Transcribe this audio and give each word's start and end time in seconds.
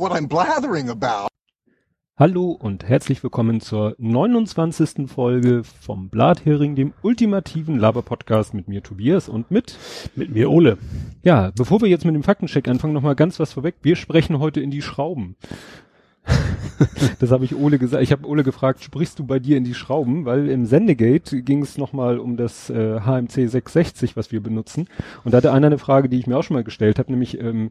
what 0.00 0.12
I'm 0.12 0.28
blathering 0.28 0.88
about. 0.88 1.28
Hallo 2.16 2.50
und 2.52 2.88
herzlich 2.88 3.22
willkommen 3.22 3.60
zur 3.60 3.94
29. 3.98 5.10
Folge 5.10 5.62
vom 5.62 6.08
Blathering, 6.08 6.74
dem 6.74 6.94
ultimativen 7.02 7.78
Laber-Podcast 7.78 8.54
mit 8.54 8.66
mir 8.66 8.82
Tobias 8.82 9.28
und 9.28 9.50
mit 9.50 9.76
mit 10.16 10.30
mir 10.30 10.50
Ole. 10.50 10.78
Ja, 11.22 11.50
bevor 11.54 11.82
wir 11.82 11.88
jetzt 11.88 12.06
mit 12.06 12.14
dem 12.14 12.22
Faktencheck 12.22 12.66
anfangen, 12.66 12.94
nochmal 12.94 13.14
ganz 13.14 13.38
was 13.38 13.52
vorweg. 13.52 13.76
Wir 13.82 13.96
sprechen 13.96 14.38
heute 14.38 14.60
in 14.60 14.70
die 14.70 14.82
Schrauben. 14.82 15.36
Das 17.18 17.30
habe 17.30 17.44
ich 17.44 17.54
Ole 17.54 17.78
gesagt. 17.78 18.02
Ich 18.02 18.12
habe 18.12 18.26
Ole 18.26 18.42
gefragt, 18.42 18.82
sprichst 18.82 19.18
du 19.18 19.26
bei 19.26 19.38
dir 19.38 19.56
in 19.56 19.64
die 19.64 19.74
Schrauben? 19.74 20.24
Weil 20.24 20.48
im 20.48 20.66
Sendegate 20.66 21.42
ging 21.42 21.62
es 21.62 21.78
nochmal 21.78 22.18
um 22.18 22.36
das 22.36 22.70
äh, 22.70 23.00
HMC 23.00 23.48
660, 23.48 24.16
was 24.16 24.32
wir 24.32 24.42
benutzen. 24.42 24.86
Und 25.24 25.32
da 25.32 25.38
hatte 25.38 25.52
einer 25.52 25.68
eine 25.68 25.78
Frage, 25.78 26.08
die 26.08 26.18
ich 26.18 26.26
mir 26.26 26.36
auch 26.36 26.42
schon 26.42 26.54
mal 26.56 26.64
gestellt 26.64 26.98
habe, 26.98 27.10
nämlich 27.10 27.40
ähm, 27.40 27.70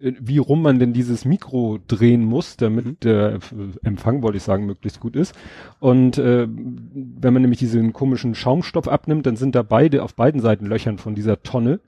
äh, 0.00 0.12
wie 0.20 0.38
rum 0.38 0.62
man 0.62 0.78
denn 0.78 0.92
dieses 0.92 1.24
Mikro 1.24 1.78
drehen 1.86 2.24
muss, 2.24 2.56
damit 2.56 2.84
mhm. 2.84 2.96
der 3.02 3.38
Empfang, 3.82 4.22
wollte 4.22 4.38
ich 4.38 4.42
sagen, 4.42 4.66
möglichst 4.66 5.00
gut 5.00 5.16
ist. 5.16 5.34
Und 5.78 6.18
äh, 6.18 6.46
wenn 6.48 7.32
man 7.32 7.42
nämlich 7.42 7.58
diesen 7.58 7.92
komischen 7.92 8.34
Schaumstoff 8.34 8.88
abnimmt, 8.88 9.26
dann 9.26 9.36
sind 9.36 9.54
da 9.54 9.62
beide 9.62 10.02
auf 10.02 10.14
beiden 10.14 10.40
Seiten 10.40 10.66
Löchern 10.66 10.98
von 10.98 11.14
dieser 11.14 11.42
Tonne. 11.42 11.80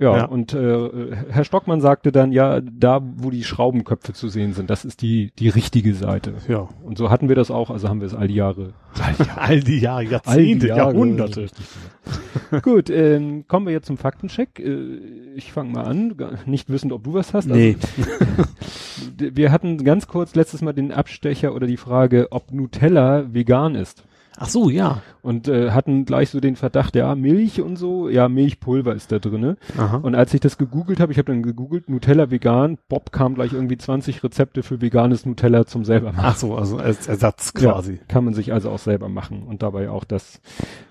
Ja, 0.00 0.16
ja, 0.16 0.24
und 0.24 0.54
äh, 0.54 1.14
Herr 1.28 1.44
Stockmann 1.44 1.82
sagte 1.82 2.10
dann, 2.10 2.32
ja, 2.32 2.62
da, 2.62 3.02
wo 3.16 3.28
die 3.28 3.44
Schraubenköpfe 3.44 4.14
zu 4.14 4.30
sehen 4.30 4.54
sind, 4.54 4.70
das 4.70 4.86
ist 4.86 5.02
die, 5.02 5.30
die 5.38 5.50
richtige 5.50 5.94
Seite. 5.94 6.32
Ja. 6.48 6.70
Und 6.82 6.96
so 6.96 7.10
hatten 7.10 7.28
wir 7.28 7.36
das 7.36 7.50
auch, 7.50 7.68
also 7.68 7.86
haben 7.90 8.00
wir 8.00 8.06
es 8.06 8.14
all 8.14 8.26
die 8.26 8.36
Jahre. 8.36 8.72
all 9.36 9.60
die 9.60 9.78
Jahre, 9.78 10.04
Jahrzehnte, 10.04 10.30
all 10.30 10.44
die 10.44 10.66
Jahre, 10.66 10.78
Jahrhunderte. 10.78 11.46
Gut, 12.62 12.88
ähm, 12.88 13.44
kommen 13.46 13.66
wir 13.66 13.74
jetzt 13.74 13.88
zum 13.88 13.98
Faktencheck. 13.98 14.58
Äh, 14.58 15.34
ich 15.34 15.52
fange 15.52 15.72
mal 15.72 15.84
an, 15.84 16.14
nicht 16.46 16.70
wissend, 16.70 16.94
ob 16.94 17.04
du 17.04 17.12
was 17.12 17.34
hast. 17.34 17.46
Nee. 17.46 17.76
Also, 17.98 18.10
wir 19.36 19.52
hatten 19.52 19.84
ganz 19.84 20.06
kurz 20.06 20.34
letztes 20.34 20.62
Mal 20.62 20.72
den 20.72 20.92
Abstecher 20.92 21.54
oder 21.54 21.66
die 21.66 21.76
Frage, 21.76 22.28
ob 22.30 22.52
Nutella 22.52 23.34
vegan 23.34 23.74
ist. 23.74 24.04
Ach 24.36 24.48
so, 24.48 24.70
ja. 24.70 25.02
Und 25.22 25.48
äh, 25.48 25.72
hatten 25.72 26.04
gleich 26.04 26.30
so 26.30 26.40
den 26.40 26.56
Verdacht, 26.56 26.96
ja, 26.96 27.14
Milch 27.14 27.60
und 27.60 27.76
so, 27.76 28.08
ja, 28.08 28.28
Milchpulver 28.28 28.94
ist 28.94 29.12
da 29.12 29.18
drinne. 29.18 29.56
Aha. 29.76 29.96
Und 29.98 30.14
als 30.14 30.32
ich 30.32 30.40
das 30.40 30.56
gegoogelt 30.56 31.00
habe, 31.00 31.12
ich 31.12 31.18
habe 31.18 31.32
dann 31.32 31.42
gegoogelt, 31.42 31.88
Nutella 31.90 32.30
vegan, 32.30 32.78
Bob 32.88 33.12
kam 33.12 33.34
gleich 33.34 33.52
irgendwie 33.52 33.76
20 33.76 34.22
Rezepte 34.24 34.62
für 34.62 34.80
veganes 34.80 35.26
Nutella 35.26 35.66
zum 35.66 35.84
selber 35.84 36.12
machen. 36.12 36.24
Ach 36.24 36.36
so, 36.36 36.54
also 36.54 36.78
als 36.78 37.08
Ersatz 37.08 37.52
quasi. 37.52 37.94
Ja, 37.94 37.98
kann 38.08 38.24
man 38.24 38.32
sich 38.32 38.52
also 38.52 38.70
auch 38.70 38.78
selber 38.78 39.08
machen 39.08 39.42
und 39.42 39.62
dabei 39.62 39.90
auch 39.90 40.04
das, 40.04 40.40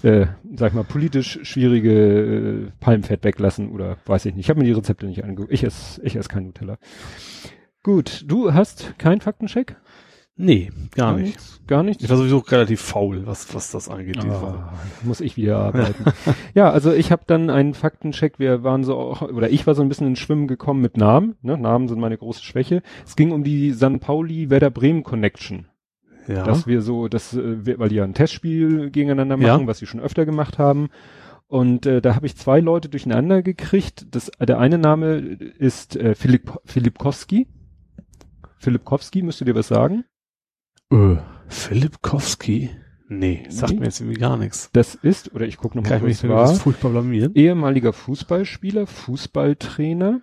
äh, 0.04 0.28
sag 0.56 0.70
ich 0.70 0.76
mal, 0.76 0.84
politisch 0.84 1.40
schwierige 1.44 1.92
äh, 1.92 2.72
Palmfett 2.80 3.24
weglassen 3.24 3.72
oder 3.72 3.98
weiß 4.06 4.26
ich 4.26 4.36
nicht. 4.36 4.46
Ich 4.46 4.50
habe 4.50 4.60
mir 4.60 4.66
die 4.66 4.74
Rezepte 4.74 5.06
nicht 5.06 5.24
angeguckt. 5.24 5.52
Ich 5.52 5.64
esse 5.64 6.02
ich 6.04 6.16
esse 6.16 6.30
kein 6.30 6.46
Nutella. 6.46 6.78
Gut, 7.82 8.26
du 8.28 8.54
hast 8.54 9.00
keinen 9.00 9.22
Faktencheck? 9.22 9.78
Nee, 10.42 10.72
gar, 10.96 11.12
gar 11.12 11.18
nicht. 11.18 11.26
Nichts, 11.26 11.62
gar 11.68 11.84
nichts. 11.84 12.02
Ich 12.02 12.10
war 12.10 12.16
sowieso 12.16 12.38
relativ 12.38 12.80
faul, 12.80 13.28
was, 13.28 13.54
was 13.54 13.72
das 13.72 13.90
angeht. 13.90 14.20
Oh, 14.24 14.54
muss 15.04 15.20
ich 15.20 15.36
wieder 15.36 15.58
arbeiten. 15.58 16.06
ja, 16.54 16.70
also 16.70 16.94
ich 16.94 17.12
habe 17.12 17.24
dann 17.28 17.50
einen 17.50 17.74
Faktencheck. 17.74 18.40
Wir 18.40 18.64
waren 18.64 18.86
so 18.86 18.96
auch, 18.96 19.22
oder 19.22 19.50
ich 19.50 19.68
war 19.68 19.76
so 19.76 19.82
ein 19.82 19.90
bisschen 19.90 20.08
ins 20.08 20.20
Schwimmen 20.20 20.48
gekommen 20.48 20.80
mit 20.80 20.96
Namen. 20.96 21.36
Ne? 21.42 21.58
Namen 21.58 21.90
sind 21.90 22.00
meine 22.00 22.18
große 22.18 22.42
Schwäche. 22.42 22.84
Es 23.06 23.18
ging 23.18 23.34
um 23.34 23.44
die 23.44 23.74
San 23.74 24.00
Pauli 24.00 24.50
Werder 24.50 24.70
Bremen 24.70 25.04
Connection. 25.04 25.68
Ja. 26.26 26.44
Dass 26.44 26.68
wir 26.68 26.82
so, 26.82 27.10
dass, 27.10 27.34
äh, 27.34 27.78
weil 27.78 27.90
die 27.90 27.96
ja 27.96 28.06
ein 28.06 28.14
Testspiel 28.14 28.92
gegeneinander 28.92 29.36
machen, 29.36 29.62
ja. 29.64 29.68
was 29.68 29.80
sie 29.80 29.88
schon 29.88 30.00
öfter 30.00 30.26
gemacht 30.26 30.58
haben. 30.58 30.88
Und 31.48 31.86
äh, 31.86 32.02
da 32.02 32.16
habe 32.16 32.28
ich 32.28 32.38
zwei 32.38 32.62
Leute 32.62 32.88
durcheinander 32.88 33.42
gekriegt. 33.42 34.08
Das, 34.12 34.32
der 34.40 34.58
eine 34.58 34.78
Name 34.78 35.18
ist 35.18 35.98
äh, 35.98 36.16
Philipp 36.16 36.62
Filipkowski. 36.64 37.48
Filipkowski, 38.58 39.22
müsst 39.22 39.42
ihr 39.42 39.46
dir 39.46 39.56
was 39.56 39.68
sagen? 39.68 40.06
Äh, 40.92 41.18
Filipkowski? 41.48 42.70
Nee, 43.08 43.46
sagt 43.50 43.74
nee. 43.74 43.80
mir 43.80 43.86
jetzt 43.86 44.02
irgendwie 44.02 44.20
gar 44.20 44.38
nichts. 44.38 44.70
Das 44.72 44.94
ist, 44.94 45.34
oder 45.34 45.48
ich 45.48 45.58
gucke 45.58 45.78
nochmal, 45.78 46.02
was 46.04 46.28
war, 46.28 46.54
furchtbar 46.56 46.92
blamieren. 46.92 47.34
ehemaliger 47.34 47.92
Fußballspieler, 47.92 48.86
Fußballtrainer 48.86 50.22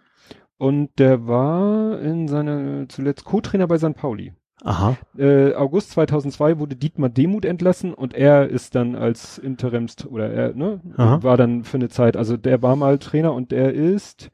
und 0.57 0.91
der 0.99 1.27
war 1.27 2.01
in 2.01 2.29
seiner, 2.29 2.89
zuletzt 2.89 3.25
Co-Trainer 3.25 3.67
bei 3.67 3.79
St. 3.79 3.95
Pauli. 3.95 4.35
Aha. 4.63 4.97
Äh, 5.19 5.55
August 5.55 5.91
2002 5.91 6.59
wurde 6.59 6.77
Dietmar 6.77 7.11
Demuth 7.11 7.45
entlassen 7.45 7.93
und 7.93 8.15
er 8.15 8.49
ist 8.49 8.75
dann 8.75 8.95
als 8.95 9.39
Interimst, 9.39 10.07
oder 10.07 10.31
er, 10.33 10.55
ne, 10.55 10.81
Aha. 10.97 11.23
war 11.23 11.37
dann 11.37 11.65
für 11.65 11.77
eine 11.77 11.89
Zeit, 11.89 12.17
also 12.17 12.37
der 12.37 12.63
war 12.63 12.77
mal 12.77 12.99
Trainer 12.99 13.35
und 13.35 13.53
er 13.53 13.75
ist 13.75 14.31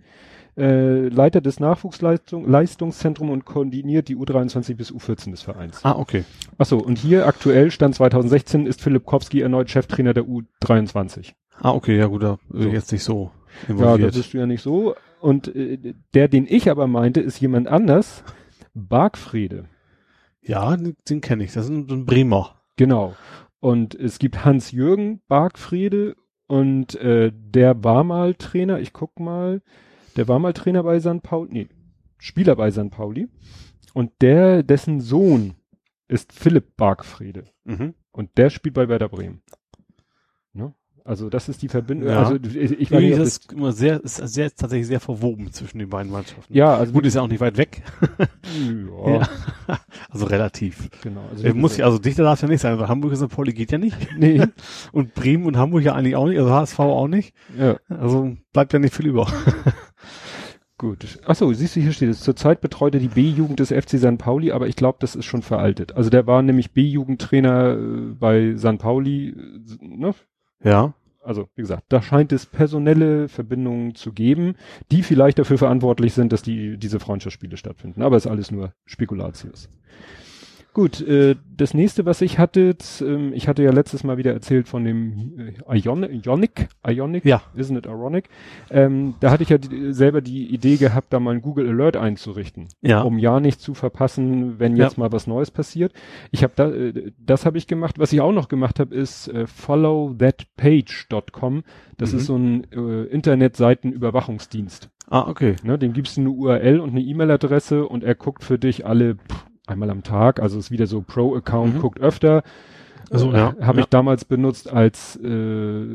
äh, 0.56 1.08
Leiter 1.08 1.40
des 1.40 1.60
Nachwuchsleistungszentrums 1.60 3.30
und 3.30 3.44
koordiniert 3.44 4.08
die 4.08 4.16
U23 4.16 4.74
bis 4.74 4.92
U14 4.92 5.30
des 5.30 5.42
Vereins. 5.42 5.84
Ah, 5.84 5.96
okay. 5.96 6.24
Achso, 6.58 6.78
und 6.78 6.98
hier 6.98 7.26
aktuell, 7.26 7.70
Stand 7.70 7.94
2016, 7.94 8.66
ist 8.66 8.82
Philipp 8.82 9.06
Kowski 9.06 9.40
erneut 9.40 9.70
Cheftrainer 9.70 10.14
der 10.14 10.24
U23. 10.24 11.32
Ah, 11.60 11.70
okay, 11.70 11.96
ja 11.96 12.06
gut, 12.06 12.22
da 12.22 12.38
so. 12.50 12.68
jetzt 12.68 12.92
nicht 12.92 13.04
so 13.04 13.30
involviert. 13.68 14.00
Ja, 14.00 14.06
das 14.06 14.16
bist 14.16 14.34
du 14.34 14.38
ja 14.38 14.46
nicht 14.46 14.62
so. 14.62 14.94
Und 15.20 15.54
äh, 15.54 15.94
der, 16.14 16.28
den 16.28 16.46
ich 16.48 16.70
aber 16.70 16.86
meinte, 16.86 17.20
ist 17.20 17.40
jemand 17.40 17.68
anders, 17.68 18.24
Bargfriede. 18.74 19.66
Ja, 20.42 20.76
den, 20.76 20.96
den 21.08 21.20
kenne 21.20 21.44
ich, 21.44 21.52
das 21.52 21.64
ist 21.64 21.70
ein, 21.70 21.86
ein 21.88 22.04
Bremer. 22.04 22.56
Genau. 22.76 23.14
Und 23.60 23.94
es 23.94 24.18
gibt 24.18 24.44
Hans-Jürgen 24.44 25.20
Bargfriede 25.28 26.16
und 26.48 26.96
äh, 26.96 27.30
der 27.32 27.84
war 27.84 28.02
mal 28.02 28.34
Trainer, 28.34 28.80
ich 28.80 28.92
guck 28.92 29.20
mal, 29.20 29.62
der 30.16 30.28
war 30.28 30.38
mal 30.38 30.52
Trainer 30.52 30.82
bei 30.82 31.00
St. 31.00 31.22
Pauli, 31.22 31.50
nee, 31.52 31.68
Spieler 32.18 32.56
bei 32.56 32.70
St. 32.70 32.90
Pauli. 32.90 33.28
Und 33.94 34.12
der, 34.20 34.62
dessen 34.62 35.00
Sohn 35.00 35.54
ist 36.08 36.32
Philipp 36.32 36.76
Bargfriede. 36.76 37.44
Mhm. 37.64 37.94
Und 38.12 38.36
der 38.38 38.50
spielt 38.50 38.74
bei 38.74 38.88
Werder 38.88 39.08
Bremen. 39.08 39.42
Ne? 40.52 40.74
Also 41.04 41.28
das 41.28 41.48
ist 41.48 41.62
die 41.62 41.68
Verbindung. 41.68 42.08
Ja. 42.10 42.22
Also 42.22 42.36
ich, 42.36 42.78
ich 42.78 42.90
nicht, 42.90 43.18
das 43.18 43.28
ist 43.28 43.52
immer 43.52 43.72
sehr, 43.72 44.02
ist 44.04 44.16
sehr 44.16 44.54
tatsächlich 44.54 44.86
sehr 44.86 45.00
verwoben 45.00 45.50
zwischen 45.52 45.80
den 45.80 45.88
beiden 45.88 46.12
Mannschaften. 46.12 46.54
Ja, 46.54 46.76
also 46.76 46.92
gut 46.92 47.06
ist 47.06 47.14
ja 47.14 47.22
auch 47.22 47.28
nicht 47.28 47.40
weit 47.40 47.56
weg. 47.56 47.82
ja. 49.06 49.18
ja. 49.18 49.28
Also 50.10 50.26
relativ. 50.26 50.90
Genau. 51.02 51.22
Also 51.30 51.44
äh, 51.44 51.54
muss 51.54 51.78
ja, 51.78 51.86
also 51.86 51.98
dichter 51.98 52.22
darf 52.22 52.42
ja 52.42 52.48
nicht 52.48 52.60
sein. 52.60 52.72
Also 52.72 52.86
Hamburg 52.86 53.12
ist 53.12 53.20
St. 53.20 53.30
Pauli 53.30 53.52
geht 53.52 53.72
ja 53.72 53.78
nicht. 53.78 53.96
Nee. 54.16 54.44
Und 54.92 55.14
Bremen 55.14 55.46
und 55.46 55.56
Hamburg 55.56 55.82
ja 55.82 55.94
eigentlich 55.94 56.16
auch 56.16 56.26
nicht. 56.26 56.38
Also 56.38 56.50
HSV 56.50 56.78
auch 56.80 57.08
nicht. 57.08 57.34
Ja. 57.58 57.78
Also 57.88 58.36
bleibt 58.52 58.72
ja 58.74 58.78
nicht 58.78 58.94
viel 58.94 59.06
über. 59.06 59.26
Gut. 60.82 61.20
Achso, 61.26 61.52
siehst 61.52 61.76
du, 61.76 61.80
hier 61.80 61.92
steht 61.92 62.10
es. 62.10 62.22
Zurzeit 62.22 62.60
betreut 62.60 62.94
er 62.94 63.00
die 63.00 63.06
B-Jugend 63.06 63.60
des 63.60 63.68
FC 63.68 64.00
St. 64.00 64.18
Pauli, 64.18 64.50
aber 64.50 64.66
ich 64.66 64.74
glaube, 64.74 64.98
das 64.98 65.14
ist 65.14 65.26
schon 65.26 65.42
veraltet. 65.42 65.94
Also 65.94 66.10
der 66.10 66.26
war 66.26 66.42
nämlich 66.42 66.72
B-Jugendtrainer 66.72 67.76
äh, 67.76 68.14
bei 68.18 68.56
St. 68.56 68.78
Pauli, 68.78 69.28
äh, 69.28 69.34
ne? 69.80 70.12
Ja. 70.64 70.92
Also, 71.22 71.48
wie 71.54 71.62
gesagt, 71.62 71.84
da 71.88 72.02
scheint 72.02 72.32
es 72.32 72.46
personelle 72.46 73.28
Verbindungen 73.28 73.94
zu 73.94 74.12
geben, 74.12 74.56
die 74.90 75.04
vielleicht 75.04 75.38
dafür 75.38 75.56
verantwortlich 75.56 76.14
sind, 76.14 76.32
dass 76.32 76.42
die, 76.42 76.76
diese 76.78 76.98
Freundschaftsspiele 76.98 77.56
stattfinden. 77.56 78.02
Aber 78.02 78.16
ist 78.16 78.26
alles 78.26 78.50
nur 78.50 78.72
Spekulatius. 78.84 79.68
Gut, 80.74 81.02
äh, 81.02 81.36
das 81.54 81.74
nächste, 81.74 82.06
was 82.06 82.22
ich 82.22 82.38
hatte, 82.38 82.74
ähm, 83.02 83.34
ich 83.34 83.46
hatte 83.46 83.62
ja 83.62 83.72
letztes 83.72 84.04
Mal 84.04 84.16
wieder 84.16 84.32
erzählt 84.32 84.68
von 84.68 84.84
dem 84.84 85.52
äh, 85.68 85.78
Ionic, 85.78 86.24
Ionic, 86.24 86.68
Ionic, 86.86 87.26
ja. 87.26 87.42
isn't 87.54 87.76
it 87.76 87.84
ironic? 87.84 88.30
Ähm, 88.70 89.12
da 89.20 89.30
hatte 89.30 89.42
ich 89.42 89.50
ja 89.50 89.58
die, 89.58 89.92
selber 89.92 90.22
die 90.22 90.46
Idee 90.46 90.76
gehabt, 90.76 91.12
da 91.12 91.20
mal 91.20 91.34
ein 91.34 91.42
Google 91.42 91.68
Alert 91.68 91.98
einzurichten, 91.98 92.68
ja. 92.80 93.02
um 93.02 93.18
ja 93.18 93.38
nicht 93.38 93.60
zu 93.60 93.74
verpassen, 93.74 94.58
wenn 94.58 94.74
jetzt 94.76 94.96
ja. 94.96 95.02
mal 95.02 95.12
was 95.12 95.26
Neues 95.26 95.50
passiert. 95.50 95.92
Ich 96.30 96.42
habe 96.42 96.54
da, 96.56 96.70
äh, 96.70 97.12
das 97.18 97.44
habe 97.44 97.58
ich 97.58 97.66
gemacht. 97.66 97.98
Was 97.98 98.14
ich 98.14 98.22
auch 98.22 98.32
noch 98.32 98.48
gemacht 98.48 98.80
habe, 98.80 98.94
ist 98.94 99.28
äh, 99.28 99.46
followthatpage.com. 99.46 101.64
Das 101.98 102.12
mhm. 102.12 102.18
ist 102.18 102.24
so 102.24 102.36
ein 102.36 102.66
äh, 102.72 103.02
Internetseitenüberwachungsdienst. 103.04 104.88
Ah, 105.10 105.28
okay. 105.28 105.56
Ne, 105.64 105.78
dem 105.78 105.92
gibst 105.92 106.16
du 106.16 106.22
eine 106.22 106.30
URL 106.30 106.80
und 106.80 106.92
eine 106.92 107.02
E-Mail-Adresse 107.02 107.86
und 107.86 108.04
er 108.04 108.14
guckt 108.14 108.42
für 108.42 108.58
dich 108.58 108.86
alle 108.86 109.16
pff, 109.16 109.51
einmal 109.72 109.90
am 109.90 110.02
Tag, 110.02 110.40
also 110.40 110.58
ist 110.58 110.70
wieder 110.70 110.86
so 110.86 111.02
Pro-Account, 111.02 111.76
mhm. 111.76 111.80
guckt 111.80 112.00
öfter. 112.00 112.42
Also, 113.10 113.32
äh, 113.32 113.36
ja, 113.36 113.56
habe 113.60 113.78
ja. 113.78 113.84
ich 113.84 113.86
damals 113.86 114.24
benutzt, 114.24 114.72
als 114.72 115.18
äh, 115.22 115.28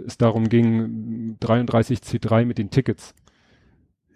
es 0.06 0.18
darum 0.18 0.50
ging, 0.50 1.38
33C3 1.42 2.46
mit 2.46 2.58
den 2.58 2.70
Tickets. 2.70 3.16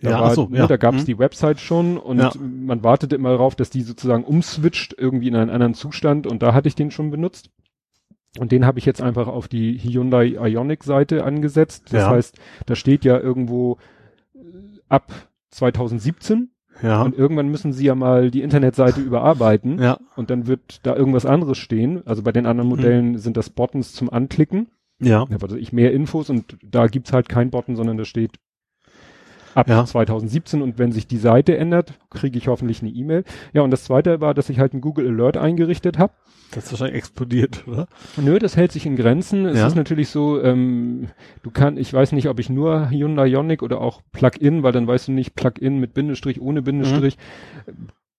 Da, 0.01 0.09
ja, 0.11 0.21
war, 0.21 0.33
so, 0.33 0.47
ne, 0.47 0.59
ja. 0.59 0.67
da 0.67 0.77
gab 0.77 0.95
es 0.95 1.01
mhm. 1.01 1.05
die 1.05 1.19
Website 1.19 1.59
schon 1.59 1.97
und 1.97 2.19
Ja. 2.19 2.31
man 2.39 2.83
wartete 2.83 3.15
immer 3.15 3.29
darauf, 3.29 3.55
dass 3.55 3.69
die 3.69 3.81
sozusagen 3.81 4.23
umswitcht 4.23 4.95
irgendwie 4.97 5.27
in 5.27 5.35
einen 5.35 5.51
anderen 5.51 5.73
Zustand 5.73 6.25
und 6.25 6.41
da 6.41 6.53
hatte 6.53 6.67
ich 6.67 6.75
den 6.75 6.91
schon 6.91 7.11
benutzt. 7.11 7.49
Und 8.39 8.51
den 8.51 8.65
habe 8.65 8.79
ich 8.79 8.85
jetzt 8.85 9.01
einfach 9.01 9.27
auf 9.27 9.47
die 9.47 9.77
Hyundai 9.77 10.37
Ionic 10.37 10.83
Seite 10.83 11.25
angesetzt. 11.25 11.91
Das 11.91 12.07
heißt, 12.07 12.39
da 12.65 12.75
steht 12.75 13.03
ja 13.03 13.19
irgendwo 13.19 13.77
äh, 14.33 14.39
ab 14.87 15.11
2017 15.49 16.49
Ja. 16.81 17.01
und 17.01 17.17
irgendwann 17.17 17.49
müssen 17.49 17.73
sie 17.73 17.85
ja 17.85 17.95
mal 17.95 18.31
die 18.31 18.41
Internetseite 18.41 19.01
überarbeiten 19.01 19.79
ja. 19.79 19.97
und 20.15 20.29
dann 20.29 20.47
wird 20.47 20.85
da 20.85 20.95
irgendwas 20.95 21.25
anderes 21.25 21.57
stehen. 21.57 22.01
Also 22.05 22.23
bei 22.23 22.31
den 22.31 22.45
anderen 22.45 22.69
Mhm. 22.69 22.75
Modellen 22.75 23.17
sind 23.17 23.37
das 23.37 23.49
Buttons 23.49 23.93
zum 23.93 24.09
Anklicken. 24.09 24.67
Ja. 24.99 25.25
Ja, 25.29 25.37
also 25.41 25.55
ich 25.55 25.73
mehr 25.73 25.91
Infos 25.93 26.29
und 26.29 26.57
da 26.63 26.87
gibt's 26.87 27.11
halt 27.13 27.27
kein 27.29 27.49
Button, 27.49 27.75
sondern 27.75 27.97
da 27.97 28.05
steht 28.05 28.31
ab 29.55 29.67
Ja. 29.69 29.85
2017 29.85 30.61
und 30.61 30.77
wenn 30.79 30.91
sich 30.91 31.07
die 31.07 31.17
Seite 31.17 31.57
ändert, 31.57 31.93
kriege 32.09 32.37
ich 32.37 32.47
hoffentlich 32.47 32.81
eine 32.81 32.91
E-Mail. 32.91 33.23
Ja, 33.53 33.61
und 33.61 33.71
das 33.71 33.83
zweite 33.83 34.21
war, 34.21 34.33
dass 34.33 34.49
ich 34.49 34.59
halt 34.59 34.73
einen 34.73 34.81
Google 34.81 35.07
Alert 35.07 35.37
eingerichtet 35.37 35.97
habe. 35.97 36.13
Das 36.53 36.65
ist 36.65 36.71
wahrscheinlich 36.73 36.97
explodiert, 36.97 37.65
oder? 37.67 37.87
Nö, 38.17 38.37
das 38.37 38.57
hält 38.57 38.71
sich 38.73 38.85
in 38.85 38.97
Grenzen. 38.97 39.45
Es 39.45 39.57
Ja. 39.57 39.67
ist 39.67 39.75
natürlich 39.75 40.09
so, 40.09 40.41
ähm, 40.43 41.07
du 41.43 41.51
kannst, 41.51 41.79
ich 41.79 41.93
weiß 41.93 42.11
nicht, 42.11 42.27
ob 42.27 42.39
ich 42.39 42.49
nur 42.49 42.89
Hyundai 42.89 43.27
Ioniq 43.27 43.63
oder 43.63 43.79
auch 43.79 44.01
Plug-in, 44.11 44.61
weil 44.63 44.73
dann 44.73 44.85
weißt 44.87 45.07
du 45.07 45.11
nicht 45.13 45.35
Plug-in 45.35 45.79
mit 45.79 45.93
Bindestrich, 45.93 46.41
ohne 46.41 46.61
Bindestrich. 46.61 47.17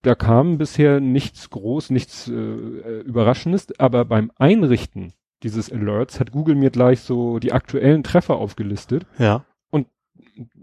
Da 0.02 0.14
kam 0.14 0.58
bisher 0.58 0.99
nichts 1.00 1.50
groß, 1.50 1.90
nichts 1.90 2.26
äh, 2.28 3.00
Überraschendes, 3.05 3.69
aber 3.78 4.05
beim 4.05 4.32
Einrichten 4.37 5.12
dieses 5.43 5.70
Alerts 5.70 6.19
hat 6.19 6.32
Google 6.32 6.55
mir 6.55 6.70
gleich 6.70 7.00
so 7.00 7.38
die 7.38 7.52
aktuellen 7.52 8.02
Treffer 8.02 8.37
aufgelistet. 8.37 9.06
Ja. 9.19 9.44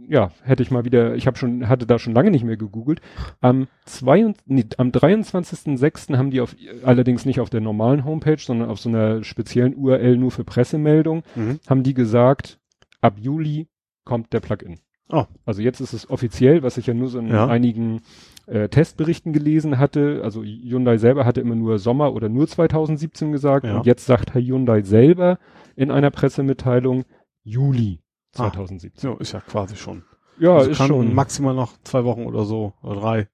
Ja, 0.08 0.32
hätte 0.44 0.64
ich 0.64 0.72
mal 0.72 0.84
wieder, 0.86 1.16
ich 1.16 1.28
habe 1.28 1.38
schon, 1.38 1.70
hatte 1.70 1.86
da 1.86 2.00
schon 2.00 2.14
lange 2.14 2.32
nicht 2.32 2.44
mehr 2.44 2.58
gegoogelt. 2.58 3.02
Am, 3.42 3.68
zwei, 3.86 4.34
nee, 4.46 4.66
am 4.78 4.90
23.06. 4.90 6.18
haben 6.18 6.32
die 6.32 6.42
auf, 6.42 6.56
allerdings 6.84 7.26
nicht 7.26 7.40
auf 7.40 7.50
der 7.50 7.62
normalen 7.62 8.04
Homepage, 8.06 8.38
sondern 8.40 8.70
auf 8.70 8.80
so 8.80 8.90
einer 8.90 9.24
speziellen 9.24 9.76
URL 9.76 10.18
nur 10.18 10.32
für 10.32 10.44
Pressemeldung, 10.44 11.24
Mhm. 11.36 11.60
haben 11.70 11.84
die 11.84 11.94
gesagt, 11.94 12.60
ab 13.02 13.16
Juli 13.20 13.68
kommt 14.06 14.34
der 14.34 14.40
Plugin. 14.40 14.80
Oh. 15.12 15.26
Also 15.46 15.62
jetzt 15.62 15.80
ist 15.82 15.94
es 15.94 16.10
offiziell, 16.10 16.62
was 16.64 16.78
ich 16.78 16.88
ja 16.88 16.94
nur 16.94 17.08
so 17.10 17.20
in 17.20 17.28
Ja. 17.28 17.48
einigen 17.48 18.02
äh, 18.48 18.70
Testberichten 18.70 19.34
gelesen 19.34 19.78
hatte. 19.78 20.22
Also 20.24 20.44
Hyundai 20.44 20.98
selber 20.98 21.26
hatte 21.26 21.42
immer 21.42 21.56
nur 21.56 21.78
Sommer 21.80 22.14
oder 22.14 22.30
nur 22.30 22.48
2017 22.48 23.32
gesagt. 23.32 23.66
Ja. 23.66 23.78
Und 23.78 23.86
jetzt 23.86 24.06
sagt 24.06 24.34
Hyundai 24.34 24.82
selber 24.82 25.38
in 25.76 25.92
einer 25.92 26.10
Pressemitteilung 26.12 27.06
Juli 27.44 28.00
Ah. 28.34 28.52
2017. 28.52 29.10
Ja, 29.10 29.18
ist 29.18 29.32
ja 29.32 29.42
quasi 29.42 29.76
schon. 29.76 30.04
Ja, 30.40 30.56
Also 30.56 30.72
ist 30.72 30.78
schon. 30.78 31.14
maximal 31.14 31.54
noch 31.54 31.74
zwei 31.84 32.04
Wochen 32.06 32.26
oder 32.26 32.46
so, 32.46 32.74
oder 32.82 33.00
drei. 33.00 33.28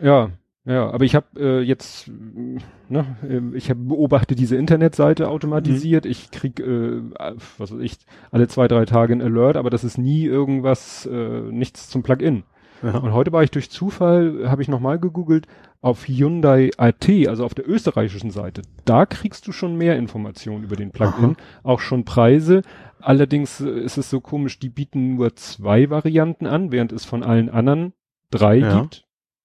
Ja, 0.00 0.30
ja, 0.64 0.90
aber 0.90 1.04
ich 1.04 1.14
habe 1.14 1.26
äh, 1.38 1.60
jetzt, 1.60 2.08
äh, 2.08 2.58
ne, 2.88 3.16
äh, 3.22 3.56
ich 3.56 3.70
hab, 3.70 3.78
beobachte 3.80 4.34
diese 4.34 4.56
Internetseite 4.56 5.28
automatisiert. 5.28 6.04
Mhm. 6.04 6.10
Ich 6.10 6.30
krieg, 6.32 6.58
äh, 6.58 7.02
was 7.58 7.72
weiß 7.72 7.80
ich, 7.80 7.98
alle 8.32 8.48
zwei, 8.48 8.66
drei 8.66 8.84
Tage 8.84 9.12
ein 9.12 9.22
Alert, 9.22 9.56
aber 9.56 9.70
das 9.70 9.84
ist 9.84 9.96
nie 9.96 10.24
irgendwas, 10.24 11.06
äh, 11.06 11.40
nichts 11.40 11.88
zum 11.88 12.02
Plugin. 12.02 12.42
Ja. 12.86 12.98
Und 12.98 13.12
heute 13.12 13.32
war 13.32 13.42
ich 13.42 13.50
durch 13.50 13.70
Zufall, 13.70 14.48
habe 14.48 14.62
ich 14.62 14.68
nochmal 14.68 14.98
gegoogelt, 14.98 15.46
auf 15.80 16.06
Hyundai 16.08 16.70
AT, 16.78 17.08
also 17.28 17.44
auf 17.44 17.54
der 17.54 17.68
österreichischen 17.68 18.30
Seite. 18.30 18.62
Da 18.84 19.06
kriegst 19.06 19.46
du 19.46 19.52
schon 19.52 19.76
mehr 19.76 19.96
Informationen 19.96 20.64
über 20.64 20.76
den 20.76 20.90
Plugin, 20.90 21.36
auch 21.62 21.80
schon 21.80 22.04
Preise. 22.04 22.62
Allerdings 23.00 23.60
äh, 23.60 23.68
ist 23.70 23.98
es 23.98 24.10
so 24.10 24.20
komisch, 24.20 24.58
die 24.58 24.68
bieten 24.68 25.14
nur 25.16 25.36
zwei 25.36 25.90
Varianten 25.90 26.46
an, 26.46 26.72
während 26.72 26.92
es 26.92 27.04
von 27.04 27.22
allen 27.22 27.48
anderen 27.50 27.92
drei 28.30 28.56
Ja. 28.56 28.80
gibt. 28.80 29.04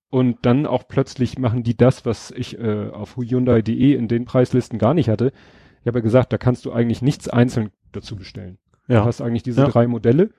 Und 0.10 0.40
dann 0.46 0.66
auch 0.66 0.88
plötzlich 0.88 1.38
machen 1.38 1.64
die 1.64 1.78
das, 1.78 2.06
was 2.06 2.32
ich 2.32 2.60
äh, 2.60 2.90
auf 2.92 3.16
Hyundai.de 3.16 3.94
in 3.94 4.08
den 4.10 4.26
Preislisten 4.26 4.78
gar 4.78 4.94
nicht 4.94 5.08
hatte. 5.10 5.32
Ich 5.82 5.88
habe 5.88 6.00
ja 6.00 6.04
gesagt, 6.04 6.34
da 6.34 6.38
kannst 6.38 6.66
du 6.66 6.72
eigentlich 6.74 7.02
nichts 7.02 7.30
einzeln 7.30 7.70
dazu 7.94 8.16
bestellen. 8.18 8.58
Du 8.88 8.96
ja. 8.96 9.06
hast 9.06 9.22
eigentlich 9.22 9.44
diese 9.44 9.62
Ja. 9.62 9.68
drei 9.68 9.88
Modelle. 9.88 10.32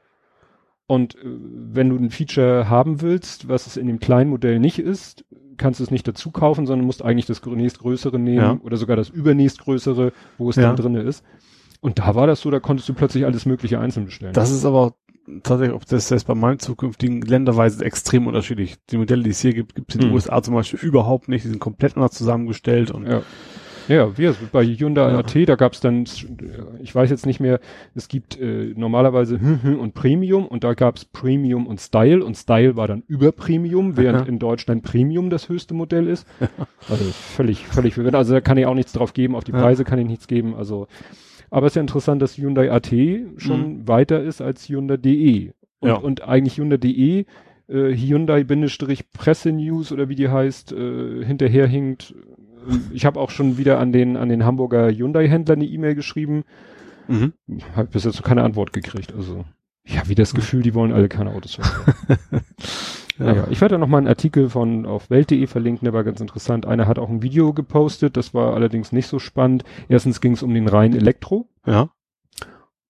Und 0.92 1.14
äh, 1.14 1.18
wenn 1.24 1.88
du 1.88 1.96
ein 1.96 2.10
Feature 2.10 2.68
haben 2.68 3.00
willst, 3.00 3.48
was 3.48 3.66
es 3.66 3.78
in 3.78 3.86
dem 3.86 3.98
kleinen 3.98 4.28
Modell 4.28 4.58
nicht 4.58 4.78
ist, 4.78 5.24
kannst 5.56 5.80
du 5.80 5.84
es 5.84 5.90
nicht 5.90 6.06
dazu 6.06 6.30
kaufen, 6.30 6.66
sondern 6.66 6.84
musst 6.86 7.02
eigentlich 7.02 7.24
das 7.24 7.42
grö- 7.42 7.56
nächstgrößere 7.56 8.18
nehmen 8.18 8.36
Ja. 8.36 8.58
oder 8.62 8.76
sogar 8.76 8.96
das 8.96 9.08
übernächstgrößere, 9.08 10.12
wo 10.36 10.50
es 10.50 10.56
Ja. 10.56 10.62
dann 10.64 10.76
drinne 10.76 11.00
ist. 11.00 11.24
Und 11.80 11.98
da 11.98 12.14
war 12.14 12.26
das 12.26 12.40
so, 12.42 12.50
da 12.50 12.60
konntest 12.60 12.88
du 12.90 12.94
plötzlich 12.94 13.24
alles 13.24 13.46
Mögliche 13.46 13.78
einzeln 13.80 14.04
bestellen. 14.04 14.34
Das 14.34 14.50
ist 14.50 14.66
aber 14.66 14.94
tatsächlich, 15.42 15.74
ob 15.74 15.86
das 15.86 16.10
jetzt 16.10 16.26
bei 16.26 16.34
meinem 16.34 16.58
zukünftigen 16.58 17.22
länderweise 17.22 17.82
extrem 17.84 18.26
unterschiedlich. 18.26 18.76
Die 18.90 18.98
Modelle, 18.98 19.22
die 19.22 19.30
es 19.30 19.40
hier 19.40 19.54
gibt, 19.54 19.74
gibt 19.74 19.90
es 19.90 19.94
in 19.94 20.00
den 20.02 20.08
Hm. 20.10 20.14
USA 20.16 20.42
zum 20.42 20.54
Beispiel 20.54 20.80
überhaupt 20.80 21.28
nicht. 21.28 21.44
Die 21.44 21.48
sind 21.48 21.58
komplett 21.60 21.96
anders 21.96 22.12
zusammengestellt 22.12 22.90
und 22.90 23.06
ja. 23.06 23.22
Ja, 23.88 24.16
wir, 24.16 24.34
bei 24.52 24.64
Hyundai 24.64 25.10
Ja. 25.10 25.18
AT, 25.18 25.44
da 25.44 25.56
gab's 25.56 25.80
dann, 25.80 26.04
ich 26.82 26.94
weiß 26.94 27.10
jetzt 27.10 27.26
nicht 27.26 27.40
mehr, 27.40 27.60
es 27.94 28.08
gibt 28.08 28.38
äh, 28.40 28.72
normalerweise 28.76 29.38
und 29.80 29.94
Premium 29.94 30.46
und 30.46 30.64
da 30.64 30.74
gab's 30.74 31.04
Premium 31.04 31.66
und 31.66 31.80
Style 31.80 32.24
und 32.24 32.36
Style 32.36 32.76
war 32.76 32.88
dann 32.88 33.02
über 33.06 33.32
Premium, 33.32 33.96
während 33.96 34.22
Aha. 34.22 34.28
in 34.28 34.38
Deutschland 34.38 34.82
Premium 34.82 35.30
das 35.30 35.48
höchste 35.48 35.74
Modell 35.74 36.06
ist. 36.08 36.26
Also 36.88 37.04
völlig, 37.04 37.66
völlig 37.66 37.94
verwirrend. 37.94 38.16
Also 38.16 38.34
da 38.34 38.40
kann 38.40 38.58
ich 38.58 38.66
auch 38.66 38.74
nichts 38.74 38.92
drauf 38.92 39.12
geben, 39.14 39.34
auf 39.36 39.44
die 39.44 39.52
Ja. 39.52 39.60
Preise 39.60 39.84
kann 39.84 39.98
ich 39.98 40.06
nichts 40.06 40.26
geben. 40.26 40.54
Also, 40.54 40.86
aber 41.50 41.66
es 41.66 41.72
ist 41.72 41.76
ja 41.76 41.82
interessant, 41.82 42.20
dass 42.22 42.36
Hyundai 42.36 42.70
AT 42.70 42.90
schon 43.36 43.86
weiter 43.86 44.22
ist 44.22 44.40
als 44.40 44.68
Hyundai 44.68 44.96
DE. 44.96 45.52
Und, 45.80 45.88
Ja. 45.88 45.94
und 45.96 46.22
eigentlich 46.22 46.58
Hyundai 46.58 46.76
DE, 46.78 47.26
äh, 47.68 47.94
Hyundai-Presse-News 47.94 49.92
oder 49.92 50.08
wie 50.08 50.14
die 50.14 50.28
heißt, 50.28 50.72
äh, 50.72 51.24
hinterherhinkt. 51.24 52.14
Ich 52.92 53.04
habe 53.04 53.18
auch 53.18 53.30
schon 53.30 53.58
wieder 53.58 53.78
an 53.80 53.92
den, 53.92 54.16
an 54.16 54.28
den 54.28 54.44
Hamburger 54.44 54.88
Hyundai-Händler 54.90 55.54
eine 55.54 55.64
E-Mail 55.64 55.94
geschrieben. 55.94 56.44
Mhm. 57.12 57.32
Habe 57.76 57.88
bis 57.88 58.04
jetzt 58.04 58.16
noch 58.16 58.24
keine 58.26 58.42
Antwort 58.42 58.72
gekriegt. 58.72 59.12
Also, 59.14 59.44
ich 59.84 59.98
habe 59.98 60.08
wieder 60.08 60.22
das 60.22 60.34
Gefühl, 60.34 60.62
die 60.62 60.74
wollen 60.74 60.92
alle 60.92 61.08
keine 61.08 61.30
Autos 61.30 61.56
verkaufen. 61.56 61.94
ja. 63.18 63.24
Naja, 63.26 63.46
ich 63.50 63.60
werde 63.60 63.74
da 63.74 63.78
noch 63.78 63.88
mal 63.88 63.98
einen 63.98 64.08
Artikel 64.08 64.48
von 64.48 64.86
auf 64.86 65.10
Welt.de 65.10 65.46
verlinken, 65.46 65.84
der 65.84 65.92
war 65.92 66.04
ganz 66.04 66.20
interessant. 66.20 66.66
Einer 66.66 66.86
hat 66.86 66.98
auch 66.98 67.10
ein 67.10 67.22
Video 67.22 67.52
gepostet, 67.52 68.16
das 68.16 68.32
war 68.32 68.54
allerdings 68.54 68.92
nicht 68.92 69.06
so 69.06 69.18
spannend. 69.18 69.64
Erstens 69.88 70.20
ging 70.20 70.32
es 70.32 70.42
um 70.42 70.54
den 70.54 70.68
reinen 70.68 70.96
Elektro 70.96 71.48
ja. 71.66 71.90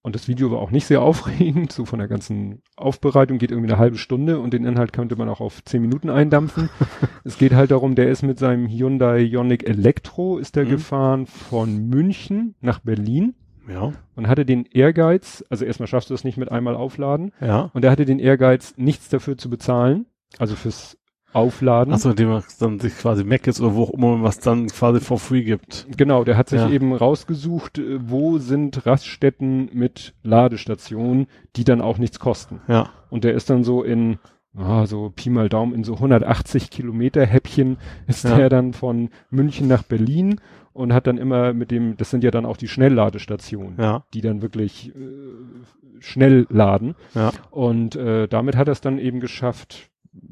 und 0.03 0.15
das 0.15 0.29
Video 0.29 0.51
war 0.51 0.59
auch 0.59 0.71
nicht 0.71 0.87
sehr 0.87 1.03
aufregend, 1.03 1.73
so 1.73 1.87
von 1.87 1.99
der 1.99 2.09
ganzen 2.09 2.63
Aufbereitung 2.77 3.39
geht 3.39 3.51
irgendwie 3.51 3.71
eine 3.73 3.81
halbe 3.81 3.99
Stunde 3.99 4.39
und 4.39 4.53
den 4.53 4.65
Inhalt 4.65 4.93
könnte 4.93 5.17
man 5.17 5.29
auch 5.29 5.41
auf 5.41 5.65
zehn 5.65 5.81
Minuten 5.81 6.11
eindampfen. 6.11 6.69
es 7.25 7.39
geht 7.39 7.55
halt 7.55 7.71
darum, 7.71 7.95
der 7.95 8.11
ist 8.11 8.23
mit 8.23 8.39
seinem 8.39 8.69
Hyundai 8.69 9.23
Ioniq 9.23 9.67
Elektro, 9.67 10.39
ist 10.39 10.57
der 10.57 10.67
Mhm. 10.67 10.71
gefahren 10.71 11.27
von 11.27 11.89
München 11.89 12.55
nach 12.61 12.81
Berlin 12.81 13.35
Ja. 13.69 13.93
und 14.17 14.29
hatte 14.29 14.45
den 14.45 14.67
Ehrgeiz, 14.67 15.45
also 15.51 15.65
erstmal 15.65 15.87
schaffst 15.87 16.11
du 16.11 16.15
es 16.15 16.25
nicht 16.25 16.37
mit 16.39 16.51
einmal 16.51 16.75
aufladen, 16.77 17.33
Ja. 17.41 17.71
und 17.75 17.85
er 17.85 17.91
hatte 17.91 18.05
den 18.05 18.19
Ehrgeiz, 18.19 18.75
nichts 18.77 19.09
dafür 19.09 19.37
zu 19.39 19.49
bezahlen, 19.51 20.07
also 20.39 20.55
fürs 20.57 20.99
Aufladen. 21.35 21.95
Achso, 21.95 22.11
indem 22.11 22.29
man 22.29 22.43
dann 22.61 22.79
sich 22.79 22.95
quasi 22.99 23.25
Mac 23.25 23.47
ist 23.47 23.59
oder 23.61 23.75
wo 23.75 23.85
auch 23.85 23.91
immer 23.91 24.23
was 24.23 24.39
dann 24.39 24.67
quasi 24.67 25.01
for 25.01 25.19
free 25.19 25.45
gibt. 25.45 25.87
Genau, 25.97 26.25
der 26.25 26.37
hat 26.37 26.51
sich 26.51 26.61
Ja. 26.61 26.69
eben 26.69 26.93
rausgesucht, 26.95 27.79
äh, 27.79 27.99
wo 28.11 28.37
sind 28.37 28.85
Raststätten 28.85 29.71
mit 29.73 30.13
Ladestationen, 30.23 31.27
die 31.57 31.65
dann 31.65 31.81
auch 31.81 31.97
nichts 31.99 32.19
kosten. 32.19 32.61
Ja. 32.69 32.91
Und 33.09 33.25
der 33.25 33.33
ist 33.33 33.49
dann 33.49 33.65
so 33.65 33.83
in, 33.83 34.19
ah, 34.55 34.85
so 34.87 35.11
Pi 35.15 35.31
mal 35.31 35.49
Daumen, 35.49 35.73
in 35.75 35.85
so 35.85 35.99
180 35.99 36.69
Kilometer 36.71 37.25
Häppchen 37.25 37.79
ist 38.07 38.25
Ja. 38.25 38.37
der 38.37 38.49
dann 38.51 38.75
von 38.75 39.09
München 39.31 39.69
nach 39.69 39.83
Berlin 39.85 40.39
und 40.73 40.93
hat 40.93 41.07
dann 41.07 41.19
immer 41.19 41.53
mit 41.53 41.71
dem, 41.71 41.97
das 41.97 42.11
sind 42.11 42.25
ja 42.25 42.31
dann 42.31 42.47
auch 42.47 42.57
die 42.57 42.69
Schnellladestationen, 42.69 43.77
Ja. 43.79 44.05
die 44.15 44.21
dann 44.21 44.43
wirklich 44.43 44.95
äh, 44.95 46.01
schnell 46.01 46.47
laden. 46.51 46.95
Ja. 47.15 47.31
Und 47.51 47.97
äh, 47.97 48.29
damit 48.29 48.57
hat 48.57 48.69
er 48.69 48.73
es 48.73 48.81
dann 48.81 48.99
eben 48.99 49.21
geschafft, 49.21 49.91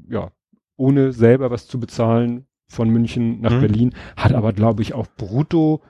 ja, 0.08 0.30
ohne 0.76 1.12
selber 1.12 1.50
was 1.50 1.66
zu 1.66 1.78
bezahlen 1.78 2.46
von 2.68 2.88
München 2.88 3.40
nach 3.40 3.52
Mhm. 3.56 3.60
Berlin, 3.60 3.94
hat 4.16 4.32
aber, 4.32 4.52
glaube 4.52 4.82
ich, 4.82 4.94
auch 4.94 5.06
brutto 5.16 5.82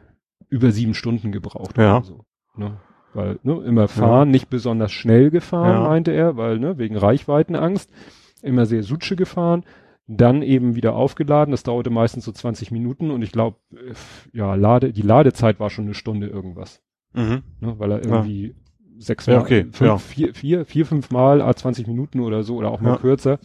über 0.49 0.73
sieben 0.73 0.95
Stunden 0.95 1.31
gebraucht. 1.33 1.77
Ja. 1.79 1.99
Oder 1.99 2.05
so, 2.07 2.25
ne? 2.57 2.77
Weil, 3.13 3.39
ne, 3.43 3.55
immer 3.65 3.89
fahren, 3.89 4.31
nicht 4.31 4.51
besonders 4.51 4.93
schnell 4.93 5.31
gefahren, 5.31 5.83
Ja. 5.83 5.89
meinte 5.89 6.13
er, 6.13 6.37
weil, 6.37 6.59
ne, 6.61 6.79
wegen 6.79 6.97
Reichweitenangst, 6.97 7.91
immer 8.43 8.67
sehr 8.67 8.83
sutsche 8.85 9.17
gefahren, 9.17 9.65
dann 10.17 10.43
eben 10.43 10.75
wieder 10.75 10.95
aufgeladen, 10.95 11.53
das 11.53 11.63
dauerte 11.63 11.91
meistens 11.91 12.25
so 12.25 12.33
20 12.33 12.71
Minuten 12.71 13.11
und 13.11 13.23
ich 13.23 13.33
glaube, 13.33 13.57
ja, 14.33 14.55
Lade, 14.55 14.93
die 14.93 15.03
Ladezeit 15.03 15.61
war 15.61 15.71
schon 15.71 15.85
eine 15.85 15.95
Stunde 15.95 16.27
irgendwas, 16.27 16.81
Mhm. 17.15 17.43
ne, 17.61 17.75
weil 17.79 17.93
er 17.93 17.99
Ja. 18.05 18.05
irgendwie 18.17 18.55
sechs 18.99 19.27
Ja, 19.27 19.37
Mal, 19.37 19.43
okay, 19.43 19.63
fünf, 19.73 19.81
ja. 19.81 19.99
vier, 19.99 20.35
vier, 20.35 20.65
vier, 20.67 20.85
fünf 20.87 21.11
Mal, 21.11 21.41
a 21.41 21.55
20 21.55 21.87
Minuten 21.87 22.21
oder 22.21 22.43
so 22.43 22.57
oder 22.57 22.71
auch 22.71 22.81
mal 22.81 22.91
Ja. 22.93 22.97
kürzer. 22.99 23.39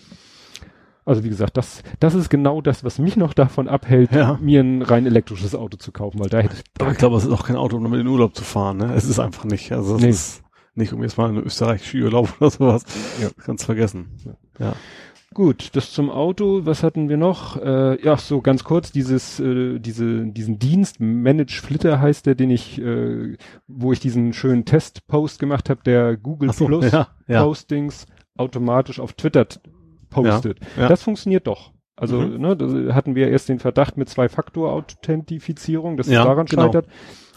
Also 1.08 1.24
wie 1.24 1.30
gesagt, 1.30 1.56
das, 1.56 1.84
das 2.00 2.16
ist 2.16 2.30
genau 2.30 2.62
das, 2.62 2.84
was 2.84 2.98
mich 2.98 3.16
noch 3.16 3.34
davon 3.36 3.68
abhält, 3.68 4.12
Ja. 4.12 4.40
mir 4.42 4.62
ein 4.62 4.82
rein 4.82 5.06
elektrisches 5.06 5.54
Auto 5.54 5.78
zu 5.78 5.92
kaufen, 5.92 6.20
weil 6.20 6.30
da 6.30 6.40
hätte 6.40 6.56
Aber 6.80 6.92
ich 6.92 6.98
glaube, 6.98 7.16
es 7.18 7.26
ist 7.26 7.32
auch 7.32 7.46
kein 7.46 7.58
Auto, 7.58 7.78
um 7.78 7.84
damit 7.84 8.00
in 8.00 8.08
den 8.08 8.12
Urlaub 8.12 8.36
zu 8.36 8.44
fahren. 8.44 8.78
Ne? 8.78 8.92
Es 8.96 9.06
ist 9.06 9.20
einfach 9.20 9.46
nicht. 9.46 9.72
Also 9.72 9.98
es 9.98 10.02
Nee. 10.02 10.10
ist 10.10 10.44
nicht, 10.74 10.94
um 10.94 11.04
jetzt 11.04 11.18
mal 11.18 11.30
in 11.30 11.38
Österreich 11.38 11.86
Skiurlaub 11.86 12.34
oder 12.42 12.50
sowas. 12.50 12.84
Ja. 13.22 13.30
Kannst 13.38 13.66
vergessen. 13.66 14.08
Ja. 14.60 14.74
Gut, 15.36 15.76
das 15.76 15.92
zum 15.92 16.10
Auto. 16.10 16.62
Was 16.66 16.82
hatten 16.82 17.10
wir 17.10 17.18
noch? 17.18 17.58
Äh, 17.62 18.02
ja, 18.02 18.16
so 18.16 18.40
ganz 18.40 18.64
kurz 18.64 18.94
dieses, 18.94 19.38
äh, 19.42 19.80
diese, 19.80 20.28
diesen 20.28 20.60
Dienst 20.60 21.02
Manage 21.02 21.62
Flitter 21.62 22.00
heißt 22.00 22.26
der, 22.26 22.36
den 22.36 22.50
ich, 22.50 22.82
äh, 22.82 23.36
wo 23.68 23.92
ich 23.92 24.00
diesen 24.00 24.32
schönen 24.32 24.64
Testpost 24.64 25.38
gemacht 25.38 25.70
habe, 25.70 25.82
der 25.84 26.16
Google 26.16 26.54
so, 26.54 26.68
Plus 26.68 26.90
ja, 26.90 27.10
ja. 27.28 27.44
Postings 27.44 28.06
automatisch 28.38 29.02
auf 29.02 29.12
Twitter 29.12 29.46
postet. 30.10 30.60
Ja. 30.78 30.88
Das 30.88 31.04
funktioniert 31.04 31.48
doch. 31.48 31.74
Also 31.98 32.22
Mhm. 32.22 32.40
ne, 32.40 32.56
da 32.56 32.96
hatten 32.96 33.16
wir 33.16 33.28
erst 33.30 33.50
den 33.50 33.60
Verdacht 33.60 33.98
mit 33.98 34.08
Zwei-Faktor-Authentifizierung, 34.08 35.98
dass 35.98 36.08
es 36.08 36.14
daran 36.14 36.46
genau. 36.46 36.64
scheitert. 36.64 36.88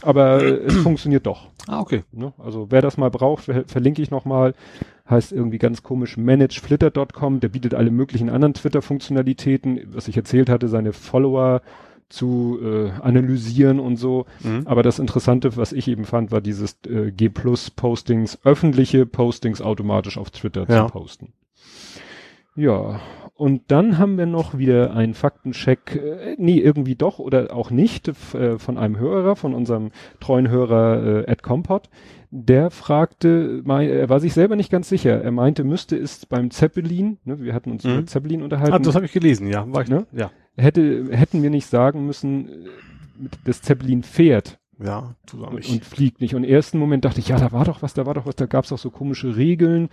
Aber 0.03 0.43
äh, 0.43 0.49
es 0.67 0.77
funktioniert 0.77 1.27
doch. 1.27 1.49
Ah, 1.67 1.81
okay. 1.81 2.03
Ne? 2.13 2.33
Also 2.39 2.67
wer 2.71 2.83
das 2.83 2.97
mal 2.97 3.11
braucht, 3.11 3.45
ver 3.45 3.65
verlinke 3.67 4.03
ich 4.03 4.11
nochmal. 4.11 4.55
Heißt 5.09 5.33
irgendwie 5.33 5.59
ganz 5.59 5.83
komisch 5.83 6.17
manageflitter.com. 6.19 7.41
Der 7.41 7.49
bietet 7.49 7.75
alle 7.75 7.91
möglichen 7.91 8.29
anderen 8.29 8.53
Twitter-Funktionalitäten, 8.55 9.81
was 9.95 10.07
ich 10.09 10.17
erzählt 10.17 10.51
hatte, 10.51 10.69
seine 10.69 10.93
Follower 10.93 11.63
zu 12.11 12.59
äh, 12.63 12.91
analysieren 13.03 13.81
und 13.81 13.97
so. 13.97 14.25
Mhm. 14.43 14.63
Aber 14.67 14.83
das 14.83 14.99
Interessante, 14.99 15.57
was 15.57 15.73
ich 15.73 15.89
eben 15.89 16.05
fand, 16.05 16.31
war 16.33 16.41
dieses 16.41 16.79
äh, 16.87 17.11
G 17.11 17.29
Plus 17.29 17.71
Postings, 17.71 18.39
öffentliche 18.45 19.05
Postings 19.07 19.61
automatisch 19.61 20.17
auf 20.17 20.31
Twitter 20.31 20.67
Ja. 20.69 20.87
zu 20.87 20.93
posten. 20.93 21.33
Ja, 22.59 23.01
und 23.35 23.63
dann 23.69 23.99
haben 23.99 24.19
wir 24.19 24.27
noch 24.27 24.59
wieder 24.59 24.93
einen 24.95 25.15
Faktencheck, 25.15 25.95
äh, 25.95 26.35
nee, 26.39 26.59
irgendwie 26.59 26.97
doch 26.97 27.21
oder 27.21 27.55
auch 27.55 27.71
nicht, 27.71 28.09
äh, 28.35 28.59
von 28.59 28.77
einem 28.77 28.99
Hörer, 28.99 29.37
von 29.37 29.55
unserem 29.55 29.91
treuen 30.19 30.49
Hörer 30.49 31.25
äh, 31.29 31.31
Ed 31.31 31.45
Compot. 31.45 31.89
Der 32.31 32.71
fragte, 32.73 33.63
er 33.65 34.09
war 34.09 34.19
sich 34.19 34.35
selber 34.35 34.57
nicht 34.57 34.71
ganz 34.73 34.89
sicher. 34.89 35.23
Er 35.23 35.31
meinte, 35.31 35.63
müsste 35.63 35.97
es 35.97 36.27
beim 36.27 36.51
Zeppelin, 36.51 37.19
ne, 37.25 37.41
wir 37.41 37.55
hatten 37.55 37.71
uns 37.71 37.85
Mhm. 37.85 37.91
über 37.93 38.07
Zeppelin 38.07 38.43
unterhalten, 38.43 38.75
Ah, 38.75 38.79
das 38.81 38.97
habe 38.97 39.07
ich 39.07 39.13
gelesen, 39.13 39.47
ja. 39.47 39.65
War 39.73 39.83
ich, 39.83 39.89
Ne? 39.89 40.07
Ja. 40.13 40.31
hätte, 40.57 41.07
hätten 41.13 41.43
wir 41.45 41.51
nicht 41.51 41.67
sagen 41.67 42.07
müssen, 42.07 42.49
äh, 42.49 42.53
das 43.45 43.63
Zeppelin 43.63 44.03
fährt 44.03 44.59
Ja, 44.85 45.15
auch 45.33 45.51
und, 45.53 45.69
und 45.69 45.85
fliegt 45.85 46.21
nicht. 46.21 46.35
Und 46.35 46.43
im 46.45 46.51
ersten 46.51 46.79
Moment 46.79 47.05
dachte 47.05 47.21
ich, 47.21 47.29
ja, 47.29 47.39
da 47.39 47.53
war 47.53 47.65
doch 47.65 47.83
was, 47.83 47.95
da 47.95 48.05
war 48.05 48.15
doch 48.15 48.27
was, 48.27 48.35
da 48.37 48.47
gab 48.47 48.65
es 48.65 48.73
auch 48.73 48.79
so 48.79 48.91
komische 48.91 49.37
Regeln 49.37 49.89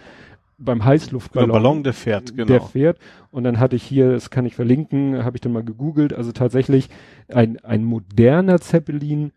beim 0.57 0.79
Genau, 0.79 0.89
Heißluftballon. 0.89 1.51
Ballon, 1.51 1.83
der 1.83 1.93
fährt, 1.93 2.35
genau. 2.35 2.47
Der 2.47 2.61
fährt. 2.61 2.99
Und 3.31 3.43
dann 3.43 3.59
hatte 3.59 3.75
ich 3.75 3.83
hier, 3.83 4.11
das 4.11 4.29
kann 4.29 4.45
ich 4.45 4.55
verlinken, 4.55 5.23
habe 5.23 5.37
ich 5.37 5.41
dann 5.41 5.53
mal 5.53 5.63
gegoogelt, 5.63 6.13
also 6.13 6.31
tatsächlich 6.31 6.89
ein, 7.27 7.59
ein 7.63 7.83
moderner 7.83 8.59
Zeppelin 8.59 9.31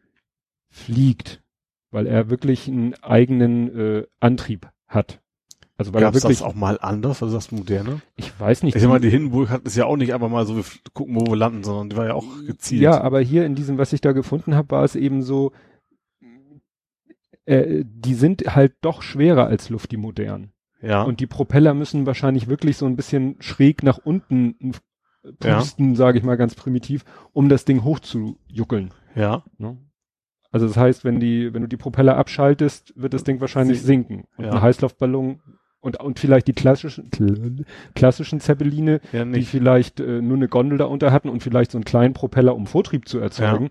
fliegt, 0.71 1.43
weil 1.91 2.07
er 2.07 2.31
wirklich 2.31 2.69
einen 2.69 2.95
eigenen 3.03 3.79
äh, 3.79 4.07
Antrieb 4.21 4.69
hat. 4.87 5.21
Also 5.77 5.95
weil 5.95 6.01
Gab 6.01 6.13
er 6.13 6.17
es 6.19 6.25
wirklich, 6.25 6.39
das 6.41 6.47
auch 6.47 6.57
mal 6.57 6.79
anders, 6.81 7.23
also 7.23 7.37
das 7.37 7.53
moderne? 7.53 8.03
ich 8.17 8.39
weiß 8.39 8.65
nicht, 8.65 8.75
Ich 8.75 8.83
sag 8.83 8.89
mal, 8.89 9.01
die 9.01 9.11
Hindenburg 9.11 9.49
hat 9.49 9.63
es 9.65 9.77
ja 9.77 9.87
auch 9.87 9.97
nicht 9.97 10.13
einfach 10.13 10.29
mal 10.29 10.45
so, 10.45 10.57
wir 10.57 10.65
gucken, 10.93 11.15
wo 11.15 11.21
wir 11.27 11.37
landen, 11.37 11.63
sondern 11.63 11.89
die 11.89 11.97
war 11.97 12.07
ja 12.07 12.15
auch 12.15 12.27
gezielt. 12.47 12.83
Ja, 12.83 13.01
aber 13.01 13.21
hier 13.21 13.47
in 13.47 13.55
diesem, 13.55 13.79
was 13.79 13.93
ich 13.93 14.01
da 14.01 14.11
gefunden 14.11 14.57
habe, 14.57 14.73
war 14.73 14.83
es 14.83 14.97
eben 14.97 15.23
so, 15.23 15.53
äh, 17.47 17.85
die 17.87 18.15
sind 18.15 18.55
halt 18.57 18.75
doch 18.81 19.03
schwerer 19.03 19.47
als 19.47 19.71
Luft, 19.71 19.93
die 19.93 19.97
modernen. 19.97 20.53
Ja. 20.83 21.03
Und 21.03 21.21
die 21.21 21.27
Propeller 21.27 21.75
müssen 21.75 22.07
wahrscheinlich 22.07 22.49
wirklich 22.49 22.77
so 22.77 22.87
ein 22.87 22.97
bisschen 22.97 23.37
schräg 23.41 23.83
nach 23.83 23.99
unten 23.99 24.73
Ja. 25.43 25.57
pusten, 25.59 25.95
sage 25.97 26.19
ich 26.19 26.25
mal 26.25 26.37
ganz 26.37 26.55
primitiv, 26.55 27.05
um 27.33 27.49
das 27.49 27.65
Ding 27.65 27.85
hochzujuckeln. 27.85 28.93
ja. 29.15 29.43
Ne? 29.59 29.77
Also 30.51 30.67
das 30.67 30.79
heißt, 30.79 31.05
wenn 31.05 31.21
die, 31.21 31.53
wenn 31.53 31.61
du 31.61 31.69
die 31.69 31.77
Propeller 31.77 32.17
abschaltest, 32.17 32.95
wird 32.97 33.13
das 33.13 33.23
Ding 33.23 33.39
wahrscheinlich 33.43 33.81
Sin- 33.81 33.87
sinken. 34.07 34.25
Und 34.39 34.47
Ja. 34.47 34.53
ein 34.53 34.63
Heißluftballon 34.63 35.41
und, 35.81 36.01
und 36.01 36.19
vielleicht 36.19 36.47
die 36.49 36.55
klassischen, 36.55 37.11
kl- 37.11 37.67
klassischen 37.95 38.41
Zeppeline, 38.41 39.01
Ja, 39.13 39.27
die 39.27 39.43
vielleicht 39.43 40.01
äh, 40.01 40.23
nur 40.23 40.39
eine 40.39 40.49
Gondel 40.49 40.79
da 40.79 40.87
unter 40.87 41.13
hatten 41.13 41.29
und 41.29 41.43
vielleicht 41.43 41.73
so 41.73 41.77
einen 41.77 41.85
kleinen 41.85 42.15
Propeller, 42.15 42.55
um 42.57 42.67
Vortrieb 42.67 43.07
zu 43.09 43.19
erzeugen, 43.19 43.69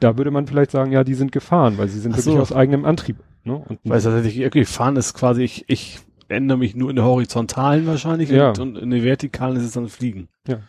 da 0.00 0.16
würde 0.16 0.30
man 0.30 0.46
vielleicht 0.46 0.70
sagen, 0.70 0.90
ja, 0.90 1.04
die 1.04 1.12
sind 1.14 1.32
gefahren, 1.32 1.76
weil 1.76 1.88
sie 1.88 2.00
sind 2.00 2.12
Ach 2.12 2.16
wirklich 2.16 2.34
so. 2.36 2.40
aus 2.40 2.52
eigenem 2.52 2.86
Antrieb. 2.86 3.18
Ne? 3.44 3.56
Und 3.56 3.78
Weil 3.84 4.00
tatsächlich, 4.00 4.46
okay, 4.46 4.64
fahren 4.64 4.96
ist 4.96 5.12
quasi, 5.12 5.42
ich, 5.42 5.64
ich 5.68 5.98
ändere 6.30 6.58
mich 6.58 6.74
nur 6.74 6.90
in 6.90 6.96
der 6.96 7.04
horizontalen 7.04 7.86
wahrscheinlich 7.86 8.30
Ja. 8.30 8.50
und, 8.58 8.78
in 8.78 8.90
der 8.90 9.02
vertikalen 9.04 9.56
ist 9.56 9.64
es 9.64 9.72
dann 9.72 9.88
Fliegen. 9.88 10.28
Ja. 10.46 10.60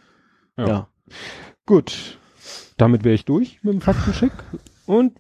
Ja. 0.58 0.68
Ja. 0.68 0.88
Gut, 1.66 2.18
damit 2.78 3.04
wäre 3.04 3.16
ich 3.16 3.26
durch 3.26 3.60
mit 3.64 3.74
dem 3.74 3.82
Faktencheck 3.82 4.32
und 4.86 5.14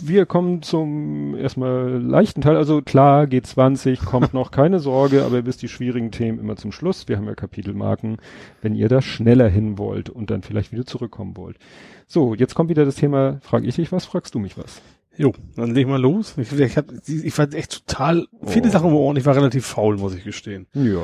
wir 0.00 0.24
kommen 0.24 0.62
zum 0.62 1.36
erstmal 1.36 2.00
leichten 2.00 2.40
Teil. 2.40 2.56
Also 2.56 2.80
klar, 2.80 3.24
G20 3.24 4.02
kommt 4.06 4.32
noch, 4.32 4.50
keine 4.52 4.78
Sorge, 4.80 5.22
aber 5.24 5.36
ihr 5.36 5.46
wisst 5.46 5.60
die 5.60 5.68
schwierigen 5.68 6.10
Themen 6.10 6.38
immer 6.38 6.56
zum 6.56 6.72
Schluss. 6.72 7.08
Wir 7.08 7.18
haben 7.18 7.26
ja 7.26 7.34
Kapitelmarken, 7.34 8.16
wenn 8.62 8.74
ihr 8.74 8.88
da 8.88 9.02
schneller 9.02 9.48
hin 9.50 9.76
wollt 9.76 10.08
und 10.08 10.30
dann 10.30 10.40
vielleicht 10.42 10.72
wieder 10.72 10.86
zurückkommen 10.86 11.36
wollt. 11.36 11.58
So, 12.06 12.34
jetzt 12.34 12.54
kommt 12.54 12.70
wieder 12.70 12.86
das 12.86 12.94
Thema, 12.94 13.38
frage 13.42 13.66
ich 13.66 13.76
dich 13.76 13.92
was, 13.92 14.06
fragst 14.06 14.34
du 14.34 14.38
mich 14.38 14.56
was? 14.56 14.80
Jo, 15.16 15.32
dann 15.56 15.74
leg 15.74 15.86
mal 15.86 16.00
los. 16.00 16.34
Ich, 16.38 16.52
ich, 16.52 16.76
hab, 16.76 16.86
ich 17.06 17.36
war 17.38 17.52
echt 17.52 17.86
total, 17.86 18.26
viele 18.46 18.68
Oh. 18.68 18.70
Sachen 18.70 18.88
im 18.90 18.94
Ohr 18.96 19.10
und 19.10 19.16
ich 19.18 19.26
war 19.26 19.36
relativ 19.36 19.66
faul, 19.66 19.96
muss 19.98 20.14
ich 20.14 20.24
gestehen. 20.24 20.66
Ja. 20.74 21.00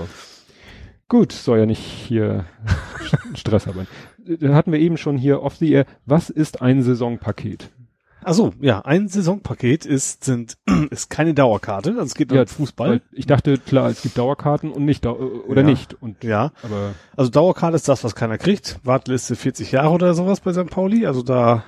Gut, 1.09 1.33
soll 1.33 1.59
ja 1.59 1.67
nicht 1.67 1.81
hier 1.81 2.45
Stress 3.35 3.67
haben. 3.67 3.87
Dann 4.27 4.55
hatten 4.55 4.73
wir 4.73 4.79
eben 4.79 4.97
schon 4.99 5.17
hier 5.17 5.43
off 5.43 5.57
the 5.57 5.71
air. 5.73 5.87
Was 6.07 6.31
ist 6.31 6.61
ein 6.63 6.83
Saisonpaket? 6.83 7.71
Ach 8.25 8.35
so, 8.35 8.53
ja, 8.61 8.81
ein 8.81 9.09
Saisonpaket 9.09 9.87
ist, 9.87 10.25
sind, 10.25 10.59
ist 10.91 11.09
keine 11.09 11.35
Dauerkarte, 11.35 11.91
also 11.91 12.03
es 12.03 12.15
geht 12.15 12.33
Ja, 12.33 12.43
um 12.43 12.47
Fußball. 12.47 13.01
Ich 13.13 13.27
dachte, 13.27 13.57
klar, 13.59 13.89
es 13.91 14.03
gibt 14.03 14.19
Dauerkarten 14.19 14.71
und 14.73 14.85
nicht, 14.85 15.05
Dau 15.05 15.15
oder 15.17 15.63
Ja. 15.63 15.67
nicht. 15.69 15.97
Und, 16.03 16.25
Ja, 16.25 16.53
aber, 16.63 16.95
also 17.17 17.31
Dauerkarte 17.31 17.77
ist 17.77 17.89
das, 17.89 18.05
was 18.05 18.15
keiner 18.15 18.37
kriegt. 18.37 18.81
Warteliste 18.83 19.37
40 19.37 19.73
Jahre 19.73 19.91
oder 19.95 20.13
sowas 20.15 20.41
bei 20.41 20.53
St. 20.53 20.67
Pauli, 20.69 21.07
also 21.07 21.23
da 21.23 21.63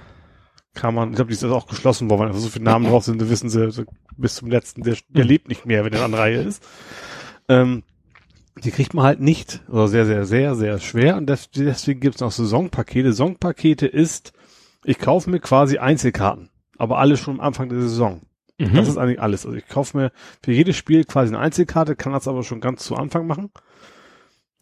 kann 0.75 0.95
man, 0.95 1.11
ich 1.11 1.17
glaube, 1.17 1.29
die 1.29 1.35
ist 1.35 1.45
also 1.45 1.57
auch 1.57 1.67
geschlossen 1.67 2.09
worden, 2.09 2.21
weil 2.21 2.29
einfach 2.29 2.41
so 2.41 2.49
viele 2.49 2.65
Namen 2.65 2.87
drauf 2.87 3.05
sind, 3.05 3.21
da 3.21 3.29
wissen 3.29 3.51
sie 3.51 3.87
bis 4.17 4.37
zum 4.37 4.51
letzten, 4.51 4.83
der, 4.83 4.97
der 5.09 5.25
lebt 5.25 5.49
nicht 5.49 5.67
mehr, 5.67 5.85
wenn 5.85 5.93
er 5.93 6.05
an 6.05 6.15
Reihe 6.15 6.43
ist. 6.43 6.63
Ähm, 7.49 7.83
die 8.63 8.71
kriegt 8.71 8.95
man 8.95 9.05
halt 9.05 9.21
nicht, 9.21 9.63
oder 9.69 9.89
sehr, 9.89 10.07
sehr, 10.07 10.25
sehr, 10.25 10.55
sehr 10.55 10.79
schwer 10.79 11.17
und 11.17 11.27
des, 11.27 11.51
deswegen 11.51 12.01
gibt 12.01 12.17
es 12.17 12.21
noch 12.21 12.31
Saisonpakete. 12.31 13.13
Saisonpakete 13.13 13.87
ist, 13.87 14.33
ich 14.85 14.99
kaufe 14.99 15.31
mir 15.31 15.41
quasi 15.41 15.79
Einzelkarten, 15.79 16.51
aber 16.79 16.99
alle 16.99 17.17
schon 17.17 17.35
am 17.35 17.41
Anfang 17.41 17.69
der 17.69 17.81
Saison. 17.81 18.21
Mhm. 18.59 18.75
Das 18.75 18.89
ist 18.89 18.99
eigentlich 18.99 19.21
alles. 19.21 19.47
Also 19.47 19.57
ich 19.57 19.67
kaufe 19.67 19.97
mir 19.97 20.13
für 20.43 20.53
jedes 20.53 20.77
Spiel 20.77 21.05
quasi 21.05 21.35
eine 21.35 21.43
Einzelkarte, 21.43 21.97
kann 21.97 22.13
das 22.13 22.29
aber 22.29 22.43
schon 22.43 22.61
ganz 22.61 22.85
zu 22.85 22.95
Anfang 22.95 23.27
machen. 23.27 23.51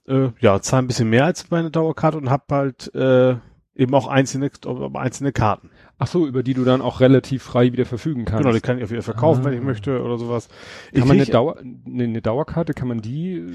Äh, 0.06 0.30
ja, 0.40 0.60
zahle 0.62 0.84
ein 0.84 0.86
bisschen 0.86 1.10
mehr 1.10 1.24
als 1.24 1.50
meine 1.50 1.70
Dauerkarte 1.70 2.16
und 2.16 2.30
hab 2.30 2.50
halt 2.50 2.94
äh, 2.94 3.36
eben 3.74 3.94
auch 3.94 4.06
einzelne, 4.06 4.50
einzelne 4.94 5.32
Karten. 5.32 5.70
Ach 5.98 6.06
so, 6.06 6.26
über 6.26 6.42
die 6.42 6.54
du 6.54 6.64
dann 6.64 6.80
auch 6.80 7.00
relativ 7.00 7.42
frei 7.42 7.72
wieder 7.72 7.84
verfügen 7.84 8.24
kannst. 8.24 8.42
Genau, 8.44 8.54
die 8.54 8.60
kann 8.60 8.78
ich 8.78 8.84
auch 8.84 8.90
wieder 8.90 9.02
verkaufen, 9.02 9.42
Ah. 9.42 9.44
wenn 9.46 9.54
ich 9.54 9.62
möchte 9.62 10.02
oder 10.02 10.16
sowas. 10.18 10.48
kann 10.48 10.56
Ich 10.92 11.04
man 11.04 11.16
eine, 11.16 11.26
Dauer, 11.26 11.58
eine, 11.58 12.04
eine 12.04 12.22
Dauerkarte, 12.22 12.72
kann 12.74 12.88
man 12.88 13.00
die, 13.00 13.34
äh, 13.38 13.52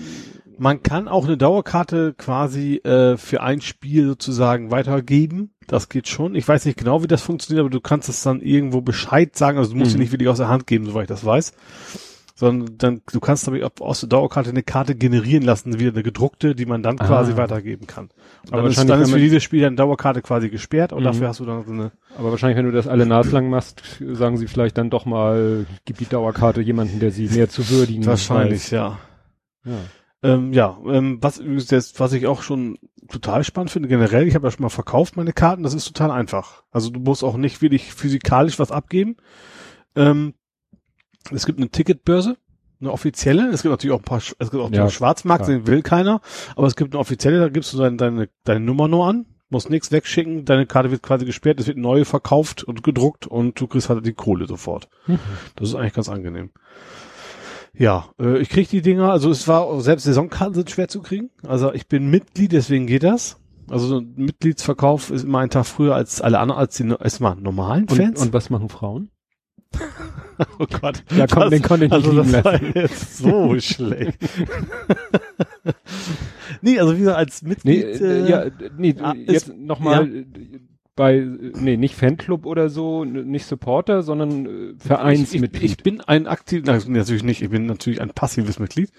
Man 0.58 0.84
kann 0.84 1.08
auch 1.08 1.26
eine 1.26 1.38
Dauerkarte 1.38 2.14
quasi 2.18 2.76
äh, 2.84 3.18
für 3.18 3.42
ein 3.42 3.62
Spiel 3.62 4.06
sozusagen 4.08 4.72
weitergeben. 4.72 5.52
Das 5.68 5.88
geht 5.90 6.08
schon. 6.08 6.36
Ich 6.36 6.48
weiß 6.48 6.66
nicht 6.66 6.78
genau, 6.78 7.02
wie 7.04 7.08
das 7.08 7.22
funktioniert, 7.22 7.62
aber 7.62 7.70
du 7.70 7.80
kannst 7.82 8.10
es 8.10 8.22
dann 8.24 8.42
irgendwo 8.42 8.82
Bescheid 8.82 9.36
sagen. 9.36 9.58
Also 9.58 9.72
du 9.72 9.78
musst 9.78 9.92
Mhm. 9.92 9.94
sie 9.94 10.00
nicht 10.00 10.12
wirklich 10.12 10.30
aus 10.30 10.38
der 10.38 10.50
Hand 10.50 10.68
geben, 10.68 10.86
soweit 10.86 11.04
ich 11.04 11.08
das 11.08 11.26
weiß. 11.26 11.54
Sondern 12.36 12.78
dann, 12.80 13.02
du 13.12 13.20
kannst 13.20 13.48
aber 13.48 13.60
aus 13.80 14.00
der 14.00 14.10
Dauerkarte 14.10 14.50
eine 14.50 14.64
Karte 14.64 14.96
generieren 14.96 15.44
lassen, 15.44 15.80
wieder 15.80 15.92
eine 15.92 16.02
gedruckte, 16.02 16.56
die 16.56 16.66
man 16.66 16.82
dann 16.82 17.00
Ah. 17.00 17.06
quasi 17.06 17.38
weitergeben 17.38 17.86
kann. 17.86 18.06
Und 18.46 18.54
Aber 18.54 18.64
dann 18.64 18.72
ist, 18.72 18.90
dann 18.90 19.02
ist 19.02 19.12
für 19.12 19.20
dieses 19.20 19.44
Spiel 19.44 19.62
deine 19.62 19.76
Dauerkarte 19.76 20.24
quasi 20.24 20.50
gesperrt 20.50 20.94
und 20.94 21.02
Mhm. 21.02 21.06
dafür 21.06 21.28
hast 21.28 21.40
du 21.42 21.46
dann 21.46 21.64
so 21.64 21.72
eine, 21.72 21.92
aber 22.18 22.32
wahrscheinlich, 22.32 22.58
wenn 22.58 22.66
du 22.66 22.72
das 22.72 22.88
alle 22.88 23.06
naslang 23.06 23.52
machst, 23.52 23.84
sagen 24.00 24.38
sie 24.38 24.48
vielleicht 24.48 24.80
dann 24.80 24.90
doch 24.90 25.06
mal, 25.06 25.68
gib 25.86 26.00
die 26.00 26.06
Dauerkarte 26.08 26.62
jemanden, 26.62 27.00
der 27.00 27.12
sie 27.12 27.28
mehr 27.28 27.50
zu 27.50 27.70
würdigen 27.70 28.04
wahrscheinlich, 28.08 28.64
weiß. 28.64 28.72
ja. 28.72 29.00
Ja. 29.66 29.78
Ähm, 30.24 30.54
ja, 30.54 30.78
ähm, 30.88 31.20
was 31.22 31.40
jetzt, 31.70 32.00
was 32.00 32.14
ich 32.14 32.26
auch 32.26 32.42
schon 32.42 32.80
total 33.10 33.44
spannend 33.44 33.70
finde, 33.70 33.90
generell, 33.90 34.28
ich 34.28 34.34
habe 34.34 34.48
ja 34.48 34.52
schon 34.52 34.64
mal 34.64 34.70
verkauft 34.70 35.18
meine 35.18 35.34
Karten, 35.34 35.62
das 35.64 35.74
ist 35.76 35.86
total 35.86 36.10
einfach. 36.10 36.64
Also 36.72 36.90
du 36.90 37.00
musst 37.00 37.24
auch 37.24 37.38
nicht 37.38 37.62
wirklich 37.62 37.94
physikalisch 37.94 38.58
was 38.58 38.72
abgeben. 38.72 39.18
Ähm, 39.96 40.34
es 41.32 41.46
gibt 41.46 41.60
eine 41.60 41.70
Ticketbörse, 41.70 42.38
eine 42.80 42.92
offizielle, 42.92 43.50
es 43.50 43.62
gibt 43.62 43.72
natürlich 43.72 43.96
auch 43.96 44.00
ein 44.02 44.06
paar, 44.06 44.18
es 44.18 44.52
gibt 44.52 44.56
auch 44.62 44.72
Ja, 44.72 44.86
den 44.86 44.92
Schwarzmarkt, 44.92 45.46
klar. 45.46 45.58
den 45.58 45.68
will 45.68 45.82
keiner, 45.82 46.22
aber 46.56 46.68
es 46.68 46.76
gibt 46.76 46.94
eine 46.94 47.00
offizielle, 47.00 47.40
da 47.40 47.50
gibst 47.50 47.72
du 47.74 47.78
deine, 47.78 47.98
deine, 47.98 48.30
deine 48.44 48.60
Nummer 48.60 48.88
nur 48.88 49.08
an, 49.08 49.26
musst 49.50 49.70
nichts 49.70 49.92
wegschicken, 49.92 50.46
deine 50.46 50.66
Karte 50.66 50.92
wird 50.92 51.04
quasi 51.04 51.26
gesperrt, 51.26 51.60
es 51.60 51.68
wird 51.68 51.78
neu 51.78 52.04
verkauft 52.06 52.64
und 52.64 52.84
gedruckt 52.84 53.28
und 53.28 53.60
du 53.60 53.68
kriegst 53.68 53.90
halt 53.90 54.06
die 54.06 54.14
Kohle 54.14 54.48
sofort. 54.48 54.90
Mhm. 55.08 55.20
Das 55.56 55.70
ist 55.70 55.76
eigentlich 55.76 55.94
ganz 55.94 56.10
angenehm. 56.10 56.50
Ja, 57.76 58.06
äh, 58.20 58.38
ich 58.40 58.50
krieg 58.50 58.70
die 58.70 58.82
Dinger, 58.82 59.12
also 59.12 59.30
es 59.32 59.48
war, 59.48 59.80
selbst 59.82 60.04
Saisonkarten 60.04 60.54
sind 60.54 60.70
schwer 60.70 60.88
zu 60.88 61.02
kriegen. 61.02 61.30
Also 61.48 61.74
ich 61.74 61.88
bin 61.88 62.10
Mitglied, 62.10 62.52
deswegen 62.52 62.86
geht 62.86 63.04
das. 63.04 63.38
Also 63.70 63.88
so 63.88 63.98
ein 64.00 64.14
Mitgliedsverkauf 64.16 65.10
ist 65.10 65.24
immer 65.24 65.40
ein 65.40 65.50
Tag 65.50 65.66
früher 65.66 65.96
als 65.96 66.22
alle 66.22 66.40
anderen, 66.40 66.60
als 66.60 66.76
die 66.76 66.88
erstmal 66.88 67.36
normalen 67.36 67.86
Und, 67.90 67.96
Fans. 67.96 68.22
und 68.22 68.34
was 68.34 68.50
machen 68.50 68.70
Frauen? 68.70 69.10
oh 70.60 70.66
Gott. 70.82 71.04
Ja, 71.16 71.28
komm, 71.28 71.50
den 71.50 71.62
konnte 71.62 71.86
ich 71.86 71.92
nicht 71.92 72.06
also 72.06 72.14
das 72.24 72.34
war 72.44 72.54
lassen. 72.54 72.72
jetzt 72.76 73.18
so 73.18 73.56
schlecht. 73.60 74.18
nee, 76.62 76.80
also 76.80 76.96
wie 76.96 77.00
gesagt, 77.00 77.18
als 77.18 77.42
Nee, 77.42 77.50
Mitglied. 77.50 78.02
äh, 78.02 78.30
ja, 78.30 78.46
nee, 78.78 78.96
ah, 79.02 79.14
jetzt 79.16 79.56
nochmal 79.58 80.08
äh, 80.16 80.26
bei, 80.96 81.16
äh, 81.18 81.26
nee, 81.60 81.78
nicht 81.78 81.96
Fanclub 81.96 82.46
oder 82.46 82.70
so, 82.70 83.04
nicht 83.06 83.46
Supporter, 83.46 84.04
sondern 84.04 84.46
äh, 84.46 84.74
Vereinsmitglied. 84.78 85.64
Ich, 85.64 85.72
ich, 85.72 85.78
ich 85.80 85.84
bin 85.84 86.02
ein 86.02 86.28
aktiv, 86.28 86.64
nein, 86.66 86.82
natürlich 86.88 87.24
nicht, 87.24 87.42
ich 87.42 87.50
bin 87.50 87.66
natürlich 87.66 88.02
ein 88.02 88.10
passives 88.12 88.60
Mitglied. 88.60 88.92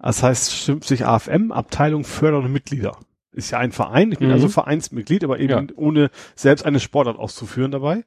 Das 0.00 0.22
heißt, 0.22 0.52
stimmt 0.54 0.84
sich 0.84 1.04
AFM, 1.06 1.52
Abteilung 1.52 2.04
fördernde 2.04 2.48
Mitglieder. 2.48 2.96
Ist 3.36 3.50
ja 3.52 3.58
ein 3.58 3.70
Verein, 3.70 4.10
ich 4.12 4.18
bin 4.18 4.28
Mhm. 4.28 4.34
also 4.34 4.48
Vereinsmitglied, 4.48 5.22
aber 5.22 5.38
eben 5.38 5.50
Ja. 5.68 5.74
ohne 5.76 6.10
selbst 6.34 6.64
eine 6.66 6.80
Sportart 6.80 7.18
auszuführen 7.18 7.70
dabei. 7.70 8.04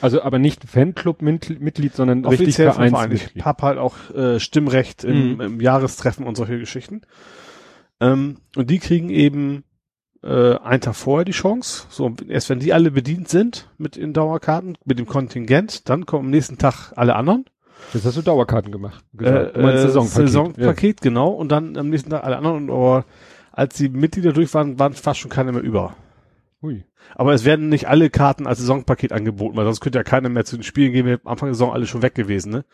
Also 0.00 0.22
aber 0.22 0.38
nicht 0.38 0.64
Fanclub-Mitglied, 0.64 1.94
sondern 1.94 2.24
richtig 2.24 2.46
Offiziell 2.48 2.68
vom 2.72 2.74
Verein. 2.76 2.88
Ich 2.88 2.92
Vereinsmitglied. 2.98 3.44
hab 3.44 3.62
halt 3.62 3.78
auch 3.78 3.96
äh, 4.14 4.40
Stimmrecht 4.40 5.04
im, 5.04 5.34
Mhm. 5.34 5.40
im 5.40 5.60
Jahrestreffen 5.60 6.26
und 6.26 6.36
solche 6.36 6.58
Geschichten. 6.58 7.02
Ähm, 8.00 8.36
und 8.56 8.70
die 8.70 8.78
kriegen 8.78 9.10
eben 9.10 9.64
äh, 10.22 10.56
einen 10.56 10.80
Tag 10.80 10.96
vorher 10.96 11.24
die 11.24 11.30
Chance. 11.32 11.86
So, 11.90 12.12
erst 12.28 12.50
wenn 12.50 12.58
die 12.58 12.72
alle 12.72 12.90
bedient 12.90 13.28
sind 13.28 13.68
mit 13.78 13.96
in 13.96 14.12
Dauerkarten, 14.12 14.76
mit 14.84 14.98
dem 14.98 15.06
Kontingent, 15.06 15.88
dann 15.88 16.06
kommen 16.06 16.24
am 16.26 16.30
nächsten 16.30 16.58
Tag 16.58 16.92
alle 16.96 17.14
anderen. 17.14 17.44
Jetzt 17.94 18.04
hast 18.04 18.16
du 18.16 18.22
Dauerkarten 18.22 18.72
gemacht. 18.72 19.04
Äh, 19.14 19.18
gesagt. 19.18 19.56
Du 19.56 19.60
meinst 19.62 19.78
äh, 19.84 19.86
Saisonpaket. 19.86 20.12
Saisonpaket, 20.28 21.00
genau. 21.02 21.28
Und 21.30 21.50
dann 21.52 21.76
am 21.76 21.88
nächsten 21.90 22.10
Tag 22.10 22.24
alle 22.24 22.36
anderen. 22.36 22.68
Und 22.68 22.70
aber 22.70 23.04
als 23.58 23.74
die 23.74 23.88
Mitglieder 23.88 24.32
durch 24.32 24.54
waren, 24.54 24.78
waren 24.78 24.94
fast 24.94 25.18
schon 25.18 25.32
keine 25.32 25.50
mehr 25.50 25.62
über. 25.62 25.96
Ja. 26.60 26.68
Ui. 26.68 26.84
Aber 27.14 27.32
es 27.32 27.44
werden 27.44 27.68
nicht 27.68 27.86
alle 27.88 28.10
Karten 28.10 28.46
als 28.46 28.58
Saisonpaket 28.58 29.12
angeboten, 29.12 29.56
weil 29.56 29.64
sonst 29.64 29.80
könnte 29.80 29.98
ja 29.98 30.02
keiner 30.02 30.28
mehr 30.28 30.44
zu 30.44 30.56
den 30.56 30.64
Spielen 30.64 30.92
gehen, 30.92 31.06
wäre 31.06 31.20
am 31.24 31.30
Anfang 31.32 31.46
der 31.48 31.54
Saison 31.54 31.72
alle 31.72 31.86
schon 31.86 32.02
weg 32.02 32.14
gewesen, 32.16 32.50
ne? 32.50 32.64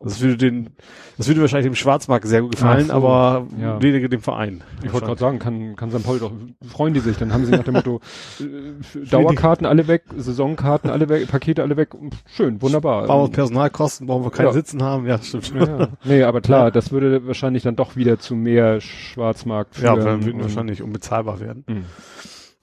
Das 0.00 0.20
würde 0.20 0.36
den, 0.38 0.70
das 1.18 1.28
würde 1.28 1.42
wahrscheinlich 1.42 1.70
dem 1.70 1.74
Schwarzmarkt 1.76 2.26
sehr 2.26 2.40
gut 2.40 2.52
gefallen, 2.52 2.86
so, 2.86 2.92
aber 2.94 3.46
ja. 3.60 3.80
weniger 3.82 4.08
dem 4.08 4.22
Verein. 4.22 4.64
Ich 4.82 4.92
wollte 4.92 5.06
gerade 5.06 5.20
sagen, 5.20 5.38
kann, 5.38 5.76
kann 5.76 5.90
St. 5.90 6.02
Pauli 6.02 6.20
doch, 6.20 6.32
freuen 6.66 6.94
die 6.94 7.00
sich, 7.00 7.18
dann 7.18 7.32
haben 7.34 7.44
sie 7.44 7.52
nach 7.52 7.62
dem 7.64 7.74
Motto, 7.74 8.00
äh, 8.40 9.06
Dauerkarten 9.06 9.66
alle 9.66 9.86
weg, 9.86 10.04
Saisonkarten 10.16 10.90
alle 10.90 11.08
weg, 11.10 11.28
Pakete 11.28 11.62
alle 11.62 11.76
weg, 11.76 11.90
schön, 12.26 12.60
wunderbar. 12.62 13.06
Brauchen 13.06 13.30
wir 13.30 13.34
Personalkosten, 13.34 14.06
brauchen 14.06 14.24
wir 14.24 14.30
keine 14.30 14.48
Ja. 14.48 14.52
Sitzen 14.54 14.82
haben, 14.82 15.06
ja, 15.06 15.18
stimmt. 15.20 15.52
ja, 15.54 15.78
ja. 15.80 15.88
Nee, 16.04 16.22
aber 16.22 16.40
klar, 16.40 16.70
das 16.70 16.90
würde 16.90 17.26
wahrscheinlich 17.26 17.62
dann 17.62 17.76
doch 17.76 17.94
wieder 17.94 18.18
zu 18.18 18.34
mehr 18.34 18.80
Schwarzmarkt 18.80 19.78
Ja, 19.78 19.92
führen. 19.94 20.04
dann 20.06 20.24
würden 20.24 20.40
wahrscheinlich 20.40 20.82
unbezahlbar 20.82 21.40
werden. 21.40 21.64
Mhm. 21.68 21.84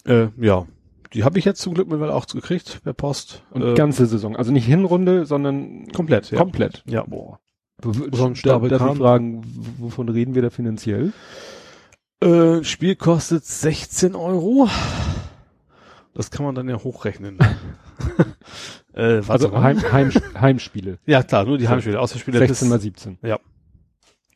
Äh, 0.05 0.27
ja. 0.39 0.65
Die 1.13 1.24
habe 1.25 1.38
ich 1.39 1.46
jetzt 1.46 1.62
zum 1.62 1.74
Glück 1.74 1.88
mittlerweile 1.88 2.13
auch 2.15 2.25
gekriegt 2.25 2.81
per 2.84 2.93
Post. 2.93 3.43
Und 3.51 3.62
äh, 3.63 3.74
ganze 3.74 4.05
Saison, 4.05 4.36
also 4.38 4.51
nicht 4.51 4.65
Hinrunde, 4.65 5.25
sondern 5.25 5.88
komplett, 5.91 6.31
ja. 6.31 6.38
komplett. 6.38 6.84
Ja, 6.88 7.03
boah. 7.03 7.39
So 7.84 7.91
So 8.12 8.25
ein 8.25 8.36
Stapel 8.36 8.70
darf 8.70 8.91
ich 8.91 8.98
fragen, 8.98 9.41
wovon 9.77 10.08
reden 10.08 10.36
wir 10.36 10.41
da 10.41 10.50
finanziell? 10.50 11.12
Äh, 12.24 12.63
Spiel 12.63 12.96
kostet 12.96 13.43
16 13.46 14.15
Euro. 14.15 14.70
Das 16.13 16.29
kann 16.31 16.46
man 16.46 16.55
dann 16.55 16.70
ja 16.70 16.77
hochrechnen. 16.81 17.38
äh, 18.93 19.22
Also. 19.27 19.51
Heim, 19.60 19.81
Heim, 19.91 20.12
Heimspiele. 20.39 21.00
Ja, 21.05 21.24
klar, 21.24 21.46
nur 21.46 21.58
die 21.58 21.67
Heimspiele. 21.67 22.00
Außerspiele 22.00 22.38
16 22.39 22.70
mal 22.70 22.75
das- 22.75 22.84
17. 22.84 23.17
Ja. 23.24 23.39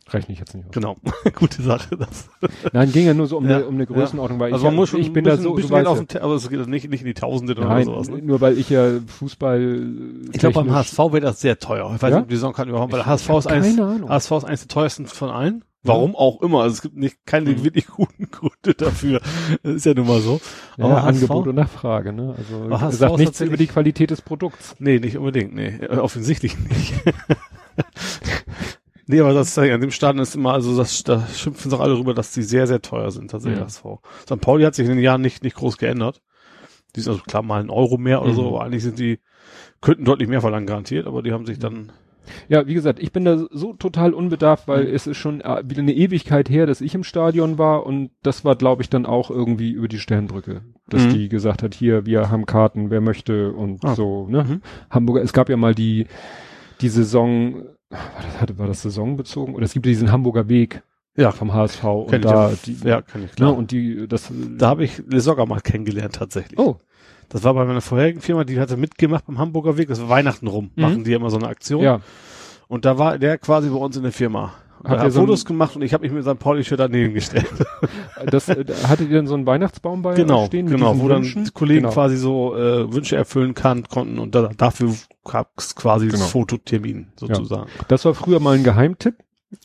Rechne 0.07 0.33
ich 0.33 0.39
jetzt 0.39 0.53
nicht 0.53 0.67
aus. 0.67 0.71
Genau. 0.71 0.97
Gute 1.35 1.63
Sache. 1.63 1.97
Das. 1.97 2.29
Nein, 2.73 2.91
ging 2.91 3.07
ja 3.07 3.13
nur 3.15 3.25
so 3.25 3.37
um, 3.37 3.49
Ja, 3.49 3.55
eine, 3.57 3.65
um 3.65 3.73
eine 3.73 3.87
Größenordnung, 3.87 4.39
weil 4.39 4.53
Also 4.53 4.63
ich, 4.65 4.69
man 4.69 4.75
muss 4.75 4.89
schon 4.89 4.99
ich 5.01 5.11
bin 5.11 5.23
ein 5.23 5.31
bisschen, 5.31 5.37
da 5.37 5.49
so, 5.49 5.53
bisschen 5.55 5.69
Geld 5.71 5.79
weißt 5.85 5.87
auf 5.87 5.97
ja. 5.97 6.03
den, 6.03 6.07
Te- 6.09 6.21
aber 6.23 6.35
es 6.35 6.47
geht 6.49 6.67
nicht, 6.67 6.89
nicht 6.89 7.01
in 7.01 7.07
die 7.07 7.13
Tausende 7.15 7.53
oder 7.53 7.67
Nein, 7.67 7.85
sowas. 7.85 8.07
Ne? 8.09 8.21
nur 8.21 8.39
weil 8.39 8.55
ich 8.57 8.69
ja 8.69 8.87
Fußball 9.07 9.87
Ich 10.31 10.39
glaube, 10.39 10.53
beim 10.53 10.71
HSV 10.71 10.97
wäre 10.99 11.21
das 11.21 11.41
sehr 11.41 11.57
teuer. 11.57 11.91
Ich 11.95 12.01
weiß 12.03 12.11
Ja? 12.11 12.17
nicht, 12.17 12.23
ob 12.25 12.29
die 12.29 12.35
Saison 12.35 12.53
kann 12.53 12.69
überhaupt, 12.69 12.91
weil 12.93 12.99
der 12.99 13.07
HSV 13.07 13.29
ist 13.31 13.47
eins. 13.47 13.77
HSV 13.79 14.31
ist 14.31 14.43
eins 14.45 14.59
der 14.61 14.67
teuersten 14.67 15.05
von 15.07 15.29
allen. 15.31 15.63
Warum 15.81 16.15
auch 16.15 16.41
immer. 16.41 16.61
Also 16.63 16.73
es 16.75 16.81
gibt 16.83 16.97
nicht 16.97 17.25
keine 17.27 17.51
Mhm. 17.51 17.63
wirklich 17.63 17.87
guten 17.87 18.29
Gründe 18.31 18.73
dafür. 18.77 19.21
Das 19.63 19.73
ist 19.75 19.85
ja 19.87 19.93
nun 19.95 20.07
mal 20.07 20.19
so. 20.21 20.39
ja, 20.77 20.85
aber 20.85 20.95
HSV? 21.03 21.07
Angebot 21.23 21.47
und 21.47 21.55
Nachfrage, 21.55 22.13
ne? 22.13 22.35
Also 22.37 22.63
Aber 22.65 22.81
HSV 22.81 22.97
sagt 22.99 23.13
ist 23.13 23.19
nichts 23.19 23.41
über 23.41 23.57
die 23.57 23.67
Qualität 23.67 24.09
des 24.11 24.21
Produkts. 24.21 24.75
Nee, 24.79 24.99
nicht 24.99 25.17
unbedingt. 25.17 25.53
Nee, 25.55 25.77
äh, 25.81 25.97
offensichtlich 25.97 26.57
nicht. 26.59 26.93
nee, 29.07 29.19
aber 29.19 29.33
das 29.33 29.57
an 29.57 29.81
dem 29.81 29.91
Stadion 29.91 30.21
ist 30.21 30.35
immer, 30.35 30.53
also 30.53 30.75
das, 30.77 31.03
da 31.03 31.25
schimpfen 31.27 31.69
sich 31.71 31.79
auch 31.79 31.83
alle 31.83 31.97
rüber, 31.97 32.13
dass 32.13 32.31
die 32.31 32.43
sehr, 32.43 32.67
sehr 32.67 32.81
teuer 32.81 33.11
sind, 33.11 33.31
tatsächlich 33.31 33.59
Ja. 33.59 33.65
HSV. 33.65 33.85
St. 34.23 34.41
Pauli 34.41 34.63
hat 34.63 34.75
sich 34.75 34.87
in 34.87 34.95
den 34.95 35.03
Jahren 35.03 35.21
nicht, 35.21 35.43
nicht 35.43 35.55
groß 35.55 35.77
geändert. 35.77 36.21
Die 36.95 37.01
sind 37.01 37.11
also 37.11 37.23
klar 37.23 37.43
mal 37.43 37.59
ein 37.61 37.69
Euro 37.69 37.97
mehr 37.97 38.21
oder 38.21 38.33
so, 38.33 38.41
Mhm. 38.43 38.47
aber 38.55 38.63
eigentlich 38.63 38.83
sind 38.83 38.99
die, 38.99 39.19
könnten 39.81 40.05
deutlich 40.05 40.29
mehr 40.29 40.41
verlangen 40.41 40.65
garantiert, 40.67 41.07
aber 41.07 41.21
die 41.23 41.31
haben 41.33 41.45
sich 41.45 41.59
dann, 41.59 41.91
Ja, 42.49 42.65
wie 42.65 42.73
gesagt, 42.73 42.99
ich 42.99 43.11
bin 43.11 43.23
da 43.23 43.45
so 43.51 43.73
total 43.73 44.11
unbedarft, 44.13 44.67
weil 44.67 44.85
Mhm. 44.85 44.95
es 44.95 45.05
ist 45.05 45.17
schon 45.17 45.41
äh, 45.41 45.61
wieder 45.63 45.81
eine 45.83 45.93
Ewigkeit 45.93 46.49
her, 46.49 46.65
dass 46.65 46.81
ich 46.81 46.95
im 46.95 47.03
Stadion 47.03 47.59
war 47.59 47.85
und 47.85 48.09
das 48.23 48.43
war, 48.43 48.55
glaube 48.55 48.81
ich, 48.81 48.89
dann 48.89 49.05
auch 49.05 49.29
irgendwie 49.29 49.69
über 49.71 49.87
die 49.87 49.99
Sternbrücke, 49.99 50.61
dass 50.89 51.05
Mhm. 51.05 51.09
die 51.11 51.29
gesagt 51.29 51.61
hat, 51.61 51.75
hier, 51.75 52.07
wir 52.07 52.31
haben 52.31 52.47
Karten, 52.47 52.89
wer 52.89 52.99
möchte 53.01 53.51
und 53.53 53.85
Ah. 53.85 53.93
so, 53.93 54.27
ne? 54.27 54.43
Mhm. 54.43 54.61
Hamburger, 54.89 55.21
es 55.21 55.33
gab 55.33 55.49
ja 55.49 55.57
mal 55.57 55.75
die, 55.75 56.07
die 56.81 56.89
Saison, 56.89 57.65
war 57.95 58.23
das, 58.23 58.41
hatte, 58.41 58.57
war 58.57 58.67
das 58.67 58.81
saisonbezogen? 58.81 59.55
Oder 59.55 59.65
es 59.65 59.73
gibt 59.73 59.85
diesen 59.85 60.11
Hamburger 60.11 60.47
Weg 60.49 60.81
ja, 61.17 61.31
vom 61.31 61.53
HSV 61.53 61.81
kenn 61.81 61.93
und 61.93 62.25
da, 62.25 62.49
ja. 62.49 62.55
die, 62.65 62.77
ja, 62.83 63.01
kann 63.01 63.23
ich 63.23 63.29
ne, 63.31 63.35
klar. 63.35 63.55
und 63.55 63.71
die, 63.71 64.07
das, 64.07 64.29
da 64.57 64.67
habe 64.67 64.83
ich 64.83 65.01
Lesogger 65.07 65.45
mal 65.45 65.61
kennengelernt 65.61 66.15
tatsächlich. 66.15 66.59
oh, 66.59 66.77
Das 67.29 67.43
war 67.43 67.53
bei 67.53 67.63
meiner 67.65 67.81
vorherigen 67.81 68.19
Firma, 68.21 68.43
die 68.43 68.59
hatte 68.59 68.75
mitgemacht 68.77 69.25
beim 69.25 69.39
Hamburger 69.39 69.77
Weg, 69.77 69.87
das 69.87 70.01
war 70.01 70.09
Weihnachten 70.09 70.47
rum, 70.47 70.71
Mhm. 70.75 70.81
machen 70.81 71.03
die 71.05 71.13
immer 71.13 71.29
so 71.29 71.37
eine 71.37 71.47
Aktion. 71.47 71.81
ja, 71.83 72.01
Und 72.67 72.83
da 72.85 72.97
war 72.97 73.17
der 73.17 73.37
quasi 73.37 73.69
bei 73.69 73.77
uns 73.77 73.95
in 73.95 74.03
der 74.03 74.11
Firma. 74.11 74.53
Habt 74.85 74.91
Hat 74.91 74.99
ihr 74.99 75.03
er 75.05 75.11
so 75.11 75.19
ein- 75.21 75.25
Fotos 75.27 75.45
gemacht 75.45 75.75
und 75.75 75.81
ich 75.81 75.93
habe 75.93 76.03
mich 76.03 76.11
mit 76.13 76.23
seinem 76.23 76.37
Pauli-Shirt 76.37 76.79
daneben 76.79 77.13
gestellt. 77.13 77.47
das, 78.27 78.49
äh, 78.49 78.63
hattet 78.87 79.09
ihr 79.09 79.15
denn 79.15 79.27
so 79.27 79.33
einen 79.33 79.45
Weihnachtsbaum 79.47 80.01
bei 80.01 80.13
genau, 80.15 80.45
stehen? 80.45 80.67
genau, 80.67 80.99
wo 80.99 81.07
dann 81.07 81.23
Wünschen? 81.23 81.51
Kollegen 81.53 81.81
Genau. 81.81 81.93
quasi 81.93 82.17
so 82.17 82.55
äh, 82.55 82.93
Wünsche 82.93 83.15
erfüllen 83.15 83.53
kann, 83.55 83.83
konnten 83.83 84.19
und 84.19 84.35
da, 84.35 84.49
dafür 84.55 84.91
gab 85.23 85.49
es 85.57 85.75
quasi 85.75 86.07
Genau. 86.07 86.19
das 86.19 86.29
Fototermin 86.31 87.07
sozusagen. 87.15 87.67
Das 87.87 88.05
war 88.05 88.13
früher 88.13 88.39
mal 88.39 88.55
ein 88.55 88.63
Geheimtipp. 88.63 89.15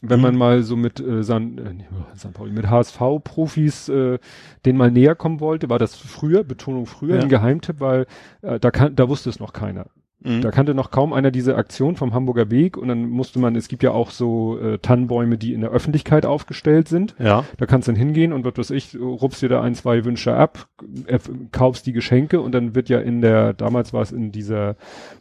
Wenn 0.03 0.19
Mhm. 0.19 0.23
man 0.23 0.37
mal 0.37 0.63
so 0.63 0.77
mit 0.77 1.01
äh, 1.01 1.25
San, 1.25 1.59
äh, 1.59 1.85
San 2.15 2.33
Pauli, 2.33 2.53
mit 2.53 2.69
HSV-Profis 2.71 3.89
äh, 3.89 4.19
den 4.65 4.77
mal 4.77 4.91
näher 4.91 5.15
kommen 5.17 5.41
wollte, 5.41 5.69
war 5.69 5.79
das 5.79 5.97
früher, 5.97 6.45
Betonung 6.45 6.87
früher, 6.87 7.17
Ja. 7.17 7.23
ein 7.23 7.29
Geheimtipp, 7.29 7.81
weil 7.81 8.07
äh, 8.43 8.61
da 8.61 8.71
kann, 8.71 8.95
da 8.95 9.09
wusste 9.09 9.31
es 9.31 9.41
noch 9.41 9.53
keiner. 9.53 9.87
Mhm. 10.23 10.43
Da 10.43 10.51
kannte 10.51 10.75
noch 10.75 10.91
kaum 10.91 11.13
einer 11.15 11.31
diese 11.31 11.57
Aktion 11.57 11.97
vom 11.97 12.13
Hamburger 12.13 12.51
Weg 12.51 12.77
und 12.77 12.89
dann 12.89 13.09
musste 13.09 13.39
man, 13.39 13.57
es 13.57 13.69
gibt 13.69 13.83
ja 13.83 13.93
auch 13.93 14.11
so 14.11 14.59
äh, 14.59 14.79
Tannenbäume, 14.79 15.39
die 15.39 15.55
in 15.55 15.63
der 15.63 15.71
Öffentlichkeit 15.71 16.27
aufgestellt 16.27 16.89
sind. 16.89 17.15
Ja, 17.19 17.45
Da 17.57 17.67
kannst 17.67 17.89
du 17.89 17.93
dann 17.93 17.99
hingehen 17.99 18.33
und 18.33 18.45
was 18.45 18.59
weiß 18.59 18.71
ich, 18.71 18.97
rupst 19.01 19.41
dir 19.43 19.49
da 19.49 19.63
ein, 19.63 19.75
zwei 19.75 20.05
Wünsche 20.05 20.35
ab, 20.35 20.69
äh, 21.07 21.19
kaufst 21.53 21.87
die 21.87 21.93
Geschenke 21.93 22.41
und 22.41 22.53
dann 22.53 22.75
wird 22.75 22.89
ja 22.91 23.01
in 23.01 23.23
der, 23.23 23.55
damals 23.55 23.93
war 23.95 24.03
es 24.03 24.13
in 24.13 24.31
dieser 24.31 24.77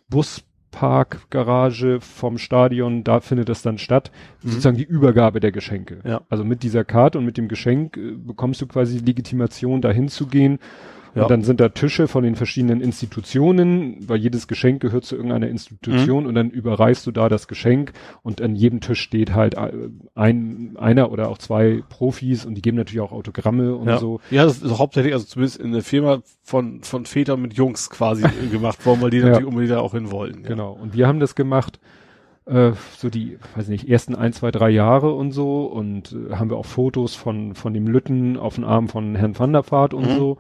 Busparkgarage 0.10 2.00
vom 2.02 2.38
Stadion, 2.38 3.04
da 3.04 3.20
findet 3.20 3.50
das 3.50 3.62
dann 3.62 3.78
statt, 3.78 4.12
Mhm. 4.44 4.50
sozusagen 4.50 4.78
die 4.78 4.84
Übergabe 4.84 5.40
der 5.40 5.52
Geschenke. 5.52 6.00
Ja. 6.04 6.22
Also 6.30 6.44
mit 6.44 6.64
dieser 6.64 6.84
Karte 6.84 7.18
und 7.18 7.26
mit 7.26 7.38
dem 7.38 7.48
Geschenk 7.48 7.98
äh, 7.98 8.12
bekommst 8.16 8.62
du 8.62 8.68
quasi 8.68 9.00
die 9.00 9.06
Legitimation, 9.06 9.82
da 9.82 9.92
hinzugehen. 9.92 10.60
Ja. 11.16 11.24
Und 11.24 11.32
dann 11.32 11.42
sind 11.44 11.60
da 11.60 11.70
Tische 11.70 12.08
von 12.08 12.24
den 12.24 12.36
verschiedenen 12.36 12.82
Institutionen, 12.82 13.98
weil 14.08 14.18
jedes 14.20 14.48
Geschenk 14.48 14.82
gehört 14.82 15.06
zu 15.06 15.16
irgendeiner 15.16 15.48
Mhm. 15.48 15.52
Institution 15.54 16.26
und 16.28 16.36
dann 16.36 16.50
überreichst 16.52 17.06
du 17.08 17.12
da 17.12 17.30
das 17.30 17.48
Geschenk 17.48 17.94
und 18.22 18.42
an 18.42 18.56
jedem 18.56 18.80
Tisch 18.82 19.02
steht 19.02 19.34
halt 19.34 19.56
äh, 19.56 19.72
ein, 20.16 20.76
einer 20.78 21.12
oder 21.12 21.30
auch 21.30 21.38
zwei 21.38 21.84
Profis 21.90 22.46
und 22.46 22.56
die 22.56 22.62
geben 22.62 22.78
natürlich 22.78 23.02
auch 23.02 23.12
Autogramme 23.12 23.76
und 23.76 23.88
ja. 23.88 23.98
so. 23.98 24.20
Ja, 24.30 24.44
das 24.46 24.62
ist 24.62 24.78
hauptsächlich, 24.78 25.14
also 25.14 25.26
zumindest 25.26 25.60
in 25.60 25.72
der 25.72 25.82
Firma 25.84 26.20
von, 26.44 26.82
von 26.84 27.06
Vätern 27.06 27.42
mit 27.42 27.54
Jungs 27.56 27.90
quasi 27.90 28.24
gemacht 28.52 28.86
worden, 28.86 29.02
weil 29.02 29.10
die 29.10 29.18
Ja. 29.18 29.26
natürlich 29.28 29.48
unbedingt 29.48 29.72
da 29.72 29.80
auch 29.80 29.94
hin 29.94 30.12
wollen. 30.12 30.42
Ja. 30.44 30.50
Genau. 30.50 30.74
Und 30.74 30.94
wir 30.94 31.08
haben 31.08 31.20
das 31.20 31.36
gemacht, 31.36 31.80
äh, 32.46 32.72
so 32.98 33.10
die, 33.10 33.38
weiß 33.56 33.68
nicht, 33.68 33.90
ersten 33.90 34.16
ein, 34.16 34.34
zwei, 34.34 34.52
drei 34.52 34.70
Jahre 34.70 35.14
und 35.14 35.32
so 35.32 35.66
und 35.66 36.16
äh, 36.30 36.36
haben 36.36 36.50
wir 36.50 36.58
auch 36.58 36.66
Fotos 36.66 37.16
von, 37.16 37.56
von 37.56 37.74
dem 37.74 37.88
Lütten 37.88 38.38
auf 38.38 38.56
dem 38.56 38.64
Arm 38.64 38.88
von 38.90 39.16
Herrn 39.16 39.38
van 39.38 39.54
der 39.54 39.70
Vaart 39.72 39.94
und 39.94 40.06
Mhm. 40.06 40.18
so. 40.18 40.38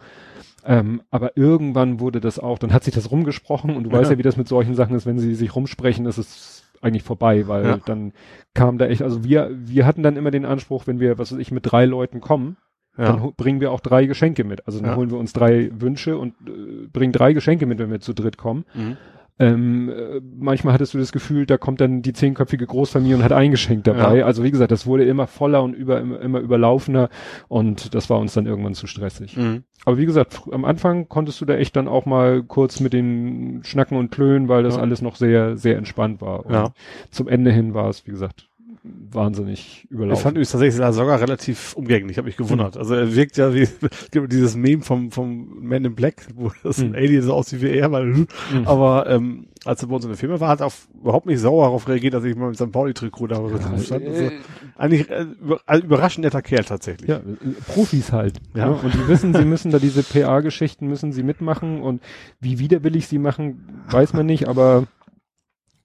Ähm, 0.65 1.01
aber 1.09 1.37
irgendwann 1.37 1.99
wurde 1.99 2.19
das 2.19 2.37
auch, 2.39 2.59
dann 2.59 2.73
hat 2.73 2.83
sich 2.83 2.93
das 2.93 3.11
rumgesprochen 3.11 3.75
und 3.75 3.83
du 3.85 3.91
weißt 3.91 4.09
Ja. 4.09 4.15
ja, 4.15 4.17
wie 4.17 4.23
das 4.23 4.37
mit 4.37 4.47
solchen 4.47 4.75
Sachen 4.75 4.95
ist, 4.95 5.05
wenn 5.05 5.19
sie 5.19 5.35
sich 5.35 5.55
rumsprechen, 5.55 6.05
ist 6.05 6.17
es 6.17 6.63
eigentlich 6.81 7.03
vorbei, 7.03 7.47
weil 7.47 7.65
Ja. 7.65 7.77
dann 7.85 8.13
kam 8.53 8.77
da 8.77 8.87
echt, 8.87 9.01
also 9.01 9.23
wir, 9.23 9.49
wir 9.53 9.85
hatten 9.85 10.03
dann 10.03 10.15
immer 10.17 10.31
den 10.31 10.45
Anspruch, 10.45 10.87
wenn 10.87 10.99
wir, 10.99 11.17
was 11.17 11.31
weiß 11.31 11.39
ich, 11.39 11.51
mit 11.51 11.69
drei 11.71 11.85
Leuten 11.85 12.21
kommen, 12.21 12.57
dann 12.95 13.17
Ja. 13.17 13.21
ho- 13.23 13.33
bringen 13.35 13.61
wir 13.61 13.71
auch 13.71 13.79
drei 13.79 14.05
Geschenke 14.05 14.43
mit. 14.43 14.65
Also 14.67 14.79
dann 14.79 14.91
Ja. 14.91 14.95
holen 14.97 15.09
wir 15.11 15.17
uns 15.17 15.31
drei 15.33 15.69
Wünsche 15.73 16.17
und 16.17 16.33
äh, 16.47 16.87
bringen 16.91 17.13
drei 17.13 17.33
Geschenke 17.33 17.65
mit, 17.65 17.79
wenn 17.79 17.91
wir 17.91 17.99
zu 18.01 18.13
dritt 18.13 18.37
kommen. 18.37 18.65
Mhm. 18.73 18.97
Ähm, 19.41 19.89
äh, 19.89 20.19
manchmal 20.37 20.73
hattest 20.73 20.93
du 20.93 20.97
das 20.97 21.13
Gefühl, 21.13 21.45
da 21.45 21.57
kommt 21.57 21.79
dann 21.79 22.01
die 22.01 22.11
zehnköpfige 22.11 22.67
Großfamilie 22.67 23.15
und 23.15 23.23
hat 23.23 23.31
ein 23.31 23.51
Geschenk 23.51 23.85
dabei. 23.85 24.17
Ja. 24.17 24.25
Also 24.25 24.43
wie 24.43 24.51
gesagt, 24.51 24.71
das 24.71 24.85
wurde 24.85 25.05
immer 25.05 25.27
voller 25.27 25.63
und 25.63 25.73
über, 25.73 26.01
immer, 26.01 26.19
immer 26.19 26.39
überlaufener 26.39 27.09
und 27.47 27.95
das 27.95 28.09
war 28.09 28.19
uns 28.19 28.33
dann 28.33 28.45
irgendwann 28.45 28.73
zu 28.73 28.85
stressig. 28.85 29.37
Mhm. 29.37 29.63
Aber 29.85 29.97
wie 29.97 30.05
gesagt, 30.05 30.41
am 30.51 30.65
Anfang 30.65 31.07
konntest 31.07 31.39
du 31.39 31.45
da 31.45 31.55
echt 31.55 31.77
dann 31.77 31.87
auch 31.87 32.05
mal 32.05 32.43
kurz 32.43 32.81
mit 32.81 32.91
den 32.91 33.61
Schnacken 33.63 33.97
und 33.97 34.11
Klönen, 34.11 34.49
weil 34.49 34.63
das 34.63 34.75
Ja. 34.75 34.81
alles 34.81 35.01
noch 35.01 35.15
sehr, 35.15 35.55
sehr 35.55 35.77
entspannt 35.77 36.19
war. 36.19 36.45
Und 36.45 36.53
Ja. 36.53 36.71
zum 37.09 37.29
Ende 37.29 37.51
hin 37.51 37.73
war 37.73 37.87
es, 37.89 38.05
wie 38.05 38.11
gesagt, 38.11 38.48
wahnsinnig 38.83 39.87
überlaufen. 39.89 40.17
Ich 40.17 40.23
fand 40.23 40.35
übrigens 40.35 40.51
tatsächlich 40.51 40.95
sogar 40.95 41.19
relativ 41.19 41.73
umgänglich, 41.75 42.17
habe 42.17 42.27
mich 42.27 42.37
gewundert. 42.37 42.77
Also 42.77 42.93
er 42.95 43.13
wirkt 43.15 43.37
ja 43.37 43.53
wie 43.53 43.67
dieses 44.27 44.55
Meme 44.55 44.83
vom 44.83 45.11
vom 45.11 45.59
Man 45.61 45.83
in 45.85 45.95
Black, 45.95 46.27
wo 46.35 46.51
das 46.63 46.79
ein 46.79 46.89
Mhm. 46.89 46.95
Alien 46.95 47.21
so 47.23 47.33
aussieht 47.33 47.61
wie 47.61 47.69
er, 47.69 47.91
weil 47.91 48.05
Mhm. 48.05 48.27
aber 48.65 49.07
ähm, 49.09 49.47
als 49.65 49.81
er 49.81 49.89
bei 49.89 49.95
uns 49.95 50.05
in 50.05 50.11
der 50.11 50.17
Firma 50.17 50.39
war, 50.39 50.47
hat 50.49 50.61
er 50.61 50.67
auf, 50.67 50.87
überhaupt 50.93 51.25
nicht 51.25 51.39
sauer 51.39 51.65
darauf 51.65 51.87
reagiert, 51.87 52.13
dass 52.13 52.23
ich 52.23 52.35
mal 52.35 52.47
mit 52.49 52.57
seinem 52.57 52.71
Pauli-Trikot 52.71 53.27
da 53.27 53.41
Ja, 53.41 53.77
stand. 53.79 54.07
Also, 54.07 54.23
äh, 54.25 54.31
eigentlich 54.77 55.09
äh, 55.09 55.23
über, 55.41 55.59
also 55.65 55.83
überraschend 55.85 56.23
netter 56.23 56.41
Kerl 56.41 56.63
tatsächlich. 56.63 57.09
Ja, 57.09 57.17
äh, 57.17 57.21
Profis 57.67 58.13
halt. 58.13 58.37
Ja. 58.55 58.67
Ne? 58.69 58.75
Und 58.75 58.93
die 58.93 59.07
wissen, 59.09 59.33
sie 59.33 59.43
müssen 59.45 59.71
da 59.71 59.79
diese 59.79 60.03
PA-Geschichten 60.03 60.87
müssen 60.87 61.11
sie 61.11 61.23
mitmachen 61.23 61.81
und 61.81 62.01
wie 62.39 62.59
widerwillig 62.59 63.07
sie 63.07 63.19
machen, 63.19 63.83
weiß 63.89 64.13
man 64.13 64.25
nicht, 64.25 64.47
aber 64.47 64.87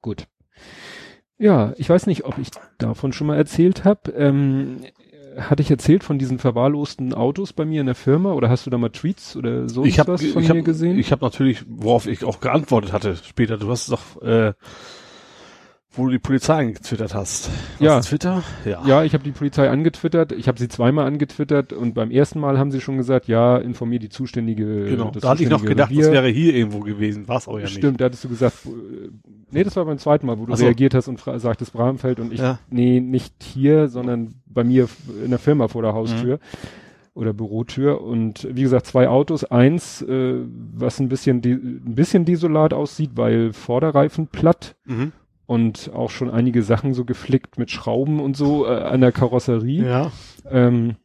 gut. 0.01 0.27
Ja, 1.39 1.73
ich 1.77 1.89
weiß 1.89 2.07
nicht, 2.07 2.25
ob 2.25 2.39
ich 2.39 2.49
davon 2.79 3.13
schon 3.13 3.27
mal 3.27 3.37
erzählt 3.37 3.85
habe. 3.85 4.13
Ähm, 4.13 4.81
hatte 5.37 5.63
ich 5.63 5.71
erzählt 5.71 6.05
von 6.05 6.19
diesen 6.19 6.39
verwahrlosten 6.39 7.13
Autos 7.13 7.53
bei 7.53 7.65
mir 7.65 7.81
in 7.81 7.87
der 7.87 7.95
Firma 7.95 8.33
oder 8.33 8.49
hast 8.49 8.67
du 8.67 8.71
da 8.71 8.79
mal 8.79 8.91
Tweets 8.91 9.37
oder 9.37 9.69
so 9.69 9.85
ich 9.85 9.99
was 9.99 10.25
von 10.25 10.43
ich 10.43 10.49
mir 10.49 10.59
hab, 10.59 10.65
gesehen? 10.65 10.99
Ich 10.99 11.11
habe 11.13 11.25
natürlich, 11.25 11.65
worauf 11.69 12.07
ich 12.07 12.25
auch 12.25 12.41
geantwortet 12.41 12.93
hatte 12.93 13.17
später. 13.17 13.57
Du 13.57 13.69
hast 13.71 13.83
es 13.83 13.87
doch, 13.89 14.23
äh, 14.23 14.53
wo 15.97 16.07
du 16.07 16.11
die 16.13 16.19
Polizei 16.19 16.55
angetwittert 16.61 17.15
hast. 17.15 17.49
Was 17.79 17.81
Ja. 17.81 18.01
Twitter? 18.01 18.43
Ja. 18.65 18.83
Ja, 18.87 19.05
ich 19.05 19.15
habe 19.15 19.23
die 19.25 19.31
Polizei 19.31 19.69
angetwittert. 19.71 20.33
Ich 20.33 20.49
habe 20.49 20.59
sie 20.59 20.69
zweimal 20.69 21.07
angetwittert 21.07 21.73
und 21.73 21.95
beim 21.95 22.11
ersten 22.11 22.41
Mal 22.41 22.59
haben 22.59 22.71
sie 22.71 22.81
schon 22.81 22.97
gesagt, 22.97 23.29
ja, 23.29 23.57
informier 23.59 23.99
die 24.01 24.09
zuständige. 24.09 24.87
Genau. 24.87 25.11
das 25.11 25.23
Da 25.23 25.31
hatte 25.31 25.43
ich 25.45 25.49
noch 25.51 25.65
gedacht, 25.65 25.91
Revier. 25.91 26.03
das 26.05 26.13
wäre 26.13 26.29
hier 26.29 26.55
irgendwo 26.55 26.81
gewesen. 26.81 27.29
War 27.29 27.39
es 27.39 27.49
aber 27.49 27.59
ja 27.59 27.65
nicht. 27.67 27.77
Stimmt, 27.79 28.01
da 28.01 28.07
hattest 28.07 28.25
du 28.25 28.29
gesagt, 28.29 28.55
äh, 28.67 29.09
nee, 29.51 29.63
das 29.65 29.77
war 29.77 29.85
beim 29.85 29.99
zweiten 29.99 30.27
Mal, 30.27 30.39
wo 30.39 30.47
du 30.47 30.53
Ach 30.53 30.57
so. 30.57 30.65
reagiert 30.65 30.95
hast 30.95 31.09
und 31.09 31.21
sagtest 31.37 31.73
Bramfeld 31.73 32.19
und 32.21 32.33
ich, 32.33 32.41
Ja. 32.41 32.59
nee, 32.71 33.01
nicht 33.01 33.35
hier, 33.43 33.89
sondern 33.89 34.35
bei 34.47 34.65
mir 34.65 34.89
in 35.25 35.31
der 35.31 35.39
Firma 35.39 35.69
vor 35.69 35.83
der 35.83 35.93
Mhm. 35.93 35.97
Haustür 35.97 36.39
oder 37.15 37.33
Bürotür 37.33 38.01
und 38.01 38.49
wie 38.51 38.63
gesagt, 38.63 38.87
zwei 38.87 39.09
Autos, 39.09 39.45
eins, 39.45 40.03
äh, 40.03 40.41
was 40.75 40.99
ein 40.99 41.09
bisschen, 41.09 41.37
ein 41.45 41.95
bisschen 41.95 42.25
desolat 42.25 42.73
aussieht, 42.73 43.11
weil 43.15 43.53
Vorderreifen 43.53 44.27
platt 44.27 44.75
Mhm. 44.85 45.13
Und 45.47 45.91
auch 45.95 46.11
schon 46.11 46.31
einige 46.31 46.63
Sachen 46.63 46.95
so 46.95 47.05
geflickt 47.05 47.59
mit 47.59 47.71
Schrauben 47.71 48.21
und 48.21 48.37
so 48.37 48.67
äh, 48.67 48.71
an 48.71 49.01
der 49.01 49.13
Karosserie. 49.13 49.85
Ja. 49.87 50.13
Ähm, 50.51 50.97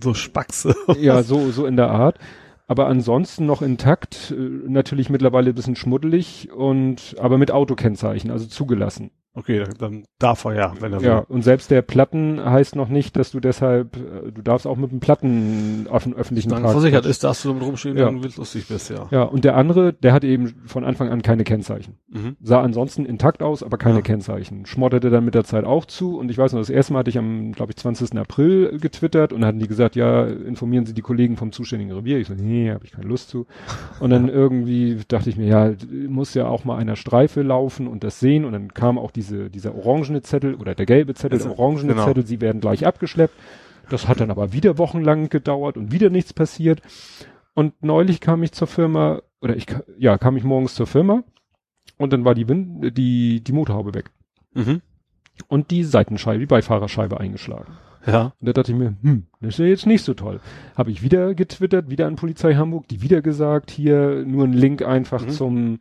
So 0.00 0.14
Spaxe. 0.14 0.74
ja, 1.00 1.22
so, 1.22 1.50
so 1.50 1.66
in 1.66 1.76
der 1.76 1.90
Art. 1.90 2.18
Aber 2.66 2.86
ansonsten 2.86 3.44
noch 3.46 3.60
intakt, 3.62 4.32
äh, 4.36 4.40
natürlich 4.68 5.10
mittlerweile 5.10 5.50
ein 5.50 5.54
bisschen 5.54 5.76
schmuddelig 5.76 6.50
und 6.50 7.14
aber 7.18 7.36
mit 7.38 7.50
Autokennzeichen, 7.50 8.30
also 8.30 8.46
zugelassen. 8.46 9.10
Okay, 9.36 9.64
dann 9.78 10.04
darf 10.20 10.44
er 10.44 10.54
ja, 10.54 10.72
wenn 10.78 10.92
er 10.92 11.00
Ja, 11.00 11.16
will. 11.18 11.24
und 11.28 11.42
selbst 11.42 11.68
der 11.72 11.82
Platten 11.82 12.38
heißt 12.42 12.76
noch 12.76 12.88
nicht, 12.88 13.16
dass 13.16 13.32
du 13.32 13.40
deshalb, 13.40 13.96
äh, 13.96 14.30
du 14.30 14.42
darfst 14.42 14.64
auch 14.64 14.76
mit 14.76 14.92
dem 14.92 15.00
Platten 15.00 15.88
auf 15.90 16.04
dem 16.04 16.14
öffentlichen 16.14 16.50
Dann 16.50 16.62
Parkplatz- 16.62 16.72
versichert 16.82 17.04
ist, 17.06 17.24
dass 17.24 17.42
du 17.42 17.48
damit 17.48 17.64
rumstehen 17.64 17.96
Ja. 17.98 18.06
und 18.06 18.22
lustig 18.36 18.68
bist, 18.68 18.90
ja. 18.90 19.08
Ja, 19.10 19.22
und 19.24 19.44
der 19.44 19.56
andere, 19.56 19.92
der 19.92 20.12
hatte 20.12 20.28
eben 20.28 20.54
von 20.66 20.84
Anfang 20.84 21.08
an 21.08 21.22
keine 21.22 21.42
Kennzeichen. 21.42 21.96
Mhm. 22.10 22.36
Sah 22.40 22.62
ansonsten 22.62 23.04
intakt 23.06 23.42
aus, 23.42 23.64
aber 23.64 23.76
keine 23.76 23.96
Ja. 23.96 24.02
Kennzeichen. 24.02 24.66
Schmotterte 24.66 25.10
dann 25.10 25.24
mit 25.24 25.34
der 25.34 25.42
Zeit 25.42 25.64
auch 25.64 25.84
zu 25.84 26.16
und 26.16 26.30
ich 26.30 26.38
weiß 26.38 26.52
noch, 26.52 26.60
das 26.60 26.70
erste 26.70 26.92
Mal 26.92 27.00
hatte 27.00 27.10
ich 27.10 27.18
am, 27.18 27.50
glaube 27.52 27.72
ich, 27.72 27.76
20. 27.76 28.16
April 28.20 28.78
getwittert 28.78 29.32
und 29.32 29.40
dann 29.40 29.48
hatten 29.48 29.58
die 29.58 29.66
gesagt, 29.68 29.96
ja, 29.96 30.24
informieren 30.26 30.86
Sie 30.86 30.94
die 30.94 31.02
Kollegen 31.02 31.36
vom 31.36 31.50
zuständigen 31.50 31.92
Revier. 31.92 32.18
Ich 32.18 32.28
so, 32.28 32.34
nee, 32.34 32.70
habe 32.70 32.84
ich 32.84 32.92
keine 32.92 33.08
Lust 33.08 33.30
zu. 33.30 33.46
Und 33.98 34.10
dann 34.10 34.28
irgendwie 34.28 35.00
dachte 35.08 35.28
ich 35.28 35.36
mir, 35.36 35.46
ja, 35.48 35.72
muss 36.08 36.34
ja 36.34 36.46
auch 36.46 36.64
mal 36.64 36.76
einer 36.78 36.94
Streife 36.94 37.42
laufen 37.42 37.88
und 37.88 38.04
das 38.04 38.20
sehen 38.20 38.44
und 38.44 38.52
dann 38.52 38.72
kam 38.72 38.96
auch 38.96 39.10
diese, 39.24 39.50
dieser 39.50 39.74
orangene 39.74 40.22
Zettel 40.22 40.54
oder 40.54 40.74
der 40.74 40.86
gelbe 40.86 41.14
Zettel, 41.14 41.38
der 41.38 41.48
Also, 41.50 41.62
orangene 41.62 41.94
genau. 41.94 42.04
Zettel, 42.06 42.26
sie 42.26 42.40
werden 42.40 42.60
gleich 42.60 42.86
abgeschleppt. 42.86 43.34
Das 43.90 44.08
hat 44.08 44.20
dann 44.20 44.30
aber 44.30 44.52
wieder 44.52 44.78
wochenlang 44.78 45.28
gedauert 45.28 45.76
und 45.76 45.92
wieder 45.92 46.10
nichts 46.10 46.32
passiert. 46.32 46.80
Und 47.54 47.74
neulich 47.82 48.20
kam 48.20 48.42
ich 48.42 48.52
zur 48.52 48.66
Firma, 48.66 49.22
oder 49.40 49.56
ich, 49.56 49.66
ja, 49.98 50.18
kam 50.18 50.36
ich 50.36 50.44
morgens 50.44 50.74
zur 50.74 50.86
Firma 50.86 51.22
und 51.98 52.12
dann 52.12 52.24
war 52.24 52.34
die, 52.34 52.48
Wind, 52.48 52.96
die, 52.96 53.42
die 53.42 53.52
Motorhaube 53.52 53.94
weg 53.94 54.10
Mhm. 54.54 54.80
und 55.48 55.70
die 55.70 55.84
Seitenscheibe, 55.84 56.40
die 56.40 56.46
Beifahrerscheibe 56.46 57.18
eingeschlagen. 57.20 57.74
Ja. 58.06 58.34
Und 58.38 58.46
da 58.48 58.52
dachte 58.52 58.72
ich 58.72 58.78
mir, 58.78 58.96
hm, 59.02 59.26
das 59.40 59.54
ist 59.54 59.58
ja 59.58 59.64
jetzt 59.66 59.86
nicht 59.86 60.02
so 60.04 60.14
toll. 60.14 60.40
Habe 60.76 60.90
ich 60.90 61.02
wieder 61.02 61.34
getwittert, 61.34 61.88
wieder 61.90 62.06
an 62.06 62.16
Polizei 62.16 62.54
Hamburg, 62.54 62.86
die 62.88 63.00
wieder 63.02 63.22
gesagt, 63.22 63.70
hier 63.70 64.24
nur 64.26 64.44
ein 64.44 64.52
Link 64.52 64.82
einfach 64.82 65.24
Mhm. 65.24 65.30
zum, 65.30 65.78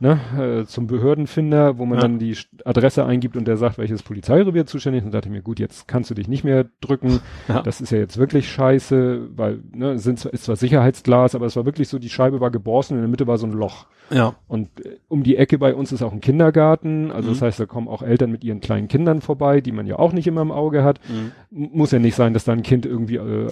ne, 0.00 0.18
äh, 0.62 0.66
zum 0.66 0.86
Behördenfinder, 0.86 1.78
wo 1.78 1.86
man 1.86 1.98
Ja. 1.98 2.02
dann 2.02 2.18
die 2.18 2.36
Adresse 2.64 3.04
eingibt 3.06 3.36
und 3.36 3.46
der 3.46 3.56
sagt, 3.56 3.78
welches 3.78 4.02
Polizeirevier 4.02 4.66
zuständig 4.66 5.00
ist. 5.00 5.06
Und 5.06 5.14
dachte 5.14 5.28
ich 5.28 5.32
mir, 5.32 5.42
gut, 5.42 5.58
jetzt 5.60 5.86
kannst 5.88 6.10
du 6.10 6.14
dich 6.14 6.28
nicht 6.28 6.44
mehr 6.44 6.66
drücken. 6.80 7.20
Ja. 7.48 7.62
Das 7.62 7.80
ist 7.80 7.90
ja 7.90 7.98
jetzt 7.98 8.16
wirklich 8.18 8.50
scheiße, 8.50 9.28
weil, 9.36 9.60
ne, 9.72 9.92
es 9.92 10.02
sind 10.04 10.18
zwar, 10.18 10.32
ist 10.32 10.44
zwar 10.44 10.56
Sicherheitsglas, 10.56 11.34
aber 11.34 11.46
es 11.46 11.56
war 11.56 11.64
wirklich 11.66 11.88
so, 11.88 11.98
die 11.98 12.08
Scheibe 12.08 12.40
war 12.40 12.50
geborsten 12.50 12.96
und 12.96 13.02
in 13.02 13.04
der 13.06 13.10
Mitte 13.10 13.26
war 13.26 13.38
so 13.38 13.46
ein 13.46 13.52
Loch. 13.52 13.86
Ja. 14.10 14.34
Und 14.48 14.68
äh, 14.84 14.96
um 15.08 15.22
die 15.22 15.36
Ecke 15.36 15.58
bei 15.58 15.74
uns 15.74 15.92
ist 15.92 16.02
auch 16.02 16.12
ein 16.12 16.20
Kindergarten. 16.20 17.10
Also 17.10 17.28
Mhm. 17.28 17.32
das 17.34 17.42
heißt, 17.42 17.60
da 17.60 17.66
kommen 17.66 17.88
auch 17.88 18.02
Eltern 18.02 18.30
mit 18.30 18.44
ihren 18.44 18.60
kleinen 18.60 18.88
Kindern 18.88 19.20
vorbei, 19.20 19.60
die 19.60 19.72
man 19.72 19.86
ja 19.86 19.98
auch 19.98 20.12
nicht 20.12 20.26
immer 20.26 20.42
im 20.42 20.52
Auge 20.52 20.82
hat. 20.84 21.00
Mhm. 21.08 21.32
Muss 21.72 21.90
ja 21.92 21.98
nicht 21.98 22.14
sein, 22.14 22.32
dass 22.34 22.44
da 22.44 22.52
ein 22.52 22.62
Kind 22.62 22.84
irgendwie 22.86 23.16
äh, 23.16 23.46
äh, 23.46 23.50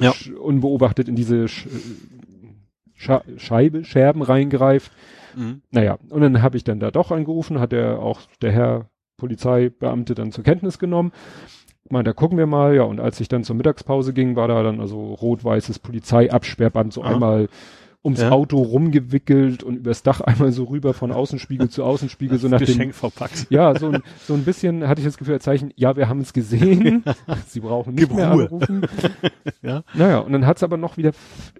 Ja. 0.00 0.12
unbeobachtet 0.40 1.08
in 1.08 1.16
diese 1.16 1.48
Sch 1.48 1.66
Scha 2.94 3.22
Scheibe, 3.36 3.84
Scherben 3.84 4.22
reingreift. 4.22 4.90
Mhm. 5.38 5.62
Naja, 5.70 5.98
und 6.10 6.20
dann 6.20 6.42
habe 6.42 6.56
ich 6.56 6.64
dann 6.64 6.80
da 6.80 6.90
doch 6.90 7.10
angerufen, 7.12 7.60
hat 7.60 7.72
er 7.72 8.00
auch 8.00 8.20
der 8.42 8.52
Herr 8.52 8.90
Polizeibeamte 9.16 10.14
dann 10.14 10.32
zur 10.32 10.44
Kenntnis 10.44 10.78
genommen. 10.78 11.12
Meint, 11.90 12.06
da 12.06 12.12
gucken 12.12 12.36
wir 12.38 12.46
mal, 12.46 12.74
ja, 12.74 12.82
und 12.82 13.00
als 13.00 13.18
ich 13.20 13.28
dann 13.28 13.44
zur 13.44 13.56
Mittagspause 13.56 14.12
ging, 14.12 14.36
war 14.36 14.48
da 14.48 14.62
dann 14.62 14.80
also 14.80 15.14
rot-weißes 15.14 15.78
Polizeiabsperrband 15.78 16.92
so 16.92 17.02
Ah. 17.02 17.10
einmal 17.14 17.48
ums 18.04 18.20
Ja. 18.20 18.30
Auto 18.30 18.58
rumgewickelt 18.62 19.62
und 19.64 19.76
übers 19.76 20.02
Dach 20.04 20.20
einmal 20.20 20.52
so 20.52 20.64
rüber 20.64 20.94
von 20.94 21.10
Außenspiegel 21.10 21.68
zu 21.68 21.82
Außenspiegel, 21.84 22.38
so 22.38 22.48
nach 22.48 22.58
dem, 22.58 22.66
Geschenk 22.66 22.94
verpackt. 22.94 23.46
ja, 23.50 23.76
so 23.78 23.88
ein, 23.88 24.02
so 24.24 24.34
ein 24.34 24.44
bisschen 24.44 24.86
hatte 24.86 25.00
ich 25.00 25.06
das 25.06 25.18
Gefühl, 25.18 25.34
als 25.34 25.44
Zeichen, 25.44 25.72
ja, 25.76 25.96
wir 25.96 26.08
haben 26.08 26.20
es 26.20 26.32
gesehen, 26.32 27.02
Sie 27.46 27.60
brauchen 27.60 27.94
nicht 27.94 28.08
Gib 28.08 28.16
mehr 28.16 28.30
Ruhe. 28.32 28.44
anrufen. 28.44 28.82
Ja. 29.62 29.82
Naja, 29.94 30.18
und 30.20 30.32
dann 30.32 30.46
hat 30.46 30.58
es 30.58 30.62
aber 30.62 30.76
noch 30.76 30.96
wieder, 30.96 31.10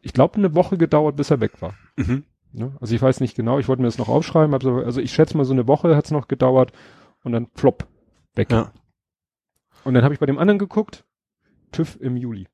ich 0.02 0.12
glaube, 0.12 0.36
eine 0.36 0.54
Woche 0.54 0.78
gedauert, 0.78 1.16
bis 1.16 1.30
er 1.30 1.40
weg 1.40 1.60
war. 1.60 1.74
Mhm. 1.96 2.22
Ne? 2.58 2.72
Also 2.80 2.94
ich 2.94 3.00
weiß 3.02 3.20
nicht 3.20 3.36
genau, 3.36 3.58
ich 3.58 3.68
wollte 3.68 3.82
mir 3.82 3.88
das 3.88 3.98
noch 3.98 4.08
aufschreiben, 4.08 4.54
aber, 4.54 4.84
also 4.84 5.00
ich 5.00 5.12
schätze 5.12 5.36
mal 5.36 5.44
so 5.44 5.52
eine 5.52 5.66
Woche 5.66 5.96
hat 5.96 6.04
es 6.06 6.10
noch 6.10 6.28
gedauert 6.28 6.72
und 7.24 7.32
dann 7.32 7.46
plopp, 7.46 7.86
weg. 8.34 8.50
Ja. 8.52 8.72
Und 9.84 9.94
dann 9.94 10.04
habe 10.04 10.12
ich 10.14 10.20
bei 10.20 10.26
dem 10.26 10.38
anderen 10.38 10.58
geguckt, 10.58 11.04
TÜV 11.72 11.96
im 12.00 12.16
Juli. 12.16 12.46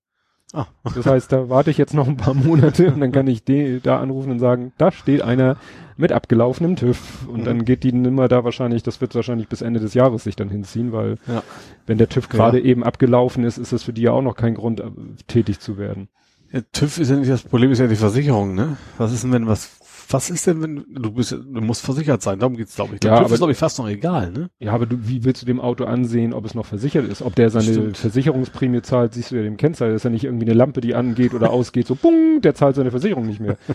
Ah. 0.53 0.67
Das 0.95 1.07
heißt, 1.07 1.33
da 1.33 1.49
warte 1.49 1.71
ich 1.73 1.79
jetzt 1.79 1.95
noch 1.95 2.07
ein 2.07 2.17
paar 2.17 2.35
Monate 2.35 2.93
und 2.93 3.01
dann 3.01 3.11
kann 3.11 3.27
ich 3.27 3.45
de, 3.45 3.81
da 3.81 3.99
anrufen 3.99 4.31
und 4.31 4.39
sagen, 4.39 4.73
da 4.79 4.93
steht 4.93 5.23
einer 5.23 5.57
mit 5.97 6.13
abgelaufenem 6.13 6.77
TÜV. 6.77 7.27
Und 7.29 7.41
Mhm. 7.41 7.45
dann 7.45 7.65
geht 7.65 7.83
die 7.83 7.93
Nummer 7.93 8.29
da 8.29 8.45
wahrscheinlich, 8.45 8.85
das 8.85 9.01
wird 9.01 9.15
wahrscheinlich 9.17 9.49
bis 9.49 9.63
Ende 9.63 9.81
des 9.81 9.95
Jahres 9.95 10.23
sich 10.23 10.37
dann 10.37 10.49
hinziehen, 10.51 10.93
weil 10.93 11.17
Ja. 11.27 11.43
wenn 11.87 11.99
der 11.99 12.09
TÜV 12.09 12.29
Ja. 12.31 12.37
gerade 12.37 12.61
eben 12.61 12.85
abgelaufen 12.85 13.43
ist, 13.43 13.59
ist 13.59 13.73
das 13.73 13.83
für 13.83 13.93
die 13.93 14.03
ja 14.03 14.13
auch 14.13 14.23
noch 14.23 14.37
kein 14.37 14.55
Grund, 14.55 14.79
äh, 14.81 14.91
tätig 15.27 15.59
zu 15.59 15.77
werden. 15.77 16.09
Ja, 16.53 16.61
TÜV 16.73 16.99
ist 16.99 17.11
ja 17.11 17.17
nicht 17.17 17.31
das 17.33 17.43
Problem, 17.43 17.73
ist 17.73 17.81
ja 17.81 17.89
die 17.89 17.97
Versicherung, 17.97 18.55
ne? 18.55 18.77
Was 18.97 19.13
ist 19.13 19.25
denn, 19.25 19.33
wenn 19.33 19.49
was, 19.49 19.77
was 20.09 20.31
ist 20.31 20.47
denn, 20.47 20.63
wenn, 20.63 20.85
du 20.89 21.11
bist, 21.13 21.33
du 21.33 21.39
musst 21.61 21.83
versichert 21.85 22.23
sein, 22.23 22.39
darum 22.39 22.57
geht's, 22.57 22.75
glaube 22.77 22.95
ich. 22.95 23.01
Der 23.01 23.11
Ja, 23.13 23.17
TÜV 23.19 23.25
aber- 23.27 23.35
ist, 23.35 23.39
glaube 23.41 23.53
ich, 23.53 23.59
fast 23.59 23.79
noch 23.79 23.89
egal, 23.89 24.31
ne? 24.33 24.51
Ja, 24.59 24.73
aber 24.73 24.87
du, 24.87 24.97
wie 25.09 25.25
willst 25.25 25.43
du 25.43 25.47
dem 25.47 25.61
Auto 25.61 25.85
ansehen, 25.85 26.33
ob 26.33 26.45
es 26.45 26.55
noch 26.55 26.67
versichert 26.67 27.07
ist? 27.09 27.23
Ob 27.23 27.35
der 27.35 27.51
seine 27.51 27.73
Stimmt. 27.73 27.97
Versicherungsprämie 27.97 28.83
zahlt, 28.83 29.15
siehst 29.15 29.31
du 29.31 29.37
ja 29.37 29.43
dem 29.43 29.57
Kennzeichen. 29.57 29.93
Das 29.93 30.01
ist 30.01 30.05
ja 30.05 30.11
nicht 30.11 30.25
irgendwie 30.25 30.47
eine 30.47 30.55
Lampe, 30.55 30.81
die 30.81 30.95
angeht 30.95 31.35
oder 31.35 31.51
ausgeht, 31.51 31.87
so 31.87 31.95
bung, 31.95 32.41
der 32.43 32.55
zahlt 32.55 32.77
seine 32.77 32.91
Versicherung 32.91 33.27
nicht 33.27 33.41
mehr. 33.41 33.57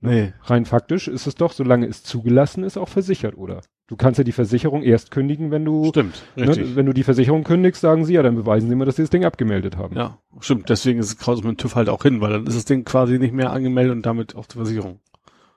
Nee. 0.00 0.32
Rein 0.44 0.64
faktisch 0.64 1.08
ist 1.08 1.26
es 1.26 1.34
doch, 1.34 1.52
solange 1.52 1.86
es 1.86 2.04
zugelassen 2.04 2.62
ist, 2.62 2.76
auch 2.78 2.88
versichert, 2.88 3.36
oder? 3.36 3.62
Du 3.88 3.96
kannst 3.96 4.18
ja 4.18 4.22
die 4.22 4.30
Versicherung 4.30 4.84
erst 4.84 5.10
kündigen, 5.10 5.50
wenn 5.50 5.64
du, 5.64 5.86
Stimmt, 5.86 6.22
ne, 6.36 6.46
richtig. 6.48 6.76
wenn 6.76 6.86
du 6.86 6.92
die 6.92 7.02
Versicherung 7.02 7.42
kündigst, 7.42 7.80
sagen 7.80 8.04
sie 8.04 8.14
ja, 8.14 8.22
dann 8.22 8.36
beweisen 8.36 8.68
sie 8.68 8.76
mal, 8.76 8.84
dass 8.84 8.94
sie 8.94 9.02
das 9.02 9.10
Ding 9.10 9.24
abgemeldet 9.24 9.76
haben. 9.76 9.96
Ja, 9.96 10.18
stimmt. 10.38 10.68
Deswegen 10.68 11.00
ist 11.00 11.06
es 11.06 11.18
kraus 11.18 11.38
mit 11.42 11.46
dem 11.46 11.56
TÜV 11.56 11.74
halt 11.74 11.88
auch 11.88 12.02
hin, 12.04 12.20
weil 12.20 12.30
dann 12.30 12.46
ist 12.46 12.56
das 12.56 12.64
Ding 12.64 12.84
quasi 12.84 13.18
nicht 13.18 13.34
mehr 13.34 13.50
angemeldet 13.50 13.96
und 13.96 14.06
damit 14.06 14.36
auch 14.36 14.46
die 14.46 14.54
Versicherung. 14.56 15.00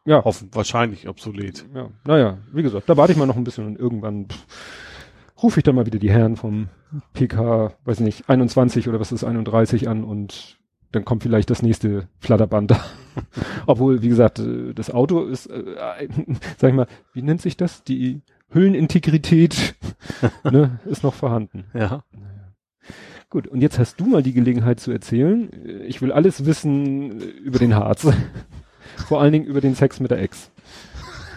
Ja. 0.05 0.23
Hoffen, 0.23 0.49
wahrscheinlich 0.53 1.07
obsolet. 1.07 1.65
Ja, 1.75 1.89
naja, 2.05 2.37
wie 2.51 2.63
gesagt, 2.63 2.89
da 2.89 2.97
warte 2.97 3.13
ich 3.13 3.19
mal 3.19 3.27
noch 3.27 3.35
ein 3.37 3.43
bisschen 3.43 3.65
und 3.67 3.77
irgendwann 3.79 4.27
pff, 4.29 4.45
rufe 5.43 5.59
ich 5.59 5.63
dann 5.63 5.75
mal 5.75 5.85
wieder 5.85 5.99
die 5.99 6.09
Herren 6.11 6.35
vom 6.37 6.69
PK, 7.13 7.73
weiß 7.85 7.99
nicht, 7.99 8.27
21 8.29 8.89
oder 8.89 8.99
was 8.99 9.11
ist 9.11 9.23
31 9.23 9.87
an 9.87 10.03
und 10.03 10.57
dann 10.91 11.05
kommt 11.05 11.23
vielleicht 11.23 11.49
das 11.49 11.61
nächste 11.61 12.07
Flatterband 12.19 12.71
da. 12.71 12.83
Obwohl, 13.67 14.01
wie 14.01 14.09
gesagt, 14.09 14.39
äh, 14.39 14.73
das 14.73 14.89
Auto 14.91 15.23
ist, 15.25 15.45
äh, 15.47 15.75
ein- 15.99 16.37
sag 16.57 16.69
ich 16.69 16.75
mal, 16.75 16.87
wie 17.13 17.21
nennt 17.21 17.41
sich 17.41 17.55
das? 17.55 17.83
Die 17.83 18.21
Hüllenintegrität 18.49 19.75
ne, 20.43 20.79
ist 20.85 21.03
noch 21.03 21.13
vorhanden. 21.13 21.65
Ja. 21.73 22.03
Gut, 23.29 23.47
und 23.47 23.61
jetzt 23.61 23.79
hast 23.79 23.99
du 24.01 24.05
mal 24.05 24.21
die 24.23 24.33
Gelegenheit 24.33 24.79
zu 24.81 24.91
erzählen. 24.91 25.49
Äh, 25.53 25.85
Ich 25.85 26.01
will 26.01 26.11
alles 26.11 26.45
wissen 26.45 27.21
äh, 27.21 27.25
über 27.25 27.59
den 27.59 27.75
Harz. 27.75 28.07
Vor 29.07 29.21
allen 29.21 29.33
Dingen 29.33 29.45
über 29.45 29.61
den 29.61 29.75
Sex 29.75 29.99
mit 29.99 30.11
der 30.11 30.21
Ex. 30.21 30.51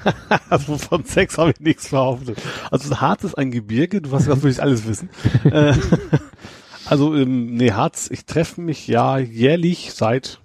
also 0.51 0.77
von 0.77 1.05
Sex 1.05 1.39
habe 1.39 1.51
ich 1.51 1.61
nichts 1.61 1.91
behauptet. 1.91 2.39
Also 2.71 3.01
Harz 3.01 3.25
ist 3.25 3.37
ein 3.37 3.51
Gebirge, 3.51 4.01
du 4.03 4.13
hast 4.13 4.29
das 4.29 4.43
will 4.43 4.51
ich 4.51 4.63
alles 4.63 4.87
wissen. 4.87 5.09
Äh, 5.45 5.75
also 6.87 7.15
ähm, 7.15 7.55
nee, 7.55 7.73
Harz, 7.73 8.09
ich 8.11 8.27
treffe 8.27 8.61
mich 8.61 8.87
ja 8.87 9.19
jährlich 9.19 9.93
seit 9.95 10.41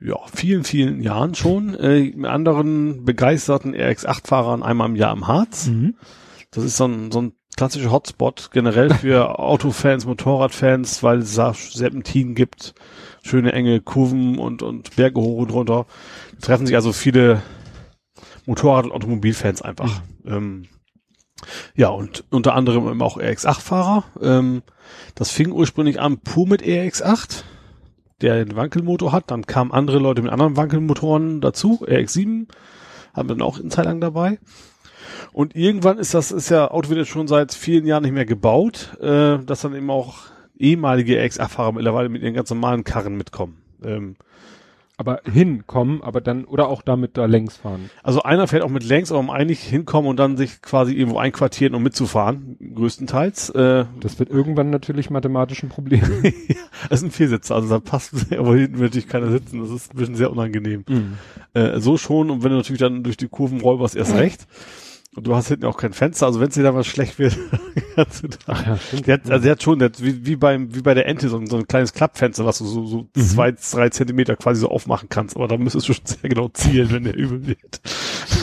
ja, 0.00 0.16
vielen, 0.34 0.64
vielen 0.64 1.02
Jahren 1.02 1.34
schon 1.34 1.74
äh, 1.74 2.12
mit 2.14 2.30
anderen 2.30 3.04
begeisterten 3.04 3.74
RX-8-Fahrern 3.74 4.62
einmal 4.62 4.90
im 4.90 4.96
Jahr 4.96 5.14
im 5.14 5.26
Harz. 5.26 5.68
Mhm. 5.68 5.94
Das 6.50 6.64
ist 6.64 6.76
so 6.76 6.86
ein, 6.86 7.10
so 7.10 7.22
ein 7.22 7.32
klassischer 7.56 7.90
Hotspot 7.90 8.50
generell 8.52 8.90
für 8.90 9.38
Autofans, 9.38 10.04
Motorradfans, 10.06 11.02
weil 11.02 11.20
es 11.20 11.34
da 11.34 11.54
Serpentin 11.54 12.34
gibt, 12.34 12.74
schöne 13.26 13.52
enge 13.52 13.80
Kurven 13.80 14.38
und, 14.38 14.62
und 14.62 14.94
Berge 14.96 15.20
hoch 15.20 15.38
und 15.38 15.52
runter. 15.52 15.86
Da 16.40 16.46
treffen 16.46 16.66
sich 16.66 16.76
also 16.76 16.92
viele 16.92 17.42
Motorrad- 18.46 18.84
und 18.86 18.92
Automobilfans 18.92 19.62
einfach. 19.62 20.02
Ähm, 20.24 20.66
ja, 21.74 21.88
und 21.88 22.24
unter 22.30 22.54
anderem 22.54 22.88
eben 22.88 23.02
auch 23.02 23.18
RX-8-Fahrer. 23.18 24.04
Ähm, 24.22 24.62
das 25.14 25.30
fing 25.30 25.52
ursprünglich 25.52 26.00
an 26.00 26.18
pur 26.18 26.46
mit 26.48 26.62
RX-8, 26.62 27.42
der 28.22 28.34
einen 28.34 28.56
Wankelmotor 28.56 29.12
hat. 29.12 29.30
Dann 29.30 29.46
kamen 29.46 29.72
andere 29.72 29.98
Leute 29.98 30.22
mit 30.22 30.32
anderen 30.32 30.56
Wankelmotoren 30.56 31.40
dazu. 31.40 31.84
RX-7 31.86 32.46
haben 33.12 33.28
wir 33.28 33.34
dann 33.34 33.42
auch 33.42 33.58
eine 33.58 33.68
Zeit 33.68 33.84
lang 33.84 34.00
dabei. 34.00 34.38
Und 35.32 35.54
irgendwann 35.54 35.98
ist 35.98 36.14
das, 36.14 36.32
ist 36.32 36.48
ja 36.48 36.70
Auto 36.70 36.88
wird 36.88 37.00
jetzt 37.00 37.10
schon 37.10 37.28
seit 37.28 37.52
vielen 37.52 37.86
Jahren 37.86 38.02
nicht 38.02 38.12
mehr 38.12 38.24
gebaut, 38.24 38.96
äh, 39.00 39.38
dass 39.38 39.60
dann 39.62 39.74
eben 39.74 39.90
auch 39.90 40.16
ehemalige 40.58 41.16
RX-8-Fahrer 41.22 41.72
mittlerweile 41.72 42.08
mit 42.08 42.22
ihren 42.22 42.34
ganz 42.34 42.50
normalen 42.50 42.84
Karren 42.84 43.16
mitkommen. 43.16 43.58
Ähm, 43.84 44.16
Aber 44.98 45.20
hinkommen, 45.30 46.00
aber 46.02 46.22
dann, 46.22 46.46
oder 46.46 46.68
auch 46.68 46.80
damit 46.80 47.18
da 47.18 47.26
längs 47.26 47.58
fahren. 47.58 47.90
Also 48.02 48.22
einer 48.22 48.46
fährt 48.48 48.62
auch 48.62 48.70
mit 48.70 48.82
längs, 48.82 49.10
aber 49.10 49.20
um 49.20 49.28
eigentlich 49.28 49.62
hinkommen 49.62 50.08
und 50.08 50.16
dann 50.16 50.38
sich 50.38 50.62
quasi 50.62 50.94
irgendwo 50.94 51.18
einquartieren, 51.18 51.74
um 51.74 51.82
mitzufahren, 51.82 52.56
größtenteils. 52.74 53.50
Äh, 53.50 53.84
Das 54.00 54.18
wird 54.18 54.30
irgendwann 54.30 54.70
natürlich 54.70 55.10
mathematisch 55.10 55.62
ein 55.62 55.68
Problem. 55.68 56.00
das 56.88 57.02
ist 57.02 57.04
ein 57.04 57.10
Viersitzer, 57.10 57.54
also 57.56 57.68
da 57.68 57.78
passt, 57.78 58.32
aber 58.32 58.56
hinten 58.56 58.78
wird 58.78 58.92
natürlich 58.92 59.08
keiner 59.08 59.30
sitzen, 59.30 59.60
das 59.60 59.70
ist 59.70 59.92
ein 59.92 59.98
bisschen 59.98 60.14
sehr 60.16 60.30
unangenehm. 60.30 60.84
Äh, 61.52 61.78
so 61.78 61.98
schon, 61.98 62.30
und 62.30 62.42
wenn 62.42 62.50
du 62.52 62.56
natürlich 62.56 62.80
dann 62.80 63.02
durch 63.02 63.18
die 63.18 63.28
Kurven 63.28 63.60
räuberst, 63.60 63.96
erst 63.96 64.14
recht. 64.16 64.46
Und 65.16 65.26
du 65.26 65.34
hast 65.34 65.48
hinten 65.48 65.64
auch 65.64 65.78
kein 65.78 65.94
Fenster, 65.94 66.26
also 66.26 66.40
wenn 66.40 66.48
es 66.48 66.54
dir 66.54 66.62
dann 66.62 66.74
was 66.74 66.86
schlecht 66.86 67.18
wird, 67.18 67.38
kannst 67.94 68.22
du 68.22 68.28
da. 68.28 68.52
Ja. 68.52 68.78
Der 69.00 69.14
hat, 69.14 69.30
also 69.30 69.42
der 69.42 69.52
hat 69.52 69.62
schon, 69.62 69.78
der 69.78 69.88
hat 69.88 70.02
wie, 70.02 70.26
wie 70.26 70.36
beim, 70.36 70.74
wie 70.74 70.82
bei 70.82 70.92
der 70.92 71.06
Ente, 71.06 71.30
so 71.30 71.38
ein, 71.38 71.46
so 71.46 71.56
ein 71.56 71.66
kleines 71.66 71.94
Klappfenster, 71.94 72.44
was 72.44 72.58
du 72.58 72.66
so, 72.66 72.84
so 72.84 73.08
zwei, 73.14 73.52
drei 73.52 73.88
Zentimeter 73.88 74.36
quasi 74.36 74.60
so 74.60 74.68
aufmachen 74.68 75.08
kannst. 75.08 75.34
Aber 75.34 75.48
da 75.48 75.56
müsstest 75.56 75.88
du 75.88 75.94
schon 75.94 76.04
sehr 76.04 76.28
genau 76.28 76.48
zielen, 76.48 76.90
wenn 76.92 77.04
der 77.04 77.16
übel 77.16 77.46
wird. 77.46 77.80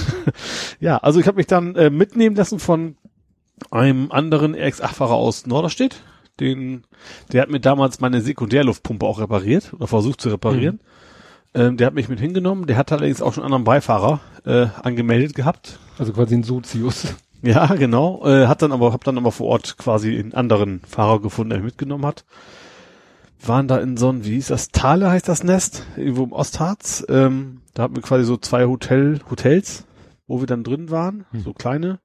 ja, 0.79 0.97
also 0.97 1.19
ich 1.19 1.27
habe 1.27 1.37
mich 1.37 1.47
dann 1.47 1.75
äh, 1.75 1.91
mitnehmen 1.91 2.35
lassen 2.35 2.57
von 2.57 2.95
einem 3.69 4.11
anderen 4.11 4.55
RX-8-Fahrer 4.55 5.13
aus 5.13 5.45
Norderstedt. 5.45 6.01
Den, 6.39 6.85
der 7.31 7.43
hat 7.43 7.51
mir 7.51 7.59
damals 7.59 7.99
meine 7.99 8.21
Sekundärluftpumpe 8.21 9.05
auch 9.05 9.19
repariert 9.19 9.73
oder 9.73 9.85
versucht 9.85 10.19
zu 10.19 10.29
reparieren. 10.29 10.79
Ähm, 11.55 11.77
der 11.77 11.87
hat 11.87 11.93
mich 11.93 12.09
mit 12.09 12.19
hingenommen. 12.19 12.65
Der 12.67 12.77
hat 12.77 12.91
allerdings 12.91 13.21
auch 13.21 13.33
schon 13.33 13.43
einen 13.43 13.53
anderen 13.53 13.63
Beifahrer 13.65 14.21
äh, 14.45 14.67
angemeldet 14.81 15.35
gehabt. 15.35 15.79
Also 15.99 16.13
quasi 16.13 16.35
ein 16.35 16.43
Sozius. 16.43 17.15
Ja, 17.43 17.65
genau. 17.75 18.25
Äh, 18.25 18.47
hat 18.47 18.61
dann 18.61 18.71
aber, 18.71 18.93
hab 18.93 19.03
dann 19.03 19.17
aber 19.17 19.31
vor 19.33 19.47
Ort 19.47 19.77
quasi 19.77 20.17
einen 20.17 20.33
anderen 20.33 20.79
Fahrer 20.87 21.21
gefunden, 21.21 21.49
der 21.49 21.59
mich 21.59 21.65
mitgenommen 21.65 22.05
hat. 22.05 22.23
Waren 23.45 23.67
da 23.67 23.77
in 23.79 23.97
so 23.97 24.09
ein, 24.09 24.23
wie 24.23 24.35
hieß 24.35 24.47
das, 24.47 24.69
Thale 24.69 25.09
heißt 25.09 25.27
das 25.27 25.43
Nest, 25.43 25.85
irgendwo 25.97 26.23
im 26.23 26.31
Ostharz. 26.31 27.05
Ähm, 27.09 27.59
da 27.73 27.83
hatten 27.83 27.95
wir 27.97 28.01
quasi 28.01 28.23
so 28.23 28.37
zwei 28.37 28.65
Hotel, 28.65 29.19
Hotels, 29.29 29.83
wo 30.25 30.39
wir 30.39 30.47
dann 30.47 30.63
drin 30.63 30.89
waren, 30.89 31.25
Hm. 31.31 31.41
so 31.41 31.53
kleine, 31.53 31.99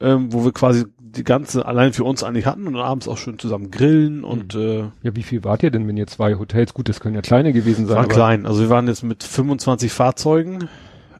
ähm, 0.00 0.32
wo 0.32 0.44
wir 0.44 0.52
quasi 0.52 0.86
die 1.16 1.24
ganze 1.24 1.66
allein 1.66 1.92
für 1.92 2.04
uns 2.04 2.22
eigentlich 2.22 2.46
hatten 2.46 2.66
und 2.66 2.76
abends 2.76 3.08
auch 3.08 3.18
schön 3.18 3.38
zusammen 3.38 3.70
grillen 3.70 4.24
und 4.24 4.54
äh, 4.54 4.84
Ja, 5.02 5.14
wie 5.16 5.22
viel 5.22 5.44
wart 5.44 5.62
ihr 5.62 5.70
denn, 5.70 5.86
wenn 5.88 5.96
ihr 5.96 6.06
zwei 6.06 6.34
Hotels, 6.36 6.74
gut, 6.74 6.88
das 6.88 7.00
können 7.00 7.14
ja 7.14 7.22
kleine 7.22 7.52
gewesen 7.52 7.86
sein. 7.86 7.96
war 7.96 8.08
klein. 8.08 8.46
Also 8.46 8.60
wir 8.62 8.70
waren 8.70 8.86
jetzt 8.88 9.02
mit 9.02 9.22
25 9.22 9.92
Fahrzeugen. 9.92 10.68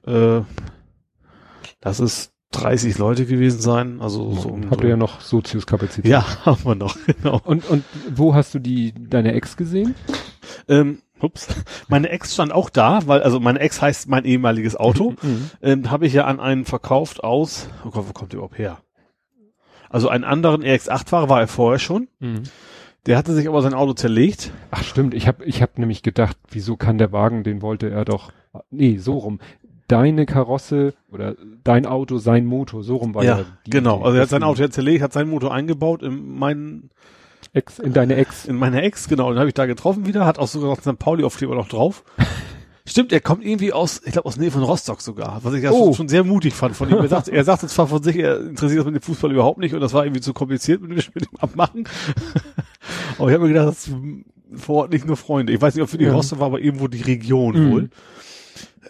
Äh, 0.06 0.40
das 1.80 2.00
ist 2.00 2.32
30 2.52 2.98
Leute 2.98 3.26
gewesen 3.26 3.60
sein. 3.60 4.00
Also 4.00 4.32
so 4.32 4.48
um 4.48 4.70
Habt 4.70 4.80
so 4.80 4.82
ihr 4.84 4.90
ja 4.90 4.96
noch 4.96 5.20
Sozius-Kapazität. 5.20 6.10
Ja, 6.10 6.24
haben 6.44 6.64
wir 6.64 6.74
noch, 6.74 6.96
genau. 7.06 7.40
Und, 7.44 7.68
und 7.68 7.84
wo 8.14 8.34
hast 8.34 8.54
du 8.54 8.58
die, 8.58 8.92
deine 8.96 9.32
Ex 9.32 9.56
gesehen? 9.56 9.94
Ähm, 10.68 10.98
ups. 11.20 11.48
Meine 11.88 12.10
Ex 12.10 12.34
stand 12.34 12.52
auch 12.52 12.70
da, 12.70 13.06
weil, 13.06 13.22
also 13.22 13.40
meine 13.40 13.60
Ex 13.60 13.80
heißt 13.80 14.08
mein 14.08 14.24
ehemaliges 14.24 14.76
Auto. 14.76 15.14
Mhm. 15.22 15.50
ähm, 15.62 15.90
habe 15.90 16.06
ich 16.06 16.12
ja 16.12 16.24
an 16.26 16.40
einen 16.40 16.64
verkauft 16.64 17.22
aus, 17.24 17.68
oh 17.84 17.90
Gott, 17.90 18.08
wo 18.08 18.12
kommt 18.12 18.32
der 18.32 18.38
überhaupt 18.38 18.58
her? 18.58 18.78
Also 19.94 20.08
einen 20.08 20.24
anderen 20.24 20.64
RX-8-Fahrer 20.64 21.28
war 21.28 21.40
er 21.40 21.46
vorher 21.46 21.78
schon. 21.78 22.08
Mhm. 22.18 22.42
Der 23.06 23.16
hatte 23.16 23.32
sich 23.32 23.46
aber 23.46 23.62
sein 23.62 23.74
Auto 23.74 23.92
zerlegt. 23.92 24.50
Ach 24.72 24.82
stimmt, 24.82 25.14
ich 25.14 25.28
habe 25.28 25.44
ich 25.44 25.62
hab 25.62 25.78
nämlich 25.78 26.02
gedacht, 26.02 26.36
wieso 26.50 26.76
kann 26.76 26.98
der 26.98 27.12
Wagen, 27.12 27.44
den 27.44 27.62
wollte 27.62 27.90
er 27.90 28.04
doch, 28.04 28.32
nee, 28.72 28.96
so 28.96 29.18
rum. 29.18 29.38
Deine 29.86 30.26
Karosse 30.26 30.94
oder 31.12 31.36
dein 31.62 31.86
Auto, 31.86 32.18
sein 32.18 32.44
Motor, 32.44 32.82
so 32.82 32.96
rum 32.96 33.14
war 33.14 33.22
ja, 33.22 33.44
die 33.68 33.70
genau. 33.70 34.02
Also 34.02 34.16
er 34.16 34.22
hat 34.22 34.30
sein 34.30 34.42
Auto 34.42 34.62
ja 34.62 34.68
zerlegt, 34.68 35.00
hat 35.00 35.12
sein 35.12 35.28
Motor 35.28 35.54
eingebaut 35.54 36.02
in 36.02 36.38
meinen, 36.38 36.90
Ex, 37.52 37.78
in 37.78 37.92
deine 37.92 38.16
Ex. 38.16 38.46
in 38.46 38.56
meine 38.56 38.82
Ex, 38.82 39.06
genau. 39.06 39.30
Den 39.30 39.38
habe 39.38 39.48
ich 39.48 39.54
da 39.54 39.66
getroffen 39.66 40.06
wieder, 40.06 40.26
hat 40.26 40.40
auch 40.40 40.48
sogar 40.48 40.70
noch 40.70 40.80
St. 40.80 40.98
Pauli-Aufkleber 40.98 41.54
noch 41.54 41.68
drauf. 41.68 42.02
Stimmt, 42.86 43.12
er 43.12 43.20
kommt 43.20 43.44
irgendwie 43.44 43.72
aus, 43.72 44.02
ich 44.04 44.12
glaube 44.12 44.28
aus 44.28 44.36
Nähe 44.36 44.50
von 44.50 44.62
Rostock 44.62 45.00
sogar, 45.00 45.40
was 45.42 45.54
ich 45.54 45.62
ja 45.62 45.70
Oh. 45.70 45.86
schon, 45.86 45.94
schon 45.94 46.08
sehr 46.08 46.22
mutig 46.22 46.52
fand 46.52 46.76
von 46.76 46.90
ihm. 46.90 46.96
Er 46.98 47.08
sagt, 47.08 47.28
er 47.28 47.42
sagte 47.44 47.66
zwar 47.66 47.86
von 47.86 48.02
sich, 48.02 48.16
er 48.16 48.40
interessiert 48.40 48.84
sich 48.84 48.92
mit 48.92 49.02
dem 49.02 49.06
Fußball 49.06 49.32
überhaupt 49.32 49.58
nicht 49.58 49.74
und 49.74 49.80
das 49.80 49.94
war 49.94 50.04
irgendwie 50.04 50.20
zu 50.20 50.34
kompliziert 50.34 50.82
mit 50.82 50.90
dem, 50.90 50.96
mit 51.14 51.24
dem 51.24 51.38
Abmachen. 51.40 51.88
aber 53.18 53.28
ich 53.28 53.34
habe 53.34 53.44
mir 53.46 53.48
gedacht, 53.54 53.68
das 53.68 53.86
ist 53.88 53.94
vor 54.62 54.82
Ort 54.82 54.92
nicht 54.92 55.06
nur 55.06 55.16
Freunde. 55.16 55.52
Ich 55.54 55.62
weiß 55.62 55.74
nicht, 55.74 55.82
ob 55.82 55.88
für 55.88 55.96
die 55.98 56.04
Ja. 56.04 56.12
Rostock 56.12 56.40
war, 56.40 56.46
aber 56.48 56.60
irgendwo 56.60 56.86
die 56.88 57.00
Region 57.02 57.54
Mhm. 57.68 57.72
wohl. 57.72 57.90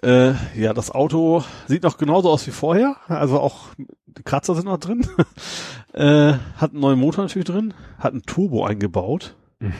Äh, 0.02 0.34
ja, 0.60 0.74
das 0.74 0.90
Auto 0.90 1.44
sieht 1.68 1.84
noch 1.84 1.96
genauso 1.96 2.30
aus 2.30 2.46
wie 2.48 2.50
vorher. 2.50 2.96
Also 3.06 3.38
auch 3.38 3.68
die 3.78 4.22
Kratzer 4.24 4.56
sind 4.56 4.64
noch 4.66 4.78
drin. 4.78 5.06
äh, 5.92 6.32
hat 6.56 6.72
einen 6.72 6.80
neuen 6.80 6.98
Motor 6.98 7.24
natürlich 7.24 7.46
drin, 7.46 7.74
hat 7.98 8.12
ein 8.12 8.22
Turbo 8.22 8.64
eingebaut. 8.64 9.36
Mhm. 9.60 9.72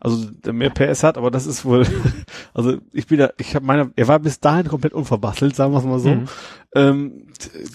Also 0.00 0.30
der 0.30 0.52
mehr 0.52 0.70
PS 0.70 1.02
hat, 1.02 1.18
aber 1.18 1.30
das 1.30 1.46
ist 1.46 1.64
wohl, 1.64 1.84
also 2.54 2.76
ich 2.92 3.06
bin 3.08 3.18
da, 3.18 3.30
ich 3.36 3.54
habe 3.54 3.66
meiner, 3.66 3.90
er 3.96 4.08
war 4.08 4.20
bis 4.20 4.38
dahin 4.38 4.68
komplett 4.68 4.92
unverbastelt, 4.92 5.56
sagen 5.56 5.72
wir 5.72 5.78
es 5.78 5.84
mal 5.84 5.98
so. 5.98 6.10
Mhm. 6.10 6.28
Ähm, 6.74 7.26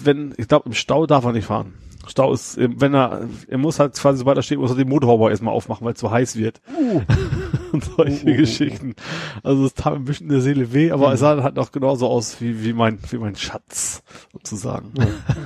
wenn, 0.04 0.34
ich 0.38 0.48
glaube, 0.48 0.68
im 0.68 0.74
Stau 0.74 1.06
darf 1.06 1.26
er 1.26 1.34
nicht 1.34 1.46
fahren. 1.46 1.74
Stau 2.08 2.34
ist, 2.34 2.58
wenn 2.60 2.94
er, 2.94 3.28
er 3.48 3.58
muss 3.58 3.80
halt 3.80 3.94
quasi, 3.96 4.20
sobald 4.20 4.38
er 4.38 4.44
steht, 4.44 4.58
muss 4.60 4.72
er 4.72 4.76
den 4.78 4.90
Motorhaube 4.90 5.30
erstmal 5.30 5.54
aufmachen, 5.54 5.86
weil 5.86 5.94
es 5.94 6.00
so 6.00 6.12
heiß 6.12 6.36
wird. 6.38 6.62
Und 7.72 7.84
solche 7.86 8.26
Uh, 8.26 8.30
uh, 8.30 8.34
uh. 8.34 8.38
Geschichten. 8.38 8.94
Also 9.42 9.66
es 9.66 9.74
tat 9.74 9.94
ein 9.96 10.06
bisschen 10.06 10.30
der 10.30 10.42
Seele 10.42 10.74
weh, 10.74 10.92
aber 10.92 11.08
Mhm. 11.08 11.14
es 11.14 11.20
sah 11.22 11.42
halt 11.42 11.56
noch 11.56 11.72
genauso 11.72 12.08
aus 12.08 12.40
wie, 12.40 12.64
wie 12.64 12.74
mein, 12.74 13.00
wie 13.10 13.18
mein 13.18 13.36
Schatz, 13.36 14.04
sozusagen. 14.32 14.92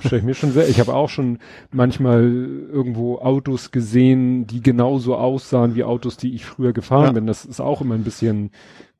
Stell 0.06 0.20
ich 0.20 0.26
mir 0.26 0.34
schon 0.34 0.52
sehr. 0.52 0.67
Ich 0.67 0.80
habe 0.82 0.93
auch 0.93 1.08
schon 1.10 1.39
manchmal 1.72 2.22
irgendwo 2.24 3.20
Autos 3.20 3.72
gesehen, 3.72 4.46
die 4.48 4.62
genauso 4.62 5.15
aussahen 5.15 5.76
wie 5.76 5.84
Autos, 5.86 6.17
die 6.17 6.34
ich 6.36 6.46
früher 6.46 6.74
gefahren 6.74 7.06
Ja. 7.06 7.12
bin. 7.13 7.28
Das 7.28 7.46
ist 7.46 7.62
auch 7.62 7.80
immer 7.82 7.96
ein 7.96 8.04
bisschen 8.04 8.52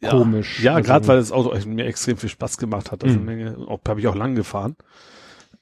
komisch. 0.08 0.62
Ja, 0.64 0.76
Also, 0.76 0.88
gerade 0.88 1.08
weil 1.08 1.18
das 1.18 1.32
Auto 1.34 1.54
mir 1.68 1.86
extrem 1.86 2.16
viel 2.18 2.30
Spaß 2.30 2.58
gemacht 2.58 2.92
hat. 2.92 3.04
Also 3.04 3.20
Mhm. 3.20 3.26
Menge, 3.26 3.58
auch 3.68 3.80
habe 3.88 4.00
ich 4.00 4.08
auch 4.08 4.16
lang 4.16 4.36
gefahren. 4.36 4.76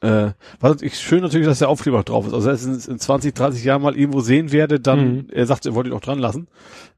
Äh, 0.06 0.34
was 0.60 0.82
ich 0.82 0.98
schön 1.00 1.22
natürlich, 1.22 1.48
dass 1.48 1.60
der 1.60 1.70
Aufkleber 1.70 2.04
drauf 2.04 2.28
ist. 2.28 2.34
Also 2.34 2.48
wenn 2.48 2.56
ich 2.56 2.62
es 2.62 2.88
in, 2.88 2.94
in 2.94 3.00
20, 3.00 3.34
30 3.34 3.64
Jahren 3.64 3.82
mal 3.82 3.96
irgendwo 3.98 4.20
sehen 4.22 4.52
werde, 4.52 4.80
dann, 4.80 5.00
Mhm. 5.16 5.28
er 5.32 5.46
sagt, 5.46 5.66
er 5.66 5.76
wollte 5.76 5.90
ihn 5.90 5.96
auch 5.96 6.02
dran 6.02 6.20
lassen, 6.20 6.48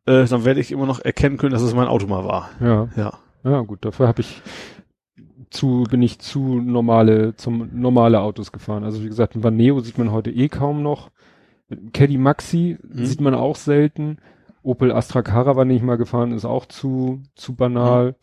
äh, 0.06 0.26
dann 0.26 0.46
werde 0.46 0.60
ich 0.60 0.72
immer 0.72 0.86
noch 0.86 1.00
erkennen 1.00 1.38
können, 1.38 1.54
dass 1.54 1.62
es 1.62 1.74
mein 1.74 1.88
Auto 1.88 2.08
mal 2.08 2.26
war. 2.26 2.50
Ja, 2.62 2.90
Ja. 2.96 3.14
ja, 3.44 3.62
gut. 3.62 3.86
Dafür 3.86 4.08
habe 4.08 4.22
ich 4.22 4.42
zu, 5.50 5.86
bin 5.90 6.02
ich 6.02 6.20
zu 6.20 6.60
normale, 6.60 7.36
zum 7.36 7.70
normale 7.74 8.20
Autos 8.22 8.52
gefahren. 8.52 8.84
Also 8.84 9.04
wie 9.04 9.08
gesagt, 9.08 9.36
ein 9.36 9.44
Vaneo 9.44 9.80
sieht 9.80 9.98
man 9.98 10.12
heute 10.12 10.30
eh 10.32 10.50
kaum 10.50 10.84
noch. 10.84 11.10
Caddy 11.94 12.18
Maxi 12.18 12.78
Mhm. 12.82 13.06
sieht 13.06 13.22
man 13.22 13.34
auch 13.36 13.56
selten. 13.56 14.18
Opel 14.64 14.92
Astra 14.92 15.22
Caravan, 15.22 15.70
den 15.70 15.78
ich 15.78 15.84
mal 15.84 15.98
gefahren, 15.98 16.34
ist 16.34 16.44
auch 16.44 16.66
zu, 16.66 17.22
zu 17.36 17.56
banal. 17.56 18.16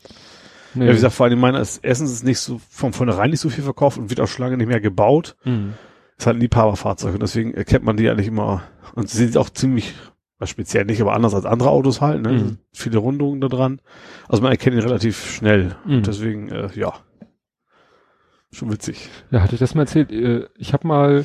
Nee. 0.74 0.84
Ja, 0.84 0.90
wie 0.90 0.94
gesagt, 0.94 1.14
vor 1.14 1.26
allem 1.26 1.38
meiner 1.40 1.60
ist, 1.60 1.84
erstens 1.84 2.10
ist 2.12 2.24
nicht 2.24 2.38
so, 2.40 2.60
von 2.70 2.92
vornherein 2.92 3.30
nicht 3.30 3.40
so 3.40 3.48
viel 3.50 3.64
verkauft 3.64 3.98
und 3.98 4.10
wird 4.10 4.20
auch 4.20 4.26
schon 4.28 4.44
lange 4.44 4.56
nicht 4.56 4.66
mehr 4.68 4.80
gebaut. 4.80 5.36
Mhm. 5.44 5.74
Ist 6.18 6.26
halt 6.26 6.36
ein 6.36 6.40
Liebhaberfahrzeug 6.40 7.14
und 7.14 7.22
deswegen 7.22 7.54
erkennt 7.54 7.84
man 7.84 7.96
die 7.96 8.08
eigentlich 8.08 8.28
immer, 8.28 8.62
und 8.94 9.08
sie 9.08 9.18
sind 9.18 9.36
auch 9.36 9.50
ziemlich, 9.50 9.94
was 10.38 10.50
speziell 10.50 10.84
nicht, 10.84 11.00
aber 11.00 11.14
anders 11.14 11.34
als 11.34 11.44
andere 11.44 11.70
Autos 11.70 12.00
halt, 12.00 12.22
ne? 12.22 12.32
Mhm. 12.32 12.58
Viele 12.72 12.98
Rundungen 12.98 13.40
da 13.40 13.48
dran. 13.48 13.80
Also 14.28 14.42
man 14.42 14.52
erkennt 14.52 14.74
ihn 14.76 14.82
relativ 14.82 15.30
schnell. 15.32 15.76
Mhm. 15.86 16.02
Deswegen, 16.02 16.48
äh, 16.50 16.68
ja. 16.74 16.92
Schon 18.52 18.72
witzig. 18.72 19.08
Ja, 19.30 19.42
hatte 19.42 19.54
ich 19.54 19.60
das 19.60 19.74
mal 19.74 19.82
erzählt? 19.82 20.12
Äh, 20.12 20.46
Ich 20.56 20.72
habe 20.72 20.86
mal 20.86 21.24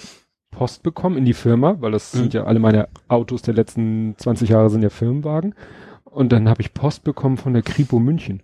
Post 0.52 0.82
bekommen 0.82 1.18
in 1.18 1.26
die 1.26 1.34
Firma, 1.36 1.76
weil 1.80 1.92
das 1.92 2.14
Mhm. 2.14 2.18
sind 2.20 2.34
ja 2.34 2.44
alle 2.46 2.60
meine 2.60 2.88
Autos 3.08 3.44
der 3.44 3.54
letzten 3.54 4.16
20 4.18 4.50
Jahre 4.50 4.70
sind 4.70 4.82
ja 4.82 4.90
Firmenwagen. 4.90 5.54
Und 6.06 6.32
dann 6.32 6.50
habe 6.50 6.62
ich 6.62 6.74
Post 6.74 7.04
bekommen 7.04 7.38
von 7.38 7.54
der 7.54 7.62
Kripo 7.62 8.00
München. 8.00 8.42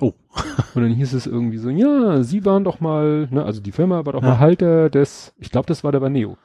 Oh. 0.00 0.14
Und 0.74 0.82
dann 0.82 0.92
hieß 0.92 1.12
es 1.14 1.26
irgendwie 1.26 1.58
so, 1.58 1.68
ja, 1.70 2.22
Sie 2.22 2.44
waren 2.44 2.64
doch 2.64 2.80
mal, 2.80 3.28
ne, 3.30 3.44
also 3.44 3.60
die 3.60 3.72
Firma 3.72 4.06
war 4.06 4.12
doch 4.14 4.22
Ja. 4.22 4.30
mal 4.30 4.38
Halter 4.38 4.88
des, 4.90 5.34
ich 5.38 5.50
glaube, 5.50 5.66
das 5.66 5.84
war 5.84 5.92
der 5.92 6.00
Baneo. 6.00 6.36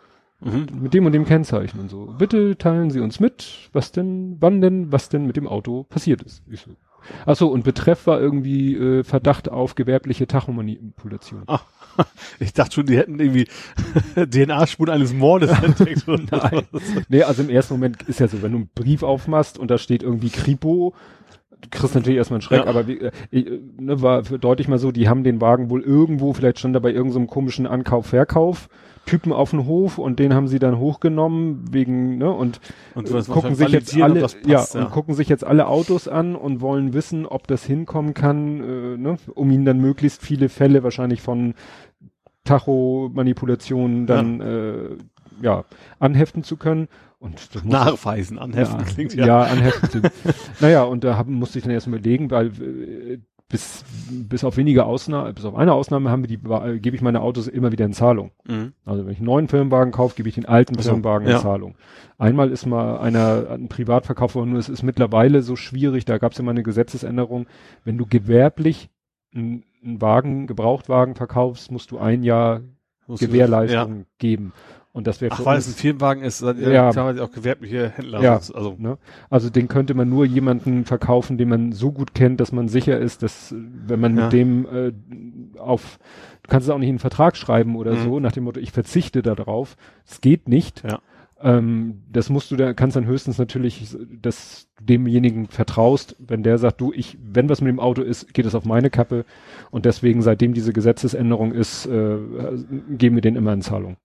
Mhm. 0.42 0.68
mit 0.82 0.94
dem 0.94 1.06
und 1.06 1.14
dem 1.14 1.26
Kennzeichen 1.26 1.80
und 1.80 1.90
so. 1.90 2.14
Bitte 2.18 2.58
teilen 2.58 2.90
Sie 2.92 3.00
uns 3.00 3.22
mit, 3.22 3.70
was 3.72 3.94
denn, 3.94 4.36
wann 4.42 4.60
denn, 4.60 4.92
was 4.92 5.08
denn 5.08 5.26
mit 5.26 5.38
dem 5.38 5.48
Auto 5.48 5.84
passiert 5.84 6.22
ist. 6.24 6.44
Ich 6.52 6.60
so. 6.62 6.72
Ach 7.26 7.36
so, 7.36 7.48
und 7.50 7.64
Betreff 7.64 8.06
war 8.06 8.20
irgendwie 8.20 8.76
äh, 8.76 9.04
Verdacht 9.04 9.50
auf 9.50 9.76
gewerbliche 9.76 10.28
Tachomanipulation. 10.28 11.44
Ah, 11.48 11.62
ich 12.40 12.52
dachte 12.54 12.74
schon, 12.76 12.86
die 12.88 12.98
hätten 12.98 13.20
irgendwie 13.20 13.48
DNA-Spuren 14.16 14.90
eines 14.90 15.14
Mordes 15.14 15.52
entdeckt. 15.52 16.06
Nein. 16.08 16.64
Nee, 17.08 17.24
also 17.24 17.44
im 17.44 17.50
ersten 17.50 17.76
Moment 17.76 18.04
ist 18.04 18.20
ja 18.20 18.28
so, 18.28 18.42
wenn 18.42 18.52
du 18.52 18.58
einen 18.58 18.70
Brief 18.76 19.04
aufmachst 19.04 19.58
und 19.58 19.72
da 19.72 19.78
steht 19.78 20.04
irgendwie 20.04 20.30
Kripo, 20.30 20.94
du 21.62 21.70
kriegst 21.70 21.96
natürlich 21.96 22.18
erstmal 22.18 22.38
einen 22.38 22.42
Schreck, 22.42 22.64
Ja. 22.64 22.68
aber 22.68 22.88
wie, 22.88 23.00
äh, 23.00 23.12
ich, 23.32 23.48
äh, 23.48 23.60
ne, 23.80 24.02
war 24.02 24.22
deutlich 24.24 24.68
mal 24.68 24.80
so, 24.80 24.92
die 24.92 25.08
haben 25.10 25.24
den 25.24 25.42
Wagen 25.42 25.70
wohl 25.70 25.82
irgendwo, 25.82 26.34
vielleicht 26.34 26.60
stand 26.60 26.76
da 26.76 26.80
bei 26.80 26.92
irgendeinem 26.92 27.28
komischen 27.28 27.68
Ankauf, 27.68 28.08
Verkauf, 28.08 28.70
Typen 29.06 29.32
auf 29.32 29.52
dem 29.52 29.68
Hof 29.68 30.00
und 30.00 30.18
den 30.18 30.34
haben 30.34 30.48
sie 30.48 30.58
dann 30.58 30.80
hochgenommen 30.80 31.66
wegen, 31.72 32.18
ne, 32.18 32.32
und 32.32 32.60
Und 32.96 33.10
äh, 33.10 33.22
gucken 33.24 33.42
man 33.52 33.56
sich 33.56 33.70
jetzt 33.70 34.02
alle, 34.02 34.22
passt, 34.22 34.38
ja, 34.46 34.66
ja. 34.74 34.82
und 34.82 34.92
gucken 34.92 35.14
sich 35.14 35.30
jetzt 35.30 35.44
alle 35.44 35.68
Autos 35.68 36.08
an 36.08 36.36
und 36.36 36.60
wollen 36.62 36.94
wissen, 36.94 37.26
ob 37.28 37.48
das 37.48 37.64
hinkommen 37.66 38.14
kann, 38.14 38.60
äh, 38.62 38.98
ne, 38.98 39.18
um 39.34 39.52
ihnen 39.52 39.66
dann 39.66 39.80
möglichst 39.80 40.22
viele 40.24 40.50
Fälle 40.50 40.84
wahrscheinlich 40.84 41.22
von 41.22 41.54
Tacho-Manipulationen 42.46 44.06
dann 44.06 44.42
äh, 44.42 44.90
ja 45.42 45.66
anheften 46.00 46.44
zu 46.44 46.58
können. 46.58 46.88
Und 47.20 47.56
das 47.56 47.64
Nachweisen, 47.64 48.38
anheften 48.40 48.80
ja, 48.80 48.86
klingt 48.86 49.14
ja. 49.16 49.26
ja. 49.26 49.42
anheften. 49.44 49.90
klingt- 49.90 50.12
naja, 50.60 50.84
und 50.84 51.04
da 51.04 51.18
haben, 51.18 51.34
musste 51.34 51.58
ich 51.60 51.64
dann 51.64 51.74
erst 51.74 51.88
mal 51.88 51.98
überlegen, 51.98 52.30
weil 52.32 52.48
äh, 52.48 53.20
bis, 53.48 53.86
bis 54.10 54.44
auf 54.44 54.58
wenige 54.58 54.86
Ausnahmen, 54.86 55.34
bis 55.36 55.46
auf 55.46 55.56
eine 55.56 55.74
Ausnahme 55.74 56.10
haben 56.10 56.24
wir 56.24 56.28
die, 56.28 56.40
äh, 56.50 56.80
gebe 56.80 56.96
ich 56.96 57.02
meine 57.02 57.22
Autos 57.22 57.48
immer 57.48 57.72
wieder 57.72 57.86
in 57.86 57.94
Zahlung. 57.94 58.32
Mhm. 58.48 58.74
Also 58.86 59.06
wenn 59.06 59.12
ich 59.14 59.20
einen 59.20 59.28
neuen 59.28 59.48
Firmenwagen 59.48 59.92
kaufe, 59.94 60.16
gebe 60.16 60.28
ich 60.30 60.36
den 60.36 60.46
alten 60.48 60.76
Ach 60.78 60.82
so, 60.82 60.90
Firmenwagen 60.90 61.28
in 61.28 61.34
ja. 61.34 61.40
Zahlung. 61.42 61.76
Einmal 62.18 62.50
ist 62.52 62.66
mal 62.66 62.98
einer 63.00 63.50
ein 63.52 63.68
Privatverkauf 63.70 64.34
worden, 64.36 64.52
nur 64.52 64.60
es 64.60 64.70
ist 64.70 64.82
mittlerweile 64.84 65.42
so 65.44 65.56
schwierig, 65.56 66.06
da 66.06 66.18
gab 66.18 66.32
es 66.32 66.38
ja 66.40 66.44
mal 66.44 66.52
eine 66.52 66.64
Gesetzesänderung, 66.64 67.46
wenn 67.84 67.98
du 67.98 68.06
gewerblich 68.08 68.90
einen, 69.34 69.64
einen 69.84 70.02
Wagen, 70.02 70.48
Gebrauchtwagen 70.48 71.14
verkaufst, 71.16 71.72
musst 71.72 71.92
du 71.92 72.00
ein 72.00 72.24
Jahr 72.24 72.62
Gewährleistung 73.08 74.00
Ja. 74.00 74.06
geben. 74.18 74.54
Und 74.96 75.08
das 75.08 75.20
wäre 75.20 75.36
Ach, 75.38 75.44
weil 75.46 75.58
es 75.58 75.68
ein 75.68 75.74
Firmenwagen 75.74 76.24
ist, 76.24 76.42
dann 76.42 76.58
Ja. 76.58 76.70
ja. 76.70 76.92
teilweise 76.94 77.22
auch 77.22 77.32
gewerbliche 77.32 77.90
Händler. 77.90 78.22
Ja. 78.22 78.40
sonst- 78.40 78.56
Also, 78.56 78.76
Ne? 78.80 78.98
Also 79.30 79.50
den 79.50 79.68
könnte 79.68 79.94
man 79.94 80.08
nur 80.08 80.26
jemanden 80.26 80.86
verkaufen, 80.86 81.38
den 81.38 81.50
man 81.50 81.74
so 81.74 81.92
gut 81.92 82.14
kennt, 82.14 82.40
dass 82.40 82.54
man 82.54 82.70
sicher 82.70 82.98
ist, 82.98 83.22
dass 83.22 83.52
äh, 83.52 83.56
wenn 83.88 84.00
man 84.00 84.16
Ja. 84.18 84.24
mit 84.24 84.34
dem 84.34 84.66
äh, 84.66 85.60
auf, 85.60 86.00
du 86.44 86.50
kannst 86.50 86.68
es 86.70 86.74
auch 86.74 86.78
nicht 86.78 86.88
in 86.88 86.94
einen 86.94 87.00
Vertrag 87.00 87.36
schreiben 87.36 87.76
oder 87.76 87.92
Mhm. 87.96 88.04
so, 88.04 88.20
nach 88.22 88.32
dem 88.32 88.46
Motto, 88.46 88.62
ich 88.62 88.72
verzichte 88.72 89.22
darauf. 89.22 89.76
Es 90.08 90.22
geht 90.22 90.48
nicht. 90.48 90.82
Ja. 90.90 91.00
Ähm, 91.42 92.04
das 92.10 92.30
musst 92.30 92.50
du 92.52 92.56
da, 92.56 92.74
kannst 92.74 92.96
dann 92.96 93.06
höchstens 93.06 93.38
natürlich, 93.38 93.98
dass 94.22 94.70
du 94.80 94.86
demjenigen 94.86 95.48
vertraust, 95.48 96.16
wenn 96.20 96.42
der 96.44 96.58
sagt, 96.58 96.80
du, 96.80 96.94
ich, 96.94 97.18
wenn 97.22 97.50
was 97.50 97.60
mit 97.60 97.68
dem 97.70 97.82
Auto 97.82 98.02
ist, 98.02 98.34
geht 98.34 98.46
es 98.46 98.56
auf 98.56 98.64
meine 98.64 98.90
Kappe. 98.90 99.26
Und 99.72 99.84
deswegen, 99.84 100.22
seitdem 100.22 100.54
diese 100.54 100.72
Gesetzesänderung 100.72 101.52
ist, 101.52 101.86
äh, 101.86 102.18
geben 102.98 103.16
wir 103.16 103.22
den 103.22 103.36
immer 103.36 103.52
in 103.52 103.62
Zahlung. 103.62 103.98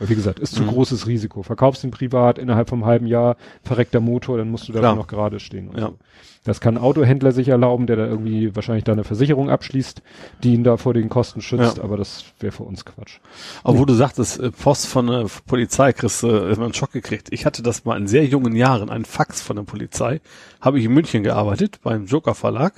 Wie 0.00 0.14
gesagt, 0.14 0.38
ist 0.40 0.54
zu 0.54 0.62
Mhm. 0.62 0.68
großes 0.68 1.06
Risiko. 1.06 1.42
Verkaufst 1.42 1.84
ihn 1.84 1.90
privat, 1.90 2.38
innerhalb 2.38 2.70
vom 2.70 2.86
halben 2.86 3.06
Jahr 3.06 3.36
verreckt 3.62 3.92
der 3.92 4.00
Motor, 4.00 4.38
dann 4.38 4.50
musst 4.50 4.66
du 4.68 4.72
da 4.72 4.94
noch 4.94 5.06
gerade 5.06 5.40
stehen. 5.40 5.70
Ja. 5.76 5.88
so. 5.88 5.98
Das 6.44 6.62
kann 6.62 6.78
ein 6.78 6.82
Autohändler 6.82 7.32
sich 7.32 7.48
erlauben, 7.48 7.86
der 7.86 7.96
da 7.96 8.06
irgendwie 8.06 8.56
wahrscheinlich 8.56 8.84
da 8.84 8.92
eine 8.92 9.04
Versicherung 9.04 9.50
abschließt, 9.50 10.00
die 10.42 10.54
ihn 10.54 10.64
da 10.64 10.78
vor 10.78 10.94
den 10.94 11.10
Kosten 11.10 11.42
schützt, 11.42 11.76
Ja. 11.76 11.84
aber 11.84 11.98
das 11.98 12.24
wäre 12.40 12.50
für 12.50 12.62
uns 12.62 12.86
Quatsch. 12.86 13.18
Aber 13.62 13.76
wo 13.78 13.84
du 13.84 13.92
sagtest, 13.92 14.40
äh, 14.40 14.50
Post 14.50 14.86
von 14.86 15.06
der 15.08 15.26
Polizei 15.46 15.92
kriegst 15.92 16.22
du 16.22 16.28
äh, 16.28 16.46
erstmal 16.48 16.68
einen 16.68 16.74
Schock 16.74 16.92
gekriegt. 16.92 17.28
Ich 17.30 17.44
hatte 17.44 17.62
das 17.62 17.84
mal 17.84 17.98
in 17.98 18.06
sehr 18.08 18.24
jungen 18.24 18.56
Jahren, 18.56 18.88
ein 18.88 19.04
Fax 19.04 19.42
von 19.42 19.56
der 19.56 19.64
Polizei. 19.64 20.22
Habe 20.62 20.78
ich 20.78 20.86
in 20.86 20.94
München 20.94 21.22
gearbeitet, 21.24 21.80
beim 21.82 22.06
Joker 22.06 22.34
Verlag. 22.34 22.72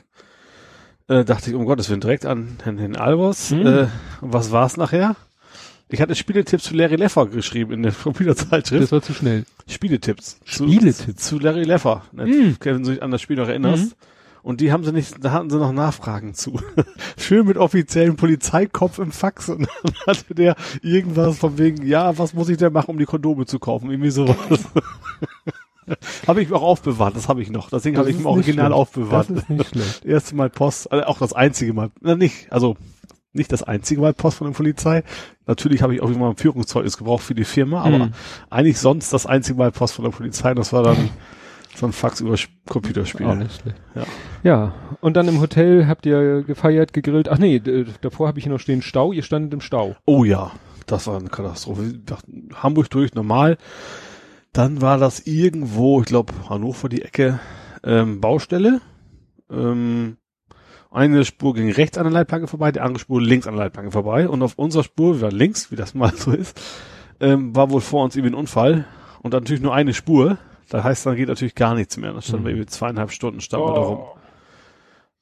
Äh, 1.06 1.24
dachte 1.24 1.50
ich, 1.50 1.54
um 1.56 1.64
Gottes 1.64 1.88
Willen, 1.88 2.00
direkt 2.00 2.26
an 2.26 2.56
Herrn, 2.64 2.78
Herrn 2.78 2.96
Albers. 2.96 3.52
Mhm. 3.52 3.66
Äh, 3.66 3.86
was 4.20 4.50
war's 4.50 4.76
nachher? 4.76 5.14
Ich 5.92 6.00
hatte 6.00 6.14
Spieletipps 6.14 6.64
zu 6.64 6.74
Larry 6.74 6.96
Leffer 6.96 7.26
geschrieben 7.26 7.72
in 7.74 7.82
der 7.82 7.92
Computerzeitschrift. 8.02 8.90
war 8.92 9.02
zu 9.02 9.12
schnell. 9.12 9.44
Spieletipps. 9.68 10.40
Zu- 10.46 10.64
Spieletips? 10.66 11.16
Zu 11.28 11.38
Larry 11.38 11.64
Leffer. 11.64 12.02
Ne? 12.12 12.56
Wenn 12.60 12.82
du 12.82 12.90
dich 12.92 13.02
an 13.02 13.10
das 13.10 13.20
Spiel 13.20 13.36
noch 13.36 13.48
erinnerst. 13.48 13.84
Mhm. 13.90 13.92
Und 14.42 14.60
die 14.60 14.72
haben 14.72 14.82
sie 14.84 14.92
nicht, 14.92 15.22
da 15.24 15.30
hatten 15.32 15.50
sie 15.50 15.58
noch 15.58 15.72
Nachfragen 15.72 16.34
zu. 16.34 16.58
Schön 17.16 17.46
mit 17.46 17.58
offiziellen 17.58 18.16
Polizeikopf 18.16 18.98
im 18.98 19.12
Fax 19.12 19.48
und 19.50 19.68
dann 19.82 19.94
hatte 20.06 20.34
der 20.34 20.56
irgendwas 20.82 21.38
von 21.38 21.58
wegen, 21.58 21.86
ja, 21.86 22.18
was 22.18 22.34
muss 22.34 22.48
ich 22.48 22.56
denn 22.56 22.72
machen, 22.72 22.90
um 22.90 22.98
die 22.98 23.04
Kondome 23.04 23.46
zu 23.46 23.60
kaufen? 23.60 23.90
Irgendwie 23.90 24.10
sowas. 24.10 24.36
habe 26.26 26.42
ich 26.42 26.52
auch 26.52 26.62
aufbewahrt, 26.62 27.14
das 27.14 27.28
habe 27.28 27.42
ich 27.42 27.50
noch. 27.50 27.70
Deswegen 27.70 27.98
habe 27.98 28.10
ich 28.10 28.18
im 28.18 28.26
Original 28.26 28.72
aufbewahrt. 28.72 29.30
Das 29.30 29.38
ist 29.42 29.50
nicht 29.50 29.68
schlecht. 29.68 30.04
Erste 30.04 30.34
Mal 30.34 30.50
Post, 30.50 30.90
also 30.90 31.04
auch 31.04 31.18
das 31.18 31.32
einzige 31.32 31.72
Mal, 31.72 31.90
na 32.00 32.16
nicht, 32.16 32.50
also 32.50 32.76
nicht 33.32 33.52
das 33.52 33.62
einzige 33.62 34.00
Mal 34.00 34.12
Post 34.14 34.38
von 34.38 34.46
der 34.48 34.54
Polizei. 34.54 35.02
Natürlich 35.46 35.82
habe 35.82 35.94
ich 35.94 36.02
auch 36.02 36.10
immer 36.10 36.30
ein 36.30 36.36
Führungszeugnis 36.36 36.96
gebraucht 36.98 37.22
für 37.24 37.34
die 37.34 37.44
Firma, 37.44 37.82
aber 37.82 37.98
Mhm. 37.98 38.12
eigentlich 38.50 38.78
sonst 38.78 39.12
das 39.12 39.26
einzige 39.26 39.58
Mal 39.58 39.72
Post 39.72 39.94
von 39.94 40.04
der 40.04 40.12
Polizei. 40.12 40.54
Das 40.54 40.72
war 40.72 40.82
dann 40.82 41.08
so 41.74 41.86
ein 41.86 41.92
Fax 41.92 42.20
über 42.20 42.34
Sp- 42.36 42.52
Computerspiel. 42.68 43.26
Auch 43.26 43.34
nicht 43.34 43.60
schlecht. 43.62 43.76
Ja. 43.94 44.02
Ja, 44.42 44.74
und 45.00 45.16
dann 45.16 45.28
im 45.28 45.40
Hotel 45.40 45.86
habt 45.86 46.04
ihr 46.04 46.42
gefeiert, 46.42 46.92
gegrillt. 46.92 47.28
Ach 47.30 47.38
nee, 47.38 47.60
davor 48.02 48.28
habe 48.28 48.38
ich 48.38 48.44
hier 48.44 48.52
noch 48.52 48.60
stehen 48.60 48.82
Stau. 48.82 49.12
Ihr 49.12 49.22
standet 49.22 49.54
im 49.54 49.60
Stau. 49.62 49.96
Oh 50.04 50.24
ja, 50.24 50.52
das 50.86 51.06
war 51.06 51.18
eine 51.18 51.30
Katastrophe. 51.30 51.94
Hamburg 52.54 52.90
durch, 52.90 53.14
normal. 53.14 53.56
Dann 54.52 54.82
war 54.82 54.98
das 54.98 55.20
irgendwo, 55.20 56.00
ich 56.00 56.06
glaube, 56.06 56.34
Hannover 56.50 56.90
die 56.90 57.00
Ecke, 57.00 57.40
ähm, 57.82 58.20
Baustelle. 58.20 58.82
Ähm, 59.50 60.18
eine 60.92 61.24
Spur 61.24 61.54
ging 61.54 61.70
rechts 61.70 61.96
an 61.98 62.04
der 62.04 62.12
Leitplanke 62.12 62.46
vorbei, 62.46 62.70
die 62.72 62.80
andere 62.80 63.00
Spur 63.00 63.20
links 63.20 63.46
an 63.46 63.54
der 63.54 63.64
Leitplanke 63.64 63.90
vorbei. 63.92 64.28
Und 64.28 64.42
auf 64.42 64.54
unserer 64.58 64.84
Spur, 64.84 65.16
wir 65.16 65.22
waren 65.22 65.34
links, 65.36 65.70
wie 65.70 65.76
das 65.76 65.94
mal 65.94 66.12
so 66.14 66.32
ist, 66.32 66.60
ähm, 67.20 67.54
war 67.56 67.70
wohl 67.70 67.80
vor 67.80 68.04
uns 68.04 68.16
irgendwie 68.16 68.34
ein 68.34 68.38
Unfall. 68.38 68.84
Und 69.22 69.32
dann 69.34 69.42
natürlich 69.42 69.62
nur 69.62 69.74
eine 69.74 69.94
Spur. 69.94 70.38
Das 70.68 70.84
heißt, 70.84 71.06
dann 71.06 71.16
geht 71.16 71.28
natürlich 71.28 71.54
gar 71.54 71.74
nichts 71.74 71.96
mehr. 71.96 72.12
Dann 72.12 72.22
standen 72.22 72.44
wir 72.44 72.50
Mhm. 72.52 72.56
irgendwie 72.58 72.70
zweieinhalb 72.70 73.10
Stunden, 73.12 73.40
standen 73.40 73.66
wir 73.66 73.74
da 73.74 73.80
rum. 73.80 74.00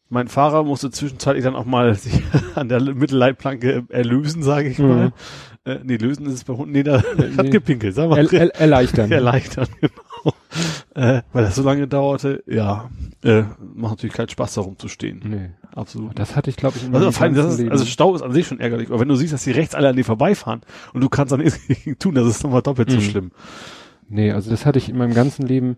Mein 0.09 0.27
Fahrer 0.29 0.65
musste 0.65 0.91
zwischenzeitlich 0.91 1.45
dann 1.45 1.55
auch 1.55 1.65
mal 1.67 1.95
sich 1.97 2.21
an 2.55 2.69
der 2.69 2.81
Mittelleitplanke 2.81 3.85
erlösen, 3.91 4.43
sage 4.43 4.69
ich 4.69 4.79
Mhm. 4.79 4.89
mal. 4.89 5.13
Äh, 5.65 5.79
nee, 5.85 5.97
lösen 5.99 6.27
ist 6.27 6.33
es 6.33 6.45
bei 6.45 6.55
Hunden. 6.55 6.73
Nee, 6.73 6.83
da 6.83 6.99
hat 7.37 7.45
nee. 7.45 7.51
gepinkelt, 7.51 7.95
sag 7.95 8.09
mal. 8.09 8.19
Er, 8.19 8.33
er, 8.33 8.55
erleichtern. 8.61 9.13
Erleichtern, 9.13 9.67
genau. 9.81 9.93
Äh, 10.95 11.23
weil 11.33 11.45
das 11.45 11.55
so 11.55 11.63
lange 11.63 11.87
dauerte, 11.87 12.43
ja, 12.47 12.91
äh, 13.23 13.43
macht 13.75 13.93
natürlich 13.93 14.15
keinen 14.15 14.29
Spaß, 14.29 14.55
da 14.55 14.61
rumzustehen. 14.63 15.21
Nee. 15.25 15.51
Absolut. 15.75 16.19
Das 16.19 16.35
hatte 16.35 16.51
ich, 16.51 16.57
glaube 16.57 16.77
ich, 16.77 16.85
in 16.85 16.93
Also, 16.93 17.07
meinem 17.07 17.13
vor 17.13 17.23
allem, 17.23 17.35
das 17.35 17.45
ganzen 17.45 17.55
ist, 17.55 17.59
Leben. 17.61 17.73
also 17.73 17.85
Stau 17.87 18.15
ist 18.17 18.23
an 18.23 18.33
sich 18.33 18.49
schon 18.49 18.59
ärgerlich, 18.59 18.89
aber 18.91 18.99
wenn 18.99 19.09
du 19.09 19.15
siehst, 19.15 19.33
dass 19.33 19.45
die 19.45 19.53
rechts 19.53 19.77
alle 19.77 19.89
an 19.89 19.95
dir 19.97 20.05
vorbeifahren 20.05 20.63
und 20.93 21.01
du 21.01 21.09
kannst 21.09 21.31
dann 21.33 21.41
nichts 21.41 21.61
gegen 21.69 21.97
tun, 21.99 22.17
das 22.17 22.27
ist 22.27 22.43
nochmal 22.43 22.63
doppelt 22.63 22.91
so 22.91 22.97
Mhm. 22.97 23.01
schlimm. 23.03 23.31
Nee, 24.09 24.33
also 24.33 24.51
das 24.51 24.67
hatte 24.67 24.79
ich 24.79 24.89
in 24.89 24.99
meinem 24.99 25.15
ganzen 25.15 25.47
Leben. 25.47 25.77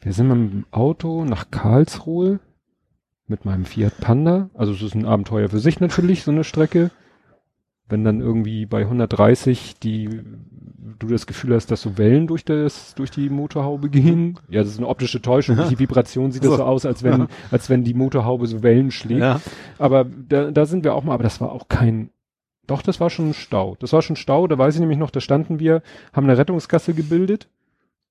Wir 0.00 0.12
sind 0.12 0.28
mit 0.28 0.36
dem 0.52 0.64
Auto 0.70 1.24
nach 1.24 1.50
Karlsruhe 1.50 2.38
mit 3.26 3.44
meinem 3.44 3.64
Fiat 3.64 3.98
Panda. 4.00 4.48
Also 4.54 4.72
es 4.72 4.80
ist 4.82 4.94
ein 4.94 5.04
Abenteuer 5.06 5.48
für 5.48 5.58
sich 5.58 5.80
natürlich, 5.80 6.22
so 6.22 6.30
eine 6.30 6.44
Strecke. 6.44 6.92
Wenn 7.92 8.04
dann 8.04 8.20
irgendwie 8.20 8.66
bei 8.66 8.80
130 8.80 9.78
die, 9.80 10.08
du 10.98 11.06
das 11.06 11.26
Gefühl 11.26 11.54
hast, 11.54 11.70
dass 11.70 11.82
so 11.82 11.98
Wellen 11.98 12.26
durch 12.26 12.44
das, 12.44 12.94
durch 12.94 13.10
die 13.10 13.28
Motorhaube 13.28 13.90
gehen. 13.90 14.38
Ja, 14.48 14.62
das 14.62 14.70
ist 14.70 14.78
eine 14.78 14.88
optische 14.88 15.20
Täuschung. 15.22 15.56
Durch 15.56 15.68
die 15.68 15.78
Vibration 15.78 16.32
sieht 16.32 16.42
das 16.42 16.50
So. 16.52 16.56
so 16.56 16.64
aus, 16.64 16.86
als 16.86 17.02
wenn, 17.02 17.28
als 17.50 17.70
wenn 17.70 17.84
die 17.84 17.94
Motorhaube 17.94 18.46
so 18.46 18.62
Wellen 18.62 18.90
schlägt. 18.90 19.20
Ja. 19.20 19.40
Aber 19.78 20.04
da, 20.04 20.50
da 20.50 20.64
sind 20.66 20.84
wir 20.84 20.94
auch 20.94 21.04
mal, 21.04 21.14
aber 21.14 21.22
das 21.22 21.40
war 21.40 21.52
auch 21.52 21.68
kein, 21.68 22.10
doch, 22.66 22.82
das 22.82 22.98
war 22.98 23.10
schon 23.10 23.30
ein 23.30 23.34
Stau. 23.34 23.76
Das 23.78 23.92
war 23.92 24.02
schon 24.02 24.16
Stau, 24.16 24.46
da 24.46 24.56
weiß 24.58 24.74
ich 24.74 24.80
nämlich 24.80 24.98
noch, 24.98 25.10
da 25.10 25.20
standen 25.20 25.60
wir, 25.60 25.82
haben 26.12 26.24
eine 26.28 26.38
Rettungsgasse 26.38 26.94
gebildet, 26.94 27.48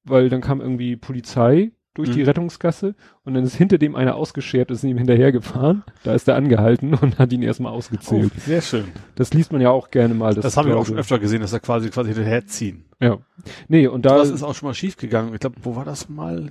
weil 0.03 0.29
dann 0.29 0.41
kam 0.41 0.61
irgendwie 0.61 0.95
Polizei 0.95 1.71
durch 1.93 2.09
Mhm. 2.09 2.13
die 2.13 2.23
Rettungsgasse 2.23 2.95
und 3.23 3.33
dann 3.35 3.43
ist 3.43 3.55
hinter 3.55 3.77
dem 3.77 3.95
einer 3.95 4.15
ausgeschert, 4.15 4.71
ist 4.71 4.83
ihm 4.83 4.97
hinterhergefahren. 4.97 5.83
Da 6.03 6.13
ist 6.13 6.27
er 6.27 6.35
angehalten 6.35 6.93
und 7.01 7.19
hat 7.19 7.31
ihn 7.33 7.43
erstmal 7.43 7.71
Oh, 7.73 7.75
ausgezählt. 7.77 8.31
sehr 8.45 8.61
schön. 8.61 8.85
Das 9.15 9.33
liest 9.33 9.51
man 9.51 9.61
ja 9.61 9.69
auch 9.69 9.91
gerne 9.91 10.13
mal. 10.13 10.33
Das, 10.33 10.57
habe 10.57 10.69
ich 10.69 10.73
auch 10.73 10.77
glaube- 10.79 10.87
schon 10.87 10.97
öfter 10.97 11.19
gesehen, 11.19 11.41
dass 11.41 11.53
er 11.53 11.59
quasi 11.59 11.89
quasi 11.89 12.13
hinterherziehen. 12.13 12.85
Ja. 12.99 13.17
Nee, 13.67 13.87
und 13.87 14.05
da, 14.05 14.17
Das 14.19 14.29
ist 14.29 14.43
auch 14.43 14.53
schon 14.53 14.67
mal 14.69 14.75
schief 14.75 14.95
gegangen. 14.95 15.33
Ich 15.33 15.39
glaube, 15.39 15.55
wo 15.63 15.75
war 15.75 15.85
das 15.85 16.07
mal? 16.07 16.49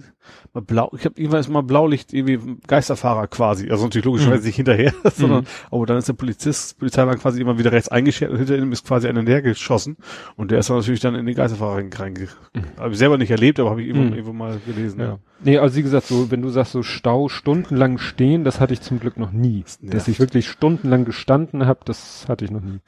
Mal 0.52 0.60
blau. 0.62 0.90
Ich 0.98 1.04
habe 1.04 1.14
irgendwann 1.20 1.52
mal 1.52 1.62
Blaulicht 1.62 2.12
irgendwie 2.12 2.56
Geisterfahrer 2.66 3.28
quasi. 3.28 3.70
Also 3.70 3.84
natürlich 3.84 4.04
logischerweise 4.04 4.40
Mhm. 4.40 4.46
nicht 4.46 4.56
hinterher, 4.56 4.92
sondern 5.14 5.46
aber 5.70 5.86
dann 5.86 5.98
ist 5.98 6.08
der 6.08 6.14
Polizist, 6.14 6.76
Polizeiwagen 6.80 7.20
quasi 7.20 7.40
immer 7.40 7.56
wieder 7.58 7.70
rechts 7.70 7.88
eingeschert 7.88 8.30
und 8.32 8.38
hinter 8.38 8.56
ihm 8.58 8.72
ist 8.72 8.84
quasi 8.84 9.06
einer 9.06 9.22
hergeschossen 9.22 9.96
und 10.36 10.50
der 10.50 10.58
ist 10.58 10.68
dann 10.70 10.78
natürlich 10.78 10.98
dann 11.00 11.14
in 11.14 11.24
den 11.26 11.36
Geisterfahrer 11.36 11.76
reinge. 12.00 12.28
Mhm. 12.52 12.62
Habe 12.78 12.92
ich 12.92 12.98
selber 12.98 13.16
nicht 13.16 13.30
erlebt, 13.30 13.60
aber 13.60 13.70
habe 13.70 13.82
ich 13.82 13.88
irgendwo, 13.88 14.08
Mhm. 14.08 14.14
irgendwo 14.14 14.32
mal 14.32 14.58
gelesen. 14.66 14.98
ja. 15.00 15.18
Nee, 15.42 15.56
also 15.58 15.76
wie 15.76 15.82
gesagt, 15.82 16.06
so, 16.06 16.30
wenn 16.32 16.42
du 16.42 16.50
sagst, 16.50 16.59
so 16.66 16.82
Stau 16.82 17.28
stundenlang 17.28 17.98
stehen, 17.98 18.44
das 18.44 18.60
hatte 18.60 18.72
ich 18.72 18.80
zum 18.80 19.00
Glück 19.00 19.16
noch 19.16 19.32
nie. 19.32 19.64
Dass 19.82 20.08
ich 20.08 20.18
wirklich 20.20 20.48
stundenlang 20.48 21.04
gestanden 21.04 21.66
habe, 21.66 21.80
das 21.84 22.26
hatte 22.28 22.44
ich 22.44 22.50
noch 22.50 22.60
nie. 22.60 22.78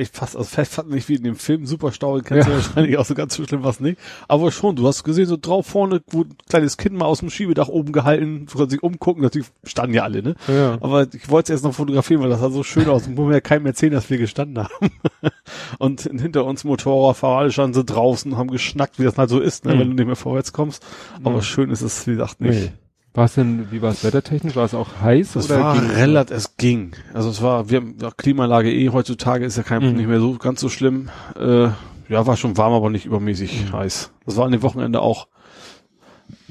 Ich 0.00 0.10
fast, 0.10 0.36
also 0.36 0.48
fast 0.48 0.74
fast 0.74 0.88
nicht 0.88 1.08
wie 1.08 1.14
in 1.16 1.24
dem 1.24 1.36
Film 1.36 1.66
Superstau, 1.66 2.18
kennst 2.20 2.46
du 2.48 2.52
Ja. 2.52 2.56
wahrscheinlich 2.58 2.96
auch 2.98 3.04
so 3.04 3.14
ganz 3.14 3.34
so 3.34 3.44
schlimm 3.44 3.62
was 3.64 3.80
nicht. 3.80 3.98
Aber 4.28 4.50
schon, 4.52 4.76
du 4.76 4.86
hast 4.86 5.04
gesehen, 5.04 5.26
so 5.26 5.36
drauf 5.40 5.66
vorne, 5.66 6.00
wo 6.10 6.22
ein 6.22 6.34
kleines 6.48 6.76
Kind 6.76 6.94
mal 6.96 7.06
aus 7.06 7.20
dem 7.20 7.30
Schiebedach 7.30 7.68
oben 7.68 7.92
gehalten, 7.92 8.46
wo 8.52 8.64
sich 8.66 8.82
umgucken, 8.82 9.22
natürlich 9.22 9.48
standen 9.64 9.94
ja 9.94 10.02
alle, 10.04 10.22
ne? 10.22 10.34
Ja. 10.48 10.78
Aber 10.80 11.06
ich 11.12 11.28
wollte 11.30 11.52
es 11.52 11.56
erst 11.56 11.64
noch 11.64 11.74
fotografieren, 11.74 12.22
weil 12.22 12.28
das 12.30 12.40
sah 12.40 12.50
so 12.50 12.62
schön 12.62 12.88
aus 12.88 13.06
und 13.06 13.16
wo 13.16 13.26
wir 13.28 13.34
ja 13.34 13.40
keinem 13.40 13.66
erzählen, 13.66 13.92
dass 13.92 14.08
wir 14.10 14.18
gestanden 14.18 14.58
haben. 14.64 14.90
und 15.78 16.02
hinter 16.02 16.44
uns 16.44 16.64
Motorradfahrer, 16.64 17.38
alle 17.38 17.52
standen 17.52 17.74
so 17.74 17.82
draußen 17.82 18.32
und 18.32 18.38
haben 18.38 18.50
geschnackt, 18.50 18.98
wie 18.98 19.04
das 19.04 19.18
halt 19.18 19.30
so 19.30 19.40
ist, 19.40 19.64
ne, 19.64 19.74
Mhm. 19.74 19.78
wenn 19.80 19.88
du 19.90 19.94
nicht 19.96 20.06
mehr 20.06 20.16
vorwärts 20.16 20.52
kommst. 20.52 20.84
Aber 21.22 21.36
Mhm. 21.36 21.42
schön 21.42 21.70
ist 21.70 21.82
es, 21.82 22.06
wie 22.06 22.12
gesagt, 22.12 22.40
nicht. 22.40 22.60
Nee. 22.60 22.72
War 23.16 23.24
es 23.24 23.34
denn, 23.34 23.68
wie 23.72 23.80
war 23.82 23.90
es 23.90 24.04
wettertechnisch? 24.04 24.54
War 24.56 24.64
es 24.66 24.74
auch 24.74 25.00
heiß 25.00 25.32
Das 25.32 25.46
oder 25.50 25.60
war 25.60 25.74
noch? 25.82 25.96
relativ, 25.96 26.36
es 26.36 26.56
ging. 26.58 26.92
Also 27.14 27.30
es 27.30 27.40
war, 27.42 27.70
wir 27.70 27.78
haben 27.78 27.96
ja, 28.00 28.10
Klimaanlage 28.16 28.70
eh 28.72 28.90
heutzutage 28.90 29.44
ist 29.46 29.56
ja 29.56 29.62
kein, 29.62 29.82
Mhm. 29.82 29.96
nicht 29.96 30.06
mehr 30.08 30.20
so 30.20 30.34
ganz 30.36 30.60
so 30.60 30.68
schlimm. 30.68 31.08
Äh, 31.38 31.68
ja, 32.08 32.26
war 32.26 32.36
schon 32.36 32.56
warm, 32.58 32.72
aber 32.74 32.90
nicht 32.90 33.06
übermäßig 33.06 33.66
Mhm. 33.68 33.72
heiß. 33.72 34.12
Das 34.26 34.36
war 34.36 34.44
an 34.44 34.52
dem 34.52 34.62
Wochenende 34.62 35.00
auch, 35.00 35.28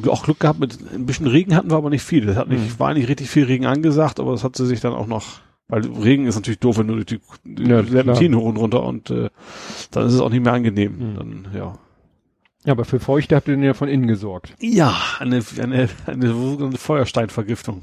auch 0.07 0.23
Glück 0.23 0.39
gehabt 0.39 0.59
mit 0.59 0.77
ein 0.93 1.05
bisschen 1.05 1.27
Regen 1.27 1.55
hatten 1.55 1.69
wir 1.69 1.77
aber 1.77 1.89
nicht 1.91 2.03
viel. 2.03 2.25
Das 2.25 2.35
hat 2.35 2.49
nicht, 2.49 2.61
Mhm. 2.61 2.79
war 2.79 2.93
nicht 2.95 3.07
richtig 3.09 3.29
viel 3.29 3.45
Regen 3.45 3.67
angesagt, 3.67 4.19
aber 4.19 4.31
das 4.31 4.43
hat 4.43 4.55
sie 4.55 4.65
sich 4.65 4.79
dann 4.81 4.93
auch 4.93 5.07
noch, 5.07 5.25
weil 5.67 5.85
Regen 5.85 6.25
ist 6.25 6.35
natürlich 6.35 6.59
doof, 6.59 6.79
wenn 6.79 6.87
du 6.87 6.95
durch 6.95 7.05
die, 7.05 7.19
die 7.45 7.69
Ja, 7.69 7.83
Serpentinen 7.83 8.39
hoch 8.39 8.45
und 8.45 8.57
runter 8.57 8.83
und 8.83 9.11
äh, 9.11 9.29
dann 9.91 10.07
ist 10.07 10.13
es 10.13 10.19
auch 10.19 10.29
nicht 10.31 10.43
mehr 10.43 10.53
angenehm. 10.53 10.97
Mhm. 10.97 11.15
Dann, 11.15 11.47
ja. 11.55 11.77
Ja, 12.65 12.71
aber 12.73 12.83
für 12.85 12.99
Feuchte 12.99 13.35
habt 13.35 13.47
ihr 13.47 13.55
den 13.55 13.63
ja 13.63 13.73
von 13.75 13.87
innen 13.87 14.07
gesorgt. 14.07 14.53
Ja, 14.59 14.95
eine, 15.19 15.39
eine, 15.61 15.87
eine 16.07 16.27
sogenannte 16.27 16.77
Feuersteinvergiftung. 16.79 17.81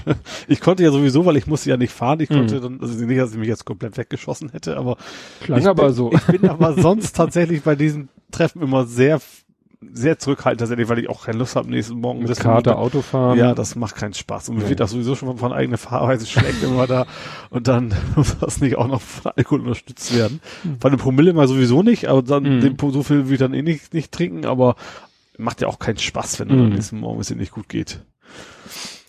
ich 0.48 0.60
konnte 0.60 0.82
ja 0.82 0.90
sowieso, 0.90 1.24
weil 1.24 1.36
ich 1.36 1.46
musste 1.46 1.70
ja 1.70 1.76
nicht 1.76 1.92
fahren, 1.92 2.20
ich 2.20 2.28
konnte 2.28 2.56
Mhm. 2.56 2.60
dann, 2.62 2.80
also 2.80 3.04
nicht, 3.04 3.20
dass 3.20 3.30
ich 3.32 3.38
mich 3.38 3.48
jetzt 3.48 3.64
komplett 3.64 3.96
weggeschossen 3.96 4.50
hätte, 4.50 4.76
aber 4.76 4.96
Klang 5.40 5.60
ich 5.60 5.66
aber 5.68 5.86
bin, 5.86 5.94
so. 5.94 6.12
Ich 6.12 6.26
bin 6.26 6.48
aber 6.50 6.74
sonst 6.74 7.14
tatsächlich 7.16 7.62
bei 7.62 7.76
diesen 7.76 8.08
Treffen 8.32 8.60
immer 8.60 8.84
sehr, 8.86 9.20
sehr 9.92 10.18
zurückhaltend 10.18 10.60
tatsächlich, 10.60 10.88
weil 10.88 10.98
ich 10.98 11.08
auch 11.08 11.26
keine 11.26 11.38
Lust 11.38 11.56
habe 11.56 11.68
nächsten 11.70 12.00
Morgen. 12.00 12.20
Mit 12.20 12.28
das- 12.30 12.38
Kater 12.40 12.78
Autofahren. 12.78 13.38
Ja, 13.38 13.54
das 13.54 13.76
macht 13.76 13.96
keinen 13.96 14.14
Spaß. 14.14 14.48
Und 14.48 14.56
mir 14.56 14.62
Nee. 14.64 14.70
wird 14.70 14.80
das 14.80 14.92
sowieso 14.92 15.14
schon 15.14 15.36
von 15.38 15.52
eigener 15.52 15.78
Fahrweise 15.78 16.26
schlecht 16.26 16.62
immer 16.62 16.86
da. 16.86 17.06
Und 17.50 17.68
dann 17.68 17.92
muss 18.16 18.38
das 18.38 18.60
nicht 18.60 18.76
auch 18.76 18.88
noch 18.88 19.00
von 19.00 19.32
Alkohol 19.36 19.60
unterstützt 19.60 20.14
werden. 20.16 20.40
Bei 20.80 20.88
einem 20.88 20.98
Promille 20.98 21.32
mal 21.32 21.48
sowieso 21.48 21.82
nicht, 21.82 22.06
aber 22.06 22.22
dann 22.22 22.42
Mhm. 22.44 22.60
den, 22.76 22.76
so 22.92 23.02
viel 23.02 23.26
will 23.26 23.34
ich 23.34 23.38
dann 23.40 23.54
eh 23.54 23.62
nicht, 23.62 23.92
nicht 23.94 24.12
trinken, 24.12 24.46
aber 24.46 24.76
macht 25.38 25.60
ja 25.60 25.68
auch 25.68 25.78
keinen 25.78 25.98
Spaß, 25.98 26.40
wenn 26.40 26.48
Mhm. 26.48 26.56
dann 26.58 26.68
nächsten 26.70 27.00
Morgen 27.00 27.20
es 27.20 27.28
dir 27.28 27.36
nicht 27.36 27.52
gut 27.52 27.68
geht. 27.68 28.00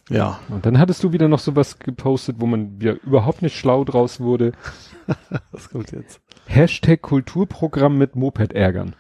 Ja. 0.10 0.40
Und 0.50 0.66
dann 0.66 0.78
hattest 0.78 1.04
du 1.04 1.14
wieder 1.14 1.28
noch 1.28 1.40
sowas 1.40 1.80
gepostet, 1.80 2.36
wo 2.40 2.46
man 2.46 2.80
wieder 2.80 3.02
überhaupt 3.04 3.42
nicht 3.42 3.58
schlau 3.58 3.84
draus 3.84 4.20
wurde. 4.20 4.52
Was 5.52 5.70
kommt 5.70 5.92
jetzt? 5.92 6.20
Hashtag 6.46 7.02
Kulturprogramm 7.02 7.98
mit 7.98 8.16
Moped 8.16 8.54
ärgern. 8.54 8.96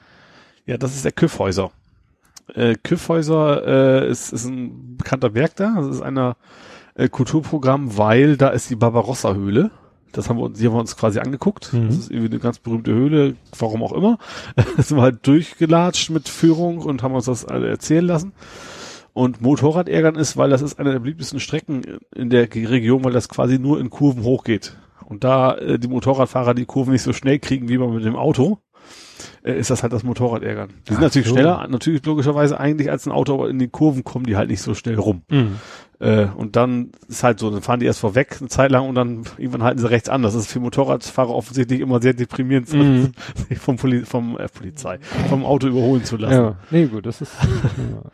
Ja, 0.66 0.78
das 0.78 0.95
ist 0.95 1.05
der 1.05 1.11
Küffhäuser. 1.11 1.72
Äh, 2.53 2.76
Küffhäuser 2.76 4.03
äh, 4.03 4.09
ist, 4.09 4.34
ist 4.34 4.45
ein 4.45 4.97
bekannter 4.97 5.30
Berg 5.30 5.55
da. 5.55 5.76
Das 5.78 5.88
ist 5.88 6.01
einer 6.01 6.38
äh, 6.95 7.09
Kulturprogramm, 7.09 7.97
weil 7.97 8.38
da 8.38 8.49
ist 8.49 8.70
die 8.70 8.76
Barbarossa-Höhle. 8.76 9.72
Das 10.11 10.30
haben 10.30 10.38
wir 10.38 10.43
uns, 10.43 10.59
die 10.59 10.66
haben 10.66 10.74
wir 10.74 10.80
uns 10.80 10.95
quasi 10.95 11.20
angeguckt. 11.20 11.74
Mhm. 11.74 11.88
Das 11.88 11.97
ist 11.97 12.11
irgendwie 12.11 12.32
eine 12.32 12.39
ganz 12.39 12.59
berühmte 12.59 12.93
Höhle, 12.93 13.36
warum 13.57 13.84
auch 13.84 13.93
immer. 13.93 14.18
Da 14.55 14.82
sind 14.82 14.97
wir 14.97 15.03
halt 15.03 15.28
durchgelatscht 15.28 16.09
mit 16.09 16.30
Führung 16.30 16.80
und 16.80 17.03
haben 17.03 17.13
uns 17.13 17.26
das 17.26 17.45
alle 17.45 17.68
erzählen 17.68 18.05
lassen. 18.05 18.34
Und 19.13 19.41
Motorradärgern 19.41 20.16
ist, 20.16 20.36
weil 20.36 20.49
das 20.49 20.61
ist 20.61 20.80
eine 20.80 20.91
der 20.91 20.99
beliebtesten 20.99 21.39
Strecken 21.39 21.99
in 22.13 22.30
der 22.30 22.53
Region, 22.53 23.03
weil 23.03 23.13
das 23.13 23.30
quasi 23.30 23.59
nur 23.59 23.80
in 23.80 23.89
Kurven 23.89 24.24
hochgeht. 24.24 24.76
Und 25.05 25.24
da 25.24 25.55
äh, 25.55 25.80
die 25.80 25.88
Motorradfahrer 25.88 26.53
die 26.53 26.66
Kurven 26.66 26.91
nicht 26.91 27.03
so 27.03 27.13
schnell 27.13 27.39
kriegen 27.39 27.70
wie 27.70 27.78
man 27.78 27.93
mit 27.93 28.03
dem 28.03 28.16
Auto, 28.16 28.59
äh, 29.43 29.57
ist 29.57 29.69
das 29.69 29.83
halt 29.83 29.93
das 29.93 30.03
Motorradärgern. 30.03 30.69
Die 30.88 30.93
sind 30.93 30.97
Ach 30.97 31.01
natürlich 31.03 31.27
so. 31.27 31.33
schneller, 31.36 31.67
natürlich 31.69 32.05
logischerweise 32.05 32.59
eigentlich 32.59 32.91
als 32.91 33.05
ein 33.05 33.11
Auto, 33.11 33.33
aber 33.33 33.49
in 33.49 33.59
den 33.59 33.71
Kurven 33.71 34.03
kommen 34.03 34.25
die 34.25 34.36
halt 34.36 34.49
nicht 34.49 34.61
so 34.61 34.73
schnell 34.73 34.95
rum. 34.99 35.21
Äh, 35.99 36.25
und 36.36 36.55
dann 36.57 36.91
ist 37.07 37.23
halt 37.23 37.39
so, 37.39 37.49
dann 37.49 37.61
fahren 37.61 37.79
die 37.79 37.86
erst 37.86 37.99
vorweg 37.99 38.38
eine 38.39 38.49
Zeit 38.49 38.69
lang 38.71 38.89
und 38.89 38.95
dann 38.95 39.23
irgendwann 39.38 39.63
halten 39.63 39.79
sie 39.79 39.89
rechts 39.89 40.09
an. 40.09 40.23
Das 40.23 40.36
ist 40.36 40.47
für 40.51 40.59
Motorradfahrer 40.59 41.29
offensichtlich 41.33 41.79
immer 41.79 42.01
sehr 42.01 42.13
deprimierend, 42.13 42.71
Mhm. 42.73 43.11
sich 43.49 43.57
vom, 43.57 43.77
Poli 43.77 44.01
vom 44.01 44.38
äh, 44.38 44.47
Polizei, 44.49 44.99
vom 45.29 45.45
Auto 45.45 45.67
überholen 45.67 46.03
zu 46.03 46.17
lassen. 46.17 46.33
Ja, 46.33 46.55
nee, 46.71 46.86
gut, 46.88 47.05
das 47.05 47.21
ist, 47.21 47.31
Ja. 47.41 48.01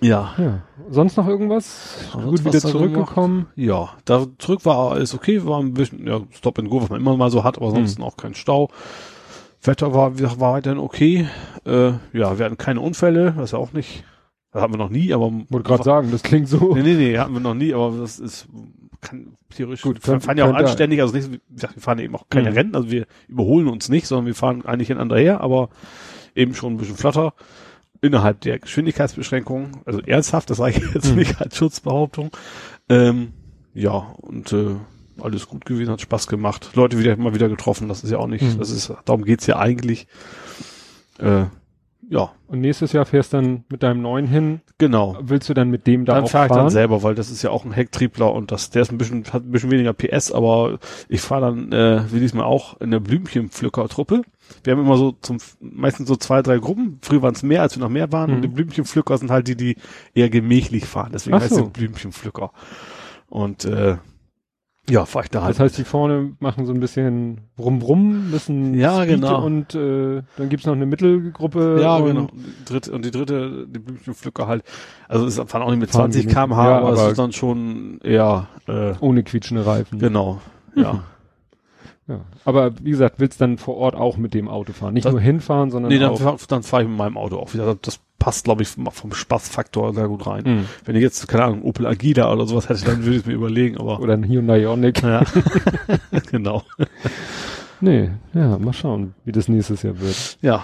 ja. 0.00 0.34
ja. 0.38 0.62
Sonst 0.90 1.16
noch 1.16 1.28
irgendwas? 1.28 2.10
Sonst 2.12 2.24
gut 2.24 2.44
was 2.44 2.54
wieder 2.54 2.60
zurückgekommen? 2.60 3.46
Ja, 3.56 3.90
da 4.04 4.26
zurück 4.38 4.64
war 4.64 4.92
alles 4.92 5.14
okay, 5.14 5.44
war 5.44 5.60
ein 5.60 5.74
bisschen, 5.74 6.06
ja, 6.06 6.20
Stop 6.30 6.58
and 6.58 6.70
Go, 6.70 6.82
was 6.82 6.90
man 6.90 7.00
immer 7.00 7.16
mal 7.16 7.30
so 7.30 7.44
hat, 7.44 7.58
aber 7.58 7.68
ansonsten 7.68 8.02
auch 8.02 8.16
kein 8.16 8.34
Stau. 8.34 8.70
Wetter 9.62 9.92
war, 9.92 10.18
war 10.20 10.52
weiterhin 10.52 10.78
okay. 10.78 11.26
Äh, 11.66 11.92
ja, 12.12 12.38
wir 12.38 12.44
hatten 12.44 12.58
keine 12.58 12.80
Unfälle, 12.80 13.32
das 13.36 13.46
ist 13.46 13.52
ja 13.52 13.58
auch 13.58 13.72
nicht, 13.72 14.04
das 14.52 14.62
hatten 14.62 14.72
wir 14.72 14.78
noch 14.78 14.90
nie, 14.90 15.12
aber 15.12 15.32
Wollte 15.48 15.66
gerade 15.66 15.82
sagen, 15.82 16.10
das 16.10 16.22
klingt 16.22 16.48
so. 16.48 16.74
Nee, 16.74 16.82
nee, 16.82 16.94
nee, 16.94 17.18
hatten 17.18 17.34
wir 17.34 17.40
noch 17.40 17.54
nie, 17.54 17.74
aber 17.74 17.96
das 17.98 18.18
ist 18.18 18.48
kann 19.00 19.36
theoretisch 19.54 19.82
Gut, 19.82 20.04
wir 20.06 20.20
fahren 20.20 20.38
ja 20.38 20.50
auch 20.50 20.54
anständig, 20.54 21.00
also 21.00 21.14
nicht, 21.14 21.30
wir 21.48 21.68
fahren 21.76 21.98
eben 22.00 22.16
auch 22.16 22.28
keine 22.28 22.50
Mhm. 22.50 22.56
Rennen, 22.56 22.74
also 22.74 22.90
wir 22.90 23.06
überholen 23.28 23.68
uns 23.68 23.88
nicht, 23.88 24.06
sondern 24.06 24.26
wir 24.26 24.34
fahren 24.34 24.64
eigentlich 24.64 24.88
hintereinander 24.88 25.18
her, 25.18 25.40
aber 25.40 25.68
eben 26.34 26.54
schon 26.54 26.74
ein 26.74 26.76
bisschen 26.78 26.96
flotter 26.96 27.32
innerhalb 28.00 28.40
der 28.42 28.58
Geschwindigkeitsbeschränkungen, 28.58 29.78
also 29.84 30.00
ernsthaft, 30.00 30.50
das 30.50 30.58
sage 30.58 30.78
ich 30.78 30.94
jetzt 30.94 31.10
Mhm. 31.10 31.16
nicht 31.18 31.40
als 31.40 31.56
Schutzbehauptung. 31.56 32.30
Ähm, 32.88 33.32
ja, 33.74 34.14
und 34.18 34.52
äh, 34.52 34.76
alles 35.20 35.48
gut 35.48 35.64
gewesen, 35.64 35.90
hat 35.90 36.00
Spaß 36.00 36.26
gemacht. 36.28 36.70
Leute 36.74 36.98
wieder 36.98 37.12
immer 37.12 37.34
wieder 37.34 37.48
getroffen, 37.48 37.88
das 37.88 38.04
ist 38.04 38.10
ja 38.10 38.18
auch 38.18 38.26
nicht, 38.28 38.42
Mhm. 38.42 38.58
das 38.58 38.70
ist, 38.70 38.92
darum 39.04 39.24
geht's 39.24 39.46
ja 39.46 39.58
eigentlich. 39.58 40.06
Äh, 41.18 41.44
ja, 42.10 42.30
Und 42.46 42.60
nächstes 42.62 42.92
Jahr 42.92 43.04
fährst 43.04 43.34
dann 43.34 43.64
mit 43.68 43.82
deinem 43.82 44.00
neuen 44.00 44.26
hin. 44.26 44.60
genau. 44.78 45.18
Willst 45.20 45.48
du 45.50 45.52
dann 45.54 45.68
mit 45.68 45.86
dem 45.86 46.06
da 46.06 46.14
dann 46.14 46.24
auch 46.24 46.30
fahre 46.30 46.46
ich 46.46 46.48
fahren? 46.48 46.60
dann 46.60 46.70
selber, 46.70 47.02
weil 47.02 47.14
das 47.14 47.30
ist 47.30 47.42
ja 47.42 47.50
auch 47.50 47.66
ein 47.66 47.72
Hecktriebler 47.72 48.32
und 48.32 48.50
das, 48.50 48.70
der 48.70 48.80
ist 48.82 48.90
ein 48.90 48.96
bisschen, 48.96 49.24
hat 49.32 49.44
ein 49.44 49.50
bisschen 49.50 49.70
weniger 49.70 49.92
PS, 49.92 50.32
aber 50.32 50.78
ich 51.10 51.20
fahre 51.20 51.42
dann, 51.54 51.72
äh, 51.72 52.04
wie 52.10 52.20
diesmal 52.20 52.44
auch, 52.46 52.80
in 52.80 52.90
der 52.92 53.00
Blümchenpflückertruppe. 53.00 54.22
Wir 54.64 54.72
haben 54.74 54.80
immer 54.84 54.96
so 54.96 55.12
zum, 55.20 55.38
meistens 55.60 56.08
so 56.08 56.16
zwei, 56.16 56.42
drei 56.42 56.58
Gruppen. 56.58 56.98
Früher 57.02 57.22
waren 57.22 57.34
es 57.34 57.42
mehr, 57.42 57.62
als 57.62 57.76
wir 57.76 57.80
noch 57.82 57.88
mehr 57.90 58.10
waren. 58.12 58.30
Mhm. 58.30 58.36
Und 58.36 58.42
die 58.42 58.48
Blümchenpflücker 58.48 59.18
sind 59.18 59.30
halt 59.30 59.48
die, 59.48 59.56
die 59.56 59.76
eher 60.14 60.30
gemächlich 60.30 60.84
fahren. 60.86 61.10
Deswegen 61.12 61.36
Ach 61.36 61.40
heißt 61.42 61.54
so. 61.54 61.64
es 61.64 61.70
Blümchenpflücker. 61.70 62.50
Und, 63.28 63.64
äh, 63.64 63.96
ja, 64.90 65.04
fahre 65.04 65.26
ich 65.26 65.30
da 65.30 65.42
halt. 65.42 65.50
Das 65.50 65.60
heißt, 65.60 65.76
die 65.76 65.84
vorne 65.84 66.32
machen 66.40 66.64
so 66.64 66.72
ein 66.72 66.80
bisschen 66.80 67.42
Brumm 67.56 67.78
Brumm, 67.78 68.30
bisschen 68.30 68.72
Ja, 68.72 69.04
genau. 69.04 69.44
und 69.44 69.74
äh, 69.74 70.22
dann 70.38 70.48
gibt's 70.48 70.64
noch 70.64 70.72
eine 70.72 70.86
Mittelgruppe. 70.86 71.78
ja, 71.82 71.96
und 71.96 72.06
genau. 72.06 72.28
Die 72.32 72.64
dritte, 72.64 72.92
und 72.92 73.04
die 73.04 73.10
dritte, 73.10 73.66
die 73.68 73.80
Blümchenpflücker 73.80 74.46
halt. 74.46 74.64
Also 75.06 75.26
es 75.26 75.34
fahren 75.36 75.60
auch 75.62 75.68
nicht 75.70 75.80
mit 75.80 75.90
Fahren 75.90 76.10
die 76.10 76.22
20 76.22 76.24
nicht. 76.24 76.34
kmh, 76.34 76.64
Ja, 76.64 76.78
aber, 76.78 76.92
es 76.94 77.00
ist 77.10 77.18
dann 77.18 77.32
schon 77.32 78.00
eher, 78.02 78.48
äh, 78.66 78.94
Ohne 79.00 79.22
quietschende 79.24 79.66
Reifen. 79.66 79.98
genau. 79.98 80.40
Ja. 80.74 81.02
Ja. 82.08 82.20
Aber 82.46 82.72
wie 82.82 82.90
gesagt, 82.90 83.16
willst 83.20 83.40
dann 83.40 83.58
vor 83.58 83.76
Ort 83.76 83.94
auch 83.94 84.16
mit 84.16 84.32
dem 84.34 84.48
Auto 84.48 84.72
fahren. 84.72 84.94
Nicht 84.94 85.04
Das- 85.04 85.12
nur 85.12 85.20
hinfahren, 85.20 85.70
sondern 85.70 85.92
Nee, 85.92 85.98
dann, 85.98 86.16
fahr- 86.16 86.38
dann 86.48 86.62
fahre 86.62 86.82
ich 86.84 86.88
mit 86.88 86.96
meinem 86.96 87.16
Auto 87.18 87.36
auch 87.36 87.52
wieder. 87.54 87.76
Das 87.82 88.00
passt, 88.18 88.44
glaube 88.44 88.62
ich, 88.62 88.68
vom 88.68 88.86
vom 88.90 89.12
Spaßfaktor 89.12 89.92
sehr 89.94 90.08
gut 90.08 90.26
rein. 90.26 90.42
Mhm. 90.44 90.64
Wenn 90.86 90.96
ich 90.96 91.02
jetzt, 91.02 91.28
keine 91.28 91.44
Ahnung, 91.44 91.62
Opel 91.62 91.86
Agida 91.86 92.32
oder 92.32 92.46
sowas 92.46 92.68
hätte, 92.68 92.84
dann 92.86 93.02
würde 93.04 93.12
ich 93.16 93.20
es 93.22 93.26
mir 93.26 93.34
überlegen, 93.34 93.76
aber 93.78 94.00
Oder 94.00 94.14
ein 94.14 94.24
Hyundai 94.24 94.62
Ioniq. 94.62 95.02
ja, 95.02 95.22
genau. 96.30 96.62
Nee, 97.80 98.10
ja, 98.34 98.58
mal 98.58 98.72
schauen, 98.72 99.14
wie 99.24 99.32
das 99.32 99.48
nächstes 99.48 99.82
Jahr 99.82 100.00
wird. 100.00 100.38
Ja, 100.42 100.62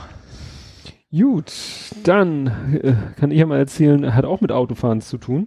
Gut, 1.16 1.52
dann 2.02 2.48
äh, 2.82 2.94
kann 3.20 3.30
ich 3.30 3.38
ja 3.38 3.46
mal 3.46 3.58
erzählen, 3.58 4.16
hat 4.16 4.24
auch 4.24 4.40
mit 4.40 4.50
Autofahren 4.50 5.00
zu 5.00 5.16
tun. 5.16 5.46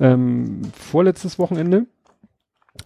Ähm, 0.00 0.62
vorletztes 0.76 1.38
Wochenende 1.38 1.86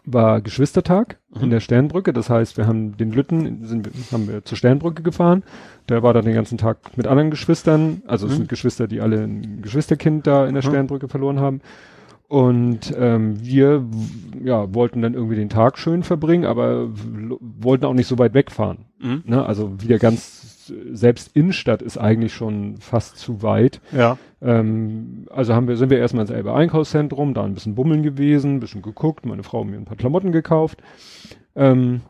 war 0.05 0.41
Geschwistertag 0.41 1.18
Mhm. 1.34 1.45
in 1.45 1.51
der 1.51 1.61
Sternbrücke. 1.61 2.12
Das 2.12 2.30
heißt, 2.30 2.57
wir 2.57 2.66
haben 2.66 2.97
den 2.97 3.11
Lütten, 3.12 3.64
sind, 3.66 3.89
haben 4.12 4.28
wir 4.28 4.45
zur 4.45 4.57
Sternbrücke 4.59 5.03
gefahren. 5.03 5.43
Der 5.89 6.03
war 6.03 6.12
da 6.14 6.22
den 6.22 6.34
ganzen 6.34 6.59
Tag 6.59 6.97
mit 6.97 7.07
anderen 7.07 7.30
Geschwistern. 7.30 8.03
Also 8.07 8.26
es 8.26 8.32
Mhm. 8.32 8.36
sind 8.39 8.49
Geschwister, 8.49 8.86
die 8.89 9.01
alle 9.01 9.22
ein 9.22 9.62
Geschwisterkind 9.62 10.26
da 10.26 10.47
in 10.47 10.55
der 10.55 10.62
Mhm. 10.64 10.68
Sternbrücke 10.68 11.09
verloren 11.09 11.41
haben. 11.41 11.61
Und 12.28 12.95
ähm, 12.99 13.43
wir 13.43 13.84
ja, 14.45 14.74
wollten 14.74 15.01
dann 15.01 15.14
irgendwie 15.14 15.36
den 15.36 15.49
Tag 15.49 15.78
schön 15.78 16.03
verbringen, 16.03 16.45
aber 16.45 16.89
wollten 16.91 17.86
auch 17.86 17.95
nicht 17.95 18.07
so 18.07 18.18
weit 18.18 18.34
wegfahren. 18.34 18.84
mhm. 19.01 19.22
Ne? 19.24 19.45
Also 19.47 19.80
wieder 19.80 19.99
ganz, 19.99 20.47
selbst 20.93 21.35
Innenstadt 21.37 21.83
ist 21.83 21.99
eigentlich 21.99 22.35
schon 22.35 22.77
fast 22.79 23.19
zu 23.19 23.43
weit. 23.43 23.81
ja, 23.93 24.19
Ähm, 24.41 25.27
also 25.31 25.55
haben 25.55 25.66
wir, 25.69 25.77
sind 25.77 25.91
wir 25.91 25.99
erstmal 25.99 26.23
ins 26.23 26.31
Elbe 26.31 26.55
Einkaufszentrum, 26.55 27.35
da 27.35 27.45
ein 27.45 27.55
bisschen 27.55 27.75
bummeln 27.75 28.03
gewesen, 28.03 28.57
ein 28.57 28.61
bisschen 28.61 28.83
geguckt, 28.83 29.27
meine 29.27 29.43
Frau 29.43 29.61
hat 29.61 29.71
mir 29.71 29.77
ein 29.77 29.85
paar 29.85 29.97
Klamotten 29.97 30.33
gekauft. 30.33 30.81
Ähm, 31.57 32.03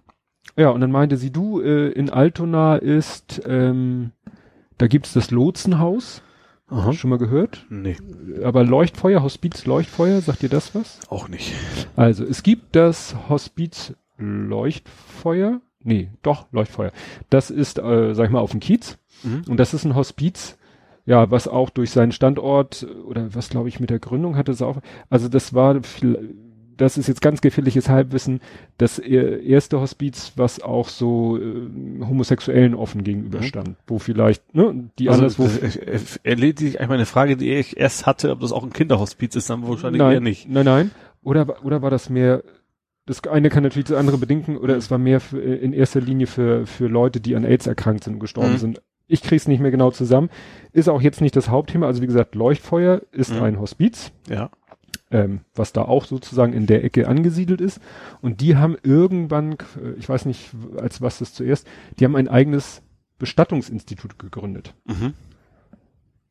ja, 0.57 0.71
und 0.71 0.81
dann 0.81 0.91
meinte 0.91 1.17
sie, 1.17 1.31
du, 1.31 1.61
äh, 1.61 1.89
in 1.91 2.11
Altona 2.11 2.77
ist, 2.77 3.41
ähm, 3.47 4.13
da 4.77 4.87
gibt's 4.89 5.13
das 5.13 5.31
Lotsenhaus. 5.31 6.23
Aha. 6.71 6.93
Schon 6.93 7.09
mal 7.09 7.19
gehört? 7.19 7.65
Nee, 7.71 7.97
Aber 8.45 8.63
Leuchtfeuer, 8.63 9.23
Hospiz 9.23 9.65
Leuchtfeuer, 9.65 10.21
sagt 10.21 10.43
dir 10.43 10.51
das 10.51 10.75
was? 10.75 11.01
auch 11.09 11.29
nicht. 11.29 11.55
Also, 11.97 12.25
es 12.25 12.43
gibt 12.43 12.77
das 12.77 13.17
Hospiz 13.31 13.95
Leuchtfeuer. 14.19 15.61
Nee, 15.83 16.09
doch, 16.22 16.47
Leuchtfeuer. 16.53 16.93
Das 17.31 17.51
ist, 17.51 17.79
äh, 17.79 18.14
sag 18.14 18.26
ich 18.26 18.31
mal, 18.31 18.41
auf 18.41 18.51
dem 18.51 18.61
Kiez. 18.61 18.99
Mhm. 19.22 19.43
Und 19.49 19.57
das 19.59 19.74
ist 19.74 19.85
ein 19.85 19.95
Hospiz, 19.95 20.59
ja, 21.07 21.31
was 21.31 21.49
auch 21.49 21.70
durch 21.70 21.91
seinen 21.91 22.12
Standort 22.12 22.83
äh, 22.83 22.87
oder 23.03 23.35
was 23.35 23.49
glaube 23.49 23.68
ich 23.68 23.81
mit 23.81 23.91
der 23.91 23.99
Gründung 23.99 24.37
hatte 24.37 24.53
es 24.53 24.61
auch. 24.62 24.79
Also 25.09 25.29
das 25.29 25.55
war, 25.55 25.81
das 26.76 26.97
ist 26.99 27.07
jetzt 27.09 27.20
ganz 27.22 27.41
gefährliches 27.41 27.89
Halbwissen, 27.89 28.41
das 28.76 28.99
e- 28.99 29.41
erste 29.45 29.81
Hospiz, 29.81 30.33
was 30.37 30.61
auch 30.61 30.89
so 30.89 31.37
äh, 31.39 31.68
Homosexuellen 32.05 32.74
offen 32.74 33.03
gegenüberstand, 33.05 33.76
wo 33.87 33.99
vielleicht, 33.99 34.55
ne, 34.55 34.91
die 34.99 35.09
Also, 35.09 35.20
anderswo. 35.22 35.45
das, 35.45 35.76
äh, 35.76 35.93
äh, 35.97 36.01
erledigt 36.24 36.79
eigentlich 36.81 36.91
eine 36.91 37.07
Frage, 37.07 37.37
die 37.37 37.53
ich 37.53 37.76
erst 37.79 38.07
hatte, 38.07 38.31
ob 38.31 38.41
das 38.41 38.53
auch 38.53 38.62
ein 38.62 38.72
Kinderhospiz 38.72 39.35
ist, 39.35 39.49
dann 39.51 39.66
wahrscheinlich 39.66 40.01
eher 40.01 40.09
nein, 40.09 40.22
nicht. 40.22 40.49
nein, 40.49 40.64
nein. 40.64 40.91
Oder, 41.22 41.64
oder 41.64 41.83
war 41.83 41.91
das 41.91 42.11
mehr, 42.11 42.43
das 43.09 43.25
eine 43.25 43.49
kann 43.49 43.63
natürlich 43.63 43.89
das 43.89 43.97
andere 43.97 44.19
bedinken, 44.19 44.57
oder 44.57 44.77
es 44.77 44.91
war 44.91 44.99
mehr 44.99 45.21
für, 45.21 45.41
in 45.41 45.73
erster 45.73 46.01
Linie 46.01 46.27
für, 46.27 46.67
für 46.67 46.87
Leute, 46.89 47.21
die 47.21 47.35
an 47.35 47.45
AIDS 47.45 47.67
erkrankt 47.67 48.05
sind 48.05 48.15
und 48.15 48.21
gestorben 48.21 48.53
Mhm. 48.53 48.59
sind. 48.59 48.83
Ich 49.07 49.23
krieg's 49.23 49.49
nicht 49.49 49.61
mehr 49.61 49.71
genau 49.71 49.91
zusammen. 49.91 50.29
Ist 50.73 50.89
auch 50.89 51.01
jetzt 51.01 51.21
nicht 51.23 51.35
das 51.35 51.49
Hauptthema. 51.49 51.87
Also 51.87 52.03
wie 52.03 52.07
gesagt, 52.07 52.35
Leuchtfeuer 52.35 53.01
ist 53.11 53.33
Mhm. 53.35 53.43
ein 53.43 53.61
Hospiz, 53.61 54.13
Ja. 54.29 54.51
ähm, 55.11 55.41
was 55.55 55.73
da 55.73 55.83
auch 55.83 56.05
sozusagen 56.05 56.53
in 56.53 56.67
der 56.67 56.85
Ecke 56.85 57.09
angesiedelt 57.09 57.63
ist. 57.63 57.81
Und 58.21 58.43
die 58.43 58.57
haben 58.57 58.77
irgendwann, 58.83 59.53
äh, 59.53 59.93
ich 59.99 60.07
weiß 60.09 60.27
nicht, 60.27 60.51
als 60.79 61.01
was 61.01 61.19
das 61.21 61.33
zuerst, 61.33 61.67
die 61.99 62.05
haben 62.05 62.17
ein 62.17 62.29
eigenes 62.29 62.83
Bestattungsinstitut 63.19 64.19
gegründet. 64.19 64.75
Mhm. 64.85 65.15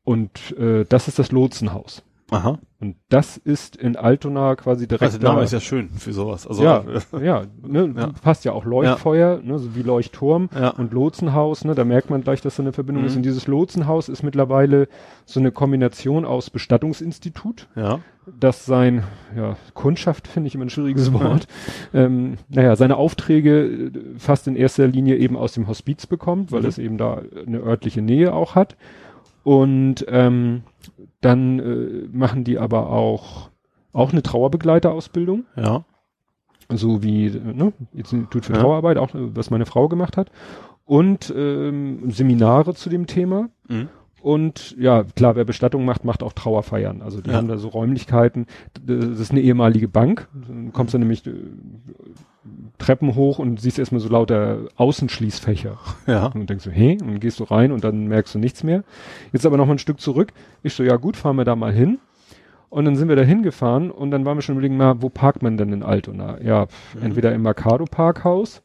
Und 0.04 0.56
äh, 0.58 0.86
das 0.88 1.08
ist 1.08 1.20
das 1.20 1.32
Lotsenhaus. 1.32 2.04
Aha. 2.30 2.60
Und 2.80 2.98
das 3.10 3.38
ist 3.38 3.76
in 3.78 3.96
Altona 3.96 4.56
quasi 4.56 4.86
direkt 4.88 5.02
Also 5.04 5.18
der 5.18 5.30
Name 5.30 5.40
da. 5.40 5.46
ist 5.46 5.54
ja 5.54 5.60
schön 5.62 5.90
für 5.92 6.12
sowas. 6.14 6.46
Also, 6.46 6.62
ja, 6.64 6.84
äh, 7.14 7.26
ja, 7.26 7.44
ne, 7.66 7.94
Ja. 7.98 8.12
passt 8.22 8.44
ja 8.46 8.52
auch 8.52 8.66
Leuchtfeuer, 8.66 9.40
ne, 9.42 9.58
so 9.60 9.76
wie 9.76 9.82
Leuchtturm 9.82 10.50
Ja. 10.54 10.72
und 10.72 10.92
Lotsenhaus, 10.94 11.64
ne, 11.66 11.74
da 11.74 11.86
merkt 11.86 12.10
man 12.10 12.22
gleich, 12.24 12.42
dass 12.42 12.58
da 12.58 12.64
eine 12.64 12.74
Verbindung 12.74 13.04
Mhm. 13.04 13.08
ist. 13.08 13.16
Und 13.16 13.24
dieses 13.24 13.48
Lotsenhaus 13.48 14.10
ist 14.10 14.24
mittlerweile 14.24 14.90
so 15.26 15.40
eine 15.40 15.52
Kombination 15.52 16.26
aus 16.26 16.50
Bestattungsinstitut, 16.50 17.68
ja. 17.76 18.00
das 18.40 18.66
sein, 18.66 19.04
ja, 19.36 19.56
Kundschaft 19.74 20.28
finde 20.28 20.48
ich 20.48 20.56
immer 20.56 20.66
ein 20.66 20.70
schwieriges 20.70 21.14
Wort, 21.14 21.48
ähm, 21.94 22.36
naja, 22.50 22.76
seine 22.76 22.98
Aufträge 22.98 23.64
äh, 23.66 23.92
fast 24.18 24.48
in 24.48 24.56
erster 24.58 24.86
Linie 24.86 25.16
eben 25.16 25.38
aus 25.38 25.54
dem 25.54 25.68
Hospiz 25.68 26.06
bekommt, 26.06 26.52
weil 26.52 26.62
Mhm. 26.62 26.68
es 26.68 26.78
eben 26.78 26.98
da 26.98 27.22
eine 27.48 27.60
örtliche 27.62 28.02
Nähe 28.02 28.34
auch 28.34 28.54
hat. 28.56 28.76
Und 29.44 30.06
ähm, 30.10 30.64
dann 31.22 31.60
äh, 31.60 32.08
machen 32.12 32.44
die 32.44 32.58
aber 32.60 32.90
auch 32.90 33.50
auch 33.94 34.12
eine 34.12 34.22
Trauerbegleiterausbildung 34.22 35.46
Ja. 35.56 35.84
so 36.74 37.02
wie 37.04 37.30
ne, 37.32 37.74
Institut 37.94 38.46
für 38.46 38.54
Ja. 38.54 38.60
Trauerarbeit, 38.60 38.98
auch 38.98 39.10
was 39.14 39.50
meine 39.50 39.66
Frau 39.66 39.88
gemacht 39.88 40.18
hat, 40.18 40.30
und 40.86 41.34
ähm, 41.36 42.12
Seminare 42.12 42.74
zu 42.76 42.90
dem 42.90 43.08
Thema. 43.08 43.50
Mhm. 43.68 43.90
Und 44.22 44.76
ja, 44.80 45.04
klar, 45.04 45.36
wer 45.36 45.46
Bestattung 45.46 45.86
macht, 45.86 46.04
macht 46.04 46.22
auch 46.24 46.34
Trauerfeiern. 46.34 47.02
Also 47.02 47.22
die 47.22 47.30
Ja. 47.30 47.38
haben 47.38 47.48
da 47.48 47.58
so 47.58 47.70
Räumlichkeiten. 47.70 48.46
Das 48.86 49.20
ist 49.20 49.32
eine 49.32 49.42
ehemalige 49.42 49.88
Bank. 49.88 50.28
Dann 50.48 50.74
kommst 50.74 50.94
du 50.94 50.98
nämlich 50.98 51.26
äh, 51.26 51.34
Treppen 52.78 53.16
hoch 53.16 53.40
und 53.40 53.60
siehst 53.60 53.80
erstmal 53.80 54.02
so 54.02 54.10
lauter 54.10 54.68
Außenschließfächer. 54.78 55.78
Ja. 56.06 56.28
Und 56.28 56.50
denkst 56.50 56.64
so, 56.66 56.72
hey, 56.72 56.98
und 57.02 57.08
dann 57.08 57.20
gehst 57.20 57.40
du 57.40 57.44
rein 57.44 57.72
und 57.72 57.84
dann 57.84 58.08
merkst 58.08 58.36
du 58.36 58.40
nichts 58.40 58.64
mehr. 58.64 58.84
Jetzt 59.34 59.46
aber 59.46 59.58
noch 59.58 59.66
mal 59.66 59.74
ein 59.74 59.80
Stück 59.80 60.00
zurück. 60.00 60.32
Ich 60.64 60.74
so, 60.74 60.84
ja 60.84 60.96
gut, 60.98 61.18
fahren 61.18 61.36
wir 61.38 61.46
da 61.46 61.56
mal 61.56 61.74
hin. 61.74 62.00
Und 62.70 62.86
dann 62.86 62.96
sind 62.98 63.08
wir 63.08 63.16
da 63.16 63.22
hingefahren 63.24 63.92
und 63.92 64.12
dann 64.12 64.26
waren 64.26 64.38
wir 64.38 64.42
schon 64.42 64.56
überlegen, 64.56 64.76
na, 64.78 65.02
wo 65.02 65.10
parkt 65.10 65.42
man 65.42 65.56
denn 65.58 65.72
in 65.72 65.84
Altona? 65.84 66.42
Ja, 66.42 66.68
Mhm. 66.96 67.02
entweder 67.04 67.34
im 67.34 67.42
Mercado 67.42 67.86
Parkhaus 67.86 68.62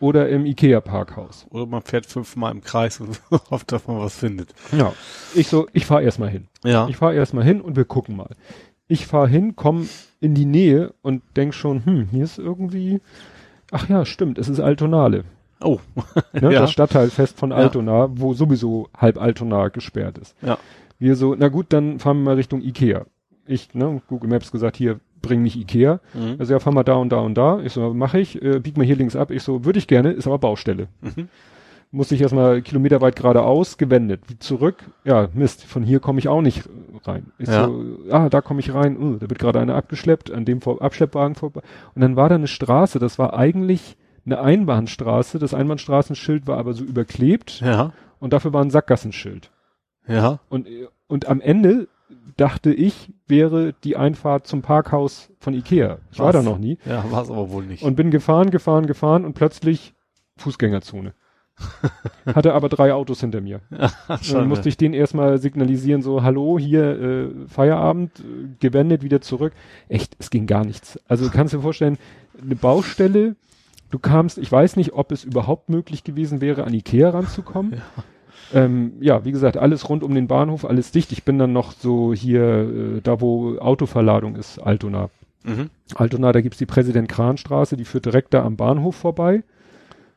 oder 0.00 0.28
im 0.30 0.46
Ikea 0.46 0.80
Parkhaus. 0.80 1.46
Oder 1.50 1.66
man 1.66 1.82
fährt 1.82 2.06
fünfmal 2.06 2.50
im 2.52 2.62
Kreis 2.62 2.98
und 3.00 3.20
hofft, 3.50 3.70
dass 3.70 3.86
man 3.86 3.98
was 3.98 4.16
findet. 4.16 4.54
Ja. 4.76 4.92
Ich 5.34 5.48
so, 5.48 5.66
ich 5.74 5.84
fahr 5.86 6.00
erst 6.00 6.18
mal 6.18 6.30
hin. 6.30 6.48
Ja. 6.64 6.88
Ich 6.88 6.96
fahr 6.96 7.12
erst 7.12 7.34
mal 7.34 7.44
hin 7.44 7.60
und 7.60 7.76
wir 7.76 7.84
gucken 7.84 8.16
mal. 8.16 8.30
Ich 8.92 9.06
fahr 9.06 9.26
hin, 9.26 9.54
komm 9.56 9.88
in 10.20 10.34
die 10.34 10.44
Nähe 10.44 10.92
und 11.00 11.22
denk 11.34 11.54
schon, 11.54 11.84
hm, 11.86 12.08
hier 12.10 12.24
ist 12.24 12.38
irgendwie, 12.38 13.00
ach 13.70 13.88
ja, 13.88 14.04
stimmt, 14.04 14.36
es 14.36 14.50
ist 14.50 14.60
Altonale. 14.60 15.24
oh. 15.62 15.78
Ne? 16.34 16.52
Ja. 16.52 16.60
Das 16.60 16.72
Stadtteilfest 16.72 17.38
von 17.38 17.50
Ja. 17.50 17.56
Altona, 17.56 18.08
wo 18.12 18.34
sowieso 18.34 18.88
halb 18.96 19.18
Altona 19.18 19.68
gesperrt 19.68 20.18
ist. 20.18 20.36
Ja. 20.42 20.58
Wir 20.98 21.16
so, 21.16 21.34
na 21.34 21.48
gut, 21.48 21.66
dann 21.70 21.98
fahren 22.00 22.18
wir 22.18 22.24
mal 22.24 22.34
Richtung 22.34 22.60
Ikea. 22.60 23.06
Ich, 23.46 23.74
ne, 23.74 24.02
Google 24.08 24.28
Maps 24.28 24.52
gesagt, 24.52 24.76
hier, 24.76 25.00
bring 25.22 25.40
mich 25.42 25.56
Ikea. 25.58 26.00
Mhm. 26.12 26.36
Also 26.38 26.52
ja, 26.52 26.60
fahr 26.60 26.74
mal 26.74 26.82
da 26.84 26.94
und 26.94 27.10
da 27.10 27.20
und 27.20 27.34
da. 27.34 27.60
Ich 27.60 27.72
so, 27.72 27.94
mach 27.94 28.12
ich, 28.14 28.42
äh, 28.42 28.58
bieg 28.60 28.76
mal 28.76 28.84
hier 28.84 28.96
links 28.96 29.16
ab. 29.16 29.30
Ich 29.30 29.42
so, 29.42 29.64
würde 29.64 29.78
ich 29.78 29.86
gerne, 29.86 30.12
ist 30.12 30.26
aber 30.26 30.38
Baustelle. 30.38 30.88
Mhm. 31.00 31.28
Musste 31.94 32.14
ich 32.14 32.22
erstmal 32.22 32.62
kilometerweit 32.62 33.16
geradeaus, 33.16 33.76
gewendet. 33.76 34.22
Wie 34.28 34.38
zurück, 34.38 34.76
ja, 35.04 35.28
Mist, 35.34 35.64
von 35.64 35.82
hier 35.82 36.00
komme 36.00 36.18
ich 36.20 36.28
auch 36.28 36.40
nicht 36.40 36.66
rein. 37.04 37.32
Ich 37.38 37.48
Ja. 37.48 37.66
so, 37.66 37.84
ah, 38.10 38.30
da 38.30 38.40
komme 38.40 38.60
ich 38.60 38.72
rein, 38.72 38.96
uh, 38.98 39.16
da 39.18 39.28
wird 39.28 39.38
gerade 39.38 39.60
einer 39.60 39.74
abgeschleppt, 39.74 40.30
an 40.30 40.46
dem 40.46 40.62
vor 40.62 40.80
Abschleppwagen 40.80 41.34
vorbei. 41.34 41.60
Und 41.94 42.00
dann 42.00 42.16
war 42.16 42.30
da 42.30 42.36
eine 42.36 42.46
Straße, 42.46 42.98
das 42.98 43.18
war 43.18 43.34
eigentlich 43.34 43.98
eine 44.24 44.40
Einbahnstraße. 44.40 45.38
Das 45.38 45.52
Einbahnstraßenschild 45.52 46.46
war 46.46 46.56
aber 46.56 46.72
so 46.72 46.82
überklebt 46.84 47.60
Ja. 47.60 47.92
und 48.20 48.32
dafür 48.32 48.52
war 48.54 48.62
ein 48.64 48.70
Sackgassenschild. 48.70 49.50
Ja. 50.06 50.38
Und, 50.48 50.68
und 51.08 51.28
am 51.28 51.40
Ende 51.42 51.88
dachte 52.38 52.72
ich, 52.72 53.12
wäre 53.26 53.74
die 53.84 53.96
Einfahrt 53.96 54.46
zum 54.46 54.62
Parkhaus 54.62 55.28
von 55.40 55.52
Ikea. 55.52 55.98
Ich 56.10 56.18
war 56.20 56.32
da 56.32 56.40
noch 56.42 56.58
nie. 56.58 56.78
Ja, 56.86 57.04
war 57.10 57.22
es 57.22 57.30
aber 57.30 57.50
wohl 57.50 57.66
nicht. 57.66 57.82
Und 57.82 57.96
bin 57.96 58.10
gefahren, 58.10 58.50
gefahren, 58.50 58.86
gefahren 58.86 59.24
und 59.26 59.34
plötzlich 59.34 59.94
Fußgängerzone. 60.38 61.12
Hatte 62.26 62.54
aber 62.54 62.68
drei 62.68 62.92
Autos 62.92 63.20
hinter 63.20 63.40
mir. 63.40 63.60
Und 64.08 64.32
dann 64.32 64.48
musste 64.48 64.68
ich 64.68 64.76
denen 64.76 64.94
erstmal 64.94 65.38
signalisieren, 65.38 66.02
so, 66.02 66.22
hallo, 66.22 66.58
hier, 66.58 67.00
äh, 67.00 67.28
Feierabend, 67.48 68.20
äh, 68.20 68.48
gewendet, 68.60 69.02
wieder 69.02 69.20
zurück. 69.20 69.52
Echt, 69.88 70.16
es 70.18 70.30
ging 70.30 70.46
gar 70.46 70.64
nichts. 70.64 70.98
Also 71.08 71.24
du 71.28 71.30
kannst 71.30 71.54
dir 71.54 71.60
vorstellen, 71.60 71.98
eine 72.40 72.56
Baustelle, 72.56 73.36
du 73.90 73.98
kamst, 73.98 74.38
ich 74.38 74.50
weiß 74.50 74.76
nicht, 74.76 74.92
ob 74.92 75.12
es 75.12 75.24
überhaupt 75.24 75.68
möglich 75.68 76.04
gewesen 76.04 76.40
wäre, 76.40 76.64
an 76.64 76.74
Ikea 76.74 77.10
ranzukommen. 77.10 77.72
Ja. 77.72 78.04
Ähm, 78.54 78.92
ja, 79.00 79.24
wie 79.24 79.32
gesagt, 79.32 79.56
alles 79.56 79.88
rund 79.88 80.02
um 80.02 80.14
den 80.14 80.28
Bahnhof, 80.28 80.64
alles 80.64 80.90
dicht. 80.92 81.12
Ich 81.12 81.24
bin 81.24 81.38
dann 81.38 81.52
noch 81.52 81.72
so 81.72 82.12
hier, 82.12 82.42
äh, 82.42 83.00
da 83.02 83.20
wo 83.20 83.58
Autoverladung 83.58 84.36
ist, 84.36 84.58
Altona. 84.58 85.10
Mhm. 85.44 85.70
Altona, 85.94 86.32
da 86.32 86.40
gibt's 86.40 86.58
die 86.58 86.66
Präsident-Kran-Straße, 86.66 87.76
die 87.76 87.84
führt 87.84 88.06
direkt 88.06 88.34
da 88.34 88.44
am 88.44 88.56
Bahnhof 88.56 88.96
vorbei. 88.96 89.42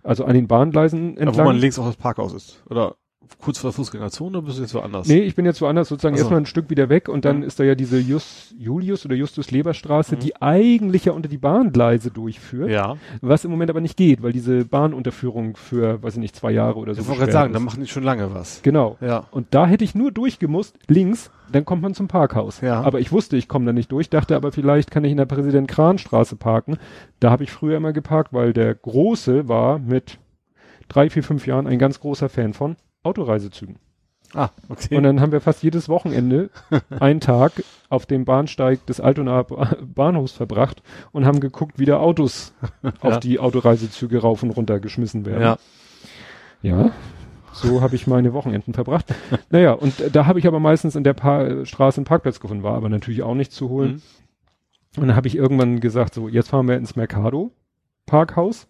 Also 0.06 0.26
an 0.26 0.34
den 0.36 0.47
Bahngleisen 0.47 1.16
Da, 1.16 1.22
entlang. 1.22 1.45
wo 1.45 1.49
man 1.49 1.58
links 1.58 1.80
auch 1.80 1.86
das 1.88 1.95
Parkhaus 1.97 2.34
ist. 2.34 2.64
Oder 2.70 2.95
kurz 3.41 3.58
vor 3.58 3.72
der 3.72 3.76
Fußgängerzone, 3.76 4.38
oder 4.38 4.45
bist 4.45 4.60
du 4.60 4.62
jetzt 4.62 4.76
woanders? 4.76 5.08
Nee, 5.08 5.22
ich 5.22 5.34
bin 5.36 5.45
jetzt 5.45 5.60
woanders 5.60 5.89
sozusagen 5.89 6.14
Ach 6.14 6.20
so. 6.20 6.24
erstmal 6.26 6.41
ein 6.41 6.45
Stück 6.45 6.70
wieder 6.70 6.89
weg 6.89 7.10
und 7.10 7.26
dann 7.26 7.38
Mhm. 7.38 7.43
ist 7.43 7.60
da 7.60 7.64
ja 7.64 7.74
diese 7.74 7.97
Just, 7.99 8.53
Julius 8.58 9.03
oder 9.03 9.16
Justus 9.16 9.49
Leber 9.49 9.74
Straße, 9.74 10.16
Mhm. 10.16 10.20
die 10.20 10.36
eigentlich 10.41 11.06
ja 11.06 11.14
unter 11.14 11.28
die 11.28 11.39
Bahngleise 11.39 12.12
durchführt, 12.12 12.70
Ja. 12.70 12.97
was 13.22 13.43
im 13.43 13.49
Moment 13.49 13.72
aber 13.72 13.82
nicht 13.82 13.97
geht, 13.97 14.22
weil 14.22 14.32
diese 14.32 14.64
Bahnunterführung 14.66 15.56
für, 15.56 16.01
weiß 16.03 16.14
ich 16.14 16.20
nicht, 16.20 16.36
zwei 16.36 16.51
Jahre 16.51 16.78
oder 16.78 16.93
so. 16.93 17.01
Ich 17.01 17.08
wollte 17.08 17.22
gerade 17.22 17.32
sagen, 17.32 17.53
da 17.53 17.60
ist. 17.60 17.66
machen 17.66 17.82
die 17.82 17.88
schon 17.88 18.03
lange 18.03 18.32
was. 18.34 18.62
Genau. 18.62 18.97
Ja. 19.01 19.26
Und 19.32 19.47
da 19.56 19.66
hätte 19.66 19.84
ich 19.84 19.95
nur 19.95 20.12
durchgemusst, 20.12 20.78
links, 20.88 21.32
dann 21.52 21.66
kommt 21.66 21.82
man 21.82 21.93
zum 21.93 22.08
Parkhaus. 22.08 22.62
Ja. 22.62 22.82
Aber 22.82 23.00
ich 23.00 23.12
wusste, 23.12 23.38
ich 23.38 23.48
komme 23.48 23.66
da 23.66 23.74
nicht 23.74 23.91
durch, 23.91 24.10
dachte 24.10 24.36
aber 24.36 24.52
vielleicht 24.52 24.91
kann 24.91 25.04
ich 25.04 25.12
in 25.12 25.18
der 25.18 25.26
Präsident-Kran-Straße 25.26 26.36
parken. 26.36 26.78
Da 27.20 27.32
habe 27.32 27.43
ich 27.43 27.52
früher 27.52 27.78
immer 27.78 27.93
geparkt, 27.93 28.34
weil 28.34 28.54
der 28.54 28.74
Große 28.76 29.48
war 29.48 29.80
mit 29.80 30.20
drei, 30.88 31.10
vier, 31.10 31.24
fünf 31.24 31.48
Jahren 31.48 31.68
ein 31.68 31.80
ganz 31.80 32.00
großer 32.00 32.30
Fan 32.30 32.54
von 32.54 32.76
Autoreisezügen. 33.04 33.78
Ah, 34.34 34.50
okay. 34.70 34.98
Und 34.98 35.04
dann 35.04 35.22
haben 35.22 35.32
wir 35.32 35.39
fast 35.39 35.64
jedes 35.64 35.88
Wochenende 35.88 36.50
einen 37.00 37.22
Tag 37.22 37.52
auf 37.89 38.06
dem 38.06 38.26
Bahnsteig 38.26 38.86
des 38.88 39.00
Altonaer 39.00 39.46
Ba- 39.46 39.78
Bahnhofs 39.82 40.34
verbracht 40.34 40.82
und 41.14 41.26
haben 41.26 41.39
geguckt, 41.39 41.80
wie 41.80 41.86
da 41.86 42.00
Autos 42.00 42.54
auf 43.02 43.14
Ja. 43.14 43.20
die 43.20 43.39
Autoreisezüge 43.39 44.20
rauf 44.20 44.43
und 44.43 44.50
runter 44.52 44.80
geschmissen 44.80 45.26
werden. 45.26 45.41
ja. 45.41 45.58
Ja, 46.62 46.91
so 47.56 47.82
habe 47.82 47.95
ich 47.95 48.06
meine 48.06 48.34
Wochenenden 48.34 48.74
verbracht. 48.74 49.14
naja, 49.49 49.72
und 49.72 49.99
äh, 49.99 50.12
da 50.12 50.26
habe 50.26 50.39
ich 50.39 50.47
aber 50.47 50.60
meistens 50.60 50.95
in 50.95 51.03
der 51.03 51.14
pa 51.14 51.66
Straße 51.66 51.97
einen 51.97 52.06
Parkplatz 52.06 52.39
gefunden, 52.39 52.64
war 52.64 52.76
aber 52.76 52.89
natürlich 52.89 53.24
auch 53.24 53.36
nicht 53.36 53.51
zu 53.51 53.70
holen. 53.70 54.01
Mhm. 54.95 55.01
Und 55.01 55.08
dann 55.08 55.16
habe 55.16 55.28
ich 55.28 55.36
irgendwann 55.36 55.80
gesagt, 55.80 56.14
so, 56.14 56.28
jetzt 56.30 56.49
fahren 56.49 56.68
wir 56.68 56.78
ins 56.78 56.95
Mercado 56.95 57.51
Parkhaus, 58.06 58.68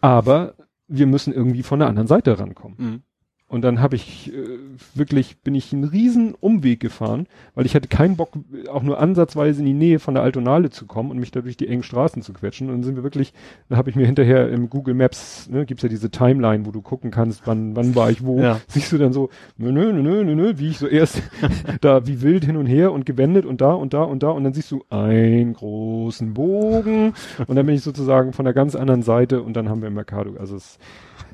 aber 0.00 0.54
wir 0.86 1.06
müssen 1.06 1.32
irgendwie 1.32 1.62
von 1.62 1.78
der 1.78 1.88
anderen 1.88 2.06
Seite 2.06 2.38
rankommen. 2.38 2.76
Mhm. 2.78 3.02
Und 3.46 3.62
dann 3.62 3.80
habe 3.80 3.94
ich 3.94 4.32
äh, 4.32 4.58
wirklich, 4.94 5.36
bin 5.38 5.54
ich 5.54 5.72
einen 5.72 5.84
riesen 5.84 6.34
Umweg 6.34 6.80
gefahren, 6.80 7.26
weil 7.54 7.66
ich 7.66 7.74
hatte 7.74 7.88
keinen 7.88 8.16
Bock, 8.16 8.30
auch 8.72 8.82
nur 8.82 8.98
ansatzweise 8.98 9.60
in 9.60 9.66
die 9.66 9.74
Nähe 9.74 9.98
von 9.98 10.14
der 10.14 10.22
Altonale 10.22 10.70
zu 10.70 10.86
kommen 10.86 11.10
und 11.10 11.18
mich 11.18 11.30
da 11.30 11.42
durch 11.42 11.58
die 11.58 11.68
engen 11.68 11.82
Straßen 11.82 12.22
zu 12.22 12.32
quetschen. 12.32 12.68
Und 12.68 12.76
dann 12.76 12.82
sind 12.82 12.96
wir 12.96 13.02
wirklich, 13.02 13.34
da 13.68 13.76
habe 13.76 13.90
ich 13.90 13.96
mir 13.96 14.06
hinterher 14.06 14.48
im 14.48 14.70
Google 14.70 14.94
Maps, 14.94 15.48
ne, 15.50 15.66
gibt's 15.66 15.82
ja 15.82 15.90
diese 15.90 16.10
Timeline, 16.10 16.64
wo 16.64 16.70
du 16.70 16.80
gucken 16.80 17.10
kannst, 17.10 17.46
wann, 17.46 17.76
wann 17.76 17.94
war 17.94 18.10
ich 18.10 18.24
wo. 18.24 18.40
Ja. 18.40 18.60
Siehst 18.66 18.90
du 18.92 18.98
dann 18.98 19.12
so, 19.12 19.28
nö, 19.58 19.70
nö, 19.70 19.92
nö, 19.92 20.24
nö, 20.24 20.34
nö, 20.34 20.54
wie 20.56 20.70
ich 20.70 20.78
so 20.78 20.86
erst 20.86 21.22
da 21.82 22.06
wie 22.06 22.22
wild 22.22 22.46
hin 22.46 22.56
und 22.56 22.66
her 22.66 22.92
und 22.92 23.04
gewendet 23.04 23.44
und 23.44 23.60
da 23.60 23.74
und 23.74 23.92
da 23.92 24.02
und 24.02 24.22
da 24.22 24.30
und 24.30 24.44
dann 24.44 24.54
siehst 24.54 24.70
du 24.70 24.84
einen 24.88 25.52
großen 25.52 26.32
Bogen 26.32 27.12
und 27.46 27.56
dann 27.56 27.66
bin 27.66 27.74
ich 27.74 27.82
sozusagen 27.82 28.32
von 28.32 28.46
der 28.46 28.54
ganz 28.54 28.74
anderen 28.74 29.02
Seite 29.02 29.42
und 29.42 29.54
dann 29.54 29.68
haben 29.68 29.82
wir 29.82 29.90
Mercado. 29.90 30.34
Also 30.38 30.56
es 30.56 30.78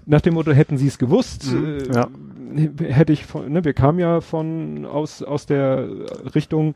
nach 0.07 0.21
dem 0.21 0.35
Motto, 0.35 0.53
hätten 0.53 0.79
sie 0.79 0.87
es 0.89 0.99
gewusst, 0.99 1.53
Mhm, 1.53 1.65
äh, 1.65 1.95
ja. 1.95 2.09
hätte 2.89 3.13
ich 3.13 3.25
von, 3.27 3.51
ne, 3.53 3.65
wir 3.65 3.73
kamen 3.75 3.99
ja 3.99 4.21
von 4.21 4.85
aus, 4.87 5.23
aus 5.23 5.47
der 5.47 5.89
Richtung, 6.35 6.75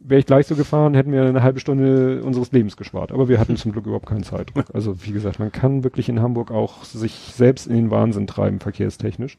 wäre 0.00 0.20
ich 0.20 0.26
gleich 0.26 0.46
so 0.46 0.54
gefahren, 0.54 0.94
hätten 0.94 1.10
wir 1.10 1.24
eine 1.24 1.42
halbe 1.42 1.58
Stunde 1.58 2.22
unseres 2.22 2.52
Lebens 2.52 2.76
gespart. 2.76 3.10
Aber 3.10 3.28
wir 3.28 3.40
hatten 3.40 3.56
zum 3.56 3.72
Glück 3.72 3.86
überhaupt 3.86 4.06
keinen 4.06 4.22
Zeitdruck. 4.22 4.66
Also 4.72 5.04
wie 5.04 5.10
gesagt, 5.10 5.40
man 5.40 5.50
kann 5.50 5.82
wirklich 5.82 6.08
in 6.08 6.20
Hamburg 6.20 6.52
auch 6.52 6.84
sich 6.84 7.12
selbst 7.34 7.66
in 7.66 7.74
den 7.74 7.90
Wahnsinn 7.90 8.28
treiben, 8.28 8.60
verkehrstechnisch. 8.60 9.38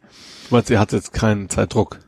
Du 0.49 0.55
meinst, 0.55 0.69
ihr 0.69 0.79
hattet 0.79 0.99
jetzt 0.99 1.13
keinen 1.13 1.47
Zeitdruck. 1.47 1.99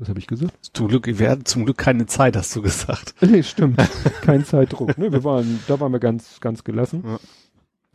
Was 0.00 0.08
habe 0.10 0.18
ich 0.20 0.26
gesagt? 0.28 0.52
Zum 0.74 0.86
Glück, 0.88 1.06
wir 1.06 1.28
hatten 1.30 1.44
zum 1.46 1.64
Glück 1.64 1.78
keine 1.78 2.06
Zeit, 2.06 2.36
hast 2.36 2.54
du 2.54 2.62
gesagt. 2.62 3.14
Nee, 3.20 3.42
stimmt. 3.42 3.80
Kein 4.20 4.44
Zeitdruck. 4.44 4.96
Ne, 4.98 5.10
wir 5.10 5.24
waren, 5.24 5.58
da 5.66 5.80
waren 5.80 5.90
wir 5.90 5.98
ganz, 5.98 6.40
ganz 6.40 6.62
gelassen. 6.62 7.02
Ja. 7.04 7.18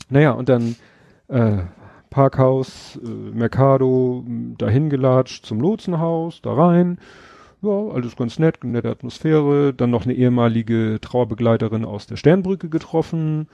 Naja, 0.10 0.32
und 0.32 0.50
dann 0.50 0.76
äh, 1.30 1.60
Parkhaus, 2.14 3.00
äh, 3.04 3.08
Mercado, 3.08 4.24
dahin 4.60 4.92
gelatscht 4.92 5.48
zum 5.48 5.60
Lotsenhaus, 5.60 6.44
da 6.44 6.54
rein. 6.54 7.00
Ja, 7.64 7.72
alles 7.72 8.16
ganz 8.16 8.38
nett, 8.38 8.64
nette 8.64 8.92
Atmosphäre. 8.92 9.74
Dann 9.74 9.90
noch 9.90 10.06
eine 10.06 10.14
ehemalige 10.14 11.00
Trauerbegleiterin 11.02 11.84
aus 11.86 12.06
der 12.06 12.18
Sternbrücke 12.18 12.70
getroffen, 12.70 13.48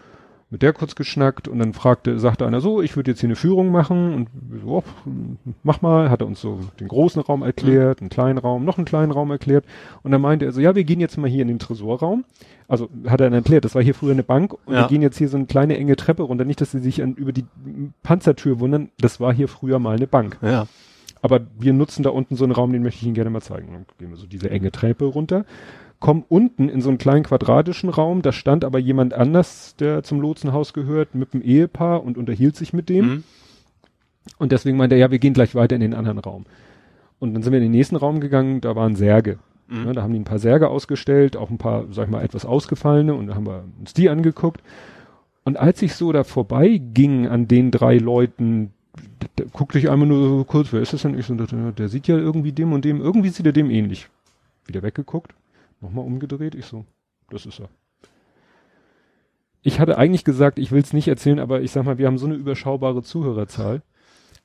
mit 0.51 0.61
der 0.63 0.73
kurz 0.73 0.95
geschnackt 0.95 1.47
und 1.47 1.59
dann 1.59 1.73
fragte, 1.73 2.17
sagte 2.19 2.45
einer 2.47 2.59
so, 2.59 2.81
ich 2.81 2.95
würde 2.95 3.11
jetzt 3.11 3.19
hier 3.19 3.27
eine 3.27 3.35
Führung 3.35 3.71
machen 3.71 4.13
und 4.15 4.29
so, 4.61 4.67
oh, 4.67 4.83
mach 5.63 5.81
mal, 5.81 6.09
hat 6.09 6.21
er 6.21 6.27
uns 6.27 6.41
so 6.41 6.59
den 6.79 6.87
großen 6.87 7.21
Raum 7.21 7.43
erklärt, 7.43 8.01
einen 8.01 8.09
kleinen 8.09 8.39
Raum, 8.39 8.65
noch 8.65 8.77
einen 8.77 8.85
kleinen 8.85 9.11
Raum 9.11 9.29
erklärt 9.29 9.65
und 10.01 10.11
dann 10.11 10.21
meinte 10.21 10.45
er 10.45 10.51
so, 10.51 10.59
ja, 10.59 10.73
wir 10.73 10.83
gehen 10.83 10.99
jetzt 10.99 11.17
mal 11.17 11.29
hier 11.29 11.43
in 11.43 11.47
den 11.49 11.59
Tresorraum. 11.59 12.25
Also 12.67 12.89
hat 13.05 13.21
er 13.21 13.27
dann 13.29 13.33
erklärt, 13.33 13.65
das 13.65 13.73
war 13.75 13.81
hier 13.83 13.95
früher 13.95 14.11
eine 14.13 14.23
Bank 14.23 14.53
und 14.65 14.73
Ja. 14.73 14.81
wir 14.81 14.87
gehen 14.87 15.01
jetzt 15.01 15.17
hier 15.17 15.29
so 15.29 15.37
eine 15.37 15.45
kleine 15.47 15.77
enge 15.77 15.95
Treppe 15.95 16.23
runter, 16.23 16.45
nicht, 16.45 16.61
dass 16.61 16.71
sie 16.71 16.79
sich 16.79 17.01
an, 17.01 17.13
über 17.15 17.31
die 17.31 17.45
Panzertür 18.03 18.59
wundern, 18.59 18.89
das 18.99 19.19
war 19.19 19.33
hier 19.33 19.47
früher 19.47 19.79
mal 19.79 19.95
eine 19.95 20.07
Bank. 20.07 20.37
Ja. 20.41 20.67
Aber 21.21 21.41
wir 21.59 21.73
nutzen 21.73 22.03
da 22.03 22.11
unten 22.11 22.35
so 22.35 22.45
einen 22.45 22.53
Raum, 22.53 22.71
den 22.71 22.81
möchte 22.81 22.99
ich 23.01 23.05
Ihnen 23.05 23.13
gerne 23.15 23.29
mal 23.29 23.41
zeigen. 23.41 23.73
Dann 23.73 23.85
gehen 23.97 24.09
wir 24.09 24.17
so 24.17 24.25
diese 24.25 24.49
enge 24.49 24.71
Treppe 24.71 25.05
runter, 25.05 25.45
kommen 25.99 26.23
unten 26.29 26.69
in 26.69 26.81
so 26.81 26.89
einen 26.89 26.97
kleinen 26.97 27.23
quadratischen 27.23 27.89
Raum, 27.89 28.21
da 28.21 28.31
stand 28.31 28.63
aber 28.63 28.79
jemand 28.79 29.13
anders, 29.13 29.75
der 29.77 30.03
zum 30.03 30.21
Lotsenhaus 30.21 30.73
gehört, 30.73 31.13
mit 31.13 31.33
einem 31.33 31.43
Ehepaar 31.43 32.03
und 32.03 32.17
unterhielt 32.17 32.55
sich 32.55 32.71
mit 32.71 32.89
dem. 32.89 33.05
Mhm. 33.05 33.23
Und 34.37 34.51
deswegen 34.51 34.77
meinte 34.77 34.95
er, 34.95 34.99
ja, 34.99 35.11
wir 35.11 35.19
gehen 35.19 35.33
gleich 35.33 35.55
weiter 35.55 35.75
in 35.75 35.81
den 35.81 35.93
anderen 35.93 36.19
Raum. 36.19 36.45
Und 37.19 37.33
dann 37.33 37.43
sind 37.43 37.51
wir 37.51 37.57
in 37.57 37.65
den 37.65 37.71
nächsten 37.71 37.97
Raum 37.97 38.21
gegangen, 38.21 38.61
da 38.61 38.75
waren 38.75 38.95
Särge. 38.95 39.39
Mhm. 39.67 39.85
Ne, 39.85 39.93
da 39.93 40.01
haben 40.01 40.13
die 40.13 40.19
ein 40.19 40.25
paar 40.25 40.39
Särge 40.39 40.69
ausgestellt, 40.69 41.35
auch 41.35 41.49
ein 41.49 41.57
paar, 41.57 41.85
sag 41.91 42.05
ich 42.05 42.11
mal, 42.11 42.23
etwas 42.23 42.45
ausgefallene 42.45 43.13
und 43.13 43.27
da 43.27 43.35
haben 43.35 43.45
wir 43.45 43.65
uns 43.79 43.93
die 43.93 44.09
angeguckt. 44.09 44.61
Und 45.43 45.57
als 45.57 45.81
ich 45.81 45.95
so 45.95 46.11
da 46.11 46.23
vorbei 46.23 46.79
ging 46.93 47.27
an 47.27 47.47
den 47.47 47.71
drei 47.71 47.97
Leuten, 47.97 48.71
da, 49.19 49.27
da 49.35 49.43
guckte 49.51 49.79
ich 49.79 49.89
einmal 49.89 50.07
nur 50.07 50.27
so 50.27 50.43
kurz, 50.43 50.71
wer 50.71 50.81
ist 50.81 50.93
das 50.93 51.01
denn? 51.01 51.17
Ich 51.17 51.25
so, 51.25 51.35
der, 51.35 51.71
der 51.71 51.89
sieht 51.89 52.07
ja 52.07 52.17
irgendwie 52.17 52.51
dem 52.51 52.71
und 52.71 52.85
dem, 52.85 53.01
irgendwie 53.01 53.29
sieht 53.29 53.45
er 53.45 53.51
dem 53.51 53.69
ähnlich. 53.69 54.09
Wieder 54.65 54.83
weggeguckt, 54.83 55.33
nochmal 55.81 56.05
umgedreht, 56.05 56.55
ich 56.55 56.65
so, 56.65 56.85
das 57.29 57.45
ist 57.45 57.59
er. 57.59 57.69
Ich 59.61 59.79
hatte 59.79 59.97
eigentlich 59.97 60.23
gesagt, 60.23 60.57
ich 60.57 60.71
will 60.71 60.81
es 60.81 60.93
nicht 60.93 61.07
erzählen, 61.07 61.39
aber 61.39 61.61
ich 61.61 61.71
sag 61.71 61.83
mal, 61.85 61.97
wir 61.97 62.07
haben 62.07 62.17
so 62.17 62.25
eine 62.25 62.35
überschaubare 62.35 63.03
Zuhörerzahl. 63.03 63.81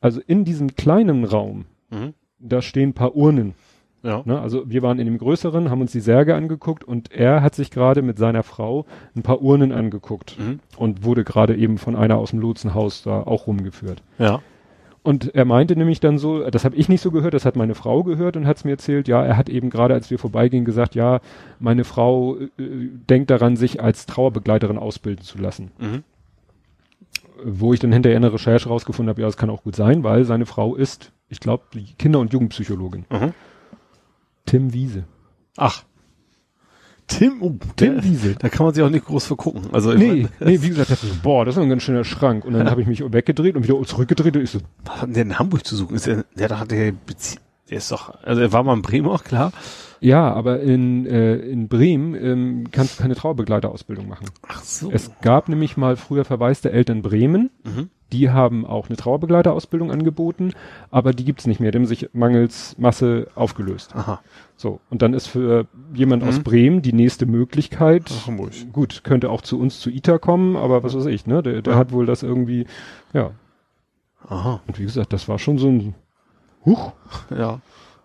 Also 0.01 0.21
in 0.27 0.45
diesem 0.45 0.75
kleinen 0.75 1.25
Raum, 1.25 1.67
Mhm. 1.91 2.15
da 2.41 2.61
stehen 2.63 2.91
ein 2.91 2.95
paar 2.95 3.15
Urnen. 3.15 3.55
Ja. 4.03 4.23
Ne? 4.27 4.39
Also 4.39 4.69
wir 4.69 4.83
waren 4.83 4.99
in 4.99 5.07
dem 5.07 5.17
größeren, 5.17 5.71
haben 5.71 5.81
uns 5.81 5.93
die 5.93 6.01
Särge 6.01 6.35
angeguckt 6.35 6.85
und 6.85 7.11
er 7.13 7.41
hat 7.43 7.55
sich 7.55 7.71
gerade 7.71 8.03
mit 8.03 8.19
seiner 8.19 8.43
Frau 8.43 8.85
ein 9.17 9.23
paar 9.23 9.41
Urnen 9.41 9.73
angeguckt 9.73 10.37
Mhm. 10.39 10.61
und 10.77 11.05
wurde 11.05 11.25
gerade 11.25 11.57
eben 11.57 11.79
von 11.79 11.97
einer 11.97 12.19
aus 12.19 12.31
dem 12.31 12.41
Lotsenhaus 12.41 13.03
da 13.03 13.23
auch 13.23 13.47
rumgeführt. 13.47 14.03
Ja. 14.19 14.43
Und 15.05 15.35
er 15.35 15.45
meinte 15.45 15.77
nämlich 15.77 16.01
dann 16.01 16.17
so, 16.17 16.49
das 16.49 16.65
habe 16.65 16.77
ich 16.77 16.89
nicht 16.89 17.03
so 17.03 17.11
gehört, 17.11 17.35
das 17.35 17.45
hat 17.45 17.57
meine 17.57 17.75
Frau 17.75 18.03
gehört 18.03 18.39
und 18.39 18.47
hat 18.47 18.57
es 18.57 18.65
mir 18.65 18.71
erzählt, 18.71 19.07
ja, 19.07 19.23
er 19.23 19.37
hat 19.37 19.51
eben 19.51 19.69
gerade, 19.69 19.93
als 19.93 20.11
wir 20.11 20.19
vorbeigingen, 20.19 20.65
gesagt, 20.65 20.95
ja, 20.95 21.21
meine 21.61 21.85
Frau 21.85 22.39
äh, 22.39 22.49
denkt 22.59 23.31
daran, 23.31 23.57
sich 23.57 23.83
als 23.83 24.07
Trauerbegleiterin 24.07 24.79
ausbilden 24.79 25.23
zu 25.23 25.37
lassen. 25.37 25.73
Mhm. 25.79 26.05
Wo 27.45 27.75
ich 27.75 27.81
dann 27.81 27.93
hinterher 27.93 28.17
in 28.17 28.23
der 28.23 28.33
Recherche 28.33 28.71
rausgefunden 28.71 29.11
habe, 29.11 29.21
ja, 29.21 29.27
das 29.29 29.37
kann 29.37 29.51
auch 29.51 29.63
gut 29.63 29.77
sein, 29.77 30.05
weil 30.05 30.25
seine 30.25 30.47
Frau 30.47 30.75
ist, 30.75 31.13
ich 31.29 31.39
glaube, 31.39 31.65
die 31.75 31.93
Kinder- 31.99 32.21
und 32.21 32.33
Jugendpsychologin. 32.33 33.05
Mhm. 33.11 33.35
Tim 34.47 34.73
Wiese. 34.73 35.05
Ach. 35.59 35.85
Tim, 37.07 37.43
oh, 37.43 37.55
Tim 37.77 38.03
Wiese. 38.03 38.35
da 38.39 38.49
kann 38.49 38.65
man 38.67 38.75
sich 38.75 38.83
auch 38.83 38.91
nicht 38.91 39.05
groß 39.05 39.27
vergucken. 39.27 39.63
Also, 39.73 39.93
Nee, 39.93 40.29
mein, 40.39 40.49
nee, 40.49 40.63
wie 40.63 40.69
gesagt, 40.71 40.91
das 40.91 41.05
ist, 41.05 41.23
boah, 41.23 41.45
das 41.45 41.57
ist 41.57 41.63
ein 41.63 41.69
ganz 41.69 41.83
schöner 41.83 42.05
Schrank. 42.05 42.45
Und 42.45 42.55
dann 42.55 42.71
habe 42.71 42.81
ich 42.81 42.87
mich 42.87 43.01
weggedreht 43.13 43.57
und 43.57 43.65
wieder 43.65 43.81
zurückgedreht 43.83 44.37
und 44.37 44.43
ich 44.43 44.51
so, 44.51 44.61
was 44.85 44.97
hat 45.03 45.09
denn 45.09 45.15
der 45.15 45.23
in 45.25 45.39
Hamburg 45.39 45.67
zu 45.67 45.77
suchen? 45.77 45.97
Ist 45.97 46.07
der, 46.07 46.25
der 46.35 46.59
hat 46.59 46.71
der, 46.71 46.93
Bezie 46.93 47.39
der 47.71 47.79
ist 47.79 47.91
doch, 47.91 48.15
also 48.23 48.41
er 48.43 48.53
war 48.53 48.63
mal 48.63 48.75
in 48.75 48.83
Bremen 48.83 49.09
auch, 49.09 49.25
klar. 49.25 49.51
ja, 50.01 50.31
aber 50.33 50.61
in, 50.61 51.07
äh, 51.07 51.37
in 51.37 51.69
Bremen 51.69 52.15
ähm, 52.15 52.65
kannst 52.71 52.99
du 52.99 53.03
keine 53.03 53.15
Trauerbegleiterausbildung 53.15 54.07
machen. 54.07 54.27
Ach 54.47 54.63
so. 54.63 54.91
Es 54.91 55.11
gab 55.23 55.49
nämlich 55.49 55.77
mal 55.79 55.97
früher 55.97 56.25
verwaiste 56.25 56.73
Eltern 56.73 57.01
Bremen, 57.03 57.51
Mhm. 57.65 57.89
Die 58.15 58.31
haben 58.31 58.65
auch 58.65 58.89
eine 58.89 58.97
Trauerbegleiterausbildung 58.97 59.91
angeboten, 59.91 60.53
aber 60.93 61.13
die 61.13 61.25
gibt's 61.25 61.47
nicht 61.49 61.59
mehr, 61.59 61.73
die 61.73 61.79
haben 61.79 61.87
sich 61.87 62.09
mangels 62.13 62.77
Masse 62.79 63.27
aufgelöst. 63.35 63.95
Aha. 63.97 64.21
So, 64.57 64.79
und 64.89 65.03
dann 65.03 65.15
ist 65.15 65.27
für 65.27 65.67
jemand 65.93 66.23
aus 66.23 66.39
Mhm. 66.39 66.43
Bremen 66.45 66.83
die 66.83 66.93
nächste 66.93 67.27
Möglichkeit, 67.27 68.11
Hamburg. 68.27 68.53
gut, 68.73 69.03
könnte 69.03 69.31
auch 69.31 69.43
zu 69.43 69.59
uns 69.59 69.81
zu 69.81 69.91
ITA 69.91 70.19
kommen, 70.19 70.57
aber 70.57 70.85
was 70.85 70.95
weiß 70.97 71.07
ich, 71.07 71.27
ne, 71.27 71.43
der, 71.43 71.61
der 71.63 71.73
Ja. 71.73 71.79
hat 71.79 71.91
wohl 71.93 72.07
das 72.07 72.23
irgendwie, 72.23 72.67
ja, 73.13 73.33
Aha. 74.29 74.61
und 74.67 74.79
wie 74.79 74.85
gesagt, 74.85 75.13
das 75.13 75.29
war 75.29 75.39
schon 75.41 75.59
so 75.59 75.69
ein, 75.69 75.95
huch, 76.65 76.93
Ja. 77.37 77.61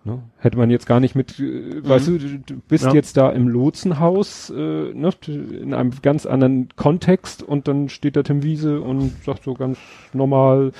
Ne? 0.10 0.24
Hätte 0.38 0.58
man 0.58 0.70
jetzt 0.72 0.88
gar 0.88 1.00
nicht 1.00 1.16
mit, 1.16 1.40
äh, 1.40 1.88
weißt 1.88 2.08
du, 2.08 2.18
du 2.18 2.56
bist 2.68 2.86
Ja. 2.86 2.94
jetzt 2.94 3.16
da 3.18 3.30
im 3.30 3.48
Lotsenhaus, 3.48 4.50
äh, 4.50 4.54
ne, 4.94 5.10
in 5.28 5.74
einem 5.74 5.92
ganz 6.02 6.26
anderen 6.26 6.70
Kontext 6.76 7.44
und 7.44 7.68
dann 7.68 7.90
steht 7.90 8.16
da 8.16 8.24
Tim 8.24 8.42
Wiese 8.44 8.82
und 8.82 9.12
sagt 9.24 9.44
so 9.44 9.54
ganz 9.54 9.78
normal, 10.14 10.72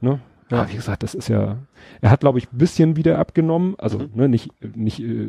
ne? 0.00 0.20
Ja, 0.50 0.68
wie 0.70 0.76
gesagt, 0.76 1.02
das 1.02 1.14
ist 1.14 1.28
ja, 1.28 1.58
er 2.00 2.10
hat, 2.10 2.20
glaube 2.20 2.38
ich, 2.38 2.52
ein 2.52 2.58
bisschen 2.58 2.96
wieder 2.96 3.18
abgenommen, 3.18 3.74
also 3.78 3.98
Mhm. 3.98 4.08
ne, 4.14 4.28
nicht, 4.28 4.50
nicht, 4.76 5.00
äh, 5.00 5.26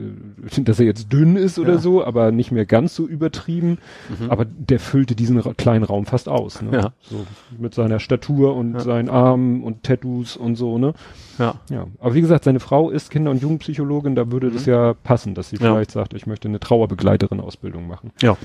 dass 0.64 0.80
er 0.80 0.86
jetzt 0.86 1.12
dünn 1.12 1.36
ist 1.36 1.60
oder 1.60 1.74
Ja. 1.74 1.80
so, 1.80 2.04
aber 2.04 2.32
nicht 2.32 2.52
mehr 2.52 2.66
ganz 2.66 2.95
so 2.95 3.08
übertrieben, 3.08 3.78
Mhm. 4.20 4.30
aber 4.30 4.45
der 4.45 4.80
füllte 4.80 5.16
diesen 5.16 5.41
kleinen 5.58 5.84
Raum 5.84 6.06
fast 6.06 6.30
aus, 6.30 6.62
ne? 6.62 6.72
Ja. 6.72 6.93
So 7.02 7.26
mit 7.58 7.74
seiner 7.74 7.99
Statur 7.99 8.56
und 8.56 8.74
Ja. 8.74 8.80
seinen 8.82 9.10
Armen 9.10 9.64
und 9.64 9.84
Tattoos 9.84 10.38
und 10.38 10.56
so, 10.56 10.78
ne? 10.78 10.93
ja. 11.39 11.56
Ja, 11.70 11.88
aber 11.99 12.14
wie 12.14 12.22
gesagt, 12.22 12.43
seine 12.43 12.60
Frau 12.60 12.89
ist 12.89 13.10
Kinder- 13.12 13.32
und 13.32 13.41
Jugendpsychologin, 13.41 14.16
da 14.16 14.32
würde 14.32 14.52
das 14.52 14.66
ja 14.66 14.93
passen, 14.93 15.34
dass 15.36 15.49
sie 15.49 15.56
Mhm. 15.56 15.60
Vielleicht 15.62 15.91
sagt, 15.91 16.14
ich 16.14 16.28
möchte 16.28 16.47
eine 16.47 16.60
Trauerbegleiterin-Ausbildung 16.60 17.88
machen. 17.88 18.12
Ja. 18.22 18.38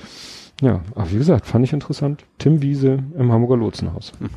Ja, 0.63 0.81
aber 0.95 1.11
wie 1.11 1.19
gesagt, 1.19 1.47
fand 1.47 1.65
ich 1.67 1.73
interessant. 1.75 2.25
Tim 2.39 2.63
Wiese 2.63 3.01
im 3.19 3.31
Hamburger 3.33 3.59
Lotsenhaus. 3.59 4.13
Mhm. 4.21 4.31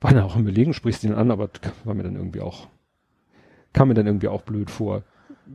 War 0.00 0.12
dann 0.12 0.24
auch 0.24 0.36
im 0.36 0.44
Belegen, 0.44 0.74
sprichst 0.74 1.04
ihn 1.04 1.14
an, 1.14 1.30
aber 1.30 1.48
war 1.84 1.94
mir 1.94 2.02
dann 2.02 2.16
irgendwie 2.16 2.40
auch, 2.40 2.68
kam 3.72 3.88
mir 3.88 3.94
dann 3.94 4.06
irgendwie 4.06 4.28
auch 4.28 4.42
blöd 4.42 4.70
vor. 4.70 5.02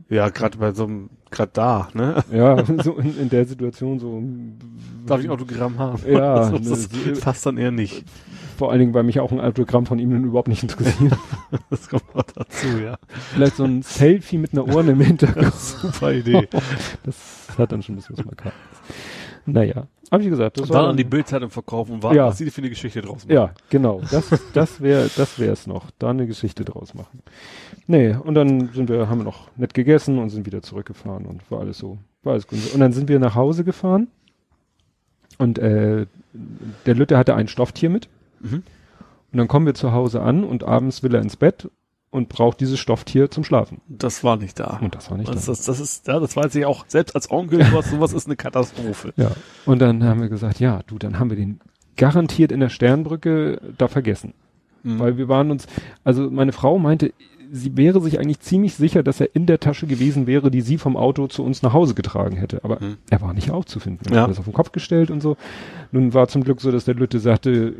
Ja, 0.08 0.30
gerade 0.30 0.58
bei 0.58 0.72
so 0.72 0.84
einem, 0.84 1.10
gerade 1.30 1.52
da, 1.52 1.88
ne? 1.92 2.24
Ja, 2.32 2.64
so 2.82 2.96
in, 2.96 3.18
in 3.18 3.28
der 3.28 3.44
Situation 3.44 3.98
so. 3.98 4.22
Darf 5.06 5.20
ich 5.20 5.26
ein 5.26 5.32
Autogramm 5.32 5.78
haben? 5.78 6.02
Ja, 6.10 6.50
das, 6.58 6.88
das 6.88 6.92
ne, 6.92 7.12
passt 7.12 7.44
dann 7.44 7.58
eher 7.58 7.70
nicht. 7.70 8.04
Vor 8.56 8.70
allen 8.70 8.80
Dingen, 8.80 8.94
weil 8.94 9.02
mich 9.02 9.20
auch 9.20 9.32
ein 9.32 9.40
Autogramm 9.40 9.86
von 9.86 9.98
ihm 9.98 10.24
überhaupt 10.24 10.48
nicht 10.48 10.62
interessiert. 10.62 11.16
Das 11.68 11.88
kommt 11.88 12.04
auch 12.14 12.22
dazu, 12.22 12.78
ja. 12.82 12.96
Vielleicht 13.34 13.56
so 13.56 13.64
ein 13.64 13.82
Selfie 13.82 14.38
mit 14.38 14.52
einer 14.52 14.66
Urne 14.66 14.92
im 14.92 15.00
Hintergrund. 15.02 15.54
Super 15.54 16.12
Idee. 16.12 16.48
Das 17.04 17.48
hat 17.58 17.72
dann 17.72 17.82
schon 17.82 17.94
ein 17.94 17.96
bisschen 17.96 18.16
was 18.16 18.24
Makabres. 18.24 18.54
Naja, 19.44 19.86
aber 20.12 20.22
wie 20.24 20.28
gesagt, 20.28 20.58
das 20.58 20.64
Und 20.68 20.74
dann 20.74 20.82
war 20.82 20.90
an 20.90 20.96
die 20.98 21.04
Bildzeitung 21.04 21.48
verkaufen 21.48 21.92
und 21.92 22.02
warten, 22.02 22.16
Ja. 22.16 22.26
was 22.26 22.36
sie 22.38 22.50
für 22.50 22.60
eine 22.60 22.68
Geschichte 22.68 23.00
draus 23.00 23.24
machen. 23.24 23.32
ja, 23.34 23.54
genau. 23.70 24.02
Das, 24.10 24.28
das 24.52 24.80
wäre, 24.82 25.08
das 25.16 25.38
wäre 25.38 25.52
es 25.52 25.66
noch. 25.66 25.90
Da 25.98 26.10
eine 26.10 26.26
Geschichte 26.26 26.64
draus 26.66 26.92
machen. 26.92 27.20
Nee, 27.86 28.14
und 28.14 28.34
dann 28.34 28.68
sind 28.74 28.90
wir, 28.90 29.08
haben 29.08 29.18
wir 29.20 29.24
noch 29.24 29.48
nett 29.56 29.72
gegessen 29.72 30.18
und 30.18 30.28
sind 30.28 30.44
wieder 30.44 30.60
zurückgefahren 30.60 31.24
und 31.24 31.50
war 31.50 31.60
alles 31.60 31.78
so, 31.78 31.96
war 32.22 32.34
alles 32.34 32.46
gut. 32.46 32.58
Und 32.74 32.80
dann 32.80 32.92
sind 32.92 33.08
wir 33.08 33.18
nach 33.18 33.34
Hause 33.34 33.64
gefahren 33.64 34.08
und 35.38 35.58
äh, 35.58 36.06
der 36.86 36.94
Lütte 36.94 37.16
hatte 37.16 37.34
ein 37.34 37.48
Stofftier 37.48 37.88
mit 37.90 38.08
Mhm. 38.40 38.64
Und 39.32 39.38
dann 39.38 39.48
kommen 39.48 39.64
wir 39.64 39.72
zu 39.74 39.92
Hause 39.92 40.20
an 40.20 40.44
und 40.44 40.62
abends 40.64 41.02
will 41.02 41.14
er 41.14 41.22
ins 41.22 41.36
Bett 41.36 41.70
und 42.12 42.28
braucht 42.28 42.60
dieses 42.60 42.78
Stofftier 42.78 43.30
zum 43.30 43.42
Schlafen. 43.42 43.80
Das 43.88 44.22
war 44.22 44.36
nicht 44.36 44.60
da. 44.60 44.78
Und 44.82 44.94
das 44.94 45.10
war 45.10 45.16
nicht 45.16 45.28
das, 45.28 45.46
da. 45.46 45.52
das, 45.52 45.64
das 45.64 45.80
ist, 45.80 46.06
ja, 46.06 46.20
das 46.20 46.36
weiß 46.36 46.54
ich 46.54 46.66
auch, 46.66 46.84
selbst 46.86 47.16
als 47.16 47.30
Onkel, 47.30 47.64
sowas, 47.70 47.90
sowas 47.90 48.12
ist 48.12 48.26
eine 48.26 48.36
Katastrophe. 48.36 49.14
Ja. 49.16 49.32
Und 49.64 49.80
dann 49.80 50.04
haben 50.04 50.20
wir 50.20 50.28
gesagt, 50.28 50.60
ja, 50.60 50.82
du, 50.86 50.98
dann 50.98 51.18
haben 51.18 51.30
wir 51.30 51.38
den 51.38 51.58
garantiert 51.96 52.52
in 52.52 52.60
der 52.60 52.68
Sternbrücke 52.68 53.60
da 53.78 53.88
vergessen. 53.88 54.34
Mhm. 54.82 54.98
Weil 54.98 55.16
wir 55.16 55.28
waren 55.28 55.50
uns, 55.50 55.66
also 56.04 56.30
meine 56.30 56.52
Frau 56.52 56.78
meinte, 56.78 57.14
sie 57.54 57.76
wäre 57.76 58.00
sich 58.00 58.18
eigentlich 58.18 58.40
ziemlich 58.40 58.74
sicher, 58.74 59.02
dass 59.02 59.20
er 59.20 59.34
in 59.36 59.44
der 59.44 59.60
Tasche 59.60 59.86
gewesen 59.86 60.26
wäre, 60.26 60.50
die 60.50 60.62
sie 60.62 60.78
vom 60.78 60.96
Auto 60.96 61.26
zu 61.26 61.44
uns 61.44 61.62
nach 61.62 61.74
Hause 61.74 61.94
getragen 61.94 62.36
hätte. 62.36 62.64
Aber 62.64 62.78
Mhm. 62.80 62.96
er 63.10 63.20
war 63.20 63.34
nicht 63.34 63.50
aufzufinden. 63.50 64.06
Er 64.10 64.16
Ja. 64.16 64.22
hat 64.22 64.30
das 64.30 64.38
auf 64.38 64.46
den 64.46 64.54
Kopf 64.54 64.72
gestellt 64.72 65.10
und 65.10 65.20
so. 65.20 65.36
Nun 65.90 66.14
war 66.14 66.28
zum 66.28 66.42
Glück 66.44 66.62
so, 66.62 66.72
dass 66.72 66.86
der 66.86 66.94
Lütte 66.94 67.18
sagte, 67.20 67.74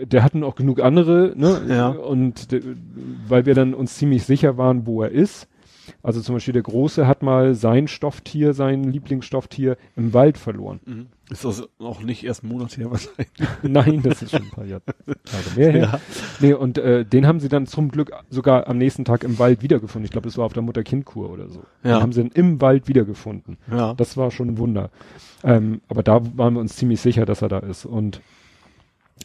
äh, 0.00 0.06
der 0.06 0.24
hatten 0.24 0.42
auch 0.42 0.54
genug 0.54 0.80
andere, 0.80 1.34
ne? 1.36 1.60
Ja. 1.68 1.88
Und 1.88 2.52
de, 2.52 2.62
weil 3.28 3.44
wir 3.44 3.54
dann 3.54 3.74
uns 3.74 3.96
ziemlich 3.96 4.24
sicher 4.24 4.56
waren, 4.56 4.86
wo 4.86 5.02
er 5.02 5.10
ist. 5.10 5.46
Also 6.02 6.20
zum 6.20 6.36
Beispiel 6.36 6.54
der 6.54 6.62
Große 6.62 7.06
hat 7.06 7.22
mal 7.22 7.54
sein 7.54 7.88
Stofftier, 7.88 8.54
sein 8.54 8.84
Lieblingsstofftier 8.84 9.76
im 9.96 10.14
Wald 10.14 10.38
verloren. 10.38 10.80
Mhm. 10.86 11.06
Ist 11.32 11.46
das 11.46 11.66
auch 11.78 12.02
nicht 12.02 12.24
erst 12.24 12.44
ein 12.44 12.48
Monat 12.48 12.76
her 12.76 12.90
wahrscheinlich? 12.90 13.30
Nein, 13.62 14.02
das 14.02 14.20
ist 14.20 14.32
schon 14.32 14.42
ein 14.42 14.50
paar 14.50 14.66
Jahre 14.66 14.82
mehr 15.56 15.72
her. 15.72 16.00
Nee, 16.40 16.52
und 16.52 16.76
äh, 16.76 17.06
den 17.06 17.26
haben 17.26 17.40
sie 17.40 17.48
dann 17.48 17.66
zum 17.66 17.90
Glück 17.90 18.12
sogar 18.28 18.66
am 18.68 18.76
nächsten 18.76 19.06
Tag 19.06 19.24
im 19.24 19.38
Wald 19.38 19.62
wiedergefunden. 19.62 20.04
Ich 20.04 20.10
glaube, 20.10 20.28
das 20.28 20.36
war 20.36 20.44
auf 20.44 20.52
der 20.52 20.62
Mutter-Kind-Kur 20.62 21.30
oder 21.30 21.48
so. 21.48 21.60
Ja. 21.82 21.96
Den 21.96 22.02
haben 22.02 22.12
sie 22.12 22.20
dann 22.22 22.32
im 22.32 22.60
Wald 22.60 22.86
wiedergefunden. 22.86 23.56
Ja. 23.70 23.94
Das 23.94 24.18
war 24.18 24.30
schon 24.30 24.48
ein 24.48 24.58
Wunder. 24.58 24.90
Ähm, 25.42 25.80
aber 25.88 26.02
da 26.02 26.20
waren 26.36 26.52
wir 26.52 26.60
uns 26.60 26.76
ziemlich 26.76 27.00
sicher, 27.00 27.24
dass 27.24 27.40
er 27.40 27.48
da 27.48 27.60
ist. 27.60 27.86
Und 27.86 28.20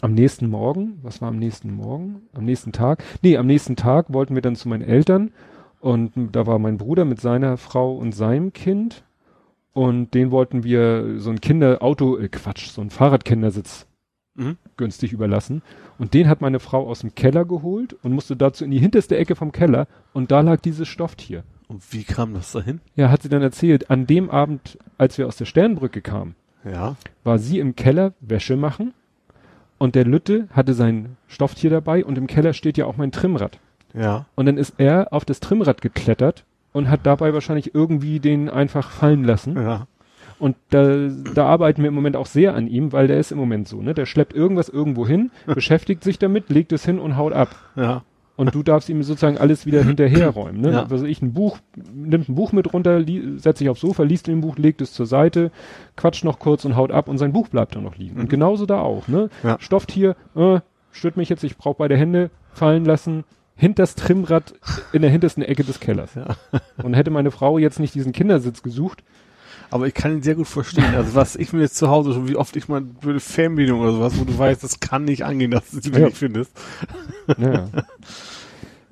am 0.02 0.14
nächsten 0.14 0.50
Morgen, 0.50 1.00
was 1.02 1.22
war 1.22 1.28
am 1.28 1.40
nächsten 1.40 1.74
Morgen? 1.74 2.22
Am 2.34 2.46
nächsten 2.46 2.72
Tag? 2.72 3.04
Nee, 3.22 3.36
am 3.36 3.48
nächsten 3.48 3.76
Tag 3.76 4.14
wollten 4.14 4.34
wir 4.34 4.42
dann 4.42 4.56
zu 4.56 4.70
meinen 4.70 4.84
Eltern 4.84 5.32
und 5.82 6.12
da 6.32 6.48
war 6.48 6.58
mein 6.58 6.78
Bruder 6.78 7.04
mit 7.04 7.20
seiner 7.20 7.58
Frau 7.58 7.96
und 7.96 8.14
seinem 8.14 8.54
Kind 8.54 9.04
und 9.78 10.16
den 10.16 10.32
wollten 10.32 10.64
wir 10.64 11.20
so 11.20 11.30
ein 11.30 11.40
Kinderauto, 11.40 12.18
äh 12.18 12.30
Quatsch, 12.30 12.70
so 12.70 12.82
ein 12.82 12.90
Fahrradkindersitz 12.90 13.86
Mhm. 14.34 14.58
günstig 14.76 15.14
überlassen. 15.14 15.62
Und 15.98 16.14
den 16.14 16.28
hat 16.30 16.42
meine 16.42 16.60
Frau 16.60 16.88
aus 16.88 17.00
dem 17.00 17.14
Keller 17.16 17.44
geholt 17.46 17.96
und 18.04 18.12
musste 18.12 18.36
dazu 18.36 18.64
in 18.66 18.70
die 18.72 18.78
hinterste 18.80 19.18
Ecke 19.18 19.36
vom 19.36 19.52
Keller 19.52 19.88
und 20.14 20.32
da 20.32 20.42
lag 20.42 20.62
dieses 20.62 20.88
Stofftier. 20.88 21.44
Und 21.68 21.82
wie 21.92 22.04
kam 22.04 22.34
das 22.36 22.52
dahin? 22.52 22.80
Ja, 22.96 23.10
hat 23.10 23.22
sie 23.24 23.30
dann 23.30 23.42
erzählt, 23.42 23.90
an 23.92 24.06
dem 24.08 24.30
Abend, 24.30 24.78
als 25.00 25.18
wir 25.18 25.26
aus 25.28 25.38
der 25.38 25.46
Sternbrücke 25.46 26.02
kamen, 26.02 26.36
Ja. 26.64 26.96
war 27.24 27.38
sie 27.40 27.58
im 27.60 27.76
Keller 27.76 28.14
Wäsche 28.20 28.58
machen 28.58 28.94
und 29.80 29.94
der 29.96 30.06
Lütte 30.06 30.48
hatte 30.52 30.74
sein 30.76 31.18
Stofftier 31.28 31.70
dabei 31.72 32.04
und 32.06 32.18
im 32.18 32.26
Keller 32.28 32.54
steht 32.54 32.78
ja 32.78 32.86
auch 32.86 32.98
mein 32.98 33.12
Trimmrad. 33.12 33.60
Ja. 33.96 34.26
Und 34.36 34.46
dann 34.48 34.58
ist 34.58 34.76
er 34.78 35.14
auf 35.14 35.26
das 35.26 35.40
Trimmrad 35.40 35.82
geklettert 35.82 36.46
und 36.78 36.90
hat 36.90 37.02
dabei 37.04 37.34
wahrscheinlich 37.34 37.74
irgendwie 37.74 38.20
den 38.20 38.50
einfach 38.50 38.92
fallen 38.92 39.24
lassen. 39.24 39.56
Ja. 39.56 39.88
Und 40.40 40.56
da, 40.70 41.08
da 41.34 41.48
arbeiten 41.48 41.82
wir 41.82 41.88
im 41.88 41.96
Moment 41.96 42.16
auch 42.16 42.28
sehr 42.28 42.54
an 42.54 42.68
ihm, 42.68 42.94
weil 42.94 43.08
der 43.08 43.18
ist 43.18 43.32
im 43.32 43.40
Moment 43.40 43.68
so, 43.68 43.82
ne? 43.82 43.96
Der 43.96 44.06
schleppt 44.06 44.34
irgendwas 44.34 44.70
irgendwo 44.70 45.08
hin, 45.08 45.32
beschäftigt 45.48 46.04
sich 46.04 46.20
damit, 46.20 46.50
legt 46.50 46.72
es 46.72 46.86
hin 46.86 47.00
und 47.00 47.18
haut 47.18 47.34
ab. 47.34 47.56
Ja. 47.76 48.04
Und 48.36 48.54
du 48.54 48.62
darfst 48.62 48.88
ihm 48.90 49.02
sozusagen 49.02 49.40
alles 49.40 49.66
wieder 49.66 49.84
hinterherräumen. 49.84 50.62
Ne? 50.62 50.72
Ja. 50.72 50.86
Also 50.88 51.08
ich 51.08 51.24
ein 51.24 51.34
Buch, 51.34 51.58
nimmt 51.92 52.30
ein 52.30 52.36
Buch 52.36 52.52
mit 52.52 52.72
runter, 52.72 53.04
setzt 53.38 53.58
sich 53.58 53.68
aufs 53.68 53.82
Sofa, 53.82 54.04
liest 54.04 54.30
ein 54.30 54.42
Buch, 54.42 54.58
legt 54.58 54.80
es 54.80 54.94
zur 54.94 55.08
Seite, 55.08 55.50
quatscht 55.96 56.24
noch 56.24 56.38
kurz 56.38 56.64
und 56.64 56.76
haut 56.76 56.92
ab 56.92 57.08
und 57.08 57.18
sein 57.18 57.34
Buch 57.34 57.48
bleibt 57.48 57.76
dann 57.76 57.82
noch 57.82 57.96
liegen. 57.96 58.20
Und 58.20 58.30
genauso 58.30 58.68
da 58.68 58.80
auch. 58.80 59.08
Ne? 59.08 59.32
Ja. 59.42 59.58
Stofftier, 59.60 60.16
äh, 60.36 60.60
stört 60.92 61.18
mich 61.18 61.30
jetzt, 61.30 61.44
ich 61.44 61.58
brauche 61.58 61.78
beide 61.80 61.98
Hände 61.98 62.30
fallen 62.54 62.86
lassen, 62.86 63.24
hinters 63.58 63.96
Trimmrad 63.96 64.54
in 64.94 65.02
der 65.02 65.12
hintersten 65.12 65.44
Ecke 65.44 65.64
des 65.64 65.80
Kellers. 65.80 66.16
Ja. 66.16 66.36
Und 66.84 66.94
hätte 66.94 67.12
meine 67.12 67.32
Frau 67.32 67.58
jetzt 67.58 67.80
nicht 67.80 67.94
diesen 67.96 68.14
Kindersitz 68.14 68.62
gesucht, 68.64 69.04
Aber 69.70 69.86
ich 69.88 69.94
kann 69.94 70.12
ihn 70.14 70.22
sehr 70.22 70.36
gut 70.36 70.48
verstehen. 70.48 70.96
Also 70.96 71.14
was 71.16 71.36
ich 71.36 71.52
mir 71.52 71.60
jetzt 71.62 71.76
zu 71.76 71.90
Hause 71.90 72.14
schon, 72.14 72.30
wie 72.30 72.38
oft 72.38 72.56
ich 72.56 72.70
mal 72.70 72.84
würde 73.02 73.20
Fernbedienung 73.20 73.82
oder 73.82 73.92
sowas, 73.94 74.18
wo 74.20 74.24
du 74.24 74.38
weißt, 74.38 74.64
das 74.64 74.80
kann 74.80 75.04
nicht 75.04 75.26
angehen, 75.26 75.52
dass 75.52 75.72
du 75.72 75.80
die 75.82 75.90
Ja. 75.92 76.06
nicht 76.06 76.18
findest. 76.18 76.52
naja, 77.38 77.68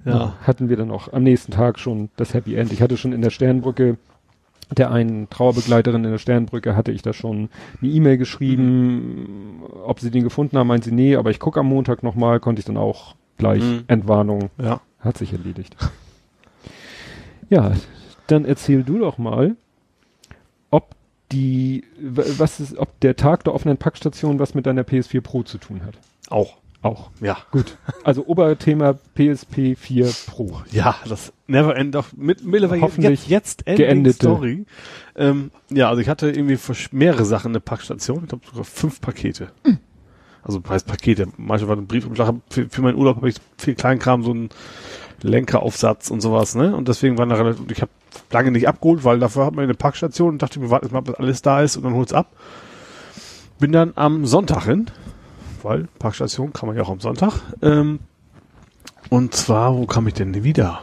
Ja. 0.03 0.35
hatten 0.45 0.67
wir 0.69 0.77
dann 0.77 0.91
auch 0.91 1.13
am 1.13 1.23
nächsten 1.23 1.51
Tag 1.51 1.79
schon 1.79 2.09
das 2.17 2.33
Happy 2.33 2.55
End. 2.55 2.71
Ich 2.73 2.81
hatte 2.81 2.97
schon 2.97 3.13
in 3.13 3.21
der 3.21 3.29
Sternbrücke, 3.31 3.97
der 4.75 4.91
einen 4.91 5.29
Trauerbegleiterin 5.29 6.03
in 6.03 6.11
der 6.11 6.17
Sternbrücke, 6.17 6.75
hatte 6.75 6.91
ich 6.91 7.01
da 7.01 7.13
schon 7.13 7.49
eine 7.81 7.91
E-Mail 7.91 8.17
geschrieben, 8.17 9.61
ob 9.85 9.99
sie 9.99 10.11
den 10.11 10.23
gefunden 10.23 10.57
haben, 10.57 10.67
meint 10.67 10.83
sie, 10.83 10.91
nee, 10.91 11.15
aber 11.15 11.29
ich 11.31 11.39
gucke 11.39 11.59
am 11.59 11.67
Montag 11.67 12.03
nochmal, 12.03 12.39
konnte 12.39 12.59
ich 12.59 12.65
dann 12.65 12.77
auch 12.77 13.15
gleich 13.37 13.63
Mhm. 13.63 13.83
Entwarnung, 13.87 14.49
Ja. 14.57 14.81
hat 14.99 15.17
sich 15.17 15.31
erledigt. 15.33 15.75
ja, 17.49 17.73
dann 18.27 18.45
erzähl 18.45 18.83
du 18.83 18.97
doch 18.99 19.17
mal, 19.17 19.55
ob 20.71 20.95
die, 21.31 21.83
was 21.99 22.59
ist, 22.59 22.77
ob 22.77 22.99
der 23.01 23.15
Tag 23.15 23.43
der 23.43 23.53
offenen 23.53 23.77
Packstation 23.77 24.39
was 24.39 24.53
mit 24.53 24.65
deiner 24.65 24.83
PS4 24.83 25.21
Pro 25.21 25.43
zu 25.43 25.57
tun 25.57 25.81
hat. 25.85 25.95
Auch. 26.29 26.57
Auch. 26.81 27.09
Ja. 27.19 27.37
Gut. 27.51 27.77
Also 28.03 28.27
Oberthema 28.27 28.93
PSP 29.15 29.75
4 29.75 30.11
Pro. 30.27 30.61
Ja, 30.71 30.95
das 31.09 31.33
Never 31.47 31.75
End 31.75 31.95
doch 31.95 32.13
mit 32.15 32.45
mittlerweile 32.45 32.81
Hoffentlich 32.81 33.27
jetzt, 33.27 33.63
jetzt 33.67 33.77
geendete. 33.77 34.15
Story. 34.17 34.65
Ähm, 35.15 35.49
ja, 35.71 35.89
also 35.89 35.99
ich 36.01 36.09
hatte 36.09 36.29
irgendwie 36.29 36.57
für 36.57 36.75
mehrere 36.91 37.25
Sachen 37.25 37.51
eine 37.53 37.59
Packstation. 37.59 38.21
Ich 38.23 38.29
glaube 38.29 38.45
sogar 38.45 38.65
fünf 38.65 39.01
Pakete. 39.01 39.51
Also 40.45 40.61
heißt 40.67 40.85
Pakete. 40.85 41.27
Manchmal 41.37 41.69
war 41.69 41.77
ein 41.77 41.87
Briefumschlag. 41.87 42.35
Für, 42.49 42.69
für 42.69 42.81
meinen 42.81 42.97
Urlaub 42.97 43.17
habe 43.17 43.29
ich 43.29 43.37
viel 43.57 43.73
Kleinkram, 43.73 44.23
so 44.23 44.31
einen 44.31 44.49
Lenkeraufsatz 45.23 46.11
und 46.11 46.21
sowas. 46.21 46.53
Ne? 46.53 46.75
Und 46.75 46.87
deswegen 46.87 47.17
waren 47.17 47.29
da 47.29 47.35
relativ. 47.35 47.65
Ich 47.71 47.81
habe 47.81 47.91
lange 48.31 48.51
nicht 48.51 48.67
abgeholt, 48.67 49.03
weil 49.03 49.19
dafür 49.19 49.47
hat 49.47 49.55
man 49.55 49.63
eine 49.63 49.73
Packstation 49.73 50.29
und 50.29 50.41
dachte 50.41 50.59
mir, 50.59 50.69
warte 50.69 50.93
mal, 50.93 51.01
bis 51.01 51.15
alles 51.15 51.41
da 51.41 51.61
ist 51.61 51.77
und 51.77 51.83
dann 51.83 51.95
hol's 51.95 52.13
ab. 52.13 52.31
Bin 53.59 53.71
dann 53.71 53.93
am 53.95 54.25
Sonntag 54.27 54.65
hin, 54.65 54.85
weil 55.63 55.87
Packstation 55.97 56.53
kann 56.53 56.67
man 56.67 56.77
ja 56.77 56.83
auch 56.83 56.89
am 56.89 56.99
Sonntag. 56.99 57.33
Ähm, 57.63 57.99
und 59.09 59.33
zwar, 59.33 59.75
wo 59.75 59.87
kam 59.87 60.07
ich 60.07 60.13
denn 60.13 60.43
wieder? 60.43 60.81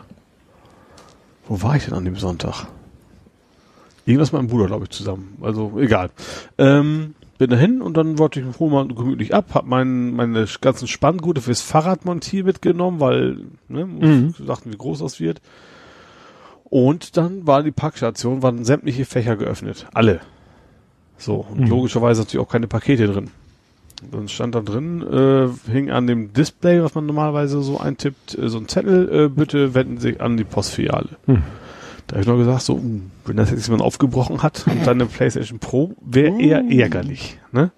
Wo 1.47 1.63
war 1.63 1.77
ich 1.77 1.85
denn 1.85 1.95
an 1.95 2.05
dem 2.05 2.17
Sonntag? 2.17 2.67
Irgendwas 4.07 4.33
mit 4.33 4.41
meinem 4.41 4.49
Bruder, 4.49 4.67
glaube 4.67 4.85
ich, 4.85 4.91
zusammen. 4.91 5.39
Also 5.41 5.79
egal. 5.79 6.11
Ähm, 6.59 7.15
bin 7.43 7.51
dahin 7.51 7.83
und 7.83 7.97
dann 7.97 8.19
wollte 8.19 8.39
ich 8.39 8.47
hol 8.61 8.71
mal 8.71 8.87
gemütlich 8.87 9.35
ab, 9.35 9.47
hab 9.55 9.67
mein, 9.67 10.13
meine 10.15 10.47
ganzen 10.61 10.87
Spanngute 10.87 11.41
fürs 11.41 11.61
Fahrradmontier 11.61 12.45
mitgenommen, 12.45 13.01
weil 13.01 13.39
ne, 13.69 13.85
Mhm. 13.85 14.35
dachten, 14.47 14.73
wie 14.73 14.77
groß 14.77 15.01
das 15.01 15.19
wird. 15.19 15.41
Und 16.65 17.17
dann 17.17 17.45
war 17.45 17.65
die 17.65 17.73
Packstation, 17.73 18.43
waren 18.45 18.65
sämtliche 18.65 19.05
Fächer 19.05 19.37
geöffnet. 19.37 19.87
Alle. 19.93 20.21
So, 21.19 21.45
und 21.51 21.63
Mhm. 21.63 21.67
logischerweise 21.67 22.23
natürlich 22.23 22.47
auch 22.47 22.51
keine 22.51 22.69
Pakete 22.69 23.09
drin. 23.09 23.31
Dann 24.13 24.29
stand 24.29 24.55
da 24.55 24.61
drin, 24.61 25.03
äh, 25.03 25.49
hing 25.71 25.91
an 25.91 26.07
dem 26.07 26.33
Display, 26.33 26.81
was 26.83 26.95
man 26.95 27.07
normalerweise 27.07 27.61
so 27.63 27.81
eintippt, 27.81 28.39
äh, 28.39 28.49
so 28.49 28.59
ein 28.59 28.69
Zettel, 28.69 29.09
äh, 29.13 29.29
bitte 29.29 29.75
wenden 29.75 29.99
Sie 29.99 30.21
an 30.21 30.37
die 30.37 30.45
Postfiliale. 30.45 31.11
Hm. 31.27 31.43
Da 32.13 32.17
habe 32.17 32.21
ich 32.21 32.29
noch 32.29 32.37
gesagt, 32.37 32.61
so, 32.61 32.75
uh, 32.75 33.01
wenn 33.25 33.39
das 33.39 33.51
jetzt 33.51 33.67
jemand 33.67 33.83
aufgebrochen 33.83 34.43
hat 34.43 34.67
und 34.67 34.87
dann 34.87 35.01
eine 35.01 35.07
PlayStation 35.07 35.61
Pro, 35.61 35.95
wäre 36.03 36.39
eher 36.39 36.63
ärgerlich. 36.71 37.39
Ne? 37.53 37.71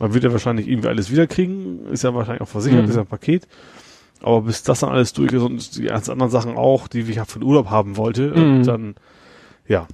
Man 0.00 0.12
wird 0.12 0.24
ja 0.24 0.32
wahrscheinlich 0.32 0.66
irgendwie 0.66 0.88
alles 0.88 1.08
wiederkriegen, 1.08 1.86
ist 1.92 2.02
ja 2.02 2.12
wahrscheinlich 2.12 2.42
auch 2.42 2.48
versichert, 2.48 2.82
Mhm. 2.82 2.88
ist 2.88 2.96
ja 2.96 3.02
ein 3.02 3.06
Paket. 3.06 3.46
Aber 4.22 4.42
bis 4.42 4.64
das 4.64 4.80
dann 4.80 4.90
alles 4.90 5.12
durch 5.12 5.32
ist 5.32 5.40
und 5.40 5.76
die 5.76 5.82
ganzen 5.84 6.10
anderen 6.10 6.32
Sachen 6.32 6.56
auch, 6.56 6.88
die 6.88 6.98
ich 7.02 7.14
ja 7.14 7.24
für 7.26 7.38
den 7.38 7.44
Urlaub 7.44 7.70
haben 7.70 7.96
wollte, 7.96 8.32
Mhm. 8.36 8.56
und 8.56 8.66
dann, 8.66 8.94
ja, 9.68 9.86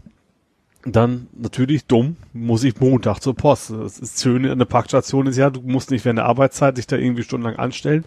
dann 0.86 1.26
natürlich 1.36 1.84
dumm, 1.84 2.16
muss 2.32 2.64
ich 2.64 2.80
Montag 2.80 3.20
zur 3.20 3.36
Post. 3.36 3.72
Das 3.72 3.98
ist 3.98 4.22
schön 4.22 4.46
an 4.48 4.58
der 4.58 4.64
Parkstation 4.64 5.26
ist 5.26 5.36
ja, 5.36 5.50
du 5.50 5.60
musst 5.60 5.90
nicht 5.90 6.06
während 6.06 6.16
der 6.18 6.24
Arbeitszeit 6.26 6.78
dich 6.78 6.86
da 6.86 6.96
irgendwie 6.96 7.24
stundenlang 7.24 7.58
anstellen. 7.58 8.06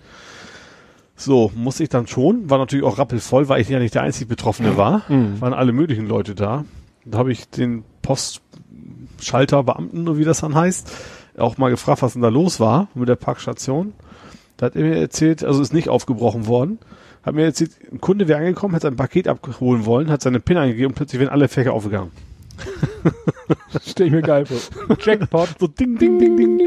So, 1.18 1.51
muss 1.55 1.80
ich 1.80 1.89
dann 1.89 2.07
schon, 2.07 2.49
war 2.49 2.57
natürlich 2.57 2.84
auch 2.86 2.97
rappelvoll, 2.97 3.47
weil 3.47 3.61
ich 3.61 3.70
ja 3.70 3.80
nicht 3.80 3.95
der 3.95 4.01
einzig 4.03 4.28
Betroffene 4.28 4.76
war, 4.78 5.03
Mhm. 5.09 5.39
waren 5.39 5.53
alle 5.53 5.72
möglichen 5.72 6.07
Leute 6.07 6.36
da. 6.36 6.66
Da 7.05 7.18
habe 7.20 7.32
ich 7.32 7.49
den 7.49 7.84
Postschalter, 8.01 9.63
Beamten, 9.63 10.07
oder 10.07 10.18
wie 10.18 10.26
das 10.26 10.41
dann 10.41 10.55
heißt, 10.55 10.91
auch 11.38 11.57
mal 11.57 11.70
gefragt, 11.70 12.01
was 12.01 12.13
denn 12.13 12.22
da 12.22 12.30
los 12.30 12.59
war 12.59 12.88
mit 12.95 13.09
der 13.09 13.16
Parkstation. 13.16 13.93
Da 14.57 14.68
hat 14.68 14.76
er 14.76 14.84
mir 14.84 14.95
erzählt, 14.97 15.43
also 15.43 15.61
ist 15.61 15.74
nicht 15.74 15.89
aufgebrochen 15.89 16.47
worden. 16.47 16.80
Hat 17.24 17.34
mir 17.36 17.43
erzählt, 17.43 17.72
ein 17.91 17.99
Kunde 17.99 18.28
wäre 18.28 18.39
angekommen, 18.39 18.76
hat 18.76 18.84
sein 18.84 18.95
Paket 18.95 19.28
abholen 19.28 19.86
wollen, 19.86 20.09
hat 20.09 20.22
seine 20.22 20.39
PIN 20.39 20.57
eingegeben 20.57 20.88
und 20.91 20.95
plötzlich 20.95 21.20
wären 21.20 21.30
alle 21.32 21.47
Fächer 21.47 21.74
aufgegangen. 21.74 22.11
Stell 23.86 24.08
ich 24.08 24.14
mir 24.14 24.22
geil 24.22 24.45
vor. 24.45 24.58
Jackpot. 24.99 25.49
So 25.60 25.68
ding, 25.68 25.97
ding, 25.97 26.20
ding, 26.20 26.38
ding. 26.38 26.62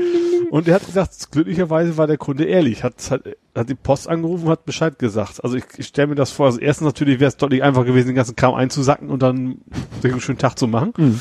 Und 0.51 0.67
er 0.69 0.77
hat 0.77 0.87
gesagt, 0.87 1.31
glücklicherweise 1.31 1.97
war 1.97 2.07
der 2.07 2.17
Kunde 2.17 2.45
ehrlich, 2.45 2.83
hat, 2.83 2.95
hat, 3.11 3.23
hat 3.55 3.69
die 3.69 3.75
Post 3.75 4.09
angerufen 4.09 4.45
und 4.45 4.51
hat 4.51 4.65
Bescheid 4.65 4.99
gesagt. 4.99 5.45
Also 5.45 5.57
ich, 5.57 5.65
ich 5.77 5.87
stelle 5.87 6.09
mir 6.09 6.15
das 6.15 6.31
vor, 6.31 6.47
also 6.47 6.59
erstens 6.59 6.87
natürlich 6.87 7.21
wäre 7.21 7.29
es 7.29 7.37
deutlich 7.37 7.63
einfacher 7.63 7.85
gewesen, 7.85 8.09
den 8.09 8.17
ganzen 8.17 8.37
Kram 8.37 8.55
einzusacken 8.55 9.11
und 9.11 9.23
dann 9.23 9.59
einen 10.03 10.21
schönen 10.21 10.39
Tag 10.39 10.59
zu 10.59 10.67
machen. 10.67 10.95
Mhm. 10.97 11.21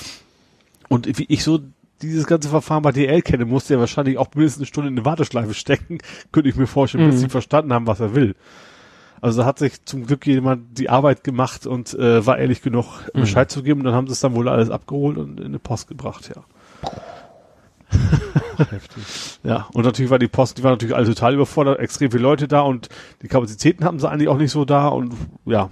Und 0.88 1.18
wie 1.20 1.26
ich 1.28 1.43
so 1.43 1.59
dieses 2.01 2.26
ganze 2.28 2.47
Verfahren 2.47 2.84
bei 2.84 2.91
DL 2.91 3.22
kenne, 3.22 3.45
musste 3.45 3.74
er 3.74 3.80
wahrscheinlich 3.80 4.18
auch 4.18 4.30
mindestens 4.36 4.61
eine 4.61 4.68
Stunde 4.68 4.89
in 4.89 4.95
eine 4.97 5.05
Warteschleife 5.05 5.53
stecken. 5.53 5.97
Könnte 6.32 6.49
ich 6.49 6.55
mir 6.55 6.68
vorstellen, 6.68 7.07
bis 7.07 7.15
Mhm. 7.15 7.20
sie 7.20 7.30
verstanden 7.30 7.74
haben, 7.74 7.88
was 7.88 7.99
er 7.99 8.15
will. 8.15 8.36
Also 9.22 9.45
hat 9.45 9.59
sich 9.59 9.84
zum 9.86 10.05
Glück 10.05 10.26
jemand 10.28 10.78
die 10.78 10.89
Arbeit 10.89 11.24
gemacht 11.24 11.65
und 11.65 11.93
äh, 11.95 12.26
war 12.26 12.38
ehrlich 12.38 12.61
genug, 12.61 12.86
Mhm. 13.13 13.22
Bescheid 13.22 13.49
zu 13.51 13.63
geben. 13.63 13.82
Und 13.82 13.86
dann 13.86 13.95
haben 13.95 14.07
sie 14.07 14.13
es 14.13 14.20
dann 14.20 14.36
wohl 14.36 14.47
alles 14.49 14.70
abgeholt 14.70 15.18
und 15.18 15.39
in 15.39 15.51
die 15.53 15.57
Post 15.59 15.88
gebracht, 15.88 16.30
ja. 16.36 16.43
Heftig. 18.70 19.03
Ja, 19.43 19.68
und 19.74 19.86
natürlich 19.86 20.11
war 20.11 20.20
die 20.20 20.28
Post, 20.28 20.57
die 20.57 20.63
war 20.63 20.72
natürlich 20.72 20.95
alle 20.95 21.05
total 21.05 21.34
überfordert, 21.36 21.80
extrem 21.80 22.11
viele 22.11 22.24
Leute 22.24 22.47
da 22.47 22.61
und 22.61 22.89
die 23.22 23.28
Kapazitäten 23.28 23.86
hatten 23.86 23.99
sie 23.99 24.09
eigentlich 24.09 24.28
auch 24.28 24.38
nicht 24.38 24.51
so 24.51 24.65
da 24.65 24.89
und 24.89 25.13
ja, 25.45 25.70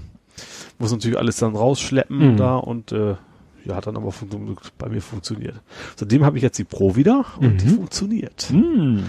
muss 0.79 0.91
natürlich 0.91 1.17
alles 1.17 1.37
dann 1.37 1.55
rausschleppen 1.55 2.33
Mhm. 2.33 2.37
da 2.37 2.55
und 2.57 2.91
äh, 2.93 3.15
ja, 3.65 3.75
hat 3.75 3.87
dann 3.87 3.97
aber 3.97 4.13
bei 4.77 4.89
mir 4.89 5.01
funktioniert. 5.01 5.55
Seitdem 5.95 6.23
habe 6.23 6.37
ich 6.37 6.43
jetzt 6.43 6.57
die 6.57 6.63
Pro 6.63 6.95
wieder 6.95 7.25
und 7.39 7.61
die 7.61 7.65
Mhm. 7.65 7.75
funktioniert. 7.75 8.47
Hm. 8.49 9.03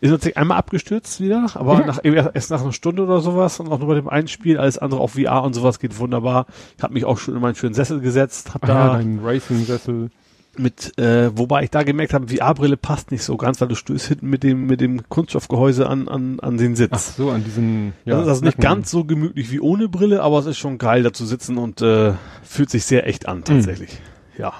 Ist 0.00 0.10
natürlich 0.10 0.36
einmal 0.36 0.58
abgestürzt 0.58 1.20
wieder, 1.20 1.46
aber 1.54 1.80
Ja. 1.80 1.86
nach, 1.86 2.00
erst 2.34 2.50
nach 2.50 2.60
einer 2.62 2.72
Stunde 2.72 3.02
oder 3.04 3.20
sowas 3.20 3.58
und 3.60 3.68
auch 3.68 3.78
nur 3.78 3.88
bei 3.88 3.94
dem 3.94 4.08
einen 4.08 4.28
Spiel, 4.28 4.58
alles 4.58 4.78
andere 4.78 5.00
auf 5.00 5.14
VR 5.14 5.42
und 5.42 5.54
sowas 5.54 5.78
geht 5.78 5.98
wunderbar. 5.98 6.46
Ich 6.76 6.82
habe 6.82 6.94
mich 6.94 7.04
auch 7.04 7.18
schon 7.18 7.34
in 7.34 7.40
meinen 7.40 7.54
schönen 7.54 7.74
Sessel 7.74 8.00
gesetzt, 8.00 8.54
habe 8.54 8.66
Ah, 8.66 8.68
ja, 8.68 8.86
da 8.88 8.92
dein 8.98 9.20
Racing-Sessel. 9.22 10.10
Mit, 10.58 10.98
äh, 10.98 11.36
wobei 11.36 11.64
ich 11.64 11.70
da 11.70 11.82
gemerkt 11.82 12.12
habe, 12.12 12.28
VR-Brille 12.28 12.76
passt 12.76 13.10
nicht 13.10 13.22
so 13.22 13.36
ganz, 13.36 13.60
weil 13.60 13.68
du 13.68 13.74
stößt 13.74 14.08
hinten 14.08 14.28
mit 14.28 14.42
dem, 14.42 14.66
mit 14.66 14.80
dem 14.80 15.08
Kunststoffgehäuse 15.08 15.88
an, 15.88 16.08
an, 16.08 16.40
an 16.40 16.56
den 16.58 16.76
Sitz. 16.76 16.90
Ach 16.92 16.98
so, 16.98 17.30
an 17.30 17.44
diesen, 17.44 17.94
ja. 18.04 18.16
das 18.16 18.22
ist 18.24 18.28
also 18.28 18.44
nicht 18.44 18.58
ganz 18.58 18.90
so 18.90 19.04
gemütlich 19.04 19.50
wie 19.50 19.60
ohne 19.60 19.88
Brille, 19.88 20.22
aber 20.22 20.38
es 20.38 20.46
ist 20.46 20.58
schon 20.58 20.78
geil, 20.78 21.02
da 21.02 21.12
zu 21.12 21.24
sitzen 21.24 21.56
und 21.56 21.80
äh, 21.80 22.14
fühlt 22.42 22.70
sich 22.70 22.84
sehr 22.84 23.06
echt 23.06 23.28
an, 23.28 23.44
tatsächlich. 23.44 23.98
Ja. 24.36 24.52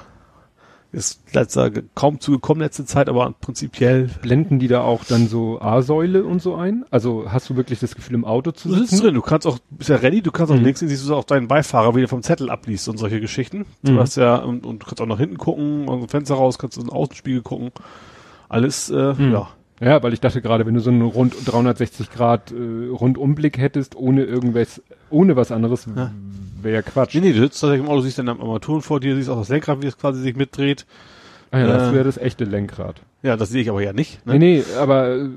Ist 0.95 1.35
letzter, 1.35 1.71
kaum 1.95 2.21
zugekommen 2.21 2.63
letzte 2.63 2.85
Zeit, 2.85 3.09
aber 3.09 3.33
prinzipiell 3.41 4.11
Blenden 4.21 4.59
die 4.59 4.69
da 4.69 4.83
auch 4.83 5.05
dann 5.05 5.27
so 5.27 5.59
A-Säule 5.59 6.23
und 6.23 6.43
so 6.43 6.55
ein? 6.55 6.85
Also 6.91 7.25
hast 7.29 7.49
du 7.49 7.57
wirklich 7.57 7.81
das 7.81 7.95
Gefühl, 7.95 8.15
im 8.15 8.27
Auto 8.27 8.51
zu 8.53 8.69
Du 8.69 8.75
sitzt 8.75 8.91
sitzen? 8.91 9.05
drin, 9.05 9.15
du 9.15 9.23
kannst 9.23 9.47
auch, 9.47 9.59
bist 9.71 9.89
ja 9.89 9.97
ready, 9.97 10.21
du 10.21 10.31
kannst 10.31 10.53
auch 10.53 10.57
Mhm. 10.59 10.65
links 10.65 10.81
siehst 10.81 11.09
du 11.09 11.15
auch 11.15 11.25
deinen 11.25 11.49
Beifahrer, 11.49 11.95
wie 11.95 12.01
der 12.01 12.09
vom 12.09 12.23
Zettel 12.23 12.51
abliest 12.51 12.91
und 12.91 12.99
solche 12.99 13.21
Geschichten. 13.23 13.65
Du 13.83 13.93
Mhm. 13.93 13.99
hast 14.01 14.17
ja, 14.17 14.37
und, 14.37 14.67
und 14.67 14.83
du 14.83 14.87
kannst 14.87 15.01
auch 15.01 15.07
nach 15.07 15.17
hinten 15.19 15.39
gucken, 15.39 15.89
aus 15.89 15.99
dem 16.01 16.09
Fenster 16.11 16.35
raus, 16.35 16.59
kannst 16.59 16.77
in 16.77 16.85
den 16.85 16.93
Außenspiegel 16.93 17.41
gucken. 17.41 17.71
Alles, 18.51 18.91
äh, 18.91 19.15
Mhm. 19.15 19.33
ja. 19.33 19.49
Ja, 19.83 20.03
weil 20.03 20.13
ich 20.13 20.21
dachte 20.21 20.41
gerade, 20.41 20.65
wenn 20.65 20.75
du 20.75 20.81
so 20.81 20.91
einen 20.91 21.03
rund 21.03 21.35
360 21.45 22.11
Grad 22.11 22.53
äh, 22.53 22.89
Rundumblick 22.91 23.59
hättest, 23.59 23.97
ohne 23.97 24.23
irgendwas, 24.25 24.81
ohne 25.11 25.35
was 25.35 25.51
anderes, 25.51 25.87
Ja. 25.97 26.13
wäre 26.63 26.75
ja 26.77 26.83
Quatsch. 26.83 27.15
Nee, 27.15 27.21
nee, 27.21 27.33
du 27.33 27.41
sitzt 27.41 27.61
tatsächlich 27.61 27.85
im 27.85 27.91
Auto, 27.91 28.01
siehst 28.03 28.19
dann 28.19 28.29
am 28.29 28.41
Armaturen 28.41 28.81
vor 28.83 29.01
dir, 29.01 29.17
siehst 29.17 29.29
auch 29.29 29.39
das 29.39 29.49
Lenkrad, 29.49 29.83
wie 29.83 29.87
es 29.87 29.99
quasi 29.99 30.21
sich 30.23 30.37
mitdreht. 30.37 30.87
Ah 31.51 31.59
ja, 31.59 31.67
das 31.67 31.91
äh, 31.91 31.95
wäre 31.95 32.05
das 32.05 32.17
echte 32.17 32.45
Lenkrad. 32.45 33.03
Ja, 33.23 33.37
das 33.37 33.51
sehe 33.51 33.63
ich 33.63 33.71
aber 33.71 33.83
ja 33.83 33.93
nicht. 33.93 34.25
Nee, 34.25 34.39
nee, 34.39 34.65
aber, 34.79 35.17
äh, 35.17 35.29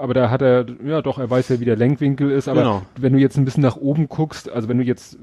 aber 0.00 0.14
da 0.14 0.30
hat 0.30 0.42
er, 0.42 0.66
ja 0.84 1.02
doch, 1.02 1.18
er 1.18 1.30
weiß 1.30 1.48
ja, 1.50 1.60
wie 1.60 1.64
der 1.64 1.76
Lenkwinkel 1.76 2.30
ist, 2.30 2.48
aber 2.48 2.60
Genau. 2.60 2.82
wenn 2.98 3.12
du 3.12 3.18
jetzt 3.18 3.36
ein 3.36 3.44
bisschen 3.44 3.62
nach 3.62 3.76
oben 3.76 4.08
guckst, 4.08 4.50
also 4.50 4.68
wenn 4.68 4.78
du 4.78 4.84
jetzt 4.84 5.18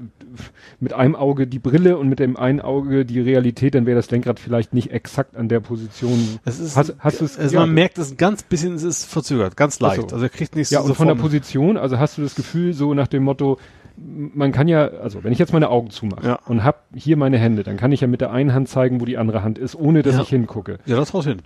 mit 0.80 0.92
einem 0.92 1.14
Auge 1.16 1.46
die 1.46 1.58
Brille 1.58 1.98
und 1.98 2.08
mit 2.08 2.18
dem 2.18 2.36
einen 2.36 2.60
Auge 2.60 3.04
die 3.04 3.20
Realität, 3.20 3.74
dann 3.74 3.86
wäre 3.86 3.96
das 3.96 4.10
Lenkrad 4.10 4.40
vielleicht 4.40 4.74
nicht 4.74 4.90
exakt 4.90 5.36
an 5.36 5.48
der 5.48 5.60
Position. 5.60 6.38
Es 6.44 6.58
ist, 6.60 6.76
Hast- 6.76 6.94
hast 6.98 7.20
du's- 7.20 7.38
also 7.38 7.54
ja. 7.54 7.60
man 7.60 7.72
merkt 7.74 7.98
es 7.98 8.12
ein 8.12 8.16
ganz 8.16 8.42
bisschen, 8.42 8.74
es 8.74 8.82
ist 8.82 9.04
verzögert, 9.04 9.56
ganz 9.56 9.78
leicht. 9.80 10.10
So. 10.10 10.14
Also 10.14 10.24
er 10.24 10.28
kriegt 10.30 10.56
nicht 10.56 10.70
Ja, 10.70 10.80
so 10.82 10.88
und 10.88 10.94
von 10.94 11.08
der 11.08 11.14
Position, 11.14 11.76
also 11.76 11.98
hast 11.98 12.18
du 12.18 12.22
das 12.22 12.34
Gefühl, 12.34 12.72
so 12.72 12.94
nach 12.94 13.06
dem 13.08 13.22
Motto, 13.24 13.58
man 13.98 14.52
kann 14.52 14.68
ja, 14.68 14.88
also 14.88 15.24
wenn 15.24 15.32
ich 15.32 15.38
jetzt 15.38 15.52
meine 15.54 15.70
Augen 15.70 15.90
zumache 15.90 16.26
Ja. 16.26 16.38
und 16.46 16.64
hab 16.64 16.84
hier 16.94 17.16
meine 17.16 17.38
Hände, 17.38 17.62
dann 17.62 17.76
kann 17.78 17.92
ich 17.92 18.00
ja 18.02 18.06
mit 18.06 18.20
der 18.20 18.30
einen 18.30 18.52
Hand 18.52 18.68
zeigen, 18.68 19.00
wo 19.00 19.04
die 19.06 19.16
andere 19.16 19.42
Hand 19.42 19.58
ist, 19.58 19.74
ohne 19.74 20.02
dass 20.02 20.16
Ja. 20.16 20.22
ich 20.22 20.28
hingucke. 20.28 20.78
Ja, 20.86 20.96
das 20.96 21.14
haut 21.14 21.24
hin. 21.24 21.38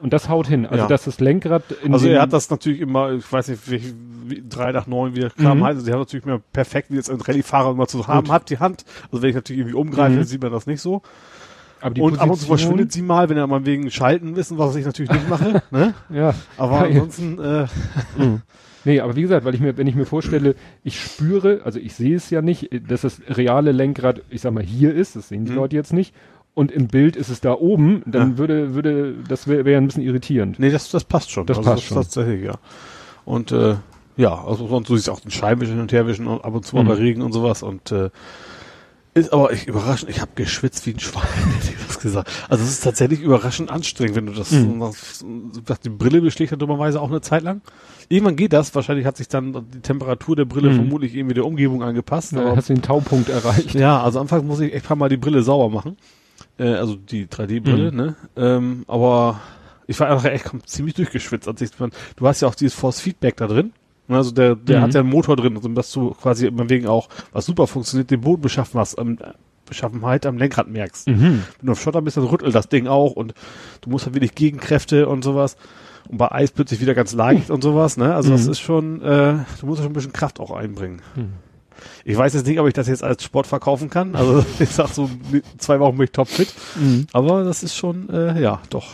Und 0.00 0.12
das 0.12 0.28
haut 0.28 0.46
hin. 0.46 0.64
Also 0.66 0.82
Ja. 0.84 0.86
dass 0.86 1.04
das 1.04 1.18
Lenkrad 1.20 1.64
in 1.82 1.92
Also 1.92 2.06
er 2.08 2.22
hat 2.22 2.32
das 2.32 2.48
natürlich 2.50 2.80
immer, 2.80 3.12
ich 3.12 3.32
weiß 3.32 3.48
nicht, 3.48 3.70
wie, 3.70 3.82
wie 4.26 4.44
drei 4.48 4.70
nach 4.72 4.86
neun 4.86 5.16
wieder 5.16 5.30
kam, 5.30 5.58
Mhm. 5.58 5.64
also 5.64 5.80
sie 5.80 5.90
haben 5.92 5.98
natürlich 6.00 6.24
mehr 6.26 6.40
perfekt, 6.52 6.90
wie 6.90 6.96
jetzt 6.96 7.10
ein 7.10 7.20
Rallye-Fahrer 7.20 7.72
immer 7.72 7.86
zu 7.88 8.06
haben 8.06 8.26
Gut. 8.26 8.32
hat, 8.32 8.50
die 8.50 8.58
Hand. 8.58 8.84
Also 9.10 9.22
wenn 9.22 9.30
ich 9.30 9.34
natürlich 9.36 9.60
irgendwie 9.60 9.76
umgreife, 9.76 10.16
Mhm. 10.18 10.24
sieht 10.24 10.42
man 10.42 10.52
das 10.52 10.66
nicht 10.66 10.80
so. 10.80 11.02
aber 11.80 11.94
die 11.94 12.00
und 12.00 12.18
ab 12.18 12.28
und 12.28 12.36
zu 12.36 12.46
Position- 12.46 12.58
verschwindet 12.58 12.92
sie 12.92 13.02
mal, 13.02 13.28
wenn 13.28 13.36
er 13.36 13.46
mal 13.46 13.64
wegen 13.64 13.88
Schalten 13.92 14.34
wissen, 14.34 14.58
was 14.58 14.74
ich 14.74 14.84
natürlich 14.84 15.12
nicht 15.12 15.28
mache. 15.28 15.62
ne? 15.70 15.94
Ja. 16.10 16.34
Aber 16.56 16.80
ansonsten, 16.80 17.38
äh, 17.38 17.66
Mhm. 18.18 18.42
Nee, 18.84 19.00
aber 19.00 19.14
wie 19.16 19.22
gesagt, 19.22 19.44
weil 19.44 19.54
ich 19.54 19.60
mir, 19.60 19.76
wenn 19.76 19.86
ich 19.86 19.94
mir 19.94 20.06
vorstelle, 20.06 20.54
ich 20.82 20.98
spüre, 21.00 21.60
also 21.64 21.78
ich 21.78 21.94
sehe 21.94 22.16
es 22.16 22.30
ja 22.30 22.42
nicht, 22.42 22.70
dass 22.90 23.02
das 23.02 23.20
reale 23.28 23.70
Lenkrad, 23.72 24.22
ich 24.30 24.40
sag 24.40 24.52
mal, 24.54 24.62
hier 24.64 24.94
ist, 24.94 25.14
das 25.14 25.28
sehen 25.28 25.44
die 25.44 25.50
Mhm. 25.52 25.56
Leute 25.56 25.76
jetzt 25.76 25.92
nicht, 25.92 26.14
und 26.58 26.70
im 26.72 26.88
Bild 26.88 27.16
ist 27.16 27.28
es 27.30 27.40
da 27.40 27.52
oben, 27.54 28.02
dann 28.06 28.32
Ja. 28.32 28.38
würde, 28.38 28.74
würde, 28.74 29.14
das 29.28 29.46
wäre 29.48 29.64
wär 29.64 29.78
ein 29.78 29.86
bisschen 29.86 30.02
irritierend. 30.02 30.58
nee, 30.58 30.70
das, 30.70 30.90
das 30.90 31.04
passt 31.04 31.30
schon. 31.30 31.46
Das 31.46 31.58
also 31.58 31.70
passt 31.70 31.82
das, 31.84 31.88
schon. 31.88 31.96
Tatsächlich, 31.96 32.44
ja. 32.44 32.54
Und 33.24 33.52
äh, 33.52 33.76
ja, 34.16 34.34
also 34.44 34.66
sonst 34.66 34.88
du 34.88 34.96
siehst 34.96 35.08
auch 35.10 35.20
den 35.20 35.30
Scheibenwischen 35.30 35.74
hin 35.74 35.80
und 35.82 35.92
her 35.92 36.06
wischen 36.06 36.26
und 36.26 36.44
ab 36.44 36.54
und 36.54 36.66
zu 36.66 36.74
mal 36.76 36.82
Mhm. 36.84 36.88
bei 36.88 36.94
Regen 36.94 37.22
und 37.22 37.32
sowas 37.32 37.62
und 37.62 37.92
äh, 37.92 38.10
ist 39.14 39.32
aber 39.32 39.52
echt 39.52 39.66
überraschend. 39.66 40.10
Ich 40.10 40.20
habe 40.20 40.30
geschwitzt 40.36 40.86
wie 40.86 40.90
ein 40.92 41.00
Schwein, 41.00 41.22
hätte 41.60 41.72
ich 41.72 41.86
das 41.86 41.98
gesagt. 41.98 42.30
Also 42.48 42.62
es 42.62 42.70
ist 42.70 42.84
tatsächlich 42.84 43.20
überraschend 43.20 43.70
anstrengend, 43.70 44.16
wenn 44.16 44.26
du 44.26 44.32
das, 44.32 44.50
Mhm. 44.52 44.80
das, 44.80 45.24
das 45.64 45.80
die 45.80 45.88
Brille 45.88 46.20
beschlägt 46.20 46.50
ja 46.52 46.56
dummerweise 46.56 47.00
auch 47.00 47.08
eine 47.10 47.20
Zeit 47.20 47.42
lang. 47.42 47.60
Irgendwann 48.08 48.36
geht 48.36 48.52
das. 48.52 48.74
Wahrscheinlich 48.74 49.06
hat 49.06 49.16
sich 49.16 49.28
dann 49.28 49.66
die 49.74 49.80
Temperatur 49.80 50.36
der 50.36 50.44
Brille 50.44 50.70
Mhm. 50.70 50.74
vermutlich 50.76 51.14
irgendwie 51.14 51.34
der 51.34 51.46
Umgebung 51.46 51.82
angepasst. 51.82 52.32
Da 52.34 52.40
aber 52.40 52.56
hast 52.56 52.68
du 52.68 52.74
den 52.74 52.82
Taupunkt 52.82 53.28
erreicht. 53.28 53.74
ja, 53.74 54.00
also 54.02 54.20
anfangs 54.20 54.44
muss 54.44 54.60
ich 54.60 54.72
echt 54.72 54.84
ein 54.84 54.88
paar 54.88 54.96
Mal 54.96 55.08
die 55.08 55.16
Brille 55.16 55.42
sauber 55.42 55.68
machen. 55.74 55.96
Äh, 56.58 56.74
also 56.74 56.96
die 56.96 57.26
3D-Brille, 57.26 57.90
Mhm. 57.92 57.96
ne? 57.96 58.16
Ähm, 58.36 58.84
aber 58.88 59.40
ich 59.86 59.98
war 60.00 60.08
einfach 60.10 60.26
echt 60.26 60.46
ziemlich 60.66 60.94
durchgeschwitzt. 60.94 61.48
Als 61.48 61.60
ich, 61.60 61.70
du 62.16 62.26
hast 62.26 62.40
ja 62.42 62.48
auch 62.48 62.54
dieses 62.54 62.74
Force-Feedback 62.74 63.36
da 63.36 63.46
drin. 63.46 63.72
Also 64.08 64.30
der, 64.30 64.54
der 64.56 64.78
Mhm. 64.78 64.82
hat 64.82 64.94
ja 64.94 65.00
einen 65.00 65.10
Motor 65.10 65.36
drin, 65.36 65.54
also 65.56 65.68
dass 65.68 65.92
du 65.92 66.10
quasi 66.12 66.50
wegen 66.52 66.86
auch, 66.86 67.08
was 67.32 67.44
super 67.46 67.66
funktioniert, 67.66 68.10
den 68.10 68.22
Boden 68.22 68.40
beschaffen 68.42 68.80
hast, 68.80 68.98
am, 68.98 69.18
Beschaffenheit 69.66 70.24
am 70.24 70.38
Lenkrad 70.38 70.68
merkst. 70.68 71.08
Mhm. 71.08 71.42
Wenn 71.58 71.66
du 71.66 71.72
auf 71.72 71.80
Schotter 71.82 72.00
bist, 72.00 72.16
dann 72.16 72.24
rüttelt 72.24 72.54
das 72.54 72.70
Ding 72.70 72.86
auch 72.86 73.12
und 73.12 73.34
du 73.82 73.90
musst 73.90 74.06
halt 74.06 74.14
wirklich 74.14 74.34
Gegenkräfte 74.34 75.08
und 75.08 75.22
sowas. 75.22 75.56
Und 76.08 76.16
bei 76.16 76.32
Eis 76.32 76.52
plötzlich 76.52 76.80
wieder 76.80 76.94
ganz 76.94 77.12
leicht 77.12 77.50
und 77.50 77.62
sowas, 77.62 77.98
ne? 77.98 78.14
Also 78.14 78.30
das 78.30 78.46
Mhm. 78.46 78.50
ist 78.52 78.60
schon, 78.60 79.02
äh, 79.02 79.34
du 79.60 79.66
musst 79.66 79.82
schon 79.82 79.90
ein 79.90 79.92
bisschen 79.92 80.14
Kraft 80.14 80.40
auch 80.40 80.52
einbringen. 80.52 81.02
Mhm. 81.14 81.32
Ich 82.04 82.16
weiß 82.16 82.34
jetzt 82.34 82.46
nicht, 82.46 82.58
ob 82.60 82.66
ich 82.66 82.74
das 82.74 82.88
jetzt 82.88 83.02
als 83.04 83.22
Sport 83.24 83.46
verkaufen 83.46 83.90
kann. 83.90 84.14
Also 84.16 84.44
ich 84.58 84.70
sag 84.70 84.88
so, 84.88 85.08
zwei 85.58 85.80
Wochen 85.80 85.96
bin 85.96 86.04
ich 86.04 86.12
topfit. 86.12 86.52
Mhm. 86.76 87.06
Aber 87.12 87.44
das 87.44 87.62
ist 87.62 87.76
schon, 87.76 88.08
äh, 88.10 88.40
ja, 88.40 88.60
doch. 88.70 88.86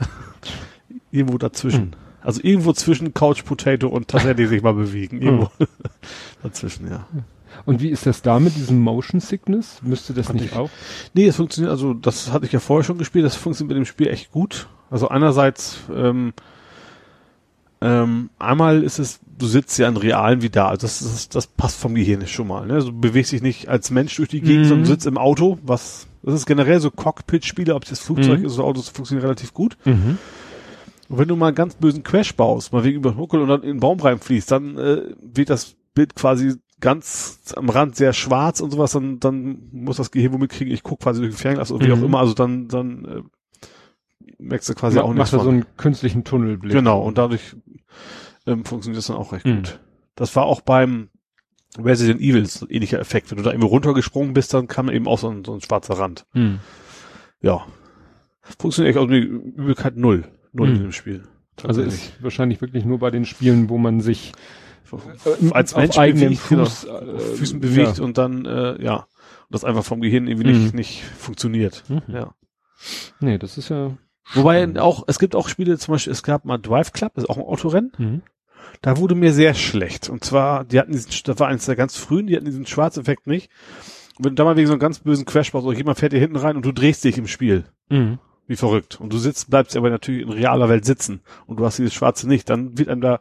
irgendwo 1.10 1.38
dazwischen. 1.38 1.86
Mhm. 1.86 1.92
Also 2.22 2.40
irgendwo 2.42 2.72
zwischen 2.72 3.14
Couch 3.14 3.44
Potato 3.44 3.88
und 3.88 4.08
tatsächlich 4.08 4.48
sich 4.48 4.62
mal 4.62 4.74
bewegen. 4.74 5.22
Irgendwo 5.22 5.50
dazwischen, 6.42 6.90
ja. 6.90 7.06
Und 7.64 7.80
wie 7.80 7.88
ist 7.88 8.06
das 8.06 8.22
da 8.22 8.38
mit 8.38 8.54
diesem 8.56 8.80
Motion 8.80 9.20
Sickness? 9.20 9.80
Müsste 9.82 10.12
das 10.12 10.28
Hat 10.28 10.34
nicht 10.34 10.46
ich- 10.46 10.56
auch? 10.56 10.70
Nee, 11.14 11.26
es 11.26 11.36
funktioniert, 11.36 11.70
also 11.70 11.94
das 11.94 12.30
hatte 12.32 12.44
ich 12.46 12.52
ja 12.52 12.60
vorher 12.60 12.84
schon 12.84 12.98
gespielt, 12.98 13.24
das 13.24 13.36
funktioniert 13.36 13.76
mit 13.78 13.86
dem 13.86 13.88
Spiel 13.88 14.08
echt 14.08 14.30
gut. 14.30 14.68
Also 14.90 15.08
einerseits, 15.08 15.78
ähm, 15.94 16.32
ähm, 17.80 18.30
einmal 18.38 18.82
ist 18.82 18.98
es, 18.98 19.20
du 19.38 19.46
sitzt 19.46 19.78
ja 19.78 19.88
in 19.88 19.96
realen 19.96 20.42
wie 20.42 20.50
da, 20.50 20.68
also 20.68 20.82
das, 20.86 20.98
das, 21.00 21.28
das 21.28 21.46
passt 21.46 21.78
vom 21.80 21.94
Gehirn 21.94 22.18
nicht 22.20 22.32
schon 22.32 22.48
mal. 22.48 22.66
Ne? 22.66 22.74
Also 22.74 22.90
du 22.90 22.98
bewegst 23.00 23.32
dich 23.32 23.42
nicht 23.42 23.68
als 23.68 23.90
Mensch 23.90 24.16
durch 24.16 24.28
die 24.28 24.40
Gegend, 24.40 24.64
Mhm. 24.64 24.68
sondern 24.68 24.84
du 24.84 24.90
sitzt 24.90 25.06
im 25.06 25.18
Auto, 25.18 25.58
was, 25.62 26.06
das 26.22 26.34
ist 26.34 26.46
generell 26.46 26.80
so 26.80 26.90
Cockpit-Spiele, 26.90 27.74
ob 27.74 27.84
es 27.84 27.90
das 27.90 28.00
Flugzeug 28.00 28.40
Mhm. 28.40 28.46
ist 28.46 28.54
oder 28.58 28.64
Auto, 28.64 28.80
das 28.80 28.88
funktioniert 28.88 29.24
relativ 29.24 29.54
gut. 29.54 29.76
Mhm. 29.84 30.18
Und 31.08 31.18
wenn 31.18 31.28
du 31.28 31.36
mal 31.36 31.46
einen 31.46 31.54
ganz 31.56 31.74
bösen 31.76 32.02
Crash 32.02 32.34
baust, 32.34 32.72
mal 32.72 32.84
wegen 32.84 32.98
über 32.98 33.12
den 33.12 33.16
Huckel 33.18 33.40
und 33.40 33.48
dann 33.48 33.62
in 33.62 33.68
den 33.76 33.80
Baum 33.80 33.98
reinfließt, 33.98 34.50
dann 34.50 34.76
äh, 34.76 35.02
wird 35.22 35.48
das 35.48 35.74
Bild 35.94 36.14
quasi 36.14 36.54
ganz 36.80 37.40
am 37.56 37.70
Rand 37.70 37.96
sehr 37.96 38.12
schwarz 38.12 38.60
und 38.60 38.70
sowas, 38.70 38.92
dann, 38.92 39.18
dann 39.18 39.58
muss 39.72 39.96
das 39.96 40.10
Gehirn 40.10 40.32
womit 40.34 40.50
kriegen, 40.50 40.70
ich 40.70 40.82
gucke 40.82 41.02
quasi 41.04 41.20
durch 41.20 41.32
den 41.34 41.38
Fernglas 41.38 41.72
oder 41.72 41.86
wie 41.86 41.90
Mhm. 41.92 42.02
auch 42.02 42.06
immer, 42.06 42.18
also 42.20 42.34
dann, 42.34 42.68
dann 42.68 43.04
äh, 43.04 43.22
merkst 44.38 44.68
du 44.68 44.74
quasi 44.74 44.96
Ma 44.96 45.02
auch 45.02 45.12
nichts 45.14 45.32
er 45.32 45.38
von. 45.38 45.44
so 45.44 45.50
einen 45.50 45.64
künstlichen 45.76 46.24
Tunnelblick. 46.24 46.72
genau, 46.72 47.00
und 47.02 47.18
dadurch 47.18 47.56
ähm, 48.46 48.64
funktioniert 48.64 48.98
das 48.98 49.06
dann 49.06 49.16
auch 49.16 49.32
recht 49.32 49.44
Mhm. 49.46 49.56
gut. 49.56 49.80
Das 50.14 50.34
war 50.36 50.44
auch 50.44 50.60
beim 50.60 51.08
Resident 51.78 52.20
Evil 52.20 52.46
so 52.46 52.66
ein 52.66 52.70
ähnlicher 52.70 52.98
Effekt. 52.98 53.30
Wenn 53.30 53.38
du 53.38 53.44
da 53.44 53.52
eben 53.52 53.62
runtergesprungen 53.62 54.32
bist, 54.34 54.52
dann 54.54 54.66
kam 54.68 54.88
eben 54.88 55.06
auch 55.06 55.18
so 55.18 55.28
ein, 55.28 55.44
so 55.44 55.54
ein 55.54 55.60
schwarzer 55.60 55.94
Rand. 55.98 56.26
Mhm. 56.32 56.60
Ja. 57.40 57.66
Funktioniert 58.58 58.96
echt, 58.96 59.00
also 59.00 59.12
die 59.12 59.20
Übelkeit 59.20 59.96
null. 59.96 60.24
Null 60.52 60.68
Mhm. 60.70 60.76
in 60.76 60.82
dem 60.84 60.92
Spiel. 60.92 61.24
Also 61.64 61.82
ist 61.82 62.12
wahrscheinlich 62.22 62.60
wirklich 62.60 62.84
nur 62.84 62.98
bei 63.00 63.10
den 63.10 63.24
Spielen, 63.24 63.68
wo 63.68 63.78
man 63.78 64.00
sich 64.00 64.32
äh, 64.92 65.50
als 65.50 65.74
auf 65.74 65.80
Mensch 65.82 65.98
eigenen 65.98 66.28
bewegt, 66.30 66.48
genau, 66.48 66.64
Fuß, 66.64 66.86
auf 66.86 67.02
äh, 67.02 67.18
Füßen 67.36 67.60
bewegt 67.60 67.98
ja. 67.98 68.04
und 68.04 68.16
dann, 68.16 68.46
äh, 68.46 68.82
ja, 68.82 68.96
und 68.96 69.06
das 69.50 69.64
einfach 69.64 69.84
vom 69.84 70.00
Gehirn 70.00 70.26
irgendwie 70.28 70.52
nicht, 70.52 70.72
Mhm. 70.72 70.76
nicht 70.78 71.02
funktioniert. 71.04 71.84
Mhm. 71.88 72.02
Ja. 72.08 72.34
Nee, 73.20 73.38
das 73.38 73.58
ist 73.58 73.68
ja. 73.68 73.96
Wobei 74.34 74.78
auch, 74.80 75.04
es 75.06 75.18
gibt 75.18 75.34
auch 75.34 75.48
Spiele, 75.48 75.78
zum 75.78 75.92
Beispiel, 75.92 76.12
es 76.12 76.22
gab 76.22 76.44
mal 76.44 76.58
Drive 76.58 76.92
Club, 76.92 77.12
das 77.14 77.24
ist 77.24 77.30
auch 77.30 77.38
ein 77.38 77.44
Autorennen, 77.44 77.92
Mhm. 77.98 78.22
da 78.82 78.98
wurde 78.98 79.14
mir 79.14 79.32
sehr 79.32 79.54
schlecht. 79.54 80.08
Und 80.08 80.24
zwar, 80.24 80.64
die 80.64 80.78
hatten 80.78 80.92
diesen, 80.92 81.10
das 81.24 81.38
war 81.38 81.48
eines 81.48 81.64
der 81.66 81.76
ganz 81.76 81.96
frühen, 81.96 82.26
die 82.26 82.36
hatten 82.36 82.44
diesen 82.44 82.66
Schwarzeffekt 82.66 83.26
nicht. 83.26 83.50
Und 84.18 84.24
wenn 84.24 84.30
du 84.32 84.36
da 84.36 84.44
mal 84.44 84.56
wegen 84.56 84.66
so 84.66 84.72
einem 84.74 84.80
ganz 84.80 84.98
bösen 84.98 85.24
Crash 85.24 85.52
baust, 85.52 85.64
oder 85.66 85.76
jemand 85.76 85.98
fährt 85.98 86.12
dir 86.12 86.18
hinten 86.18 86.36
rein 86.36 86.56
und 86.56 86.64
du 86.64 86.72
drehst 86.72 87.04
dich 87.04 87.16
im 87.18 87.26
Spiel. 87.26 87.64
Mhm. 87.88 88.18
wie 88.46 88.56
verrückt. 88.56 88.98
Und 89.00 89.12
du 89.12 89.18
sitzt, 89.18 89.50
bleibst 89.50 89.76
aber 89.76 89.90
natürlich 89.90 90.22
in 90.22 90.30
realer 90.30 90.68
Welt 90.70 90.84
sitzen 90.84 91.20
und 91.46 91.58
du 91.60 91.64
hast 91.66 91.78
dieses 91.78 91.92
Schwarze 91.94 92.26
nicht, 92.26 92.48
dann 92.50 92.78
wird 92.78 92.88
einem 92.88 93.02
da, 93.02 93.20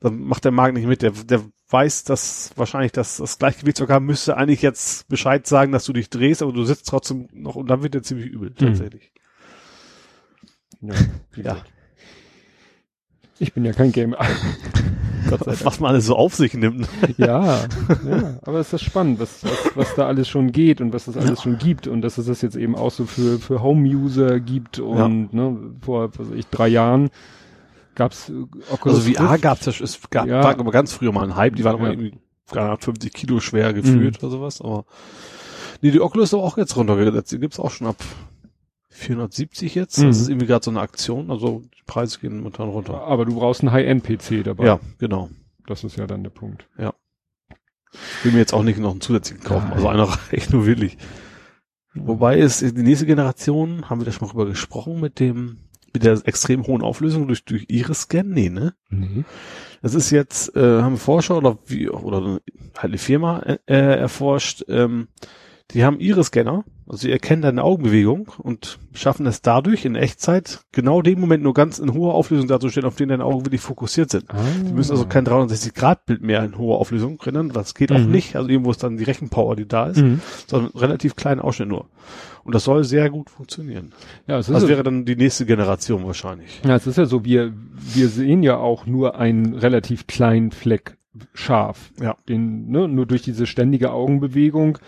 dann 0.00 0.18
macht 0.20 0.44
der 0.44 0.52
Magen 0.52 0.74
nicht 0.76 0.86
mit. 0.86 1.02
Der, 1.02 1.10
der 1.12 1.42
weiß, 1.70 2.04
dass 2.04 2.50
wahrscheinlich 2.56 2.92
das, 2.92 3.18
das 3.18 3.38
Gleichgewichtsorgan 3.38 4.02
müsste 4.02 4.36
eigentlich 4.36 4.62
jetzt 4.62 5.08
Bescheid 5.08 5.46
sagen, 5.46 5.72
dass 5.72 5.84
du 5.84 5.92
dich 5.92 6.08
drehst, 6.10 6.42
aber 6.42 6.52
du 6.52 6.64
sitzt 6.64 6.88
trotzdem 6.88 7.28
noch 7.32 7.56
und 7.56 7.68
dann 7.68 7.82
wird 7.82 7.94
der 7.94 8.02
ziemlich 8.02 8.26
übel, 8.26 8.54
tatsächlich. 8.54 9.12
Ja. 11.36 11.42
Ja. 11.42 11.56
Ich 13.40 13.52
bin 13.52 13.64
ja 13.64 13.72
kein 13.72 13.90
Gamer. 13.92 14.18
Was 15.64 15.80
man 15.80 15.90
alles 15.92 16.06
so 16.06 16.14
auf 16.16 16.34
sich 16.34 16.54
nimmt. 16.54 16.86
Ja, 17.16 17.64
ja, 18.08 18.38
aber 18.42 18.58
es 18.60 18.72
ist 18.72 18.82
spannend, 18.82 19.18
was, 19.18 19.42
was, 19.42 19.70
was 19.76 19.94
da 19.94 20.06
alles 20.06 20.28
schon 20.28 20.52
geht 20.52 20.80
und 20.80 20.92
was 20.92 21.06
es 21.08 21.16
alles 21.16 21.42
schon 21.42 21.58
gibt 21.58 21.86
und 21.88 22.02
dass 22.02 22.18
es 22.18 22.26
das 22.26 22.42
jetzt 22.42 22.56
eben 22.56 22.76
auch 22.76 22.90
so 22.90 23.06
für, 23.06 23.38
für 23.38 23.62
Home-User 23.62 24.38
gibt 24.40 24.78
und 24.78 25.32
ne, 25.32 25.56
vor 25.80 26.10
was 26.18 26.28
weiß 26.30 26.36
ich, 26.36 26.46
drei 26.48 26.68
Jahren 26.68 27.10
gab's 27.94 28.28
äh, 28.28 28.32
Oculus 28.70 28.98
Also 29.06 29.12
VR 29.12 29.38
gab's 29.38 29.64
ja, 29.66 29.72
schon- 29.72 29.84
es 29.84 29.98
gab, 30.10 30.26
Ja. 30.26 30.42
war 30.44 30.50
aber 30.58 30.70
ganz 30.72 30.92
früher 30.92 31.12
mal 31.12 31.24
ein 31.24 31.36
Hype, 31.36 31.56
die 31.56 31.64
waren 31.64 31.82
Ja. 31.82 31.90
irgendwie 31.90 32.12
350 32.50 33.12
Kilo 33.12 33.40
schwer 33.40 33.72
gefühlt 33.72 34.22
oder 34.22 34.30
sowas, 34.30 34.60
aber 34.60 34.84
nee, 35.80 35.90
die 35.90 36.00
Oculus 36.00 36.28
ist 36.30 36.34
aber 36.34 36.44
auch 36.44 36.58
jetzt 36.58 36.76
runtergesetzt, 36.76 37.32
die 37.32 37.38
gibt's 37.38 37.58
auch 37.58 37.70
schon 37.70 37.86
ab 37.86 37.96
470 38.94 39.74
jetzt, 39.74 39.98
Mhm. 39.98 40.06
das 40.06 40.20
ist 40.20 40.28
irgendwie 40.28 40.46
gerade 40.46 40.64
so 40.64 40.70
eine 40.70 40.80
Aktion, 40.80 41.30
also 41.30 41.62
die 41.76 41.82
Preise 41.86 42.18
gehen 42.20 42.38
momentan 42.38 42.68
runter. 42.68 43.02
Aber 43.02 43.24
du 43.24 43.34
brauchst 43.34 43.60
einen 43.62 43.72
High-End-PC 43.72 44.42
dabei. 44.44 44.66
Ja, 44.66 44.80
genau. 44.98 45.30
Das 45.66 45.82
ist 45.84 45.96
ja 45.96 46.06
dann 46.06 46.22
der 46.22 46.30
Punkt. 46.30 46.66
will 48.22 48.32
mir 48.32 48.38
jetzt 48.38 48.52
auch 48.54 48.62
nicht 48.62 48.78
noch 48.78 48.90
einen 48.92 49.00
zusätzlichen 49.00 49.44
kaufen. 49.44 49.68
Ja. 49.68 49.74
Also 49.74 49.88
einer 49.88 50.04
reicht 50.32 50.52
nur 50.52 50.66
willig. 50.66 50.96
Wobei 51.94 52.38
es 52.40 52.58
die 52.58 52.72
nächste 52.82 53.06
Generation, 53.06 53.88
haben 53.88 54.00
wir 54.00 54.04
da 54.04 54.12
schon 54.12 54.26
mal 54.26 54.32
drüber 54.32 54.46
gesprochen, 54.46 55.00
mit 55.00 55.20
dem, 55.20 55.58
mit 55.92 56.02
der 56.04 56.20
extrem 56.24 56.66
hohen 56.66 56.82
Auflösung 56.82 57.28
durch, 57.28 57.44
durch 57.44 57.66
Iris-Scan? 57.68 58.24
Nee, 58.24 58.48
ne? 58.50 58.74
Nee. 58.90 59.24
Das 59.80 59.94
ist 59.94 60.10
jetzt, 60.10 60.56
äh, 60.56 60.82
haben 60.82 60.96
Forscher 60.96 61.36
oder 61.36 61.58
wie, 61.66 61.88
oder 61.88 62.40
halt 62.76 62.84
eine 62.84 62.98
Firma 62.98 63.40
äh, 63.40 63.58
äh, 63.66 63.96
erforscht, 63.98 64.64
ähm, 64.68 65.06
die 65.70 65.84
haben 65.84 66.00
Iris-Scanner, 66.00 66.64
also 66.86 66.98
sie 66.98 67.10
erkennen 67.12 67.42
deine 67.42 67.64
Augenbewegung 67.64 68.30
und 68.38 68.78
schaffen 68.92 69.26
es 69.26 69.40
dadurch 69.42 69.84
in 69.84 69.94
Echtzeit 69.94 70.60
genau 70.72 71.00
den 71.02 71.18
Moment 71.18 71.42
nur 71.42 71.54
ganz 71.54 71.78
in 71.78 71.94
hoher 71.94 72.14
Auflösung 72.14 72.46
darzustellen, 72.48 72.86
auf 72.86 72.96
den 72.96 73.08
deine 73.08 73.24
Augen 73.24 73.46
wirklich 73.46 73.60
fokussiert 73.62 74.10
sind. 74.10 74.24
Ah. 74.28 74.36
Die 74.66 74.72
müssen 74.72 74.92
also 74.92 75.06
kein 75.06 75.24
360-Grad-Bild 75.26 76.22
mehr 76.22 76.44
in 76.44 76.58
hoher 76.58 76.78
Auflösung 76.78 77.20
rendern, 77.20 77.48
das 77.50 77.74
geht 77.74 77.90
auch 77.92 77.98
Mhm. 77.98 78.10
nicht, 78.10 78.36
also 78.36 78.48
irgendwo 78.48 78.70
ist 78.70 78.82
dann 78.82 78.96
die 78.98 79.04
Rechenpower, 79.04 79.56
die 79.56 79.66
da 79.66 79.86
ist, 79.86 79.98
Mhm. 80.02 80.20
sondern 80.46 80.70
relativ 80.78 81.16
kleinen 81.16 81.40
Ausschnitt 81.40 81.68
nur. 81.68 81.86
Und 82.44 82.54
das 82.54 82.64
soll 82.64 82.84
sehr 82.84 83.08
gut 83.08 83.30
funktionieren. 83.30 83.92
Ja, 84.26 84.38
es 84.38 84.48
ist 84.50 84.54
Das 84.54 84.68
wäre 84.68 84.82
dann 84.82 85.06
die 85.06 85.16
nächste 85.16 85.46
Generation 85.46 86.04
wahrscheinlich. 86.06 86.60
Ja, 86.66 86.76
es 86.76 86.86
ist 86.86 86.98
ja 86.98 87.06
so, 87.06 87.24
wir, 87.24 87.54
wir 87.72 88.08
sehen 88.08 88.42
ja 88.42 88.58
auch 88.58 88.84
nur 88.84 89.18
einen 89.18 89.54
relativ 89.54 90.06
kleinen 90.06 90.50
Fleck 90.50 90.98
scharf. 91.32 91.90
Ja. 92.02 92.16
Den, 92.28 92.68
ne, 92.70 92.88
nur 92.88 93.06
durch 93.06 93.22
diese 93.22 93.46
ständige 93.46 93.92
Augenbewegung 93.92 94.78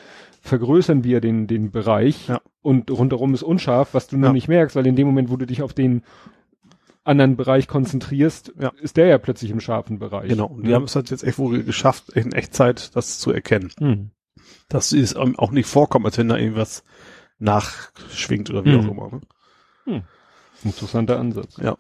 vergrößern 0.47 1.05
wir 1.05 1.21
den, 1.21 1.47
den 1.47 1.71
Bereich 1.71 2.29
Ja. 2.29 2.41
und 2.63 2.91
rundherum 2.91 3.35
ist 3.35 3.43
unscharf, 3.43 3.93
was 3.95 4.07
du 4.07 4.17
nur 4.17 4.29
Ja. 4.29 4.33
nicht 4.33 4.49
merkst, 4.49 4.77
weil 4.77 4.87
in 4.87 4.97
dem 4.97 5.07
Moment, 5.07 5.31
wo 5.31 5.37
du 5.37 5.47
dich 5.47 5.63
auf 5.63 5.75
den 5.75 6.03
anderen 7.05 7.37
Bereich 7.37 7.69
konzentrierst, 7.69 8.53
Ja. 8.59 8.73
ist 8.81 8.97
der 8.97 9.07
ja 9.07 9.19
plötzlich 9.19 9.51
im 9.51 9.61
scharfen 9.61 9.99
Bereich. 9.99 10.29
Genau. 10.31 10.47
Und 10.47 10.67
die 10.67 10.75
haben 10.75 10.85
es 10.85 10.97
halt 10.97 11.11
jetzt 11.11 11.23
echt 11.25 11.39
wohl 11.39 11.63
geschafft, 11.63 12.11
in 12.15 12.33
Echtzeit 12.33 12.95
das 12.97 13.19
zu 13.19 13.31
erkennen. 13.33 13.71
Hm. 13.79 14.11
Dass 14.69 14.93
es 14.93 15.15
ähm, 15.15 15.39
auch 15.39 15.51
nicht 15.53 15.67
vorkommt, 15.69 16.05
als 16.07 16.19
wenn 16.19 16.29
da 16.29 16.37
irgendwas 16.37 16.83
nachschwingt 17.39 18.51
oder 18.51 18.65
wie 18.65 18.71
Mhm. 18.77 18.79
auch 19.01 19.11
immer. 19.11 19.21
Ne? 19.87 20.05
Interessanter 20.65 21.19
Ansatz. 21.21 21.57
Ja. 21.63 21.77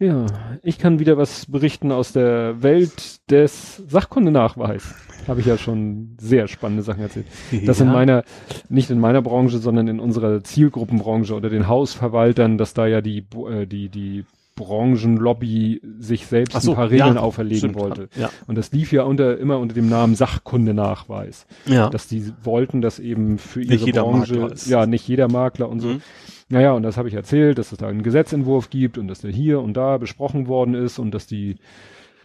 Ja, 0.00 0.24
ich 0.62 0.78
kann 0.78 0.98
wieder 0.98 1.18
was 1.18 1.44
berichten 1.44 1.92
aus 1.92 2.12
der 2.12 2.62
Welt 2.62 3.30
des 3.30 3.76
Sachkundenachweis. 3.86 4.94
Habe 5.28 5.40
ich 5.40 5.46
ja 5.46 5.58
schon 5.58 6.16
sehr 6.18 6.48
spannende 6.48 6.82
Sachen 6.82 7.02
erzählt. 7.02 7.26
Das 7.66 7.82
in 7.82 7.88
meiner, 7.88 8.24
nicht 8.70 8.88
in 8.88 8.98
meiner 8.98 9.20
Branche, 9.20 9.58
sondern 9.58 9.88
in 9.88 10.00
unserer 10.00 10.42
Zielgruppenbranche 10.42 11.34
oder 11.34 11.50
den 11.50 11.68
Hausverwaltern, 11.68 12.56
dass 12.56 12.72
da 12.72 12.86
ja 12.86 13.02
die, 13.02 13.26
äh, 13.46 13.66
die, 13.66 13.90
die 13.90 14.24
Branchenlobby 14.56 15.82
sich 15.98 16.26
selbst 16.26 16.60
so, 16.62 16.70
ein 16.72 16.76
paar 16.76 16.90
Regeln 16.90 17.16
ja, 17.16 17.20
auferlegen 17.20 17.70
Stimmt. 17.70 17.74
wollte. 17.76 18.08
Ja. 18.18 18.30
Und 18.46 18.56
das 18.56 18.72
lief 18.72 18.92
ja 18.92 19.02
unter, 19.02 19.36
immer 19.36 19.58
unter 19.58 19.74
dem 19.74 19.90
Namen 19.90 20.14
Sachkundenachweis. 20.14 21.46
Ja. 21.66 21.90
Dass 21.90 22.08
die 22.08 22.32
wollten, 22.42 22.80
dass 22.80 22.98
eben 22.98 23.36
für 23.36 23.62
ihre 23.62 23.90
Branche, 23.92 24.54
ja, 24.64 24.86
nicht 24.86 25.06
jeder 25.06 25.28
Makler 25.28 25.68
und 25.68 25.80
so. 25.80 25.88
Mhm. 25.88 26.02
Naja, 26.50 26.72
und 26.72 26.82
das 26.82 26.96
habe 26.96 27.06
ich 27.06 27.14
erzählt, 27.14 27.58
dass 27.58 27.70
es 27.70 27.78
da 27.78 27.86
einen 27.86 28.02
Gesetzentwurf 28.02 28.70
gibt 28.70 28.98
und 28.98 29.06
dass 29.06 29.20
der 29.20 29.30
hier 29.30 29.60
und 29.60 29.76
da 29.76 29.98
besprochen 29.98 30.48
worden 30.48 30.74
ist 30.74 30.98
und 30.98 31.12
dass 31.12 31.26
die 31.26 31.56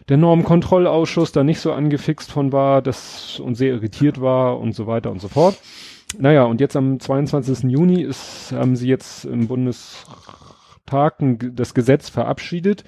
der 0.08 0.16
Normkontrollausschuss 0.16 1.32
da 1.32 1.44
nicht 1.44 1.60
so 1.60 1.72
angefixt 1.72 2.30
von 2.30 2.52
war, 2.52 2.82
das 2.82 3.40
und 3.40 3.54
sehr 3.54 3.72
irritiert 3.72 4.20
war 4.20 4.58
und 4.58 4.72
so 4.72 4.86
weiter 4.86 5.10
und 5.10 5.20
so 5.20 5.28
fort. 5.28 5.58
Naja, 6.18 6.44
und 6.44 6.60
jetzt 6.60 6.76
am 6.76 6.98
22. 6.98 7.70
Juni 7.70 8.02
ist, 8.02 8.52
haben 8.52 8.76
sie 8.76 8.88
jetzt 8.88 9.24
im 9.24 9.46
Bundestag 9.46 11.20
ein, 11.20 11.54
das 11.54 11.74
Gesetz 11.74 12.08
verabschiedet. 12.08 12.84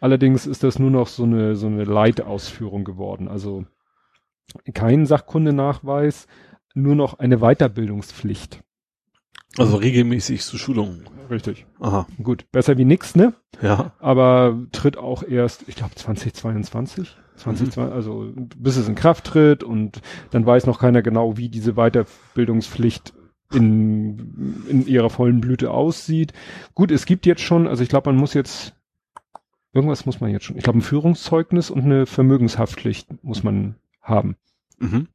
Allerdings 0.00 0.46
ist 0.46 0.62
das 0.62 0.78
nur 0.78 0.90
noch 0.90 1.08
so 1.08 1.24
eine, 1.24 1.56
so 1.56 1.66
eine 1.66 1.84
Leitausführung 1.84 2.84
geworden. 2.84 3.28
Also 3.28 3.64
kein 4.74 5.06
Sachkundenachweis, 5.06 6.26
nur 6.74 6.94
noch 6.94 7.18
eine 7.18 7.38
Weiterbildungspflicht. 7.38 8.62
Also 9.58 9.76
regelmäßig 9.76 10.42
zu 10.42 10.58
Schulungen. 10.58 11.04
Richtig. 11.30 11.66
Aha. 11.80 12.06
Gut, 12.22 12.44
besser 12.52 12.78
wie 12.78 12.84
nix, 12.84 13.16
ne? 13.16 13.32
Ja. 13.62 13.92
aber 14.00 14.58
tritt 14.72 14.96
auch 14.98 15.22
erst, 15.22 15.64
ich 15.66 15.76
glaube 15.76 15.94
2022, 15.94 17.16
2020, 17.36 17.92
also 17.94 18.32
bis 18.36 18.76
es 18.76 18.86
in 18.86 18.94
Kraft 18.94 19.24
tritt 19.24 19.64
und 19.64 20.02
dann 20.30 20.44
weiß 20.44 20.66
noch 20.66 20.78
keiner 20.78 21.00
genau, 21.02 21.36
wie 21.38 21.48
diese 21.48 21.72
Weiterbildungspflicht 21.74 23.14
in, 23.52 24.64
in 24.68 24.86
ihrer 24.86 25.08
vollen 25.10 25.40
Blüte 25.40 25.70
aussieht. 25.70 26.32
Gut, 26.74 26.90
es 26.90 27.06
gibt 27.06 27.26
jetzt 27.26 27.40
schon, 27.42 27.66
also 27.66 27.82
ich 27.82 27.88
glaube, 27.88 28.10
man 28.10 28.18
muss 28.20 28.34
jetzt, 28.34 28.74
irgendwas 29.72 30.04
muss 30.06 30.20
man 30.20 30.30
jetzt 30.30 30.44
schon, 30.44 30.56
ich 30.56 30.64
glaube 30.64 30.78
ein 30.78 30.82
Führungszeugnis 30.82 31.70
und 31.70 31.82
eine 31.84 32.06
Vermögenshaftpflicht 32.06 33.24
muss 33.24 33.42
man 33.42 33.76
haben. 34.02 34.36
Mhm. 34.78 35.08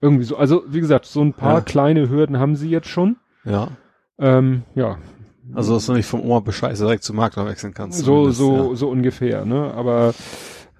Irgendwie 0.00 0.24
so, 0.24 0.36
also 0.36 0.62
wie 0.68 0.80
gesagt, 0.80 1.06
so 1.06 1.20
ein 1.22 1.32
paar 1.34 1.56
Ja. 1.56 1.60
kleine 1.60 2.08
Hürden 2.08 2.38
haben 2.38 2.56
sie 2.56 2.70
jetzt 2.70 2.88
schon. 2.88 3.16
Ja. 3.44 3.68
Ähm, 4.18 4.62
ja, 4.74 4.98
Also, 5.54 5.74
dass 5.74 5.86
du 5.86 5.92
nicht 5.92 6.06
vom 6.06 6.22
Oma 6.22 6.40
Bescheid 6.40 6.78
direkt 6.78 7.02
zum 7.04 7.16
Makler 7.16 7.46
wechseln 7.46 7.74
kannst. 7.74 7.98
So, 7.98 8.30
so, 8.30 8.70
ja. 8.70 8.76
so 8.76 8.88
ungefähr, 8.88 9.44
ne? 9.44 9.72
Aber 9.74 10.14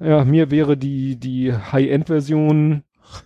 ja, 0.01 0.25
mir 0.25 0.51
wäre 0.51 0.77
die, 0.77 1.17
die 1.17 1.53
High-End-Version, 1.53 2.83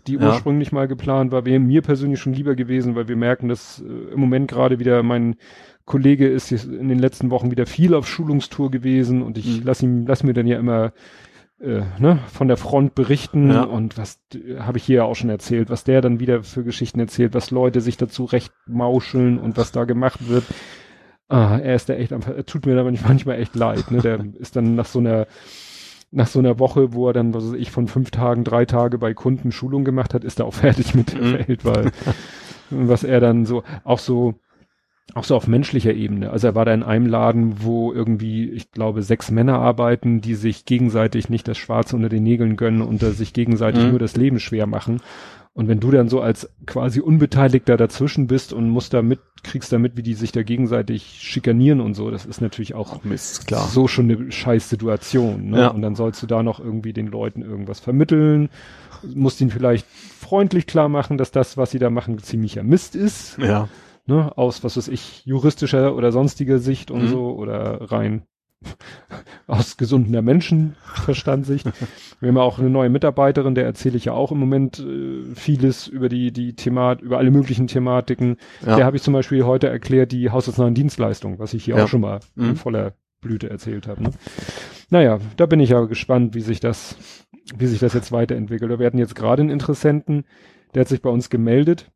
die 0.06 0.14
Ja. 0.14 0.28
ursprünglich 0.28 0.72
mal 0.72 0.88
geplant 0.88 1.30
war, 1.32 1.44
wäre 1.44 1.58
mir 1.60 1.82
persönlich 1.82 2.20
schon 2.20 2.32
lieber 2.32 2.54
gewesen, 2.54 2.94
weil 2.94 3.08
wir 3.08 3.16
merken, 3.16 3.48
dass 3.48 3.80
äh, 3.80 4.12
im 4.12 4.20
Moment 4.20 4.50
gerade 4.50 4.78
wieder 4.78 5.02
mein 5.02 5.36
Kollege 5.84 6.28
ist 6.28 6.52
in 6.52 6.88
den 6.88 6.98
letzten 6.98 7.30
Wochen 7.30 7.50
wieder 7.50 7.64
viel 7.66 7.94
auf 7.94 8.06
Schulungstour 8.06 8.70
gewesen 8.70 9.22
und 9.22 9.38
ich 9.38 9.60
Mhm. 9.60 9.62
lass 9.64 9.82
ihm, 9.82 10.06
lass 10.06 10.22
mir 10.22 10.34
dann 10.34 10.46
ja 10.46 10.58
immer 10.58 10.92
äh, 11.60 11.82
ne, 11.98 12.20
von 12.32 12.48
der 12.48 12.56
Front 12.56 12.94
berichten 12.94 13.50
Ja. 13.50 13.62
und 13.64 13.98
was 13.98 14.20
äh, 14.34 14.58
habe 14.60 14.78
ich 14.78 14.84
hier 14.84 15.04
auch 15.04 15.14
schon 15.16 15.30
erzählt, 15.30 15.70
was 15.70 15.84
der 15.84 16.00
dann 16.00 16.20
wieder 16.20 16.42
für 16.42 16.62
Geschichten 16.64 17.00
erzählt, 17.00 17.34
was 17.34 17.50
Leute 17.50 17.80
sich 17.80 17.96
dazu 17.96 18.24
recht 18.24 18.52
mauscheln 18.66 19.38
und 19.38 19.56
was 19.56 19.72
da 19.72 19.84
gemacht 19.84 20.28
wird. 20.28 20.44
Ah, 21.28 21.58
er 21.58 21.74
ist 21.74 21.88
da 21.88 21.94
echt 21.94 22.12
einfach, 22.12 22.34
er 22.34 22.46
tut 22.46 22.64
mir 22.64 22.74
da 22.74 22.84
manchmal 22.84 23.38
echt 23.40 23.54
leid, 23.54 23.90
ne? 23.90 23.98
Der 24.00 24.24
ist 24.38 24.56
dann 24.56 24.74
nach 24.76 24.86
so 24.86 24.98
einer 24.98 25.26
nach 26.10 26.26
so 26.26 26.38
einer 26.38 26.58
Woche, 26.58 26.94
wo 26.94 27.08
er 27.08 27.12
dann, 27.12 27.34
was 27.34 27.44
weiß 27.48 27.52
ich, 27.58 27.70
von 27.70 27.86
fünf 27.86 28.10
Tagen, 28.10 28.42
drei 28.42 28.64
Tage 28.64 28.96
bei 28.96 29.12
Kunden 29.12 29.52
Schulung 29.52 29.84
gemacht 29.84 30.14
hat, 30.14 30.24
ist 30.24 30.40
er 30.40 30.46
auch 30.46 30.54
fertig 30.54 30.94
mit 30.94 31.12
der 31.12 31.20
Mhm. 31.22 31.32
Welt, 31.34 31.64
weil 31.66 31.90
was 32.70 33.04
er 33.04 33.20
dann 33.20 33.44
so, 33.44 33.62
auch 33.84 33.98
so, 33.98 34.34
auch 35.14 35.24
so 35.24 35.34
auf 35.34 35.46
menschlicher 35.48 35.94
Ebene. 35.94 36.30
Also 36.30 36.48
er 36.48 36.54
war 36.54 36.64
da 36.64 36.74
in 36.74 36.82
einem 36.82 37.06
Laden, 37.06 37.62
wo 37.62 37.92
irgendwie, 37.92 38.50
ich 38.50 38.70
glaube, 38.72 39.02
sechs 39.02 39.30
Männer 39.30 39.58
arbeiten, 39.58 40.20
die 40.20 40.34
sich 40.34 40.64
gegenseitig 40.64 41.28
nicht 41.28 41.48
das 41.48 41.58
Schwarze 41.58 41.96
unter 41.96 42.08
den 42.08 42.22
Nägeln 42.22 42.56
gönnen 42.56 42.82
und 42.82 43.02
da 43.02 43.10
sich 43.10 43.32
gegenseitig 43.32 43.84
Mhm. 43.84 43.90
nur 43.90 43.98
das 43.98 44.16
Leben 44.16 44.38
schwer 44.38 44.66
machen. 44.66 45.00
Und 45.54 45.66
wenn 45.66 45.80
du 45.80 45.90
dann 45.90 46.08
so 46.08 46.20
als 46.20 46.48
quasi 46.66 47.00
Unbeteiligter 47.00 47.76
dazwischen 47.76 48.28
bist 48.28 48.52
und 48.52 48.68
musst 48.70 48.94
da 48.94 49.02
mit, 49.02 49.18
kriegst 49.42 49.72
da 49.72 49.78
mit, 49.78 49.96
wie 49.96 50.04
die 50.04 50.14
sich 50.14 50.30
da 50.30 50.44
gegenseitig 50.44 51.18
schikanieren 51.20 51.80
und 51.80 51.94
so, 51.94 52.12
das 52.12 52.26
ist 52.26 52.40
natürlich 52.40 52.74
auch 52.74 53.02
Mist, 53.02 53.48
klar. 53.48 53.66
so 53.66 53.88
schon 53.88 54.08
eine 54.10 54.30
scheiß 54.30 54.68
Situation. 54.68 55.50
Ne? 55.50 55.60
Ja. 55.62 55.68
Und 55.68 55.82
dann 55.82 55.96
sollst 55.96 56.22
du 56.22 56.26
da 56.28 56.44
noch 56.44 56.60
irgendwie 56.60 56.92
den 56.92 57.08
Leuten 57.08 57.42
irgendwas 57.42 57.80
vermitteln, 57.80 58.50
musst 59.14 59.40
ihnen 59.40 59.50
vielleicht 59.50 59.86
freundlich 59.88 60.66
klar 60.68 60.88
machen, 60.88 61.18
dass 61.18 61.32
das, 61.32 61.56
was 61.56 61.72
sie 61.72 61.80
da 61.80 61.90
machen, 61.90 62.18
ziemlicher 62.18 62.62
Mist 62.62 62.94
ist, 62.94 63.38
Ja. 63.38 63.68
Ne? 64.08 64.36
aus, 64.36 64.64
was 64.64 64.76
weiß 64.76 64.88
ich, 64.88 65.24
juristischer 65.24 65.94
oder 65.94 66.10
sonstiger 66.12 66.58
Sicht 66.58 66.90
und 66.90 67.02
Mhm. 67.04 67.08
so 67.08 67.30
oder 67.36 67.90
rein 67.92 68.22
aus 69.46 69.76
gesunder 69.76 70.20
Menschenverstandsicht. 70.20 71.64
Wir 72.20 72.28
haben 72.28 72.36
ja 72.36 72.42
auch 72.42 72.58
eine 72.58 72.70
neue 72.70 72.88
Mitarbeiterin, 72.90 73.54
der 73.54 73.64
erzähle 73.64 73.96
ich 73.96 74.06
ja 74.06 74.12
auch 74.12 74.32
im 74.32 74.38
Moment 74.38 74.80
äh, 74.80 75.32
vieles 75.34 75.86
über 75.86 76.08
die, 76.08 76.32
die 76.32 76.54
Themat, 76.56 77.00
über 77.00 77.18
alle 77.18 77.30
möglichen 77.30 77.68
Thematiken. 77.68 78.36
Ja. 78.66 78.74
Der 78.76 78.84
habe 78.84 78.96
ich 78.96 79.02
zum 79.04 79.14
Beispiel 79.14 79.44
heute 79.44 79.68
erklärt, 79.68 80.10
die 80.10 80.30
haushaltsnahen 80.30 80.74
Dienstleistungen, 80.74 81.38
was 81.38 81.54
ich 81.54 81.64
hier 81.64 81.76
Ja. 81.76 81.84
auch 81.84 81.88
schon 81.88 82.00
mal 82.00 82.18
in 82.36 82.48
Mhm. 82.48 82.56
voller 82.56 82.94
Blüte 83.20 83.48
erzählt 83.50 83.86
habe. 83.86 84.02
Ne? 84.02 84.10
Naja, 84.90 85.18
da 85.36 85.46
bin 85.46 85.60
ich 85.60 85.70
ja 85.70 85.80
gespannt, 85.84 86.34
wie 86.34 86.40
sich 86.40 86.58
das, 86.60 86.96
wie 87.56 87.66
sich 87.66 87.78
das 87.78 87.94
jetzt 87.94 88.10
weiterentwickelt. 88.10 88.78
Wir 88.78 88.86
hatten 88.86 88.98
jetzt 88.98 89.14
gerade 89.14 89.42
einen 89.42 89.50
Interessenten, 89.50 90.24
der 90.74 90.80
hat 90.80 90.88
sich 90.88 91.02
bei 91.02 91.10
uns 91.10 91.30
gemeldet. 91.30 91.90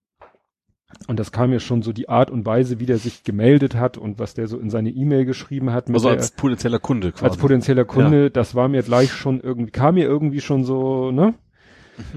Und 1.09 1.19
das 1.19 1.33
kam 1.33 1.51
mir 1.51 1.61
schon 1.61 1.83
so 1.83 1.93
die 1.93 2.09
Art 2.09 2.31
und 2.31 2.47
Weise, 2.47 2.79
wie 2.81 2.87
der 2.87 2.99
sich 2.99 3.25
gemeldet 3.25 3.75
hat 3.75 3.99
und 3.99 4.19
was 4.19 4.35
der 4.35 4.47
so 4.47 4.59
in 4.59 4.71
seine 4.71 4.91
E-Mail 4.91 5.25
geschrieben 5.25 5.73
hat. 5.73 5.89
Also 5.91 6.09
der, 6.09 6.19
als 6.19 6.31
potenzieller 6.33 6.79
Kunde 6.79 7.13
quasi. 7.13 7.25
als 7.25 7.37
potenzieller 7.37 7.85
Kunde, 7.85 8.31
das 8.31 8.55
war 8.55 8.69
mir 8.69 8.83
gleich 8.83 9.13
schon 9.13 9.41
irgendwie, 9.41 9.71
kam 9.73 9.95
mir 9.97 10.05
irgendwie 10.05 10.41
schon 10.41 10.65
so, 10.65 11.11
ne? 11.11 11.35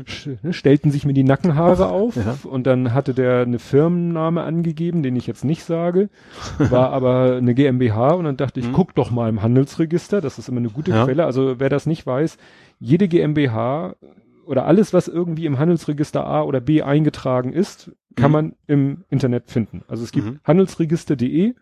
Sch- 0.05 0.38
ne, 0.41 0.53
Stellten 0.53 0.89
sich 0.89 1.05
mir 1.05 1.13
die 1.13 1.23
Nackenhaare 1.23 1.89
auf 1.89 2.15
Ja. 2.15 2.38
und 2.43 2.65
dann 2.65 2.93
hatte 2.93 3.13
der 3.13 3.41
eine 3.41 3.59
Firmenname 3.59 4.41
angegeben, 4.43 5.03
den 5.03 5.15
ich 5.17 5.28
jetzt 5.28 5.43
nicht 5.43 5.63
sage, 5.65 6.09
war 6.59 6.91
aber 6.91 7.36
eine 7.38 7.53
GmbH 7.53 8.13
und 8.13 8.23
dann 8.23 8.38
dachte 8.38 8.61
ich, 8.61 8.67
Mhm. 8.69 8.73
guck 8.73 8.95
doch 8.95 9.11
mal 9.11 9.28
im 9.28 9.41
Handelsregister, 9.41 10.21
das 10.21 10.39
ist 10.39 10.47
immer 10.47 10.59
eine 10.59 10.69
gute 10.69 10.91
Ja. 10.91 11.03
Quelle. 11.03 11.26
Also 11.26 11.59
wer 11.59 11.69
das 11.69 11.86
nicht 11.88 12.05
weiß, 12.07 12.38
jede 12.80 13.07
GmbH 13.09 13.95
oder 14.45 14.65
alles, 14.65 14.93
was 14.93 15.07
irgendwie 15.09 15.45
im 15.45 15.59
Handelsregister 15.59 16.26
A 16.26 16.43
oder 16.43 16.61
B 16.61 16.82
eingetragen 16.82 17.51
ist, 17.51 17.91
kann 18.16 18.32
Mhm. 18.32 18.34
man 18.34 18.53
im 18.68 19.03
Internet 19.09 19.49
finden. 19.51 19.84
Also 19.88 20.03
es 20.03 20.11
gibt 20.11 20.26
Mhm. 20.28 20.39
handelsregister.de 20.45 21.53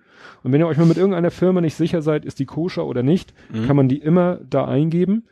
und 0.43 0.51
wenn 0.51 0.60
ihr 0.62 0.68
euch 0.68 0.78
mal 0.78 0.86
mit 0.86 0.97
irgendeiner 0.97 1.32
Firma 1.32 1.62
nicht 1.62 1.76
sicher 1.76 2.01
seid, 2.01 2.26
ist 2.26 2.39
die 2.39 2.45
koscher 2.45 2.86
oder 2.86 3.04
nicht, 3.04 3.34
Mhm. 3.51 3.66
kann 3.68 3.76
man 3.76 3.88
die 3.89 3.97
immer 3.97 4.39
da 4.49 4.66
eingeben. 4.66 5.24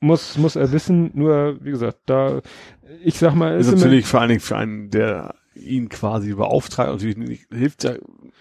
muss, 0.00 0.36
muss 0.36 0.56
er 0.56 0.72
wissen, 0.72 1.12
nur, 1.14 1.58
wie 1.64 1.70
gesagt, 1.70 2.00
da, 2.06 2.40
ich 3.04 3.18
sag 3.18 3.34
mal, 3.36 3.56
Ist 3.56 3.68
ist 3.68 3.76
natürlich 3.76 4.06
vor 4.06 4.20
allen 4.20 4.30
Dingen 4.30 4.40
für 4.40 4.56
einen, 4.56 4.90
der 4.90 5.34
ihn 5.56 5.88
quasi 5.88 6.34
beauftragt, 6.34 6.90
natürlich 6.90 7.16
nicht, 7.16 7.46
hilft 7.52 7.84
ja, 7.84 7.94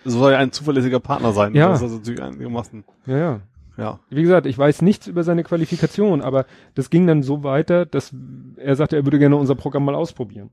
soll 0.04 0.34
ja 0.34 0.38
ein 0.40 0.52
zuverlässiger 0.52 1.00
Partner 1.00 1.32
sein. 1.32 1.54
Ja. 1.56 1.70
Das 1.70 1.78
ist 1.80 1.84
also 1.84 1.98
natürlich 1.98 2.22
einigermaßen, 2.22 2.84
ja, 3.08 3.18
ja. 3.18 3.40
ja. 3.78 4.00
Wie 4.10 4.22
gesagt, 4.22 4.46
ich 4.46 4.58
weiß 4.58 4.82
nichts 4.82 5.08
über 5.08 5.24
seine 5.24 5.44
Qualifikation, 5.44 6.22
aber 6.22 6.46
das 6.76 6.90
ging 6.90 7.08
dann 7.08 7.24
so 7.24 7.44
weiter, 7.44 7.86
dass 7.86 8.14
er 8.58 8.76
sagte, 8.76 8.96
er 8.98 9.06
würde 9.06 9.20
gerne 9.20 9.36
unser 9.38 9.56
Programm 9.56 9.86
mal 9.86 9.96
ausprobieren. 9.96 10.50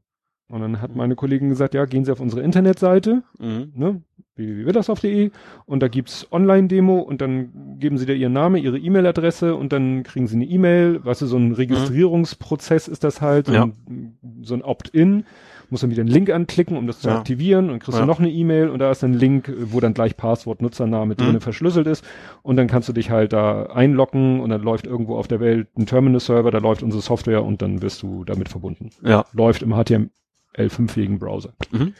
Und 0.48 0.60
dann 0.60 0.82
hat 0.82 0.94
meine 0.94 1.14
Kollegin 1.14 1.48
gesagt, 1.48 1.72
ja, 1.72 1.86
gehen 1.86 2.04
Sie 2.04 2.12
auf 2.12 2.20
unsere 2.20 2.42
Internetseite, 2.42 3.22
Mhm. 3.38 3.72
ne, 3.74 4.02
www.wittersdorf.de 4.36 5.30
und 5.66 5.80
da 5.82 5.88
gibt's 5.88 6.26
Online-Demo 6.30 6.98
und 7.00 7.20
dann 7.20 7.78
geben 7.78 7.96
Sie 7.96 8.06
da 8.06 8.12
Ihren 8.12 8.32
Namen, 8.34 8.56
Ihre 8.62 8.78
E-Mail-Adresse 8.78 9.54
und 9.54 9.72
dann 9.72 10.02
kriegen 10.02 10.26
Sie 10.26 10.36
eine 10.36 10.44
E-Mail, 10.44 11.00
was 11.04 11.22
ist 11.22 11.30
so 11.30 11.36
ein 11.38 11.52
Registrierungsprozess 11.52 12.88
ist 12.88 13.04
das 13.04 13.20
halt, 13.20 13.46
so 13.46 13.52
Ja. 13.54 13.64
ein, 13.64 14.18
so 14.42 14.54
ein 14.54 14.62
Opt-in, 14.62 15.24
muss 15.72 15.80
dann 15.80 15.90
wieder 15.90 16.02
einen 16.02 16.10
Link 16.10 16.30
anklicken, 16.30 16.76
um 16.76 16.86
das 16.86 17.00
zu 17.00 17.08
Ja. 17.08 17.18
aktivieren 17.18 17.70
und 17.70 17.80
kriegst 17.80 17.98
Ja. 17.98 18.04
du 18.04 18.06
noch 18.06 18.20
eine 18.20 18.30
E-Mail 18.30 18.68
und 18.68 18.78
da 18.78 18.90
ist 18.92 19.02
ein 19.02 19.14
Link, 19.14 19.52
wo 19.58 19.80
dann 19.80 19.94
gleich 19.94 20.16
Passwort, 20.16 20.62
Nutzername 20.62 21.16
drinne 21.16 21.32
Mhm. 21.34 21.40
verschlüsselt 21.40 21.86
ist 21.88 22.04
und 22.42 22.56
dann 22.56 22.68
kannst 22.68 22.88
du 22.88 22.92
dich 22.92 23.10
halt 23.10 23.32
da 23.32 23.64
einloggen 23.66 24.38
und 24.40 24.50
dann 24.50 24.62
läuft 24.62 24.86
irgendwo 24.86 25.16
auf 25.16 25.26
der 25.26 25.40
Welt 25.40 25.68
ein 25.76 25.86
Terminal-Server, 25.86 26.52
da 26.52 26.58
läuft 26.58 26.84
unsere 26.84 27.02
Software 27.02 27.42
und 27.42 27.60
dann 27.62 27.82
wirst 27.82 28.02
du 28.02 28.22
damit 28.24 28.48
verbunden. 28.48 28.90
Ja. 29.02 29.24
Läuft 29.32 29.62
im 29.62 29.72
HTML5-fähigen 29.74 31.18
Browser. 31.18 31.54
Mhm. 31.72 31.94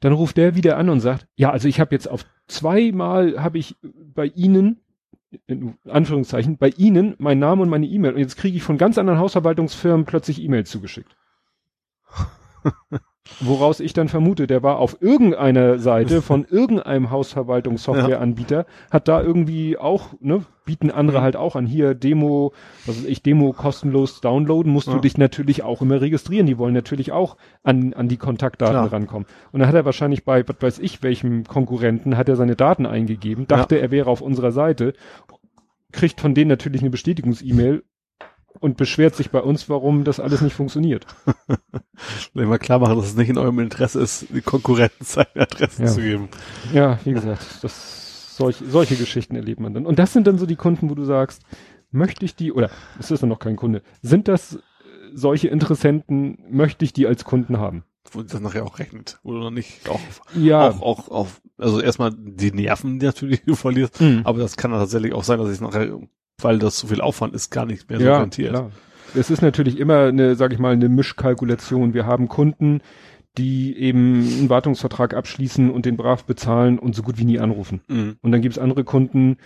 Dann 0.00 0.12
ruft 0.14 0.38
der 0.38 0.54
wieder 0.56 0.78
an 0.78 0.88
und 0.88 1.00
sagt, 1.00 1.26
ja, 1.36 1.50
also 1.50 1.68
ich 1.68 1.78
habe 1.78 1.94
jetzt 1.94 2.10
auf 2.10 2.24
zweimal 2.48 3.42
habe 3.42 3.58
ich 3.58 3.76
bei 4.14 4.26
Ihnen, 4.26 4.80
in 5.46 5.74
Anführungszeichen, 5.88 6.56
bei 6.56 6.70
Ihnen 6.70 7.14
meinen 7.18 7.38
Namen 7.38 7.60
und 7.62 7.68
meine 7.68 7.86
E-Mail 7.86 8.14
und 8.14 8.18
jetzt 8.20 8.36
kriege 8.36 8.56
ich 8.56 8.62
von 8.62 8.78
ganz 8.78 8.96
anderen 8.98 9.18
Hausverwaltungsfirmen 9.18 10.06
plötzlich 10.06 10.42
E-Mails 10.42 10.70
zugeschickt. 10.70 11.14
Woraus 13.42 13.80
ich 13.80 13.94
dann 13.94 14.08
vermute, 14.08 14.46
der 14.46 14.62
war 14.62 14.78
auf 14.78 15.00
irgendeiner 15.00 15.78
Seite 15.78 16.20
von 16.22 16.44
irgendeinem 16.44 17.10
Hausverwaltungssoftwareanbieter, 17.10 18.66
hat 18.90 19.08
da 19.08 19.22
irgendwie 19.22 19.78
auch, 19.78 20.08
ne, 20.20 20.44
bieten 20.66 20.90
andere 20.90 21.18
Mhm. 21.18 21.22
halt 21.22 21.36
auch 21.36 21.56
an, 21.56 21.64
hier 21.64 21.94
Demo, 21.94 22.52
was 22.84 22.98
weiß 22.98 23.04
ich, 23.06 23.22
Demo 23.22 23.52
kostenlos 23.52 24.20
downloaden, 24.20 24.70
musst 24.70 24.88
du 24.88 24.92
Ja. 24.94 24.98
dich 24.98 25.16
natürlich 25.16 25.62
auch 25.62 25.80
immer 25.80 26.00
registrieren. 26.02 26.46
Die 26.46 26.58
wollen 26.58 26.74
natürlich 26.74 27.12
auch 27.12 27.36
an, 27.62 27.94
an 27.94 28.08
die 28.08 28.18
Kontaktdaten 28.18 28.74
Klar. 28.74 28.92
rankommen. 28.92 29.26
Und 29.52 29.60
dann 29.60 29.68
hat 29.68 29.74
er 29.74 29.84
wahrscheinlich 29.86 30.24
bei, 30.24 30.46
was 30.46 30.56
weiß 30.60 30.78
ich, 30.80 31.02
welchem 31.02 31.44
Konkurrenten, 31.44 32.16
hat 32.18 32.28
er 32.28 32.36
seine 32.36 32.56
Daten 32.56 32.84
eingegeben, 32.84 33.46
dachte, 33.48 33.80
er 33.80 33.90
wäre 33.90 34.10
auf 34.10 34.20
unserer 34.20 34.52
Seite, 34.52 34.92
kriegt 35.92 36.20
von 36.20 36.34
denen 36.34 36.48
natürlich 36.48 36.82
eine 36.82 36.90
Bestätigungs-E-Mail 36.90 37.84
und 38.58 38.76
beschwert 38.76 39.14
sich 39.14 39.30
bei 39.30 39.40
uns, 39.40 39.68
warum 39.68 40.04
das 40.04 40.20
alles 40.20 40.40
nicht 40.40 40.54
funktioniert. 40.54 41.06
Wenn 42.34 42.48
wir 42.48 42.58
klar 42.58 42.78
machen, 42.78 42.96
dass 42.96 43.06
es 43.06 43.16
nicht 43.16 43.28
in 43.28 43.38
eurem 43.38 43.58
Interesse 43.60 44.00
ist, 44.00 44.26
die 44.30 44.40
Konkurrenz 44.40 44.92
seine 45.00 45.28
Adressen 45.36 45.84
Ja. 45.86 45.88
zu 45.92 46.00
geben. 46.00 46.28
Ja, 46.72 46.98
wie 47.04 47.12
gesagt, 47.12 47.42
das, 47.62 48.36
solch, 48.36 48.56
solche 48.66 48.96
Geschichten 48.96 49.36
erlebt 49.36 49.60
man 49.60 49.74
dann. 49.74 49.86
Und 49.86 49.98
das 49.98 50.12
sind 50.12 50.26
dann 50.26 50.38
so 50.38 50.46
die 50.46 50.56
Kunden, 50.56 50.90
wo 50.90 50.94
du 50.94 51.04
sagst, 51.04 51.42
möchte 51.90 52.24
ich 52.24 52.34
die, 52.36 52.52
oder 52.52 52.70
es 52.98 53.10
ist 53.10 53.22
dann 53.22 53.28
noch 53.28 53.38
kein 53.38 53.56
Kunde, 53.56 53.82
sind 54.02 54.28
das 54.28 54.54
äh, 54.56 54.58
solche 55.14 55.48
Interessenten, 55.48 56.38
möchte 56.50 56.84
ich 56.84 56.92
die 56.92 57.06
als 57.06 57.24
Kunden 57.24 57.58
haben? 57.58 57.84
Wo 58.12 58.22
das 58.22 58.40
nachher 58.40 58.64
auch 58.64 58.78
rechnet. 58.78 59.20
Oder 59.22 59.38
noch 59.40 59.50
nicht. 59.50 59.88
Auch, 59.88 60.00
Ja, 60.34 60.68
auch, 60.70 60.80
auch, 60.80 61.08
auf, 61.08 61.40
also 61.58 61.80
erstmal 61.80 62.12
die 62.16 62.50
Nerven, 62.50 62.98
die 62.98 63.06
natürlich 63.06 63.42
du 63.44 63.54
verlierst. 63.54 64.00
Mhm. 64.00 64.22
Aber 64.24 64.38
das 64.38 64.56
kann 64.56 64.70
tatsächlich 64.72 65.12
auch 65.12 65.22
sein, 65.22 65.38
dass 65.38 65.48
ich 65.48 65.54
es 65.56 65.60
nachher, 65.60 65.96
weil 66.44 66.58
das 66.58 66.76
zu 66.76 66.86
viel 66.86 67.00
Aufwand 67.00 67.34
ist, 67.34 67.50
gar 67.50 67.66
nicht 67.66 67.88
mehr 67.88 67.98
so 67.98 68.04
ja, 68.04 68.20
rentiert. 68.20 68.50
klar. 68.50 68.70
Es 69.14 69.30
ist 69.30 69.42
natürlich 69.42 69.78
immer 69.78 70.04
eine, 70.04 70.36
sag 70.36 70.52
ich 70.52 70.58
mal, 70.58 70.72
eine 70.72 70.88
Mischkalkulation. 70.88 71.94
Wir 71.94 72.06
haben 72.06 72.28
Kunden, 72.28 72.80
die 73.38 73.76
eben 73.76 74.22
einen 74.22 74.50
Wartungsvertrag 74.50 75.14
abschließen 75.14 75.70
und 75.70 75.84
den 75.86 75.96
brav 75.96 76.24
bezahlen 76.24 76.78
und 76.78 76.94
so 76.94 77.02
gut 77.02 77.18
wie 77.18 77.24
nie 77.24 77.38
anrufen. 77.38 77.80
Mhm. 77.88 78.16
Und 78.22 78.32
dann 78.32 78.40
gibt's 78.42 78.58
andere 78.58 78.84
Kunden, 78.84 79.36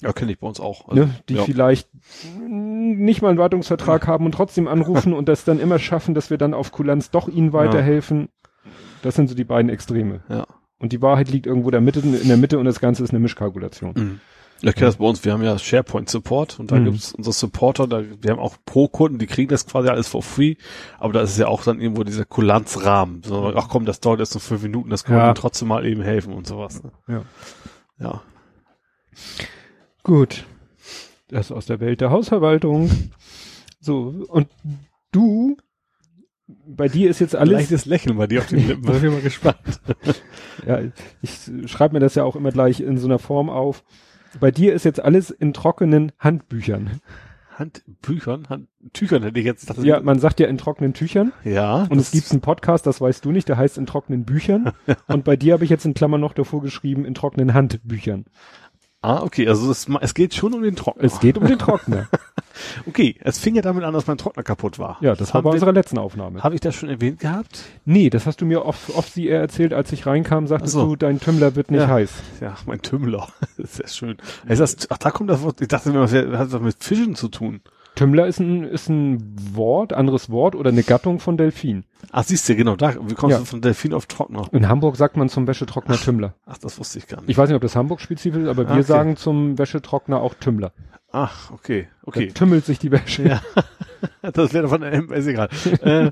Ja, 0.00 0.12
kenne 0.12 0.32
ich 0.32 0.38
bei 0.40 0.46
uns 0.46 0.60
auch. 0.60 0.88
Also, 0.88 1.04
ne, 1.04 1.10
die 1.28 1.34
ja. 1.34 1.44
vielleicht 1.44 1.88
nicht 2.38 3.22
mal 3.22 3.28
einen 3.28 3.38
Wartungsvertrag 3.38 4.06
haben 4.06 4.26
und 4.26 4.32
trotzdem 4.32 4.66
anrufen 4.68 5.12
und 5.12 5.28
das 5.28 5.44
dann 5.44 5.60
immer 5.60 5.78
schaffen, 5.78 6.14
dass 6.14 6.30
wir 6.30 6.38
dann 6.38 6.54
auf 6.54 6.72
Kulanz 6.72 7.10
doch 7.10 7.28
ihnen 7.28 7.52
weiterhelfen. 7.52 8.28
Das 9.02 9.14
sind 9.14 9.28
so 9.28 9.34
die 9.34 9.44
beiden 9.44 9.70
Extreme. 9.70 10.20
Ja. 10.28 10.46
Und 10.78 10.92
die 10.92 11.02
Wahrheit 11.02 11.30
liegt 11.30 11.46
irgendwo 11.46 11.70
der 11.70 11.80
Mitte, 11.80 12.00
in 12.00 12.28
der 12.28 12.36
Mitte 12.36 12.58
und 12.58 12.64
das 12.64 12.80
Ganze 12.80 13.04
ist 13.04 13.10
eine 13.10 13.20
Mischkalkulation. 13.20 13.92
Mhm. 13.96 14.20
Ich 14.64 14.74
kenne 14.74 14.86
das 14.86 14.96
bei 14.96 15.04
uns, 15.04 15.24
wir 15.24 15.32
haben 15.32 15.42
ja 15.42 15.58
SharePoint 15.58 16.08
Support 16.08 16.60
und 16.60 16.70
da 16.70 16.76
Mhm. 16.76 16.84
gibt's 16.92 17.12
unsere 17.14 17.32
Supporter, 17.34 17.86
da, 17.88 18.02
wir 18.20 18.30
haben 18.30 18.38
auch 18.38 18.56
Pro-Kunden, 18.64 19.18
die 19.18 19.26
kriegen 19.26 19.48
das 19.50 19.66
quasi 19.66 19.88
alles 19.88 20.06
for 20.06 20.22
free, 20.22 20.54
aber 21.00 21.12
da 21.12 21.20
ist 21.22 21.36
ja 21.36 21.48
auch 21.48 21.64
dann 21.64 21.80
irgendwo 21.80 22.04
dieser 22.04 22.24
Kulanzrahmen. 22.24 23.22
So, 23.24 23.52
ach 23.56 23.68
komm, 23.68 23.86
das 23.86 23.98
dauert 24.00 24.20
jetzt 24.20 24.34
noch 24.34 24.42
fünf 24.42 24.62
Minuten, 24.62 24.88
das 24.90 25.02
können 25.04 25.18
Ja. 25.18 25.26
wir 25.30 25.34
trotzdem 25.34 25.66
mal 25.68 25.84
eben 25.84 26.02
helfen 26.02 26.32
und 26.32 26.46
sowas. 26.46 26.82
Ne? 26.82 26.92
Ja. 27.08 27.22
Ja. 27.98 28.22
Gut. 30.02 30.44
Das 31.28 31.50
aus 31.50 31.66
der 31.66 31.80
Welt 31.80 32.00
der 32.00 32.10
Hausverwaltung. 32.10 32.90
So, 33.80 34.14
und 34.28 34.48
du, 35.12 35.56
bei 36.46 36.88
dir 36.88 37.10
ist 37.10 37.20
jetzt 37.20 37.34
alles, 37.34 37.52
Leichtes 37.52 37.84
Lächeln 37.86 38.16
bei 38.16 38.26
dir 38.26 38.40
auf 38.40 38.46
den 38.46 38.64
Lippen, 38.68 38.82
bin 38.82 38.94
ich 38.96 39.02
mal 39.10 39.20
gespannt. 39.22 39.80
ja, 40.66 40.80
ich 41.22 41.50
schreibe 41.70 41.94
mir 41.94 42.00
das 42.00 42.14
ja 42.14 42.24
auch 42.24 42.36
immer 42.36 42.50
gleich 42.52 42.80
in 42.80 42.98
so 42.98 43.06
einer 43.08 43.18
Form 43.18 43.48
auf. 43.50 43.82
Bei 44.40 44.50
dir 44.50 44.72
ist 44.74 44.84
jetzt 44.84 45.00
alles 45.00 45.30
in 45.30 45.52
trockenen 45.52 46.12
Handbüchern. 46.18 47.00
Handbüchern, 47.54 48.48
Handtüchern 48.48 49.22
hätte 49.22 49.38
ich 49.38 49.44
jetzt 49.44 49.66
gedacht. 49.66 49.84
Ja, 49.84 50.00
man 50.00 50.18
sagt 50.18 50.40
ja 50.40 50.46
in 50.46 50.58
trockenen 50.58 50.94
Tüchern. 50.94 51.32
ja. 51.44 51.86
Und 51.90 51.98
es 51.98 52.10
gibt 52.10 52.30
einen 52.30 52.40
Podcast, 52.40 52.86
das 52.86 53.00
weißt 53.00 53.24
du 53.24 53.30
nicht, 53.30 53.48
der 53.48 53.56
heißt 53.56 53.78
in 53.78 53.86
trockenen 53.86 54.24
Büchern. 54.24 54.72
Und 55.06 55.24
bei 55.24 55.36
dir 55.36 55.52
habe 55.52 55.64
ich 55.64 55.70
jetzt 55.70 55.84
in 55.84 55.94
Klammern 55.94 56.20
noch 56.20 56.32
davor 56.32 56.62
geschrieben, 56.62 57.04
in 57.04 57.14
trockenen 57.14 57.54
Handbüchern. 57.54 58.24
Ah, 59.02 59.22
okay, 59.22 59.48
also 59.48 59.70
es, 59.70 59.88
es 60.00 60.14
geht 60.14 60.34
schon 60.34 60.54
um 60.54 60.62
den 60.62 60.76
Trockner. 60.76 61.04
Es 61.04 61.18
geht 61.20 61.36
um 61.36 61.46
den 61.46 61.58
Trockner. 61.58 62.08
okay, 62.86 63.16
es 63.20 63.38
fing 63.38 63.54
ja 63.54 63.62
damit 63.62 63.84
an, 63.84 63.92
dass 63.94 64.06
mein 64.06 64.18
Trockner 64.18 64.42
kaputt 64.42 64.78
war. 64.78 64.98
Ja, 65.00 65.14
das 65.14 65.28
war 65.28 65.34
haben 65.38 65.44
bei 65.44 65.50
wir- 65.50 65.54
unserer 65.54 65.72
letzten 65.72 65.98
Aufnahme. 65.98 66.42
Habe 66.42 66.54
ich 66.54 66.60
das 66.60 66.74
schon 66.74 66.88
erwähnt 66.88 67.20
gehabt? 67.20 67.60
Nee, 67.84 68.10
das 68.10 68.26
hast 68.26 68.40
du 68.40 68.46
mir 68.46 68.64
oft, 68.64 68.90
oft 68.96 69.12
sie 69.12 69.28
erzählt, 69.28 69.72
als 69.72 69.92
ich 69.92 70.06
reinkam, 70.06 70.46
sagtest 70.46 70.76
Ach 70.76 70.80
so. 70.80 70.86
du, 70.88 70.96
dein 70.96 71.20
Tümmler 71.20 71.54
wird 71.56 71.70
nicht 71.70 71.80
Ja. 71.80 71.88
heiß. 71.88 72.12
Ja, 72.40 72.54
mein 72.66 72.80
Tümmler. 72.82 73.28
Das 73.56 73.72
ist 73.72 73.78
ja 73.80 73.88
schön. 73.88 74.16
Ist 74.48 74.60
das, 74.60 74.76
ach, 74.90 74.98
da 74.98 75.10
kommt 75.10 75.30
das 75.30 75.42
Wort. 75.42 75.60
Ich 75.60 75.68
dachte 75.68 75.90
mir, 75.90 76.00
das 76.00 76.12
hat 76.12 76.52
was 76.52 76.60
mit 76.60 76.76
Fischen 76.82 77.14
zu 77.14 77.28
tun. 77.28 77.60
Tümmler 77.94 78.26
ist 78.26 78.40
ein, 78.40 78.64
ist 78.64 78.88
ein 78.88 79.36
Wort, 79.54 79.92
anderes 79.92 80.30
Wort 80.30 80.54
oder 80.56 80.70
eine 80.70 80.82
Gattung 80.82 81.20
von 81.20 81.36
Delfin. 81.36 81.84
Ach, 82.10 82.24
siehst 82.24 82.48
du, 82.48 82.56
genau, 82.56 82.74
da, 82.74 82.94
wie 83.06 83.14
kommst 83.14 83.34
Ja. 83.34 83.38
du 83.40 83.44
von 83.44 83.60
Delfin 83.60 83.92
auf 83.92 84.06
Trockner? 84.06 84.48
In 84.52 84.66
Hamburg 84.66 84.96
sagt 84.96 85.18
man 85.18 85.28
zum 85.28 85.46
Wäschetrockner 85.46 85.96
Tümmler. 85.96 86.34
Ach, 86.46 86.56
das 86.56 86.78
wusste 86.78 86.98
ich 86.98 87.06
gar 87.06 87.20
nicht. 87.20 87.28
Ich 87.28 87.36
weiß 87.36 87.48
nicht, 87.50 87.56
ob 87.56 87.60
das 87.62 87.76
Hamburg-spezifisch 87.76 88.42
ist, 88.44 88.48
aber 88.48 88.64
wir 88.66 88.72
okay. 88.76 88.82
sagen 88.82 89.16
zum 89.16 89.58
Wäschetrockner 89.58 90.20
auch 90.22 90.32
Tümmler. 90.34 90.72
Ach, 91.12 91.50
okay, 91.50 91.88
okay. 92.04 92.28
Da 92.28 92.34
tümmelt 92.34 92.64
sich 92.64 92.78
die 92.78 92.90
Wäsche. 92.90 93.28
Ja. 93.28 93.42
das 94.32 94.52
wäre 94.54 94.68
von 94.68 94.80
der 94.80 94.92
ist 95.10 95.26
egal. 95.26 95.48
äh, 95.82 96.10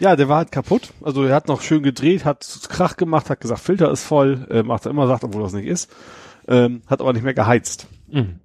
ja, 0.00 0.16
der 0.16 0.28
war 0.28 0.38
halt 0.38 0.50
kaputt. 0.52 0.92
Also 1.02 1.24
er 1.24 1.34
hat 1.34 1.46
noch 1.48 1.60
schön 1.60 1.82
gedreht, 1.82 2.24
hat 2.24 2.46
Krach 2.68 2.96
gemacht, 2.96 3.28
hat 3.30 3.40
gesagt, 3.40 3.60
Filter 3.60 3.90
ist 3.90 4.04
voll, 4.04 4.46
äh, 4.50 4.62
macht 4.62 4.86
er 4.86 4.90
immer, 4.90 5.06
sagt, 5.06 5.24
obwohl 5.24 5.42
das 5.42 5.52
nicht 5.52 5.66
ist. 5.66 5.90
Ähm, 6.48 6.82
hat 6.86 7.00
aber 7.00 7.12
nicht 7.12 7.22
mehr 7.22 7.34
geheizt. 7.34 7.86
Mhm. 8.10 8.40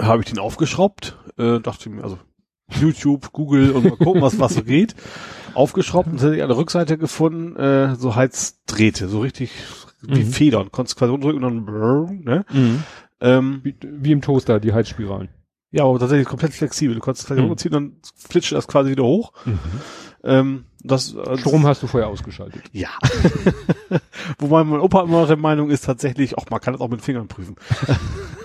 Habe 0.00 0.22
ich 0.22 0.28
den 0.28 0.38
aufgeschraubt, 0.38 1.16
äh, 1.38 1.58
dachte 1.58 1.88
mir, 1.88 2.04
also 2.04 2.18
YouTube, 2.78 3.32
Google 3.32 3.72
und 3.72 3.84
mal 3.84 3.96
gucken, 3.96 4.22
was, 4.22 4.38
was 4.38 4.54
so 4.54 4.62
geht. 4.62 4.94
Aufgeschraubt 5.54 6.06
und 6.06 6.16
dann 6.20 6.26
hätte 6.26 6.36
ich 6.36 6.42
an 6.42 6.48
der 6.48 6.58
Rückseite 6.58 6.98
gefunden, 6.98 7.56
äh, 7.56 7.96
so 7.96 8.14
Heizdrähte, 8.14 9.08
so 9.08 9.20
richtig 9.20 9.50
wie 10.02 10.20
Mhm. 10.24 10.32
Federn. 10.32 10.70
Konntest 10.70 10.96
quasi 10.96 11.18
drücken 11.18 11.42
und 11.42 11.42
dann 11.42 11.64
brrr, 11.66 12.10
ne? 12.12 12.44
Mhm. 12.52 12.84
Ähm, 13.20 13.60
Wie, 13.62 13.74
wie 13.82 14.12
im 14.12 14.22
Toaster, 14.22 14.60
die 14.60 14.72
Heizspiralen. 14.72 15.28
ja, 15.72 15.84
aber 15.84 15.98
tatsächlich 15.98 16.26
komplett 16.26 16.52
flexibel. 16.54 16.94
Du 16.94 17.00
konntest 17.00 17.26
gleich 17.26 17.38
Mhm. 17.38 17.44
runterziehen, 17.44 17.72
dann 17.72 17.92
flitscht 18.16 18.52
das 18.52 18.66
quasi 18.66 18.90
wieder 18.90 19.04
hoch. 19.04 19.32
Ähm, 20.24 20.64
das, 20.82 21.14
äh, 21.14 21.38
Strom 21.38 21.66
hast 21.66 21.82
du 21.82 21.86
vorher 21.86 22.08
ausgeschaltet. 22.08 22.62
Ja. 22.72 22.88
Wobei 24.38 24.64
mein 24.64 24.80
Opa 24.80 25.02
immer 25.02 25.26
der 25.26 25.36
Meinung 25.36 25.70
ist 25.70 25.84
tatsächlich, 25.84 26.36
auch 26.38 26.44
man 26.50 26.60
kann 26.60 26.72
das 26.74 26.80
auch 26.80 26.88
mit 26.88 27.02
Fingern 27.02 27.28
prüfen. 27.28 27.56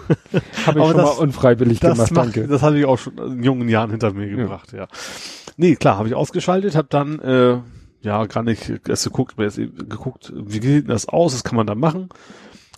Habe 0.06 0.14
ich 0.34 0.66
Aber 0.68 0.88
schon 0.88 0.98
das- 0.98 1.18
mal 1.18 1.24
unfreiwillig 1.24 1.80
Das, 1.80 1.94
gemacht, 1.98 2.12
macht, 2.12 2.26
danke. 2.36 2.48
das 2.48 2.62
hatte 2.62 2.78
ich 2.78 2.86
auch 2.86 2.98
schon 2.98 3.18
in 3.18 3.44
jungen 3.44 3.70
Jahren 3.70 3.90
hinter 3.92 4.14
mir 4.14 4.28
gebracht, 4.28 4.72
ja. 4.74 4.88
Nee, 5.58 5.76
klar, 5.76 5.98
habe 5.98 6.08
ich 6.08 6.14
ausgeschaltet, 6.16 6.76
habe 6.76 6.88
dann 6.90 7.20
äh, 7.20 7.58
ja 8.02 8.26
gar 8.26 8.44
nicht 8.44 8.72
erst 8.88 9.06
geguckt, 9.06 9.36
erst 9.40 9.58
geguckt, 9.58 10.32
wie 10.36 10.54
sieht 10.62 10.64
denn 10.84 10.88
das 10.88 11.08
aus, 11.08 11.34
was 11.34 11.44
kann 11.44 11.56
man 11.56 11.66
da 11.68 11.76
machen? 11.76 12.10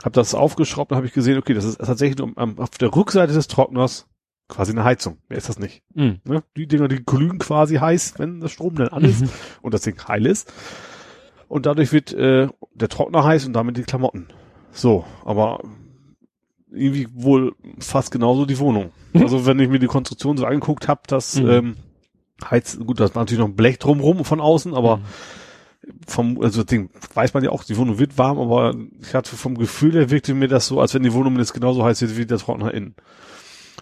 Habe 0.03 0.11
das 0.11 0.35
aufgeschraubt 0.35 0.91
und 0.91 0.95
habe 0.97 1.07
ich 1.07 1.13
gesehen, 1.13 1.37
okay, 1.37 1.53
das 1.53 1.65
ist 1.65 1.77
tatsächlich 1.79 2.17
nur 2.17 2.31
am, 2.35 2.59
auf 2.59 2.69
der 2.71 2.95
Rückseite 2.95 3.33
des 3.33 3.47
Trockners 3.47 4.07
quasi 4.47 4.71
eine 4.71 4.83
Heizung. 4.83 5.17
Mehr 5.27 5.37
ist 5.37 5.49
das 5.49 5.59
nicht. 5.59 5.81
Mhm. 5.93 6.19
Ne? 6.23 6.43
Die 6.55 6.67
Dinger, 6.67 6.87
die 6.87 7.03
glühen 7.03 7.39
quasi 7.39 7.75
heiß, 7.75 8.13
wenn 8.17 8.39
das 8.39 8.51
Strom 8.51 8.75
dann 8.75 8.89
an 8.89 9.03
ist 9.03 9.21
Mhm. 9.21 9.29
und 9.61 9.73
das 9.73 9.81
Ding 9.81 9.97
heil 10.07 10.25
ist. 10.25 10.53
Und 11.47 11.65
dadurch 11.65 11.91
wird 11.91 12.13
äh, 12.13 12.47
der 12.73 12.89
Trockner 12.89 13.23
heiß 13.23 13.45
und 13.45 13.53
damit 13.53 13.77
die 13.77 13.83
Klamotten. 13.83 14.27
So, 14.71 15.05
aber 15.25 15.61
irgendwie 16.69 17.07
wohl 17.13 17.55
fast 17.79 18.11
genauso 18.11 18.45
die 18.45 18.59
Wohnung. 18.59 18.91
Also 19.13 19.45
wenn 19.47 19.57
ich 19.59 19.67
mir 19.69 19.79
die 19.79 19.87
Konstruktion 19.87 20.37
so 20.37 20.45
angeguckt 20.45 20.87
habe, 20.87 21.01
das 21.07 21.39
Mhm. 21.41 21.49
ähm, 21.49 21.75
heizt, 22.45 22.79
gut, 22.85 22.99
das 22.99 23.15
war 23.15 23.23
natürlich 23.23 23.39
noch 23.39 23.47
ein 23.47 23.55
Blech 23.55 23.79
drumrum 23.79 24.23
von 24.25 24.39
außen, 24.39 24.75
aber 24.75 24.99
vom, 26.07 26.41
also 26.41 26.61
das 26.61 26.67
Ding 26.67 26.89
weiß 27.13 27.33
man 27.33 27.43
ja 27.43 27.51
auch, 27.51 27.63
die 27.63 27.77
Wohnung 27.77 27.99
wird 27.99 28.17
warm, 28.17 28.39
aber 28.39 28.75
ich 29.01 29.13
hatte 29.13 29.35
vom 29.35 29.57
Gefühl 29.57 29.93
her 29.93 30.09
wirkte 30.09 30.33
mir 30.33 30.47
das 30.47 30.67
so, 30.67 30.79
als 30.79 30.93
wenn 30.93 31.03
die 31.03 31.13
Wohnung 31.13 31.37
jetzt 31.37 31.53
genauso 31.53 31.83
heiß 31.83 32.01
wird 32.01 32.17
wie 32.17 32.25
der 32.25 32.37
Trockner 32.37 32.73
innen. 32.73 32.95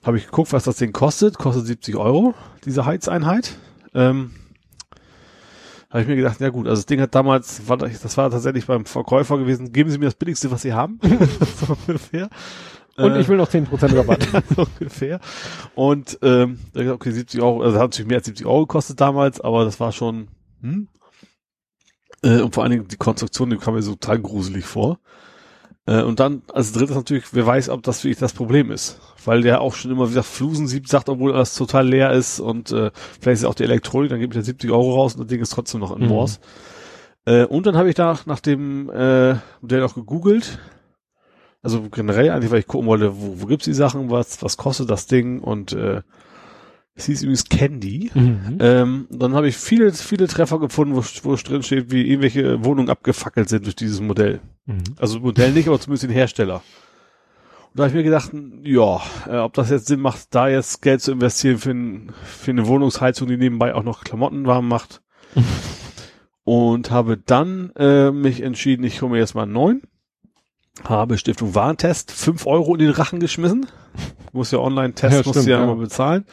Habe 0.03 0.17
ich 0.17 0.25
geguckt, 0.25 0.53
was 0.53 0.63
das 0.63 0.77
Ding 0.77 0.91
kostet, 0.91 1.37
kostet 1.37 1.65
70 1.65 1.95
Euro, 1.95 2.35
diese 2.63 2.85
Heizeinheit. 2.85 3.57
Ähm, 3.93 4.31
habe 5.89 6.01
ich 6.01 6.07
mir 6.07 6.15
gedacht, 6.15 6.41
ja 6.41 6.49
gut, 6.49 6.67
also 6.67 6.81
das 6.81 6.85
Ding 6.85 6.99
hat 6.99 7.15
damals, 7.15 7.67
war, 7.69 7.77
das 7.77 8.17
war 8.17 8.29
tatsächlich 8.29 8.65
beim 8.65 8.85
Verkäufer 8.85 9.37
gewesen, 9.37 9.71
geben 9.71 9.89
Sie 9.89 9.97
mir 9.97 10.05
das 10.05 10.15
billigste, 10.15 10.51
was 10.51 10.61
Sie 10.61 10.73
haben. 10.73 10.99
so 11.01 11.77
ungefähr. 11.87 12.29
Und 12.97 13.11
Äh, 13.11 13.21
ich 13.21 13.27
will 13.27 13.37
noch 13.37 13.49
10% 13.49 13.95
Rabatt. 13.95 14.27
so 14.55 14.67
ungefähr. 14.79 15.19
Und 15.73 16.19
ähm, 16.21 16.59
okay, 16.75 17.11
70 17.11 17.41
Euro, 17.41 17.61
also 17.61 17.77
hat 17.77 17.91
natürlich 17.91 18.07
mehr 18.07 18.17
als 18.17 18.25
70 18.25 18.45
Euro 18.45 18.61
gekostet 18.61 18.99
damals, 19.01 19.41
aber 19.41 19.65
das 19.65 19.79
war 19.79 19.91
schon, 19.91 20.27
hm? 20.61 20.87
Äh, 22.25 22.41
und 22.41 22.53
vor 22.53 22.63
allen 22.63 22.71
Dingen 22.71 22.87
die 22.87 22.97
Konstruktion, 22.97 23.49
die 23.51 23.57
kam 23.57 23.75
mir 23.75 23.81
so 23.81 23.91
total 23.95 24.19
gruselig 24.19 24.65
vor. 24.65 24.99
Äh, 25.85 26.01
und 26.01 26.19
dann 26.19 26.41
als 26.51 26.71
drittes 26.73 26.95
natürlich, 26.95 27.25
wer 27.33 27.45
weiß, 27.45 27.69
ob 27.69 27.83
das 27.83 28.03
wirklich 28.03 28.17
das 28.19 28.33
Problem 28.33 28.71
ist. 28.71 28.99
Weil 29.23 29.41
der 29.41 29.61
auch 29.61 29.75
schon 29.75 29.91
immer, 29.91 30.05
wie 30.05 30.09
gesagt, 30.09 30.27
Flusen 30.27 30.67
sieht, 30.67 30.87
sagt, 30.87 31.07
obwohl 31.09 31.33
das 31.33 31.55
total 31.55 31.87
leer 31.87 32.11
ist 32.11 32.39
und 32.39 32.71
äh, 32.71 32.91
vielleicht 33.21 33.41
ist 33.41 33.45
auch 33.45 33.55
die 33.55 33.63
Elektronik, 33.63 34.09
dann 34.09 34.19
gebe 34.19 34.33
ich 34.33 34.39
da 34.39 34.43
70 34.43 34.71
Euro 34.71 34.95
raus 34.95 35.13
und 35.13 35.21
das 35.21 35.27
Ding 35.27 35.41
ist 35.41 35.51
trotzdem 35.53 35.79
noch 35.81 35.95
in 35.95 36.03
Mhm. 36.03 36.09
Morse. 36.09 36.39
Äh, 37.25 37.45
und 37.45 37.65
dann 37.65 37.77
habe 37.77 37.89
ich 37.89 37.95
da 37.95 38.19
nach 38.25 38.39
dem 38.39 38.89
äh, 38.89 39.35
Modell 39.61 39.83
auch 39.83 39.95
gegoogelt. 39.95 40.59
Also 41.61 41.81
generell 41.89 42.29
eigentlich, 42.29 42.51
weil 42.51 42.59
ich 42.59 42.67
gucken 42.67 42.87
wollte, 42.87 43.19
wo, 43.19 43.41
wo 43.41 43.45
gibt's 43.47 43.65
die 43.65 43.73
Sachen, 43.73 44.11
was, 44.11 44.43
was 44.43 44.57
kostet 44.57 44.89
das 44.89 45.07
Ding 45.07 45.39
und 45.39 45.73
äh, 45.73 46.01
es 46.95 47.05
hieß 47.05 47.23
übrigens 47.23 47.45
Candy. 47.49 48.09
Mhm. 48.13 48.57
Ähm, 48.59 49.07
dann 49.09 49.35
habe 49.35 49.49
ich 49.49 49.57
viele, 49.57 49.91
viele 49.91 50.27
Treffer 50.27 50.59
gefunden, 50.59 50.95
wo, 50.95 51.03
wo 51.23 51.33
es 51.33 51.43
drin 51.43 51.61
steht, 51.61 51.91
wie 51.91 52.07
irgendwelche 52.07 52.63
Wohnungen 52.63 52.89
abgefackelt 52.89 53.49
sind 53.49 53.65
durch 53.65 53.75
dieses 53.75 53.99
Modell. 53.99 54.39
Mhm. 54.65 54.83
Also 54.97 55.19
Modell 55.19 55.51
nicht, 55.51 55.67
aber 55.67 55.79
zumindest 55.79 56.03
den 56.03 56.11
Hersteller. 56.11 56.55
Und 56.55 57.79
da 57.79 57.83
habe 57.83 57.89
ich 57.89 57.95
mir 57.95 58.03
gedacht, 58.03 58.31
ja, 58.63 59.01
äh, 59.27 59.37
ob 59.39 59.53
das 59.53 59.69
jetzt 59.69 59.87
Sinn 59.87 59.99
macht, 59.99 60.33
da 60.33 60.47
jetzt 60.47 60.81
Geld 60.81 61.01
zu 61.01 61.11
investieren 61.11 61.57
für, 61.57 61.71
ein, 61.71 62.13
für 62.23 62.51
eine 62.51 62.65
Wohnungsheizung, 62.67 63.27
die 63.27 63.35
nebenbei 63.35 63.75
auch 63.75 63.83
noch 63.83 64.05
Klamotten 64.05 64.45
warm 64.45 64.69
macht. 64.69 65.01
Und 66.45 66.91
habe 66.91 67.17
dann 67.17 67.71
äh, 67.75 68.11
mich 68.11 68.41
entschieden, 68.41 68.85
ich 68.85 69.01
hole 69.01 69.11
mir 69.11 69.17
jetzt 69.17 69.33
mal 69.33 69.43
einen 69.43 69.51
neuen. 69.51 69.81
Habe 70.83 71.17
Stiftung 71.17 71.55
Warentest 71.55 72.11
5 72.11 72.45
Euro 72.45 72.73
in 72.75 72.79
den 72.79 72.91
Rachen 72.91 73.19
geschmissen. 73.19 73.65
Muss 74.31 74.51
ja 74.51 74.59
Online-Test, 74.59 75.11
Ja, 75.11 75.17
musst 75.17 75.27
du 75.27 75.31
stimmt, 75.31 75.47
ja, 75.47 75.57
ja. 75.57 75.63
immer 75.63 75.75
bezahlen. 75.75 76.25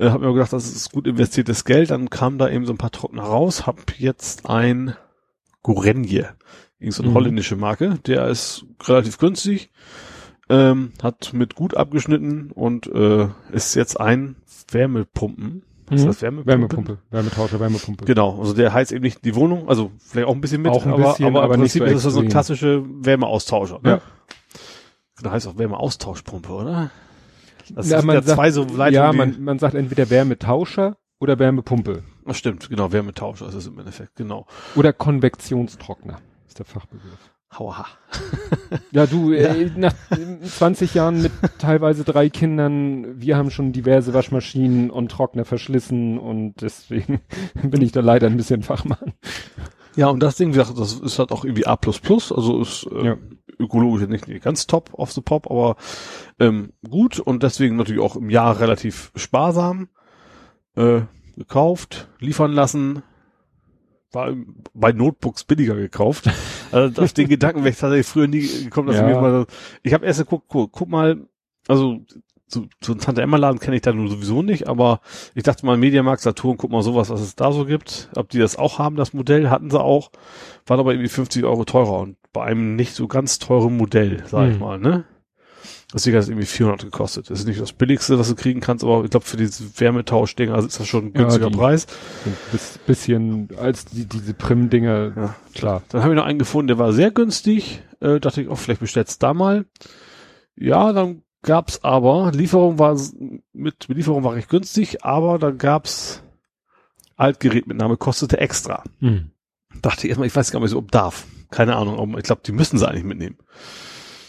Äh, 0.00 0.10
habe 0.10 0.26
mir 0.26 0.32
gedacht, 0.32 0.52
das 0.52 0.66
ist 0.70 0.92
gut 0.92 1.06
investiertes 1.06 1.64
Geld. 1.64 1.90
Dann 1.90 2.08
kam 2.10 2.38
da 2.38 2.48
eben 2.48 2.64
so 2.66 2.72
ein 2.72 2.78
paar 2.78 2.90
Trockner 2.90 3.22
raus. 3.22 3.66
Hab 3.66 3.98
jetzt 3.98 4.48
ein 4.48 4.94
Gorenje. 5.62 6.30
Irgend 6.78 6.94
so 6.94 7.02
eine 7.02 7.10
Mhm. 7.10 7.14
holländische 7.14 7.56
Marke. 7.56 7.98
Der 8.06 8.26
ist 8.28 8.64
relativ 8.84 9.18
günstig. 9.18 9.70
Ähm, 10.48 10.92
hat 11.02 11.32
mit 11.32 11.54
gut 11.54 11.76
abgeschnitten 11.76 12.50
und 12.50 12.86
äh, 12.88 13.28
ist 13.52 13.74
jetzt 13.76 14.00
ein 14.00 14.36
Wärmepumpen. 14.72 15.62
Was 15.86 16.00
ist 16.00 16.04
Mhm. 16.04 16.08
das 16.08 16.22
Wärmepumpen? 16.22 16.46
Wärmepumpe, 16.48 16.98
Wärmetauscher, 17.10 17.60
Wärmepumpe. 17.60 18.04
Genau, 18.04 18.38
also 18.40 18.52
der 18.54 18.72
heizt 18.72 18.90
eben 18.92 19.02
nicht 19.02 19.24
die 19.24 19.34
Wohnung, 19.34 19.68
also 19.68 19.90
vielleicht 19.98 20.28
auch 20.28 20.34
ein 20.34 20.40
bisschen 20.40 20.62
mit, 20.62 20.72
Auch 20.72 20.86
ein 20.86 20.92
aber, 20.92 21.10
bisschen, 21.10 21.26
aber, 21.26 21.42
aber 21.42 21.54
im 21.54 21.60
Prinzip 21.60 21.80
so 21.82 21.86
ist 21.86 22.04
das 22.04 22.12
so 22.14 22.20
ein 22.20 22.24
extrem. 22.26 22.30
klassische 22.30 22.84
Wärmeaustauscher. 23.04 23.80
Ne? 23.82 23.90
Ja. 23.90 24.00
Da 25.22 25.30
heißt 25.32 25.46
auch 25.48 25.58
Wärmeaustauschpumpe, 25.58 26.52
oder? 26.52 26.90
Das 27.74 27.88
Ja, 27.88 27.98
sind 27.98 28.06
man 28.06 28.16
ja 28.16 28.22
sagt- 28.22 28.36
zwei 28.36 28.50
so 28.50 28.62
Leitungen, 28.64 28.92
ja, 28.92 29.12
man, 29.12 29.42
man 29.42 29.58
sagt 29.58 29.74
entweder 29.74 30.10
Wärmetauscher 30.10 30.96
oder 31.20 31.38
Wärmepumpe. 31.38 32.02
Ach, 32.26 32.34
stimmt, 32.34 32.68
genau, 32.68 32.92
Wärmetauscher 32.92 33.48
ist 33.48 33.54
es 33.54 33.66
im 33.66 33.78
Endeffekt, 33.78 34.16
genau. 34.16 34.46
Oder 34.76 34.92
Konvektionstrockner 34.92 36.18
ist 36.48 36.58
der 36.58 36.66
Fachbegriff. 36.66 37.30
Hauaha. 37.58 37.86
Ja, 38.92 39.06
du, 39.06 39.32
äh, 39.34 39.70
nach 39.76 39.94
20 40.44 40.94
Jahren 40.94 41.22
mit 41.22 41.32
teilweise 41.58 42.04
drei 42.04 42.28
Kindern, 42.28 43.20
wir 43.20 43.36
haben 43.36 43.50
schon 43.50 43.72
diverse 43.72 44.14
Waschmaschinen 44.14 44.90
und 44.90 45.10
Trockner 45.10 45.44
verschlissen 45.44 46.18
und 46.18 46.54
deswegen 46.60 47.20
bin 47.62 47.82
ich 47.82 47.90
da 47.92 48.00
leider 48.00 48.26
ein 48.28 48.36
bisschen 48.36 48.62
Fachmann. 48.62 49.14
Ja, 49.96 50.06
und 50.08 50.20
das 50.22 50.36
Ding, 50.36 50.50
wie 50.54 50.58
gesagt, 50.58 50.78
das 50.78 50.94
ist 50.94 51.18
halt 51.18 51.32
auch 51.32 51.44
irgendwie 51.44 51.66
A++, 51.66 51.76
also 51.84 52.60
ist 52.60 52.86
äh, 52.92 53.06
Ja. 53.06 53.16
Ökologisch 53.60 54.08
nicht, 54.08 54.42
ganz 54.42 54.66
top 54.66 54.92
of 54.94 55.12
the 55.12 55.20
pop, 55.20 55.50
aber 55.50 55.76
ähm, 56.38 56.72
gut 56.88 57.20
und 57.20 57.42
deswegen 57.42 57.76
natürlich 57.76 58.00
auch 58.02 58.16
im 58.16 58.30
Jahr 58.30 58.58
relativ 58.60 59.12
sparsam 59.14 59.88
äh, 60.76 61.02
gekauft, 61.36 62.08
liefern 62.18 62.52
lassen, 62.52 63.02
war 64.12 64.34
bei 64.74 64.92
Notebooks 64.92 65.44
billiger 65.44 65.74
gekauft. 65.76 66.28
Also 66.72 67.02
auf 67.02 67.12
den 67.12 67.26
Gedanken 67.26 67.60
wäre 67.64 67.70
ich 67.70 67.78
tatsächlich 67.78 68.06
früher 68.06 68.28
nie 68.28 68.46
gekommen, 68.46 68.86
dass 68.86 68.96
Ja. 68.96 69.08
ich 69.08 69.12
mir 69.16 69.20
mal, 69.20 69.44
ich 69.82 69.92
habe 69.92 70.06
erst 70.06 70.20
geguckt, 70.20 70.44
guck, 70.46 70.70
guck 70.70 70.88
mal, 70.88 71.26
also 71.66 71.98
so, 72.52 72.66
so 72.82 72.92
einen 72.92 73.00
Tante 73.00 73.22
Emma 73.22 73.36
Laden 73.36 73.60
kenne 73.60 73.76
ich 73.76 73.82
da 73.82 73.92
nun 73.92 74.08
sowieso 74.08 74.42
nicht, 74.42 74.68
aber 74.68 75.00
ich 75.34 75.42
dachte 75.42 75.64
mal 75.66 75.76
Mediamarkt, 75.76 76.22
Saturn, 76.22 76.56
guck 76.56 76.70
mal 76.70 76.82
sowas, 76.82 77.10
was 77.10 77.20
es 77.20 77.36
da 77.36 77.52
so 77.52 77.64
gibt, 77.64 78.08
ob 78.16 78.28
die 78.30 78.38
das 78.38 78.56
auch 78.56 78.78
haben, 78.78 78.96
das 78.96 79.12
Modell, 79.12 79.50
hatten 79.50 79.70
sie 79.70 79.80
auch, 79.80 80.10
war 80.66 80.78
aber 80.78 80.92
irgendwie 80.92 81.08
50 81.08 81.44
Euro 81.44 81.64
teurer 81.64 81.98
und 82.00 82.16
bei 82.32 82.44
einem 82.44 82.76
nicht 82.76 82.94
so 82.94 83.08
ganz 83.08 83.38
teuren 83.38 83.76
Modell, 83.76 84.22
sag 84.26 84.48
ich 84.48 84.54
Hm. 84.54 84.60
mal, 84.60 84.78
ne? 84.78 85.04
Deswegen 85.92 86.16
hat 86.16 86.22
es 86.22 86.28
irgendwie 86.28 86.46
400 86.46 86.82
gekostet. 86.84 87.28
Das 87.30 87.40
ist 87.40 87.46
nicht 87.48 87.60
das 87.60 87.72
billigste, 87.72 88.16
was 88.16 88.28
du 88.28 88.36
kriegen 88.36 88.60
kannst, 88.60 88.84
aber 88.84 89.02
ich 89.02 89.10
glaube 89.10 89.26
für 89.26 89.36
diese 89.36 89.64
Wärmetauschdinger 89.80 90.54
also 90.54 90.68
ist 90.68 90.78
das 90.78 90.86
schon 90.86 91.06
ein 91.06 91.12
Ja, 91.16 91.22
günstiger 91.22 91.50
die- 91.50 91.56
Preis. 91.56 91.86
Ein 92.24 92.36
bis, 92.52 92.78
bisschen 92.86 93.48
als 93.58 93.86
die, 93.86 94.04
diese 94.06 94.32
Prim-Dinger, 94.32 95.12
Ja. 95.16 95.34
klar. 95.52 95.82
Dann 95.88 96.02
habe 96.02 96.12
ich 96.12 96.16
noch 96.16 96.24
einen 96.26 96.38
gefunden, 96.38 96.68
der 96.68 96.78
war 96.78 96.92
sehr 96.92 97.10
günstig. 97.10 97.82
Äh, 98.00 98.20
dachte 98.20 98.40
ich, 98.40 98.48
oh, 98.48 98.54
vielleicht 98.54 98.80
bestellst 98.80 99.20
du 99.20 99.26
da 99.26 99.34
mal. 99.34 99.64
Ja, 100.56 100.92
dann 100.92 101.22
gab's 101.42 101.82
aber, 101.82 102.32
Lieferung 102.32 102.78
war 102.78 102.98
mit 103.52 103.88
Lieferung 103.88 104.24
war 104.24 104.34
recht 104.34 104.48
günstig, 104.48 105.04
aber 105.04 105.38
dann 105.38 105.58
gab's 105.58 106.22
Altgerät 107.16 107.66
mit 107.66 107.76
Name 107.76 107.96
kostete 107.96 108.38
extra. 108.38 108.82
Hm. 109.00 109.30
Dachte 109.82 110.02
ich 110.06 110.10
erstmal, 110.10 110.26
ich 110.26 110.34
weiß 110.36 110.50
gar 110.52 110.60
nicht, 110.60 110.74
ob 110.74 110.90
darf. 110.90 111.26
Keine 111.50 111.76
Ahnung, 111.76 111.98
aber 111.98 112.18
ich 112.18 112.24
glaube, 112.24 112.42
die 112.46 112.52
müssen 112.52 112.78
sie 112.78 112.88
eigentlich 112.88 113.04
mitnehmen. 113.04 113.36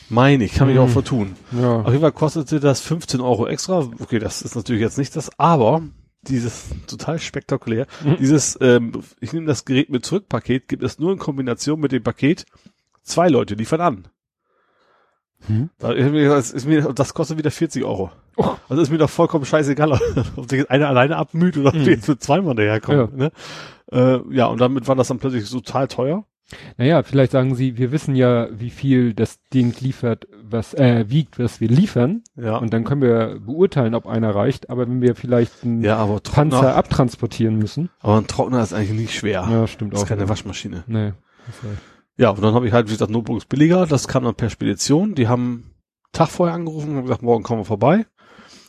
Meine 0.09 0.43
ich, 0.43 0.53
kann 0.53 0.67
mich 0.67 0.75
Hm. 0.77 0.83
auch 0.83 0.89
vertun. 0.89 1.35
Ja. 1.51 1.81
Auf 1.81 1.87
jeden 1.89 2.01
Fall 2.01 2.11
kostete 2.11 2.59
das 2.59 2.81
15 2.81 3.21
Euro 3.21 3.47
extra. 3.47 3.89
Okay, 3.99 4.19
das 4.19 4.41
ist 4.41 4.55
natürlich 4.55 4.81
jetzt 4.81 4.97
nicht 4.97 5.15
das, 5.15 5.29
aber 5.39 5.81
dieses 6.23 6.65
total 6.87 7.17
spektakulär, 7.19 7.87
Mhm. 8.03 8.17
dieses, 8.19 8.57
ähm, 8.61 8.91
ich 9.21 9.31
nehme 9.33 9.47
das 9.47 9.63
Gerät 9.65 9.89
mit 9.89 10.05
zurück 10.05 10.27
Paket, 10.27 10.67
gibt 10.67 10.83
es 10.83 10.99
nur 10.99 11.11
in 11.13 11.17
Kombination 11.17 11.79
mit 11.79 11.91
dem 11.93 12.03
Paket. 12.03 12.45
Zwei 13.03 13.29
Leute 13.29 13.55
liefern 13.55 13.81
an. 13.81 14.07
Hm? 15.47 15.69
Das, 15.79 16.51
ist 16.51 16.65
mir, 16.67 16.93
das 16.93 17.13
kostet 17.13 17.37
wieder 17.37 17.51
40 17.51 17.83
Euro. 17.83 18.11
Oh. 18.37 18.49
Also 18.69 18.81
ist 18.81 18.91
mir 18.91 18.97
doch 18.97 19.09
vollkommen 19.09 19.45
scheißegal, 19.45 19.91
ob 20.35 20.49
sich 20.49 20.59
jetzt 20.59 20.71
einer 20.71 20.87
alleine 20.87 21.17
abmüht 21.17 21.57
oder 21.57 21.69
ob 21.69 21.75
Mhm. 21.75 21.83
die 21.83 21.89
jetzt 21.91 22.07
mit 22.07 22.21
zweimal 22.23 22.55
daherkommen. 22.55 23.09
Ja. 23.17 23.25
Ne? 23.25 23.31
Äh, 23.91 24.35
ja, 24.35 24.45
und 24.47 24.61
damit 24.61 24.87
war 24.87 24.95
das 24.95 25.07
dann 25.09 25.19
plötzlich 25.19 25.49
total 25.49 25.87
teuer. 25.87 26.25
Naja, 26.77 27.01
vielleicht 27.03 27.31
sagen 27.31 27.55
sie, 27.55 27.77
wir 27.77 27.93
wissen 27.93 28.13
ja, 28.13 28.47
wie 28.51 28.71
viel 28.71 29.13
das 29.13 29.39
Ding 29.53 29.73
liefert, 29.79 30.27
was, 30.43 30.73
äh, 30.73 31.05
wiegt, 31.07 31.39
was 31.39 31.61
wir 31.61 31.69
liefern. 31.69 32.23
Ja, 32.35 32.57
Und 32.57 32.73
dann 32.73 32.83
können 32.83 33.01
wir 33.01 33.39
beurteilen, 33.39 33.95
ob 33.95 34.05
einer 34.05 34.35
reicht. 34.35 34.69
Aber 34.69 34.85
wenn 34.87 35.01
wir 35.01 35.15
vielleicht 35.15 35.63
einen 35.63 35.81
ja 35.81 35.95
Panzer 36.05 36.21
Trockner, 36.59 36.75
abtransportieren 36.75 37.57
müssen. 37.57 37.89
aber 38.01 38.17
ein 38.17 38.27
Trockner 38.27 38.61
ist 38.61 38.73
eigentlich 38.73 38.99
nicht 38.99 39.15
schwer. 39.15 39.47
Ja, 39.49 39.65
stimmt 39.65 39.93
das 39.93 40.01
auch. 40.01 40.03
ist 40.03 40.09
keine 40.09 40.23
ja. 40.23 40.29
Waschmaschine. 40.29 40.83
Nee. 40.87 41.13
das 41.47 41.63
war- 41.63 41.71
Ja, 42.21 42.29
und 42.29 42.41
dann 42.43 42.53
habe 42.53 42.67
ich 42.67 42.73
halt, 42.73 42.87
wie 42.87 42.91
gesagt, 42.91 43.09
Notebooks 43.11 43.45
billiger. 43.45 43.87
Das 43.87 44.07
kam 44.07 44.23
dann 44.23 44.35
per 44.35 44.51
Spedition. 44.51 45.15
Die 45.15 45.27
haben 45.27 45.71
Tag 46.13 46.29
vorher 46.29 46.55
angerufen 46.55 46.91
und 46.91 46.97
haben 46.97 47.03
gesagt, 47.05 47.23
morgen 47.23 47.43
kommen 47.43 47.61
wir 47.61 47.65
vorbei. 47.65 48.05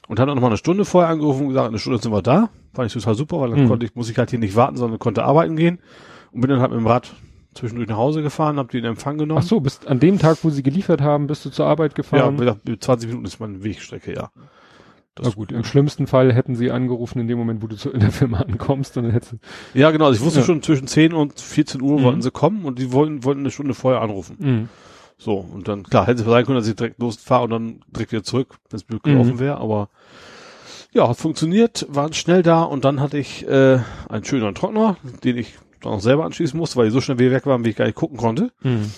Und 0.08 0.18
dann 0.18 0.28
noch 0.28 0.36
mal 0.36 0.46
eine 0.46 0.56
Stunde 0.56 0.86
vorher 0.86 1.10
angerufen 1.10 1.42
und 1.42 1.48
gesagt, 1.48 1.68
eine 1.68 1.78
Stunde 1.78 1.98
sind 2.00 2.12
wir 2.12 2.22
da. 2.22 2.48
Fand 2.72 2.86
ich 2.86 2.94
total 2.94 3.14
super, 3.14 3.40
weil 3.40 3.50
dann 3.50 3.64
Mhm. 3.64 3.68
konnte 3.68 3.84
ich, 3.84 3.94
muss 3.94 4.08
ich 4.08 4.16
halt 4.16 4.30
hier 4.30 4.38
nicht 4.38 4.56
warten, 4.56 4.78
sondern 4.78 4.98
konnte 4.98 5.24
arbeiten 5.24 5.56
gehen. 5.56 5.80
Und 6.30 6.40
bin 6.40 6.48
dann 6.48 6.60
halt 6.60 6.70
mit 6.70 6.80
dem 6.80 6.86
Rad 6.86 7.14
zwischendurch 7.54 7.90
nach 7.90 7.98
Hause 7.98 8.22
gefahren, 8.22 8.56
hab 8.58 8.70
die 8.70 8.78
in 8.78 8.86
Empfang 8.86 9.18
genommen. 9.18 9.40
Ach 9.42 9.46
so, 9.46 9.60
bist 9.60 9.86
an 9.86 10.00
dem 10.00 10.18
Tag, 10.18 10.38
wo 10.42 10.48
sie 10.48 10.62
geliefert 10.62 11.02
haben, 11.02 11.26
bist 11.26 11.44
du 11.44 11.50
zur 11.50 11.66
Arbeit 11.66 11.92
ja, 11.92 11.96
gefahren? 11.96 12.36
gesagt, 12.38 12.60
20 12.80 13.08
Minuten 13.10 13.26
ist 13.26 13.38
meine 13.38 13.62
Wegstrecke, 13.62 14.14
ja. 14.14 14.30
Das 15.14 15.26
Na 15.28 15.34
gut, 15.34 15.52
im 15.52 15.62
schlimmsten 15.64 16.06
Fall 16.06 16.32
hätten 16.32 16.56
sie 16.56 16.70
angerufen 16.70 17.20
in 17.20 17.28
dem 17.28 17.36
Moment, 17.36 17.62
wo 17.62 17.66
du 17.66 17.76
zu, 17.76 17.90
in 17.90 18.00
der 18.00 18.12
Firma 18.12 18.38
ankommst, 18.40 18.96
und 18.96 19.04
dann 19.04 19.12
hättest 19.12 19.34
Ja, 19.74 19.90
genau. 19.90 20.06
Also 20.06 20.18
ich 20.18 20.24
wusste 20.24 20.40
Ja. 20.40 20.46
schon 20.46 20.62
zwischen 20.62 20.86
10 20.86 21.12
und 21.12 21.38
14 21.38 21.82
Uhr 21.82 21.98
Mhm. 21.98 22.02
wollten 22.04 22.22
sie 22.22 22.30
kommen 22.30 22.64
und 22.64 22.78
die 22.78 22.92
wollten, 22.92 23.22
wollten 23.24 23.40
eine 23.40 23.50
Stunde 23.50 23.74
vorher 23.74 24.00
anrufen. 24.00 24.36
Mhm. 24.38 24.68
So, 25.18 25.34
und 25.36 25.68
dann, 25.68 25.82
klar, 25.84 26.06
hätte 26.06 26.22
es 26.22 26.26
sein 26.26 26.44
können, 26.46 26.56
dass 26.58 26.66
ich 26.66 26.74
direkt 26.76 26.98
losfahre 26.98 27.44
und 27.44 27.50
dann 27.50 27.80
direkt 27.88 28.12
wieder 28.12 28.22
zurück, 28.24 28.56
wenn 28.70 28.76
es 28.78 28.84
blöd 28.84 29.04
Mhm. 29.06 29.10
gelaufen 29.10 29.38
wäre, 29.38 29.58
aber 29.58 29.90
ja, 30.94 31.08
hat 31.08 31.16
funktioniert, 31.18 31.86
waren 31.90 32.12
schnell 32.14 32.42
da 32.42 32.62
und 32.62 32.84
dann 32.84 33.00
hatte 33.00 33.18
ich 33.18 33.46
äh, 33.46 33.78
einen 34.08 34.24
schönen 34.24 34.54
Trockner, 34.54 34.96
den 35.24 35.36
ich 35.36 35.54
dann 35.82 35.92
auch 35.92 36.00
selber 36.00 36.24
anschließen 36.24 36.58
musste, 36.58 36.76
weil 36.76 36.86
die 36.86 36.90
so 36.90 37.00
schnell 37.02 37.18
wieder 37.18 37.32
weg 37.32 37.44
waren, 37.46 37.64
wie 37.64 37.70
ich 37.70 37.76
gar 37.76 37.84
nicht 37.84 37.94
gucken 37.96 38.16
konnte. 38.16 38.50
Mhm. 38.62 38.90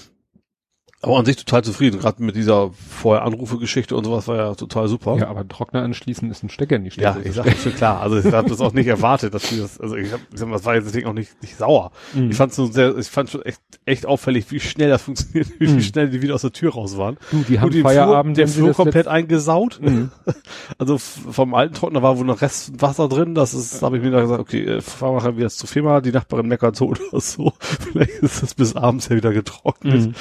Aber 1.05 1.19
an 1.19 1.25
sich 1.25 1.37
total 1.37 1.63
zufrieden, 1.63 2.01
gerade 2.01 2.23
mit 2.23 2.35
dieser 2.35 2.71
vorher 2.73 3.25
Anrufe-Geschichte 3.25 3.95
und 3.97 4.05
sowas 4.05 4.27
war 4.27 4.37
ja 4.37 4.55
total 4.55 4.89
super. 4.89 5.17
Ja, 5.19 5.29
aber 5.29 5.47
Trockner 5.47 5.83
anschließen 5.83 6.31
ist 6.31 6.43
ein 6.43 6.51
Stecker 6.51 6.77
in 6.77 6.85
die 6.85 6.91
Ja, 6.97 7.13
Steckdose 7.13 7.29
ich 7.29 7.35
sag 7.35 7.59
schon 7.59 7.75
klar. 7.75 8.01
Also 8.01 8.19
ich 8.19 8.33
habe 8.33 8.49
das 8.49 8.61
auch 8.61 8.73
nicht 8.73 8.87
erwartet, 8.87 9.35
dass 9.35 9.43
die 9.45 9.59
das, 9.59 9.81
also 9.81 9.97
ich 9.97 10.13
hab, 10.13 10.21
ich 10.33 10.39
sag 10.39 10.49
mal, 10.49 10.57
das 10.57 10.65
war 10.65 10.75
jetzt 10.75 10.87
deswegen 10.87 11.07
auch 11.09 11.13
nicht, 11.13 11.41
nicht 11.43 11.57
sauer. 11.57 11.93
Mhm. 12.15 12.31
Ich 12.31 12.37
fand's 12.37 12.59
nur 12.59 12.73
sehr, 12.73 12.97
ich 12.97 13.07
fand 13.09 13.31
schon 13.31 13.43
echt, 13.43 13.61
echt 13.85 14.07
auffällig, 14.07 14.51
wie 14.51 14.61
schnell 14.61 14.89
das 14.89 15.03
funktioniert, 15.03 15.49
wie 15.59 15.69
Mhm. 15.69 15.81
schnell 15.81 16.09
die 16.11 16.23
wieder 16.23 16.35
aus 16.35 16.43
der 16.43 16.53
Tür 16.53 16.73
raus 16.73 16.97
waren. 16.97 17.17
du, 17.31 17.45
die 17.49 17.61
haben 17.61 17.67
Und 17.67 17.75
den 17.75 17.83
Feierabend, 17.83 18.37
Flur, 18.37 18.47
sie 18.49 18.55
Flur 18.55 18.69
das 18.69 18.77
komplett 18.77 19.09
eingesaut. 19.09 19.79
Mhm. 19.83 20.11
Also 20.79 20.99
vom 20.99 21.55
alten 21.55 21.75
Trockner 21.75 22.03
war 22.03 22.19
wohl 22.19 22.25
noch 22.25 22.41
Rest 22.41 22.81
Wasser 22.81 23.09
drin. 23.09 23.35
Das 23.35 23.55
ist, 23.55 23.83
habe 23.83 23.97
ich 23.99 24.03
mir 24.03 24.11
da 24.11 24.21
gesagt, 24.21 24.41
okay, 24.41 24.65
äh, 24.65 24.81
fahr 24.81 25.13
mal 25.13 25.37
wieder 25.37 25.49
zur 25.51 25.69
Firma, 25.69 26.01
die 26.01 26.11
Nachbarin 26.13 26.47
meckert 26.49 26.77
so 26.77 26.87
oder 26.89 27.21
so. 27.21 27.53
Vielleicht 27.61 28.23
ist 28.23 28.43
das 28.43 28.55
bis 28.55 28.75
abends 28.75 29.09
ja 29.09 29.17
wieder 29.17 29.33
getrocknet. 29.33 30.15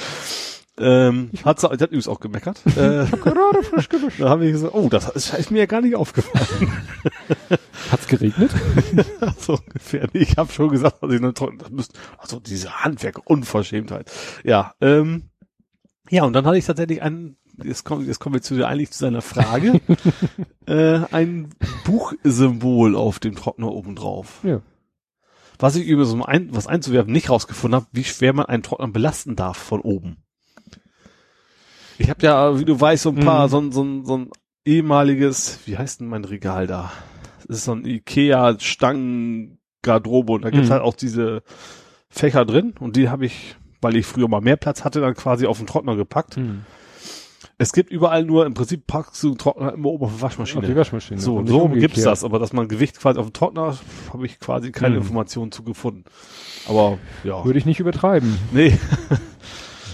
Ähm, 0.79 1.29
hat 1.45 1.59
sie, 1.59 1.67
die 1.67 1.73
hat 1.73 1.89
übrigens 1.89 2.07
auch 2.07 2.19
gemeckert. 2.19 2.61
äh, 2.65 3.05
Gerade 3.05 3.63
frisch 3.63 3.89
gewischt. 3.89 4.19
da 4.19 4.29
habe 4.29 4.45
ich 4.45 4.53
gesagt, 4.53 4.73
oh, 4.73 4.89
das 4.89 5.07
ist, 5.09 5.33
ist 5.33 5.51
mir 5.51 5.59
ja 5.59 5.65
gar 5.67 5.81
nicht 5.81 5.95
aufgefallen. 5.95 6.71
Hat's 7.91 8.07
geregnet? 8.07 8.51
so 9.39 9.53
ungefähr. 9.53 10.07
Ich 10.13 10.35
habe 10.37 10.51
schon 10.51 10.69
gesagt, 10.69 11.03
dass 11.03 11.11
ich 11.11 11.21
noch 11.21 11.33
trocken, 11.33 11.59
das 11.59 11.69
müsste, 11.69 11.99
also 12.17 12.39
diese 12.39 12.83
Handwerk, 12.83 13.21
Unverschämtheit. 13.25 14.11
Ja, 14.43 14.73
ähm, 14.81 15.29
ja, 16.09 16.23
und 16.23 16.33
dann 16.33 16.45
hatte 16.45 16.57
ich 16.57 16.65
tatsächlich 16.65 17.03
einen, 17.03 17.37
jetzt 17.63 17.83
kommen, 17.83 18.07
jetzt 18.07 18.19
kommen 18.19 18.33
wir 18.33 18.41
zu 18.41 18.65
eigentlich 18.65 18.91
zu 18.91 18.99
seiner 18.99 19.21
Frage, 19.21 19.79
äh, 20.65 21.01
ein 21.11 21.49
Buchsymbol 21.85 22.95
auf 22.95 23.19
dem 23.19 23.35
Trockner 23.35 23.71
oben 23.71 23.95
drauf. 23.95 24.39
Ja. 24.43 24.61
Was 25.59 25.75
ich 25.75 25.85
über 25.85 26.05
so 26.05 26.23
ein, 26.23 26.49
was 26.51 26.65
einzuwerfen 26.65 27.13
nicht 27.13 27.29
rausgefunden 27.29 27.75
habe, 27.75 27.87
wie 27.91 28.03
schwer 28.03 28.33
man 28.33 28.47
einen 28.47 28.63
Trockner 28.63 28.87
belasten 28.87 29.35
darf 29.35 29.57
von 29.57 29.81
oben. 29.81 30.17
Ich 31.97 32.09
habe 32.09 32.21
ja, 32.25 32.59
wie 32.59 32.65
du 32.65 32.79
weißt, 32.79 33.03
so 33.03 33.09
ein 33.09 33.15
paar, 33.15 33.47
Mhm. 33.47 33.51
so, 33.51 33.59
ein, 33.59 33.71
so, 33.71 33.83
ein, 33.83 34.05
so 34.05 34.17
ein 34.17 34.29
ehemaliges, 34.65 35.59
wie 35.65 35.77
heißt 35.77 35.99
denn 36.01 36.07
mein 36.07 36.25
Regal 36.25 36.67
da? 36.67 36.91
Das 37.47 37.57
ist 37.57 37.65
so 37.65 37.73
ein 37.73 37.85
Ikea 37.85 38.57
Stangen-Garderobe 38.59 40.33
und 40.33 40.43
da 40.43 40.49
gibt's 40.49 40.69
Mhm. 40.69 40.73
halt 40.73 40.81
auch 40.83 40.95
diese 40.95 41.43
Fächer 42.09 42.45
drin 42.45 42.73
und 42.79 42.95
die 42.95 43.09
habe 43.09 43.25
ich, 43.25 43.55
weil 43.81 43.95
ich 43.95 44.05
früher 44.05 44.27
mal 44.27 44.41
mehr 44.41 44.55
Platz 44.57 44.83
hatte, 44.83 45.01
dann 45.01 45.13
quasi 45.15 45.45
auf 45.45 45.57
den 45.57 45.67
Trockner 45.67 45.95
gepackt. 45.95 46.37
Mhm. 46.37 46.61
Es 47.59 47.71
gibt 47.71 47.91
überall 47.91 48.23
nur, 48.25 48.45
im 48.45 48.55
Prinzip 48.55 48.87
packst 48.87 49.21
du 49.23 49.29
den 49.29 49.37
Trockner 49.37 49.73
immer 49.73 49.89
oben 49.89 50.05
auf 50.05 50.09
die 50.11 50.15
Auf 50.15 50.21
Waschmaschine. 50.23 50.67
die 50.67 50.75
Waschmaschine. 50.75 51.19
So, 51.21 51.45
so 51.45 51.69
gibt's 51.69 52.01
das, 52.03 52.23
aber 52.23 52.39
dass 52.39 52.51
man 52.51 52.67
Gewicht 52.67 52.99
quasi 52.99 53.19
auf 53.19 53.27
dem 53.27 53.33
Trockner, 53.33 53.77
habe 54.11 54.25
ich 54.25 54.39
quasi 54.39 54.71
keine 54.71 54.95
Mhm. 54.95 55.01
Informationen 55.01 55.51
zu 55.51 55.63
gefunden. 55.63 56.03
Aber 56.67 56.97
ja, 57.23 57.45
Würde 57.45 57.59
ich 57.59 57.65
nicht 57.65 57.79
übertreiben. 57.79 58.37
nee, 58.51 58.77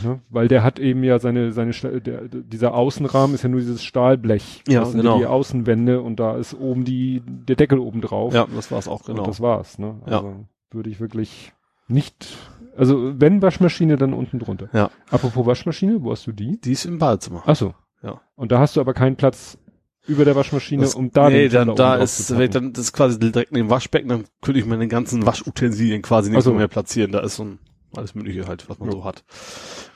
Ne? 0.03 0.21
Weil 0.29 0.47
der 0.47 0.63
hat 0.63 0.79
eben 0.79 1.03
ja 1.03 1.19
seine, 1.19 1.51
seine, 1.51 1.71
der, 2.01 2.27
dieser 2.27 2.73
Außenrahmen 2.73 3.33
ist 3.35 3.43
ja 3.43 3.49
nur 3.49 3.59
dieses 3.59 3.83
Stahlblech. 3.83 4.63
Ja, 4.67 4.81
das 4.81 4.91
sind 4.91 5.01
genau. 5.01 5.17
Die 5.19 5.25
Außenwände 5.25 6.01
und 6.01 6.19
da 6.19 6.37
ist 6.37 6.53
oben 6.53 6.85
die, 6.85 7.21
der 7.25 7.55
Deckel 7.55 7.79
oben 7.79 8.01
drauf. 8.01 8.33
ja, 8.33 8.47
das 8.53 8.71
war's 8.71 8.87
auch 8.87 9.03
genau. 9.03 9.19
Und 9.21 9.27
das 9.27 9.41
war's, 9.41 9.79
ne? 9.79 9.95
Ja. 10.07 10.17
Also 10.17 10.45
würde 10.71 10.89
ich 10.89 10.99
wirklich 10.99 11.53
nicht, 11.87 12.37
also 12.77 13.19
wenn 13.19 13.41
Waschmaschine, 13.41 13.97
dann 13.97 14.13
unten 14.13 14.39
drunter. 14.39 14.69
Ja. 14.73 14.91
Apropos 15.09 15.45
Waschmaschine, 15.45 16.03
wo 16.03 16.11
hast 16.11 16.27
du 16.27 16.31
die? 16.31 16.59
Die 16.61 16.71
ist 16.73 16.85
im 16.85 16.99
Badezimmer. 16.99 17.43
Ach 17.45 17.55
so. 17.55 17.73
Ja. 18.03 18.21
Und 18.35 18.51
da 18.51 18.59
hast 18.59 18.75
du 18.75 18.81
aber 18.81 18.93
keinen 18.93 19.15
Platz 19.15 19.57
über 20.07 20.25
der 20.25 20.35
Waschmaschine, 20.35 20.83
Das- 20.83 20.95
um 20.95 21.11
da 21.11 21.29
nee, 21.29 21.49
dann, 21.49 21.75
da 21.75 21.95
ist, 21.95 22.19
draufzupacken. 22.29 22.51
dann, 22.51 22.73
das 22.73 22.85
ist 22.85 22.93
quasi 22.93 23.19
direkt 23.19 23.51
neben 23.51 23.67
dem 23.67 23.69
Waschbecken, 23.71 24.09
dann 24.09 24.23
könnte 24.41 24.59
ich 24.59 24.65
meine 24.65 24.87
ganzen 24.87 25.25
Waschutensilien 25.25 26.01
quasi 26.01 26.29
nicht 26.29 26.39
Ach 26.39 26.43
so. 26.43 26.51
so 26.51 26.55
mehr 26.57 26.67
platzieren. 26.67 27.11
Da 27.11 27.19
ist 27.19 27.35
so 27.35 27.43
ein 27.43 27.59
alles 27.95 28.15
mögliche 28.15 28.47
halt, 28.47 28.69
was 28.69 28.79
man 28.79 28.89
Ja. 28.89 28.93
so 28.95 29.03
hat. 29.03 29.23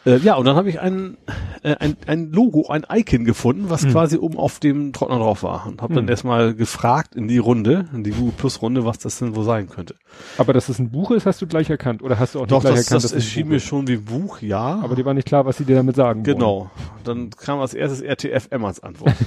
Äh, 0.06 0.18
ja, 0.18 0.36
und 0.36 0.46
dann 0.46 0.56
habe 0.56 0.70
ich 0.70 0.80
ein, 0.82 1.18
äh, 1.62 1.76
ein, 1.76 1.96
ein 2.08 2.32
Logo, 2.32 2.68
ein 2.68 2.86
Icon 2.92 3.24
gefunden, 3.24 3.66
was 3.70 3.84
Mhm. 3.84 3.92
quasi 3.92 4.18
oben 4.18 4.38
auf 4.38 4.60
dem 4.60 4.92
Trockner 4.94 5.18
drauf 5.18 5.44
war. 5.44 5.66
Und 5.68 5.82
habe 5.82 5.94
dann 5.94 6.06
Mhm. 6.06 6.10
erstmal 6.10 6.54
gefragt 6.56 7.16
in 7.16 7.28
die 7.28 7.38
Runde, 7.38 7.86
in 7.94 8.04
die 8.04 8.12
Google 8.12 8.34
Plus 8.38 8.62
Runde, 8.62 8.84
was 8.86 8.98
das 9.00 9.20
denn 9.20 9.36
wohl 9.36 9.46
sein 9.46 9.70
könnte. 9.70 9.96
Aber 10.38 10.52
dass 10.54 10.68
es 10.70 10.80
ein 10.80 10.92
Buch 10.92 11.12
ist, 11.12 11.26
hast 11.26 11.42
du 11.42 11.48
gleich 11.48 11.70
erkannt. 11.70 12.02
Oder 12.02 12.20
hast 12.20 12.36
du 12.36 12.40
auch 12.40 12.44
nicht 12.44 12.52
Doch, 12.52 12.62
gleich 12.62 12.74
das, 12.76 12.86
erkannt, 12.88 13.04
das 13.06 13.12
erschien 13.14 13.48
mir 13.48 13.60
schon 13.60 13.88
wie 13.88 13.94
ein 13.94 14.04
Buch, 14.06 14.42
ja. 14.42 14.80
Aber 14.82 14.96
dir 14.96 15.06
war 15.06 15.14
nicht 15.14 15.28
klar, 15.28 15.46
was 15.46 15.58
sie 15.58 15.66
dir 15.66 15.76
damit 15.76 15.96
sagen 15.96 16.26
wollen. 16.26 16.36
Genau. 16.36 16.70
Dann 17.04 17.30
kam 17.30 17.60
als 17.60 17.74
erstes 17.74 18.02
RTFM 18.02 18.66
als 18.66 18.82
Antwort. 18.82 19.14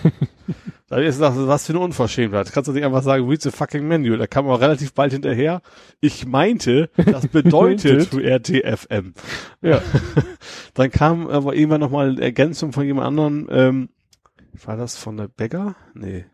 da 0.89 0.99
erst 1.01 1.19
gesagt, 1.19 1.37
was 1.39 1.67
für 1.67 1.73
eine 1.73 1.81
Unverschämtheit. 1.81 2.53
Kannst 2.53 2.69
du 2.69 2.73
nicht 2.73 2.85
einfach 2.85 3.03
sagen, 3.03 3.29
read 3.29 3.43
the 3.43 3.51
fucking 3.51 3.87
menu. 3.89 4.17
Da 4.17 4.27
kam 4.27 4.47
aber 4.47 4.61
relativ 4.61 4.95
bald 4.95 5.13
hinterher. 5.13 5.61
Ich 6.01 6.27
meinte, 6.27 6.91
das 6.97 7.27
bedeutet 7.33 8.13
RTFM. 8.15 9.15
Ja. 9.63 9.83
Dann 10.75 10.91
kam 10.91 11.27
aber 11.29 11.55
irgendwann 11.55 11.81
nochmal 11.81 12.11
eine 12.11 12.21
Ergänzung 12.23 12.73
von 12.73 12.85
jemand 12.87 13.07
anderem. 13.09 13.49
Ähm, 13.51 13.89
war 14.65 14.77
das 14.77 14.97
von 14.97 15.17
der 15.17 15.29
Bäcker? 15.29 15.75
Nee. 15.95 16.25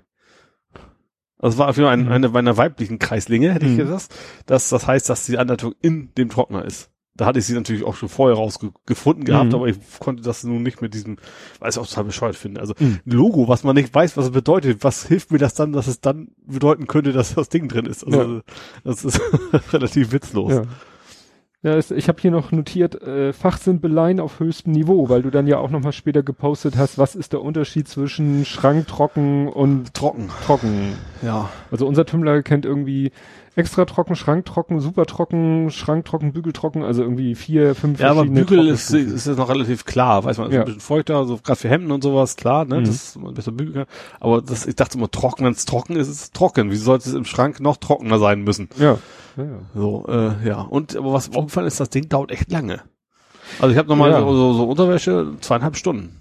Es 1.45 1.59
war 1.59 1.69
auf 1.71 1.77
jeden 1.77 1.89
Fall 1.89 1.97
Mhm. 1.97 2.13
eine 2.13 2.29
meiner 2.29 2.57
weiblichen 2.57 3.01
Kreislinge, 3.01 3.53
hätte 3.53 3.67
ich 3.67 3.73
Mhm. 3.73 3.79
gesagt. 3.79 4.15
Das, 4.47 4.69
das 4.69 4.87
heißt, 4.87 5.09
dass 5.11 5.27
die 5.27 5.39
Anleitung 5.39 5.75
in 5.83 6.15
dem 6.17 6.29
Trockner 6.29 6.65
ist. 6.65 6.92
Da 7.15 7.27
hatte 7.27 7.39
ich 7.41 7.45
sie 7.45 7.53
natürlich 7.55 7.85
auch 7.85 7.95
schon 7.95 8.09
vorher 8.09 8.37
rausgefunden 8.39 9.25
gehabt, 9.25 9.49
Mhm. 9.51 9.55
aber 9.55 9.67
ich 9.67 9.77
konnte 10.01 10.23
das 10.23 10.45
nun 10.45 10.63
nicht 10.63 10.81
mit 10.81 10.95
diesem, 10.95 11.19
es 11.61 11.77
auch 11.77 11.87
total 11.87 12.05
bescheuert 12.05 12.37
finde. 12.37 12.61
Also 12.61 12.75
Mhm. 12.79 13.01
ein 13.07 13.11
Logo, 13.13 13.49
was 13.49 13.65
man 13.65 13.75
nicht 13.77 13.95
weiß, 13.95 14.17
was 14.17 14.27
es 14.27 14.31
bedeutet, 14.31 14.83
was 14.83 15.07
hilft 15.07 15.31
mir 15.31 15.39
das 15.39 15.53
dann, 15.55 15.73
dass 15.73 15.87
es 15.89 16.01
dann 16.01 16.29
bedeuten 16.47 16.87
könnte, 16.87 17.13
dass 17.13 17.35
das 17.35 17.51
Ding 17.51 17.69
drin 17.69 17.85
ist? 17.87 18.05
Also 18.07 18.41
das 18.83 19.05
ist 19.05 19.21
relativ 19.75 20.13
witzlos. 20.13 20.53
Ja. 20.53 20.63
Ja, 21.65 21.77
es, 21.77 21.93
ich 21.93 22.09
habe 22.09 22.21
hier 22.21 22.33
noch 22.33 22.51
notiert, 22.51 23.01
äh, 23.03 23.33
Fachsimpeleien 23.33 24.19
auf 24.19 24.41
höchstem 24.41 24.73
Niveau, 24.73 25.09
weil 25.09 25.23
du 25.23 25.31
dann 25.31 25.47
ja 25.47 25.59
auch 25.59 25.71
nochmal 25.71 25.93
später 25.93 26.25
gepostet 26.25 26.77
hast, 26.77 26.99
was 26.99 27.15
ist 27.15 27.33
der 27.33 27.41
Unterschied 27.41 27.87
zwischen 27.87 28.45
schranktrocken 28.45 29.47
und 29.47 29.95
Trocken. 29.95 30.29
trocken. 30.45 30.95
Ja. 31.23 31.51
Also 31.71 31.87
unser 31.87 32.05
Tümmler 32.05 32.43
kennt 32.43 32.65
irgendwie 32.65 33.13
extra 33.55 33.85
trocken, 33.85 34.17
schranktrocken, 34.17 34.81
super 34.81 35.05
trocken, 35.07 35.71
schranktrocken, 35.71 36.33
bügeltrocken, 36.33 36.83
also 36.83 37.03
irgendwie 37.03 37.35
vier, 37.35 37.75
fünf 37.75 38.01
Ja, 38.01 38.11
aber 38.11 38.25
Bügel 38.25 38.67
ist, 38.69 38.91
ist 38.93 39.27
jetzt 39.27 39.37
noch 39.37 39.49
relativ 39.51 39.85
klar, 39.85 40.25
weiß 40.25 40.39
man, 40.39 40.49
ist 40.49 40.55
Ja. 40.55 40.61
ein 40.61 40.65
bisschen 40.67 40.81
feuchter, 40.81 41.25
so 41.27 41.37
gerade 41.37 41.59
für 41.59 41.69
Hemden 41.69 41.91
und 41.91 42.03
sowas, 42.03 42.37
klar, 42.37 42.65
ne, 42.65 42.81
Mhm. 42.81 42.85
das 42.87 43.17
man 43.17 43.35
besser 43.35 43.53
bügeln 43.53 43.75
kann. 43.75 43.87
Aber 44.21 44.41
das, 44.41 44.67
ich 44.67 44.75
dachte 44.77 44.97
immer, 44.97 45.11
trocken, 45.11 45.45
wenn 45.45 45.53
es 45.53 45.65
trocken 45.67 45.97
ist, 45.97 46.09
ist 46.09 46.21
es 46.23 46.31
trocken. 46.31 46.71
Wie 46.71 46.77
sollte 46.77 47.09
es 47.09 47.15
im 47.15 47.25
Schrank 47.25 47.61
noch 47.61 47.77
trockener 47.77 48.19
sein 48.19 48.43
müssen? 48.43 48.69
Ja. 48.79 48.97
ja, 49.37 49.45
ja. 49.45 49.59
So, 49.75 50.07
äh, 50.09 50.47
ja. 50.49 50.63
Und 50.63 50.97
aber 50.97 51.13
was 51.13 51.35
aufgefallen 51.35 51.67
ist, 51.67 51.79
das 51.79 51.91
Ding 51.91 52.09
dauert 52.09 52.31
echt 52.31 52.51
lange. 52.51 52.81
Also 53.59 53.73
ich 53.73 53.77
habe 53.79 53.89
nochmal 53.89 54.11
Ja. 54.13 54.21
so, 54.21 54.55
so 54.55 54.65
Unterwäsche, 54.65 55.35
zweieinhalb 55.41 55.77
Stunden. 55.77 56.17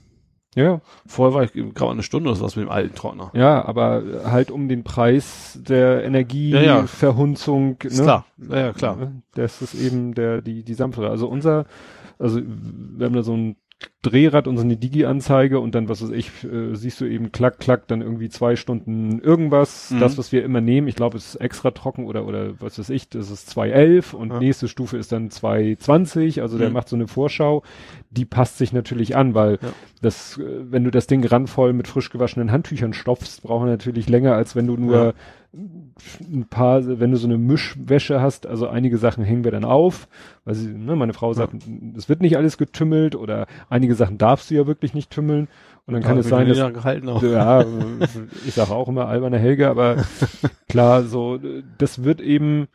Ja, 0.53 0.81
Vorher 1.07 1.33
war 1.33 1.43
ich 1.43 1.53
gerade 1.53 1.91
eine 1.91 2.03
Stunde 2.03 2.29
oder 2.29 2.41
was 2.41 2.57
mit 2.57 2.65
dem 2.65 2.71
alten 2.71 2.93
Trockner. 2.93 3.31
ja, 3.33 3.63
aber 3.63 4.03
halt 4.25 4.51
um 4.51 4.67
den 4.67 4.83
Preis 4.83 5.57
der 5.61 6.03
Energieverhunzung, 6.03 7.77
Ist 7.83 7.97
ne? 7.99 8.03
klar. 8.03 8.25
Ja, 8.49 8.57
ja, 8.59 8.73
klar. 8.73 8.97
Das 9.33 9.61
ist 9.61 9.73
eben 9.73 10.13
der, 10.13 10.41
die, 10.41 10.63
die 10.63 10.73
sanftere. 10.73 11.09
Also 11.09 11.27
unser, 11.29 11.65
also 12.19 12.41
wir 12.43 13.05
haben 13.05 13.15
da 13.15 13.23
so 13.23 13.33
ein 13.35 13.55
Drehrad 14.03 14.47
und 14.47 14.57
so 14.57 14.63
eine 14.63 14.77
Digi-Anzeige 14.77 15.59
und 15.59 15.75
dann, 15.75 15.87
was 15.89 16.01
weiß 16.01 16.09
ich, 16.11 16.29
äh, 16.43 16.73
siehst 16.75 16.99
du 17.01 17.05
eben 17.05 17.31
klack, 17.31 17.59
klack, 17.59 17.87
dann 17.87 18.01
irgendwie 18.01 18.29
zwei 18.29 18.55
Stunden 18.55 19.19
irgendwas. 19.19 19.91
Mhm. 19.91 19.99
Das, 19.99 20.17
was 20.17 20.31
wir 20.31 20.43
immer 20.43 20.61
nehmen, 20.61 20.87
ich 20.87 20.95
glaube, 20.95 21.17
es 21.17 21.27
ist 21.29 21.35
extra 21.35 21.71
trocken 21.71 22.05
oder, 22.05 22.25
oder 22.25 22.59
was 22.59 22.79
weiß 22.79 22.89
ich, 22.89 23.09
das 23.09 23.29
ist 23.29 23.49
211 23.49 24.13
und 24.13 24.31
Ja. 24.31 24.39
nächste 24.39 24.67
Stufe 24.67 24.97
ist 24.97 25.11
dann 25.11 25.29
220. 25.29 26.41
Also 26.41 26.57
der 26.57 26.69
Mhm. 26.69 26.73
macht 26.73 26.89
so 26.89 26.95
eine 26.95 27.07
Vorschau. 27.07 27.63
Die 28.09 28.25
passt 28.25 28.57
sich 28.57 28.73
natürlich 28.73 29.15
an, 29.15 29.35
weil 29.35 29.59
Ja. 29.61 29.69
das, 30.01 30.37
äh, 30.37 30.43
wenn 30.71 30.83
du 30.83 30.91
das 30.91 31.07
Ding 31.07 31.23
randvoll 31.25 31.73
mit 31.73 31.87
frisch 31.87 32.09
gewaschenen 32.09 32.51
Handtüchern 32.51 32.93
stopfst, 32.93 33.41
braucht 33.43 33.65
er 33.65 33.69
natürlich 33.71 34.09
länger, 34.09 34.33
als 34.35 34.55
wenn 34.55 34.67
du 34.67 34.77
nur 34.77 34.95
Ja. 34.95 35.13
Ein 35.53 36.45
paar, 36.49 36.99
wenn 36.99 37.11
du 37.11 37.17
so 37.17 37.27
eine 37.27 37.37
Mischwäsche 37.37 38.21
hast, 38.21 38.47
also 38.47 38.67
einige 38.69 38.97
Sachen 38.97 39.23
hängen 39.25 39.43
wir 39.43 39.51
dann 39.51 39.65
auf, 39.65 40.07
weil 40.45 40.55
sie, 40.55 40.69
ne, 40.69 40.95
meine 40.95 41.13
Frau 41.13 41.33
sagt, 41.33 41.55
es 41.97 42.07
wird 42.07 42.21
nicht 42.21 42.37
alles 42.37 42.57
getümmelt 42.57 43.15
oder 43.15 43.47
einige 43.69 43.95
Sachen 43.95 44.17
darfst 44.17 44.49
du 44.49 44.55
ja 44.55 44.65
wirklich 44.65 44.93
nicht 44.93 45.11
tümmeln 45.11 45.49
und 45.85 45.93
dann 45.93 46.03
kann 46.03 46.17
es 46.17 46.29
sein, 46.29 46.47
dass 46.47 46.57
ja, 46.57 47.65
ich 48.45 48.53
sage 48.53 48.71
auch 48.73 48.87
immer 48.87 49.07
alberne 49.07 49.39
Helge, 49.39 49.67
aber 49.69 49.97
klar, 50.69 51.03
so 51.03 51.37
das 51.77 52.03
wird 52.03 52.21
eben 52.21 52.67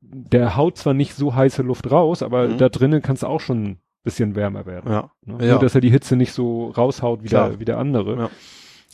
der 0.00 0.56
haut 0.56 0.76
zwar 0.76 0.94
nicht 0.94 1.14
so 1.14 1.34
heiße 1.34 1.62
Luft 1.62 1.90
raus, 1.90 2.22
aber 2.22 2.48
Mhm. 2.48 2.58
da 2.58 2.68
drinnen 2.68 3.02
kann 3.02 3.14
es 3.16 3.24
auch 3.24 3.40
schon 3.40 3.64
ein 3.64 3.78
bisschen 4.02 4.34
wärmer 4.36 4.66
werden. 4.66 4.90
Ja. 4.92 5.10
Ne? 5.24 5.44
Ja. 5.44 5.52
Nur, 5.52 5.60
dass 5.60 5.74
er 5.74 5.80
die 5.80 5.90
Hitze 5.90 6.16
nicht 6.16 6.32
so 6.32 6.68
raushaut 6.70 7.22
wie, 7.24 7.28
Klar. 7.28 7.50
der, 7.50 7.60
wie 7.60 7.64
der 7.64 7.78
andere. 7.78 8.16
Ja. 8.16 8.30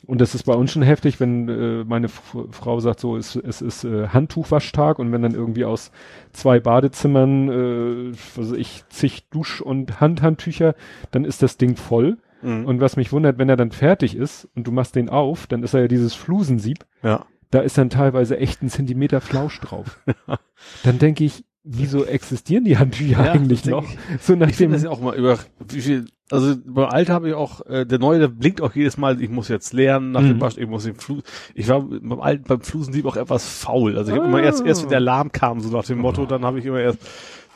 Und 0.07 0.21
das 0.21 0.35
ist 0.35 0.45
bei 0.45 0.55
uns 0.55 0.73
schon 0.73 0.83
heftig, 0.83 1.21
wenn 1.21 1.49
äh, 1.49 1.85
meine 1.85 2.07
F 2.07 2.37
Frau 2.51 2.81
sagt 2.81 3.01
so, 3.01 3.17
es, 3.17 3.37
es 3.37 3.63
ist 3.63 3.85
äh, 3.85 4.09
Handtuchwaschtag 4.09 4.99
und 4.99 5.13
wenn 5.13 5.23
dann 5.23 5.35
irgendwie 5.35 5.65
aus 5.65 5.93
zwei 6.33 6.59
Badezimmern, 6.59 7.49
äh, 7.49 8.13
was 8.37 8.51
weiß 8.51 8.59
ich, 8.59 8.85
zig 8.89 9.29
Dusch- 9.31 9.61
und 9.61 10.01
Handhandtücher, 10.01 10.75
dann 11.13 11.25
ist 11.25 11.43
das 11.43 11.57
Ding 11.57 11.77
voll. 11.77 12.19
Mhm. 12.43 12.67
Und 12.67 12.81
was 12.81 12.97
mich 12.97 13.13
wundert, 13.13 13.39
wenn 13.39 13.49
er 13.49 13.57
dann 13.57 13.71
fertig 13.71 14.17
ist 14.17 14.49
und 14.57 14.67
du 14.67 14.73
machst 14.73 14.97
den 14.97 15.09
auf, 15.09 15.47
dann 15.47 15.63
ist 15.63 15.75
er 15.75 15.83
ja 15.83 15.89
dieses 15.89 16.15
Flusensieb, 16.15 16.85
ja. 17.03 17.25
da 17.51 17.61
ist 17.61 17.79
dann 17.79 17.91
teilweise 17.91 18.39
echt 18.39 18.63
ein 18.63 18.71
Zentimeter 18.71 19.21
Flausch 19.21 19.61
drauf. 19.61 20.01
dann 20.83 20.99
denke 20.99 21.25
ich, 21.25 21.45
wieso 21.65 22.05
existieren 22.05 22.65
die 22.65 22.77
Handtücher 22.79 23.25
Ja, 23.25 23.33
eigentlich 23.33 23.65
noch? 23.67 23.85
So 24.21 24.35
nach 24.35 24.49
Ich 24.49 24.57
dem, 24.57 24.73
das 24.73 24.83
ja 24.83 24.91
auch 24.91 25.01
mal 25.01 25.15
über, 25.15 25.39
wie 25.69 25.81
viel, 25.81 26.07
also 26.31 26.57
beim 26.65 26.87
Alter 26.89 27.15
habe 27.15 27.29
ich 27.29 27.35
auch, 27.35 27.65
äh, 27.67 27.85
der 27.87 27.99
Neue, 27.99 28.19
der 28.19 28.29
blinkt 28.29 28.61
auch 28.61 28.75
jedes 28.75 28.97
Mal, 28.97 29.21
ich 29.23 29.31
muss 29.31 29.49
jetzt 29.49 29.73
lernen 29.73 30.13
nach 30.13 30.23
dem 30.23 30.37
Mhm. 30.37 30.41
Wasch, 30.41 30.57
ich 30.59 30.67
muss 30.67 30.85
den 30.85 30.95
Flu, 30.97 31.21
ich 31.55 31.69
war 31.69 31.83
beim 31.83 32.21
Alten, 32.21 32.45
beim 32.45 32.61
Flusensieb 32.63 33.07
auch 33.07 33.17
etwas 33.17 33.47
faul. 33.47 33.97
Also 33.97 34.11
ich 34.11 34.17
habe 34.17 34.27
Ah. 34.27 34.29
immer 34.29 34.43
erst, 34.43 34.65
erst 34.65 34.83
wenn 34.83 34.89
der 34.89 34.99
Alarm 34.99 35.31
kam, 35.31 35.61
so 35.61 35.71
nach 35.77 35.85
dem 35.85 35.99
Motto, 35.99 36.27
dann 36.27 36.45
habe 36.45 36.59
ich 36.59 36.67
immer 36.67 36.81
erst 36.81 36.99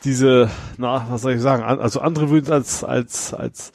diese, 0.03 0.49
na, 0.77 1.07
was 1.09 1.23
soll 1.23 1.33
ich 1.33 1.41
sagen, 1.41 1.63
also 1.63 1.99
andere 1.99 2.29
würden 2.29 2.51
als, 2.53 2.83
als, 2.83 3.33
als, 3.33 3.71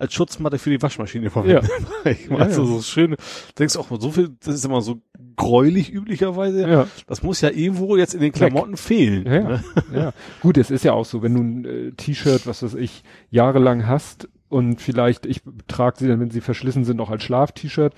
als 0.00 0.14
Schutzmatte 0.14 0.58
für 0.58 0.70
die 0.70 0.80
Waschmaschine 0.80 1.30
verwenden. 1.30 1.68
ich 2.04 2.30
meine, 2.30 2.44
Ja, 2.44 2.50
so, 2.50 2.62
ja. 2.62 2.68
so 2.68 2.82
schön, 2.82 3.16
denkst 3.58 3.76
auch 3.76 3.90
mal, 3.90 4.00
so 4.00 4.10
viel, 4.10 4.30
das 4.42 4.54
ist 4.54 4.64
immer 4.64 4.80
so 4.80 5.00
gräulich 5.36 5.92
üblicherweise. 5.92 6.68
ja. 6.68 6.86
Das 7.06 7.22
muss 7.22 7.40
ja 7.40 7.50
irgendwo 7.50 7.96
jetzt 7.96 8.14
in 8.14 8.20
den 8.20 8.32
Klamotten 8.32 8.76
fehlen. 8.76 9.26
Ja, 9.26 9.40
ne? 9.42 9.64
ja. 9.94 10.12
Gut, 10.40 10.56
es 10.58 10.70
ist 10.70 10.84
ja 10.84 10.92
auch 10.92 11.04
so, 11.04 11.22
wenn 11.22 11.34
du 11.34 11.40
ein 11.42 11.64
äh, 11.64 11.92
T-Shirt, 11.92 12.46
was 12.46 12.62
weiß 12.62 12.74
ich, 12.74 13.02
jahrelang 13.30 13.86
hast 13.86 14.28
und 14.48 14.80
vielleicht, 14.80 15.26
ich 15.26 15.42
trage 15.68 15.98
sie 15.98 16.08
dann, 16.08 16.18
wenn 16.20 16.30
sie 16.30 16.40
verschlissen 16.40 16.84
sind, 16.84 17.00
auch 17.00 17.10
als 17.10 17.22
Schlaf-T-Shirt. 17.22 17.94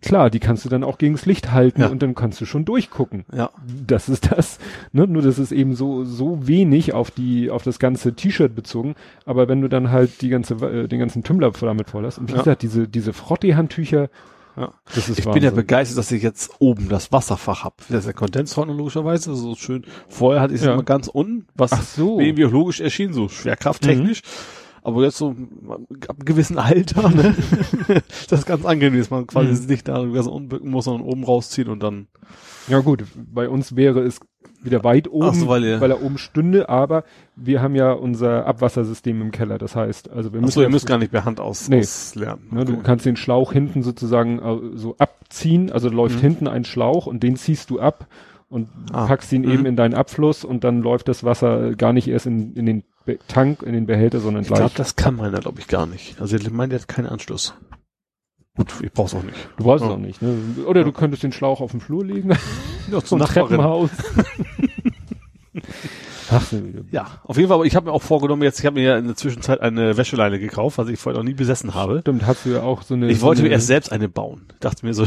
Klar, 0.00 0.30
die 0.30 0.40
kannst 0.40 0.64
du 0.64 0.68
dann 0.70 0.84
auch 0.84 0.96
gegens 0.96 1.26
Licht 1.26 1.52
halten 1.52 1.82
Ja. 1.82 1.88
und 1.88 2.02
dann 2.02 2.14
kannst 2.14 2.40
du 2.40 2.46
schon 2.46 2.64
durchgucken. 2.64 3.24
Ja. 3.32 3.50
Das 3.86 4.08
ist 4.08 4.32
das. 4.32 4.58
Ne? 4.92 5.06
Nur 5.06 5.20
das 5.22 5.38
ist 5.38 5.52
eben 5.52 5.74
so, 5.74 6.04
so 6.04 6.46
wenig 6.48 6.94
auf 6.94 7.10
die, 7.10 7.50
auf 7.50 7.62
das 7.62 7.78
ganze 7.78 8.14
T-Shirt 8.14 8.54
bezogen. 8.54 8.94
Aber 9.26 9.48
wenn 9.48 9.60
du 9.60 9.68
dann 9.68 9.90
halt 9.90 10.22
die 10.22 10.30
ganze, 10.30 10.54
äh, 10.54 10.88
den 10.88 10.98
ganzen 10.98 11.22
Tümmler 11.22 11.50
damit 11.60 11.90
voll 11.90 12.06
hast. 12.06 12.18
Und 12.18 12.28
wie 12.28 12.32
Ja. 12.32 12.38
gesagt, 12.38 12.62
diese, 12.62 12.88
diese 12.88 13.12
Frottee-Handtücher, 13.12 14.08
Ja. 14.56 14.72
das 14.94 15.08
ist 15.10 15.18
Ich 15.18 15.24
bin 15.26 15.34
ja 15.36 15.50
Wahnsinn. 15.50 15.56
begeistert, 15.56 15.98
dass 15.98 16.10
ich 16.10 16.22
jetzt 16.22 16.52
oben 16.58 16.88
das 16.88 17.12
Wasserfach 17.12 17.62
hab. 17.64 17.76
Das 17.88 18.00
ist 18.00 18.06
ja 18.06 18.12
Kondenstrockner 18.14 18.74
logischerweise, 18.74 19.34
so 19.34 19.54
schön. 19.54 19.84
Vorher 20.08 20.40
hatte 20.40 20.54
ich 20.54 20.60
es 20.60 20.66
Ja. 20.66 20.72
immer 20.74 20.82
ganz 20.84 21.06
unten, 21.08 21.46
was 21.54 21.72
Ach 21.72 21.82
so. 21.82 22.18
irgendwie 22.18 22.42
logisch 22.44 22.80
erschien, 22.80 23.12
so 23.12 23.28
schwerkrafttechnisch. 23.28 24.22
Aber 24.84 25.02
jetzt 25.04 25.16
so 25.18 25.30
ab 25.30 25.36
einem 26.16 26.24
gewissen 26.24 26.58
Alter, 26.58 27.08
ne? 27.10 27.34
das 28.28 28.40
ist 28.40 28.46
ganz 28.46 28.64
angenehm, 28.64 28.98
dass 28.98 29.10
man 29.10 29.26
quasi 29.26 29.62
Mhm. 29.62 29.68
nicht 29.68 29.86
da 29.88 30.04
ganz 30.04 30.26
unten 30.26 30.68
muss, 30.68 30.86
sondern 30.86 31.06
oben 31.06 31.24
rausziehen 31.24 31.68
und 31.68 31.82
dann. 31.82 32.08
Ja 32.68 32.80
gut, 32.80 33.04
bei 33.32 33.48
uns 33.48 33.76
wäre 33.76 34.00
es 34.00 34.18
wieder 34.62 34.82
weit 34.84 35.08
oben, 35.10 35.26
Ach 35.30 35.34
so, 35.34 35.48
weil 35.48 35.64
ihr- 35.64 35.80
weil 35.80 35.90
er 35.90 36.02
oben 36.02 36.18
stünde, 36.18 36.68
aber 36.68 37.04
wir 37.36 37.60
haben 37.62 37.74
ja 37.74 37.92
unser 37.92 38.46
Abwassersystem 38.46 39.20
im 39.20 39.30
Keller. 39.32 39.58
Das 39.58 39.74
heißt, 39.76 40.10
also 40.10 40.32
wir 40.32 40.40
müssen 40.40 40.50
Achso, 40.50 40.60
ihr 40.60 40.64
ja- 40.64 40.70
müsst 40.70 40.86
gar 40.86 40.98
nicht 40.98 41.10
per 41.12 41.24
Hand 41.24 41.40
aus, 41.40 41.68
Nee. 41.68 41.80
auslernen. 41.80 42.48
ne, 42.50 42.64
du 42.64 42.72
Okay. 42.74 42.82
kannst 42.84 43.06
den 43.06 43.16
Schlauch 43.16 43.52
hinten 43.52 43.82
sozusagen 43.82 44.38
äh, 44.40 44.76
so 44.76 44.96
abziehen, 44.98 45.70
also 45.72 45.88
läuft 45.88 46.16
Mhm. 46.16 46.20
hinten 46.20 46.48
ein 46.48 46.64
Schlauch 46.64 47.06
und 47.06 47.22
den 47.22 47.36
ziehst 47.36 47.70
du 47.70 47.80
ab 47.80 48.06
und 48.48 48.68
Ah. 48.92 49.06
packst 49.06 49.32
ihn 49.32 49.42
Mhm. 49.42 49.50
eben 49.50 49.66
in 49.66 49.76
deinen 49.76 49.94
Abfluss 49.94 50.44
und 50.44 50.62
dann 50.64 50.80
läuft 50.82 51.08
das 51.08 51.24
Wasser 51.24 51.74
gar 51.74 51.92
nicht 51.92 52.06
erst 52.08 52.26
in, 52.26 52.54
in 52.54 52.66
den 52.66 52.82
Tank, 53.28 53.62
in 53.62 53.72
den 53.72 53.86
Behälter, 53.86 54.20
sondern 54.20 54.42
Ich 54.42 54.48
gleich. 54.48 54.58
glaube, 54.60 54.74
das 54.76 54.96
kann 54.96 55.16
meiner, 55.16 55.40
glaube 55.40 55.60
ich, 55.60 55.66
gar 55.68 55.86
nicht. 55.86 56.20
Also 56.20 56.36
ich 56.36 56.50
meine, 56.50 56.70
der 56.70 56.80
hat 56.80 56.88
keinen 56.88 57.06
Anschluss. 57.06 57.54
Gut, 58.56 58.68
ich 58.82 58.92
brauch's 58.92 59.14
auch 59.14 59.22
nicht. 59.22 59.36
du 59.56 59.64
brauchst 59.64 59.82
es 59.84 59.88
Ja. 59.88 59.94
auch 59.94 59.98
nicht. 59.98 60.20
Ne? 60.22 60.36
Oder 60.66 60.80
Ja. 60.80 60.84
du 60.86 60.92
könntest 60.92 61.22
den 61.22 61.32
Schlauch 61.32 61.60
auf 61.60 61.70
den 61.70 61.80
Flur 61.80 62.04
legen, 62.04 62.30
Ja, 62.90 63.00
zum 63.04 63.18
Treppenhaus. 63.20 63.90
Ach, 66.32 66.44
so, 66.44 66.60
Ja, 66.90 67.06
auf 67.24 67.36
jeden 67.36 67.48
Fall, 67.48 67.56
aber 67.56 67.66
ich 67.66 67.76
habe 67.76 67.86
mir 67.86 67.92
auch 67.92 68.02
vorgenommen, 68.02 68.42
jetzt, 68.42 68.60
ich 68.60 68.66
habe 68.66 68.74
mir 68.80 68.82
ja 68.82 68.98
in 68.98 69.06
der 69.06 69.16
Zwischenzeit 69.16 69.60
eine 69.60 69.96
Wäscheleine 69.96 70.38
gekauft, 70.38 70.78
was 70.78 70.88
ich 70.88 70.98
vorher 70.98 71.18
noch 71.20 71.28
nie 71.28 71.34
besessen 71.34 71.74
habe. 71.74 72.00
stimmt, 72.00 72.26
hast 72.26 72.46
du 72.46 72.50
ja 72.50 72.62
auch 72.62 72.82
so 72.82 72.94
eine. 72.94 73.10
Ich 73.10 73.20
so 73.20 73.26
wollte 73.26 73.40
eine, 73.40 73.48
mir 73.48 73.54
erst 73.54 73.66
selbst 73.66 73.92
eine 73.92 74.08
bauen. 74.08 74.46
Dachte 74.60 74.86
mir 74.86 74.94
so, 74.94 75.06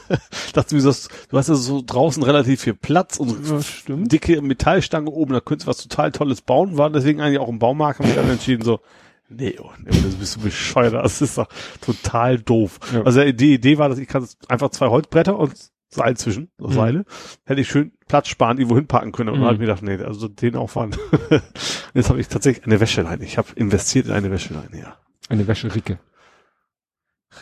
dachte 0.52 0.74
mir 0.74 0.80
so, 0.80 0.92
du 1.28 1.38
hast 1.38 1.48
ja 1.48 1.54
so 1.54 1.82
draußen 1.84 2.22
relativ 2.22 2.62
viel 2.62 2.74
Platz 2.74 3.18
und 3.18 3.64
stimmt. 3.64 4.10
dicke 4.10 4.40
Metallstange 4.40 5.10
oben, 5.10 5.34
da 5.34 5.40
könntest 5.40 5.66
du 5.66 5.70
was 5.70 5.78
total 5.78 6.12
Tolles 6.12 6.40
bauen, 6.40 6.78
war 6.78 6.90
deswegen 6.90 7.20
eigentlich 7.20 7.38
auch 7.38 7.48
im 7.48 7.58
Baumarkt, 7.58 8.00
haben 8.00 8.08
wir 8.08 8.16
dann 8.16 8.30
entschieden 8.30 8.62
so, 8.62 8.80
nee, 9.28 9.56
oh, 9.60 9.70
nee, 9.78 9.90
das 9.90 10.14
bist 10.14 10.36
du 10.36 10.40
bescheuert, 10.40 10.94
das 10.94 11.22
ist 11.22 11.38
doch 11.38 11.48
total 11.80 12.38
doof. 12.38 12.78
Ja. 12.92 13.02
Also 13.02 13.24
die 13.30 13.54
Idee 13.54 13.78
war, 13.78 13.88
dass 13.88 13.98
ich 13.98 14.08
kann 14.08 14.26
einfach 14.48 14.70
zwei 14.70 14.88
Holzbretter 14.88 15.38
und 15.38 15.52
Seil 15.94 16.16
zwischen, 16.16 16.50
Mhm. 16.58 16.72
Seile, 16.72 17.04
hätte 17.44 17.60
ich 17.60 17.68
schön 17.68 17.92
Platz 18.08 18.28
sparen, 18.28 18.56
irgendwo 18.58 18.76
hinpacken 18.76 19.12
können. 19.12 19.28
Und 19.28 19.36
Mhm. 19.36 19.40
dann 19.40 19.46
habe 19.46 19.54
ich 19.56 19.60
mir 19.60 19.66
gedacht, 19.66 19.82
nee, 19.82 20.02
also 20.04 20.26
den 20.28 20.56
Aufwand. 20.56 20.98
Jetzt 21.94 22.08
habe 22.08 22.18
ich 22.20 22.28
tatsächlich 22.28 22.64
eine 22.64 22.80
Wäscheleine. 22.80 23.22
Ich 23.24 23.36
habe 23.38 23.48
investiert 23.56 24.06
in 24.06 24.12
eine 24.12 24.30
Wäscheleine, 24.30 24.78
ja. 24.78 24.96
Eine 25.28 25.46
Wäschericke. 25.46 25.98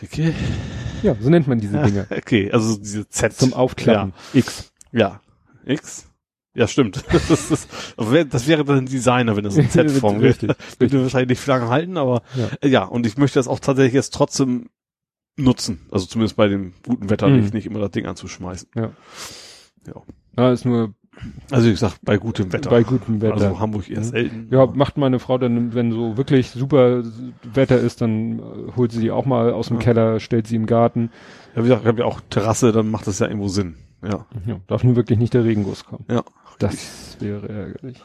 Ricky? 0.03 0.35
Ja, 1.03 1.15
so 1.21 1.31
nennt 1.31 1.47
man 1.49 1.59
diese 1.61 1.79
Dinger. 1.83 2.07
Okay, 2.11 2.51
also 2.53 2.77
diese 2.77 3.09
Z. 3.09 3.33
Zum 3.35 3.53
Aufklappen. 3.55 4.13
X. 4.33 4.73
Ja. 4.93 5.21
X? 5.65 6.07
Ja, 6.55 6.67
stimmt. 6.67 7.05
Das, 7.13 7.31
ist, 7.31 7.51
das, 7.51 7.69
wär- 8.11 8.25
das 8.25 8.47
wäre 8.49 8.65
dann 8.65 8.79
ein 8.79 8.87
Designer, 8.87 9.37
wenn 9.37 9.45
das 9.45 9.57
ein 9.57 9.71
Z-Form 9.71 10.21
wäre. 10.21 10.57
Würde 10.79 11.03
wahrscheinlich 11.03 11.39
nicht 11.39 11.47
lange 11.47 11.69
halten, 11.69 11.97
aber 11.97 12.23
Ja. 12.63 12.69
ja, 12.69 12.85
und 12.85 13.07
ich 13.07 13.17
möchte 13.17 13.39
das 13.39 13.47
auch 13.49 13.61
tatsächlich 13.61 13.95
jetzt 13.95 14.13
trotzdem 14.15 14.69
nutzen. 15.37 15.81
Also 15.91 16.07
zumindest 16.07 16.37
bei 16.37 16.49
dem 16.49 16.73
guten 16.87 17.09
Wetter 17.11 17.29
Mhm. 17.29 17.51
nicht, 17.53 17.67
immer 17.67 17.81
das 17.81 17.91
Ding 17.93 18.07
anzuschmeißen. 18.07 18.69
Ja, 20.37 20.53
ist 20.53 20.65
nur 20.65 20.95
Also 21.51 21.67
wie 21.67 21.73
gesagt, 21.73 21.99
bei 22.03 22.17
gutem 22.17 22.53
Wetter. 22.53 22.71
bei 22.71 22.83
gutem 22.83 23.21
Wetter. 23.21 23.35
Also 23.35 23.61
Hamburg 23.61 23.91
eher 23.91 23.99
Mhm. 24.01 24.05
selten. 24.05 24.49
Ja, 24.51 24.67
macht 24.67 24.97
meine 24.97 25.19
Frau 25.19 25.37
dann, 25.39 25.75
wenn 25.75 25.93
so 25.93 26.17
wirklich 26.17 26.51
super 26.51 27.03
Wetter 27.55 27.79
ist, 27.79 28.01
dann 28.01 28.39
äh, 28.39 28.43
holt 28.77 28.93
sie 28.93 29.01
die 29.01 29.11
auch 29.11 29.27
mal 29.27 29.53
aus 29.53 29.69
dem 29.69 29.77
Ja. 29.79 29.83
Keller, 29.83 30.21
stellt 30.21 30.47
sie 30.47 30.57
im 30.57 30.67
Garten. 30.67 31.11
Ja, 31.55 31.59
wie 31.63 31.63
gesagt, 31.69 31.83
ich 31.83 31.89
habe 31.89 31.99
ja 32.01 32.05
auch 32.07 32.21
Terrasse, 32.31 32.73
dann 32.73 32.91
macht 32.91 33.07
das 33.07 33.19
ja 33.19 33.27
irgendwo 33.27 33.49
Sinn. 33.49 33.75
Ja. 34.03 34.25
Ja, 34.47 34.61
darf 34.67 34.83
nur 34.85 34.97
wirklich 34.97 35.19
nicht 35.19 35.35
der 35.35 35.45
Regenguss 35.45 35.85
kommen. 35.85 36.05
Ja. 36.09 36.23
Das 36.59 37.17
wäre 37.21 37.49
ärgerlich. 37.49 38.03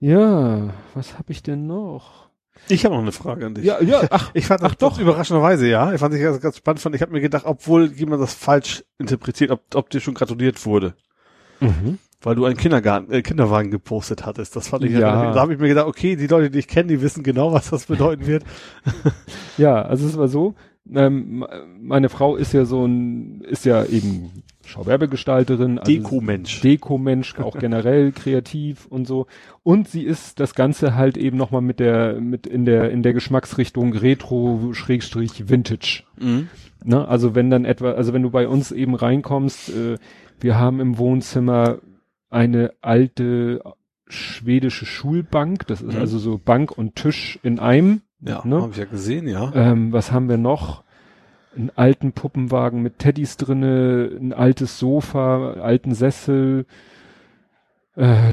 Ja, 0.00 0.74
was 0.94 1.18
habe 1.18 1.32
ich 1.32 1.42
denn 1.42 1.66
noch? 1.66 2.23
Ich 2.68 2.84
habe 2.84 2.94
noch 2.94 3.02
eine 3.02 3.12
Frage 3.12 3.46
an 3.46 3.54
dich. 3.54 3.64
Ja, 3.64 3.80
ja, 3.82 4.02
ach, 4.10 4.30
Ich 4.34 4.46
fand 4.46 4.62
das 4.62 4.72
Ach, 4.72 4.74
doch. 4.76 4.98
überraschenderweise, 4.98 5.68
ja. 5.68 5.92
Ich 5.92 6.00
fand 6.00 6.14
ich 6.14 6.22
ganz, 6.22 6.40
ganz 6.40 6.56
spannend 6.56 6.80
fand. 6.80 6.94
Ich 6.94 7.02
habe 7.02 7.12
mir 7.12 7.20
gedacht, 7.20 7.44
obwohl 7.46 7.92
jemand 7.92 8.22
das 8.22 8.34
falsch 8.34 8.84
interpretiert, 8.98 9.50
ob, 9.50 9.60
ob 9.74 9.90
dir 9.90 10.00
schon 10.00 10.14
gratuliert 10.14 10.64
wurde. 10.66 10.94
mhm. 11.60 11.98
Weil 12.22 12.36
du 12.36 12.46
einen 12.46 12.56
Kindergarten, 12.56 13.12
äh, 13.12 13.20
Kinderwagen 13.20 13.70
gepostet 13.70 14.24
hattest. 14.24 14.56
Das 14.56 14.68
fand 14.68 14.82
ich 14.84 14.92
ja. 14.92 15.00
Ja. 15.00 15.32
Da 15.34 15.40
habe 15.42 15.52
ich 15.52 15.58
mir 15.60 15.68
gedacht, 15.68 15.86
okay, 15.86 16.16
die 16.16 16.26
Leute, 16.26 16.50
die 16.50 16.58
ich 16.60 16.68
kenne, 16.68 16.88
die 16.88 17.02
wissen 17.02 17.22
genau, 17.22 17.52
was 17.52 17.68
das 17.68 17.84
bedeuten 17.84 18.26
wird. 18.26 18.44
Ja, 19.58 19.82
also 19.82 20.06
es 20.06 20.16
war 20.16 20.28
so, 20.28 20.54
ähm, 20.92 21.40
me- 21.40 21.48
meine 21.80 22.08
Frau 22.08 22.36
ist 22.36 22.52
ja 22.54 22.64
so 22.64 22.84
ein, 22.86 23.42
ist 23.42 23.64
ja 23.66 23.84
eben 23.84 24.42
Schauwerbegestalterin, 24.66 25.78
also 25.78 25.90
Deko-Mensch. 25.90 26.60
Deko-Mensch, 26.60 27.38
auch 27.38 27.58
generell 27.58 28.12
kreativ 28.14 28.86
und 28.86 29.06
so. 29.06 29.26
Und 29.62 29.88
sie 29.88 30.02
ist 30.04 30.40
das 30.40 30.54
Ganze 30.54 30.94
halt 30.94 31.16
eben 31.16 31.36
nochmal 31.36 31.60
mit 31.62 31.80
der, 31.80 32.20
mit 32.20 32.46
in 32.46 32.64
der, 32.64 32.90
in 32.90 33.02
der 33.02 33.12
Geschmacksrichtung 33.12 33.92
Retro, 33.94 34.70
Schrägstrich, 34.72 35.48
Vintage. 35.48 36.02
Mhm. 36.18 36.48
Ne? 36.84 37.06
Also 37.08 37.34
wenn 37.34 37.50
dann 37.50 37.64
etwa, 37.64 37.92
also 37.92 38.12
wenn 38.12 38.22
du 38.22 38.30
bei 38.30 38.46
uns 38.48 38.72
eben 38.72 38.94
reinkommst, 38.94 39.70
äh, 39.70 39.96
wir 40.40 40.58
haben 40.58 40.80
im 40.80 40.98
Wohnzimmer 40.98 41.78
eine 42.30 42.72
alte 42.82 43.62
schwedische 44.06 44.84
Schulbank, 44.86 45.66
das 45.66 45.80
ist 45.80 45.94
Mhm. 45.94 46.00
also 46.00 46.18
so 46.18 46.38
Bank 46.38 46.76
und 46.76 46.94
Tisch 46.96 47.38
in 47.42 47.58
einem. 47.58 48.02
Ja, 48.20 48.42
Ne? 48.44 48.60
habe 48.60 48.72
ich 48.72 48.78
ja 48.78 48.84
gesehen, 48.84 49.28
ja. 49.28 49.52
Ähm, 49.54 49.92
was 49.92 50.12
haben 50.12 50.28
wir 50.28 50.36
noch? 50.38 50.83
Einen 51.56 51.70
alten 51.76 52.12
Puppenwagen 52.12 52.82
mit 52.82 52.98
Teddys 52.98 53.36
drinne, 53.36 54.10
ein 54.20 54.32
altes 54.32 54.78
Sofa, 54.78 55.52
einen 55.52 55.60
alten 55.62 55.94
Sessel, 55.94 56.66
äh, 57.96 58.32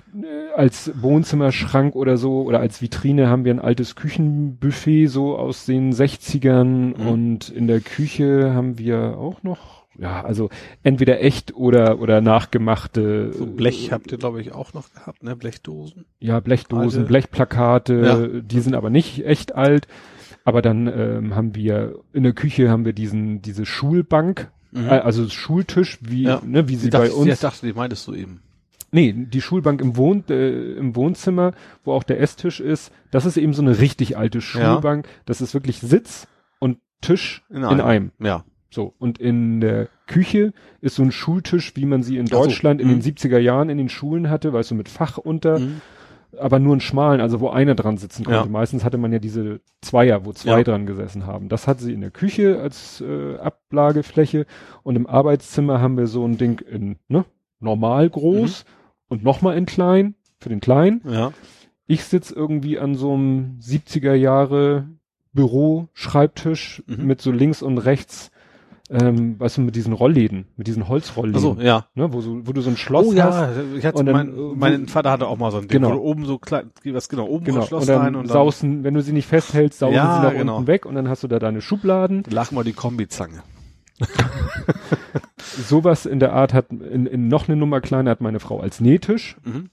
als 0.56 0.91
Wohnzimmerschrank 1.02 1.95
oder 1.95 2.18
so 2.18 2.41
oder 2.41 2.60
als 2.60 2.81
Vitrine 2.81 3.27
haben 3.30 3.45
wir 3.45 3.53
ein 3.53 3.60
altes 3.60 3.95
Küchenbuffet 3.95 5.06
so 5.07 5.38
aus 5.38 5.65
den 5.68 5.93
60ern 5.93 6.95
Mhm. 6.98 7.07
und 7.07 7.49
in 7.49 7.68
der 7.68 7.80
Küche 7.80 8.53
haben 8.56 8.80
wir 8.80 9.18
auch 9.19 9.43
noch, 9.43 9.85
ja, 9.99 10.23
also 10.23 10.49
entweder 10.81 11.22
echt 11.22 11.56
oder, 11.56 11.99
oder 11.99 12.22
nachgemachte 12.22 13.34
So 13.34 13.45
Blech 13.45 13.91
habt 13.91 14.11
ihr, 14.11 14.18
glaube 14.18 14.41
ich, 14.41 14.52
auch 14.52 14.73
noch 14.73 14.91
gehabt, 14.93 15.22
ne? 15.22 15.35
Blechdosen. 15.35 16.06
ja, 16.19 16.39
Blechdosen, 16.39 17.02
Alte- 17.02 17.07
Blechplakate, 17.07 17.93
Ja. 18.34 18.41
die 18.41 18.60
sind 18.61 18.73
aber 18.73 18.89
nicht 18.89 19.23
echt 19.27 19.53
alt. 19.53 19.88
Aber 20.43 20.61
dann 20.61 20.88
ähm, 20.88 21.35
haben 21.35 21.55
wir 21.55 21.99
in 22.13 22.23
der 22.23 22.34
Küche 22.34 22.69
haben 22.69 22.85
wir 22.85 22.93
diesen 22.93 23.41
diese 23.41 23.65
Schulbank, 23.65 24.51
Mhm. 24.72 24.85
äh, 24.88 24.99
also 24.99 25.27
Schultisch, 25.30 25.99
wie 26.01 26.23
Ja. 26.23 26.41
ne, 26.45 26.68
wie 26.69 26.76
sie 26.77 26.89
dachte, 26.89 27.09
bei 27.09 27.13
uns. 27.13 27.27
Ich 27.34 27.39
dachte, 27.39 27.65
die 27.68 27.73
meintest 27.73 28.07
du 28.07 28.13
eben. 28.13 28.41
Nee, 28.93 29.13
die 29.13 29.41
Schulbank 29.41 29.80
im 29.81 29.95
Wohn 29.97 30.23
äh, 30.30 30.73
im 30.73 30.95
Wohnzimmer, 30.95 31.53
wo 31.84 31.93
auch 31.93 32.03
der 32.03 32.19
Esstisch 32.19 32.59
ist. 32.59 32.91
Das 33.11 33.26
ist 33.26 33.38
eben 33.38 33.53
so 33.53 33.61
eine 33.61 33.80
richtig 33.80 34.18
alte 34.18 34.41
Schulbank. 34.41 35.07
Das 35.26 35.39
ist 35.41 35.53
wirklich 35.53 35.80
Sitz 35.80 36.27
und 36.59 36.77
Tisch 37.01 37.43
In 37.49 37.57
in 37.57 37.63
einem. 37.65 37.81
einem. 37.85 38.11
Ja. 38.19 38.43
So, 38.69 38.93
und 38.99 39.18
in 39.18 39.59
der 39.61 39.89
Küche 40.07 40.53
ist 40.80 40.95
so 40.95 41.03
ein 41.03 41.11
Schultisch, 41.11 41.73
wie 41.76 41.85
man 41.85 42.03
sie 42.03 42.18
in 42.18 42.26
Ach 42.27 42.31
so, 42.31 42.43
Deutschland 42.43 42.80
in 42.81 42.88
mhm. 42.88 43.01
den 43.01 43.13
70er 43.15 43.38
Jahren 43.38 43.69
in 43.69 43.77
den 43.77 43.89
Schulen 43.89 44.30
hatte, 44.30 44.53
weißt 44.53 44.72
du, 44.72 44.76
mit 44.76 44.88
Fach 44.89 45.18
unter 45.18 45.59
Mhm. 45.59 45.81
Aber 46.37 46.59
nur 46.59 46.73
einen 46.73 46.81
schmalen, 46.81 47.21
also 47.21 47.39
wo 47.39 47.49
einer 47.49 47.75
dran 47.75 47.97
sitzen 47.97 48.23
konnte. 48.23 48.39
Ja. 48.41 48.45
Meistens 48.45 48.83
hatte 48.85 48.97
man 48.97 49.11
ja 49.11 49.19
diese 49.19 49.59
Zweier, 49.81 50.25
wo 50.25 50.31
zwei 50.33 50.57
Ja. 50.59 50.63
dran 50.63 50.85
gesessen 50.85 51.25
haben. 51.25 51.49
Das 51.49 51.67
hat 51.67 51.79
sie 51.79 51.93
in 51.93 52.01
der 52.01 52.11
Küche 52.11 52.59
als 52.61 53.01
äh, 53.01 53.37
Ablagefläche 53.37 54.45
und 54.83 54.95
im 54.95 55.07
Arbeitszimmer 55.07 55.81
haben 55.81 55.97
wir 55.97 56.07
so 56.07 56.25
ein 56.25 56.37
Ding 56.37 56.59
in 56.61 56.97
ne, 57.07 57.25
normal 57.59 58.09
groß 58.09 58.63
Mhm. 58.65 58.69
und 59.09 59.23
nochmal 59.23 59.57
in 59.57 59.65
klein, 59.65 60.15
für 60.39 60.49
den 60.49 60.61
kleinen. 60.61 61.01
Ja. 61.09 61.31
Ich 61.87 62.03
sitz 62.05 62.31
irgendwie 62.31 62.79
an 62.79 62.95
so 62.95 63.13
einem 63.13 63.57
70er 63.59 64.13
Jahre 64.13 64.87
Büro, 65.33 65.87
Schreibtisch 65.93 66.83
Mhm. 66.87 67.05
mit 67.05 67.21
so 67.21 67.31
links 67.31 67.61
und 67.61 67.77
rechts, 67.77 68.31
ähm, 68.91 69.39
weißt 69.39 69.57
du, 69.57 69.61
mit 69.61 69.76
diesen 69.76 69.93
Rollläden, 69.93 70.47
mit 70.57 70.68
diesen 70.68 70.88
Holzrollläden, 70.88 71.35
Also 71.35 71.57
ja. 71.61 71.85
ne, 71.95 72.11
wo, 72.11 72.19
so, 72.22 72.45
wo 72.45 72.51
du 72.51 72.61
so 72.61 72.69
ein 72.69 72.77
Schloss 72.77 73.07
oh 73.07 73.11
hast. 73.11 73.18
ja, 73.18 73.49
ich 73.77 73.85
hatte 73.85 74.03
dann, 74.03 74.13
mein, 74.13 74.30
äh, 74.30 74.55
mein 74.55 74.88
Vater 74.88 75.11
hatte 75.11 75.27
auch 75.27 75.38
mal 75.38 75.49
so 75.51 75.57
ein 75.57 75.68
Ding, 75.68 75.80
Genau. 75.81 75.89
wo 75.89 75.93
du 75.93 76.01
oben 76.01 76.26
so 76.26 76.38
klein, 76.38 76.72
was 76.85 77.07
genau, 77.09 77.26
oben 77.26 77.45
Genau, 77.45 77.61
Schloss 77.61 77.84
und 77.84 77.89
dann, 77.89 78.01
rein 78.01 78.15
und 78.15 78.27
dann 78.27 78.34
sausen, 78.34 78.84
wenn 78.84 78.93
du 78.93 79.01
sie 79.01 79.13
nicht 79.13 79.27
festhältst, 79.27 79.80
sausen 79.80 79.95
Ja, 79.95 80.18
sie 80.22 80.27
nach 80.27 80.34
genau. 80.34 80.57
unten 80.57 80.68
weg 80.68 80.85
und 80.85 80.95
dann 80.95 81.07
hast 81.09 81.23
du 81.23 81.27
da 81.27 81.39
deine 81.39 81.61
Schubladen. 81.61 82.23
lach 82.30 82.51
mal 82.51 82.63
die 82.63 82.73
Kombizange. 82.73 83.43
Sowas 85.38 86.05
in 86.05 86.19
der 86.19 86.34
Art 86.34 86.53
hat, 86.53 86.72
in, 86.72 87.05
in 87.05 87.27
noch 87.27 87.47
eine 87.47 87.55
Nummer 87.57 87.81
kleiner 87.81 88.11
hat 88.11 88.22
meine 88.22 88.39
Frau 88.39 88.59
als 88.59 88.80
Nähtisch. 88.80 89.38
Mhm. 89.43 89.69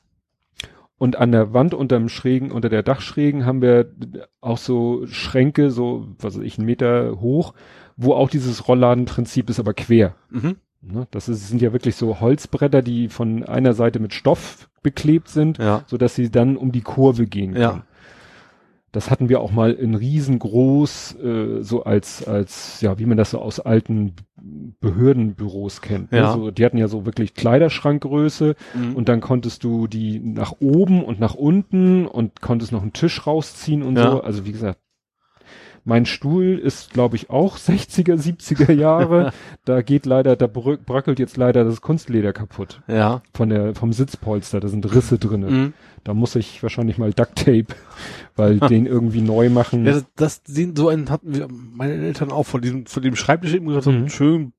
Und 0.98 1.16
an 1.16 1.30
der 1.32 1.52
Wand 1.52 1.74
unterm 1.74 2.08
Schrägen, 2.08 2.50
unter 2.50 2.68
der 2.68 2.82
Dachschrägen 2.82 3.46
haben 3.46 3.62
wir 3.62 3.92
auch 4.40 4.58
so 4.58 5.06
Schränke, 5.06 5.70
so, 5.70 6.08
was 6.18 6.36
weiß 6.36 6.42
ich, 6.42 6.58
einen 6.58 6.66
Meter 6.66 7.20
hoch, 7.20 7.54
wo 7.96 8.14
auch 8.14 8.28
dieses 8.28 8.66
Rollladenprinzip 8.68 9.48
ist, 9.48 9.60
aber 9.60 9.74
quer. 9.74 10.16
Mhm. 10.30 10.56
Ne? 10.80 11.06
Das 11.10 11.28
ist, 11.28 11.48
sind 11.48 11.62
ja 11.62 11.72
wirklich 11.72 11.96
so 11.96 12.20
Holzbretter, 12.20 12.82
die 12.82 13.08
von 13.08 13.44
einer 13.44 13.74
Seite 13.74 14.00
mit 14.00 14.12
Stoff 14.12 14.68
beklebt 14.82 15.28
sind, 15.28 15.58
Ja. 15.58 15.82
so 15.86 15.96
dass 15.98 16.14
sie 16.14 16.30
dann 16.30 16.56
um 16.56 16.72
die 16.72 16.82
Kurve 16.82 17.26
gehen 17.26 17.54
Ja. 17.56 17.84
Das 18.92 19.10
hatten 19.10 19.28
wir 19.28 19.40
auch 19.40 19.52
mal 19.52 19.72
in 19.72 19.94
riesengroß, 19.94 21.16
äh, 21.22 21.62
so 21.62 21.84
als, 21.84 22.26
als, 22.26 22.80
ja, 22.80 22.98
wie 22.98 23.04
man 23.06 23.18
das 23.18 23.32
so 23.32 23.38
aus 23.38 23.60
alten 23.60 24.14
Behördenbüros 24.80 25.80
kennt. 25.82 26.12
Ne? 26.12 26.18
Ja. 26.18 26.32
So, 26.32 26.50
die 26.50 26.64
hatten 26.64 26.78
ja 26.78 26.88
so 26.88 27.04
wirklich 27.06 27.34
Kleiderschrankgröße 27.34 28.54
Mhm. 28.74 28.94
und 28.96 29.08
dann 29.08 29.20
konntest 29.20 29.64
du 29.64 29.86
die 29.86 30.20
nach 30.20 30.54
oben 30.60 31.04
und 31.04 31.20
nach 31.20 31.34
unten 31.34 32.06
und 32.06 32.40
konntest 32.40 32.72
noch 32.72 32.82
einen 32.82 32.92
Tisch 32.92 33.26
rausziehen 33.26 33.82
und 33.82 33.96
Ja. 33.96 34.10
so. 34.10 34.20
Also 34.22 34.46
wie 34.46 34.52
gesagt, 34.52 34.80
mein 35.88 36.04
Stuhl 36.06 36.58
ist, 36.58 36.92
glaube 36.92 37.16
ich, 37.16 37.30
auch 37.30 37.56
60er, 37.58 38.14
70er 38.14 38.72
Jahre. 38.72 39.32
da 39.64 39.80
geht 39.82 40.04
leider, 40.06 40.36
da 40.36 40.44
brö- 40.46 40.76
bröckelt 40.76 41.18
jetzt 41.18 41.36
leider 41.36 41.64
das 41.64 41.80
Kunstleder 41.80 42.32
kaputt 42.32 42.82
ja. 42.86 43.22
von 43.34 43.48
der, 43.48 43.74
vom 43.74 43.92
Sitzpolster. 43.92 44.60
Da 44.60 44.68
sind 44.68 44.92
Risse 44.94 45.18
drinne. 45.18 45.50
Mhm. 45.50 45.72
Da 46.04 46.14
muss 46.14 46.36
ich 46.36 46.62
wahrscheinlich 46.62 46.98
mal 46.98 47.12
Ducktape, 47.12 47.66
weil 48.36 48.60
den 48.60 48.86
irgendwie 48.86 49.22
neu 49.22 49.48
machen. 49.50 49.84
Ja, 49.86 49.92
das, 49.92 50.04
das 50.16 50.42
den, 50.44 50.76
so 50.76 50.88
einen 50.88 51.10
hatten 51.10 51.34
wir 51.34 51.48
meine 51.74 51.94
Eltern 51.94 52.30
auch 52.30 52.44
von 52.44 52.60
diesem 52.60 52.86
von 52.86 53.02
dem 53.02 53.16
Schreibtisch 53.16 53.54
eben 53.54 53.66
gesagt, 53.66 53.84
so 53.84 53.90
Mhm. 53.90 53.96
einen 53.98 54.10
schön 54.10 54.52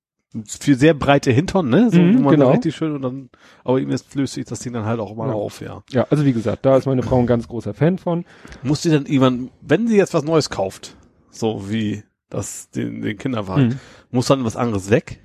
viel 0.45 0.75
sehr 0.77 0.93
breite 0.93 1.31
Hintern, 1.31 1.69
ne? 1.69 1.89
So, 1.91 1.99
Mhm, 1.99 2.19
wo 2.19 2.21
man 2.25 2.35
genau. 2.35 2.51
richtig 2.51 2.75
schön 2.75 2.93
und 2.93 3.01
dann 3.01 3.29
aber 3.63 3.79
ihm 3.79 3.89
jetzt 3.89 4.13
löst 4.13 4.33
sich 4.35 4.45
das 4.45 4.59
Ding 4.59 4.73
dann 4.73 4.85
halt 4.85 4.99
auch 4.99 5.15
mal 5.15 5.29
Ja. 5.29 5.33
auf, 5.33 5.59
ja. 5.61 5.81
ja, 5.91 6.05
also 6.11 6.23
wie 6.25 6.33
gesagt, 6.33 6.65
da 6.67 6.77
ist 6.77 6.85
meine 6.85 7.01
Frau 7.01 7.17
ein 7.19 7.25
ganz 7.25 7.47
großer 7.47 7.73
Fan 7.73 7.97
von. 7.97 8.25
Muss 8.61 8.83
sie 8.83 8.91
dann 8.91 9.05
irgendwann, 9.07 9.49
wenn 9.61 9.87
sie 9.87 9.97
jetzt 9.97 10.13
was 10.13 10.23
Neues 10.23 10.51
kauft, 10.51 10.95
so 11.31 11.69
wie 11.69 12.03
das 12.29 12.69
den, 12.69 13.01
den 13.01 13.17
Kinderwagen, 13.17 13.67
Mhm. 13.69 13.79
muss 14.11 14.27
dann 14.27 14.43
was 14.45 14.55
anderes 14.55 14.89
weg? 14.89 15.19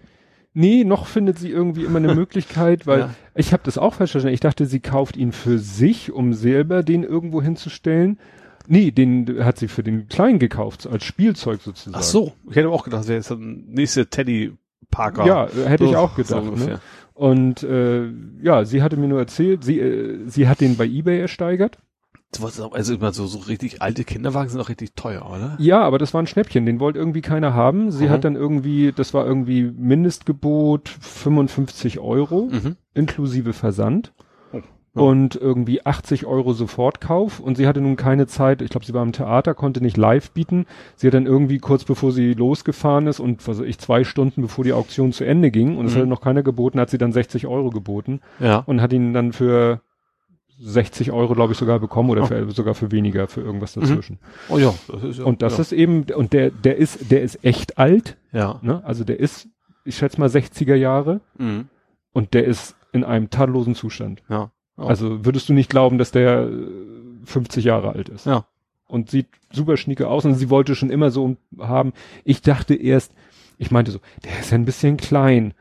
Nee, 0.55 0.85
noch 0.85 1.07
findet 1.07 1.39
sie 1.39 1.51
irgendwie 1.51 1.85
immer 1.85 1.99
eine 1.99 2.15
Möglichkeit, 2.15 2.87
weil 2.87 3.01
Ja. 3.01 3.15
ich 3.35 3.53
habe 3.53 3.63
das 3.65 3.77
auch 3.77 3.95
falsch 3.95 4.13
verstanden. 4.13 4.35
Ich 4.35 4.41
dachte, 4.41 4.67
sie 4.67 4.81
kauft 4.81 5.17
ihn 5.17 5.33
für 5.33 5.59
sich, 5.59 6.13
um 6.13 6.33
selber 6.33 6.83
den 6.83 7.03
irgendwo 7.03 7.43
hinzustellen. 7.43 8.19
Nee, 8.67 8.91
den 8.93 9.45
hat 9.45 9.59
sie 9.59 9.69
für 9.69 9.83
den 9.83 10.09
Kleinen 10.09 10.39
gekauft, 10.39 10.87
als 10.87 11.05
Spielzeug 11.05 11.61
sozusagen. 11.61 11.97
Ach 11.99 12.03
so, 12.03 12.33
ich 12.49 12.57
hätte 12.57 12.71
auch 12.71 12.85
gedacht, 12.85 13.01
das 13.01 13.09
wäre 13.09 13.19
jetzt 13.19 13.31
ein 13.33 13.65
nächste 13.69 14.07
Teddy 14.07 14.53
Parker. 14.91 15.27
Ja, 15.27 15.49
hätte 15.67 15.85
ich 15.85 15.91
So- 15.91 15.97
auch 15.99 16.17
so 16.17 16.23
gedacht. 16.23 16.43
ungefähr. 16.45 16.75
ne? 16.75 16.81
Und 17.15 17.63
äh, 17.63 18.09
ja, 18.43 18.65
sie 18.65 18.83
hatte 18.83 18.97
mir 18.97 19.09
nur 19.09 19.19
erzählt, 19.21 19.63
sie, 19.65 19.79
äh, 19.81 20.21
sie 20.27 20.49
hat 20.49 20.61
den 20.61 20.77
bei 20.77 20.85
eBay 20.87 21.21
ersteigert. 21.21 21.79
Also 22.73 22.95
immer 22.95 23.13
so, 23.13 23.27
so 23.27 23.39
richtig 23.39 23.83
alte 23.83 24.05
Kinderwagen 24.05 24.49
sind 24.49 24.61
auch 24.61 24.69
richtig 24.69 24.95
teuer, 24.95 25.27
oder? 25.31 25.57
Ja, 25.59 25.83
aber 25.83 25.99
das 25.99 26.15
war 26.15 26.23
ein 26.23 26.27
Schnäppchen, 26.27 26.67
den 26.67 26.81
wollte 26.81 26.99
irgendwie 26.99 27.21
keiner 27.23 27.55
haben. 27.55 27.91
Sie 27.91 28.07
Mhm. 28.07 28.11
hat 28.11 28.25
dann 28.25 28.37
irgendwie, 28.37 28.93
das 28.95 29.15
war 29.15 29.27
irgendwie 29.27 29.63
Mindestgebot 29.63 30.89
55 30.89 31.99
Euro, 32.01 32.49
Mhm. 32.53 32.77
inklusive 32.95 33.53
Versand. 33.53 34.13
Ja. 34.53 34.61
Und 35.03 35.35
irgendwie 35.35 35.85
80 35.85 36.25
Euro 36.25 36.53
Sofortkauf. 36.53 37.41
Und 37.41 37.57
sie 37.57 37.67
hatte 37.67 37.81
nun 37.81 37.97
keine 37.97 38.29
Zeit, 38.29 38.63
ich 38.63 38.71
glaube, 38.71 38.87
sie 38.87 38.95
war 38.95 39.03
im 39.03 39.11
Theater, 39.11 39.53
konnte 39.55 39.81
nicht 39.81 39.97
live 39.97 40.31
bieten. 40.31 40.67
Sie 40.95 41.09
hat 41.09 41.15
dann 41.15 41.27
irgendwie 41.27 41.59
kurz 41.59 41.83
bevor 41.85 42.13
sie 42.13 42.33
losgefahren 42.35 43.09
ist 43.09 43.19
und 43.19 43.47
was 43.49 43.59
weiß 43.59 43.67
ich, 43.67 43.79
zwei 43.79 44.05
Stunden 44.05 44.43
bevor 44.43 44.63
die 44.65 44.73
Auktion 44.73 45.13
zu 45.13 45.25
Ende 45.25 45.51
ging 45.51 45.77
und 45.79 45.87
es 45.87 45.95
Mhm. 45.95 45.99
hatte 45.99 46.07
noch 46.09 46.21
keiner 46.21 46.45
geboten, 46.45 46.79
hat 46.79 46.91
sie 46.91 46.99
dann 46.99 47.13
60 47.13 47.49
Euro 47.49 47.71
geboten 47.71 48.21
Ja. 48.39 48.59
und 48.67 48.81
hat 48.81 48.93
ihn 48.93 49.13
dann 49.13 49.33
für 49.33 49.81
60 50.59 51.11
Euro, 51.13 51.35
glaube 51.35 51.53
ich, 51.53 51.59
sogar 51.59 51.79
bekommen 51.81 52.11
oder 52.11 52.23
Oh. 52.23 52.27
für, 52.27 52.51
sogar 52.53 52.75
für 52.75 52.91
weniger, 52.93 53.27
für 53.27 53.41
irgendwas 53.41 53.73
dazwischen. 53.75 54.19
Oh 54.49 54.59
ja, 54.59 54.73
das 54.89 55.03
ist 55.03 55.19
ja. 55.19 55.25
Und 55.25 55.43
das 55.43 55.55
ja. 55.57 55.61
ist 55.63 55.73
eben, 55.73 56.05
und 56.15 56.33
der, 56.33 56.51
der 56.51 56.77
ist, 56.77 57.11
der 57.11 57.23
ist 57.23 57.45
echt 57.45 57.79
alt, 57.79 58.17
Ja. 58.33 58.59
ne? 58.63 58.83
Also 58.85 59.05
der 59.05 59.19
ist, 59.19 59.49
ich 59.85 59.97
schätze 59.97 60.21
mal 60.21 60.29
60er 60.29 60.75
Jahre 60.77 61.21
Mhm. 61.39 61.67
und 62.13 62.35
der 62.35 62.45
ist 62.45 62.77
in 62.93 63.03
einem 63.05 63.31
tadellosen 63.31 63.75
Zustand. 63.75 64.23
Ja. 64.29 64.51
Oh. 64.77 64.83
Also 64.85 65.25
würdest 65.25 65.49
du 65.49 65.53
nicht 65.53 65.71
glauben, 65.71 65.99
dass 65.99 66.13
der 66.13 66.49
äh, 66.49 66.67
50 67.25 67.65
Jahre 67.65 67.91
alt 67.93 68.09
ist. 68.09 68.27
Ja. 68.27 68.45
Und 68.87 69.11
sieht 69.11 69.27
super 69.51 69.77
schnieke 69.77 70.09
aus 70.09 70.25
und 70.25 70.35
sie 70.35 70.51
wollte 70.51 70.75
schon 70.77 70.91
immer 70.91 71.11
so 71.11 71.37
haben. 71.59 71.93
Ich 72.23 72.43
dachte 72.43 72.75
erst, 72.75 73.13
ich 73.59 73.71
meinte 73.71 73.91
so, 73.91 73.99
der 74.25 74.39
ist 74.41 74.51
ja 74.51 74.59
ein 74.59 74.65
bisschen 74.67 74.97
klein 74.99 75.55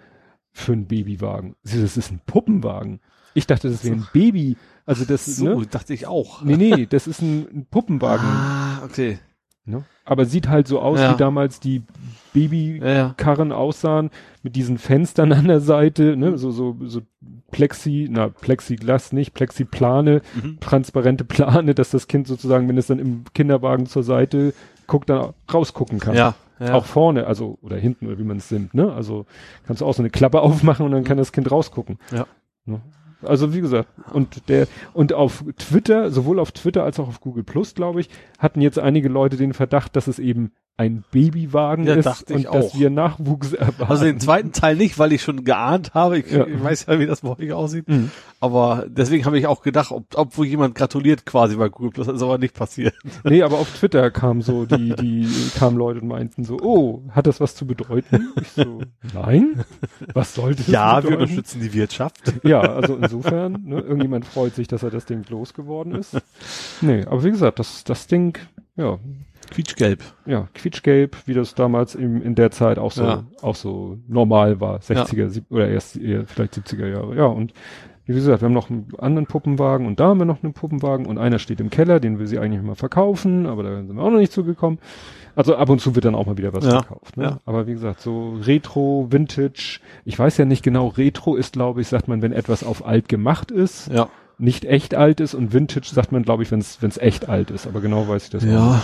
für 0.52 0.74
einen 0.74 0.86
Babywagen. 0.86 1.56
Sie, 1.64 1.82
das 1.82 1.98
ist 1.98 2.12
ein 2.12 2.22
Puppenwagen. 2.26 3.00
Ich 3.34 3.48
dachte, 3.48 3.70
das 3.70 3.84
wäre 3.84 3.96
ein 3.96 4.08
Baby. 4.14 4.58
Also 4.86 5.06
das, 5.06 5.26
so, 5.26 5.60
ne? 5.60 5.66
dachte 5.70 5.94
ich 5.94 6.08
auch. 6.08 6.42
Nee, 6.44 6.58
nee, 6.58 6.86
das 6.86 7.08
ist 7.08 7.22
ein, 7.22 7.48
ein 7.54 7.66
Puppenwagen. 7.70 8.28
Ah, 8.28 8.82
okay. 8.84 9.18
Ne? 9.66 9.84
Aber 10.04 10.26
sieht 10.26 10.50
halt 10.50 10.68
so 10.68 10.82
aus, 10.82 11.00
Ja. 11.00 11.14
wie 11.14 11.18
damals 11.18 11.62
die 11.62 11.84
Babykarren 12.34 13.50
Ja, 13.50 13.56
ja. 13.56 13.60
aussahen, 13.62 14.10
mit 14.42 14.56
diesen 14.58 14.78
Fenstern 14.78 15.32
an 15.32 15.48
der 15.48 15.62
Seite, 15.62 16.18
ne? 16.18 16.38
so, 16.38 16.52
so, 16.52 16.76
so 16.84 17.02
Plexi, 17.52 18.08
na, 18.12 18.28
Plexiglas 18.30 19.14
nicht, 19.14 19.34
Plexiplane, 19.34 20.22
Mhm. 20.36 20.60
transparente 20.60 21.24
Plane, 21.24 21.76
dass 21.76 21.92
das 21.92 22.08
Kind 22.08 22.28
sozusagen, 22.28 22.68
wenn 22.68 22.78
es 22.78 22.88
dann 22.88 23.00
im 23.00 23.24
Kinderwagen 23.34 23.86
zur 23.86 24.04
Seite 24.04 24.54
guckt, 24.88 25.10
dann 25.10 25.34
rausgucken 25.54 26.00
kann. 26.00 26.16
Ja. 26.16 26.36
ja. 26.60 26.74
Auch 26.74 26.86
vorne, 26.86 27.26
also, 27.28 27.58
oder 27.62 27.78
hinten, 27.78 28.08
oder 28.08 28.18
wie 28.18 28.24
man 28.24 28.38
es 28.38 28.52
nimmt, 28.52 28.74
ne? 28.74 28.92
Also, 28.92 29.26
kannst 29.66 29.82
du 29.82 29.86
auch 29.86 29.94
so 29.94 30.02
eine 30.02 30.10
Klappe 30.10 30.42
aufmachen 30.42 30.86
und 30.86 30.92
dann 30.92 31.04
kann 31.06 31.18
das 31.18 31.32
Kind 31.32 31.50
rausgucken. 31.50 32.00
Ja. 32.12 32.26
Ne? 32.66 32.82
Also, 33.26 33.54
wie 33.54 33.62
gesagt, 33.62 33.90
und 34.12 34.50
der, 34.50 34.68
und 34.94 35.14
auf 35.14 35.44
Twitter, 35.58 36.12
sowohl 36.12 36.40
auf 36.40 36.52
Twitter 36.52 36.84
als 36.84 37.00
auch 37.00 37.08
auf 37.08 37.22
Google 37.22 37.44
Plus, 37.44 37.76
glaube 37.76 38.02
ich, 38.02 38.10
hatten 38.40 38.62
jetzt 38.62 38.80
einige 38.80 39.10
Leute 39.10 39.38
den 39.38 39.54
Verdacht, 39.54 39.96
dass 39.96 40.08
es 40.08 40.20
eben 40.20 40.52
ein 40.76 41.04
Babywagen 41.12 41.86
Ja, 41.86 41.94
ist 41.94 42.32
und 42.32 42.46
dass 42.46 42.74
auch. 42.74 42.76
wir 42.80 42.90
Nachwuchs 42.90 43.54
erwarten. 43.54 43.84
Also 43.92 44.06
den 44.06 44.20
zweiten 44.20 44.54
Teil 44.54 44.76
nicht, 44.76 44.98
weil 44.98 45.14
ich 45.14 45.22
schon 45.22 45.44
geahnt 45.44 45.94
habe. 45.94 46.18
Ich, 46.18 46.32
Ja. 46.32 46.48
ich 46.48 46.62
weiß 46.64 46.88
ja, 46.88 47.00
wie 47.00 47.06
das 47.06 47.22
bei 47.22 47.30
euch 47.38 47.54
aussieht. 47.54 47.88
Mhm. 47.88 48.10
Aber 48.40 48.86
deswegen 48.90 49.26
habe 49.26 49.38
ich 49.38 49.46
auch 49.46 49.62
gedacht, 49.62 49.92
ob, 49.92 50.06
ob 50.16 50.36
wohl 50.36 50.48
jemand 50.48 50.74
gratuliert 50.74 51.28
quasi 51.28 51.56
bei 51.58 51.70
Google 51.70 51.92
Plus. 51.92 52.08
Das 52.08 52.16
ist 52.16 52.24
aber 52.24 52.40
nicht 52.40 52.56
passiert. 52.56 52.96
Nee, 53.24 53.44
aber 53.44 53.60
auf 53.60 53.70
Twitter 53.78 54.10
kam 54.10 54.42
so, 54.42 54.66
die, 54.66 54.96
die 54.96 55.28
kamen 55.58 55.78
Leute 55.78 56.02
und 56.02 56.08
meinten 56.08 56.44
so, 56.44 56.58
oh, 56.60 57.04
hat 57.12 57.28
das 57.28 57.40
was 57.40 57.54
zu 57.56 57.68
bedeuten? 57.68 58.34
Ich 58.42 58.50
so, 58.50 58.82
nein? 59.14 59.64
Was 60.14 60.34
sollte 60.34 60.64
das 60.64 60.68
Ja, 60.68 60.96
wir 60.98 61.02
bedeuten? 61.04 61.22
unterstützen 61.22 61.62
die 61.62 61.74
Wirtschaft. 61.74 62.34
Ja, 62.44 62.62
also 62.62 62.96
insofern, 62.96 63.60
ne, 63.64 63.80
irgendjemand 63.80 64.26
freut 64.26 64.56
sich, 64.56 64.68
dass 64.68 64.82
er 64.82 64.90
das 64.90 65.06
Ding 65.06 65.24
losgeworden 65.30 65.94
ist. 65.94 66.18
Nee, 66.82 67.06
aber 67.06 67.24
wie 67.24 67.30
gesagt, 67.32 67.60
das, 67.60 67.84
das 67.84 68.08
Ding, 68.08 68.38
ja, 68.76 68.98
Quietschgelb. 69.52 70.02
ja, 70.26 70.48
quietschgelb, 70.54 71.18
wie 71.26 71.34
das 71.34 71.56
damals 71.56 71.96
im, 71.96 72.22
in 72.22 72.36
der 72.36 72.52
Zeit 72.52 72.78
auch 72.80 72.92
so, 72.92 73.04
Ja. 73.04 73.24
auch 73.42 73.56
so 73.56 73.98
normal 74.08 74.60
war, 74.60 74.80
60er, 74.80 75.30
sieb- 75.30 75.46
oder 75.50 75.68
erst 75.68 75.98
eher 75.98 76.26
vielleicht 76.26 76.54
70er 76.56 76.88
Jahre. 76.88 77.16
Ja, 77.16 77.26
und 77.26 77.54
wie 78.06 78.14
gesagt, 78.14 78.42
wir 78.42 78.48
haben 78.48 78.54
noch 78.54 78.70
einen 78.70 78.88
anderen 78.98 79.28
Puppenwagen 79.28 79.88
und 79.88 80.00
da 80.00 80.08
haben 80.10 80.20
wir 80.20 80.26
noch 80.26 80.44
einen 80.44 80.52
Puppenwagen 80.54 81.06
und 81.06 81.18
einer 81.18 81.40
steht 81.40 81.62
im 81.62 81.70
Keller, 81.70 82.00
den 82.02 82.20
will 82.20 82.28
sie 82.28 82.38
eigentlich 82.38 82.62
mal 82.62 82.76
verkaufen, 82.76 83.46
aber 83.46 83.64
da 83.64 83.76
sind 83.78 83.96
wir 83.96 84.02
auch 84.04 84.10
noch 84.12 84.20
nicht 84.20 84.34
zugekommen. 84.34 84.80
Also 85.36 85.56
ab 85.56 85.70
und 85.70 85.80
zu 85.80 85.96
wird 85.96 86.04
dann 86.06 86.14
auch 86.14 86.26
mal 86.26 86.38
wieder 86.38 86.54
was 86.54 86.66
Ja, 86.66 86.84
verkauft. 86.84 87.16
Ne? 87.18 87.24
ja. 87.24 87.38
Aber 87.46 87.66
wie 87.66 87.72
gesagt, 87.74 88.02
so 88.02 88.34
Retro, 88.46 89.08
Vintage, 89.10 89.80
ich 90.06 90.20
weiß 90.20 90.38
ja 90.38 90.46
nicht 90.46 90.64
genau, 90.64 90.90
Retro 90.90 91.36
ist, 91.36 91.54
glaube 91.54 91.82
ich, 91.82 91.88
sagt 91.88 92.08
man, 92.10 92.22
wenn 92.22 92.34
etwas 92.34 92.64
auf 92.64 92.86
alt 92.86 93.08
gemacht 93.08 93.52
ist, 93.52 93.88
Ja. 93.92 94.10
nicht 94.38 94.66
echt 94.66 94.96
alt 94.96 95.22
ist 95.22 95.34
und 95.34 95.54
Vintage 95.54 95.88
sagt 95.92 96.12
man, 96.12 96.24
glaube 96.24 96.44
ich, 96.44 96.52
wenn 96.52 96.60
es 96.60 96.98
echt 96.98 97.30
alt 97.30 97.52
ist. 97.52 97.66
Aber 97.68 97.80
genau 97.80 98.08
weiß 98.08 98.26
ich 98.26 98.30
das 98.32 98.44
auch 98.44 98.48
Ja. 98.48 98.72
nicht. 98.74 98.84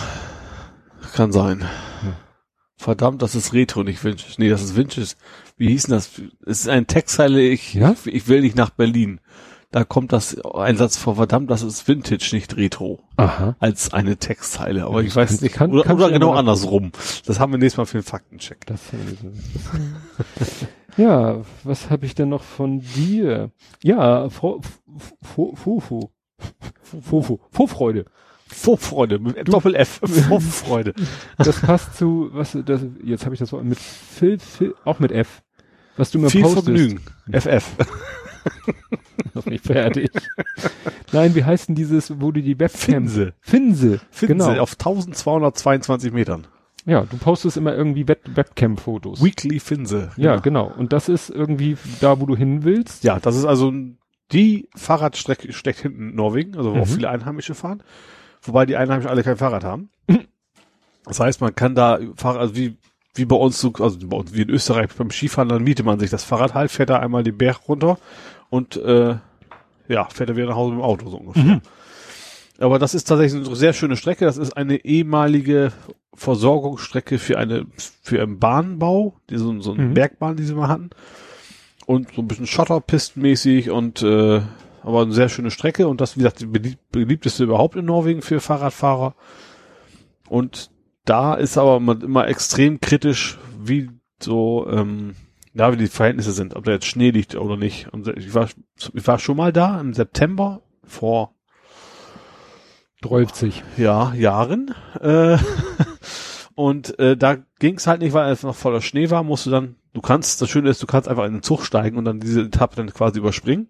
Kann 1.14 1.32
sein. 1.32 1.64
Verdammt, 2.76 3.20
das 3.20 3.34
ist 3.34 3.52
Retro, 3.52 3.82
nicht 3.82 4.02
Vintage. 4.04 4.34
Nee, 4.38 4.48
das 4.48 4.62
ist 4.62 4.74
Vintage. 4.76 5.14
Wie 5.58 5.68
hieß 5.68 5.84
denn 5.84 5.94
das? 5.94 6.10
Es 6.46 6.60
ist 6.62 6.68
ein 6.68 6.86
Textzeile, 6.86 7.42
ich, 7.42 7.74
Ja? 7.74 7.94
ich 8.06 8.26
will 8.28 8.40
nicht 8.40 8.56
nach 8.56 8.70
Berlin. 8.70 9.20
Da 9.72 9.84
kommt 9.84 10.12
das 10.12 10.40
ein 10.40 10.76
Satz 10.76 10.96
vor, 10.96 11.14
verdammt, 11.16 11.50
das 11.50 11.62
ist 11.62 11.86
Vintage, 11.86 12.30
nicht 12.32 12.56
Retro. 12.56 13.04
Aha. 13.16 13.54
Als 13.60 13.92
eine 13.92 14.16
Textzeile. 14.16 14.84
Aber 14.86 15.00
Ja, 15.02 15.06
ich 15.06 15.14
weiß 15.14 15.28
kann- 15.36 15.38
nicht. 15.42 15.54
kann- 15.54 15.70
oder 15.72 15.82
kannst 15.84 16.02
oder 16.02 16.12
genau 16.12 16.32
andersrum. 16.32 16.90
Das 17.26 17.38
haben 17.38 17.52
wir 17.52 17.58
nächstes 17.58 17.76
Mal 17.78 17.84
für 17.86 17.98
den 17.98 18.04
Faktencheck. 18.04 18.64
Das 18.66 18.80
ja, 20.96 21.42
was 21.62 21.90
habe 21.90 22.06
ich 22.06 22.14
denn 22.14 22.30
noch 22.30 22.42
von 22.42 22.80
dir? 22.80 23.50
Ja, 23.82 24.26
Fro- 24.28 24.60
F- 24.60 24.80
F- 24.96 25.14
Fofo. 25.54 27.40
Vorfreude. 28.52 29.18
Mit 29.18 29.48
Doppel 29.52 29.74
F. 29.74 30.00
Vorfreude. 30.28 30.94
Das 31.38 31.60
passt 31.60 31.96
zu, 31.96 32.30
was, 32.32 32.56
das, 32.64 32.84
jetzt 33.02 33.24
habe 33.24 33.34
ich 33.34 33.38
das 33.38 33.52
Wort 33.52 33.64
mit 33.64 33.78
Phil, 33.78 34.38
Phil, 34.38 34.74
auch 34.84 34.98
mit 34.98 35.12
F. 35.12 35.42
Was 35.96 36.10
du 36.10 36.18
mir 36.18 36.30
Viel 36.30 36.42
postest. 36.42 36.64
Vergnügen. 36.66 37.00
FF. 37.32 37.76
Noch 39.34 39.46
nicht 39.46 39.64
fertig. 39.64 40.10
Nein, 41.12 41.34
wie 41.34 41.44
heißt 41.44 41.68
denn 41.68 41.74
dieses, 41.74 42.20
wo 42.20 42.32
du 42.32 42.40
die 42.42 42.58
Webcam... 42.58 42.78
Finse. 43.08 43.34
Finse. 43.40 44.00
Finden 44.10 44.38
genau. 44.38 44.60
Auf 44.60 44.72
1222 44.72 46.12
Metern. 46.12 46.46
Ja, 46.86 47.02
du 47.02 47.16
postest 47.18 47.56
immer 47.56 47.74
irgendwie 47.74 48.08
Web 48.08 48.22
Webcam-Fotos. 48.34 49.22
Weekly 49.22 49.60
Finse. 49.60 50.10
Ja, 50.16 50.36
genau. 50.36 50.72
Und 50.76 50.92
das 50.92 51.08
ist 51.08 51.28
irgendwie 51.28 51.76
da, 52.00 52.20
wo 52.20 52.26
du 52.26 52.34
hin 52.34 52.64
willst. 52.64 53.04
Ja, 53.04 53.20
das 53.20 53.36
ist 53.36 53.44
also 53.44 53.72
die 54.32 54.68
Fahrradstrecke 54.76 55.52
steckt 55.52 55.80
hinten 55.80 56.10
in 56.10 56.14
Norwegen, 56.14 56.56
also 56.56 56.70
wo 56.70 56.76
Mhm. 56.76 56.82
auch 56.82 56.86
viele 56.88 57.10
Einheimische 57.10 57.54
fahren. 57.54 57.82
Wobei 58.42 58.66
die 58.66 58.76
Einheimischen 58.76 59.10
alle 59.10 59.22
kein 59.22 59.36
Fahrrad 59.36 59.64
haben. 59.64 59.90
Das 61.04 61.20
heißt, 61.20 61.40
man 61.40 61.54
kann 61.54 61.74
da 61.74 61.98
Fahrrad, 62.16 62.40
also 62.40 62.56
wie, 62.56 62.76
wie 63.14 63.24
bei 63.24 63.36
uns, 63.36 63.60
so, 63.60 63.72
also 63.78 63.98
bei 64.06 64.16
uns 64.16 64.32
wie 64.34 64.42
in 64.42 64.50
Österreich 64.50 64.88
beim 64.96 65.10
Skifahren, 65.10 65.48
dann 65.48 65.62
mietet 65.64 65.84
man 65.86 65.98
sich 65.98 66.10
das 66.10 66.24
Fahrrad 66.24 66.54
halt, 66.54 66.70
fährt 66.70 66.90
da 66.90 66.98
einmal 66.98 67.22
den 67.22 67.36
Berg 67.36 67.68
runter 67.68 67.98
und 68.50 68.76
äh, 68.76 69.16
ja, 69.88 70.04
fährt 70.08 70.30
er 70.30 70.36
wieder 70.36 70.46
nach 70.48 70.56
Hause 70.56 70.74
mit 70.74 70.80
dem 70.80 70.84
Auto 70.84 71.08
so 71.08 71.16
ungefähr. 71.16 71.42
Mhm. 71.42 71.60
Aber 72.60 72.78
das 72.78 72.94
ist 72.94 73.04
tatsächlich 73.04 73.44
eine 73.44 73.56
sehr 73.56 73.72
schöne 73.72 73.96
Strecke. 73.96 74.26
Das 74.26 74.36
ist 74.36 74.56
eine 74.56 74.84
ehemalige 74.84 75.72
Versorgungsstrecke 76.14 77.18
für 77.18 77.38
eine 77.38 77.66
für 78.02 78.22
einen 78.22 78.38
Bahnbau, 78.38 79.16
die 79.30 79.38
so, 79.38 79.58
so 79.62 79.72
eine 79.72 79.84
Mhm. 79.84 79.94
Bergbahn, 79.94 80.36
die 80.36 80.44
sie 80.44 80.54
mal 80.54 80.68
hatten. 80.68 80.90
Und 81.86 82.14
so 82.14 82.20
ein 82.22 82.28
bisschen 82.28 82.46
Schotterpistenmäßig 82.46 83.70
und 83.70 84.02
äh, 84.02 84.42
aber 84.82 85.02
eine 85.02 85.12
sehr 85.12 85.28
schöne 85.28 85.50
Strecke 85.50 85.88
und 85.88 86.00
das, 86.00 86.16
wie 86.16 86.20
gesagt, 86.20 86.40
die 86.40 86.46
belieb 86.46 86.78
beliebteste 86.90 87.44
überhaupt 87.44 87.76
in 87.76 87.84
Norwegen 87.84 88.22
für 88.22 88.40
Fahrradfahrer. 88.40 89.14
Und 90.28 90.70
da 91.04 91.34
ist 91.34 91.58
aber 91.58 91.76
immer, 91.76 92.02
immer 92.02 92.28
extrem 92.28 92.80
kritisch, 92.80 93.38
wie 93.58 93.90
so, 94.22 94.66
ähm, 94.70 95.14
ja, 95.54 95.72
wie 95.72 95.76
die 95.76 95.88
Verhältnisse 95.88 96.32
sind, 96.32 96.54
ob 96.56 96.64
da 96.64 96.72
jetzt 96.72 96.86
Schnee 96.86 97.10
liegt 97.10 97.34
oder 97.34 97.56
nicht. 97.56 97.92
Und 97.92 98.08
ich 98.08 98.34
war, 98.34 98.48
ich 98.76 99.06
war 99.06 99.18
schon 99.18 99.36
mal 99.36 99.52
da 99.52 99.80
im 99.80 99.92
September 99.92 100.62
vor 100.84 101.34
30. 103.02 103.62
ja, 103.76 104.14
Jahren. 104.14 104.74
Äh, 105.00 105.38
und 106.54 106.98
äh, 106.98 107.16
da 107.16 107.38
ging 107.58 107.76
es 107.76 107.86
halt 107.86 108.00
nicht, 108.00 108.12
weil 108.12 108.30
es 108.30 108.42
noch 108.42 108.54
voller 108.54 108.82
Schnee 108.82 109.10
war, 109.10 109.22
musst 109.22 109.46
du 109.46 109.50
dann, 109.50 109.76
du 109.92 110.00
kannst, 110.00 110.40
das 110.40 110.48
Schöne 110.48 110.70
ist, 110.70 110.82
du 110.82 110.86
kannst 110.86 111.08
einfach 111.08 111.24
in 111.24 111.32
den 111.32 111.42
Zug 111.42 111.64
steigen 111.64 111.96
und 111.96 112.04
dann 112.04 112.20
diese 112.20 112.42
Etappe 112.42 112.76
dann 112.76 112.92
quasi 112.92 113.18
überspringen. 113.18 113.68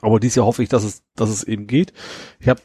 Aber 0.00 0.20
dies 0.20 0.34
Jahr 0.34 0.46
hoffe 0.46 0.62
ich, 0.62 0.68
dass 0.68 0.84
es, 0.84 1.02
dass 1.14 1.30
es 1.30 1.44
eben 1.44 1.66
geht. 1.66 1.92
Ich 2.38 2.48
habe 2.48 2.60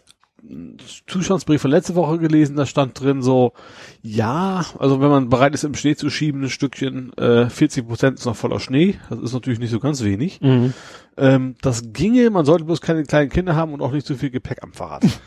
Zustandsbrief 1.08 1.62
von 1.62 1.72
letzte 1.72 1.96
Woche 1.96 2.20
gelesen, 2.20 2.56
da 2.56 2.66
stand 2.66 3.00
drin 3.00 3.22
so, 3.22 3.54
ja, 4.02 4.66
also 4.78 5.02
wenn 5.02 5.10
man 5.10 5.30
bereit 5.30 5.54
ist, 5.54 5.64
im 5.64 5.74
Schnee 5.74 5.96
zu 5.96 6.10
schieben, 6.10 6.44
ein 6.44 6.50
Stückchen, 6.50 7.14
äh, 7.18 7.50
40 7.50 7.88
Prozent 7.88 8.20
ist 8.20 8.26
noch 8.26 8.36
voller 8.36 8.60
Schnee, 8.60 8.96
das 9.10 9.20
ist 9.20 9.34
natürlich 9.34 9.60
nicht 9.60 9.72
so 9.72 9.80
ganz 9.80 10.04
wenig. 10.04 10.42
Mhm. 10.42 10.74
Ähm, 11.18 11.56
das 11.62 11.94
ginge, 11.94 12.30
man 12.30 12.46
sollte 12.46 12.66
bloß 12.66 12.82
keine 12.82 13.04
kleinen 13.04 13.30
Kinder 13.30 13.56
haben 13.56 13.74
und 13.74 13.82
auch 13.82 13.92
nicht 13.92 14.06
zu 14.06 14.16
viel 14.16 14.30
Gepäck 14.30 14.64
am 14.64 14.74
Fahrrad. 14.74 15.06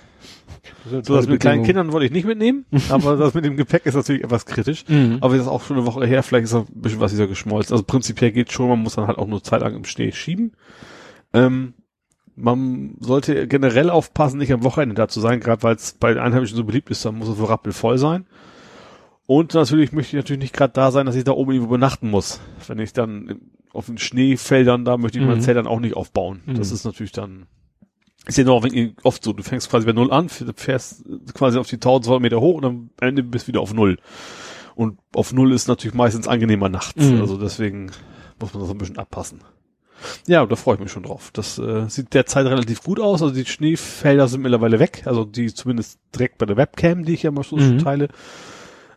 So, 0.90 1.01
das 1.01 1.26
mit 1.26 1.40
kleinen 1.40 1.64
Kindern 1.64 1.93
wollte 1.93 2.06
ich 2.06 2.12
nicht 2.12 2.26
mitnehmen, 2.26 2.64
aber 2.89 3.16
das 3.16 3.35
mit 3.35 3.44
dem 3.44 3.56
Gepäck 3.56 3.85
ist 3.86 3.94
natürlich 3.94 4.22
etwas 4.22 4.47
kritisch. 4.47 4.85
Mhm. 4.89 5.18
Aber 5.20 5.35
das 5.35 5.44
ist 5.44 5.48
auch 5.48 5.62
schon 5.62 5.76
eine 5.76 5.86
Woche 5.86 6.06
her, 6.06 6.22
vielleicht 6.22 6.44
ist 6.44 6.55
auch 6.55 6.68
ein 6.68 6.80
bisschen 6.80 7.01
was 7.01 7.14
wieder 7.14 7.26
geschmolzen. 7.26 7.72
Also 7.72 7.85
prinzipiell 7.85 8.32
geht 8.32 8.52
schon, 8.52 8.68
man 8.68 8.78
muss 8.78 8.94
dann 8.94 9.06
halt 9.06 9.18
auch 9.18 9.26
nur 9.26 9.43
Zeit 9.43 9.60
lang 9.60 9.74
im 9.74 9.85
Schnee 9.85 10.12
schieben. 10.12 10.52
Ähm, 11.32 11.74
man 12.39 12.94
sollte 13.01 13.47
generell 13.48 13.90
aufpassen, 13.90 14.39
nicht 14.39 14.52
am 14.52 14.65
Wochenende 14.65 14.94
da 14.94 15.09
zu 15.09 15.20
sein, 15.20 15.40
gerade 15.40 15.62
weil 15.62 15.77
es 15.77 15.93
bei 15.93 16.12
den 16.15 16.23
Einheimischen 16.23 16.56
so 16.56 16.65
beliebt 16.65 16.90
ist, 16.90 17.05
dann 17.05 17.16
muss 17.19 17.28
es 17.28 17.36
so 17.39 17.44
rappelvoll 17.44 17.98
sein. 17.98 18.27
Und 19.27 19.52
natürlich 19.55 19.93
möchte 19.93 20.16
ich 20.16 20.23
natürlich 20.23 20.40
nicht 20.43 20.55
gerade 20.55 20.73
da 20.73 20.90
sein, 20.90 21.05
dass 21.06 21.15
ich 21.16 21.24
da 21.24 21.32
oben 21.32 21.52
irgendwo 21.52 21.74
übernachten 21.74 22.10
muss. 22.10 22.40
Wenn 22.66 22.78
ich 22.78 22.93
dann 22.94 23.40
auf 23.73 23.86
den 23.86 23.98
Schneefeldern 23.98 24.85
da 24.85 24.97
möchte 24.97 25.19
ich 25.19 25.24
mein 25.27 25.36
Mhm. 25.39 25.43
Zelt 25.43 25.56
dann 25.59 25.66
auch 25.66 25.81
nicht 25.81 25.97
aufbauen. 25.97 26.40
Das 26.47 26.69
Mhm. 26.70 26.74
ist 26.74 26.85
natürlich 26.85 27.12
dann 27.12 27.47
ist 28.27 28.36
ja 28.36 28.44
noch 28.44 28.66
oft 29.05 29.24
so, 29.24 29.32
du 29.32 29.43
fängst 29.43 29.70
quasi 29.70 29.86
bei 29.86 29.93
Null 29.93 30.12
an, 30.12 30.28
fährst 30.28 31.05
quasi 31.32 31.59
auf 31.59 31.66
die 31.66 31.77
1200 31.78 32.20
Meter 32.20 32.40
hoch 32.40 32.56
und 32.56 32.65
am 32.65 32.90
Ende 33.01 33.23
bist 33.23 33.47
du 33.47 33.48
wieder 33.48 33.60
auf 33.60 33.73
Null. 33.73 33.98
Und 34.74 34.98
auf 35.15 35.32
Null 35.32 35.52
ist 35.52 35.66
natürlich 35.66 35.94
meistens 35.94 36.28
angenehmer 36.28 36.69
nachts. 36.69 37.05
Mhm. 37.06 37.20
Also 37.20 37.39
deswegen 37.39 37.90
muss 38.40 38.52
man 38.52 38.62
das 38.62 38.70
ein 38.70 38.78
bisschen 38.78 38.98
abpassen. 38.98 39.40
Ja, 40.27 40.45
da 40.47 40.57
freue 40.57 40.75
ich 40.77 40.81
mich 40.81 40.93
schon 40.93 41.03
drauf. 41.03 41.31
Das 41.33 41.59
äh, 41.59 41.89
sieht 41.89 42.15
derzeit 42.15 42.47
relativ 42.47 42.83
gut 42.83 43.01
aus. 43.01 43.23
Also 43.23 43.35
die 43.35 43.45
Schneefelder 43.47 44.29
sind 44.29 44.43
mittlerweile 44.43 44.79
weg. 44.79 45.03
Also 45.07 45.25
die 45.25 45.53
zumindest 45.53 45.99
direkt 46.15 46.39
bei 46.39 46.47
der 46.47 46.57
Webcam, 46.57 47.05
die 47.05 47.15
ich 47.15 47.23
ja 47.25 47.31
mal 47.31 47.43
so 47.45 47.57
Mhm. 47.57 47.79
teile. 47.79 48.09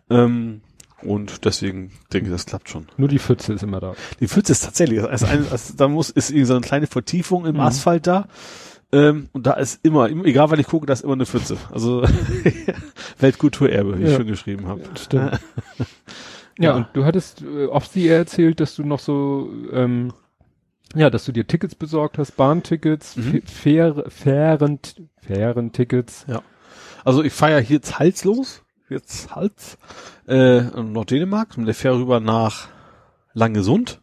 Ähm, 0.10 0.62
und 1.02 1.46
deswegen 1.46 1.92
denke 2.14 2.28
ich, 2.28 2.32
das 2.32 2.46
klappt 2.46 2.70
schon. 2.70 2.88
Nur 2.98 3.08
die 3.08 3.18
Pfütze 3.18 3.54
ist 3.54 3.64
immer 3.64 3.80
da. 3.80 3.96
Die 4.20 4.28
Pfütze 4.28 4.52
ist 4.52 4.64
tatsächlich, 4.64 5.02
also 5.04 5.26
ein, 5.26 5.48
also 5.50 5.74
da 5.76 5.88
muss, 5.88 6.12
ist 6.12 6.30
irgendwie 6.30 6.46
so 6.46 6.54
eine 6.54 6.62
kleine 6.62 6.86
Vertiefung 6.88 7.46
im 7.46 7.56
Mhm. 7.56 7.62
Asphalt 7.62 8.06
da. 8.06 8.28
Ähm, 8.92 9.30
und 9.32 9.48
da 9.48 9.54
ist 9.54 9.80
immer, 9.84 10.10
egal 10.10 10.52
wann 10.52 10.60
ich 10.60 10.68
gucke, 10.68 10.86
da 10.86 10.94
ist 10.94 11.04
immer 11.04 11.14
eine 11.14 11.26
Pfütze. 11.26 11.58
Also 11.72 12.04
Weltkulturerbe, 13.20 13.98
wie 13.98 14.04
ich 14.04 14.10
Ja. 14.12 14.18
schon 14.18 14.28
geschrieben 14.28 14.68
habe. 14.68 14.82
Stimmt. 15.00 15.32
ja, 16.60 16.66
Ja. 16.72 16.76
und 16.76 16.88
du 16.94 17.06
hattest 17.06 17.42
äh, 17.42 17.66
oft 17.66 17.92
sie 17.94 18.08
erzählt, 18.08 18.60
dass 18.60 18.76
du 18.76 18.84
noch 18.84 19.00
so, 19.00 19.50
ähm, 19.72 20.14
ja, 20.96 21.10
dass 21.10 21.26
du 21.26 21.32
dir 21.32 21.48
Tickets 21.48 21.76
besorgt 21.76 22.18
hast, 22.18 22.36
Bahntickets, 22.38 23.16
Mhm. 23.18 23.42
faire, 23.44 24.10
fairen, 24.10 24.80
fairen 25.22 25.72
Tickets. 25.72 26.26
Also 27.04 27.24
ich 27.24 27.34
fahre 27.34 27.60
hier 27.62 27.78
jetzt 27.78 28.00
halslos, 28.00 28.64
jetzt 28.90 29.34
Hals, 29.36 29.78
äh, 30.28 30.60
in 30.60 30.92
Norddänemark, 30.92 31.58
mit 31.58 31.68
der 31.68 31.74
Fähre 31.76 31.98
rüber 31.98 32.20
nach 32.20 32.68
Langesund. 33.34 34.02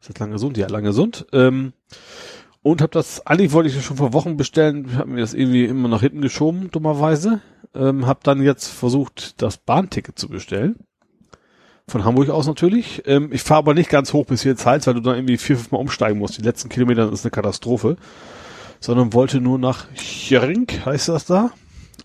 Ist 0.00 0.10
das 0.10 0.18
Langesund? 0.18 0.56
Ja, 0.56 0.66
Langesund. 0.68 1.26
Ähm, 1.32 1.72
und 2.62 2.80
habe 2.80 2.90
das, 2.92 3.26
eigentlich 3.26 3.52
wollte 3.52 3.68
ich 3.68 3.74
das 3.76 3.84
schon 3.84 3.96
vor 3.96 4.12
Wochen 4.12 4.36
bestellen, 4.36 4.96
habe 4.96 5.10
mir 5.10 5.20
das 5.20 5.34
irgendwie 5.34 5.64
immer 5.64 5.88
nach 5.88 6.00
hinten 6.00 6.20
geschoben, 6.20 6.70
dummerweise. 6.70 7.40
Ähm, 7.74 8.06
habe 8.06 8.20
dann 8.22 8.42
jetzt 8.42 8.66
versucht, 8.68 9.40
das 9.40 9.56
Bahnticket 9.56 10.18
zu 10.18 10.28
bestellen. 10.28 10.76
Von 11.88 12.04
Hamburg 12.04 12.30
aus 12.30 12.46
natürlich. 12.46 13.02
Ähm, 13.06 13.30
ich 13.32 13.42
fahre 13.42 13.58
aber 13.58 13.74
nicht 13.74 13.90
ganz 13.90 14.12
hoch 14.12 14.26
bis 14.26 14.42
hier 14.42 14.52
jetzt 14.52 14.66
Hals, 14.66 14.86
weil 14.86 14.94
du 14.94 15.00
dann 15.00 15.16
irgendwie 15.16 15.36
vier, 15.36 15.56
fünf 15.56 15.72
Mal 15.72 15.78
umsteigen 15.78 16.18
musst. 16.18 16.38
Die 16.38 16.42
letzten 16.42 16.68
Kilometer 16.68 17.10
ist 17.12 17.24
eine 17.24 17.30
Katastrophe. 17.30 17.96
Sondern 18.80 19.12
wollte 19.12 19.40
nur 19.40 19.58
nach 19.58 19.86
Jering, 19.94 20.66
heißt 20.84 21.08
das 21.08 21.24
da. 21.26 21.50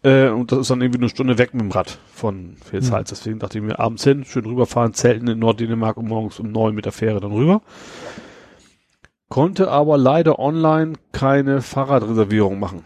Äh, 0.03 0.29
und 0.29 0.51
das 0.51 0.59
ist 0.59 0.69
dann 0.69 0.81
irgendwie 0.81 0.99
eine 0.99 1.09
Stunde 1.09 1.37
weg 1.37 1.53
mit 1.53 1.61
dem 1.61 1.71
Rad 1.71 1.97
von 2.13 2.55
Vilshals. 2.69 3.09
Deswegen 3.09 3.39
dachte 3.39 3.57
ich 3.57 3.63
mir 3.63 3.79
abends 3.79 4.03
hin, 4.03 4.25
schön 4.25 4.45
rüberfahren, 4.45 4.93
zelten 4.93 5.27
in 5.27 5.39
Norddänemark 5.39 5.97
und 5.97 6.07
morgens 6.07 6.39
um 6.39 6.51
neun 6.51 6.75
mit 6.75 6.85
der 6.85 6.91
Fähre 6.91 7.19
dann 7.19 7.31
rüber. 7.31 7.61
Konnte 9.29 9.69
aber 9.69 9.97
leider 9.97 10.39
online 10.39 10.93
keine 11.11 11.61
Fahrradreservierung 11.61 12.59
machen. 12.59 12.83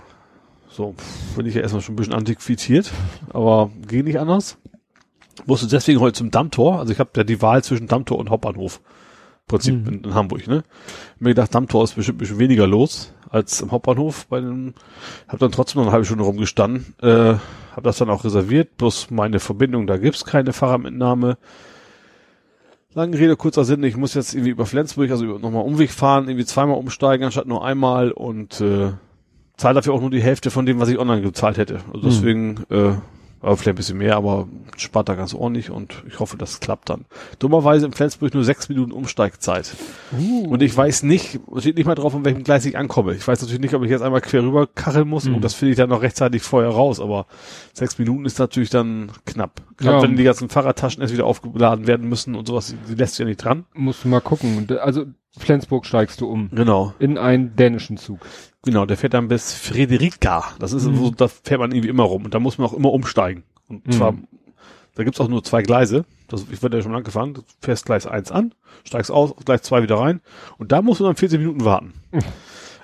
So, 0.70 0.96
bin 1.36 1.46
ich 1.46 1.56
ja 1.56 1.62
erstmal 1.62 1.82
schon 1.82 1.94
ein 1.94 1.98
bisschen 1.98 2.14
antiquiert, 2.14 2.92
aber 3.34 3.70
ging 3.88 4.06
nicht 4.06 4.20
anders. 4.20 4.58
Musste 5.46 5.68
deswegen 5.68 6.00
heute 6.00 6.14
zum 6.14 6.32
Dammtor. 6.32 6.80
Also 6.80 6.94
ich 6.94 7.00
habe 7.00 7.10
ja 7.16 7.24
die 7.24 7.42
Wahl 7.42 7.64
zwischen 7.64 7.88
Dammtor 7.88 8.18
und 8.20 8.30
Hauptbahnhof. 8.30 8.80
Im 8.84 9.48
Prinzip 9.48 9.76
Mhm. 9.76 9.88
in, 9.88 10.04
in 10.04 10.14
Hamburg, 10.14 10.48
ne? 10.48 10.58
Hab 10.58 11.22
mir 11.22 11.30
gedacht, 11.30 11.54
Dammtor 11.54 11.84
ist 11.84 11.96
bestimmt 11.96 12.18
ein 12.18 12.20
bisschen 12.20 12.40
weniger 12.40 12.68
los 12.68 13.14
als 13.30 13.62
im 13.62 13.72
Hauptbahnhof 13.72 14.28
bei 14.28 14.42
dem, 14.42 14.74
hab 15.30 15.40
dann 15.40 15.52
trotzdem 15.54 15.80
noch 15.80 15.86
eine 15.88 15.94
halbe 15.94 16.06
Stunde 16.06 16.26
rumgestanden, 16.26 16.94
äh, 17.02 17.36
hab 17.74 17.84
das 17.84 17.98
dann 17.98 18.10
auch 18.10 18.26
reserviert, 18.26 18.76
bloß 18.76 19.10
meine 19.10 19.40
Verbindung, 19.40 19.88
da 19.88 19.96
gibt's 19.98 20.26
keine 20.26 20.52
Fahrradmitnahme. 20.52 21.38
Lange 22.94 23.18
Rede, 23.18 23.38
kurzer 23.38 23.64
Sinn, 23.64 23.84
ich 23.84 23.96
muss 23.96 24.16
jetzt 24.16 24.34
irgendwie 24.34 24.52
über 24.52 24.66
Flensburg, 24.66 25.10
also 25.12 25.24
nochmal 25.38 25.64
Umweg 25.64 25.92
fahren, 25.92 26.28
irgendwie 26.28 26.46
zweimal 26.46 26.76
umsteigen, 26.76 27.24
anstatt 27.26 27.48
nur 27.48 27.64
einmal 27.64 28.12
und 28.12 28.60
äh, 28.60 28.92
zahle 29.56 29.76
dafür 29.76 29.94
auch 29.94 30.02
nur 30.02 30.10
die 30.12 30.22
Hälfte 30.22 30.52
von 30.52 30.66
dem, 30.66 30.82
was 30.82 30.90
ich 30.90 31.00
online 31.00 31.22
gezahlt 31.22 31.58
hätte. 31.58 31.76
Also 31.94 32.02
Hm. 32.02 32.10
deswegen, 32.10 32.64
äh, 32.70 32.96
aber 33.42 33.58
vielleicht 33.58 33.76
ein 33.76 33.76
bisschen 33.76 33.98
mehr, 33.98 34.16
aber 34.16 34.48
spart 34.78 35.10
da 35.10 35.16
ganz 35.16 35.34
ordentlich 35.34 35.70
und 35.70 36.04
ich 36.08 36.20
hoffe, 36.20 36.38
das 36.38 36.60
klappt 36.60 36.90
dann. 36.90 37.06
Dummerweise 37.40 37.86
in 37.86 37.92
Flensburg 37.92 38.34
nur 38.34 38.44
sechs 38.44 38.70
Minuten 38.70 38.92
Umsteigzeit. 38.92 39.76
Uh. 40.18 40.48
Und 40.48 40.62
ich 40.62 40.76
weiß 40.76 41.04
nicht, 41.04 41.40
steht 41.58 41.78
nicht 41.78 41.86
mal 41.86 41.96
drauf, 41.96 42.14
an 42.16 42.24
welchem 42.26 42.44
Gleis 42.44 42.66
ich 42.66 42.78
ankomme. 42.78 43.14
Ich 43.16 43.28
weiß 43.28 43.42
natürlich 43.42 43.62
nicht, 43.62 43.74
ob 43.74 43.84
ich 43.84 43.90
jetzt 43.90 44.02
einmal 44.02 44.22
quer 44.22 44.44
rüber 44.44 44.68
kacheln 44.68 45.08
muss. 45.08 45.26
Mhm. 45.26 45.36
Und 45.36 45.44
das 45.44 45.54
finde 45.54 45.72
ich 45.72 45.78
dann 45.78 45.90
noch 45.90 46.02
rechtzeitig 46.02 46.42
vorher 46.44 46.70
raus. 46.72 47.00
Aber 47.00 47.26
sechs 47.74 47.98
Minuten 47.98 48.26
ist 48.26 48.40
natürlich 48.40 48.70
dann 48.70 49.12
knapp. 49.26 49.62
Gerade 49.78 49.98
Ja. 49.98 50.04
wenn 50.04 50.18
die 50.18 50.24
ganzen 50.24 50.50
Fahrradtaschen 50.50 51.02
erst 51.02 51.14
wieder 51.14 51.26
aufgeladen 51.26 51.88
werden 51.88 52.08
müssen 52.08 52.36
und 52.36 52.48
sowas, 52.48 52.76
die 52.90 52.96
lässt 52.96 53.14
sich 53.16 53.20
ja 53.20 53.26
nicht 53.26 53.44
dran. 53.44 53.66
Musst 53.74 54.04
du 54.04 54.08
mal 54.08 54.22
gucken. 54.22 54.68
Äh, 54.70 54.76
Also 54.78 55.06
Flensburg 55.38 55.86
steigst 55.86 56.20
du 56.22 56.28
um. 56.30 56.50
Genau. 56.52 56.94
In 57.00 57.18
einen 57.18 57.56
dänischen 57.56 57.98
Zug. 57.98 58.20
Genau, 58.64 58.86
der 58.86 58.98
fährt 58.98 59.14
dann 59.14 59.28
bis 59.30 59.54
Frederika. 59.54 60.54
Das 60.60 60.74
ist, 60.74 60.86
Mhm. 60.86 60.96
so, 60.98 61.12
da 61.12 61.28
fährt 61.28 61.60
man 61.60 61.72
irgendwie 61.72 61.90
immer 61.90 62.04
rum. 62.04 62.26
Und 62.26 62.34
da 62.34 62.40
muss 62.40 62.58
man 62.58 62.68
auch 62.68 62.74
immer 62.74 62.92
umsteigen. 62.92 63.44
Und 63.68 63.88
Mhm. 63.88 63.92
zwar, 63.92 64.14
da 64.96 65.04
gibt's 65.04 65.20
auch 65.22 65.30
nur 65.30 65.44
zwei 65.44 65.62
Gleise. 65.64 66.06
Das, 66.28 66.46
ich 66.52 66.62
werde 66.62 66.78
ja 66.78 66.84
schon 66.84 66.96
angefahren. 66.96 67.34
Du 67.34 67.42
fährst 67.62 67.86
Gleis 67.86 68.06
1 68.08 68.32
an, 68.32 68.54
steigst 68.84 69.10
aus, 69.12 69.34
Gleis 69.46 69.62
2 69.64 69.84
wieder 69.84 69.96
rein. 69.98 70.22
Und 70.58 70.72
da 70.72 70.82
musst 70.82 71.00
du 71.00 71.06
dann 71.06 71.16
40 71.16 71.40
Minuten 71.40 71.64
warten. 71.66 71.94
Mhm. 72.12 72.20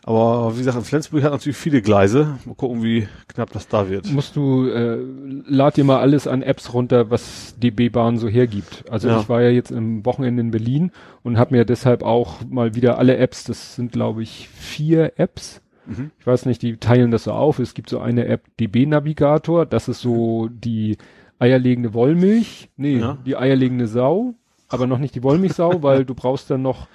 Aber 0.07 0.53
wie 0.53 0.59
gesagt, 0.63 0.81
Flensburg 0.85 1.21
hat 1.23 1.33
natürlich 1.33 1.57
viele 1.57 1.81
Gleise. 1.81 2.37
Mal 2.45 2.55
gucken, 2.55 2.81
wie 2.81 3.09
knapp 3.27 3.51
das 3.51 3.67
da 3.67 3.89
wird. 3.89 4.09
Musst 4.13 4.37
du, 4.37 4.65
äh, 4.69 4.97
lad 5.45 5.75
dir 5.75 5.83
mal 5.83 5.99
alles 5.99 6.27
an 6.27 6.41
Apps 6.43 6.73
runter, 6.73 7.11
was 7.11 7.55
DB 7.59 7.89
Bahn 7.89 8.17
so 8.17 8.29
hergibt. 8.29 8.85
Also 8.89 9.09
Ja. 9.09 9.19
ich 9.19 9.27
war 9.27 9.41
ja 9.41 9.49
jetzt 9.49 9.69
im 9.69 10.05
Wochenende 10.05 10.39
in 10.41 10.51
Berlin 10.51 10.91
und 11.23 11.37
habe 11.37 11.53
mir 11.55 11.65
deshalb 11.65 12.03
auch 12.03 12.37
mal 12.49 12.73
wieder 12.73 12.97
alle 12.97 13.17
Apps, 13.17 13.43
das 13.43 13.75
sind 13.75 13.91
glaube 13.91 14.23
ich 14.23 14.47
vier 14.47 15.11
Apps. 15.19 15.59
Mhm. 15.85 16.11
Ich 16.21 16.25
weiß 16.25 16.45
nicht, 16.45 16.61
die 16.61 16.77
teilen 16.77 17.11
das 17.11 17.25
so 17.25 17.33
auf. 17.33 17.59
Es 17.59 17.73
gibt 17.73 17.89
so 17.89 17.99
eine 17.99 18.27
App 18.27 18.43
DB 18.61 18.85
Navigator, 18.85 19.65
das 19.65 19.89
ist 19.89 19.99
so 19.99 20.47
die 20.49 20.97
eierlegende 21.37 21.93
Wollmilch. 21.93 22.69
Nee, 22.77 22.99
Ja. 22.99 23.17
die 23.25 23.35
eierlegende 23.35 23.87
Sau, 23.87 24.35
aber 24.69 24.87
noch 24.87 24.99
nicht 24.99 25.15
die 25.15 25.23
Wollmilchsau, 25.23 25.81
weil 25.83 26.05
du 26.05 26.15
brauchst 26.15 26.49
dann 26.49 26.61
noch 26.61 26.87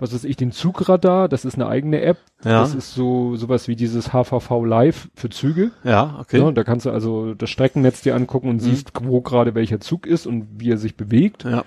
was 0.00 0.12
weiß 0.14 0.24
ich, 0.24 0.36
den 0.36 0.50
Zugradar, 0.52 1.28
das 1.28 1.44
ist 1.44 1.54
eine 1.54 1.66
eigene 1.68 2.00
App. 2.02 2.18
Ja, 2.44 2.60
Das 2.60 2.74
ist 2.74 2.94
so 2.94 3.36
sowas 3.36 3.68
wie 3.68 3.76
dieses 3.76 4.08
HVV 4.12 4.64
Live 4.64 5.08
für 5.14 5.28
Züge. 5.30 5.70
ja, 5.84 6.16
okay. 6.20 6.38
Ja, 6.38 6.44
und 6.44 6.56
da 6.56 6.64
kannst 6.64 6.86
du 6.86 6.90
also 6.90 7.34
das 7.34 7.50
Streckennetz 7.50 8.00
dir 8.02 8.14
angucken 8.16 8.48
und 8.48 8.56
Mhm. 8.56 8.60
siehst, 8.60 8.90
wo 9.02 9.20
gerade 9.20 9.54
welcher 9.54 9.80
Zug 9.80 10.06
ist 10.06 10.26
und 10.26 10.46
wie 10.58 10.70
er 10.70 10.78
sich 10.78 10.96
bewegt. 10.96 11.44
Ja. 11.44 11.64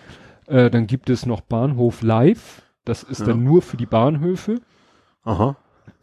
Äh, 0.48 0.70
dann 0.70 0.88
gibt 0.88 1.10
es 1.10 1.26
noch 1.26 1.42
Bahnhof 1.42 2.02
Live. 2.02 2.62
Das 2.86 3.04
ist 3.04 3.22
Ja. 3.22 3.28
dann 3.28 3.44
nur 3.44 3.62
für 3.62 3.78
die 3.78 3.86
Bahnhöfe. 3.86 4.60
Aha. 5.24 5.56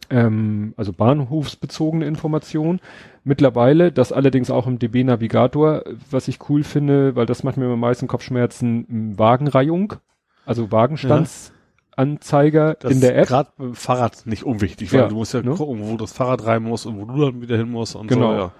Ähm, 0.09 0.73
also 0.77 0.91
bahnhofsbezogene 0.93 2.05
Information. 2.05 2.79
Mittlerweile, 3.23 3.91
das 3.91 4.11
allerdings 4.11 4.49
auch 4.49 4.67
im 4.67 4.79
DB 4.79 5.03
Navigator, 5.03 5.83
was 6.09 6.27
ich 6.27 6.39
cool 6.49 6.63
finde, 6.63 7.15
weil 7.15 7.25
das 7.27 7.43
macht 7.43 7.57
mir 7.57 7.65
am 7.67 7.79
meisten 7.79 8.07
Kopfschmerzen, 8.07 9.13
Wagenreihung. 9.17 9.93
Also 10.45 10.71
Wagenstandsanzeiger 12.01 12.75
Das 12.79 12.91
in 12.91 13.01
der 13.01 13.17
App. 13.17 13.27
gerade 13.27 13.49
beim 13.57 13.75
Fahrrad 13.75 14.25
nicht 14.25 14.43
unwichtig, 14.43 14.91
weil 14.93 15.01
Ja, 15.01 15.07
du 15.07 15.15
musst 15.15 15.33
ja 15.33 15.41
ne? 15.41 15.51
gucken, 15.51 15.79
wo 15.81 15.97
das 15.97 16.13
Fahrrad 16.13 16.45
rein 16.45 16.63
muss 16.63 16.85
und 16.85 16.97
wo 16.99 17.05
du 17.05 17.19
dann 17.21 17.41
wieder 17.41 17.57
hin 17.57 17.69
musst 17.71 17.95
und 17.95 18.07
Genau. 18.07 18.31
so. 18.33 18.37
Ja. 18.37 18.51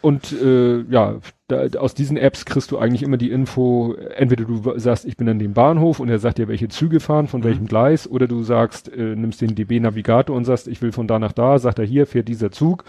Und 0.00 0.32
äh, 0.32 0.82
ja, 0.90 1.16
da, 1.48 1.66
aus 1.78 1.94
diesen 1.94 2.18
Apps 2.18 2.44
kriegst 2.44 2.70
du 2.70 2.76
eigentlich 2.78 3.02
immer 3.02 3.16
die 3.16 3.30
Info, 3.30 3.94
entweder 3.94 4.44
du 4.44 4.78
sagst, 4.78 5.06
ich 5.06 5.16
bin 5.16 5.26
an 5.30 5.38
dem 5.38 5.54
Bahnhof 5.54 5.98
und 5.98 6.10
er 6.10 6.18
sagt 6.18 6.36
dir, 6.36 6.46
welche 6.46 6.68
Züge 6.68 7.00
fahren, 7.00 7.26
von 7.26 7.40
Mhm. 7.40 7.44
welchem 7.44 7.66
Gleis, 7.66 8.06
oder 8.06 8.26
du 8.28 8.42
sagst, 8.42 8.92
äh, 8.92 9.16
nimmst 9.16 9.40
den 9.40 9.54
DB-Navigator 9.54 10.36
und 10.36 10.44
sagst, 10.44 10.68
ich 10.68 10.82
will 10.82 10.92
von 10.92 11.06
da 11.06 11.18
nach 11.18 11.32
da, 11.32 11.58
sagt 11.58 11.78
er, 11.78 11.86
hier 11.86 12.06
fährt 12.06 12.28
dieser 12.28 12.50
Zug 12.50 12.84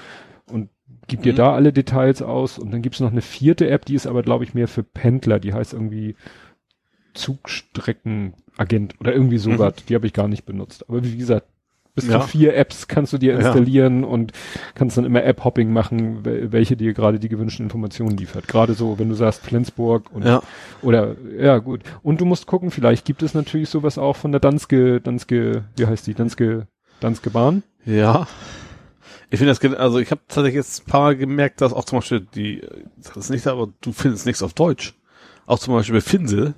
und 0.51 0.67
gibt 1.07 1.23
dir 1.23 1.31
Mhm. 1.31 1.37
da 1.37 1.53
alle 1.53 1.71
Details 1.71 2.21
aus. 2.21 2.59
Und 2.59 2.71
dann 2.73 2.81
gibt's 2.81 2.99
noch 2.99 3.11
eine 3.11 3.21
vierte 3.21 3.69
App, 3.69 3.85
die 3.85 3.95
ist 3.95 4.07
aber, 4.07 4.21
glaube 4.21 4.43
ich, 4.43 4.53
mehr 4.53 4.67
für 4.67 4.83
Pendler, 4.83 5.39
die 5.39 5.53
heißt 5.53 5.71
irgendwie 5.71 6.15
Zugstreckenagent 8.57 8.95
oder 8.99 9.13
irgendwie 9.13 9.37
sowas. 9.37 9.73
Mhm. 9.77 9.85
Die 9.89 9.95
habe 9.95 10.07
ich 10.07 10.13
gar 10.13 10.27
nicht 10.27 10.45
benutzt. 10.45 10.85
Aber 10.89 11.03
wie 11.03 11.17
gesagt, 11.17 11.47
Bis 11.97 12.07
Ja. 12.09 12.19
zu 12.19 12.27
vier 12.27 12.57
Apps 12.57 12.89
kannst 12.89 13.13
du 13.13 13.17
dir 13.17 13.31
Ja. 13.31 13.39
installieren 13.39 14.03
und 14.03 14.33
kannst 14.73 14.97
dann 14.97 15.05
immer 15.05 15.23
App-Hopping 15.23 15.71
machen, 15.71 16.23
wel- 16.25 16.51
welche 16.51 16.75
dir 16.75 16.93
gerade 16.93 17.19
die 17.19 17.29
gewünschten 17.29 17.63
Informationen 17.67 18.17
liefert. 18.17 18.49
Gerade 18.49 18.73
so, 18.73 18.99
wenn 18.99 19.07
du 19.07 19.15
sagst 19.15 19.43
Flensburg 19.45 20.11
und 20.11 20.25
Ja. 20.25 20.43
oder 20.81 21.15
ja 21.39 21.57
gut. 21.59 21.83
Und 22.03 22.19
du 22.19 22.25
musst 22.25 22.47
gucken, 22.47 22.69
vielleicht 22.69 23.05
gibt 23.05 23.23
es 23.23 23.33
natürlich 23.33 23.69
sowas 23.69 23.97
auch 23.97 24.17
von 24.17 24.33
der 24.33 24.41
Danske, 24.41 24.99
Danske, 24.99 25.63
wie 25.77 25.85
heißt 25.85 26.05
die? 26.05 26.13
Danske, 26.15 26.67
Danske 26.99 27.29
Bahn. 27.29 27.63
Ja. 27.85 28.27
Ich 29.29 29.39
finde 29.39 29.53
das, 29.57 29.77
also 29.79 29.97
ich 29.99 30.11
habe 30.11 30.19
tatsächlich 30.27 30.55
jetzt 30.55 30.81
ein 30.85 30.91
paar 30.91 30.99
Mal 30.99 31.15
gemerkt, 31.15 31.61
dass 31.61 31.71
auch 31.71 31.85
zum 31.85 31.99
Beispiel 31.99 32.27
die, 32.35 32.61
das 32.97 33.15
ist 33.15 33.29
nicht, 33.29 33.47
aber 33.47 33.69
du 33.79 33.93
findest 33.93 34.25
nichts 34.25 34.43
auf 34.43 34.53
Deutsch. 34.53 34.95
Auch 35.45 35.59
zum 35.59 35.73
Beispiel 35.73 35.95
bei 35.95 36.01
Finsel, 36.01 36.55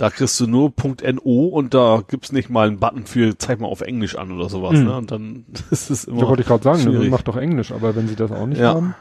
da 0.00 0.08
kriegst 0.10 0.40
du 0.40 0.46
nur 0.46 0.72
.no 1.12 1.44
und 1.46 1.74
da 1.74 2.02
gibt's 2.08 2.32
nicht 2.32 2.48
mal 2.48 2.66
einen 2.68 2.78
Button 2.78 3.04
für 3.06 3.36
zeig 3.36 3.60
mal 3.60 3.66
auf 3.68 3.82
Englisch 3.82 4.16
an 4.16 4.32
oder 4.32 4.48
sowas, 4.48 4.72
Mhm. 4.78 4.84
ne? 4.84 4.96
Und 4.96 5.10
dann 5.10 5.44
ist 5.70 5.90
es 5.90 6.04
immer. 6.04 6.20
Da 6.20 6.28
wollte 6.28 6.42
ich 6.42 6.48
gerade 6.48 6.64
sagen, 6.64 6.78
ne, 6.84 6.90
schwierig. 6.90 7.10
macht 7.10 7.28
doch 7.28 7.36
Englisch, 7.36 7.70
aber 7.70 7.94
wenn 7.94 8.08
sie 8.08 8.16
das 8.16 8.30
auch 8.32 8.46
nicht 8.46 8.60
Ja. 8.60 8.74
haben. 8.74 8.94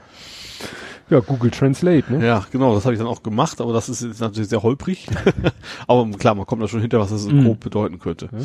Ja, 1.10 1.22
Google 1.22 1.50
Translate, 1.50 2.14
ne? 2.14 2.24
Ja, 2.24 2.46
genau, 2.52 2.76
das 2.76 2.86
habe 2.86 2.94
ich 2.94 3.00
dann 3.00 3.08
auch 3.08 3.24
gemacht, 3.24 3.62
aber 3.62 3.74
das 3.74 3.90
ist 3.90 4.04
jetzt 4.04 4.22
natürlich 4.22 4.50
sehr 4.50 4.62
holprig. 4.62 5.08
aber 5.88 6.08
klar, 6.12 6.36
man 6.36 6.46
kommt 6.46 6.62
da 6.62 6.68
schon 6.68 6.82
hinter, 6.82 7.00
was 7.00 7.10
das 7.10 7.24
so 7.24 7.32
Mhm. 7.32 7.46
grob 7.46 7.60
bedeuten 7.62 7.98
könnte. 7.98 8.30
Ja. 8.32 8.38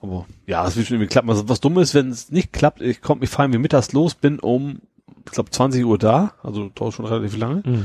Aber 0.00 0.24
ja, 0.46 0.64
das 0.64 0.76
wird 0.76 0.86
schon 0.86 0.94
irgendwie 0.96 1.10
klappen. 1.10 1.28
Also, 1.28 1.46
was 1.50 1.60
dumm 1.60 1.76
ist, 1.78 1.94
wenn 1.94 2.08
es 2.10 2.30
nicht 2.30 2.54
klappt, 2.54 2.80
ich 2.80 3.02
komm, 3.02 3.22
ich 3.22 3.28
fahre 3.28 3.48
mir 3.48 3.58
mittags 3.58 3.92
los, 3.92 4.14
bin 4.14 4.38
um, 4.38 4.78
ich 5.26 5.32
glaube 5.32 5.50
20 5.50 5.84
Uhr 5.84 5.98
da, 5.98 6.32
also 6.42 6.70
dauert 6.74 6.94
schon 6.94 7.04
relativ 7.04 7.36
lange. 7.36 7.62
Mhm. 7.66 7.84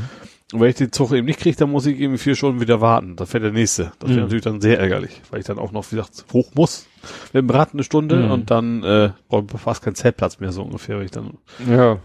Und 0.53 0.59
wenn 0.59 0.69
ich 0.69 0.75
den 0.75 0.91
Zug 0.91 1.11
eben 1.13 1.25
nicht 1.25 1.39
kriege, 1.39 1.55
dann 1.55 1.71
muss 1.71 1.85
ich 1.85 1.99
irgendwie 1.99 2.17
vier 2.17 2.35
Stunden 2.35 2.59
wieder 2.59 2.81
warten. 2.81 3.15
Da 3.15 3.25
fährt 3.25 3.43
der 3.43 3.51
nächste. 3.53 3.91
Das 3.99 4.09
wäre 4.09 4.19
Mhm. 4.19 4.23
natürlich 4.25 4.43
dann 4.43 4.59
sehr 4.61 4.79
ärgerlich, 4.79 5.21
weil 5.29 5.39
ich 5.39 5.45
dann 5.45 5.57
auch 5.59 5.71
noch, 5.71 5.85
wie 5.91 5.95
gesagt, 5.95 6.25
hoch 6.33 6.51
muss 6.55 6.87
mit 7.31 7.41
dem 7.43 7.49
Rad 7.49 7.69
eine 7.73 7.83
Stunde 7.83 8.17
Mhm. 8.25 8.31
und 8.31 8.51
dann 8.51 8.83
äh, 8.83 9.11
brauche 9.29 9.45
ich 9.53 9.61
fast 9.61 9.81
keinen 9.81 9.95
Zeltplatz 9.95 10.39
mehr 10.39 10.51
so 10.51 10.63
ungefähr, 10.63 10.97
weil 10.97 11.05
ich 11.05 11.11
dann 11.11 11.37
Ja. 11.67 11.99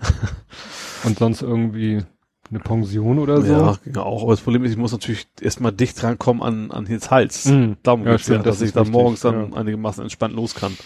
Und 1.05 1.19
sonst 1.19 1.43
irgendwie 1.43 2.03
eine 2.49 2.61
Pension 2.61 3.19
oder 3.19 3.43
so. 3.43 3.53
ja 3.53 3.77
ging 3.85 3.97
auch. 3.97 4.23
Aber 4.23 4.33
das 4.33 4.41
Problem 4.41 4.65
ist, 4.65 4.71
ich 4.71 4.77
muss 4.77 4.93
natürlich 4.93 5.27
erstmal 5.41 5.73
dicht 5.73 6.01
rankommen 6.05 6.43
an 6.43 6.71
an 6.71 6.87
Hils 6.87 7.11
Hals. 7.11 7.47
Mhm. 7.47 7.77
Darum 7.83 8.05
Ja, 8.05 8.13
geht's 8.13 8.29
ja, 8.29 8.39
dass 8.39 8.61
das 8.61 8.69
ich 8.69 8.73
dann 8.73 8.89
morgens 8.91 9.21
dann 9.21 9.51
ja. 9.51 9.57
einigermaßen 9.57 10.03
entspannt 10.05 10.35
los 10.35 10.55
kann. 10.55 10.77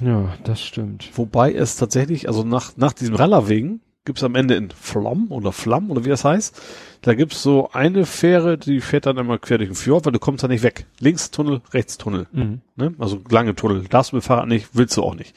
Ja, 0.00 0.34
das 0.44 0.60
stimmt. 0.60 1.08
Wobei 1.14 1.54
es 1.54 1.76
tatsächlich, 1.76 2.28
also 2.28 2.42
nach, 2.44 2.72
nach 2.76 2.92
diesem 2.92 3.14
Rallerwegen 3.14 3.80
gibt's 4.04 4.22
am 4.22 4.34
Ende 4.34 4.54
in 4.54 4.70
Flamm 4.70 5.30
oder 5.30 5.52
Flamm 5.52 5.90
oder 5.90 6.04
wie 6.04 6.10
das 6.10 6.24
heißt, 6.24 6.60
da 7.02 7.14
gibt's 7.14 7.42
so 7.42 7.70
eine 7.72 8.06
Fähre, 8.06 8.58
die 8.58 8.80
fährt 8.80 9.06
dann 9.06 9.18
einmal 9.18 9.38
quer 9.38 9.58
durch 9.58 9.70
den 9.70 9.76
Fjord, 9.76 10.04
weil 10.04 10.12
du 10.12 10.18
kommst 10.18 10.44
da 10.44 10.48
nicht 10.48 10.62
weg. 10.62 10.86
Links 11.00 11.30
Tunnel, 11.30 11.62
rechts 11.72 11.96
Tunnel. 11.96 12.26
Mhm. 12.32 12.60
Ne? 12.76 12.94
Also 12.98 13.20
lange 13.30 13.54
Tunnel. 13.54 13.84
Darfst 13.88 14.12
du 14.12 14.16
mit 14.16 14.24
Fahrrad 14.24 14.48
nicht, 14.48 14.68
willst 14.72 14.96
du 14.96 15.02
auch 15.02 15.14
nicht. 15.14 15.34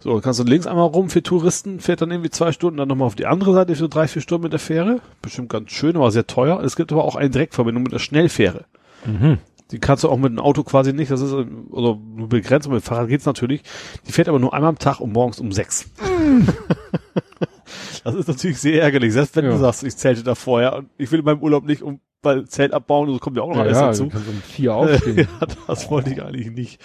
So, 0.00 0.20
kannst 0.20 0.38
du 0.38 0.44
links 0.44 0.66
einmal 0.66 0.86
rum 0.86 1.10
für 1.10 1.22
Touristen, 1.22 1.80
fährt 1.80 2.02
dann 2.02 2.10
irgendwie 2.10 2.30
zwei 2.30 2.52
Stunden, 2.52 2.76
dann 2.76 2.88
nochmal 2.88 3.06
auf 3.06 3.16
die 3.16 3.26
andere 3.26 3.52
Seite 3.52 3.74
für 3.74 3.88
drei, 3.88 4.06
vier 4.06 4.22
Stunden 4.22 4.44
mit 4.44 4.52
der 4.52 4.60
Fähre. 4.60 5.00
Bestimmt 5.22 5.48
ganz 5.48 5.72
schön, 5.72 5.96
aber 5.96 6.10
sehr 6.10 6.26
teuer. 6.26 6.60
Es 6.62 6.76
gibt 6.76 6.92
aber 6.92 7.04
auch 7.04 7.16
eine 7.16 7.30
Direktverbindung 7.30 7.84
mit 7.84 7.92
der 7.92 7.98
Schnellfähre. 7.98 8.64
Mhm. 9.04 9.38
Die 9.70 9.78
kannst 9.78 10.04
du 10.04 10.08
auch 10.08 10.16
mit 10.16 10.32
dem 10.32 10.38
Auto 10.38 10.62
quasi 10.62 10.92
nicht, 10.94 11.10
das 11.10 11.20
ist 11.20 11.32
oder 11.32 11.96
nur 11.96 12.28
begrenzt, 12.28 12.68
mit 12.68 12.80
dem 12.80 12.82
Fahrrad 12.82 13.08
geht's 13.08 13.26
natürlich. 13.26 13.62
Die 14.06 14.12
fährt 14.12 14.28
aber 14.28 14.38
nur 14.38 14.54
einmal 14.54 14.70
am 14.70 14.78
Tag 14.78 15.00
und 15.00 15.12
morgens 15.12 15.40
um 15.40 15.52
sechs. 15.52 15.90
das 18.04 18.14
ist 18.14 18.28
natürlich 18.28 18.58
sehr 18.58 18.82
ärgerlich, 18.82 19.12
selbst 19.12 19.36
wenn 19.36 19.44
Ja. 19.44 19.50
du 19.52 19.58
sagst, 19.58 19.84
ich 19.84 19.96
zelte 19.96 20.22
da 20.22 20.34
vorher 20.34 20.76
und 20.76 20.88
ich 20.96 21.10
will 21.12 21.20
in 21.20 21.24
meinem 21.24 21.42
Urlaub 21.42 21.64
nicht 21.64 21.82
um 21.82 22.00
weil 22.20 22.46
Zelt 22.48 22.72
abbauen 22.72 23.08
so 23.12 23.18
kommt 23.20 23.36
ja 23.36 23.44
auch 23.44 23.48
noch 23.50 23.56
Ja, 23.56 23.62
alles 23.62 23.78
ja, 23.78 23.86
dazu. 23.86 24.08
kannst 24.08 24.26
um 24.28 24.42
vier 24.42 24.74
aufstehen. 24.74 25.28
ja, 25.40 25.46
das 25.68 25.88
wollte 25.88 26.10
ich 26.10 26.20
eigentlich 26.20 26.50
nicht. 26.50 26.80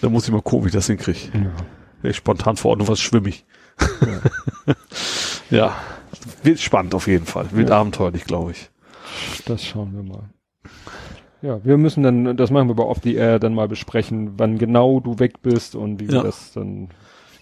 Da 0.00 0.08
muss 0.08 0.24
ich 0.24 0.32
mal 0.32 0.40
gucken, 0.40 0.64
wie 0.64 0.68
ich 0.68 0.74
das 0.74 0.86
hinkriege. 0.86 1.18
ja. 1.34 1.40
Wäre 2.00 2.10
ich 2.12 2.16
spontan 2.16 2.56
vor 2.56 2.70
Ort 2.70 2.80
und 2.80 2.88
was 2.88 2.98
schwimmig. 2.98 3.44
ja. 5.50 5.76
Wird 6.42 6.60
spannend 6.60 6.94
auf 6.94 7.06
jeden 7.08 7.26
Fall. 7.26 7.46
Wird 7.52 7.68
Ja. 7.68 7.78
abenteuerlich, 7.80 8.24
glaube 8.24 8.52
ich. 8.52 8.70
Das 9.44 9.62
schauen 9.64 9.92
wir 9.94 10.02
mal. 10.02 10.30
Ja, 11.44 11.62
wir 11.62 11.76
müssen 11.76 12.02
dann, 12.02 12.36
das 12.38 12.50
machen 12.50 12.68
wir 12.68 12.74
bei 12.74 12.84
Off 12.84 13.00
the 13.02 13.14
Air 13.14 13.38
dann 13.38 13.54
mal 13.54 13.68
besprechen, 13.68 14.32
wann 14.38 14.56
genau 14.56 15.00
du 15.00 15.18
weg 15.18 15.42
bist 15.42 15.74
und 15.74 16.00
wie 16.00 16.08
wir 16.08 16.14
Ja. 16.16 16.22
das 16.22 16.52
dann. 16.54 16.88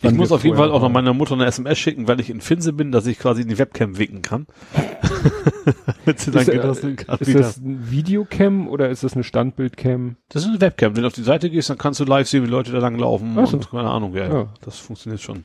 Ich 0.04 0.10
muss 0.10 0.30
wir 0.30 0.34
auf 0.34 0.42
jeden 0.44 0.56
Fall 0.56 0.72
auch 0.72 0.82
noch 0.82 0.88
meiner 0.88 1.14
Mutter 1.14 1.34
eine 1.34 1.46
SMS 1.46 1.78
schicken, 1.78 2.08
weil 2.08 2.18
ich 2.18 2.28
in 2.28 2.40
Finse 2.40 2.72
bin, 2.72 2.90
dass 2.90 3.06
ich 3.06 3.20
quasi 3.20 3.42
in 3.42 3.48
die 3.48 3.58
Webcam 3.58 3.98
winken 3.98 4.20
kann. 4.22 4.46
Damit 6.04 6.18
sie 6.18 6.32
dann 6.32 6.44
das 6.46 6.80
kann 6.80 7.18
ist 7.20 7.28
wieder. 7.28 7.38
das 7.40 7.58
ein 7.58 7.88
Videocam 7.90 8.66
oder 8.66 8.88
ist 8.90 9.04
das 9.04 9.14
eine 9.14 9.22
Standbildcam? 9.22 10.16
Das 10.28 10.42
ist 10.42 10.48
eine 10.48 10.60
Webcam. 10.60 10.96
Wenn 10.96 11.02
du 11.02 11.06
auf 11.06 11.12
die 11.12 11.22
Seite 11.22 11.48
gehst, 11.50 11.70
dann 11.70 11.78
kannst 11.78 12.00
du 12.00 12.04
live 12.04 12.26
sehen, 12.28 12.42
wie 12.42 12.48
Leute 12.48 12.72
da 12.72 12.78
lang 12.78 12.98
laufen 12.98 13.36
Ach 13.38 13.46
so. 13.46 13.56
und 13.58 13.70
keine 13.70 13.88
Ahnung, 13.90 14.14
ja, 14.16 14.26
Ja. 14.26 14.48
Das 14.62 14.78
funktioniert 14.80 15.20
schon. 15.22 15.44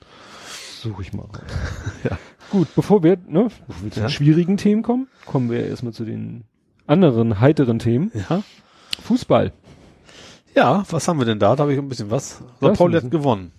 Suche 0.81 1.03
ich 1.03 1.13
mal. 1.13 1.27
Ja. 2.03 2.17
Gut, 2.49 2.67
bevor 2.75 3.03
wir, 3.03 3.17
ne, 3.27 3.49
bevor 3.67 3.83
wir 3.83 3.91
zu 3.91 3.99
Ja. 3.99 4.05
den 4.07 4.11
schwierigen 4.11 4.57
Themen 4.57 4.81
kommen, 4.81 5.07
kommen 5.27 5.51
wir 5.51 5.67
erstmal 5.67 5.93
zu 5.93 6.03
den 6.05 6.45
anderen 6.87 7.39
heiteren 7.39 7.79
Themen. 7.79 8.11
Ja. 8.29 8.41
Fußball. 9.03 9.51
Ja, 10.55 10.83
was 10.89 11.07
haben 11.07 11.19
wir 11.19 11.25
denn 11.25 11.39
da? 11.39 11.55
Da 11.55 11.63
habe 11.63 11.73
ich 11.73 11.79
ein 11.79 11.87
bisschen 11.89 12.09
was. 12.09 12.39
So, 12.59 12.69
Das 12.69 12.77
Paul 12.77 12.93
ist- 12.95 13.03
hat 13.03 13.11
gewonnen. 13.11 13.51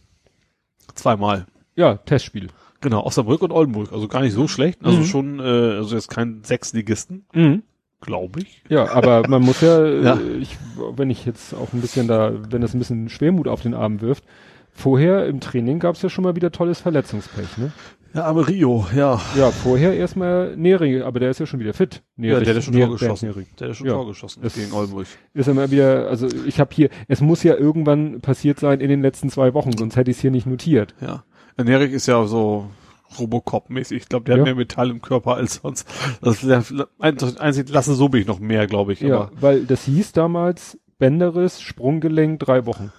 Zweimal. 0.95 1.47
Ja, 1.77 1.95
Testspiel. 1.97 2.49
Genau, 2.81 3.05
Osnabrück 3.05 3.43
und 3.43 3.53
Oldenburg. 3.53 3.93
Also 3.93 4.09
gar 4.09 4.21
nicht 4.23 4.33
so 4.35 4.49
schlecht. 4.49 4.85
Also 4.85 4.99
Mhm. 4.99 5.05
schon, 5.05 5.41
äh, 5.41 5.43
also 5.43 5.95
jetzt 5.95 6.09
kein 6.09 6.43
Sechsligisten, 6.45 7.25
Mhm. 7.35 7.63
glaube 8.01 8.41
ich. 8.41 8.63
Ja, 8.69 8.91
aber 8.93 9.29
man 9.29 9.43
muss 9.43 9.61
ja, 9.61 9.85
Ja. 10.03 10.15
Äh, 10.17 10.39
ich, 10.39 10.57
wenn 10.97 11.11
ich 11.11 11.25
jetzt 11.25 11.55
auch 11.55 11.73
ein 11.73 11.81
bisschen 11.81 12.09
da, 12.09 12.33
wenn 12.51 12.61
das 12.61 12.75
ein 12.75 12.79
bisschen 12.79 13.09
Schwermut 13.09 13.47
auf 13.49 13.63
den 13.63 13.75
Arm 13.75 14.01
wirft, 14.01 14.25
vorher 14.73 15.27
im 15.27 15.41
Training 15.41 15.79
gab 15.81 15.97
es 15.97 16.03
ja 16.03 16.09
schon 16.09 16.25
mal 16.25 16.37
wieder 16.37 16.51
tolles 16.53 16.81
Verletzungspech, 16.81 17.59
ne? 17.59 17.73
Ja, 18.15 18.25
aber 18.25 18.49
Rio, 18.49 18.87
ja. 18.97 19.21
Ja, 19.37 19.51
vorher 19.51 19.95
erstmal 19.95 20.57
Neri, 20.57 21.03
aber 21.03 21.21
der 21.21 21.31
ist 21.31 21.41
ja 21.41 21.47
schon 21.47 21.61
wieder 21.61 21.75
fit. 21.75 22.03
Ja, 22.17 22.41
der 22.41 22.49
hat 22.49 22.55
ja 22.57 22.63
schon 22.63 22.75
Tor 22.75 22.91
geschossen. 22.91 23.27
Der 23.35 23.37
hat 23.45 23.61
ja 23.69 23.75
schon 23.75 23.87
Ja. 23.87 23.93
Tor 23.95 24.07
geschossen 24.07 24.43
Es- 24.45 24.55
gegen 24.55 24.73
Oldenburg. 24.73 25.07
Ist 25.35 25.49
immer 25.49 25.71
wieder, 25.71 26.09
also 26.09 26.27
ich 26.47 26.59
habe 26.59 26.75
hier, 26.75 26.89
es 27.07 27.21
muss 27.21 27.43
ja 27.43 27.55
irgendwann 27.55 28.21
passiert 28.21 28.59
sein 28.61 28.81
in 28.81 28.89
den 28.89 29.03
letzten 29.03 29.29
zwei 29.31 29.53
Wochen, 29.55 29.73
sonst 29.77 29.97
hätte 29.97 30.11
ich 30.11 30.17
es 30.17 30.21
hier 30.21 30.31
nicht 30.31 30.47
notiert. 30.47 30.95
Ja. 31.01 31.25
Nerik 31.63 31.93
ist 31.93 32.07
ja 32.07 32.25
so 32.25 32.71
Robocop-mäßig. 33.19 33.97
Ich 34.03 34.09
glaube, 34.09 34.25
der 34.27 34.37
Ja. 34.37 34.41
hat 34.41 34.47
mehr 34.47 34.55
Metall 34.55 34.91
im 34.91 35.01
Körper 35.03 35.35
als 35.35 35.57
sonst. 35.63 35.87
Das 36.23 36.43
ist 36.43 36.49
der 36.49 36.65
einzig, 36.99 37.69
Lasse 37.69 37.95
Sobich 37.95 38.27
noch 38.27 38.39
mehr, 38.41 38.67
glaube 38.67 38.93
ich. 38.93 39.01
Ja, 39.01 39.23
Aber 39.23 39.31
weil 39.41 39.65
das 39.65 39.85
hieß 39.85 40.13
damals 40.13 40.79
Bänderriss, 40.99 41.61
Sprunggelenk, 41.61 42.41
drei 42.41 42.67
Wochen. 42.67 42.93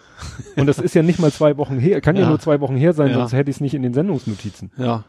Und 0.55 0.67
das 0.67 0.79
ist 0.79 0.93
ja 0.95 1.03
nicht 1.03 1.19
mal 1.19 1.31
zwei 1.31 1.57
Wochen 1.57 1.77
her, 1.79 2.01
kann 2.01 2.15
ja, 2.15 2.23
Ja. 2.23 2.29
nur 2.29 2.39
zwei 2.39 2.59
Wochen 2.61 2.75
her 2.75 2.93
sein, 2.93 3.09
Ja. 3.09 3.15
sonst 3.15 3.33
hätte 3.33 3.49
ich 3.49 3.57
es 3.57 3.61
nicht 3.61 3.73
in 3.73 3.81
den 3.83 3.93
Sendungsnotizen. 3.93 4.71
ja. 4.77 5.03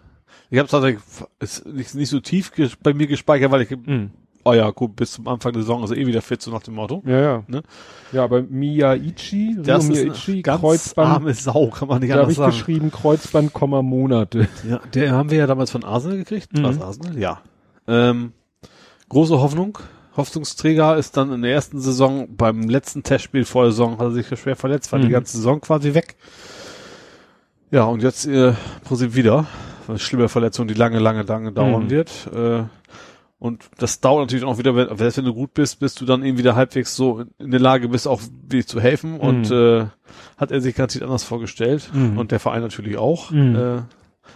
Ich 0.52 0.58
habe 0.58 0.68
tatsächlich 0.68 1.00
ist 1.38 1.64
nicht, 1.66 1.94
nicht 1.94 2.08
so 2.08 2.18
tief 2.18 2.50
bei 2.82 2.92
mir 2.92 3.06
gespeichert, 3.06 3.52
weil 3.52 3.62
ich 3.62 3.70
Mhm. 3.70 4.10
oh 4.44 4.52
ja, 4.52 4.70
gut, 4.70 4.96
bis 4.96 5.12
zum 5.12 5.28
Anfang 5.28 5.52
der 5.52 5.62
Saison 5.62 5.84
ist 5.84 5.90
er 5.90 5.96
eh 5.96 6.06
wieder 6.06 6.22
fit, 6.22 6.42
so 6.42 6.50
nach 6.50 6.62
dem 6.62 6.74
Motto. 6.74 7.02
Ja, 7.06 7.20
ja. 7.20 7.44
Ne? 7.46 7.62
Ja, 8.10 8.24
aber 8.24 8.42
Miyaichi, 8.42 9.56
Das 9.62 9.84
ist 9.84 9.90
Miyaichi, 9.90 10.32
eine 10.32 10.42
ganz 10.42 10.60
Kreuzband, 10.60 11.08
arme 11.08 11.34
Sau, 11.34 11.68
kann 11.68 11.86
man 11.88 12.00
nicht 12.00 12.10
da 12.10 12.14
habe 12.14 12.22
anders 12.22 12.32
ich 12.32 12.38
sagen. 12.38 12.50
geschrieben, 12.50 12.90
Kreuzband, 12.90 13.52
Komma, 13.52 13.82
Monate. 13.82 14.48
Ja, 14.68 14.80
der 14.92 15.12
haben 15.12 15.30
wir 15.30 15.38
ja 15.38 15.46
damals 15.46 15.70
von 15.70 15.84
Arsenal 15.84 16.18
gekriegt. 16.18 16.52
Mhm. 16.56 16.64
Was, 16.64 16.80
Arsenal? 16.80 17.16
Ja. 17.18 17.42
Ähm, 17.86 18.32
große 19.08 19.38
Hoffnung. 19.40 19.78
Hoffnungsträger 20.16 20.96
ist 20.96 21.16
dann 21.16 21.32
in 21.32 21.42
der 21.42 21.52
ersten 21.52 21.80
Saison, 21.80 22.36
beim 22.36 22.68
letzten 22.68 23.02
Testspiel 23.02 23.44
vor 23.44 23.62
der 23.64 23.72
Saison, 23.72 23.92
hat 23.98 24.06
er 24.06 24.10
sich 24.10 24.26
schwer 24.38 24.56
verletzt, 24.56 24.90
war 24.92 24.98
Mhm. 24.98 25.04
die 25.04 25.08
ganze 25.10 25.36
Saison 25.36 25.60
quasi 25.60 25.94
weg. 25.94 26.16
Ja, 27.70 27.84
und 27.84 28.02
jetzt 28.02 28.26
äh, 28.26 28.52
Prinzip 28.84 29.14
wieder. 29.14 29.46
Eine 29.88 29.98
schlimme 29.98 30.28
Verletzung, 30.28 30.68
die 30.68 30.74
lange, 30.74 30.98
lange, 30.98 31.22
lange 31.22 31.52
dauern 31.52 31.84
Mhm. 31.84 31.90
wird. 31.90 32.10
Äh, 32.34 32.62
und 33.38 33.64
das 33.78 34.00
dauert 34.00 34.22
natürlich 34.22 34.44
auch 34.44 34.58
wieder, 34.58 34.74
wenn, 34.76 34.94
selbst 34.98 35.16
wenn 35.18 35.24
du 35.24 35.32
gut 35.34 35.54
bist, 35.54 35.80
bist 35.80 36.00
du 36.00 36.04
dann 36.04 36.24
eben 36.24 36.36
wieder 36.38 36.56
halbwegs 36.56 36.94
so 36.94 37.24
in 37.38 37.50
der 37.50 37.60
Lage 37.60 37.88
bist, 37.88 38.06
auch 38.06 38.20
wirklich 38.42 38.66
zu 38.68 38.80
helfen. 38.80 39.18
Und 39.18 39.50
äh, 39.50 39.86
hat 40.36 40.50
er 40.50 40.60
sich 40.60 40.74
ganz 40.74 41.00
anders 41.00 41.24
vorgestellt. 41.24 41.90
Mhm. 41.94 42.18
Und 42.18 42.32
der 42.32 42.40
Verein 42.40 42.62
natürlich 42.62 42.98
auch. 42.98 43.30
Mhm. 43.30 43.56
Äh, 43.56 43.82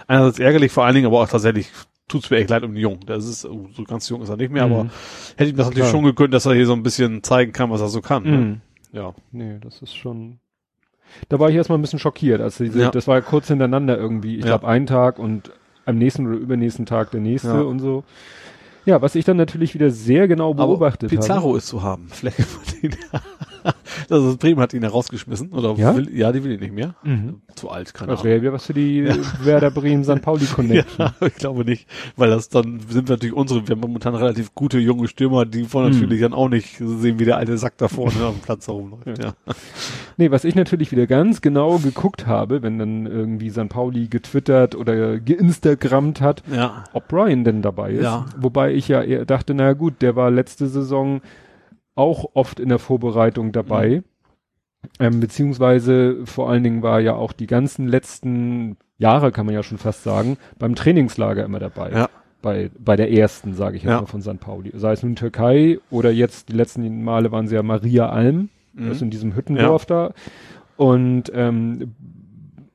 einerseits 0.07 0.39
ärgerlich, 0.39 0.73
vor 0.73 0.85
allen 0.85 0.95
Dingen, 0.95 1.07
aber 1.07 1.21
auch 1.21 1.29
tatsächlich 1.29 1.69
tut's 2.09 2.31
mir 2.31 2.37
echt 2.39 2.51
leid 2.51 2.63
um 2.65 2.73
den 2.73 2.81
Jungen. 2.83 3.01
Das 3.07 3.27
ist, 3.27 3.41
so 3.43 3.69
ganz 3.87 4.09
jung 4.09 4.23
ist 4.23 4.29
er 4.29 4.37
nicht 4.37 4.53
mehr, 4.53 4.65
aber 4.65 4.85
Mhm. 4.85 4.91
hätte 5.37 5.51
ihm 5.51 5.57
das 5.57 5.67
natürlich 5.69 5.89
Klar. 5.89 5.91
schon 6.01 6.05
gegönnt, 6.05 6.35
dass 6.35 6.47
er 6.47 6.55
hier 6.55 6.67
so 6.67 6.73
ein 6.75 6.83
bisschen 6.83 7.23
zeigen 7.23 7.53
kann, 7.53 7.71
was 7.71 7.81
er 7.81 7.89
so 7.89 8.01
kann. 8.01 8.23
Ne? 8.25 8.31
Mhm. 8.37 8.61
Ja. 8.93 9.15
Nee, 9.33 9.59
das 9.61 9.81
ist 9.83 9.97
schon. 9.97 10.39
Da 11.29 11.39
war 11.39 11.49
ich 11.51 11.57
erstmal 11.57 11.79
ein 11.79 11.83
bisschen 11.83 11.99
schockiert. 11.99 12.41
Also 12.41 12.65
diese, 12.65 12.81
Ja. 12.81 12.91
das 12.91 13.07
war 13.07 13.17
ja 13.17 13.21
kurz 13.21 13.49
hintereinander 13.49 13.97
irgendwie. 13.97 14.35
Ich 14.37 14.45
Ja. 14.45 14.57
glaube, 14.57 14.69
ein 14.69 14.87
Tag 14.87 15.19
und 15.19 15.51
am 15.87 15.99
nächsten 15.99 16.27
oder 16.27 16.37
übernächsten 16.37 16.87
Tag 16.87 17.11
der 17.11 17.21
nächste 17.21 17.49
Ja. 17.49 17.61
und 17.61 17.79
so. 17.79 18.05
Ja, 18.87 19.01
was 19.01 19.15
ich 19.15 19.25
dann 19.25 19.37
natürlich 19.39 19.73
wieder 19.75 19.91
sehr 19.91 20.29
genau 20.29 20.51
Aber 20.51 20.67
beobachtet 20.67 21.11
habe. 21.11 21.21
Pizarro 21.21 21.57
ist 21.57 21.67
zu 21.69 21.83
haben. 21.83 22.09
Fleckeverdiener. 22.09 22.97
Also 24.11 24.37
Bremen 24.37 24.61
hat 24.61 24.75
ihn 24.75 24.83
ja 24.83 24.89
rausgeschmissen. 24.89 25.53
Oder 25.53 25.75
Ja? 25.77 25.95
Will, 25.97 26.15
ja, 26.15 26.31
die 26.33 26.45
will 26.45 26.53
ihn 26.53 26.61
nicht 26.61 26.75
mehr. 26.75 26.95
Mhm. 27.05 27.41
Zu 27.55 27.71
alt, 27.71 27.95
keine 27.95 28.11
Das 28.13 28.21
Ahnung. 28.21 28.33
wäre 28.33 28.45
ja 28.45 28.53
was 28.53 28.67
für 28.67 28.75
die 28.75 29.09
Werder 29.43 29.71
Bremen 29.71 30.05
St. 30.05 30.21
Pauli 30.21 30.45
Connection. 30.55 30.85
Ja, 30.99 31.15
ich 31.27 31.35
glaube 31.37 31.65
nicht, 31.65 31.89
weil 32.17 32.29
das 32.31 32.49
dann 32.49 32.81
sind 32.89 33.09
wir 33.09 33.15
natürlich 33.15 33.35
unsere, 33.35 33.67
wir 33.67 33.75
haben 33.77 33.81
momentan 33.81 34.15
relativ 34.15 34.55
gute 34.55 34.79
junge 34.79 35.09
Stürmer, 35.09 35.47
die 35.47 35.73
wollen 35.73 35.93
Hm. 35.93 36.01
natürlich 36.01 36.21
dann 36.21 36.35
auch 36.35 36.49
nicht 36.49 36.77
sehen, 36.79 37.19
wie 37.19 37.25
der 37.25 37.37
alte 37.39 37.57
Sack 37.57 37.79
da 37.79 37.89
vorne 37.89 38.21
am 38.25 38.39
Platz 38.41 38.67
herumläuft. 38.67 39.23
Ja. 39.23 39.33
Nee, 40.17 40.31
was 40.31 40.45
ich 40.45 40.55
natürlich 40.55 40.93
wieder 40.93 41.07
ganz 41.07 41.41
genau 41.41 41.79
geguckt 41.79 42.27
habe, 42.27 42.63
wenn 42.63 42.79
dann 42.79 43.07
irgendwie 43.07 43.51
St. 43.51 43.69
Pauli 43.69 44.09
getwittert 44.09 44.75
oder 44.75 45.19
geinstagrammt 45.19 46.21
hat, 46.21 46.43
ja. 46.53 46.85
ob 46.93 47.09
Brian 47.09 47.45
denn 47.45 47.63
dabei 47.63 47.93
ist. 47.93 48.03
Ja. 48.05 48.27
Wobei 48.39 48.75
ich 48.75 48.89
ja 48.89 49.25
dachte, 49.25 49.55
na 49.55 49.73
gut, 49.73 49.95
der 50.03 50.17
war 50.17 50.31
letzte 50.31 50.67
Saison 50.69 51.21
auch 51.95 52.31
oft 52.35 52.61
in 52.61 52.69
der 52.69 52.79
Vorbereitung 52.79 53.53
dabei. 53.53 54.03
Ähm, 55.01 55.21
beziehungsweise 55.21 56.27
vor 56.27 56.51
allen 56.51 56.63
Dingen 56.63 56.83
war 56.83 57.01
ja 57.01 57.15
auch 57.15 57.33
die 57.33 57.47
ganzen 57.47 57.89
letzten 57.89 58.77
Jahre, 58.99 59.33
kann 59.33 59.47
man 59.47 59.55
ja 59.55 59.63
schon 59.63 59.79
fast 59.79 60.03
sagen, 60.03 60.37
beim 60.59 60.75
Trainingslager 60.75 61.45
immer 61.45 61.59
dabei. 61.59 61.91
Ja. 61.91 62.09
Bei, 62.43 62.71
bei 62.79 62.95
der 62.97 63.11
ersten, 63.11 63.55
sage 63.55 63.77
ich 63.79 63.83
jetzt 63.85 63.91
Ja. 63.93 64.01
mal 64.01 64.07
von 64.07 64.21
St. 64.21 64.39
Pauli. 64.41 64.71
Sei 64.75 64.93
es 64.93 65.03
nun 65.03 65.17
Türkei 65.17 65.79
oder 65.91 66.11
jetzt 66.11 66.51
die 66.51 66.53
letzten 66.53 67.03
Male 67.03 67.33
waren 67.33 67.49
sie 67.49 67.55
ja 67.55 67.63
Maria 67.63 68.11
Alm, 68.11 68.51
Mhm. 68.75 68.89
das 68.89 69.01
in 69.01 69.09
diesem 69.11 69.35
Hüttendorf 69.35 69.87
da. 69.87 70.13
Und, 70.77 71.33
ähm, 71.35 71.95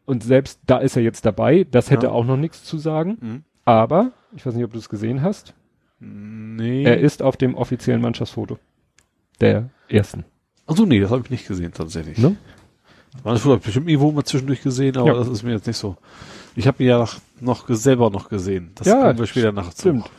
und 0.05 0.23
selbst 0.23 0.59
da 0.65 0.77
ist 0.79 0.95
er 0.95 1.03
jetzt 1.03 1.25
dabei. 1.25 1.67
Das 1.69 1.91
hätte 1.91 2.07
Ja. 2.07 2.11
auch 2.13 2.25
noch 2.25 2.37
nichts 2.37 2.63
zu 2.63 2.77
sagen. 2.79 3.17
Mhm. 3.21 3.43
Aber, 3.65 4.11
ich 4.35 4.43
weiß 4.45 4.55
nicht, 4.55 4.63
ob 4.65 4.71
du 4.73 4.79
es 4.79 4.89
gesehen 4.89 5.21
hast, 5.21 5.53
Nee. 5.99 6.83
er 6.85 6.97
ist 6.99 7.21
auf 7.21 7.37
dem 7.37 7.53
offiziellen 7.53 8.01
Mannschaftsfoto. 8.01 8.57
Der 9.41 9.70
ersten. 9.88 10.26
Achso, 10.68 10.86
nee, 10.86 10.99
das 10.99 11.10
habe 11.11 11.22
ich 11.24 11.30
nicht 11.30 11.48
gesehen 11.48 11.72
tatsächlich. 11.74 12.18
Ne? 12.18 12.36
Das 13.24 13.41
vielleicht 13.41 13.64
bestimmt 13.64 13.90
irgendwo 13.90 14.11
mal 14.11 14.24
zwischendurch 14.24 14.61
gesehen, 14.61 14.98
aber 14.98 15.07
Ja. 15.10 15.14
das 15.16 15.28
ist 15.28 15.44
mir 15.44 15.52
jetzt 15.53 15.66
nicht 15.68 15.78
so. 15.78 15.98
Ich 16.56 16.68
habe 16.68 16.84
ihn 16.84 16.90
ja 16.90 16.99
noch, 16.99 17.16
noch 17.40 17.66
selber 17.70 18.10
noch 18.10 18.30
gesehen. 18.30 18.72
Das 18.76 18.88
Ja, 18.88 19.02
kommen 19.02 19.18
wir 19.20 19.26
später 19.28 19.52
nach 19.52 19.74
zu. 19.74 19.82
Stimmt. 19.82 20.10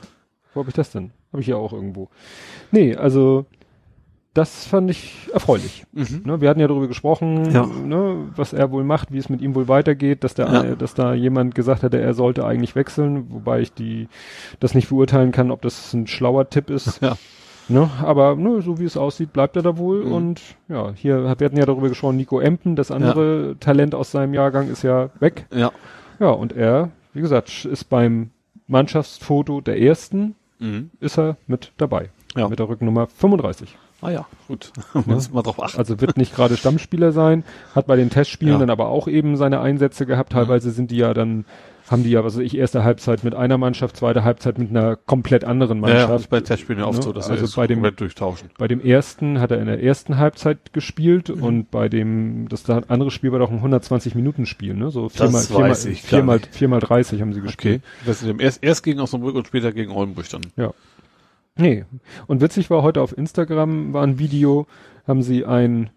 Wo 0.54 0.60
habe 0.60 0.70
ich 0.70 0.74
das 0.74 0.90
denn? 0.90 1.12
Habe 1.32 1.42
ich 1.42 1.46
ja 1.48 1.56
auch 1.56 1.72
irgendwo. 1.72 2.08
Nee, 2.72 2.96
also 2.96 3.46
das 4.34 4.64
fand 4.66 4.90
ich 4.90 5.28
erfreulich. 5.32 5.84
Mhm. 5.92 6.22
Ne, 6.24 6.40
wir 6.40 6.48
hatten 6.48 6.60
ja 6.60 6.66
darüber 6.68 6.88
gesprochen, 6.88 7.50
Ja. 7.52 7.66
ne, 7.66 8.28
was 8.34 8.52
er 8.52 8.70
wohl 8.72 8.82
macht, 8.84 9.12
wie 9.12 9.18
es 9.18 9.28
mit 9.28 9.40
ihm 9.40 9.54
wohl 9.54 9.68
weitergeht, 9.68 10.24
dass, 10.24 10.34
der, 10.34 10.46
Ja. 10.52 10.62
dass 10.74 10.94
da 10.94 11.14
jemand 11.14 11.54
gesagt 11.54 11.82
hatte, 11.84 12.00
er 12.00 12.14
sollte 12.14 12.44
eigentlich 12.44 12.74
wechseln, 12.74 13.26
wobei 13.30 13.60
ich 13.60 13.72
die 13.72 14.08
das 14.60 14.74
nicht 14.74 14.88
beurteilen 14.88 15.30
kann, 15.32 15.50
ob 15.52 15.62
das 15.62 15.92
ein 15.94 16.06
schlauer 16.08 16.48
Tipp 16.50 16.70
ist. 16.70 17.00
Ja. 17.02 17.16
Ne, 17.70 17.88
aber 18.02 18.34
ne, 18.36 18.60
so 18.62 18.78
wie 18.78 18.84
es 18.84 18.96
aussieht, 18.96 19.32
bleibt 19.32 19.56
er 19.56 19.62
da 19.62 19.78
wohl. 19.78 20.04
Mhm. 20.04 20.12
Und 20.12 20.40
ja, 20.68 20.92
hier, 20.94 21.22
wir 21.22 21.28
hatten 21.30 21.56
ja 21.56 21.64
darüber 21.66 21.88
gesprochen, 21.88 22.16
Nico 22.16 22.40
Empen, 22.40 22.76
das 22.76 22.90
andere 22.90 23.56
Talent 23.60 23.94
aus 23.94 24.10
seinem 24.10 24.34
Jahrgang 24.34 24.68
ist 24.68 24.82
ja 24.82 25.10
weg. 25.20 25.46
Ja. 25.54 25.70
Ja, 26.18 26.30
und 26.30 26.52
er, 26.52 26.90
wie 27.14 27.20
gesagt, 27.20 27.64
ist 27.64 27.84
beim 27.84 28.30
Mannschaftsfoto 28.66 29.60
der 29.60 29.80
ersten, 29.80 30.34
Mhm. 30.58 30.90
ist 31.00 31.18
er 31.18 31.36
mit 31.46 31.72
dabei. 31.78 32.10
Ja. 32.36 32.46
Mit 32.48 32.58
der 32.58 32.68
Rücknummer 32.68 33.06
35. 33.06 33.76
Ah 34.02 34.10
ja, 34.10 34.26
gut. 34.48 34.72
Muss 35.06 35.32
mal 35.32 35.42
drauf 35.42 35.62
achten. 35.62 35.78
Also 35.78 36.00
wird 36.00 36.16
nicht 36.18 36.34
gerade 36.34 36.56
Stammspieler 36.56 37.12
sein, 37.12 37.44
hat 37.74 37.86
bei 37.86 37.96
den 37.96 38.10
Testspielen 38.10 38.54
Ja. 38.54 38.58
dann 38.60 38.70
aber 38.70 38.88
auch 38.88 39.08
eben 39.08 39.36
seine 39.36 39.60
Einsätze 39.60 40.04
gehabt. 40.06 40.32
Teilweise 40.32 40.70
sind 40.70 40.90
die 40.90 40.96
ja 40.98 41.14
dann, 41.14 41.44
haben 41.90 42.04
die 42.04 42.10
ja, 42.10 42.22
was 42.24 42.36
weiß 42.36 42.44
ich, 42.44 42.56
erste 42.56 42.84
Halbzeit 42.84 43.24
mit 43.24 43.34
einer 43.34 43.58
Mannschaft, 43.58 43.96
zweite 43.96 44.22
Halbzeit 44.22 44.58
mit 44.58 44.70
einer 44.70 44.94
komplett 44.94 45.42
anderen 45.44 45.82
Ja, 45.82 45.88
ja, 45.88 45.92
das 45.94 46.00
Mannschaft. 46.02 46.20
ist 46.24 46.30
bei 46.30 46.40
Testspielen 46.40 46.80
ja 46.82 46.86
oft 46.86 46.98
Ne? 46.98 47.02
so, 47.02 47.12
dass 47.12 47.28
Also 47.28 47.56
bei 47.60 47.66
dem- 47.66 47.78
komplett 47.78 48.00
durchtauschen. 48.00 48.50
Bei 48.58 48.68
dem 48.68 48.80
ersten 48.80 49.40
hat 49.40 49.50
er 49.50 49.58
in 49.58 49.66
der 49.66 49.82
ersten 49.82 50.16
Halbzeit 50.16 50.72
gespielt 50.72 51.34
Mhm. 51.34 51.42
und 51.42 51.70
bei 51.72 51.88
dem, 51.88 52.48
das 52.48 52.62
da- 52.62 52.82
andere 52.86 53.10
Spiel 53.10 53.32
war 53.32 53.40
doch 53.40 53.50
ein 53.50 53.60
120 53.60 54.14
Minuten 54.14 54.46
Spiel, 54.46 54.74
ne? 54.74 54.90
So 54.92 55.08
viermal, 55.08 55.42
viermal, 55.42 55.74
viermal, 55.74 56.40
viermal 56.52 56.78
30 56.80 57.20
haben 57.20 57.32
sie 57.32 57.40
gespielt. 57.40 57.82
Okay. 57.82 58.06
Das 58.06 58.22
ist 58.22 58.40
erst, 58.40 58.62
erst 58.62 58.82
gegen 58.84 59.00
Osnabrück 59.00 59.34
und 59.34 59.48
später 59.48 59.72
gegen 59.72 59.90
Oldenburg 59.90 60.26
dann. 60.30 60.42
Nee. 61.56 61.84
Und 62.28 62.40
witzig 62.40 62.70
war 62.70 62.82
heute 62.82 63.02
auf 63.02 63.16
Instagram 63.18 63.92
war 63.92 64.02
ein 64.04 64.18
Video, 64.18 64.66
haben 65.06 65.22
sie 65.22 65.44
einen, 65.44 65.90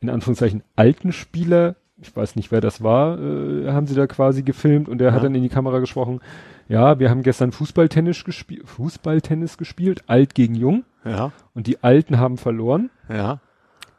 in 0.00 0.08
Anführungszeichen, 0.10 0.62
alten 0.74 1.12
Spieler, 1.12 1.76
ich 2.00 2.14
weiß 2.14 2.36
nicht, 2.36 2.50
wer 2.52 2.60
das 2.60 2.82
war, 2.82 3.18
äh, 3.18 3.70
haben 3.72 3.86
sie 3.86 3.94
da 3.94 4.06
quasi 4.06 4.42
gefilmt 4.42 4.88
und 4.88 4.98
der 4.98 5.12
hat 5.12 5.18
Ja. 5.18 5.24
dann 5.24 5.34
in 5.34 5.42
die 5.42 5.48
Kamera 5.48 5.78
gesprochen, 5.78 6.20
ja, 6.68 6.98
wir 6.98 7.10
haben 7.10 7.22
gestern 7.22 7.52
Fußballtennis 7.52 8.24
gespielt, 8.24 8.68
Fußballtennis 8.68 9.56
gespielt, 9.56 10.02
alt 10.06 10.34
gegen 10.34 10.54
jung, 10.54 10.84
Ja. 11.04 11.32
und 11.54 11.66
die 11.66 11.82
Alten 11.82 12.18
haben 12.18 12.36
verloren. 12.38 12.90
Ja. 13.08 13.40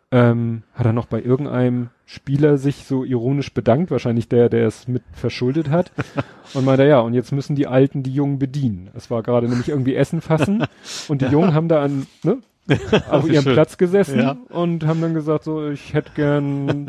Ähm, 0.10 0.64
hat 0.74 0.86
er 0.86 0.94
noch 0.94 1.08
bei 1.08 1.22
irgendeinem 1.22 1.90
Spieler 2.06 2.58
sich 2.58 2.86
so 2.86 3.04
ironisch 3.04 3.54
bedankt, 3.54 3.92
wahrscheinlich 3.92 4.30
der, 4.30 4.48
der 4.48 4.66
es 4.66 4.88
mit 4.88 5.04
verschuldet 5.12 5.70
hat. 5.70 5.92
und 6.54 6.64
meinte, 6.64 6.86
ja, 6.86 7.00
und 7.02 7.14
jetzt 7.14 7.34
müssen 7.34 7.56
die 7.58 7.68
Alten 7.68 8.04
die 8.04 8.14
Jungen 8.14 8.40
bedienen. 8.40 8.90
Es 8.96 9.12
war 9.12 9.22
gerade 9.22 9.50
nämlich 9.50 9.68
irgendwie 9.68 9.96
Essen 9.96 10.22
fassen 10.22 10.64
und 11.10 11.22
die 11.22 11.26
Jungen 11.26 11.54
haben 11.54 11.68
da 11.68 11.82
an, 11.84 12.08
ne, 12.24 12.38
auf 13.10 13.30
ihrem 13.30 13.44
schön. 13.44 13.54
Platz 13.54 13.78
gesessen 13.78 14.20
Ja. 14.20 14.38
und 14.50 14.86
haben 14.86 15.02
dann 15.02 15.14
gesagt, 15.14 15.44
so, 15.44 15.68
ich 15.70 15.94
hätte 15.94 16.12
gern 16.16 16.88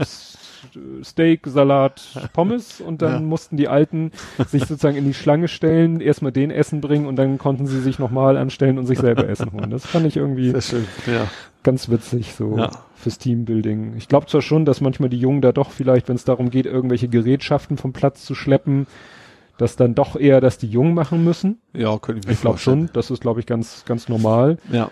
Steak, 1.04 1.46
Salat, 1.46 2.02
Pommes 2.32 2.80
und 2.80 3.02
dann 3.02 3.12
Ja. 3.12 3.20
mussten 3.20 3.56
die 3.56 3.68
Alten 3.68 4.12
sich 4.48 4.64
sozusagen 4.64 4.96
in 4.96 5.04
die 5.04 5.14
Schlange 5.14 5.48
stellen, 5.48 6.00
erstmal 6.00 6.32
den 6.32 6.50
Essen 6.50 6.80
bringen 6.80 7.06
und 7.06 7.16
dann 7.16 7.38
konnten 7.38 7.66
sie 7.66 7.80
sich 7.80 7.98
nochmal 7.98 8.36
anstellen 8.36 8.78
und 8.78 8.86
sich 8.86 8.98
selber 8.98 9.28
Essen 9.28 9.52
holen. 9.52 9.70
Das 9.70 9.86
fand 9.86 10.06
ich 10.06 10.16
irgendwie 10.16 10.50
Sehr 10.50 10.60
schön. 10.62 10.84
Ja. 11.06 11.26
ganz 11.62 11.88
witzig 11.88 12.34
so 12.34 12.56
Ja. 12.58 12.70
fürs 12.96 13.18
Teambuilding. 13.18 13.94
Ich 13.96 14.08
glaube 14.08 14.26
zwar 14.26 14.42
schon, 14.42 14.64
dass 14.64 14.80
manchmal 14.80 15.08
die 15.08 15.18
Jungen 15.20 15.40
da 15.40 15.52
doch 15.52 15.70
vielleicht, 15.70 16.08
wenn 16.08 16.16
es 16.16 16.24
darum 16.24 16.50
geht, 16.50 16.66
irgendwelche 16.66 17.08
Gerätschaften 17.08 17.76
vom 17.76 17.92
Platz 17.92 18.24
zu 18.24 18.34
schleppen, 18.34 18.86
dass 19.58 19.74
dann 19.76 19.94
doch 19.94 20.14
eher 20.14 20.40
das 20.40 20.58
die 20.58 20.68
Jungen 20.68 20.94
machen 20.94 21.24
müssen. 21.24 21.58
Ja, 21.72 21.98
könnte 21.98 22.20
ich 22.20 22.26
mir 22.26 22.32
Ich 22.32 22.40
glaube 22.40 22.58
schon, 22.58 22.90
das 22.92 23.10
ist 23.10 23.20
glaube 23.20 23.40
ich 23.40 23.46
ganz 23.46 23.84
ganz 23.86 24.08
normal. 24.08 24.58
Ja. 24.70 24.90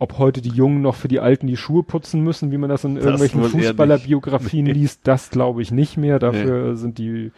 Ob 0.00 0.18
heute 0.18 0.40
die 0.40 0.50
Jungen 0.50 0.80
noch 0.82 0.94
für 0.94 1.08
die 1.08 1.18
Alten 1.20 1.46
die 1.48 1.56
Schuhe 1.56 1.82
putzen 1.82 2.22
müssen, 2.22 2.52
wie 2.52 2.56
man 2.58 2.70
das 2.70 2.84
in 2.84 2.94
Das 2.94 3.04
irgendwelchen. 3.04 3.42
Fußballerbiografien 3.44 4.66
Nee. 4.66 4.72
liest, 4.72 5.00
das 5.04 5.30
glaube 5.30 5.60
ich 5.62 5.70
nicht 5.72 5.96
mehr. 5.96 6.18
Dafür 6.18 6.76
sind 6.76 6.98
die 6.98 7.32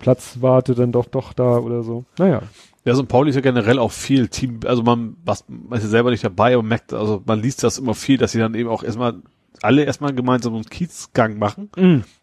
Platzwarte 0.00 0.74
dann 0.74 0.92
doch 0.92 1.06
doch 1.06 1.32
da 1.32 1.58
oder 1.58 1.82
so. 1.82 2.04
Naja. 2.18 2.42
Ja, 2.84 2.94
so 2.94 3.02
ein 3.02 3.06
Pauli 3.06 3.30
ist 3.30 3.36
ja 3.36 3.42
generell 3.42 3.78
auch 3.78 3.92
viel 3.92 4.28
Team, 4.28 4.60
also 4.64 4.82
man, 4.82 5.16
was, 5.24 5.44
man 5.46 5.76
ist 5.78 5.84
ja 5.84 5.90
selber 5.90 6.10
nicht 6.10 6.24
dabei 6.24 6.56
und 6.56 6.66
merkt, 6.66 6.94
also 6.94 7.22
man 7.26 7.40
liest 7.42 7.62
das 7.62 7.76
immer 7.76 7.94
viel, 7.94 8.16
dass 8.16 8.32
sie 8.32 8.38
dann 8.38 8.54
eben 8.54 8.70
auch 8.70 8.82
erstmal, 8.82 9.16
alle 9.60 9.84
erstmal 9.84 10.14
gemeinsam 10.14 10.54
einen 10.54 10.64
Kiezgang 10.64 11.36
machen. 11.38 11.68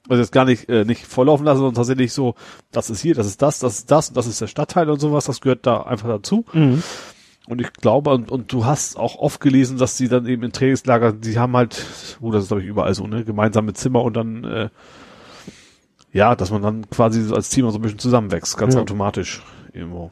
Also 0.09 0.19
jetzt 0.23 0.31
gar 0.31 0.45
nicht, 0.45 0.67
äh, 0.67 0.83
nicht 0.83 1.05
volllaufen 1.05 1.45
lassen, 1.45 1.59
sondern 1.59 1.75
tatsächlich 1.75 2.11
so, 2.11 2.33
das 2.71 2.89
ist 2.89 3.01
hier, 3.01 3.13
das 3.13 3.27
ist 3.27 3.39
das, 3.43 3.59
das 3.59 3.77
ist 3.79 3.91
das, 3.91 4.11
das 4.11 4.25
ist 4.25 4.41
der 4.41 4.47
Stadtteil 4.47 4.89
und 4.89 4.99
sowas, 4.99 5.25
das 5.25 5.41
gehört 5.41 5.67
da 5.67 5.83
einfach 5.83 6.07
dazu. 6.09 6.43
Mhm. 6.53 6.81
Und 7.47 7.61
ich 7.61 7.71
glaube, 7.73 8.09
und, 8.11 8.29
und 8.29 8.51
du 8.51 8.65
hast 8.65 8.97
auch 8.97 9.15
oft 9.17 9.39
gelesen, 9.39 9.77
dass 9.77 9.97
sie 9.97 10.09
dann 10.09 10.25
eben 10.27 10.43
in 10.43 10.51
Trainingslager, 10.51 11.13
die 11.13 11.39
haben 11.39 11.55
halt, 11.55 11.85
oh, 12.19 12.31
das 12.31 12.43
ist 12.43 12.47
glaube 12.49 12.61
ich 12.61 12.67
überall 12.67 12.93
so, 12.93 13.07
ne, 13.07 13.23
gemeinsame 13.23 13.73
Zimmer 13.73 14.03
und 14.03 14.15
dann, 14.17 14.43
äh, 14.43 14.69
ja, 16.11 16.35
dass 16.35 16.51
man 16.51 16.61
dann 16.61 16.89
quasi 16.89 17.31
als 17.33 17.49
Team 17.49 17.65
auch 17.65 17.71
so 17.71 17.79
ein 17.79 17.81
bisschen 17.81 17.99
zusammenwächst, 17.99 18.57
ganz 18.57 18.75
Ja. 18.75 18.81
automatisch 18.81 19.41
irgendwo. 19.73 20.11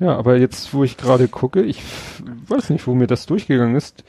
Ja, 0.00 0.16
aber 0.16 0.36
jetzt, 0.38 0.72
wo 0.74 0.84
ich 0.84 0.96
gerade 0.96 1.28
gucke, 1.28 1.62
ich 1.62 1.82
weiß 2.48 2.70
nicht, 2.70 2.86
wo 2.86 2.94
mir 2.94 3.06
das 3.06 3.26
durchgegangen 3.26 3.74
ist, 3.76 4.04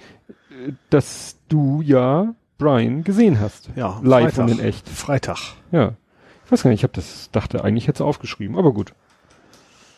dass 0.89 1.37
du 1.49 1.81
ja 1.81 2.33
Brian 2.57 3.03
gesehen 3.03 3.39
hast. 3.39 3.69
Ja, 3.75 3.99
Live 4.03 4.35
Freitag. 4.35 4.45
und 4.51 4.59
in 4.59 4.65
echt. 4.65 4.87
Freitag. 4.87 5.37
Ja. 5.71 5.93
Ich 6.45 6.51
weiß 6.51 6.63
gar 6.63 6.69
nicht, 6.69 6.79
ich 6.79 6.83
habe 6.83 6.93
das, 6.93 7.29
dachte 7.31 7.63
eigentlich 7.63 7.87
hätte 7.87 8.03
es 8.03 8.07
aufgeschrieben, 8.07 8.57
aber 8.57 8.73
gut. 8.73 8.93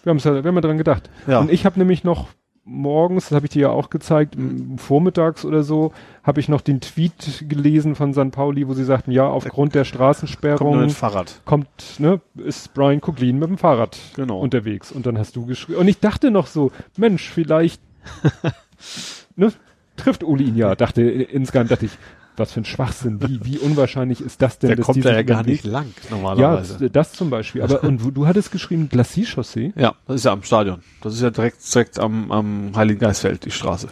Wir 0.04 0.12
haben 0.12 0.18
ja, 0.20 0.44
wir 0.44 0.44
haben 0.44 0.56
ja 0.56 0.62
dran 0.62 0.78
gedacht. 0.78 1.10
Ja. 1.28 1.40
Und 1.40 1.52
ich 1.52 1.66
habe 1.66 1.80
nämlich 1.80 2.04
noch 2.04 2.28
morgens, 2.65 3.26
das 3.30 3.35
habe 3.35 3.45
ich 3.45 3.52
dir 3.52 3.64
ja 3.64 3.69
auch 3.69 3.90
gezeigt, 3.90 4.35
m- 4.35 4.77
vormittags 4.77 5.44
oder 5.45 5.64
so, 5.64 5.91
habe 6.23 6.40
ich 6.40 6.48
noch 6.49 6.61
den 6.61 6.80
Tweet 6.81 7.45
gelesen 7.49 7.95
von 7.95 8.14
St. 8.14 8.31
Pauli, 8.31 8.68
wo 8.68 8.73
sie 8.73 8.85
sagten, 8.85 9.11
ja, 9.11 9.27
aufgrund 9.27 9.76
der 9.76 9.81
Kommt 9.81 9.88
Straßensperrung 9.88 10.80
mit 10.80 10.91
Fahrrad. 10.94 11.41
kommt, 11.45 11.68
ne, 11.99 12.22
ist 12.35 12.73
Brian 12.73 13.02
Cooklin 13.02 13.38
mit 13.40 13.49
dem 13.49 13.57
Fahrrad 13.57 13.98
Genau. 14.15 14.40
unterwegs. 14.40 14.91
Und 14.91 15.06
dann 15.06 15.18
hast 15.18 15.35
du 15.35 15.45
geschrieben. 15.45 15.80
Und 15.80 15.88
ich 15.88 15.99
dachte 15.99 16.31
noch 16.31 16.48
so, 16.48 16.72
Mensch, 16.98 17.30
vielleicht, 17.30 17.81
ne, 19.35 19.52
trifft 19.98 20.23
Uli 20.23 20.45
ihn 20.45 20.56
ja. 20.56 20.76
Dachte, 20.76 21.02
insgesamt 21.03 21.72
dachte 21.72 21.85
ich, 21.85 21.91
was 22.38 22.52
für 22.52 22.62
ein 22.62 22.66
Schwachsinn, 22.66 23.22
wie, 23.22 23.40
wie 23.44 23.58
unwahrscheinlich 23.60 24.22
ist 24.22 24.42
das 24.42 24.58
denn, 24.60 24.70
Der 24.70 24.78
dass 24.78 24.86
kommt 24.86 25.04
da 25.06 25.12
ja 25.14 25.22
gar 25.24 25.44
nicht 25.44 25.64
lang, 25.66 25.88
Ja, 26.10 26.16
normalerweise. 26.16 26.78
das, 26.80 26.92
das 26.92 27.14
zum 27.14 27.30
Beispiel. 27.30 27.62
Aber, 27.62 27.84
und 27.84 28.02
du, 28.02 28.12
du 28.12 28.26
hattest 28.28 28.52
geschrieben, 28.52 28.90
Glacis-Chaussee? 28.90 29.74
Ja, 29.76 29.94
das 30.08 30.16
ist 30.18 30.26
ja 30.26 30.32
am 30.34 30.44
Stadion. 30.44 30.82
Das 31.02 31.14
ist 31.14 31.22
ja 31.22 31.30
direkt, 31.30 31.58
direkt 31.74 32.00
am, 32.00 32.32
am 32.32 32.72
Heiligen 32.76 33.00
Geistfeld, 33.00 33.46
die 33.46 33.52
Straße. 33.52 33.88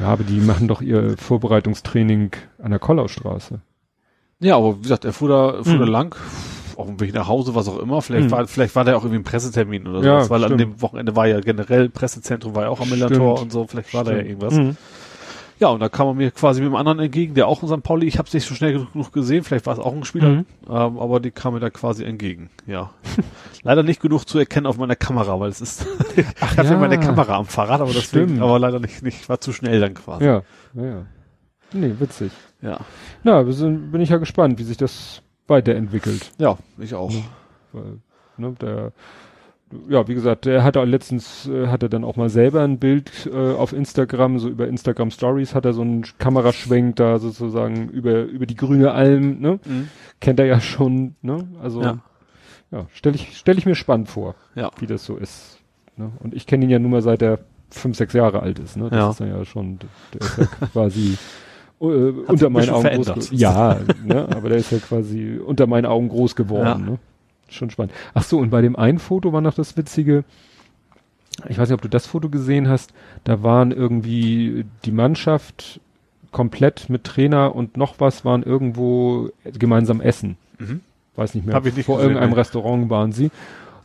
Ja, 0.00 0.06
aber 0.08 0.24
die 0.24 0.40
machen 0.40 0.66
doch 0.68 0.80
ihr 0.80 1.16
Vorbereitungstraining 1.18 2.32
an 2.62 2.70
der 2.70 2.80
Kollaustraße. 2.80 3.60
Ja, 4.40 4.56
aber 4.56 4.78
wie 4.78 4.82
gesagt, 4.82 5.04
er 5.04 5.12
fuhr 5.12 5.28
da, 5.28 5.62
fuhr 5.62 5.74
Mhm. 5.74 5.78
da 5.80 5.84
lang, 5.86 6.16
auf 6.76 6.86
dem 6.86 6.98
Weg 7.00 7.14
nach 7.14 7.28
Hause, 7.28 7.54
was 7.54 7.68
auch 7.68 7.78
immer. 7.78 8.02
Vielleicht 8.02 8.26
Mhm. 8.26 8.30
war, 8.32 8.46
vielleicht 8.48 8.74
war 8.74 8.84
der 8.84 8.96
auch 8.96 9.04
irgendwie 9.04 9.20
ein 9.20 9.24
Pressetermin 9.24 9.86
oder 9.86 10.02
Ja, 10.02 10.24
so. 10.24 10.30
Weil 10.30 10.42
an 10.42 10.48
stimmt. 10.48 10.60
dem 10.60 10.82
Wochenende 10.82 11.14
war 11.14 11.26
ja 11.28 11.38
generell 11.40 11.88
Pressezentrum 11.88 12.54
war 12.56 12.64
ja 12.64 12.68
auch 12.70 12.80
am 12.80 12.90
Millantor 12.90 13.36
Stimmt. 13.36 13.42
und 13.42 13.52
so. 13.52 13.66
Vielleicht 13.68 13.94
war 13.94 14.02
da 14.04 14.10
ja 14.12 14.16
Stimmt. 14.24 14.30
irgendwas. 14.42 14.54
Mhm. 14.54 14.76
Ja, 15.60 15.68
und 15.68 15.80
da 15.80 15.88
kam 15.88 16.08
er 16.08 16.14
mir 16.14 16.30
quasi 16.32 16.60
mit 16.60 16.68
dem 16.70 16.74
anderen 16.76 16.98
entgegen, 16.98 17.34
der 17.34 17.46
auch 17.46 17.62
in 17.62 17.68
St. 17.68 17.82
Pauli, 17.82 18.06
ich 18.06 18.18
habe 18.18 18.26
es 18.26 18.34
nicht 18.34 18.46
so 18.46 18.54
schnell 18.54 18.72
genug 18.92 19.12
gesehen, 19.12 19.44
vielleicht 19.44 19.66
war 19.66 19.74
es 19.74 19.78
auch 19.78 19.92
ein 19.94 20.04
Spieler, 20.04 20.28
Mhm. 20.30 20.46
ähm, 20.68 20.98
aber 20.98 21.20
die 21.20 21.30
kam 21.30 21.54
mir 21.54 21.60
da 21.60 21.70
quasi 21.70 22.04
entgegen, 22.04 22.50
ja. 22.66 22.90
leider 23.62 23.82
nicht 23.84 24.00
genug 24.02 24.24
zu 24.28 24.38
erkennen 24.38 24.66
auf 24.66 24.78
meiner 24.78 24.96
Kamera, 24.96 25.38
weil 25.38 25.50
es 25.50 25.60
ist, 25.60 25.86
ich 26.16 26.26
habe 26.40 26.56
ja 26.68 26.72
ja. 26.72 26.76
meine 26.78 26.98
Kamera 26.98 27.36
am 27.36 27.46
Fahrrad, 27.46 27.80
aber 27.80 27.92
das 27.92 28.04
Stimmt. 28.04 28.40
aber 28.42 28.58
leider 28.58 28.80
nicht, 28.80 29.02
nicht, 29.02 29.28
war 29.28 29.40
zu 29.40 29.52
schnell 29.52 29.80
dann 29.80 29.94
quasi. 29.94 30.24
Ja, 30.24 30.42
ja, 30.74 30.84
ja. 30.84 31.06
Nee, 31.72 31.94
witzig. 31.98 32.32
Ja, 32.62 32.80
Na, 33.22 33.44
wir 33.46 33.52
sind, 33.52 33.90
bin 33.92 34.00
ich 34.00 34.08
ja 34.10 34.16
gespannt, 34.18 34.58
wie 34.58 34.64
sich 34.64 34.76
das 34.76 35.22
weiterentwickelt. 35.46 36.32
ja 36.38 36.56
ich 36.78 36.94
auch. 36.94 37.12
Weil, 37.72 37.98
ne, 38.36 38.52
der, 38.60 38.92
ja, 39.88 40.06
wie 40.08 40.14
gesagt, 40.14 40.46
hatte 40.46 40.80
auch 40.80 40.84
letztens, 40.84 41.48
äh, 41.48 41.66
hat 41.68 41.82
er 41.82 41.88
dann 41.88 42.04
auch 42.04 42.16
mal 42.16 42.28
selber 42.28 42.62
ein 42.62 42.78
Bild 42.78 43.28
äh, 43.32 43.52
auf 43.52 43.72
Instagram, 43.72 44.38
so 44.38 44.48
über 44.48 44.68
Instagram 44.68 45.10
Stories 45.10 45.54
hat 45.54 45.64
er 45.64 45.72
so 45.72 45.82
einen 45.82 46.04
Kameraschwenk 46.18 46.96
da 46.96 47.18
sozusagen 47.18 47.88
über, 47.88 48.22
über 48.24 48.46
die 48.46 48.56
grüne 48.56 48.92
Alm, 48.92 49.40
ne? 49.40 49.58
Mhm. 49.64 49.88
Kennt 50.20 50.40
er 50.40 50.46
ja 50.46 50.60
schon, 50.60 51.14
ne? 51.22 51.46
Also, 51.62 51.82
Ja. 51.82 51.98
ja, 52.70 52.86
stelle 52.92 53.16
ich, 53.16 53.36
stell 53.36 53.58
ich 53.58 53.66
mir 53.66 53.74
spannend 53.74 54.08
vor, 54.08 54.34
Ja. 54.54 54.70
wie 54.78 54.86
das 54.86 55.04
so 55.04 55.16
ist. 55.16 55.58
Ne? 55.96 56.10
Und 56.20 56.34
ich 56.34 56.46
kenne 56.46 56.64
ihn 56.64 56.70
ja 56.70 56.78
nur 56.78 56.90
mal 56.90 57.02
seit 57.02 57.22
er 57.22 57.38
fünf, 57.70 57.96
sechs 57.96 58.12
Jahre 58.14 58.40
alt 58.40 58.58
ist, 58.58 58.76
ne? 58.76 58.88
Das 58.90 58.98
Ja. 58.98 59.10
ist 59.10 59.20
dann 59.20 59.28
ja 59.28 59.44
schon, 59.44 59.78
der 60.12 60.20
ist 60.20 60.38
ja 60.38 60.44
quasi 60.72 61.16
äh, 61.80 61.84
unter 61.84 62.46
ein 62.46 62.52
meinen 62.52 62.70
Augen 62.70 62.82
groß 62.88 63.06
verändert. 63.06 63.30
ge- 63.30 63.38
Ja, 63.38 63.76
ne? 64.04 64.28
aber 64.34 64.48
der 64.48 64.58
ist 64.58 64.70
ja 64.72 64.78
quasi 64.78 65.38
unter 65.44 65.66
meinen 65.66 65.86
Augen 65.86 66.08
groß 66.08 66.34
geworden, 66.36 66.66
Ja. 66.66 66.78
ne? 66.78 66.98
Schon 67.48 67.70
spannend. 67.70 67.92
Ach 68.14 68.22
so, 68.22 68.38
und 68.38 68.50
bei 68.50 68.60
dem 68.62 68.76
einen 68.76 68.98
Foto 68.98 69.32
war 69.32 69.40
noch 69.40 69.54
das 69.54 69.76
Witzige, 69.76 70.24
ich 71.48 71.58
weiß 71.58 71.68
nicht, 71.68 71.74
ob 71.74 71.82
du 71.82 71.88
das 71.88 72.06
Foto 72.06 72.28
gesehen 72.28 72.68
hast, 72.68 72.92
da 73.24 73.42
waren 73.42 73.72
irgendwie 73.72 74.64
die 74.84 74.92
Mannschaft 74.92 75.80
komplett 76.32 76.90
mit 76.90 77.04
Trainer 77.04 77.54
und 77.54 77.76
noch 77.76 78.00
was 78.00 78.24
waren 78.24 78.42
irgendwo 78.42 79.30
gemeinsam 79.58 80.00
essen. 80.00 80.36
Mhm. 80.58 80.80
Weiß 81.16 81.34
nicht 81.34 81.46
mehr. 81.46 81.54
Hab 81.54 81.66
ich 81.66 81.76
nicht 81.76 81.86
Vor 81.86 81.96
gesehen, 81.96 82.10
irgendeinem 82.10 82.30
nee. 82.30 82.36
Restaurant 82.36 82.90
waren 82.90 83.12
sie. 83.12 83.30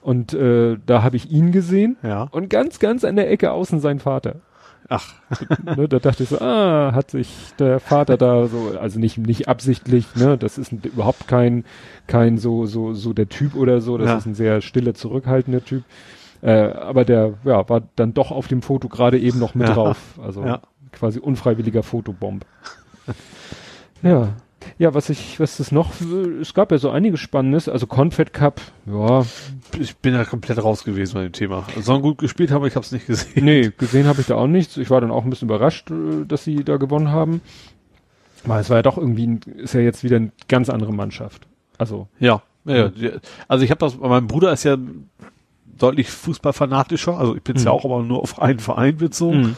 Und 0.01 0.33
äh, 0.33 0.77
da 0.85 1.03
habe 1.03 1.15
ich 1.17 1.29
ihn 1.29 1.51
gesehen 1.51 1.97
Ja. 2.01 2.23
und 2.31 2.49
ganz, 2.49 2.79
ganz 2.79 3.03
an 3.03 3.15
der 3.17 3.29
Ecke 3.29 3.51
außen 3.51 3.79
sein 3.79 3.99
Vater. 3.99 4.37
Ach, 4.89 5.13
ne, 5.77 5.87
da 5.87 5.99
dachte 5.99 6.23
ich 6.23 6.29
so, 6.29 6.39
ah, 6.39 6.91
hat 6.93 7.11
sich 7.11 7.29
der 7.59 7.79
Vater 7.79 8.17
da 8.17 8.47
so, 8.47 8.73
also 8.79 8.99
nicht 8.99 9.17
nicht 9.19 9.47
absichtlich, 9.47 10.05
ne, 10.15 10.37
das 10.37 10.57
ist 10.57 10.71
ein, 10.71 10.81
überhaupt 10.83 11.27
kein 11.27 11.63
kein 12.07 12.37
so 12.39 12.65
so 12.65 12.93
so 12.93 13.13
der 13.13 13.29
Typ 13.29 13.55
oder 13.55 13.81
so, 13.81 13.97
das 13.97 14.07
Ja. 14.07 14.17
ist 14.17 14.25
ein 14.25 14.33
sehr 14.35 14.61
stiller, 14.61 14.93
zurückhaltender 14.95 15.63
Typ. 15.63 15.83
Äh, 16.41 16.71
aber 16.71 17.05
der 17.05 17.33
ja 17.43 17.67
war 17.69 17.83
dann 17.97 18.13
doch 18.13 18.31
auf 18.31 18.47
dem 18.47 18.61
Foto 18.61 18.87
gerade 18.89 19.19
eben 19.19 19.39
noch 19.39 19.53
mit 19.55 19.67
Ja. 19.67 19.75
drauf, 19.75 20.17
also 20.23 20.43
Ja. 20.43 20.61
quasi 20.91 21.19
unfreiwilliger 21.19 21.83
Fotobomb. 21.83 22.45
ja. 24.01 24.29
Ja, 24.77 24.93
was 24.93 25.09
ich, 25.09 25.39
was 25.39 25.59
ist 25.59 25.71
noch, 25.71 25.91
es 26.41 26.53
gab 26.53 26.71
ja 26.71 26.77
so 26.77 26.89
einiges 26.89 27.19
Spannendes, 27.21 27.69
also 27.69 27.87
Confed 27.87 28.33
Cup, 28.33 28.59
ja, 28.85 29.25
ich 29.79 29.95
bin 29.97 30.13
ja 30.13 30.25
komplett 30.25 30.61
raus 30.61 30.83
gewesen 30.83 31.13
bei 31.15 31.23
dem 31.23 31.31
Thema. 31.33 31.65
Sollen 31.79 32.01
gut 32.01 32.17
gespielt 32.17 32.51
haben, 32.51 32.65
ich 32.65 32.75
habe 32.75 32.85
es 32.85 32.91
nicht 32.91 33.07
gesehen. 33.07 33.45
Nee, 33.45 33.71
gesehen 33.77 34.05
habe 34.07 34.21
ich 34.21 34.27
da 34.27 34.35
auch 34.35 34.47
nichts. 34.47 34.75
Ich 34.77 34.89
war 34.89 34.99
dann 35.01 35.11
auch 35.11 35.23
ein 35.23 35.29
bisschen 35.29 35.47
überrascht, 35.47 35.89
äh, 35.91 36.25
dass 36.27 36.43
sie 36.43 36.63
da 36.63 36.77
gewonnen 36.77 37.09
haben. 37.11 37.41
Weil 38.45 38.61
es 38.61 38.69
war 38.69 38.77
ja 38.77 38.83
doch 38.83 38.97
irgendwie, 38.97 39.27
ein, 39.27 39.39
ist 39.57 39.73
ja 39.73 39.81
jetzt 39.81 40.03
wieder 40.03 40.15
eine 40.17 40.31
ganz 40.47 40.69
andere 40.69 40.93
Mannschaft. 40.93 41.47
Also, 41.77 42.07
Ja, 42.19 42.41
ja, 42.65 42.91
ja. 42.95 43.11
Also 43.47 43.63
ich 43.63 43.71
habe 43.71 43.79
das, 43.79 43.97
mein 43.97 44.27
Bruder 44.27 44.51
ist 44.53 44.63
ja 44.63 44.77
deutlich 45.77 46.09
Fußballfanatischer, 46.09 47.17
also 47.17 47.35
ich 47.35 47.41
bin's 47.41 47.63
ja 47.63 47.71
Mhm. 47.71 47.77
auch, 47.77 47.85
aber 47.85 48.03
nur 48.03 48.21
auf 48.21 48.41
einen 48.41 48.59
Verein 48.59 48.97
bezogen. 48.97 49.55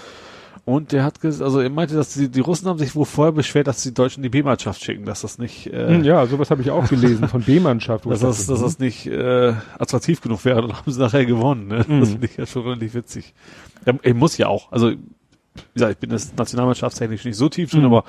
Und 0.63 0.91
der 0.91 1.03
hat 1.03 1.19
gesagt, 1.21 1.43
also 1.43 1.59
er 1.59 1.69
meinte, 1.71 1.95
dass 1.95 2.13
die, 2.13 2.29
die 2.29 2.39
Russen 2.39 2.67
haben 2.67 2.77
sich 2.77 2.95
wohl 2.95 3.05
vorher 3.05 3.31
beschwert, 3.31 3.65
dass 3.67 3.81
die 3.81 3.93
Deutschen 3.93 4.21
die 4.21 4.29
B-Mannschaft 4.29 4.83
schicken, 4.83 5.05
dass 5.05 5.21
das 5.21 5.39
nicht, 5.39 5.67
äh, 5.67 5.95
Hm, 5.95 6.03
ja, 6.03 6.25
sowas 6.27 6.51
habe 6.51 6.61
ich 6.61 6.69
auch 6.69 6.87
gelesen 6.87 7.27
von 7.27 7.41
B-Mannschaft. 7.41 8.05
dass, 8.05 8.19
ich 8.21 8.27
das, 8.27 8.45
dass 8.45 8.61
das 8.61 8.79
nicht 8.79 9.07
äh, 9.07 9.53
attraktiv 9.79 10.21
genug 10.21 10.45
wäre, 10.45 10.61
dann 10.61 10.73
haben 10.77 10.91
sie 10.91 10.99
nachher 10.99 11.25
gewonnen. 11.25 11.67
Ne? 11.67 11.83
Mhm. 11.87 11.99
Das 12.01 12.09
finde 12.11 12.27
ich 12.27 12.37
ja 12.37 12.45
schon 12.45 12.63
relativ 12.63 12.93
witzig. 12.93 13.33
Ja, 13.85 13.93
er 14.03 14.13
muss 14.13 14.37
ja 14.37 14.47
auch, 14.47 14.71
also 14.71 14.91
wie 14.91 14.97
gesagt, 15.73 15.93
ich 15.93 15.97
bin 15.97 16.11
das 16.11 16.31
nationalmannschaftstechnisch 16.35 17.25
nicht 17.25 17.35
so 17.37 17.49
tief 17.49 17.71
drin, 17.71 17.81
Mhm. 17.81 17.85
aber 17.87 18.03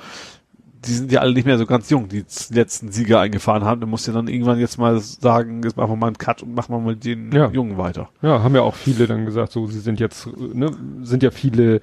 die 0.85 0.91
sind 0.91 1.11
ja 1.13 1.21
alle 1.21 1.33
nicht 1.33 1.45
mehr 1.45 1.57
so 1.57 1.65
ganz 1.65 1.89
jung, 1.89 2.09
die 2.09 2.25
letzten 2.51 2.91
Sieger 2.91 3.21
eingefahren 3.21 3.63
haben. 3.63 3.79
Du 3.79 3.87
musst 3.87 4.05
ja 4.05 4.11
dann 4.13 4.27
irgendwann 4.27 4.59
jetzt 4.59 4.77
mal 4.77 4.99
sagen, 4.99 5.63
jetzt 5.63 5.77
machen 5.77 5.91
wir 5.91 5.95
mal 5.95 6.07
einen 6.07 6.17
Cut 6.17 6.43
und 6.43 6.53
machen 6.55 6.75
wir 6.75 6.79
mal 6.79 6.95
den 6.97 7.31
Ja. 7.31 7.49
Jungen 7.49 7.77
weiter. 7.77 8.09
Ja, 8.21 8.43
haben 8.43 8.53
ja 8.53 8.61
auch 8.61 8.75
viele 8.75 9.07
dann 9.07 9.25
gesagt, 9.25 9.53
so, 9.53 9.65
sie 9.67 9.79
sind 9.79 10.01
jetzt, 10.01 10.27
ne, 10.37 10.71
sind 11.01 11.23
ja 11.23 11.31
viele 11.31 11.79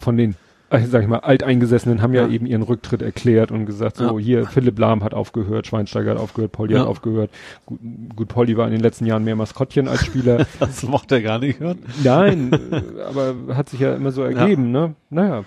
von 0.00 0.16
den, 0.16 0.34
äh, 0.70 0.80
sag 0.86 1.02
ich 1.02 1.08
mal, 1.08 1.18
Alteingesessenen 1.18 2.00
haben 2.00 2.14
ja, 2.14 2.22
Ja. 2.22 2.28
eben 2.28 2.46
ihren 2.46 2.62
Rücktritt 2.62 3.02
erklärt 3.02 3.50
und 3.50 3.66
gesagt, 3.66 3.96
so, 3.96 4.18
Ja. 4.18 4.24
hier, 4.24 4.46
Philipp 4.46 4.78
Lahm 4.78 5.02
hat 5.04 5.14
aufgehört, 5.14 5.66
Schweinsteiger 5.66 6.12
hat 6.12 6.18
aufgehört, 6.18 6.52
Polly 6.52 6.74
Ja. 6.74 6.80
hat 6.80 6.86
aufgehört. 6.86 7.30
Gut, 7.66 7.78
gut, 8.16 8.28
Polly 8.28 8.56
war 8.56 8.66
in 8.66 8.72
den 8.72 8.80
letzten 8.80 9.04
Jahren 9.06 9.24
mehr 9.24 9.36
Maskottchen 9.36 9.88
als 9.88 10.04
Spieler. 10.06 10.46
Das 10.60 10.82
mochte 10.84 11.16
er 11.16 11.22
gar 11.22 11.38
nicht 11.38 11.58
hören. 11.60 11.78
Nein, 12.04 12.52
äh, 12.52 13.02
aber 13.02 13.34
hat 13.56 13.68
sich 13.68 13.80
ja 13.80 13.94
immer 13.94 14.12
so 14.12 14.22
ergeben, 14.22 14.70
ne? 14.70 14.94
Naja. 15.10 15.44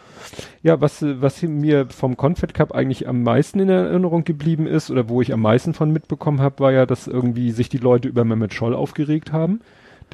Ja, 0.61 0.79
was, 0.81 1.01
was 1.03 1.41
mir 1.41 1.87
vom 1.89 2.15
Confed 2.17 2.53
Cup 2.53 2.73
eigentlich 2.73 3.07
am 3.07 3.23
meisten 3.23 3.59
in 3.59 3.69
Erinnerung 3.69 4.23
geblieben 4.25 4.67
ist 4.67 4.89
oder 4.91 5.07
wo 5.09 5.21
ich 5.21 5.33
am 5.33 5.41
meisten 5.41 5.73
von 5.73 5.91
mitbekommen 5.91 6.41
habe, 6.41 6.59
war 6.59 6.71
ja, 6.71 6.85
dass 6.85 7.07
irgendwie 7.07 7.51
sich 7.51 7.69
die 7.69 7.77
Leute 7.77 8.07
über 8.09 8.23
Mehmet 8.25 8.53
Scholl 8.53 8.73
aufgeregt 8.75 9.31
haben. 9.31 9.61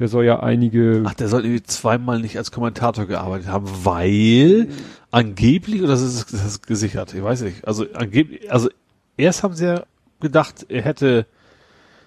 Der 0.00 0.08
soll 0.08 0.24
ja 0.24 0.40
einige 0.40 1.02
Ach, 1.06 1.14
der 1.14 1.28
soll 1.28 1.44
irgendwie 1.44 1.62
zweimal 1.62 2.18
nicht 2.20 2.38
als 2.38 2.50
Kommentator 2.50 3.06
gearbeitet 3.06 3.48
haben, 3.48 3.68
weil 3.84 4.68
angeblich, 5.10 5.82
oder 5.82 5.90
das 5.90 6.00
ist, 6.02 6.32
das 6.32 6.44
ist 6.44 6.66
gesichert, 6.66 7.14
ich 7.14 7.22
weiß 7.22 7.42
nicht, 7.42 7.66
also 7.68 7.84
angeblich, 7.92 8.50
also 8.50 8.70
erst 9.16 9.42
haben 9.42 9.54
sie 9.54 9.66
ja 9.66 9.84
gedacht, 10.20 10.66
er 10.68 10.82
hätte 10.82 11.26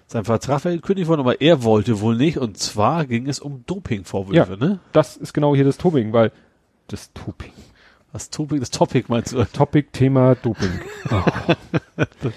sein 0.08 0.24
Vertrag 0.24 0.64
wäre 0.64 0.74
gekündigt 0.74 1.08
worden, 1.08 1.20
aber 1.20 1.40
er 1.40 1.62
wollte 1.62 2.00
wohl 2.00 2.16
nicht, 2.16 2.38
und 2.38 2.58
zwar 2.58 3.06
ging 3.06 3.28
es 3.28 3.38
um 3.38 3.64
Dopingvorwürfe, 3.66 4.56
ne? 4.58 4.80
das 4.92 5.16
ist 5.16 5.32
genau 5.32 5.54
hier 5.54 5.64
das 5.64 5.78
Tobing, 5.78 6.12
weil 6.12 6.32
das 6.88 7.12
Tobing. 7.12 7.52
Das 8.12 8.30
Doping, 8.30 8.60
das 8.60 8.70
Topic 8.70 9.06
meinst 9.08 9.32
du? 9.32 9.44
Topic 9.44 9.88
Thema 9.90 10.36
Doping. 10.36 10.80
Oh. 11.10 11.22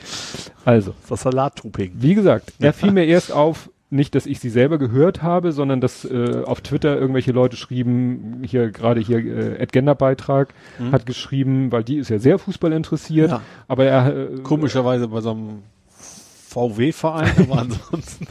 Also, 0.65 0.95
Das 1.07 1.21
Salat-Doping. 1.21 1.91
wie 1.95 2.15
gesagt, 2.15 2.53
er 2.59 2.73
fiel 2.73 2.91
mir 2.91 3.05
erst 3.05 3.31
auf, 3.31 3.69
nicht, 3.89 4.15
dass 4.15 4.25
ich 4.25 4.39
sie 4.41 4.49
selber 4.49 4.77
gehört 4.77 5.23
habe, 5.23 5.51
sondern 5.53 5.79
dass 5.79 6.03
äh, 6.03 6.43
auf 6.45 6.59
Twitter 6.61 6.97
irgendwelche 6.99 7.31
Leute 7.31 7.55
schrieben, 7.55 8.41
hier 8.45 8.69
gerade 8.71 8.99
hier 8.99 9.19
äh, 9.19 9.55
Ed 9.61 9.71
Gender 9.71 9.95
Beitrag 9.95 10.53
Mhm. 10.79 10.91
hat 10.91 11.05
geschrieben, 11.05 11.71
weil 11.71 11.83
die 11.85 11.97
ist 11.97 12.09
ja 12.09 12.19
sehr 12.19 12.37
Fußball 12.37 12.73
interessiert, 12.73 13.31
Ja. 13.31 13.41
aber 13.67 13.85
er 13.85 14.15
äh, 14.15 14.39
Komischerweise 14.43 15.07
bei 15.07 15.21
so 15.21 15.31
einem 15.31 15.63
VW-Verein, 16.49 17.31
aber 17.49 17.59
ansonsten. 17.61 18.27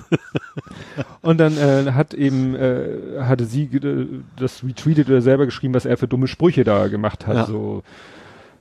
und 1.23 1.39
dann 1.39 1.57
äh, 1.59 1.93
hat 1.93 2.15
eben 2.15 2.55
äh, 2.55 3.21
hatte 3.23 3.45
sie 3.45 3.65
äh, 3.65 4.07
das 4.39 4.63
retweetet 4.65 5.09
oder 5.09 5.21
selber 5.23 5.45
geschrieben, 5.47 5.75
was 5.75 5.85
er 5.87 5.97
für 5.97 6.09
dumme 6.09 6.27
Sprüche 6.27 6.65
da 6.65 6.89
gemacht 6.89 7.27
hat, 7.27 7.37
Ja. 7.37 7.47
so 7.47 7.83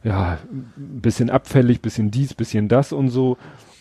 ja, 0.03 0.37
ein 0.53 1.01
bisschen 1.01 1.29
abfällig, 1.31 1.81
bisschen 1.81 2.11
dies, 2.11 2.33
bisschen 2.35 2.67
das 2.67 2.91
und 2.93 3.09
so. 3.09 3.37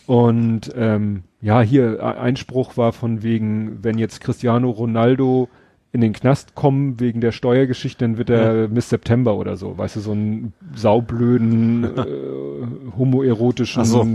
Und 0.07 0.73
ähm, 0.74 1.23
ja, 1.45 1.61
hier 1.61 2.03
Einspruch 2.03 2.79
war 2.79 2.93
von 2.95 3.23
wegen, 3.23 3.85
wenn 3.85 3.99
jetzt 3.99 4.23
Cristiano 4.23 4.71
Ronaldo 4.71 5.51
in 5.93 6.01
den 6.01 6.15
Knast 6.15 6.55
kommen 6.55 6.99
wegen 7.01 7.21
der 7.21 7.33
Steuergeschichte, 7.33 8.03
dann 8.03 8.16
wird 8.16 8.31
er 8.31 8.66
Miss 8.69 8.89
September 8.89 9.35
oder 9.37 9.59
so, 9.59 9.77
weißt 9.77 9.97
du, 9.97 10.01
so 10.01 10.12
einen 10.12 10.55
saublöden, 10.75 11.85
äh, 11.99 12.97
homoerotischen 12.97 13.85
so. 13.85 14.09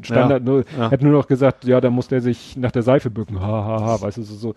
Standard. 0.00 0.42
Ja, 0.42 0.52
Nur, 0.52 0.64
ja. 0.78 0.90
Hat 0.90 1.02
nur 1.02 1.12
noch 1.12 1.26
gesagt, 1.26 1.66
ja, 1.66 1.82
da 1.82 1.90
muss 1.90 2.08
der 2.08 2.22
sich 2.22 2.56
nach 2.56 2.72
der 2.72 2.82
Seife 2.82 3.10
bücken, 3.10 3.40
ha, 3.40 3.46
ha, 3.46 3.80
ha, 3.82 4.00
weißt 4.00 4.16
du, 4.16 4.22
so, 4.22 4.34
so 4.34 4.54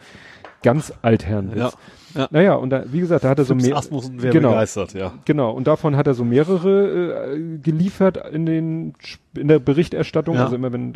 ganz 0.64 0.94
altherren. 1.02 1.52
Ja, 1.58 1.72
ja. 2.16 2.28
Naja, 2.32 2.56
und 2.56 2.70
da, 2.70 2.84
wie 2.92 3.00
gesagt, 3.00 3.24
da 3.24 3.30
hat 3.30 3.40
er 3.40 3.46
so 3.46 3.54
Fips 3.54 3.68
mehr. 3.68 3.76
Asmussen 3.78 4.22
wäre 4.22 4.34
genau. 4.34 4.50
begeistert, 4.50 4.94
ja. 4.94 5.14
Genau, 5.26 5.52
und 5.52 5.68
davon 5.68 5.96
hat 5.96 6.08
er 6.08 6.14
so 6.14 6.24
mehrere 6.24 7.36
äh, 7.36 7.58
geliefert 7.58 8.18
in 8.32 8.46
den 8.46 8.94
in 9.36 9.48
der 9.48 9.60
Berichterstattung, 9.60 10.36
Ja. 10.36 10.46
also 10.46 10.56
immer 10.56 10.72
wenn 10.74 10.94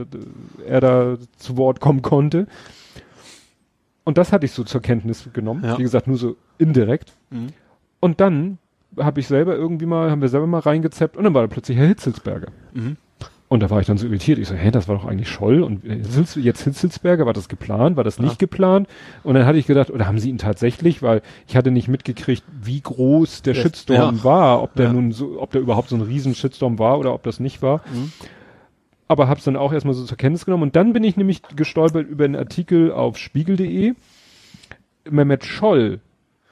er 0.66 0.82
da 0.82 1.18
zu 1.38 1.58
Wort 1.58 1.80
kommen 1.80 2.02
konnte. 2.02 2.48
Und 4.04 4.18
das 4.18 4.32
hatte 4.32 4.46
ich 4.46 4.52
so 4.52 4.64
zur 4.64 4.82
Kenntnis 4.82 5.30
genommen, 5.34 5.64
Ja. 5.64 5.78
wie 5.78 5.84
gesagt, 5.84 6.08
nur 6.08 6.18
so 6.18 6.36
indirekt. 6.58 7.14
Mhm. 7.30 7.50
Und 8.00 8.20
dann 8.20 8.58
habe 8.98 9.20
ich 9.20 9.28
selber 9.28 9.56
irgendwie 9.56 9.86
mal, 9.86 10.10
haben 10.12 10.22
wir 10.22 10.30
selber 10.30 10.48
mal 10.48 10.60
reingezappt 10.60 11.16
und 11.16 11.24
dann 11.24 11.34
war 11.34 11.44
da 11.44 11.48
plötzlich 11.48 11.78
Herr 11.78 11.88
Hitzelsberger. 11.88 12.48
Mhm. 12.74 12.98
Und 13.52 13.60
da 13.61 13.69
war 13.69 13.82
ich 13.82 13.88
dann 13.88 13.98
so 13.98 14.07
irritiert. 14.07 14.40
Ich 14.40 14.48
so, 14.48 14.56
hä, 14.56 14.72
das 14.72 14.88
war 14.88 14.95
doch 14.95 15.03
eigentlich 15.03 15.28
Scholl 15.28 15.61
und 15.61 15.84
Hitzels, 15.84 16.36
jetzt 16.36 16.61
Hitzelsberger, 16.64 17.26
war 17.26 17.34
das 17.34 17.49
geplant, 17.49 17.98
war 17.98 18.06
das 18.06 18.18
nicht 18.18 18.40
geplant? 18.40 18.88
Und 19.23 19.34
dann 19.34 19.45
hatte 19.45 19.57
ich 19.57 19.68
gedacht, 19.68 19.90
oder 19.90 20.07
haben 20.07 20.19
sie 20.19 20.30
ihn 20.30 20.38
tatsächlich, 20.38 21.02
weil 21.03 21.22
ich 21.49 21.57
hatte 21.57 21.69
nicht 21.69 21.90
mitgekriegt, 21.90 22.44
wie 22.64 22.80
groß 22.80 23.41
der 23.41 23.53
Das- 23.53 23.61
Shitstorm 23.64 24.15
ja. 24.19 24.23
war, 24.23 24.64
ob 24.64 24.73
der 24.76 24.86
Ja. 24.86 24.94
nun 24.94 25.11
so, 25.11 25.41
ob 25.41 25.52
der 25.52 25.60
überhaupt 25.60 25.90
so 25.90 25.98
ein 25.98 26.02
riesen 26.02 26.34
Shitstorm 26.34 26.80
war 26.80 26.98
oder 26.98 27.14
ob 27.14 27.23
das 27.23 27.41
nicht 27.41 27.61
war. 27.61 27.82
Mhm. 27.94 28.14
Aber 29.10 29.28
hab's 29.28 29.44
dann 29.44 29.57
auch 29.57 29.73
erstmal 29.73 29.95
so 29.95 30.06
zur 30.06 30.15
Kenntnis 30.18 30.45
genommen 30.45 30.64
und 30.64 30.78
dann 30.78 30.94
bin 30.94 31.03
ich 31.03 31.18
nämlich 31.18 31.41
gestolpert 31.53 32.07
über 32.07 32.23
einen 32.23 32.38
Artikel 32.38 32.94
auf 32.94 33.18
spiegel.de. 33.18 33.95
Mehmet 35.10 35.44
Scholl 35.44 35.99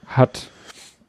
hat 0.06 0.50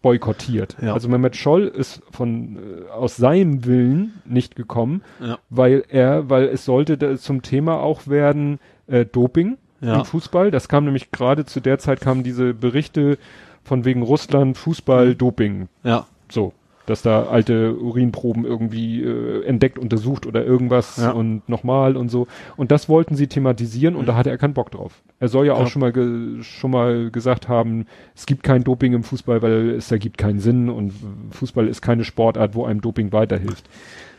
boykottiert. 0.02 0.76
Ja. 0.80 0.94
Also 0.94 1.08
Mehmet 1.08 1.36
Scholl 1.36 1.64
ist 1.66 2.02
von 2.10 2.56
äh, 2.56 2.90
aus 2.90 3.16
seinem 3.16 3.64
Willen 3.64 4.14
nicht 4.24 4.56
gekommen, 4.56 5.02
Ja. 5.20 5.38
weil 5.50 5.84
er, 5.88 6.28
weil 6.30 6.44
es 6.48 6.64
sollte 6.64 7.18
zum 7.18 7.42
Thema 7.42 7.80
auch 7.80 8.06
werden 8.06 8.58
äh, 8.86 9.04
Doping 9.04 9.58
Ja. 9.80 9.98
im 10.00 10.04
Fußball. 10.04 10.50
Das 10.50 10.68
kam 10.68 10.84
nämlich 10.84 11.10
gerade 11.10 11.44
zu 11.44 11.60
der 11.60 11.78
Zeit 11.78 12.00
kamen 12.00 12.22
diese 12.22 12.54
Berichte 12.54 13.18
von 13.62 13.84
wegen 13.84 14.02
Russland 14.02 14.56
Fußball 14.56 15.14
Doping 15.14 15.68
Ja. 15.84 16.06
so, 16.30 16.52
dass 16.90 17.00
da 17.02 17.22
alte 17.24 17.74
Urinproben 17.78 18.44
irgendwie 18.44 19.02
äh, 19.02 19.44
entdeckt, 19.44 19.78
untersucht 19.78 20.26
oder 20.26 20.44
irgendwas 20.44 20.98
Ja. 20.98 21.12
und 21.12 21.48
nochmal 21.48 21.96
und 21.96 22.10
so. 22.10 22.26
Und 22.58 22.70
das 22.70 22.88
wollten 22.90 23.16
sie 23.16 23.26
thematisieren 23.28 23.94
und 23.96 24.06
da 24.06 24.14
hatte 24.16 24.28
er 24.28 24.36
keinen 24.36 24.52
Bock 24.54 24.70
drauf. 24.70 25.00
Er 25.18 25.28
soll 25.28 25.46
ja 25.46 25.54
auch 25.54 25.60
Ja. 25.60 25.66
schon 25.68 25.80
mal 25.80 25.92
ge 25.92 26.42
schon 26.42 26.70
mal 26.72 27.10
gesagt 27.10 27.48
haben, 27.48 27.86
es 28.14 28.26
gibt 28.26 28.42
kein 28.42 28.62
Doping 28.64 28.92
im 28.92 29.02
Fußball, 29.04 29.40
weil 29.40 29.70
es 29.70 29.90
ergibt 29.90 30.18
keinen 30.18 30.40
Sinn 30.40 30.68
und 30.68 30.92
Fußball 31.30 31.66
ist 31.68 31.80
keine 31.80 32.04
Sportart, 32.04 32.54
wo 32.54 32.64
einem 32.66 32.82
Doping 32.82 33.12
weiterhilft. 33.12 33.64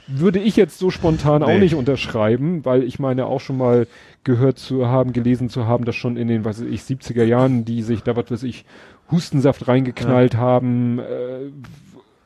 Würde 0.08 0.40
ich 0.40 0.56
jetzt 0.58 0.78
so 0.80 0.90
spontan 0.90 1.42
auch 1.44 1.48
Nee. 1.48 1.60
nicht 1.60 1.76
unterschreiben, 1.76 2.66
weil 2.66 2.84
ich 2.84 3.00
meine 3.00 3.28
auch 3.28 3.40
schon 3.40 3.58
mal 3.58 3.88
gehört 4.24 4.58
zu 4.60 4.88
haben, 4.88 5.14
gelesen 5.14 5.48
zu 5.50 5.68
haben, 5.68 5.86
dass 5.86 5.96
schon 5.96 6.18
in 6.18 6.28
den, 6.28 6.44
was 6.44 6.60
weiß 6.60 6.68
ich, 6.68 6.82
70er 6.82 7.24
Jahren, 7.24 7.66
die 7.66 7.82
sich 7.82 8.02
da, 8.02 8.16
was 8.16 8.30
weiß 8.30 8.44
ich, 8.44 8.66
Hustensaft 9.12 9.68
reingeknallt 9.68 10.36
haben, 10.36 11.00
äh, 11.00 11.04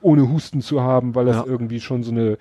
ohne 0.06 0.30
Husten 0.30 0.62
zu 0.62 0.82
haben, 0.82 1.16
weil 1.16 1.26
das 1.26 1.38
Ja. 1.38 1.46
irgendwie 1.46 1.80
schon 1.82 2.04
so 2.04 2.12
eine 2.12 2.38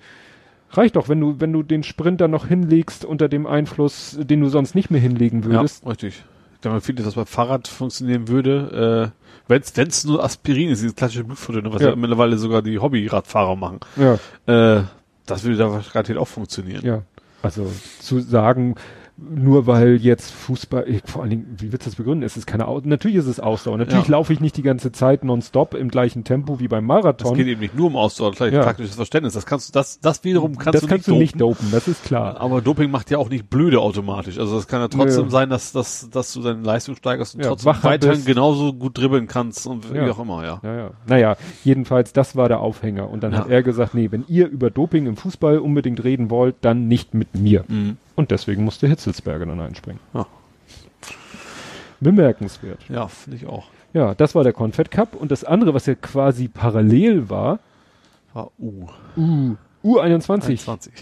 reicht 0.71 0.95
doch, 0.95 1.09
wenn 1.09 1.19
du 1.19 1.39
wenn 1.39 1.51
du 1.53 1.63
den 1.63 1.83
Sprinter 1.83 2.27
noch 2.27 2.47
hinlegst 2.47 3.05
unter 3.05 3.27
dem 3.29 3.45
Einfluss, 3.47 4.17
den 4.19 4.41
du 4.41 4.49
sonst 4.49 4.75
nicht 4.75 4.91
mehr 4.91 5.01
hinlegen 5.01 5.43
würdest. 5.45 5.83
Ja, 5.83 5.89
richtig. 5.89 6.23
Ich 6.55 6.59
denke 6.61 6.75
mal, 6.75 6.81
viele, 6.81 7.03
dass 7.03 7.15
beim 7.15 7.25
Fahrrad 7.25 7.67
funktionieren 7.67 8.27
würde, 8.27 9.11
äh, 9.13 9.29
wenn's, 9.47 9.75
wenn's 9.75 10.03
nur 10.05 10.23
Aspirin 10.23 10.69
ist, 10.69 10.81
dieses 10.81 10.95
klassische 10.95 11.23
Blutfutter, 11.23 11.61
was 11.71 11.81
Ja. 11.81 11.89
ja. 11.89 11.95
mittlerweile 11.95 12.37
sogar 12.37 12.61
die 12.61 12.79
Hobbyradfahrer 12.79 13.55
machen, 13.55 13.79
Ja, 13.95 14.13
äh, 14.47 14.83
das 15.25 15.43
würde 15.43 15.57
da 15.57 15.81
garantiert 15.93 16.17
auch 16.17 16.27
funktionieren. 16.27 16.83
ja. 16.85 17.01
Also 17.43 17.71
zu 17.99 18.19
sagen, 18.21 18.75
nur 19.17 19.65
weil 19.65 19.95
jetzt 19.95 20.31
Fußball, 20.31 20.85
ich, 20.89 21.01
vor 21.05 21.21
allen 21.21 21.29
Dingen, 21.29 21.55
wie 21.57 21.71
willst 21.71 21.85
du 21.85 21.89
das 21.89 21.95
begründen? 21.95 22.23
Es 22.23 22.35
ist 22.35 22.45
keine 22.47 22.65
natürlich 22.83 23.15
ist 23.15 23.27
es 23.27 23.39
Ausdauer. 23.39 23.77
Natürlich 23.77 24.07
Ja. 24.07 24.11
laufe 24.11 24.33
ich 24.33 24.41
nicht 24.41 24.57
die 24.57 24.61
ganze 24.61 24.91
Zeit 24.91 25.23
nonstop 25.23 25.73
im 25.73 25.89
gleichen 25.89 26.25
Tempo 26.25 26.59
wie 26.59 26.67
beim 26.67 26.85
Das 26.85 27.03
Marathon. 27.03 27.33
geht 27.37 27.47
eben 27.47 27.61
nicht 27.61 27.75
nur 27.77 27.87
um 27.87 27.95
Ausdauer, 27.95 28.31
ist 28.33 28.39
Ja. 28.41 28.63
taktisches 28.63 28.95
Verständnis. 28.95 29.33
Das 29.33 29.45
kannst 29.45 29.69
du, 29.69 29.73
das, 29.73 30.01
das 30.01 30.23
wiederum 30.25 30.57
kannst 30.57 30.75
das 30.75 30.81
du 30.81 30.87
kannst 30.87 31.07
nicht 31.07 31.15
du 31.15 31.19
nicht 31.19 31.39
dopen. 31.39 31.55
dopen, 31.59 31.71
das 31.71 31.87
ist 31.87 32.03
klar. 32.03 32.41
Aber 32.41 32.61
Doping 32.61 32.91
macht 32.91 33.09
ja 33.09 33.17
auch 33.17 33.29
nicht 33.29 33.49
blöde 33.49 33.79
automatisch. 33.79 34.37
Also 34.37 34.55
das 34.57 34.67
kann 34.67 34.81
ja 34.81 34.89
trotzdem 34.89 35.25
Nö. 35.25 35.29
sein, 35.29 35.49
dass, 35.49 35.71
dass, 35.71 36.09
dass 36.09 36.33
du 36.33 36.41
deine 36.41 36.61
Leistung 36.61 36.97
steigerst 36.97 37.35
und 37.35 37.41
Ja, 37.41 37.47
trotzdem 37.49 37.67
wacher 37.67 37.83
weiterhin 37.87 38.15
bist. 38.17 38.27
genauso 38.27 38.73
gut 38.73 38.97
dribbeln 38.97 39.27
kannst 39.27 39.65
und 39.65 39.93
wie 39.93 39.99
auch 40.01 40.19
immer, 40.19 40.43
ja. 40.43 40.59
Ja, 40.61 40.75
ja. 40.75 40.91
Naja, 41.07 41.37
jedenfalls, 41.63 42.11
das 42.11 42.35
war 42.35 42.49
der 42.49 42.59
Aufhänger. 42.59 43.09
Und 43.09 43.23
dann 43.23 43.37
hat 43.37 43.49
er 43.49 43.63
gesagt, 43.63 43.93
nee, 43.93 44.11
wenn 44.11 44.25
ihr 44.27 44.47
über 44.49 44.69
Doping 44.71 45.05
im 45.05 45.15
Fußball 45.15 45.59
unbedingt 45.59 46.03
reden 46.03 46.29
wollt, 46.29 46.55
dann 46.61 46.89
nicht 46.89 47.13
mit 47.13 47.33
mir. 47.35 47.63
Mhm. 47.69 47.95
Und 48.15 48.31
deswegen 48.31 48.63
musste 48.63 48.87
Hitzelsberger 48.87 49.45
dann 49.45 49.59
einspringen. 49.59 49.99
Ja. 50.13 50.25
Bemerkenswert. 51.99 52.79
Ja, 52.89 53.07
finde 53.07 53.37
ich 53.37 53.47
auch. 53.47 53.65
Ja, 53.93 54.13
das 54.15 54.35
war 54.35 54.43
der 54.43 54.53
Confed 54.53 54.91
Cup. 54.91 55.15
Und 55.15 55.31
das 55.31 55.43
andere, 55.43 55.73
was 55.73 55.85
ja 55.85 55.95
quasi 55.95 56.47
parallel 56.47 57.29
war, 57.29 57.59
War 58.33 58.51
U. 58.59 58.87
U, 59.15 59.55
U21 59.83 60.43
21. 60.45 60.93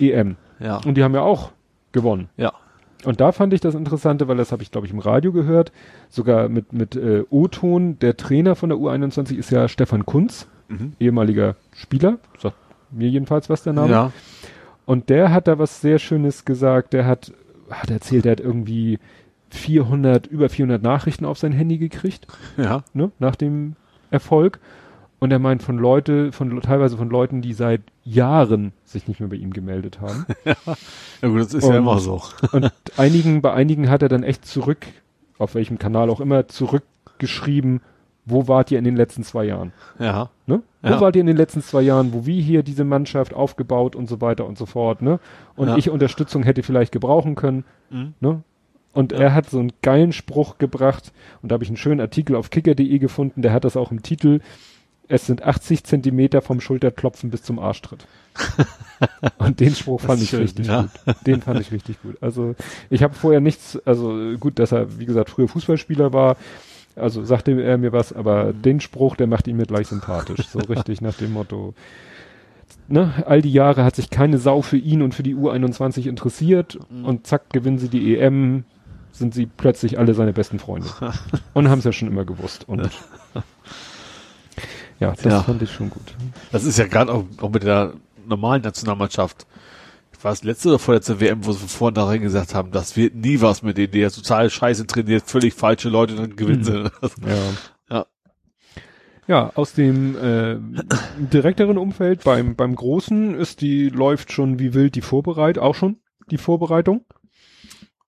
EM. 0.00 0.36
ja. 0.58 0.78
Und 0.84 0.94
die 0.94 1.04
haben 1.04 1.14
ja 1.14 1.20
auch 1.22 1.52
gewonnen. 1.92 2.28
Ja. 2.36 2.52
Und 3.04 3.20
da 3.20 3.30
fand 3.30 3.52
ich 3.52 3.60
das 3.60 3.76
Interessante, 3.76 4.26
weil 4.26 4.36
das 4.36 4.50
habe 4.50 4.64
ich, 4.64 4.72
glaube 4.72 4.88
ich, 4.88 4.92
im 4.92 4.98
Radio 4.98 5.30
gehört, 5.32 5.70
sogar 6.08 6.48
mit, 6.48 6.72
mit 6.72 6.96
äh, 6.96 7.22
O-Ton. 7.30 7.98
Der 8.00 8.16
Trainer 8.16 8.56
von 8.56 8.70
der 8.70 8.78
U21 8.78 9.36
ist 9.36 9.50
ja 9.50 9.68
Stefan 9.68 10.04
Kunz, 10.04 10.46
Mhm. 10.70 10.92
ehemaliger 11.00 11.54
Spieler, 11.72 12.18
sagt 12.38 12.56
mir 12.90 13.08
jedenfalls 13.08 13.48
was 13.48 13.62
der 13.62 13.72
Name. 13.72 13.90
Ja. 13.90 14.12
Und 14.88 15.10
der 15.10 15.30
hat 15.32 15.46
da 15.48 15.58
was 15.58 15.82
sehr 15.82 15.98
Schönes 15.98 16.46
gesagt. 16.46 16.94
Der 16.94 17.04
hat, 17.04 17.30
hat 17.68 17.90
erzählt, 17.90 18.24
der 18.24 18.32
hat 18.32 18.40
irgendwie 18.40 18.98
400, 19.50 20.26
über 20.26 20.48
400 20.48 20.82
Nachrichten 20.82 21.26
auf 21.26 21.36
sein 21.38 21.52
Handy 21.52 21.76
gekriegt, 21.76 22.26
Ja. 22.56 22.82
ne, 22.94 23.10
nach 23.18 23.36
dem 23.36 23.76
Erfolg. 24.10 24.60
Und 25.18 25.30
er 25.30 25.40
meint 25.40 25.62
von 25.62 25.76
Leute, 25.76 26.32
von 26.32 26.58
teilweise 26.62 26.96
von 26.96 27.10
Leuten, 27.10 27.42
die 27.42 27.52
seit 27.52 27.82
Jahren 28.02 28.72
sich 28.84 29.08
nicht 29.08 29.20
mehr 29.20 29.28
bei 29.28 29.36
ihm 29.36 29.52
gemeldet 29.52 30.00
haben. 30.00 30.24
Ja 31.20 31.28
gut, 31.28 31.40
das 31.40 31.52
ist 31.52 31.64
Und- 31.64 31.72
ja 31.72 31.78
immer 31.80 31.98
so. 31.98 32.22
Und 32.52 32.72
einigen, 32.96 33.42
bei 33.42 33.52
einigen 33.52 33.90
hat 33.90 34.00
er 34.02 34.08
dann 34.08 34.22
echt 34.22 34.46
zurück, 34.46 34.86
auf 35.36 35.54
welchem 35.54 35.78
Kanal 35.78 36.08
auch 36.08 36.20
immer, 36.20 36.48
zurückgeschrieben, 36.48 37.82
wo 38.30 38.48
wart 38.48 38.70
ihr 38.70 38.78
in 38.78 38.84
den 38.84 38.96
letzten 38.96 39.22
zwei 39.24 39.44
Jahren? 39.44 39.72
Ja. 39.98 40.30
Ne? 40.46 40.62
Wo 40.82 40.88
Ja. 40.88 41.00
wart 41.00 41.16
ihr 41.16 41.20
in 41.20 41.26
den 41.26 41.36
letzten 41.36 41.62
zwei 41.62 41.82
Jahren, 41.82 42.12
wo 42.12 42.26
wir 42.26 42.40
hier 42.42 42.62
diese 42.62 42.84
Mannschaft 42.84 43.34
aufgebaut 43.34 43.96
und 43.96 44.08
so 44.08 44.20
weiter 44.20 44.46
und 44.46 44.56
so 44.58 44.66
fort, 44.66 45.02
ne? 45.02 45.20
Und 45.56 45.68
Ja. 45.68 45.76
ich 45.76 45.90
Unterstützung 45.90 46.42
hätte 46.42 46.62
vielleicht 46.62 46.92
gebrauchen 46.92 47.34
können, 47.34 47.64
Mhm. 47.90 48.14
ne? 48.20 48.42
Und 48.92 49.12
Ja. 49.12 49.18
er 49.18 49.34
hat 49.34 49.48
so 49.50 49.58
einen 49.58 49.72
geilen 49.82 50.12
Spruch 50.12 50.58
gebracht 50.58 51.12
und 51.42 51.50
da 51.50 51.54
habe 51.54 51.64
ich 51.64 51.70
einen 51.70 51.76
schönen 51.76 52.00
Artikel 52.00 52.36
auf 52.36 52.50
kicker.de 52.50 52.98
gefunden, 52.98 53.42
der 53.42 53.52
hat 53.52 53.64
das 53.64 53.76
auch 53.76 53.90
im 53.90 54.02
Titel. 54.02 54.40
Es 55.10 55.26
sind 55.26 55.42
80 55.42 55.84
Zentimeter 55.84 56.42
vom 56.42 56.60
Schulterklopfen 56.60 57.30
bis 57.30 57.42
zum 57.42 57.58
Arschtritt. 57.58 58.06
und 59.38 59.60
den 59.60 59.74
Spruch 59.74 60.00
fand 60.00 60.20
ich 60.22 60.30
schön, 60.30 60.40
richtig 60.42 60.66
ja. 60.66 60.82
gut. 60.82 60.90
Den 61.26 61.40
fand 61.42 61.60
ich 61.60 61.72
richtig 61.72 62.00
gut. 62.02 62.16
Also 62.20 62.54
ich 62.90 63.02
habe 63.02 63.14
vorher 63.14 63.40
nichts, 63.40 63.78
also 63.86 64.34
gut, 64.38 64.58
dass 64.58 64.72
er, 64.72 64.98
wie 64.98 65.06
gesagt, 65.06 65.30
früher 65.30 65.48
Fußballspieler 65.48 66.12
war, 66.12 66.36
also 66.98 67.24
sagte 67.24 67.60
er 67.62 67.78
mir 67.78 67.92
was, 67.92 68.12
aber 68.12 68.52
den 68.52 68.80
Spruch, 68.80 69.16
der 69.16 69.26
macht 69.26 69.46
ihn 69.48 69.56
mir 69.56 69.66
gleich 69.66 69.88
sympathisch. 69.88 70.46
So 70.48 70.58
richtig 70.60 71.00
nach 71.00 71.14
dem 71.14 71.32
Motto, 71.32 71.74
ne, 72.88 73.12
all 73.26 73.42
die 73.42 73.52
Jahre 73.52 73.84
hat 73.84 73.96
sich 73.96 74.10
keine 74.10 74.38
Sau 74.38 74.62
für 74.62 74.76
ihn 74.76 75.02
und 75.02 75.14
für 75.14 75.22
die 75.22 75.34
U21 75.36 76.08
interessiert 76.08 76.78
Mhm. 76.90 77.04
und 77.04 77.26
zack, 77.26 77.50
gewinnen 77.50 77.78
sie 77.78 77.88
die 77.88 78.16
EM, 78.16 78.64
sind 79.12 79.34
sie 79.34 79.46
plötzlich 79.46 79.98
alle 79.98 80.14
seine 80.14 80.32
besten 80.32 80.58
Freunde. 80.58 80.88
und 81.54 81.68
haben 81.68 81.78
es 81.80 81.84
ja 81.84 81.92
schon 81.92 82.08
immer 82.08 82.24
gewusst. 82.24 82.68
Und 82.68 82.82
ja, 85.00 85.12
das 85.12 85.24
Ja. 85.24 85.42
fand 85.42 85.62
ich 85.62 85.72
schon 85.72 85.90
gut. 85.90 86.14
Das 86.52 86.64
ist 86.64 86.78
ja 86.78 86.86
gerade 86.86 87.12
auch, 87.12 87.24
auch 87.40 87.50
mit 87.50 87.62
der 87.62 87.94
normalen 88.26 88.62
Nationalmannschaft. 88.62 89.46
War 90.22 90.32
es 90.32 90.42
letzte 90.42 90.70
oder 90.70 90.78
vorletzte 90.78 91.20
WM, 91.20 91.44
wo 91.44 91.52
sie 91.52 91.60
von 91.60 91.68
vornherein 91.68 92.20
gesagt 92.20 92.54
haben, 92.54 92.72
das 92.72 92.96
wird 92.96 93.14
nie 93.14 93.40
was 93.40 93.62
mit 93.62 93.78
denen, 93.78 93.92
der 93.92 94.08
ist 94.08 94.16
total 94.16 94.50
scheiße 94.50 94.86
trainiert, 94.86 95.24
völlig 95.26 95.54
falsche 95.54 95.88
Leute, 95.88 96.16
dann 96.16 96.36
gewinnen 96.36 96.64
sie. 96.64 96.90
Ja. 97.26 97.96
Ja. 97.96 98.06
Ja, 99.28 99.52
aus 99.54 99.74
dem 99.74 100.16
äh, 100.16 100.56
direkteren 101.18 101.76
Umfeld 101.76 102.24
beim 102.24 102.56
beim 102.56 102.74
Großen 102.74 103.34
ist 103.34 103.60
die 103.60 103.90
läuft 103.90 104.32
schon 104.32 104.58
wie 104.58 104.72
wild 104.72 104.94
die 104.94 105.02
Vorbereitung, 105.02 105.62
auch 105.62 105.74
schon 105.74 105.98
die 106.30 106.38
Vorbereitung. 106.38 107.04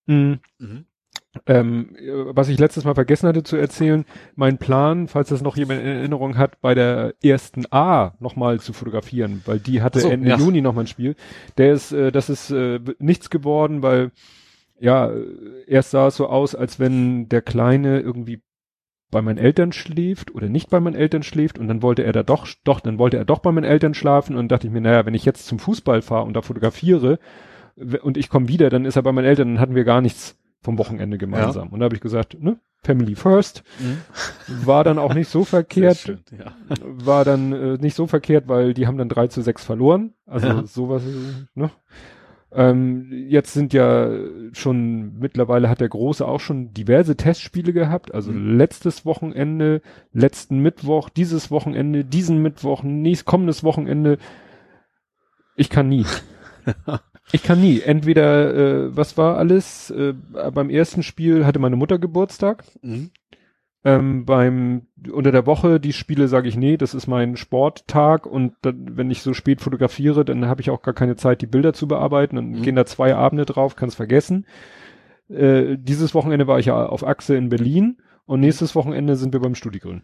Mhm. 0.06 0.40
Mhm. 0.58 0.86
Ähm, 1.46 1.94
äh, 1.96 2.34
was 2.34 2.48
ich 2.48 2.58
letztes 2.58 2.84
Mal 2.84 2.94
vergessen 2.94 3.28
hatte 3.28 3.44
zu 3.44 3.56
erzählen, 3.56 4.04
mein 4.34 4.58
Plan, 4.58 5.06
falls 5.06 5.28
das 5.28 5.42
noch 5.42 5.56
jemand 5.56 5.80
in 5.80 5.86
Erinnerung 5.86 6.36
hat, 6.36 6.60
bei 6.60 6.74
der 6.74 7.14
ersten 7.22 7.64
A 7.70 8.14
nochmal 8.18 8.58
zu 8.60 8.72
fotografieren, 8.72 9.42
weil 9.46 9.60
die 9.60 9.80
hatte 9.80 10.00
so, 10.00 10.08
Ende 10.10 10.30
ja. 10.30 10.36
Juni 10.36 10.60
nochmal 10.60 10.84
ein 10.84 10.88
Spiel. 10.88 11.14
Der 11.56 11.72
ist, 11.72 11.92
äh, 11.92 12.10
das 12.10 12.30
ist 12.30 12.50
äh, 12.50 12.80
nichts 12.98 13.30
geworden, 13.30 13.82
weil 13.82 14.10
ja, 14.80 15.12
erst 15.66 15.90
sah 15.90 16.08
es 16.08 16.16
so 16.16 16.26
aus, 16.26 16.54
als 16.54 16.80
wenn 16.80 17.28
der 17.28 17.42
Kleine 17.42 18.00
irgendwie 18.00 18.42
bei 19.10 19.22
meinen 19.22 19.38
Eltern 19.38 19.72
schläft 19.72 20.34
oder 20.34 20.48
nicht 20.48 20.70
bei 20.70 20.80
meinen 20.80 20.94
Eltern 20.94 21.22
schläft 21.22 21.58
und 21.58 21.68
dann 21.68 21.82
wollte 21.82 22.02
er 22.02 22.12
da 22.12 22.22
doch, 22.22 22.48
doch, 22.64 22.80
dann 22.80 22.98
wollte 22.98 23.18
er 23.18 23.24
doch 23.24 23.40
bei 23.40 23.52
meinen 23.52 23.64
Eltern 23.64 23.94
schlafen 23.94 24.36
und 24.36 24.50
dachte 24.50 24.66
ich 24.66 24.72
mir, 24.72 24.80
naja, 24.80 25.04
wenn 25.04 25.14
ich 25.14 25.24
jetzt 25.24 25.46
zum 25.46 25.58
Fußball 25.58 26.02
fahre 26.02 26.24
und 26.24 26.34
da 26.34 26.42
fotografiere 26.42 27.18
und 28.02 28.16
ich 28.16 28.28
komme 28.28 28.48
wieder, 28.48 28.70
dann 28.70 28.84
ist 28.84 28.96
er 28.96 29.02
bei 29.02 29.12
meinen 29.12 29.26
Eltern, 29.26 29.54
dann 29.54 29.60
hatten 29.60 29.74
wir 29.74 29.84
gar 29.84 30.00
nichts 30.00 30.39
vom 30.62 30.78
Wochenende 30.78 31.18
gemeinsam. 31.18 31.68
Und 31.68 31.80
da 31.80 31.84
habe 31.84 31.94
ich 31.94 32.00
gesagt, 32.00 32.40
ne, 32.40 32.58
Family 32.82 33.14
first, 33.14 33.62
war 34.46 34.84
dann 34.84 34.98
auch 34.98 35.14
nicht 35.14 35.28
so 35.28 35.44
verkehrt, 35.44 35.98
schön, 35.98 36.20
ja. 36.38 36.52
war 36.82 37.24
dann 37.24 37.52
äh, 37.52 37.76
nicht 37.78 37.94
so 37.94 38.06
verkehrt, 38.06 38.48
weil 38.48 38.72
die 38.74 38.86
haben 38.86 38.96
dann 38.98 39.08
3 39.10 39.26
zu 39.28 39.42
6 39.42 39.64
verloren. 39.64 40.14
Also 40.26 40.46
Ja. 40.46 40.66
sowas, 40.66 41.02
ne? 41.54 41.70
Ähm, 42.52 43.06
jetzt 43.28 43.52
sind 43.52 43.72
ja 43.72 44.10
schon, 44.54 45.18
mittlerweile 45.20 45.68
hat 45.68 45.80
der 45.80 45.88
Große 45.88 46.26
auch 46.26 46.40
schon 46.40 46.72
diverse 46.74 47.16
Testspiele 47.16 47.72
gehabt. 47.72 48.12
Also 48.12 48.32
Mhm. 48.32 48.56
letztes 48.56 49.04
Wochenende, 49.06 49.82
letzten 50.12 50.58
Mittwoch, 50.58 51.10
dieses 51.10 51.52
Wochenende, 51.52 52.04
diesen 52.04 52.42
Mittwoch, 52.42 52.82
nächst 52.82 53.24
kommendes 53.24 53.62
Wochenende. 53.62 54.18
Ich 55.54 55.70
kann 55.70 55.88
nie. 55.88 56.04
Ich 57.32 57.42
kann 57.42 57.60
nie. 57.60 57.80
Entweder, 57.80 58.54
äh, 58.54 58.96
was 58.96 59.16
war 59.16 59.36
alles? 59.36 59.90
Äh, 59.90 60.14
beim 60.52 60.70
ersten 60.70 61.02
Spiel 61.02 61.46
hatte 61.46 61.58
meine 61.58 61.76
Mutter 61.76 61.98
Geburtstag. 61.98 62.64
Mhm. 62.82 63.10
Ähm, 63.82 64.26
beim 64.26 64.88
unter 65.10 65.32
der 65.32 65.46
Woche 65.46 65.80
die 65.80 65.94
Spiele 65.94 66.28
sage 66.28 66.48
ich 66.48 66.56
nee, 66.56 66.76
das 66.76 66.92
ist 66.92 67.06
mein 67.06 67.36
Sporttag 67.38 68.26
und 68.26 68.52
dann, 68.60 68.98
wenn 68.98 69.10
ich 69.10 69.22
so 69.22 69.32
spät 69.32 69.62
fotografiere, 69.62 70.22
dann 70.26 70.44
habe 70.46 70.60
ich 70.60 70.68
auch 70.68 70.82
gar 70.82 70.92
keine 70.92 71.16
Zeit, 71.16 71.40
die 71.40 71.46
Bilder 71.46 71.72
zu 71.72 71.88
bearbeiten. 71.88 72.36
Dann 72.36 72.50
Mhm. 72.50 72.62
gehen 72.62 72.76
da 72.76 72.84
zwei 72.84 73.14
Abende 73.14 73.46
drauf, 73.46 73.76
kann's 73.76 73.94
vergessen. 73.94 74.44
Äh, 75.30 75.76
dieses 75.78 76.14
Wochenende 76.14 76.46
war 76.46 76.58
ich 76.58 76.66
ja 76.66 76.84
auf 76.86 77.06
Achse 77.06 77.36
in 77.36 77.48
Berlin 77.48 77.96
und 78.26 78.40
nächstes 78.40 78.74
Wochenende 78.74 79.16
sind 79.16 79.32
wir 79.32 79.40
beim 79.40 79.54
Studigrün. 79.54 80.02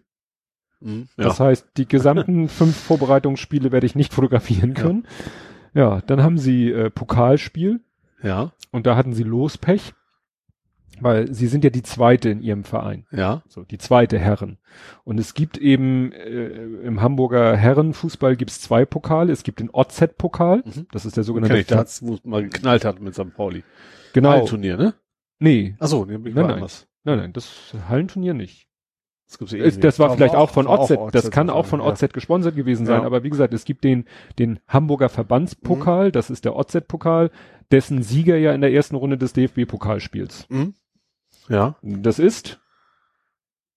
Mhm. 0.80 1.08
Das 1.18 1.38
heißt, 1.38 1.68
die 1.76 1.86
gesamten 1.86 2.48
fünf 2.48 2.76
Vorbereitungsspiele 2.76 3.72
werde 3.72 3.86
ich 3.86 3.94
nicht 3.94 4.14
fotografieren 4.14 4.72
können. 4.72 5.06
Ja, 5.06 5.22
dann 5.76 6.22
haben 6.22 6.38
sie 6.38 6.70
äh, 6.70 6.90
Pokalspiel 6.90 7.80
ja, 8.22 8.52
und 8.72 8.86
da 8.86 8.96
hatten 8.96 9.12
sie 9.12 9.22
Lospech, 9.24 9.92
weil 11.00 11.32
sie 11.32 11.46
sind 11.48 11.62
ja 11.64 11.70
die 11.70 11.82
zweite 11.82 12.30
in 12.30 12.40
ihrem 12.40 12.64
Verein. 12.64 13.06
ja, 13.12 13.42
So, 13.48 13.62
die 13.64 13.76
zweite 13.78 14.18
Herren. 14.18 14.56
Und 15.04 15.18
es 15.20 15.34
gibt 15.34 15.58
eben 15.58 16.12
äh, 16.12 16.46
im 16.82 17.02
Hamburger 17.02 17.54
Herrenfußball 17.56 18.36
gibt's 18.36 18.60
zwei 18.62 18.86
Pokale. 18.86 19.32
Es 19.32 19.42
gibt 19.42 19.60
den 19.60 19.68
OZ-Pokal, 19.70 20.62
Mhm. 20.64 20.86
das 20.92 21.04
ist 21.04 21.16
der 21.18 21.24
sogenannte 21.24 21.58
ich, 21.58 21.66
da 21.66 21.76
hat's, 21.78 22.02
wo 22.02 22.18
mal 22.24 22.42
geknallt 22.42 22.84
hat 22.86 23.00
mit 23.00 23.14
St. 23.14 23.34
Pauli. 23.34 23.62
Genau. 24.14 24.46
Turnier, 24.46 24.78
ne? 24.78 24.94
Nee, 25.38 25.76
Achso, 25.78 26.06
nee, 26.06 26.16
Nein, 26.16 26.32
nein. 26.46 26.60
nein, 27.04 27.18
nein, 27.18 27.32
das 27.34 27.74
Hallenturnier 27.90 28.32
nicht. 28.32 28.66
Das, 29.26 29.38
gibt's 29.38 29.52
ja 29.52 29.64
Ist, 29.64 29.78
eh 29.78 29.80
das 29.80 29.98
war 29.98 30.14
vielleicht 30.14 30.34
auch 30.36 30.50
von 30.50 30.66
OZ, 30.68 30.96
das 31.12 31.30
kann 31.30 31.50
auch 31.50 31.66
von 31.66 31.80
ja. 31.80 31.86
OZ 31.86 32.12
gesponsert 32.12 32.54
gewesen 32.54 32.86
sein, 32.86 33.00
Ja. 33.00 33.06
aber 33.06 33.22
wie 33.24 33.30
gesagt, 33.30 33.52
es 33.54 33.64
gibt 33.64 33.82
den, 33.84 34.04
den 34.38 34.60
Hamburger 34.68 35.06
Mhm. 35.06 35.12
Verbandspokal, 35.14 36.12
das 36.12 36.30
ist 36.30 36.44
der 36.44 36.54
OZ-Pokal, 36.56 37.30
dessen 37.72 38.02
Sieger 38.04 38.36
ja 38.36 38.52
in 38.52 38.60
der 38.60 38.72
ersten 38.72 38.94
Runde 38.94 39.18
des 39.18 39.32
DFB-Pokalspiels. 39.32 40.46
Mhm. 40.48 40.74
Ja, 41.48 41.76
Das 41.82 42.18
ist 42.20 42.60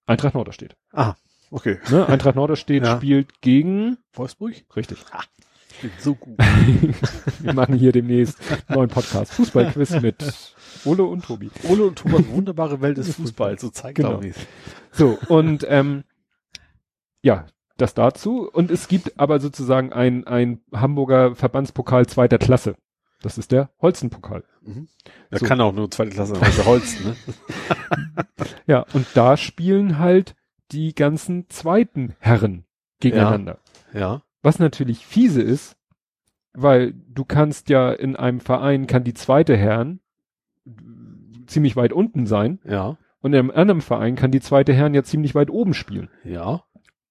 Eintracht 0.06 0.34
Norderstedt. 0.34 0.76
okay. 1.50 1.78
Ne? 1.90 2.06
Eintracht 2.06 2.36
Norderstedt 2.36 2.84
Ja. 2.84 2.96
spielt 2.96 3.40
gegen, 3.40 3.98
Wolfsburg? 4.12 4.54
richtig, 4.76 4.98
Ich 5.02 5.49
bin 5.80 5.90
so 5.98 6.14
gut. 6.14 6.38
wir 7.40 7.52
machen 7.54 7.74
hier 7.74 7.92
demnächst 7.92 8.38
einen 8.68 8.78
neuen 8.78 8.90
Podcast, 8.90 9.32
Fußballquiz 9.34 10.00
mit 10.00 10.16
Ole 10.84 11.04
und 11.04 11.24
Tobi. 11.24 11.50
Ole 11.68 11.84
und 11.84 11.98
Thomas, 11.98 12.26
wunderbare 12.28 12.80
Welt 12.80 12.98
des 12.98 13.14
Fußballs, 13.16 13.60
so 13.60 13.70
zeigt 13.70 13.96
Genau. 13.96 14.16
auch 14.16 14.20
nicht. 14.20 14.38
So, 14.92 15.18
und 15.28 15.66
ähm, 15.68 16.04
ja, 17.22 17.46
das 17.76 17.94
dazu. 17.94 18.48
Und 18.50 18.70
es 18.70 18.88
gibt 18.88 19.18
aber 19.18 19.40
sozusagen 19.40 19.92
ein, 19.92 20.26
ein 20.26 20.60
Hamburger 20.72 21.34
Verbandspokal 21.34 22.06
zweiter 22.06 22.38
Klasse. 22.38 22.76
Das 23.22 23.36
ist 23.36 23.52
der 23.52 23.70
Holzenpokal. 23.82 24.44
Er 25.30 25.38
So. 25.38 25.46
kann 25.46 25.60
auch 25.60 25.72
nur 25.72 25.90
zweite 25.90 26.10
Klasse, 26.10 26.34
also 26.40 26.64
Holzen, 26.64 27.04
ne? 27.06 27.16
Ja, 28.66 28.86
und 28.94 29.06
da 29.14 29.36
spielen 29.36 29.98
halt 29.98 30.34
die 30.72 30.94
ganzen 30.94 31.48
zweiten 31.50 32.14
Herren 32.18 32.64
gegeneinander. 33.00 33.58
Ja, 33.92 34.22
Was 34.42 34.58
natürlich 34.58 35.06
fiese 35.06 35.42
ist, 35.42 35.76
weil 36.52 36.94
du 37.08 37.24
kannst 37.24 37.68
ja 37.68 37.92
in 37.92 38.16
einem 38.16 38.40
Verein 38.40 38.86
kann 38.86 39.04
die 39.04 39.14
zweite 39.14 39.56
Herren 39.56 40.00
ziemlich 41.46 41.76
weit 41.76 41.92
unten 41.92 42.26
sein 42.26 42.60
ja, 42.64 42.96
und 43.20 43.32
in 43.32 43.38
einem 43.38 43.50
anderen 43.50 43.80
Verein 43.80 44.16
kann 44.16 44.30
die 44.30 44.40
zweite 44.40 44.72
Herren 44.72 44.94
ja 44.94 45.02
ziemlich 45.02 45.34
weit 45.34 45.50
oben 45.50 45.74
spielen. 45.74 46.08
ja, 46.24 46.62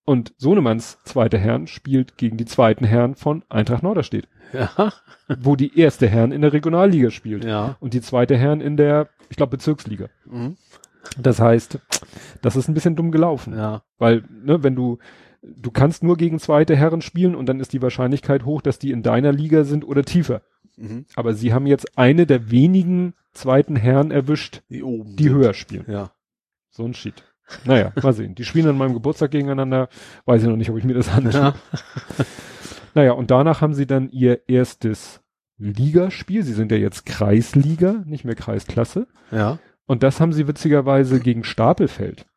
Und 0.06 0.34
Sohnemanns 0.38 1.00
zweite 1.04 1.38
Herren 1.38 1.68
spielt 1.68 2.18
gegen 2.18 2.38
die 2.38 2.46
zweiten 2.46 2.86
Herren 2.86 3.16
von 3.16 3.44
Eintracht 3.50 3.84
Norderstedt, 3.84 4.28
ja, 4.54 4.92
wo 5.40 5.56
die 5.56 5.78
erste 5.80 6.08
Herren 6.08 6.32
in 6.32 6.42
der 6.42 6.54
Regionalliga 6.54 7.12
spielt 7.12 7.46
ja. 7.46 7.78
und 7.80 7.94
die 7.94 8.02
zweite 8.02 8.38
Herren 8.38 8.62
in 8.62 8.78
der, 8.78 9.10
ich 9.30 9.38
glaube, 9.38 9.52
Bezirksliga. 9.52 10.08
Mhm. 10.26 10.58
Das 11.18 11.40
heißt, 11.40 11.80
das 12.42 12.56
ist 12.56 12.68
ein 12.68 12.74
bisschen 12.74 12.96
dumm 12.96 13.12
gelaufen, 13.12 13.56
Ja, 13.56 13.84
weil, 13.98 14.24
ne, 14.44 14.64
wenn 14.64 14.76
du, 14.76 15.00
du 15.42 15.72
kannst 15.72 16.04
nur 16.04 16.18
gegen 16.18 16.40
zweite 16.40 16.76
Herren 16.76 17.02
spielen 17.02 17.36
und 17.36 17.48
dann 17.48 17.60
ist 17.60 17.74
die 17.74 17.82
Wahrscheinlichkeit 17.82 18.46
hoch, 18.46 18.62
dass 18.62 18.80
die 18.80 18.92
in 18.92 19.04
deiner 19.04 19.32
Liga 19.32 19.64
sind 19.64 19.86
oder 19.86 20.04
tiefer. 20.04 20.42
mhm. 20.78 21.06
Aber 21.16 21.34
sie 21.34 21.54
haben 21.54 21.66
jetzt 21.68 21.98
eine 21.98 22.26
der 22.26 22.52
wenigen 22.52 23.14
zweiten 23.34 23.76
Herren 23.76 24.12
erwischt, 24.12 24.62
die 24.70 24.84
oben. 24.84 25.16
die 25.16 25.30
höher 25.30 25.54
spielen. 25.54 25.86
Ja, 25.88 26.12
So 26.70 26.84
ein 26.86 26.94
Shit. 26.94 27.24
Naja, 27.66 27.92
mal 28.04 28.14
sehen. 28.14 28.36
Die 28.36 28.46
spielen 28.46 28.68
an 28.68 28.78
meinem 28.78 28.94
Geburtstag 28.94 29.32
gegeneinander. 29.32 29.90
Weiß 30.26 30.44
ich 30.44 30.48
noch 30.48 30.56
nicht, 30.56 30.70
ob 30.70 30.78
ich 30.78 30.84
mir 30.84 30.94
das 30.94 31.10
anschaue. 31.10 31.56
ja, 32.18 32.26
Naja, 32.96 33.12
und 33.14 33.32
danach 33.32 33.62
haben 33.62 33.74
sie 33.74 33.88
dann 33.88 34.10
ihr 34.10 34.48
erstes 34.48 35.22
Ligaspiel. 35.58 36.44
Sie 36.44 36.54
sind 36.54 36.72
ja 36.72 36.78
jetzt 36.78 37.06
Kreisliga, 37.06 38.04
nicht 38.06 38.26
mehr 38.26 38.36
Kreisklasse. 38.36 39.08
ja. 39.32 39.58
Und 39.86 40.04
das 40.04 40.20
haben 40.20 40.34
sie 40.34 40.48
witzigerweise 40.48 41.20
gegen 41.20 41.44
Stapelfeld. 41.44 42.28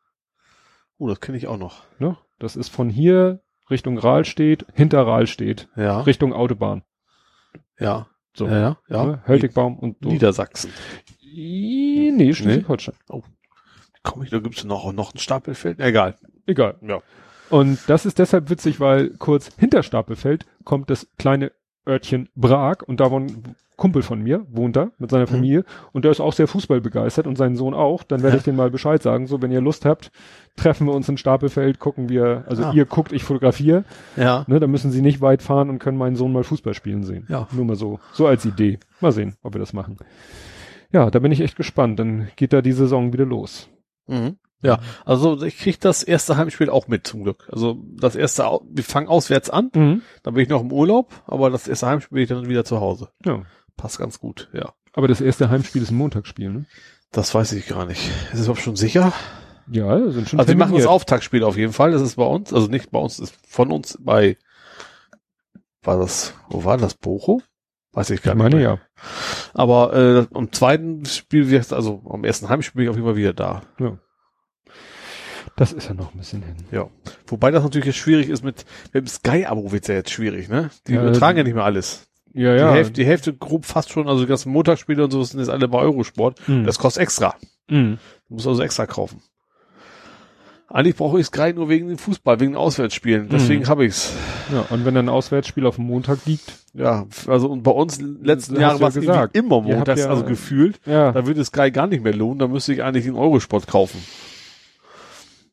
Oh, 0.97 1.07
das 1.07 1.19
kenne 1.19 1.37
ich 1.37 1.45
auch 1.45 1.59
noch. 1.59 1.83
Ne? 1.99 2.17
Das 2.43 2.55
ist 2.57 2.67
von 2.69 2.89
hier 2.89 3.41
Richtung 3.69 3.97
Rahlstedt, 3.97 4.65
hinter 4.73 5.07
Rahlstedt, 5.07 5.69
Ja, 5.77 6.01
Richtung 6.01 6.33
Autobahn. 6.33 6.83
ja, 7.79 8.07
So. 8.35 8.47
ja, 8.47 8.57
ja. 8.59 8.77
ja. 8.89 9.05
Ne? 9.05 9.23
Höltigbaum 9.25 9.79
und 9.79 9.95
so. 10.01 10.09
Niedersachsen. 10.09 10.71
I- 11.21 12.11
Nee, 12.13 12.33
Schleswig-Holstein. 12.33 12.95
Komm 14.03 14.23
ich, 14.23 14.29
da 14.29 14.39
gibt's 14.39 14.63
noch, 14.65 14.91
noch 14.91 15.13
ein 15.15 15.17
Stapelfeld? 15.19 15.79
Egal. 15.79 16.15
Egal. 16.45 16.75
Ja. 16.81 17.01
Und 17.49 17.79
das 17.87 18.05
ist 18.05 18.19
deshalb 18.19 18.49
witzig, 18.49 18.79
weil 18.81 19.11
kurz 19.11 19.49
hinter 19.57 19.81
Stapelfeld 19.81 20.45
kommt 20.65 20.89
das 20.89 21.07
kleine 21.17 21.51
Örtchen 21.87 22.27
Brag 22.35 22.83
und 22.83 22.99
da 22.99 23.09
wohnt 23.09 23.31
ein 23.31 23.55
Kumpel 23.75 24.01
von 24.03 24.21
mir, 24.21 24.45
wohnt 24.49 24.75
da 24.75 24.91
mit 24.99 25.09
seiner 25.09 25.27
Familie 25.27 25.65
und 25.91 26.05
der 26.05 26.11
ist 26.11 26.19
auch 26.19 26.33
sehr 26.33 26.47
Fußball 26.47 26.79
begeistert 26.81 27.25
und 27.27 27.37
sein 27.37 27.55
Sohn 27.55 27.73
auch. 27.73 28.03
Dann 28.03 28.21
werde 28.21 28.35
Ja. 28.35 28.37
ich 28.39 28.43
denen 28.43 28.57
mal 28.57 28.69
Bescheid 28.69 29.01
sagen. 29.01 29.27
So, 29.27 29.41
wenn 29.41 29.51
ihr 29.51 29.61
Lust 29.61 29.85
habt, 29.85 30.11
treffen 30.55 30.85
wir 30.87 30.93
uns 30.93 31.09
in 31.09 31.17
Stapelfeld, 31.17 31.79
gucken 31.79 32.09
wir, 32.09 32.43
also 32.47 32.63
Ah. 32.65 32.71
ihr 32.73 32.85
guckt, 32.85 33.11
ich 33.11 33.23
fotografiere, 33.23 33.83
Ja. 34.15 34.45
ne, 34.47 34.59
dann 34.59 34.69
müssen 34.71 34.91
sie 34.91 35.01
nicht 35.01 35.21
weit 35.21 35.41
fahren 35.41 35.69
und 35.69 35.79
können 35.79 35.97
meinen 35.97 36.15
Sohn 36.15 36.31
mal 36.31 36.43
Fußball 36.43 36.73
spielen 36.75 37.03
sehen. 37.03 37.25
Ja. 37.29 37.47
Nur 37.51 37.65
mal 37.65 37.75
so, 37.75 37.99
so 38.13 38.27
als 38.27 38.45
Idee. 38.45 38.79
Mal 39.01 39.11
sehen, 39.11 39.35
ob 39.41 39.53
wir 39.55 39.59
das 39.59 39.73
machen. 39.73 39.97
Ja, 40.91 41.09
da 41.09 41.19
bin 41.19 41.31
ich 41.31 41.41
echt 41.41 41.55
gespannt. 41.57 41.99
Dann 41.99 42.27
geht 42.35 42.53
da 42.53 42.61
die 42.61 42.71
Saison 42.73 43.13
wieder 43.13 43.25
los. 43.25 43.69
Mhm. 44.07 44.37
Ja, 44.61 44.79
also 45.03 45.43
ich 45.43 45.57
krieg 45.57 45.81
das 45.81 46.03
erste 46.03 46.37
Heimspiel 46.37 46.69
auch 46.69 46.87
mit 46.87 47.05
zum 47.05 47.23
Glück. 47.23 47.49
Also 47.51 47.83
das 47.99 48.15
erste, 48.15 48.43
wir 48.69 48.83
fangen 48.85 49.09
auswärts 49.09 49.49
an, 49.49 49.69
Mhm. 49.75 50.01
dann 50.23 50.33
bin 50.35 50.43
ich 50.43 50.47
noch 50.49 50.61
im 50.61 50.71
Urlaub, 50.71 51.11
aber 51.27 51.49
das 51.49 51.67
erste 51.67 51.87
Heimspiel 51.87 52.15
bin 52.15 52.23
ich 52.23 52.29
dann 52.29 52.47
wieder 52.47 52.63
zu 52.63 52.79
Hause. 52.79 53.09
Ja. 53.25 53.41
Passt 53.77 53.97
ganz 53.97 54.19
gut, 54.19 54.49
ja. 54.53 54.73
Aber 54.93 55.07
das 55.07 55.21
erste 55.21 55.49
Heimspiel 55.49 55.81
ist 55.81 55.91
ein 55.91 55.97
Montagsspiel, 55.97 56.49
ne? 56.51 56.65
Das 57.11 57.33
weiß 57.33 57.51
ich 57.53 57.67
gar 57.67 57.85
nicht. 57.85 58.07
Ist 58.31 58.39
es 58.39 58.45
überhaupt 58.45 58.61
schon 58.61 58.75
sicher? 58.75 59.11
Ja, 59.71 59.97
sind 60.11 60.27
schon 60.29 60.39
Also 60.39 60.49
wir 60.49 60.57
machen 60.57 60.75
das. 60.75 60.85
Auftaktspiel 60.87 61.43
auf 61.43 61.57
jeden 61.57 61.73
Fall. 61.73 61.91
Das 61.91 62.01
ist 62.01 62.15
bei 62.15 62.25
uns, 62.25 62.51
also 62.53 62.67
nicht 62.67 62.91
bei 62.91 62.99
uns, 62.99 63.19
ist 63.19 63.35
von 63.47 63.71
uns 63.71 63.97
bei, 64.01 64.37
war 65.83 65.97
das, 65.99 66.33
wo 66.49 66.63
war 66.65 66.77
das? 66.77 66.95
Bochum? 66.95 67.41
Weiß 67.93 68.09
ich 68.09 68.21
gar 68.21 68.33
Ich 68.33 68.37
meine 68.37 68.55
nicht. 68.55 68.65
mehr. 68.65 68.79
ja. 68.79 69.03
Aber 69.53 69.93
äh, 69.93 70.27
am 70.35 70.51
zweiten 70.51 71.05
Spiel, 71.05 71.55
also 71.71 72.01
am 72.09 72.23
ersten 72.23 72.49
Heimspiel 72.49 72.79
bin 72.79 72.83
ich 72.85 72.89
auf 72.89 72.95
jeden 72.95 73.07
Fall 73.07 73.15
wieder 73.15 73.33
da. 73.33 73.61
Das 75.55 75.71
ist 75.71 75.87
ja 75.87 75.93
noch 75.93 76.13
ein 76.13 76.17
bisschen 76.17 76.41
hin. 76.41 76.55
Ja. 76.71 76.89
Wobei 77.27 77.51
das 77.51 77.63
natürlich 77.63 77.85
jetzt 77.85 77.97
schwierig 77.97 78.29
ist 78.29 78.43
mit, 78.43 78.65
mit 78.91 79.05
dem 79.05 79.07
Sky-Abo 79.07 79.71
wird's 79.71 79.87
ja 79.87 79.93
jetzt 79.95 80.09
schwierig, 80.09 80.49
ne? 80.49 80.71
Die 80.87 80.93
Ja, 80.93 81.01
übertragen 81.03 81.35
die- 81.35 81.39
ja 81.41 81.43
nicht 81.43 81.53
mehr 81.53 81.63
alles. 81.65 82.07
Ja, 82.33 82.53
Die, 82.53 82.59
ja. 82.59 82.71
Hälfte, 82.73 82.93
die 82.93 83.05
Hälfte 83.05 83.33
grob 83.33 83.65
fast 83.65 83.91
schon, 83.91 84.07
also 84.07 84.21
die 84.21 84.27
ganzen 84.27 84.51
Montagsspiele 84.51 85.03
und 85.03 85.11
so 85.11 85.23
sind 85.23 85.39
jetzt 85.39 85.49
alle 85.49 85.67
bei 85.67 85.79
Eurosport. 85.79 86.39
Mhm. 86.47 86.65
Das 86.65 86.79
kostet 86.79 87.03
extra. 87.03 87.35
Mhm. 87.69 87.99
Du 88.27 88.33
musst 88.35 88.47
also 88.47 88.61
extra 88.63 88.85
kaufen. 88.87 89.21
Eigentlich 90.67 90.95
brauche 90.95 91.19
ich 91.19 91.27
Sky 91.27 91.53
nur 91.53 91.69
wegen 91.69 91.87
dem 91.89 91.99
Fußball, 91.99 92.39
wegen 92.39 92.53
den 92.53 92.57
Auswärtsspielen. 92.57 93.29
Deswegen 93.29 93.61
Mhm. 93.63 93.67
habe 93.67 93.85
ich's. 93.85 94.11
Ja, 94.51 94.61
und 94.71 94.85
wenn 94.85 94.95
dann 94.95 95.05
ein 95.05 95.09
Auswärtsspiel 95.09 95.67
auf 95.67 95.75
dem 95.75 95.85
Montag 95.85 96.25
liegt, 96.25 96.59
Ja, 96.73 97.05
also 97.27 97.49
und 97.51 97.61
bei 97.61 97.69
uns 97.69 98.01
letzten 98.01 98.59
Jahre 98.59 98.79
war 98.81 98.89
es 98.89 98.95
immer 98.95 99.61
montags, 99.61 99.99
ja- 100.01 100.09
also 100.09 100.23
gefühlt. 100.23 100.79
ja. 100.87 101.11
Da 101.11 101.27
würde 101.27 101.45
Sky 101.45 101.69
gar 101.69 101.85
nicht 101.85 102.03
mehr 102.03 102.15
lohnen. 102.15 102.39
Da 102.39 102.47
müsste 102.47 102.73
ich 102.73 102.81
eigentlich 102.81 103.03
den 103.05 103.13
Eurosport 103.15 103.67
kaufen. 103.67 104.03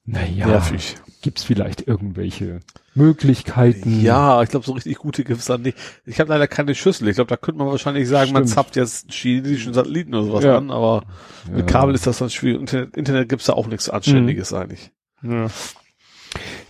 Naja, 0.07 0.47
Nervig. 0.47 0.97
gibt's 1.21 1.43
vielleicht 1.45 1.87
irgendwelche 1.87 2.61
Möglichkeiten? 2.95 4.01
Ja, 4.03 4.43
ich 4.43 4.49
glaube, 4.51 4.67
so 4.67 4.73
richtig 4.73 4.97
gute 4.99 5.23
gibt's 5.25 5.45
da 5.47 5.59
nicht. 5.59 5.77
Ich 6.07 6.19
habe 6.21 6.31
leider 6.31 6.49
keine 6.49 6.75
Schüssel. 6.75 7.09
Ich 7.09 7.15
glaube, 7.17 7.29
da 7.29 7.37
könnte 7.37 7.59
man 7.59 7.69
wahrscheinlich 7.69 8.09
sagen, 8.09 8.33
man 8.33 8.43
Stimmt. 8.45 8.55
zappt 8.55 8.77
jetzt 8.77 9.05
einen 9.05 9.13
chinesischen 9.13 9.75
Satelliten 9.75 10.15
oder 10.15 10.25
sowas 10.25 10.45
Ja. 10.45 10.57
an, 10.57 10.71
aber 10.71 11.05
Ja. 11.49 11.57
mit 11.57 11.67
Kabel 11.69 11.95
ist 11.95 12.07
das 12.07 12.19
dann 12.19 12.31
schwierig. 12.31 12.61
Internet, 12.61 12.97
Internet 12.97 13.29
gibt's 13.29 13.47
da 13.47 13.53
auch 13.53 13.67
nichts 13.69 13.89
Anständiges 13.89 14.53
eigentlich. 14.53 14.91
Ja. 15.23 15.47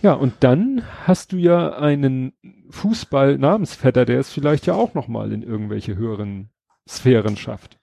ja, 0.01 0.13
und 0.13 0.33
dann 0.41 0.83
hast 1.05 1.31
du 1.31 1.37
ja 1.37 1.73
einen 1.77 2.33
Fußball-Namensvetter, 2.69 4.05
der 4.05 4.19
es 4.19 4.29
vielleicht 4.31 4.65
ja 4.65 4.73
auch 4.75 4.93
nochmal 4.93 5.31
in 5.31 5.41
irgendwelche 5.43 5.95
höheren 5.95 6.49
Sphären 6.87 7.37
schafft. 7.37 7.77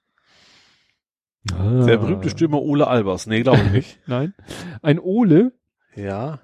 Ah. 1.52 1.84
Der 1.86 1.96
berühmte 1.96 2.28
Stürmer 2.30 2.60
Ole 2.60 2.86
Albers. 2.86 3.26
Nee, 3.26 3.42
glaube 3.42 3.62
ich 3.66 3.70
nicht. 3.72 3.98
Nein. 4.06 4.34
Ein 4.82 4.98
Ole, 4.98 5.52
ja. 5.98 6.38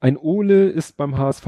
ein 0.00 0.16
Ole 0.16 0.68
ist 0.68 0.96
beim 0.96 1.16
HSV. 1.18 1.46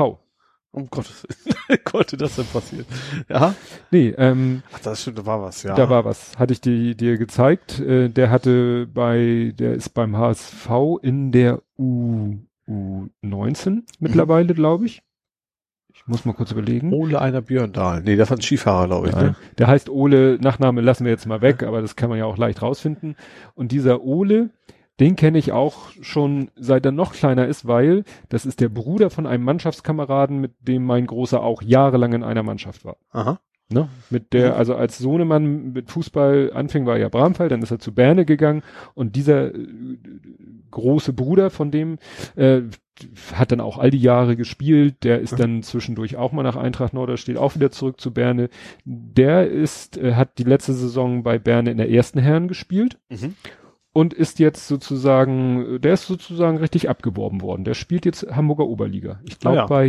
Um 0.70 0.90
Gottes 0.90 1.24
Willen. 1.24 1.80
Konnte 1.84 2.16
das 2.18 2.36
denn 2.36 2.44
passieren? 2.46 2.84
Ja. 3.28 3.54
Nee, 3.90 4.14
ähm, 4.18 4.62
Ach, 4.72 4.80
das 4.80 5.00
stimmt, 5.02 5.18
da 5.18 5.26
war 5.26 5.40
was, 5.42 5.62
ja. 5.62 5.74
Da 5.74 5.88
war 5.88 6.04
was, 6.04 6.38
hatte 6.38 6.52
ich 6.52 6.60
dir, 6.60 6.94
dir 6.94 7.16
gezeigt. 7.16 7.80
Äh, 7.80 8.10
der 8.10 8.30
hatte 8.30 8.86
bei, 8.86 9.54
der 9.58 9.74
ist 9.74 9.90
beim 9.90 10.16
HSV 10.16 10.68
in 11.02 11.32
der 11.32 11.62
U, 11.78 12.36
U19 12.68 13.82
mittlerweile, 13.98 14.54
glaube 14.54 14.86
ich. 14.86 15.02
Ich 15.94 16.06
muss 16.06 16.24
mal 16.24 16.34
kurz 16.34 16.52
überlegen. 16.52 16.92
Ole 16.92 17.20
einer 17.20 17.40
Björndal. 17.40 18.02
Nee, 18.02 18.16
der 18.16 18.28
war 18.28 18.36
ein 18.36 18.42
Skifahrer, 18.42 18.86
glaube 18.86 19.08
ich, 19.08 19.14
Ja. 19.14 19.22
ne? 19.22 19.36
Der 19.56 19.66
heißt 19.66 19.88
Ole, 19.88 20.38
Nachname 20.40 20.80
lassen 20.82 21.04
wir 21.04 21.10
jetzt 21.10 21.26
mal 21.26 21.40
weg, 21.40 21.62
aber 21.62 21.80
das 21.80 21.96
kann 21.96 22.08
man 22.10 22.18
ja 22.18 22.24
auch 22.26 22.36
leicht 22.36 22.62
rausfinden. 22.62 23.16
Und 23.54 23.72
dieser 23.72 24.02
Ole, 24.02 24.50
Den 25.00 25.16
kenne 25.16 25.38
ich 25.38 25.52
auch 25.52 25.90
schon 26.00 26.50
seit 26.56 26.84
er 26.84 26.92
noch 26.92 27.12
kleiner 27.12 27.46
ist, 27.46 27.66
weil 27.66 28.04
das 28.28 28.46
ist 28.46 28.60
der 28.60 28.68
Bruder 28.68 29.10
von 29.10 29.26
einem 29.26 29.44
Mannschaftskameraden, 29.44 30.40
mit 30.40 30.52
dem 30.60 30.84
mein 30.84 31.06
Großer 31.06 31.42
auch 31.42 31.62
jahrelang 31.62 32.12
in 32.14 32.24
einer 32.24 32.42
Mannschaft 32.42 32.84
war. 32.84 32.96
Aha. 33.10 33.40
Ne? 33.70 33.88
Mit 34.08 34.32
der, 34.32 34.52
Mhm. 34.52 34.56
also 34.56 34.74
als 34.76 34.96
Sohnemann 34.96 35.72
mit 35.74 35.90
Fußball 35.90 36.52
anfing, 36.54 36.86
war 36.86 36.94
er 36.94 37.02
ja 37.02 37.08
Bramfeld, 37.10 37.52
dann 37.52 37.60
ist 37.62 37.70
er 37.70 37.78
zu 37.78 37.92
Berne 37.94 38.24
gegangen 38.24 38.62
und 38.94 39.14
dieser 39.14 39.54
äh, 39.54 39.68
große 40.70 41.12
Bruder 41.12 41.50
von 41.50 41.70
dem 41.70 41.98
äh, 42.36 42.62
hat 43.34 43.52
dann 43.52 43.60
auch 43.60 43.78
all 43.78 43.90
die 43.90 44.00
Jahre 44.00 44.36
gespielt, 44.36 45.04
der 45.04 45.20
ist 45.20 45.38
dann 45.38 45.62
zwischendurch 45.62 46.16
auch 46.16 46.32
mal 46.32 46.42
nach 46.42 46.56
Eintracht 46.56 46.94
Norderstedt 46.94 47.36
auch 47.36 47.54
wieder 47.54 47.70
zurück 47.70 48.00
zu 48.00 48.12
Berne. 48.12 48.48
Der 48.84 49.48
ist, 49.48 49.98
äh, 49.98 50.14
hat 50.14 50.38
die 50.38 50.44
letzte 50.44 50.72
Saison 50.72 51.22
bei 51.22 51.38
Berne 51.38 51.70
in 51.70 51.76
der 51.76 51.90
ersten 51.90 52.18
Herren 52.18 52.48
gespielt 52.48 52.98
Mhm. 53.10 53.34
Und 53.92 54.14
ist 54.14 54.38
jetzt 54.38 54.68
sozusagen, 54.68 55.80
der 55.80 55.94
ist 55.94 56.06
sozusagen 56.06 56.58
richtig 56.58 56.88
abgeworben 56.88 57.40
worden. 57.42 57.64
Der 57.64 57.74
spielt 57.74 58.04
jetzt 58.04 58.26
Hamburger 58.30 58.66
Oberliga. 58.66 59.20
Ich 59.24 59.38
glaube 59.38 59.58
Ah, 59.58 59.60
ja. 59.62 59.66
bei 59.66 59.88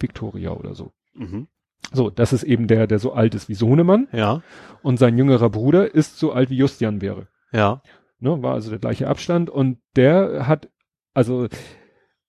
Viktoria 0.00 0.50
oder 0.52 0.74
so. 0.74 0.92
Mhm. 1.14 1.48
So, 1.92 2.10
das 2.10 2.32
ist 2.32 2.42
eben 2.44 2.66
der, 2.68 2.86
der 2.86 2.98
so 2.98 3.12
alt 3.12 3.34
ist 3.34 3.48
wie 3.48 3.54
Sohnemann 3.54 4.06
Ja. 4.12 4.42
und 4.82 4.98
sein 4.98 5.16
jüngerer 5.16 5.50
Bruder 5.50 5.92
ist 5.94 6.18
so 6.18 6.32
alt 6.32 6.50
wie 6.50 6.56
Justian 6.56 7.00
wäre. 7.00 7.28
Ja. 7.52 7.82
Ne, 8.20 8.42
war 8.42 8.52
also 8.52 8.68
der 8.70 8.78
gleiche 8.78 9.08
Abstand 9.08 9.48
und 9.48 9.78
der 9.96 10.46
hat, 10.46 10.68
also 11.14 11.48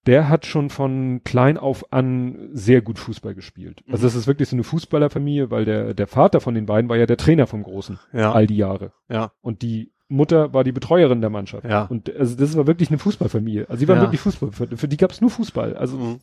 der 0.07 0.29
hat 0.29 0.45
schon 0.47 0.69
von 0.71 1.21
klein 1.23 1.57
auf 1.59 1.91
an 1.93 2.49
sehr 2.53 2.81
gut 2.81 2.97
Fußball 2.97 3.35
gespielt. 3.35 3.83
Also 3.87 3.99
Mhm. 4.01 4.07
das 4.07 4.15
ist 4.15 4.25
wirklich 4.25 4.49
so 4.49 4.55
eine 4.55 4.63
Fußballerfamilie, 4.63 5.51
weil 5.51 5.65
der, 5.65 5.93
der 5.93 6.07
Vater 6.07 6.39
von 6.39 6.55
den 6.55 6.65
beiden 6.65 6.89
war 6.89 6.97
ja 6.97 7.05
der 7.05 7.17
Trainer 7.17 7.45
vom 7.45 7.61
Großen 7.61 7.99
Ja. 8.13 8.31
all 8.31 8.47
die 8.47 8.57
Jahre. 8.57 8.93
Ja. 9.09 9.33
Und 9.41 9.61
die 9.61 9.90
Mutter 10.11 10.53
war 10.53 10.63
die 10.63 10.71
Betreuerin 10.71 11.21
der 11.21 11.29
Mannschaft. 11.29 11.63
Ja. 11.65 11.83
Und 11.85 12.13
also 12.15 12.35
das 12.35 12.55
war 12.57 12.67
wirklich 12.67 12.89
eine 12.89 12.99
Fußballfamilie. 12.99 13.65
Also 13.69 13.79
sie 13.79 13.87
waren 13.87 13.97
Ja. 13.97 14.03
wirklich 14.03 14.21
Fußball. 14.21 14.51
Für, 14.51 14.67
für 14.77 14.87
die 14.87 14.97
gab 14.97 15.11
es 15.11 15.21
nur 15.21 15.29
Fußball. 15.29 15.75
Also 15.77 15.97
Mhm. 15.97 16.19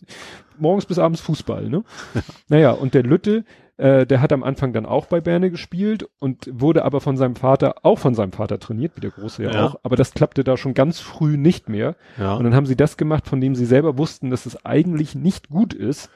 morgens 0.59 0.86
bis 0.86 0.98
abends 0.98 1.20
Fußball, 1.20 1.69
ne? 1.69 1.82
naja, 2.48 2.70
und 2.73 2.94
der 2.94 3.02
Lütte, 3.02 3.44
äh, 3.78 4.06
der 4.06 4.20
hat 4.20 4.32
am 4.32 4.43
Anfang 4.43 4.73
dann 4.73 4.86
auch 4.86 5.06
bei 5.06 5.20
Berne 5.20 5.51
gespielt 5.51 6.09
und 6.19 6.48
wurde 6.52 6.85
aber 6.85 7.01
von 7.01 7.16
seinem 7.16 7.36
Vater, 7.36 7.77
auch 7.85 7.98
von 7.98 8.15
seinem 8.15 8.32
Vater 8.32 8.59
trainiert, 8.59 8.93
wie 8.97 9.01
der 9.01 9.10
Große 9.10 9.43
ja, 9.43 9.51
Ja. 9.52 9.66
auch, 9.66 9.77
aber 9.82 9.97
das 9.97 10.12
klappte 10.15 10.44
da 10.44 10.56
schon 10.56 10.74
ganz 10.74 11.01
früh 11.01 11.36
nicht 11.36 11.69
mehr. 11.69 11.94
Ja. 12.19 12.35
Und 12.35 12.44
dann 12.44 12.55
haben 12.55 12.66
sie 12.66 12.77
das 12.77 12.97
gemacht, 12.97 13.27
von 13.28 13.40
dem 13.40 13.55
sie 13.55 13.66
selber 13.66 13.97
wussten, 13.97 14.31
dass 14.31 14.47
es 14.47 14.65
eigentlich 14.66 15.15
nicht 15.15 15.48
gut 15.48 15.74
ist, 15.74 16.10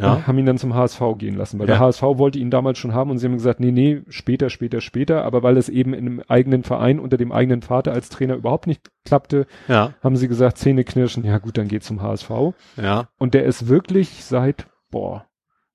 ja. 0.00 0.26
haben 0.26 0.38
ihn 0.38 0.46
dann 0.46 0.58
zum 0.58 0.74
HSV 0.74 1.00
gehen 1.18 1.36
lassen, 1.36 1.58
weil 1.58 1.68
Ja. 1.68 1.74
der 1.74 1.80
HSV 1.86 2.02
wollte 2.02 2.38
ihn 2.38 2.50
damals 2.50 2.78
schon 2.78 2.94
haben 2.94 3.10
und 3.10 3.18
sie 3.18 3.26
haben 3.26 3.34
gesagt, 3.34 3.60
nee, 3.60 3.72
nee, 3.72 4.02
später, 4.08 4.50
später, 4.50 4.80
später, 4.80 5.24
aber 5.24 5.42
weil 5.42 5.56
es 5.56 5.68
eben 5.68 5.92
in 5.94 6.06
einem 6.06 6.22
eigenen 6.28 6.62
Verein 6.62 7.00
unter 7.00 7.16
dem 7.16 7.32
eigenen 7.32 7.62
Vater 7.62 7.92
als 7.92 8.08
Trainer 8.08 8.34
überhaupt 8.36 8.66
nicht 8.66 8.90
klappte, 9.04 9.46
Ja. 9.66 9.94
haben 10.02 10.16
sie 10.16 10.28
gesagt, 10.28 10.58
Zähne 10.58 10.84
knirschen, 10.84 11.24
ja 11.24 11.38
gut, 11.38 11.58
dann 11.58 11.68
geht 11.68 11.84
zum 11.84 12.02
HSV. 12.02 12.30
Ja. 12.76 13.08
Und 13.18 13.34
der 13.34 13.44
ist 13.44 13.68
wirklich 13.68 14.24
seit, 14.24 14.66
boah, 14.90 15.26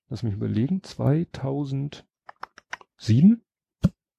lass 0.09 0.23
mich 0.23 0.33
überlegen, 0.33 0.81
2007? 0.83 2.03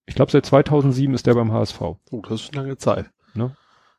Ich 0.07 0.15
glaube, 0.15 0.31
seit 0.33 0.45
2007 0.45 1.15
ist 1.15 1.27
der 1.27 1.35
beim 1.35 1.53
HSV. 1.53 1.81
Oh, 1.81 1.97
das 2.29 2.43
ist 2.43 2.53
eine 2.53 2.63
lange 2.63 2.77
Zeit. 2.77 3.07
Ne? 3.35 3.57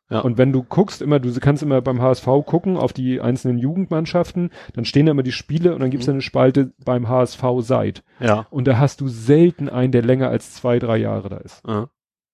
Ja. 0.10 0.19
Und 0.19 0.38
wenn 0.38 0.52
du 0.52 0.61
guckst, 0.64 1.02
immer, 1.02 1.19
du 1.19 1.34
kannst 1.40 1.64
immer 1.64 1.82
beim 1.82 2.02
HSV 2.02 2.26
gucken 2.45 2.77
auf 2.77 2.94
die 2.94 3.22
einzelnen 3.22 3.57
Jugendmannschaften, 3.57 4.52
dann 4.73 4.86
stehen 4.86 5.07
da 5.07 5.11
immer 5.11 5.23
die 5.23 5.32
Spiele 5.32 5.73
und 5.73 5.82
dann 5.82 5.90
gibt's 5.90 6.06
Mhm. 6.07 6.14
eine 6.14 6.22
Spalte 6.22 6.73
beim 6.84 7.10
HSV 7.10 7.44
seit. 7.60 8.03
Ja. 8.19 8.45
Und 8.52 8.68
da 8.68 8.77
hast 8.77 9.02
du 9.02 9.07
selten 9.07 9.68
einen, 9.68 9.91
der 9.91 10.03
länger 10.03 10.30
als 10.30 10.53
zwei, 10.53 10.77
drei 10.80 10.98
Jahre 10.98 11.30
da 11.30 11.38
ist. 11.38 11.64
Ja. 11.68 11.88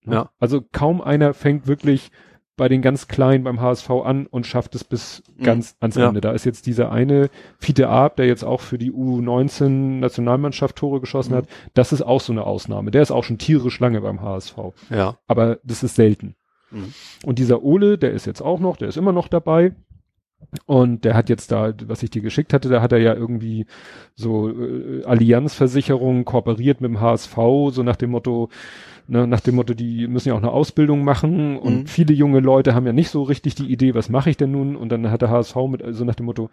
Ne? 0.03 0.15
Ja. 0.15 0.29
Also 0.39 0.61
kaum 0.71 0.99
einer 1.01 1.33
fängt 1.33 1.67
wirklich 1.67 2.11
bei 2.57 2.67
den 2.67 2.81
ganz 2.81 3.07
Kleinen 3.07 3.43
beim 3.45 3.61
HSV 3.61 3.89
an 3.89 4.27
und 4.27 4.45
schafft 4.45 4.75
es 4.75 4.83
bis 4.83 5.23
Mhm. 5.37 5.43
ganz 5.43 5.75
ans 5.79 5.95
Ja. 5.95 6.09
Ende. 6.09 6.19
Da 6.21 6.31
ist 6.33 6.45
jetzt 6.45 6.65
dieser 6.67 6.91
eine 6.91 7.29
Fiete 7.57 7.87
Arp, 7.87 8.17
der 8.17 8.27
jetzt 8.27 8.43
auch 8.43 8.59
für 8.59 8.77
die 8.77 8.91
U19 8.91 9.99
Nationalmannschaft 9.99 10.75
Tore 10.75 10.99
geschossen 10.99 11.31
Mhm. 11.31 11.37
hat. 11.37 11.45
Das 11.73 11.93
ist 11.93 12.01
auch 12.01 12.21
so 12.21 12.33
eine 12.33 12.43
Ausnahme. 12.45 12.91
Der 12.91 13.01
ist 13.01 13.11
auch 13.11 13.23
schon 13.23 13.37
tierisch 13.37 13.79
lange 13.79 14.01
beim 14.01 14.21
HSV. 14.21 14.73
Ja. 14.89 15.17
Aber 15.27 15.59
das 15.63 15.83
ist 15.83 15.95
selten. 15.95 16.35
Mhm. 16.71 16.93
Und 17.25 17.39
dieser 17.39 17.63
Ole, 17.63 17.97
der 17.97 18.11
ist 18.11 18.25
jetzt 18.25 18.41
auch 18.41 18.59
noch, 18.59 18.77
der 18.77 18.87
ist 18.87 18.97
immer 18.97 19.11
noch 19.13 19.27
dabei. 19.27 19.73
Und 20.65 21.05
der 21.05 21.13
hat 21.13 21.29
jetzt 21.29 21.51
da, 21.51 21.71
was 21.85 22.01
ich 22.01 22.09
dir 22.09 22.23
geschickt 22.23 22.51
hatte, 22.51 22.67
da 22.67 22.81
hat 22.81 22.91
er 22.91 22.97
ja 22.97 23.13
irgendwie 23.13 23.67
so 24.15 24.49
äh, 24.49 25.03
Allianzversicherung 25.05 26.25
kooperiert 26.25 26.81
mit 26.81 26.89
dem 26.89 26.99
HSV, 26.99 27.35
so 27.69 27.83
nach 27.83 27.95
dem 27.95 28.09
Motto, 28.09 28.49
ne, 29.07 29.27
nach 29.27 29.39
dem 29.41 29.55
Motto, 29.55 29.75
die 29.75 30.07
müssen 30.07 30.29
ja 30.29 30.33
auch 30.33 30.39
eine 30.39 30.51
Ausbildung 30.51 31.03
machen 31.03 31.57
und 31.57 31.81
Mhm. 31.81 31.85
viele 31.87 32.13
junge 32.15 32.39
Leute 32.39 32.73
haben 32.73 32.87
ja 32.87 32.91
nicht 32.93 33.11
so 33.11 33.21
richtig 33.21 33.53
die 33.53 33.71
Idee, 33.71 33.93
was 33.93 34.09
mache 34.09 34.31
ich 34.31 34.37
denn 34.37 34.51
nun? 34.51 34.75
Und 34.75 34.89
dann 34.89 35.11
hat 35.11 35.21
der 35.21 35.29
HSV 35.29 35.55
mit, 35.69 35.83
so 35.89 36.05
nach 36.05 36.15
dem 36.15 36.25
Motto, 36.25 36.49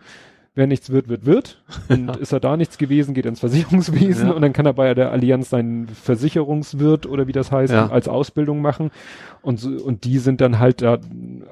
wer 0.54 0.66
nichts 0.66 0.90
wird, 0.90 1.08
wird, 1.08 1.24
wird. 1.26 1.62
Und 1.88 2.16
ist 2.16 2.32
er 2.32 2.40
da 2.40 2.56
nichts 2.56 2.78
gewesen, 2.78 3.14
geht 3.14 3.26
er 3.26 3.30
ins 3.30 3.40
Versicherungswesen 3.40 4.28
Ja. 4.28 4.34
und 4.34 4.42
dann 4.42 4.52
kann 4.52 4.66
er 4.66 4.72
bei 4.72 4.92
der 4.94 5.12
Allianz 5.12 5.50
seinen 5.50 5.86
Versicherungswirt 5.88 7.06
oder 7.06 7.26
wie 7.26 7.32
das 7.32 7.52
heißt, 7.52 7.72
Ja. 7.72 7.88
als 7.90 8.08
Ausbildung 8.08 8.60
machen. 8.60 8.90
Und, 9.42 9.58
so, 9.60 9.70
und 9.70 10.04
die 10.04 10.18
sind 10.18 10.40
dann 10.40 10.58
halt 10.58 10.82
da 10.82 10.98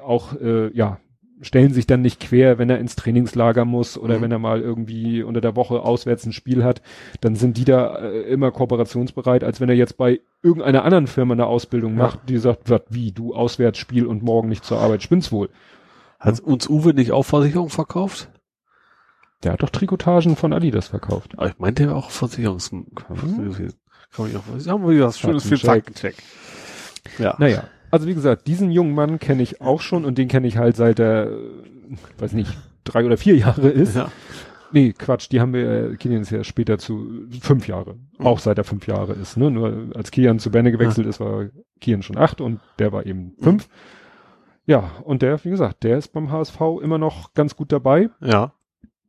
auch, 0.05 0.33
äh, 0.39 0.71
ja, 0.75 0.99
stellen 1.39 1.71
sich 1.71 1.85
dann 1.85 2.01
nicht 2.01 2.19
quer, 2.19 2.57
wenn 2.57 2.69
er 2.69 2.79
ins 2.79 2.95
Trainingslager 2.95 3.63
muss 3.63 3.95
oder 3.97 4.17
Mhm. 4.17 4.21
wenn 4.23 4.31
er 4.31 4.39
mal 4.39 4.59
irgendwie 4.61 5.21
unter 5.21 5.39
der 5.39 5.55
Woche 5.55 5.81
auswärts 5.81 6.25
ein 6.25 6.33
Spiel 6.33 6.63
hat, 6.63 6.81
dann 7.21 7.35
sind 7.35 7.57
die 7.57 7.63
da 7.65 7.95
äh, 7.99 8.21
immer 8.23 8.49
kooperationsbereit, 8.51 9.43
als 9.43 9.61
wenn 9.61 9.69
er 9.69 9.75
jetzt 9.75 9.97
bei 9.97 10.19
irgendeiner 10.41 10.83
anderen 10.83 11.05
Firma 11.05 11.33
eine 11.35 11.45
Ausbildung 11.45 11.91
Ja. 11.95 12.03
macht, 12.05 12.21
die 12.27 12.37
sagt, 12.37 12.69
wat, 12.71 12.85
wie, 12.89 13.11
du 13.11 13.35
Auswärtsspiel 13.35 14.07
und 14.07 14.23
morgen 14.23 14.49
nicht 14.49 14.65
zur 14.65 14.79
Arbeit, 14.79 15.03
spinnst 15.03 15.31
wohl. 15.31 15.49
Hat 16.19 16.39
uns 16.39 16.67
Uwe 16.67 16.95
nicht 16.95 17.11
auch 17.11 17.23
Versicherung 17.23 17.69
verkauft? 17.69 18.29
Der 19.43 19.53
hat 19.53 19.63
doch 19.63 19.69
Trikotagen 19.69 20.35
von 20.35 20.53
Adidas 20.53 20.87
verkauft. 20.87 21.33
Aber 21.37 21.47
ich 21.47 21.59
meinte, 21.59 21.87
war 21.87 21.95
auch 21.95 22.09
Versicherungs... 22.09 22.69
Kann 22.69 22.85
man 23.09 24.35
auch, 24.35 24.67
haben 24.67 24.87
wir 24.87 25.05
was 25.05 25.19
Schönes 25.19 25.45
für 25.45 25.57
Faktencheck. 25.57 26.15
Ja. 27.19 27.35
Naja, 27.37 27.65
also 27.91 28.07
wie 28.07 28.13
gesagt, 28.13 28.47
diesen 28.47 28.71
jungen 28.71 28.95
Mann 28.95 29.19
kenne 29.19 29.43
ich 29.43 29.61
auch 29.61 29.81
schon 29.81 30.05
und 30.05 30.17
den 30.17 30.27
kenne 30.27 30.47
ich 30.47 30.57
halt 30.57 30.75
seit 30.75 30.99
er, 30.99 31.29
weiß 32.17 32.33
nicht, 32.33 32.57
drei 32.83 33.05
oder 33.05 33.17
vier 33.17 33.35
Jahre 33.35 33.69
ist. 33.69 33.95
Ja. 33.95 34.11
Nee, 34.71 34.93
Quatsch, 34.93 35.29
die 35.31 35.39
haben 35.39 35.53
wir, 35.53 35.95
Kilian 35.95 36.21
ist 36.21 36.31
ja 36.31 36.43
später 36.43 36.77
zu 36.77 37.27
fünf 37.41 37.67
Jahre. 37.67 37.95
Mhm. 38.17 38.25
Auch 38.25 38.39
seit 38.39 38.57
er 38.57 38.65
fünf 38.65 38.87
Jahre 38.87 39.13
ist. 39.13 39.37
Ne? 39.37 39.49
Nur 39.49 39.91
als 39.95 40.11
Kian 40.11 40.39
zu 40.39 40.51
Benne 40.51 40.71
gewechselt 40.71 41.07
ist, 41.07 41.19
war 41.19 41.45
Kian 41.79 42.03
schon 42.03 42.17
acht 42.17 42.41
und 42.41 42.59
der 42.79 42.91
war 42.91 43.05
eben 43.05 43.33
fünf. 43.39 43.69
Ja, 44.65 44.91
und 45.05 45.21
der, 45.21 45.43
wie 45.45 45.49
gesagt, 45.49 45.83
der 45.83 45.97
ist 45.97 46.09
beim 46.09 46.29
HSV 46.29 46.59
immer 46.81 46.97
noch 46.97 47.33
ganz 47.33 47.55
gut 47.55 47.71
dabei. 47.71 48.09
Ja. 48.19 48.51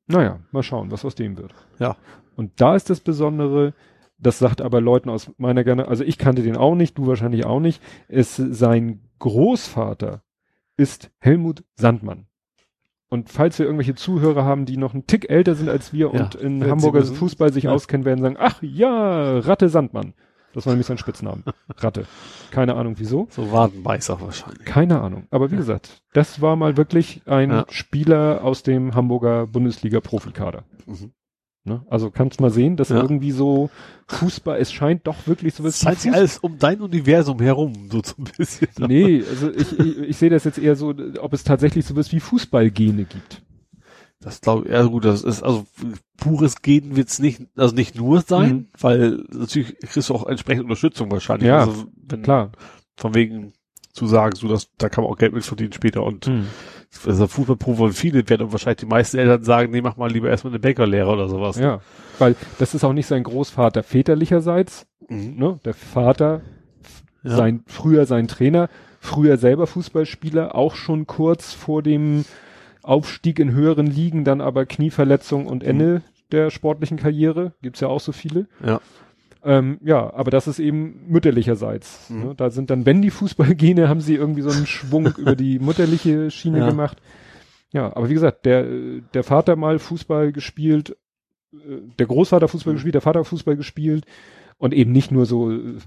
Naja, 0.09 0.41
mal 0.51 0.63
schauen, 0.63 0.91
was 0.91 1.05
aus 1.05 1.15
dem 1.15 1.37
wird. 1.37 1.55
Ja. 1.79 1.97
Und 2.37 2.61
da 2.61 2.75
ist 2.75 2.91
das 2.91 3.01
Besondere, 3.01 3.75
das 4.19 4.39
sagt 4.39 4.61
aber 4.61 4.81
Leuten 4.81 5.11
aus 5.11 5.31
meiner 5.39 5.65
gerne, 5.65 5.89
also 5.89 6.05
ich 6.05 6.19
kannte 6.19 6.43
den 6.43 6.57
auch 6.57 6.75
nicht, 6.75 6.99
du 6.99 7.07
wahrscheinlich 7.07 7.45
auch 7.47 7.61
nicht, 7.61 7.83
ist 8.09 8.37
sein 8.37 9.01
Großvater 9.19 10.23
ist 10.77 11.11
Helmut 11.19 11.65
Sandmann. 11.75 12.27
Und 13.11 13.31
falls 13.31 13.59
wir 13.59 13.67
irgendwelche 13.67 13.95
Zuhörer 13.95 14.45
haben, 14.45 14.65
die 14.67 14.77
noch 14.77 14.95
einen 14.95 15.07
Tick 15.07 15.31
älter 15.31 15.55
sind 15.55 15.69
als 15.69 15.93
wir 15.93 16.11
Ja, 16.13 16.23
und 16.25 16.35
in 16.37 16.65
Hamburger. 16.65 17.03
Fußball 17.05 17.53
sich 17.53 17.65
Ja. 17.65 17.73
auskennen, 17.73 18.05
werden 18.05 18.21
sagen, 18.23 18.37
ach 18.39 18.63
ja, 18.63 19.39
Ratte 19.39 19.69
Sandmann. 19.69 20.15
Das 20.59 20.67
war 20.67 20.73
nämlich 20.73 20.89
sein 20.89 20.99
Spitznamen. 20.99 21.45
Ratte. 21.77 22.05
Keine 22.51 22.75
Ahnung 22.75 22.95
wieso. 22.99 23.29
So 23.31 23.53
Wadenbeißer 23.53 24.21
wahrscheinlich. 24.21 24.65
Keine 24.65 25.01
Ahnung. 25.01 25.29
Aber 25.31 25.51
wie 25.51 25.55
Ja. 25.55 25.61
gesagt, 25.61 26.03
das 26.13 26.41
war 26.41 26.57
mal 26.57 26.77
wirklich 26.77 27.23
ein 27.27 27.51
Ja. 27.51 27.65
Spieler 27.71 28.41
aus 28.43 28.65
dem 28.65 28.97
Hamburger 28.97 29.47
Bundesliga-Profikader. 29.47 30.65
Mhm. 30.87 31.13
Ne? 31.65 31.85
Also 31.89 32.11
kannst 32.11 32.41
mal 32.41 32.51
sehen, 32.51 32.77
dass 32.77 32.89
Ja. 32.89 32.97
irgendwie 33.01 33.31
so 33.31 33.71
Fußball, 34.09 34.59
es 34.59 34.73
scheint 34.73 35.07
doch 35.07 35.27
wirklich 35.29 35.55
so 35.55 35.65
Es 35.65 35.79
scheint 35.81 36.01
sich 36.01 36.13
alles 36.13 36.39
um 36.39 36.59
dein 36.59 36.81
Universum 36.81 37.41
herum, 37.41 37.89
so 37.93 38.01
so 38.05 38.15
ein 38.19 38.25
bisschen. 38.37 38.69
Nee, 38.79 39.23
also 39.29 39.53
ich, 39.53 39.79
ich, 39.79 39.99
ich 39.99 40.17
sehe 40.17 40.31
das 40.31 40.43
jetzt 40.43 40.59
eher 40.59 40.75
so, 40.75 40.93
ob 41.21 41.33
es 41.35 41.45
tatsächlich 41.45 41.85
so 41.85 41.95
was 41.95 42.11
wie 42.11 42.19
Fußballgene 42.21 43.05
gibt. 43.05 43.43
Das 44.21 44.41
glaube 44.41 44.67
ich, 44.67 44.73
ja 44.73 44.83
gut, 44.83 45.05
das 45.05 45.23
ist, 45.23 45.43
also 45.43 45.65
pures 46.17 46.61
Gehen 46.63 46.97
wird's 46.97 47.21
nicht, 47.21 47.43
also 47.57 47.75
nicht 47.75 47.95
nur 47.95 48.21
sein, 48.23 48.51
Mhm. 48.53 48.67
weil 48.81 49.25
natürlich 49.31 49.79
kriegst 49.79 50.09
du 50.11 50.15
auch 50.15 50.27
entsprechende 50.27 50.65
Unterstützung 50.65 51.11
wahrscheinlich. 51.11 51.49
Ja, 51.49 51.61
also, 51.61 51.85
wenn, 52.09 52.23
Klar. 52.23 52.51
Von 52.97 53.15
wegen 53.15 53.53
zu 53.93 54.07
sagen, 54.07 54.35
so 54.35 54.49
dass 54.49 54.69
da 54.77 54.89
kann 54.89 55.05
man 55.05 55.13
auch 55.13 55.19
Geld 55.19 55.33
mit 55.35 55.45
verdienen 55.45 55.73
später 55.73 56.03
und 56.03 56.29
also 57.07 57.27
Fußballprofi 57.29 57.83
und 57.83 57.93
viele 57.93 58.29
werden 58.29 58.51
wahrscheinlich 58.51 58.79
die 58.81 58.87
meisten 58.87 59.19
Eltern 59.19 59.45
sagen, 59.45 59.71
nee, 59.71 59.83
mach 59.83 59.97
mal 59.97 60.11
lieber 60.11 60.29
erstmal 60.29 60.53
eine 60.53 60.59
Bäckerlehre 60.61 61.11
oder 61.13 61.29
sowas. 61.29 61.59
Ja, 61.59 61.81
weil 62.19 62.35
das 62.59 62.75
ist 62.75 62.83
auch 62.85 62.93
nicht 62.93 63.07
sein 63.07 63.23
Großvater 63.23 63.83
väterlicherseits, 63.85 64.87
Mhm. 65.09 65.35
ne? 65.37 65.61
Der 65.65 65.75
Vater, 65.75 66.43
Ja. 67.23 67.37
sein, 67.37 67.63
früher 67.67 68.05
sein 68.07 68.27
Trainer, 68.29 68.69
früher 69.01 69.37
selber 69.37 69.67
Fußballspieler, 69.69 70.55
auch 70.55 70.75
schon 70.75 71.07
kurz 71.07 71.53
vor 71.53 71.83
dem 71.83 72.25
Aufstieg 72.83 73.39
in 73.39 73.53
höheren 73.53 73.87
Ligen, 73.87 74.25
dann 74.25 74.41
aber 74.41 74.67
Knieverletzung 74.67 75.47
und 75.47 75.63
Ende 75.65 76.03
der 76.33 76.51
sportlichen 76.51 76.99
Karriere, 76.99 77.53
gibt's 77.63 77.81
ja 77.81 77.89
auch 77.89 78.01
so 78.01 78.13
viele. 78.13 78.49
Ja. 78.65 78.81
Ähm, 79.45 79.79
ja, 79.85 80.13
aber 80.13 80.31
das 80.31 80.47
ist 80.49 80.59
eben 80.59 81.05
mütterlicherseits. 81.09 82.11
Mhm. 82.11 82.21
Ne? 82.25 82.35
Da 82.37 82.51
sind 82.51 82.71
dann, 82.71 82.85
wenn 82.87 83.03
die 83.03 83.11
Fußballgene, 83.11 83.89
haben 83.89 84.01
sie 84.01 84.15
irgendwie 84.17 84.43
so 84.43 84.51
einen 84.51 84.67
Schwung 84.67 85.07
über 85.17 85.37
die 85.37 85.59
mutterliche 85.59 86.31
Schiene 86.31 86.59
Ja. 86.59 86.69
gemacht. 86.69 86.99
Ja, 87.73 87.95
aber 87.97 88.09
wie 88.09 88.15
gesagt, 88.15 88.47
der, 88.47 88.65
der 89.15 89.23
Vater 89.25 89.55
mal 89.57 89.79
Fußball 89.79 90.33
gespielt, 90.33 90.97
äh, 91.53 91.57
der 91.99 92.07
Großvater 92.07 92.49
Fußball 92.49 92.73
Mhm. 92.73 92.77
gespielt, 92.77 92.95
der 92.95 93.01
Vater 93.03 93.25
Fußball 93.25 93.57
gespielt 93.57 94.05
und 94.59 94.75
eben 94.75 94.93
nicht 94.93 95.11
nur 95.13 95.25
so 95.27 95.51
äh, 95.51 95.55
ne, 95.57 95.79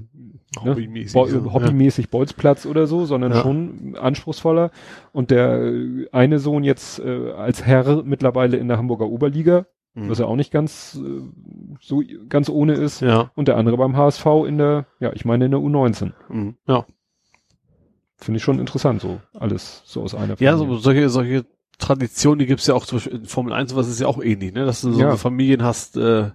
Hobbymäßig. 0.64 1.14
Bo 1.14 1.26
so, 1.28 1.54
hobbymäßig 1.54 2.10
Bolzplatz 2.10 2.66
oder 2.66 2.88
so, 2.88 3.06
sondern 3.06 3.32
Ja. 3.34 3.42
schon 3.42 3.96
anspruchsvoller. 4.00 4.72
Und 5.14 5.30
der 5.32 5.62
äh, 5.62 6.08
eine 6.12 6.40
Sohn 6.40 6.64
jetzt 6.64 7.00
äh, 7.00 7.32
als 7.32 7.66
Herr 7.66 8.04
mittlerweile 8.04 8.58
in 8.58 8.68
der 8.68 8.78
Hamburger 8.78 9.08
Oberliga, 9.08 9.66
Ja. 9.96 10.10
was 10.10 10.20
ja 10.20 10.26
auch 10.26 10.36
nicht 10.38 10.52
ganz 10.52 10.98
äh, 11.02 11.22
so 11.82 12.02
ganz 12.30 12.50
ohne 12.50 12.74
ist. 12.74 13.02
ja. 13.02 13.32
Und 13.36 13.48
der 13.48 13.58
andere 13.58 13.78
beim 13.78 13.96
HSV 13.98 14.26
in 14.48 14.58
der, 14.58 14.86
ja, 15.00 15.12
ich 15.14 15.26
meine 15.26 15.46
in 15.46 15.52
der 15.52 15.60
U19. 15.60 16.12
Mhm. 16.30 16.56
Ja. 16.68 16.86
Finde 18.18 18.38
ich 18.38 18.44
schon 18.44 18.60
interessant, 18.60 19.02
so 19.02 19.20
alles 19.34 19.82
so 19.86 20.02
aus 20.04 20.14
einer 20.14 20.36
Ja, 20.40 20.56
Familie. 20.56 20.76
so, 20.76 20.82
solche, 20.82 21.10
solche 21.10 21.46
Traditionen, 21.80 22.38
die 22.40 22.46
gibt's 22.46 22.68
ja 22.68 22.76
auch 22.76 22.86
zum 22.86 22.98
Beispiel 23.00 23.16
in 23.18 23.26
Formel 23.26 23.52
1, 23.54 23.76
was 23.76 23.88
ist 23.88 24.00
ja 24.00 24.06
auch 24.06 24.22
ähnlich, 24.24 24.54
ne? 24.54 24.66
Dass 24.66 24.82
du 24.82 24.92
so 24.92 25.00
Ja. 25.02 25.08
eine 25.10 25.18
Familien 25.18 25.64
hast, 25.64 25.98
äh, 25.98 26.30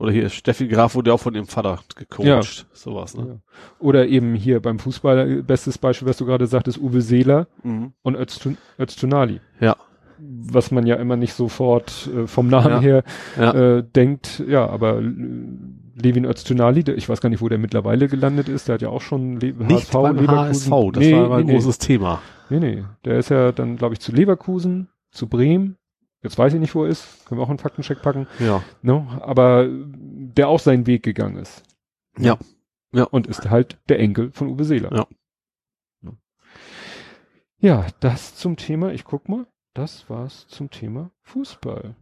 oder 0.00 0.10
hier 0.10 0.28
Steffi 0.30 0.66
Graf 0.66 0.94
wurde 0.96 1.10
ja 1.10 1.14
auch 1.14 1.20
von 1.20 1.34
ihrem 1.34 1.46
Vater 1.46 1.78
gecoacht, 1.94 2.66
sowas, 2.72 3.16
ne? 3.16 3.26
Ja. 3.28 3.34
Oder 3.78 4.08
eben 4.08 4.34
hier 4.34 4.60
beim 4.60 4.78
Fußball, 4.80 5.30
äh, 5.30 5.42
bestes 5.42 5.78
Beispiel, 5.78 6.08
was 6.08 6.16
du 6.16 6.26
gerade 6.26 6.46
sagtest, 6.46 6.78
Uwe 6.78 7.00
Seeler 7.02 7.46
Mhm. 7.62 7.92
und 8.02 8.16
Öztun 8.16 8.56
Öztunali. 8.78 9.40
Ja. 9.60 9.76
Was 10.18 10.70
man 10.70 10.86
ja 10.86 10.96
immer 10.96 11.16
nicht 11.16 11.32
sofort 11.34 12.10
äh, 12.14 12.26
vom 12.26 12.48
Namen 12.48 12.70
Ja. 12.72 12.80
her 12.80 13.04
Ja. 13.38 13.52
äh, 13.78 13.84
denkt, 13.84 14.42
ja, 14.48 14.66
aber 14.68 14.98
äh, 15.00 15.12
Levin 16.02 16.24
Öztunali, 16.24 16.82
der, 16.84 16.96
ich 16.96 17.08
weiß 17.08 17.20
gar 17.20 17.28
nicht, 17.28 17.42
wo 17.42 17.48
der 17.48 17.58
mittlerweile 17.58 18.08
gelandet 18.08 18.48
ist, 18.48 18.68
der 18.68 18.74
hat 18.74 18.82
ja 18.82 18.88
auch 18.88 19.02
schon 19.02 19.38
Le 19.38 19.52
Nicht 19.52 19.92
beim 19.92 20.16
Leverkusen. 20.16 20.72
HSV, 20.72 20.92
das 20.92 21.04
nee, 21.04 21.12
war 21.14 21.28
mal 21.28 21.40
ein 21.40 21.46
nee, 21.46 21.52
großes 21.54 21.78
Thema. 21.78 22.20
nee, 22.48 22.58
nee, 22.58 22.74
nee. 22.76 22.84
Der 23.04 23.18
ist 23.18 23.28
ja 23.30 23.52
dann, 23.52 23.76
glaube 23.76 23.94
ich, 23.94 24.00
zu 24.00 24.12
Leverkusen, 24.12 24.88
zu 25.10 25.26
Bremen. 25.28 25.76
Jetzt 26.22 26.38
weiß 26.38 26.52
ich 26.54 26.60
nicht, 26.60 26.74
wo 26.74 26.84
er 26.84 26.90
ist. 26.90 27.26
Können 27.26 27.40
wir 27.40 27.44
auch 27.44 27.48
einen 27.50 27.58
Faktencheck 27.58 28.02
packen. 28.02 28.26
Ja. 28.38 28.62
Ne? 28.82 29.06
Aber 29.22 29.64
äh, 29.64 29.70
der 29.72 30.48
auch 30.48 30.60
seinen 30.60 30.86
Weg 30.86 31.02
gegangen 31.02 31.36
ist. 31.36 31.62
Ja. 32.18 32.38
Ja. 32.92 33.04
Und 33.04 33.26
ist 33.26 33.48
halt 33.48 33.78
der 33.88 34.00
Enkel 34.00 34.30
von 34.32 34.48
Uwe 34.48 34.64
Seeler. 34.64 34.94
Ja. 34.94 35.06
Ja, 37.62 37.86
das 38.00 38.36
zum 38.36 38.56
Thema, 38.56 38.92
ich 38.92 39.04
guck 39.04 39.28
mal, 39.28 39.46
das 39.74 40.08
war's 40.08 40.46
zum 40.48 40.70
Thema 40.70 41.10
Fußball. 41.20 41.94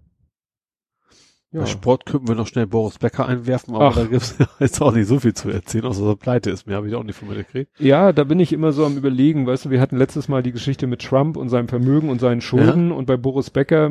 Ja. 1.51 1.61
Bei 1.61 1.67
Sport 1.67 2.05
könnten 2.05 2.29
wir 2.29 2.35
noch 2.35 2.47
schnell 2.47 2.67
Boris 2.67 2.99
Becker 2.99 3.27
einwerfen, 3.27 3.75
aber 3.75 3.89
Ach. 3.89 3.95
da 3.95 4.05
gibt's 4.05 4.37
jetzt 4.61 4.83
auch 4.83 4.93
nicht 4.93 5.07
so 5.07 5.19
viel 5.19 5.33
zu 5.33 5.49
erzählen, 5.49 5.87
außer 5.87 6.03
dass 6.03 6.11
er 6.11 6.17
pleite 6.17 6.51
ist. 6.51 6.67
Mehr 6.67 6.77
habe 6.77 6.89
ich 6.89 6.95
auch 6.95 7.03
nicht 7.05 7.17
von 7.17 7.29
mir 7.29 7.37
gekriegt. 7.37 7.71
Ja, 7.79 8.13
da 8.13 8.25
bin 8.25 8.39
ich 8.39 8.53
immer 8.53 8.73
so 8.73 8.85
am 8.85 8.99
überlegen, 8.99 9.47
weißt 9.47 9.65
du, 9.65 9.71
wir 9.71 9.81
hatten 9.81 9.97
letztes 9.97 10.29
Mal 10.29 10.43
die 10.43 10.53
Geschichte 10.53 10.87
mit 10.87 11.01
Trump 11.01 11.39
und 11.39 11.49
seinem 11.49 11.69
Vermögen 11.69 12.11
und 12.11 12.21
seinen 12.21 12.43
Schulden 12.43 12.93
und 12.93 13.07
bei 13.07 13.17
Boris 13.17 13.49
Becker, 13.49 13.91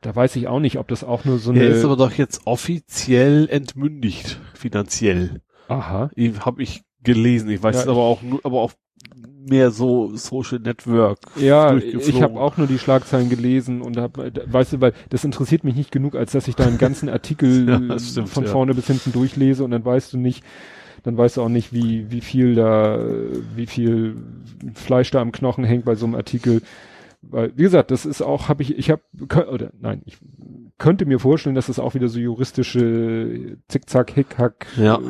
da 0.00 0.14
weiß 0.14 0.36
ich 0.36 0.46
auch 0.48 0.60
nicht, 0.60 0.78
ob 0.78 0.88
das 0.88 1.02
auch 1.04 1.24
nur 1.24 1.38
so 1.38 1.50
eine, 1.50 1.64
Er 1.64 1.70
ist 1.70 1.84
aber 1.84 1.96
doch 1.96 2.12
jetzt 2.12 2.46
offiziell 2.46 3.48
entmündigt, 3.50 4.40
finanziell. 4.54 5.40
aha, 5.68 6.10
Habe 6.40 6.62
ich 6.62 6.82
gelesen. 7.02 7.50
Ich 7.50 7.62
weiß 7.62 7.76
Ja, 7.76 7.82
es 7.82 7.88
aber 7.88 8.00
auch 8.02 8.22
nur, 8.22 8.40
aber 8.44 8.60
auch 8.60 8.72
mehr 9.46 9.70
so 9.70 10.16
Social 10.16 10.58
Network. 10.58 11.18
Ja, 11.36 11.76
ich 11.76 12.22
habe 12.22 12.40
auch 12.40 12.56
nur 12.56 12.66
die 12.66 12.78
Schlagzeilen 12.78 13.28
gelesen 13.28 13.82
und 13.82 13.96
habe, 13.96 14.32
weißt 14.46 14.74
du, 14.74 14.80
weil 14.80 14.92
das 15.10 15.24
interessiert 15.24 15.64
mich 15.64 15.74
nicht 15.74 15.92
genug, 15.92 16.14
als 16.14 16.32
dass 16.32 16.48
ich 16.48 16.56
da 16.56 16.64
einen 16.64 16.78
ganzen 16.78 17.08
Artikel 17.08 17.68
Ja, 17.88 17.98
stimmt, 17.98 18.28
von 18.28 18.44
ja. 18.44 18.50
vorne 18.50 18.74
bis 18.74 18.86
hinten 18.86 19.12
durchlese 19.12 19.64
und 19.64 19.70
dann 19.70 19.84
weißt 19.84 20.12
du 20.12 20.18
nicht, 20.18 20.44
dann 21.02 21.16
weißt 21.16 21.36
du 21.36 21.42
auch 21.42 21.48
nicht, 21.48 21.72
wie 21.72 22.10
wie 22.10 22.20
viel 22.20 22.54
da, 22.54 22.96
äh, 22.96 23.42
wie 23.54 23.66
viel 23.66 24.16
Fleisch 24.74 25.10
da 25.10 25.20
am 25.20 25.32
Knochen 25.32 25.64
hängt 25.64 25.84
bei 25.84 25.94
so 25.94 26.06
einem 26.06 26.14
Artikel. 26.14 26.62
Weil, 27.22 27.52
wie 27.56 27.62
gesagt, 27.62 27.90
das 27.90 28.04
ist 28.06 28.22
auch, 28.22 28.48
habe 28.48 28.62
ich, 28.62 28.76
ich 28.76 28.90
habe, 28.90 29.02
oder 29.50 29.70
nein, 29.80 30.02
ich 30.04 30.18
könnte 30.78 31.06
mir 31.06 31.18
vorstellen, 31.20 31.54
dass 31.54 31.66
das 31.66 31.78
auch 31.78 31.94
wieder 31.94 32.08
so 32.08 32.18
juristische 32.18 33.58
Zickzack, 33.68 34.10
Hickhack, 34.10 34.66
Ja. 34.76 34.96
äh, 34.96 35.00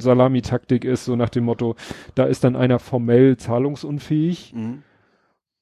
Salamitaktik 0.00 0.84
ist, 0.84 1.04
so 1.04 1.14
nach 1.16 1.28
dem 1.28 1.44
Motto, 1.44 1.76
da 2.14 2.24
ist 2.24 2.44
dann 2.44 2.56
einer 2.56 2.78
formell 2.78 3.36
zahlungsunfähig 3.36 4.52
Mhm. 4.54 4.82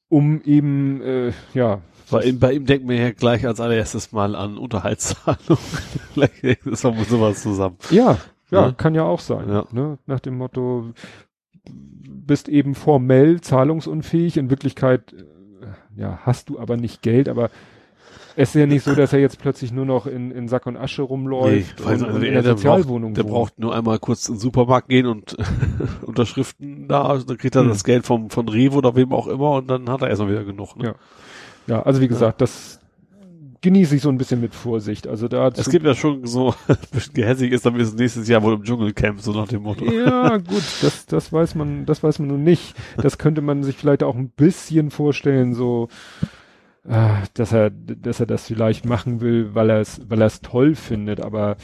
um 0.09 0.41
eben, 0.43 1.01
äh, 1.03 1.33
ja, 1.55 1.81
Bei 2.11 2.25
ihm, 2.25 2.39
bei 2.39 2.53
ihm 2.53 2.67
denkt 2.67 2.87
man 2.87 2.97
ja 2.97 3.11
gleich 3.13 3.47
als 3.47 3.59
allererstes 3.61 4.13
mal 4.13 4.35
an 4.37 4.59
Unterhaltszahlung. 4.59 5.59
Vielleicht 6.13 6.45
ist 6.45 6.85
auch 6.85 6.97
sowas 7.05 7.43
zusammen. 7.43 7.77
ja, 7.91 8.19
ja, 8.51 8.67
Ja. 8.67 8.73
kann 8.73 8.95
ja 8.95 9.05
auch 9.05 9.21
sein, 9.21 9.49
Ja. 9.49 9.65
ne? 9.73 9.99
nach 10.07 10.21
dem 10.21 10.37
Motto, 10.37 10.93
bist 11.65 12.49
eben 12.49 12.75
formell 12.75 13.41
zahlungsunfähig, 13.41 14.37
in 14.37 14.51
Wirklichkeit, 14.51 15.13
äh, 15.15 16.01
ja, 16.01 16.21
hast 16.23 16.49
du 16.51 16.59
aber 16.61 16.77
nicht 16.77 17.03
Geld, 17.03 17.29
aber 17.29 17.51
es 18.37 18.51
ist 18.51 18.55
ja 18.61 18.67
nicht 18.67 18.83
so, 18.85 18.95
dass 18.95 19.13
er 19.13 19.19
jetzt 19.21 19.39
plötzlich 19.39 19.73
nur 19.73 19.85
noch 19.85 20.07
in, 20.07 20.31
in 20.31 20.49
Sack 20.49 20.67
und 20.67 20.77
Asche 20.77 21.03
rumläuft 21.03 21.79
Nee, 21.81 21.85
und, 21.85 21.89
also 21.89 22.07
und 22.07 22.21
der- 22.21 22.29
in 22.29 22.35
der 22.35 22.43
der 22.43 22.51
braucht- 22.51 22.59
Sozialwohnung 22.63 23.15
Der 23.15 23.25
wohnt. 23.25 23.33
braucht 23.33 23.59
nur 23.59 23.75
einmal 23.75 23.99
kurz 23.99 24.29
in 24.29 24.35
den 24.37 24.41
Supermarkt 24.41 24.89
gehen 24.89 25.07
und 25.07 25.37
Unterschriften 26.07 26.89
da, 26.89 27.19
dann 27.19 27.37
kriegt 27.39 27.55
er 27.57 27.63
Hm. 27.63 27.69
das 27.69 27.85
Geld 27.85 28.07
vom, 28.07 28.31
von 28.31 28.49
Revo 28.49 28.79
oder 28.79 28.95
wem 28.97 29.13
auch 29.13 29.27
immer 29.27 29.53
und 29.53 29.69
dann 29.69 29.89
hat 29.89 30.03
er 30.03 30.09
erstmal 30.09 30.31
wieder 30.31 30.45
genug. 30.45 30.77
Ne? 30.77 30.85
Ja. 30.87 30.95
Ja, 31.67 31.83
also 31.83 32.01
wie 32.01 32.09
gesagt, 32.09 32.41
das 32.41 32.81
genieße 33.61 33.95
ich 33.95 34.03
so 34.03 34.09
ein 34.09 34.19
bisschen 34.19 34.41
mit 34.41 34.53
Vorsicht. 34.57 35.07
Also 35.07 35.29
da 35.29 35.47
Es 35.49 35.71
gibt 35.71 35.87
ja 35.87 35.95
schon 35.95 36.27
so, 36.27 36.53
ein 36.69 36.77
bisschen 36.91 37.15
gehässig 37.15 37.53
ist, 37.53 37.65
dann 37.65 37.77
ist 37.77 37.89
es 37.89 37.95
nächstes 37.95 38.27
Jahr 38.27 38.43
wohl 38.43 38.55
im 38.55 38.65
Dschungelcamp, 38.65 39.21
so 39.21 39.31
nach 39.33 39.47
dem 39.47 39.63
Motto. 39.63 39.85
Ja, 39.85 40.39
gut, 40.39 40.63
das, 40.83 41.07
das 41.07 41.33
weiß 41.33 41.55
man, 41.55 41.87
das 41.87 42.03
weiß 42.03 42.19
man 42.19 42.29
nun 42.29 42.43
nicht. 42.43 42.75
Das 42.97 43.19
könnte 43.19 43.41
man 43.43 43.63
sich 43.63 43.77
vielleicht 43.77 44.03
auch 44.03 44.17
ein 44.17 44.31
bisschen 44.31 44.91
vorstellen, 44.91 45.55
so, 45.55 45.87
äh, 46.89 47.09
dass 47.35 47.53
er, 47.53 47.71
dass 47.71 48.21
er 48.21 48.27
das 48.27 48.47
vielleicht 48.47 48.85
machen 48.85 49.21
will, 49.21 49.55
weil 49.55 49.71
er 49.71 49.81
es, 49.81 50.01
weil 50.09 50.21
er 50.21 50.27
es 50.27 50.41
toll 50.41 50.75
findet, 50.75 51.21
aber 51.21 51.57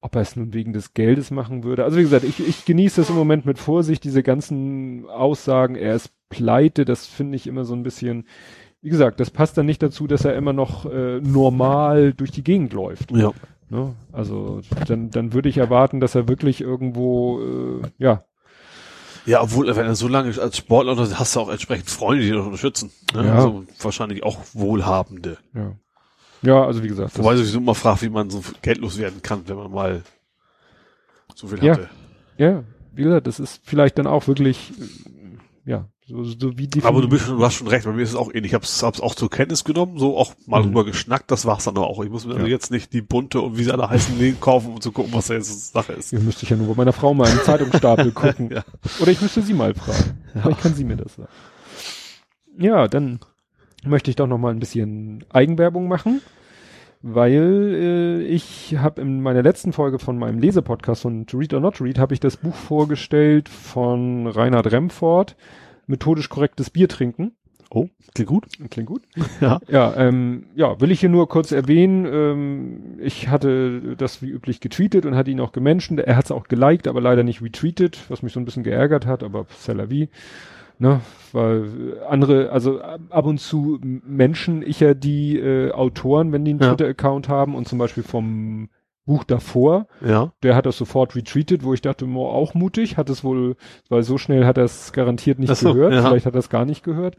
ob 0.00 0.14
er 0.14 0.22
es 0.22 0.36
nun 0.36 0.54
wegen 0.54 0.72
des 0.72 0.94
Geldes 0.94 1.30
machen 1.30 1.64
würde. 1.64 1.84
Also 1.84 1.98
wie 1.98 2.02
gesagt, 2.02 2.24
ich, 2.24 2.46
ich 2.46 2.64
genieße 2.64 3.00
es 3.00 3.10
im 3.10 3.16
Moment 3.16 3.46
mit 3.46 3.58
Vorsicht, 3.58 4.04
diese 4.04 4.22
ganzen 4.22 5.06
Aussagen, 5.08 5.74
er 5.74 5.94
ist 5.94 6.12
pleite, 6.28 6.84
das 6.84 7.06
finde 7.06 7.36
ich 7.36 7.46
immer 7.46 7.64
so 7.64 7.74
ein 7.74 7.82
bisschen, 7.82 8.26
wie 8.82 8.90
gesagt, 8.90 9.20
das 9.20 9.30
passt 9.30 9.58
dann 9.58 9.66
nicht 9.66 9.82
dazu, 9.82 10.06
dass 10.06 10.24
er 10.24 10.36
immer 10.36 10.52
noch 10.52 10.86
äh, 10.86 11.20
normal 11.20 12.12
durch 12.12 12.30
die 12.30 12.44
Gegend 12.44 12.72
läuft. 12.72 13.10
Ja. 13.10 13.32
Ne? 13.68 13.94
Also 14.12 14.60
dann, 14.86 15.10
dann 15.10 15.32
würde 15.32 15.48
ich 15.48 15.58
erwarten, 15.58 15.98
dass 15.98 16.14
er 16.14 16.28
wirklich 16.28 16.60
irgendwo, 16.60 17.40
äh, 17.40 17.82
ja, 17.98 18.24
Ja, 19.26 19.42
obwohl, 19.42 19.66
wenn 19.74 19.86
er 19.86 19.94
so 19.96 20.08
lange 20.08 20.28
als 20.40 20.56
Sportler, 20.56 20.94
dann 20.94 21.18
hast 21.18 21.34
du 21.36 21.40
auch 21.40 21.48
entsprechend 21.50 21.90
Freunde, 21.90 22.22
die 22.24 22.30
dich 22.30 22.40
unterstützen. 22.40 22.90
Ne? 23.14 23.26
Ja. 23.26 23.34
Also 23.34 23.64
wahrscheinlich 23.80 24.22
auch 24.22 24.38
Wohlhabende. 24.54 25.38
ja. 25.54 25.72
Ja, 26.42 26.64
also 26.64 26.82
wie 26.84 26.88
gesagt, 26.88 27.18
Wobei 27.18 27.32
ich 27.32 27.38
sowieso 27.40 27.58
immer 27.58 27.74
frage, 27.74 28.02
wie 28.02 28.08
man 28.10 28.28
so 28.30 28.42
geldlos 28.62 28.98
werden 28.98 29.22
kann, 29.22 29.48
wenn 29.48 29.56
man 29.56 29.70
mal 29.72 30.02
so 31.34 31.48
viel 31.48 31.64
Ja. 31.64 31.72
hatte. 31.72 31.88
ja, 32.36 32.62
wie 32.92 33.02
gesagt, 33.02 33.26
das 33.26 33.40
ist 33.40 33.62
vielleicht 33.64 33.98
dann 33.98 34.06
auch 34.06 34.28
wirklich, 34.28 34.70
äh, 35.66 35.70
ja, 35.70 35.88
so, 36.08 36.22
so 36.24 36.56
wie 36.56 36.68
die. 36.68 36.82
Aber 36.84 37.00
du 37.02 37.08
bist 37.08 37.26
schon, 37.26 37.36
du 37.38 37.44
hast 37.44 37.54
schon 37.54 37.66
recht, 37.66 37.84
bei 37.84 37.92
mir 37.92 38.02
ist 38.02 38.10
es 38.10 38.14
auch 38.16 38.28
ähnlich. 38.28 38.46
Ich 38.52 38.54
hab's, 38.54 38.82
hab's 38.82 39.00
auch 39.00 39.14
zur 39.16 39.28
Kenntnis 39.28 39.64
genommen, 39.64 39.98
so 39.98 40.16
auch 40.16 40.34
mal 40.46 40.60
Mhm. 40.60 40.66
drüber 40.66 40.84
geschnackt, 40.84 41.30
das 41.30 41.46
war's 41.46 41.64
dann 41.64 41.76
auch. 41.78 42.02
Ich 42.04 42.10
muss 42.10 42.24
mir 42.26 42.34
also 42.34 42.46
Ja. 42.46 42.52
jetzt 42.52 42.70
nicht 42.70 42.92
die 42.92 43.02
bunte 43.02 43.40
und 43.40 43.58
wie 43.58 43.64
sie 43.64 43.72
alle 43.72 43.88
heißen 43.90 44.16
Läden 44.18 44.38
kaufen, 44.40 44.72
um 44.74 44.80
zu 44.80 44.92
gucken, 44.92 45.12
was 45.12 45.26
da 45.26 45.34
jetzt 45.34 45.72
Sache 45.72 45.94
ist. 45.94 46.12
Ihr 46.12 46.20
müsste 46.20 46.44
ich 46.44 46.50
ja 46.50 46.56
nur 46.56 46.68
bei 46.68 46.74
meiner 46.74 46.92
Frau 46.92 47.12
mal 47.12 47.26
einen 47.28 47.40
Zeitungsstapel 47.40 48.10
gucken. 48.12 48.50
Ja. 48.52 48.64
Oder 49.00 49.10
ich 49.10 49.20
müsste 49.20 49.42
sie 49.42 49.54
mal 49.54 49.74
fragen. 49.74 50.18
Vielleicht 50.32 50.60
kann 50.60 50.74
sie 50.74 50.84
mir 50.84 50.96
das 50.96 51.16
sagen. 51.16 51.28
Ja, 52.58 52.86
dann 52.88 53.18
möchte 53.84 54.10
ich 54.10 54.16
doch 54.16 54.26
noch 54.26 54.38
mal 54.38 54.50
ein 54.50 54.58
bisschen 54.60 55.24
Eigenwerbung 55.30 55.88
machen, 55.88 56.22
weil 57.02 58.22
äh, 58.22 58.22
ich 58.26 58.76
habe 58.78 59.00
in 59.00 59.20
meiner 59.22 59.42
letzten 59.42 59.72
Folge 59.72 59.98
von 59.98 60.18
meinem 60.18 60.38
Lesepodcast 60.38 61.02
von 61.02 61.26
To 61.26 61.36
Read 61.38 61.52
or 61.54 61.60
Not 61.60 61.76
to 61.76 61.84
Read 61.84 61.98
habe 61.98 62.14
ich 62.14 62.20
das 62.20 62.36
Buch 62.36 62.54
vorgestellt 62.54 63.48
von 63.48 64.26
Reinhard 64.26 64.72
Remford, 64.72 65.36
methodisch 65.86 66.28
korrektes 66.28 66.70
Bier 66.70 66.88
trinken. 66.88 67.32
Oh, 67.68 67.88
klingt 68.14 68.28
gut. 68.28 68.46
Klingt 68.70 68.88
gut. 68.88 69.02
Ja. 69.40 69.58
Ja, 69.68 69.94
ähm, 69.96 70.46
ja, 70.54 70.80
will 70.80 70.90
ich 70.92 71.00
hier 71.00 71.08
nur 71.08 71.28
kurz 71.28 71.50
erwähnen. 71.50 72.06
Ähm, 72.06 72.98
ich 73.00 73.28
hatte 73.28 73.96
das 73.96 74.22
wie 74.22 74.30
üblich 74.30 74.60
getweetet 74.60 75.04
und 75.04 75.16
hatte 75.16 75.32
ihn 75.32 75.40
auch 75.40 75.50
gemenschen. 75.52 75.98
Er 75.98 76.16
hat 76.16 76.26
es 76.26 76.30
auch 76.30 76.46
geliked, 76.46 76.86
aber 76.86 77.00
leider 77.00 77.24
nicht 77.24 77.42
retweetet, 77.42 77.98
was 78.08 78.22
mich 78.22 78.32
so 78.32 78.40
ein 78.40 78.44
bisschen 78.44 78.62
geärgert 78.62 79.04
hat, 79.06 79.22
aber 79.24 79.46
c'est 79.64 79.74
la 79.74 79.90
vie. 79.90 80.08
Ne, 80.78 81.00
weil 81.32 81.98
andere, 82.06 82.50
also 82.50 82.80
ab 82.82 83.00
ab 83.08 83.24
und 83.24 83.38
zu 83.40 83.78
Menschen 83.82 84.60
ich 84.62 84.78
ja 84.80 84.92
die 84.92 85.38
äh, 85.38 85.72
Autoren, 85.72 86.32
wenn 86.32 86.44
die 86.44 86.50
einen 86.50 86.60
Ja. 86.60 86.68
Twitter-Account 86.68 87.30
haben 87.30 87.54
und 87.54 87.66
zum 87.66 87.78
Beispiel 87.78 88.02
vom 88.02 88.68
Buch 89.06 89.24
davor, 89.24 89.86
Ja. 90.04 90.32
der 90.42 90.54
hat 90.56 90.66
das 90.66 90.76
sofort 90.76 91.14
retweetet, 91.16 91.62
wo 91.64 91.72
ich 91.72 91.80
dachte, 91.80 92.06
mo, 92.06 92.28
auch 92.28 92.54
mutig, 92.54 92.96
hat 92.96 93.08
es 93.08 93.22
wohl, 93.24 93.56
weil 93.88 94.02
so 94.02 94.18
schnell 94.18 94.44
hat 94.44 94.58
er 94.58 94.64
es 94.64 94.92
garantiert 94.92 95.38
nicht 95.38 95.54
so, 95.56 95.72
gehört, 95.74 95.92
ja. 95.94 96.02
vielleicht 96.02 96.26
hat 96.26 96.34
er 96.34 96.40
es 96.40 96.50
gar 96.50 96.64
nicht 96.64 96.82
gehört. 96.82 97.16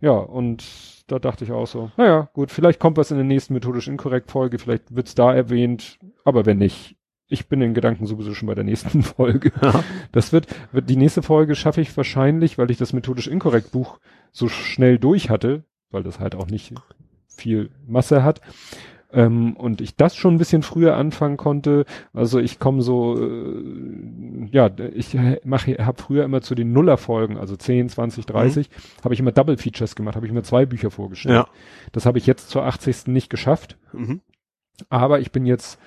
Ja, 0.00 0.12
und 0.12 0.64
da 1.06 1.18
dachte 1.18 1.44
ich 1.44 1.52
auch 1.52 1.66
so, 1.66 1.90
naja, 1.96 2.28
gut, 2.34 2.50
vielleicht 2.50 2.80
kommt 2.80 2.96
was 2.98 3.10
in 3.10 3.16
der 3.16 3.24
nächsten 3.24 3.54
methodisch 3.54 3.88
inkorrekt 3.88 4.30
Folge, 4.30 4.58
vielleicht 4.58 4.94
wird's 4.94 5.14
da 5.14 5.32
erwähnt, 5.32 5.98
aber 6.24 6.44
wenn 6.44 6.58
nicht, 6.58 6.96
ich 7.28 7.46
bin 7.48 7.60
in 7.60 7.74
Gedanken 7.74 8.06
sowieso 8.06 8.34
schon 8.34 8.46
bei 8.48 8.54
der 8.54 8.64
nächsten 8.64 9.02
Folge. 9.02 9.52
Ja. 9.62 9.84
Das 10.12 10.32
wird, 10.32 10.46
wird 10.72 10.90
die 10.90 10.96
nächste 10.96 11.22
Folge 11.22 11.54
schaffe 11.54 11.80
ich 11.80 11.96
wahrscheinlich, 11.96 12.58
weil 12.58 12.70
ich 12.70 12.78
das 12.78 12.92
methodisch 12.92 13.26
inkorrekt 13.28 13.70
Buch 13.72 13.98
so 14.32 14.48
schnell 14.48 14.98
durch 14.98 15.30
hatte, 15.30 15.62
weil 15.90 16.02
das 16.02 16.20
halt 16.20 16.34
auch 16.34 16.46
nicht 16.48 16.72
viel 17.28 17.70
Masse 17.86 18.24
hat. 18.24 18.40
Ähm, 19.10 19.56
und 19.56 19.80
ich 19.80 19.96
das 19.96 20.16
schon 20.16 20.34
ein 20.34 20.38
bisschen 20.38 20.62
früher 20.62 20.94
anfangen 20.96 21.38
konnte. 21.38 21.86
Also 22.12 22.38
ich 22.40 22.58
komme 22.58 22.82
so, 22.82 23.18
äh, 23.18 24.48
ja, 24.52 24.70
ich 24.94 25.16
mache, 25.44 25.76
habe 25.84 26.02
früher 26.02 26.24
immer 26.24 26.42
zu 26.42 26.54
den 26.54 26.72
Nullerfolgen, 26.72 27.38
also 27.38 27.56
10, 27.56 27.88
20, 27.88 28.26
30, 28.26 28.68
habe 29.02 29.14
ich 29.14 29.20
immer 29.20 29.32
Double 29.32 29.56
Features 29.56 29.96
gemacht, 29.96 30.14
habe 30.16 30.26
ich 30.26 30.32
mir 30.32 30.42
zwei 30.42 30.66
Bücher 30.66 30.90
vorgestellt. 30.90 31.34
Ja. 31.34 31.48
Das 31.92 32.04
habe 32.04 32.18
ich 32.18 32.26
jetzt 32.26 32.50
zur 32.50 32.64
80. 32.66 33.06
nicht 33.06 33.30
geschafft. 33.30 33.78
Mhm. 33.94 34.20
Aber 34.90 35.20
ich 35.20 35.32
bin 35.32 35.46
jetzt, 35.46 35.78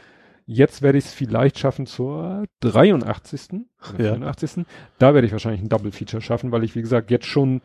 jetzt 0.48 0.82
werde 0.82 0.98
ich 0.98 1.06
es 1.06 1.14
vielleicht 1.14 1.60
schaffen 1.60 1.86
zur 1.86 2.46
83. 2.62 3.62
oder 3.94 4.04
Ja. 4.04 4.14
84. 4.16 4.66
Da 4.98 5.14
werde 5.14 5.28
ich 5.28 5.32
wahrscheinlich 5.32 5.62
ein 5.62 5.70
Double 5.70 5.92
Feature 5.92 6.22
schaffen, 6.22 6.52
weil 6.52 6.64
ich, 6.64 6.76
wie 6.76 6.82
gesagt, 6.82 7.12
jetzt 7.12 7.28
schon 7.28 7.62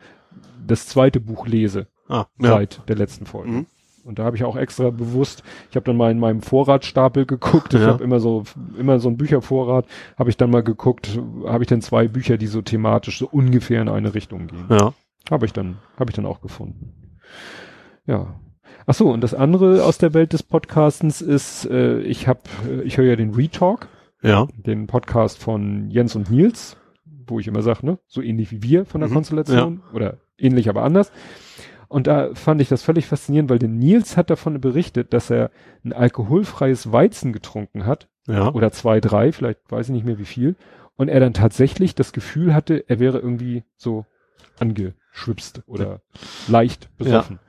das 0.65 0.85
zweite 0.85 1.19
Buch 1.19 1.47
lese 1.47 1.87
Ah, 2.07 2.27
ja. 2.39 2.49
seit 2.49 2.87
der 2.87 2.95
letzten 2.95 3.25
Folge. 3.25 3.49
Mhm. 3.49 3.65
Und 4.07 4.19
da 4.19 4.23
habe 4.23 4.37
ich 4.37 4.45
auch 4.45 4.55
extra 4.55 4.89
bewusst, 4.89 5.43
ich 5.69 5.75
habe 5.75 5.83
dann 5.83 5.97
mal 5.97 6.09
in 6.11 6.17
meinem 6.17 6.41
Vorratsstapel 6.41 7.25
geguckt, 7.25 7.73
ich 7.73 7.81
Ja. 7.81 7.87
habe 7.87 8.03
immer 8.05 8.21
so 8.21 8.43
immer 8.79 8.99
so 8.99 9.09
ein 9.09 9.17
Büchervorrat, 9.17 9.85
habe 10.17 10.29
ich 10.29 10.37
dann 10.37 10.49
mal 10.49 10.63
geguckt, 10.63 11.19
habe 11.45 11.63
ich 11.63 11.67
denn 11.67 11.81
zwei 11.81 12.07
Bücher, 12.07 12.37
die 12.37 12.47
so 12.47 12.61
thematisch 12.61 13.19
so 13.19 13.27
ungefähr 13.29 13.81
in 13.81 13.89
eine 13.89 14.13
Richtung 14.15 14.47
gehen. 14.47 14.65
Ja. 14.69 14.93
Habe 15.29 15.45
ich 15.45 15.51
dann, 15.51 15.77
habe 15.99 16.09
ich 16.09 16.15
dann 16.15 16.25
auch 16.25 16.39
gefunden. 16.39 16.93
Ja. 18.05 18.35
Ach 18.85 18.93
so, 18.93 19.09
und 19.11 19.19
das 19.19 19.33
andere 19.33 19.83
aus 19.83 19.97
der 19.97 20.13
Welt 20.13 20.31
des 20.31 20.41
Podcastens 20.41 21.21
ist, 21.21 21.65
äh, 21.69 21.99
ich 21.99 22.29
habe, 22.29 22.39
äh, 22.65 22.83
ich 22.83 22.97
höre 22.97 23.07
ja 23.07 23.15
den 23.17 23.33
Retalk, 23.33 23.89
Ja. 24.21 24.47
den 24.55 24.87
Podcast 24.87 25.37
von 25.43 25.89
Jens 25.91 26.15
und 26.15 26.31
Nils, 26.31 26.77
wo 27.27 27.41
ich 27.41 27.47
immer 27.49 27.61
sage, 27.61 27.85
ne, 27.85 27.99
so 28.07 28.21
ähnlich 28.21 28.51
wie 28.51 28.63
wir 28.63 28.85
von 28.85 29.01
der 29.01 29.09
Mhm, 29.09 29.15
Konstellation 29.15 29.81
oder 29.93 30.15
ähnlich, 30.37 30.69
aber 30.69 30.83
anders. 30.83 31.11
Und 31.89 32.07
da 32.07 32.33
fand 32.33 32.61
ich 32.61 32.67
das 32.69 32.83
völlig 32.83 33.05
faszinierend, 33.07 33.49
weil 33.49 33.59
der 33.59 33.69
Nils 33.69 34.17
hat 34.17 34.29
davon 34.29 34.59
berichtet, 34.59 35.13
dass 35.13 35.29
er 35.29 35.51
ein 35.85 35.93
alkoholfreies 35.93 36.91
Weizen 36.91 37.31
getrunken 37.33 37.85
hat 37.85 38.07
Ja. 38.27 38.51
oder 38.53 38.71
zwei, 38.71 38.99
drei, 38.99 39.31
vielleicht 39.31 39.59
weiß 39.69 39.87
ich 39.87 39.93
nicht 39.93 40.05
mehr 40.05 40.19
wie 40.19 40.25
viel. 40.25 40.55
Und 40.97 41.07
er 41.09 41.19
dann 41.19 41.33
tatsächlich 41.33 41.95
das 41.95 42.11
Gefühl 42.11 42.53
hatte, 42.53 42.83
er 42.87 42.99
wäre 42.99 43.19
irgendwie 43.19 43.63
so 43.77 44.05
angeschwipst 44.59 45.61
oder 45.67 46.01
leicht 46.47 46.89
besoffen. 46.97 47.39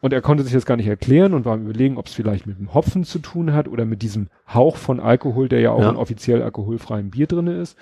Und 0.00 0.12
er 0.12 0.20
konnte 0.22 0.44
sich 0.44 0.52
das 0.52 0.66
gar 0.66 0.76
nicht 0.76 0.86
erklären 0.86 1.34
und 1.34 1.44
war 1.44 1.54
am 1.54 1.64
überlegen, 1.64 1.96
ob 1.98 2.06
es 2.06 2.14
vielleicht 2.14 2.46
mit 2.46 2.58
dem 2.58 2.72
Hopfen 2.74 3.02
zu 3.04 3.18
tun 3.18 3.52
hat 3.52 3.66
oder 3.66 3.84
mit 3.84 4.02
diesem 4.02 4.28
Hauch 4.52 4.76
von 4.76 5.00
Alkohol, 5.00 5.48
der 5.48 5.60
ja 5.60 5.72
auch 5.72 5.80
Ja. 5.82 5.90
in 5.90 5.96
offiziell 5.96 6.42
alkoholfreiem 6.42 7.10
Bier 7.10 7.26
drinne 7.26 7.58
ist. 7.60 7.76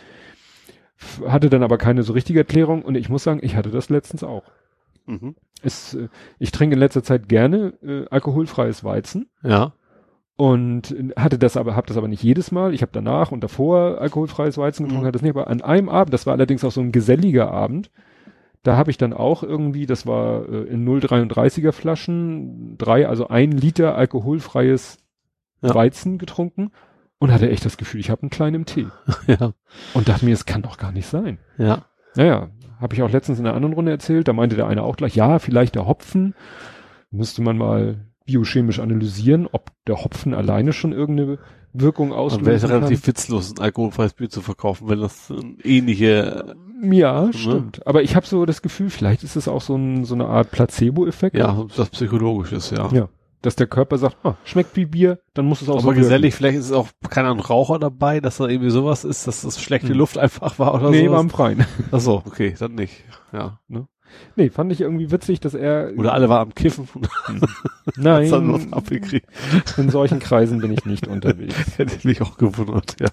Hatte 1.27 1.51
dann 1.51 1.63
aber 1.63 1.77
keine 1.77 2.03
so 2.03 2.13
richtige 2.13 2.39
Erklärung 2.39 2.83
und 2.83 2.95
ich 2.95 3.09
muss 3.09 3.25
sagen, 3.25 3.41
ich 3.43 3.57
hatte 3.57 3.71
das 3.71 3.91
letztens 3.91 4.23
auch. 4.25 4.45
Mhm. 5.07 5.35
Es, 5.63 5.95
äh, 5.95 6.09
ich 6.39 6.53
trinke 6.53 6.75
in 6.75 6.81
letzter 6.81 7.03
Zeit 7.03 7.29
gerne 7.29 7.75
äh, 7.83 8.05
alkoholfreies 8.11 8.85
Weizen 8.85 9.31
Ja. 9.43 9.73
und 10.37 10.91
äh, 10.91 11.11
hatte 11.17 11.39
das 11.39 11.57
aber, 11.57 11.77
habe 11.77 11.87
das 11.87 11.97
aber 11.97 12.09
nicht 12.09 12.23
jedes 12.23 12.51
Mal. 12.53 12.75
Ich 12.75 12.83
habe 12.83 12.93
danach 12.93 13.33
und 13.33 13.43
davor 13.43 14.01
alkoholfreies 14.01 14.59
Weizen 14.59 14.85
getrunken, 14.85 15.05
Mhm. 15.05 15.07
hat 15.09 15.15
das 15.15 15.23
nicht, 15.23 15.31
aber 15.37 15.49
an 15.49 15.63
einem 15.63 15.89
Abend, 15.89 16.13
das 16.13 16.27
war 16.27 16.35
allerdings 16.35 16.65
auch 16.65 16.73
so 16.73 16.81
ein 16.81 16.93
geselliger 16.93 17.51
Abend, 17.51 17.91
da 18.63 18.77
habe 18.77 18.91
ich 18.91 18.97
dann 18.99 19.13
auch 19.13 19.43
irgendwie, 19.43 19.85
das 19.87 20.07
war 20.07 20.49
äh, 20.49 20.63
in 20.65 20.87
0,33er 20.89 21.73
Flaschen, 21.73 22.77
drei, 22.79 23.07
also 23.09 23.29
ein 23.29 23.53
Liter 23.53 23.95
alkoholfreies 23.97 24.99
Ja. 25.63 25.75
Weizen 25.75 26.19
getrunken 26.19 26.73
und 27.19 27.31
hatte 27.33 27.49
echt 27.49 27.65
das 27.65 27.77
Gefühl, 27.79 28.01
ich 28.01 28.11
habe 28.11 28.23
einen 28.23 28.31
kleinen 28.31 28.65
Tee. 28.67 28.89
Ja. 29.27 29.53
Und 29.95 30.09
dachte 30.09 30.25
mir, 30.27 30.33
es 30.33 30.45
kann 30.47 30.63
doch 30.63 30.77
gar 30.79 30.93
nicht 30.93 31.07
sein. 31.07 31.39
Ja. 31.59 31.85
Naja, 32.17 32.49
habe 32.85 32.95
ich 32.95 33.03
auch 33.03 33.11
letztens 33.11 33.41
in 33.41 33.47
einer 33.47 33.57
anderen 33.57 33.75
Runde 33.75 33.91
erzählt, 33.91 34.29
da 34.29 34.33
meinte 34.33 34.55
der 34.55 34.69
eine 34.69 34.83
auch 34.85 34.97
gleich, 34.97 35.17
ja, 35.17 35.41
vielleicht 35.41 35.75
der 35.75 35.87
Hopfen, 35.89 36.35
müsste 37.11 37.43
man 37.43 37.59
mal 37.59 37.97
biochemisch 38.27 38.79
analysieren, 38.79 39.49
ob 39.51 39.71
der 39.87 40.05
Hopfen 40.05 40.35
alleine 40.35 40.73
schon 40.73 40.93
irgendeine 40.93 41.39
Wirkung 41.73 42.11
Dann 42.11 42.19
wäre 42.19 42.27
es 42.27 42.35
auslösen 42.37 42.69
kann. 42.69 42.71
relativ 42.85 43.07
witzlos, 43.07 43.53
ein 43.53 43.61
alkoholfreies 43.63 44.13
Bier 44.15 44.31
zu 44.31 44.41
verkaufen, 44.43 44.89
wenn 44.89 45.01
das 45.01 45.31
äh, 45.31 45.35
ähnliche, 45.79 46.55
Ja, 46.83 47.33
stimmt. 47.33 47.87
Aber 47.87 48.03
ich 48.03 48.15
habe 48.15 48.27
so 48.27 48.47
das 48.47 48.63
Gefühl, 48.63 48.91
vielleicht 48.91 49.25
ist 49.25 49.35
es 49.37 49.49
auch 49.49 49.61
so, 49.61 49.75
ein, 49.77 50.05
so 50.05 50.15
eine 50.15 50.27
Art 50.27 50.51
Placebo-Effekt. 50.53 51.37
ja, 51.37 51.65
das 51.77 51.91
psychologisch 51.91 52.53
ist, 52.53 52.71
ja. 52.71 52.89
Ja. 52.93 53.09
Dass 53.45 53.57
der 53.57 53.67
Körper 53.67 53.99
sagt, 53.99 54.17
ah, 54.25 54.37
schmeckt 54.45 54.75
wie 54.75 54.87
Bier, 54.87 55.19
dann 55.35 55.45
muss 55.45 55.61
es 55.61 55.69
auch 55.69 55.81
so 55.81 55.89
Aber 55.89 55.95
gesellig, 55.95 56.35
vielleicht 56.35 56.57
ist 56.59 56.65
es 56.67 56.73
auch 56.73 56.89
keiner 57.11 57.31
ein 57.31 57.41
Raucher 57.41 57.79
dabei, 57.79 58.21
dass 58.21 58.39
da 58.39 58.47
irgendwie 58.49 58.71
sowas 58.71 59.05
ist, 59.05 59.27
dass 59.27 59.43
das 59.43 59.61
schlechte 59.61 59.91
Hm. 59.91 59.97
Luft 59.99 60.17
einfach 60.17 60.59
war 60.59 60.73
oder 60.75 60.89
Nee, 60.91 61.07
so. 61.07 61.13
war 61.13 61.21
im 61.21 61.29
Freien. 61.29 61.67
Ach 61.93 62.01
so, 62.01 62.23
okay, 62.25 62.55
dann 62.59 62.75
nicht. 62.75 63.05
Ja. 63.35 63.61
nee, 64.37 64.49
fand 64.49 64.73
ich 64.73 64.81
irgendwie 64.81 65.11
witzig, 65.11 65.41
dass 65.41 65.53
er, 65.53 65.93
Oder 65.97 66.15
alle 66.15 66.31
waren 66.31 66.41
am 66.49 66.55
Kiffen 66.55 66.89
nein, 67.97 68.31
dann 68.31 68.73
abgekriegt. 68.73 69.29
in 69.77 69.91
solchen 69.91 70.21
Kreisen 70.21 70.61
bin 70.61 70.73
ich 70.73 70.87
nicht 70.87 71.07
unterwegs. 71.07 71.55
Hätte 71.77 71.97
ich 71.97 72.05
mich 72.07 72.23
auch 72.23 72.39
gewundert, 72.39 72.97
ja. 72.99 73.09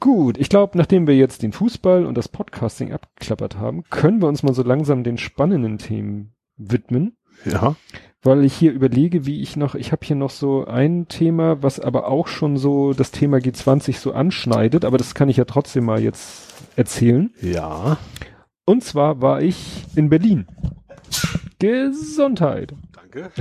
Gut, 0.00 0.36
ich 0.38 0.48
glaube, 0.48 0.76
nachdem 0.78 1.06
wir 1.06 1.16
jetzt 1.16 1.42
den 1.42 1.52
Fußball 1.52 2.06
und 2.06 2.16
das 2.16 2.28
Podcasting 2.28 2.92
abgeklappert 2.92 3.56
haben, 3.58 3.84
können 3.90 4.20
wir 4.20 4.28
uns 4.28 4.42
mal 4.42 4.54
so 4.54 4.62
langsam 4.62 5.04
den 5.04 5.16
spannenden 5.18 5.78
Themen 5.78 6.34
widmen, 6.56 7.16
Ja. 7.44 7.74
Weil 8.22 8.44
ich 8.44 8.54
hier 8.54 8.72
überlege, 8.72 9.26
wie 9.26 9.42
ich 9.42 9.56
noch, 9.56 9.74
ich 9.74 9.92
habe 9.92 10.06
hier 10.06 10.16
noch 10.16 10.30
so 10.30 10.64
ein 10.64 11.08
Thema, 11.08 11.62
was 11.62 11.80
aber 11.80 12.08
auch 12.08 12.28
schon 12.28 12.56
so 12.56 12.92
das 12.92 13.10
Thema 13.10 13.38
G20 13.38 13.98
so 13.98 14.12
anschneidet, 14.12 14.84
aber 14.84 14.96
das 14.96 15.14
kann 15.14 15.28
ich 15.28 15.36
ja 15.36 15.44
trotzdem 15.44 15.84
mal 15.84 16.00
jetzt 16.00 16.54
erzählen. 16.76 17.32
Ja. 17.40 17.98
Und 18.64 18.84
zwar 18.84 19.20
war 19.20 19.42
ich 19.42 19.84
in 19.96 20.08
Berlin. 20.08 20.46
Gesundheit. 21.58 22.74
Danke. 22.92 23.30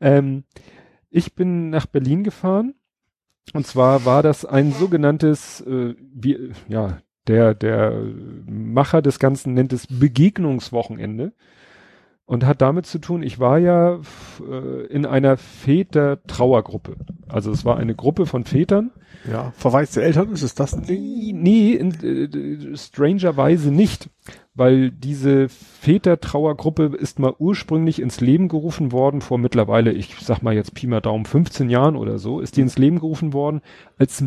Ähm, 0.00 0.44
ich 1.10 1.34
bin 1.34 1.70
nach 1.70 1.86
Berlin 1.86 2.24
gefahren. 2.24 2.74
Und 3.54 3.66
zwar 3.66 4.04
war 4.04 4.22
das 4.22 4.44
ein 4.44 4.72
sogenanntes, 4.72 5.60
äh, 5.62 5.94
wie, 6.12 6.52
ja, 6.68 6.98
der, 7.26 7.54
der 7.54 8.02
Macher 8.46 9.02
des 9.02 9.18
Ganzen 9.18 9.54
nennt 9.54 9.72
es 9.72 9.86
Begegnungswochenende. 9.86 11.32
Und 12.28 12.44
hat 12.44 12.60
damit 12.60 12.86
zu 12.86 12.98
tun, 12.98 13.22
ich 13.22 13.38
war 13.38 13.58
ja 13.58 14.00
äh, 14.50 14.86
in 14.86 15.06
einer 15.06 15.36
Väter-Trauergruppe. 15.36 16.96
Also 17.28 17.52
es 17.52 17.64
war 17.64 17.76
eine 17.76 17.94
Gruppe 17.94 18.26
von 18.26 18.44
Vätern. 18.44 18.90
Ja. 19.30 19.52
Verwaiste 19.56 20.02
Eltern, 20.02 20.32
ist 20.32 20.42
es 20.42 20.56
das 20.56 20.74
ein 20.74 20.84
Ding? 20.84 21.00
Nee, 21.00 21.32
nee 21.32 21.72
in, 21.72 21.92
äh, 21.92 22.76
strangerweise 22.76 23.70
nicht, 23.70 24.10
weil 24.54 24.90
diese 24.90 25.48
Väter-Trauergruppe 25.48 26.96
ist 26.98 27.20
mal 27.20 27.34
ursprünglich 27.38 28.02
ins 28.02 28.20
Leben 28.20 28.48
gerufen 28.48 28.90
worden, 28.90 29.20
vor 29.20 29.38
mittlerweile, 29.38 29.92
ich 29.92 30.16
sag 30.20 30.42
mal 30.42 30.54
jetzt 30.54 30.74
Pi 30.74 30.88
mal 30.88 31.00
Daumen, 31.00 31.26
15 31.26 31.70
Jahren 31.70 31.94
oder 31.94 32.18
so, 32.18 32.40
ist 32.40 32.56
die 32.56 32.62
ins 32.62 32.76
Leben 32.76 32.98
gerufen 32.98 33.34
worden 33.34 33.60
als 33.98 34.20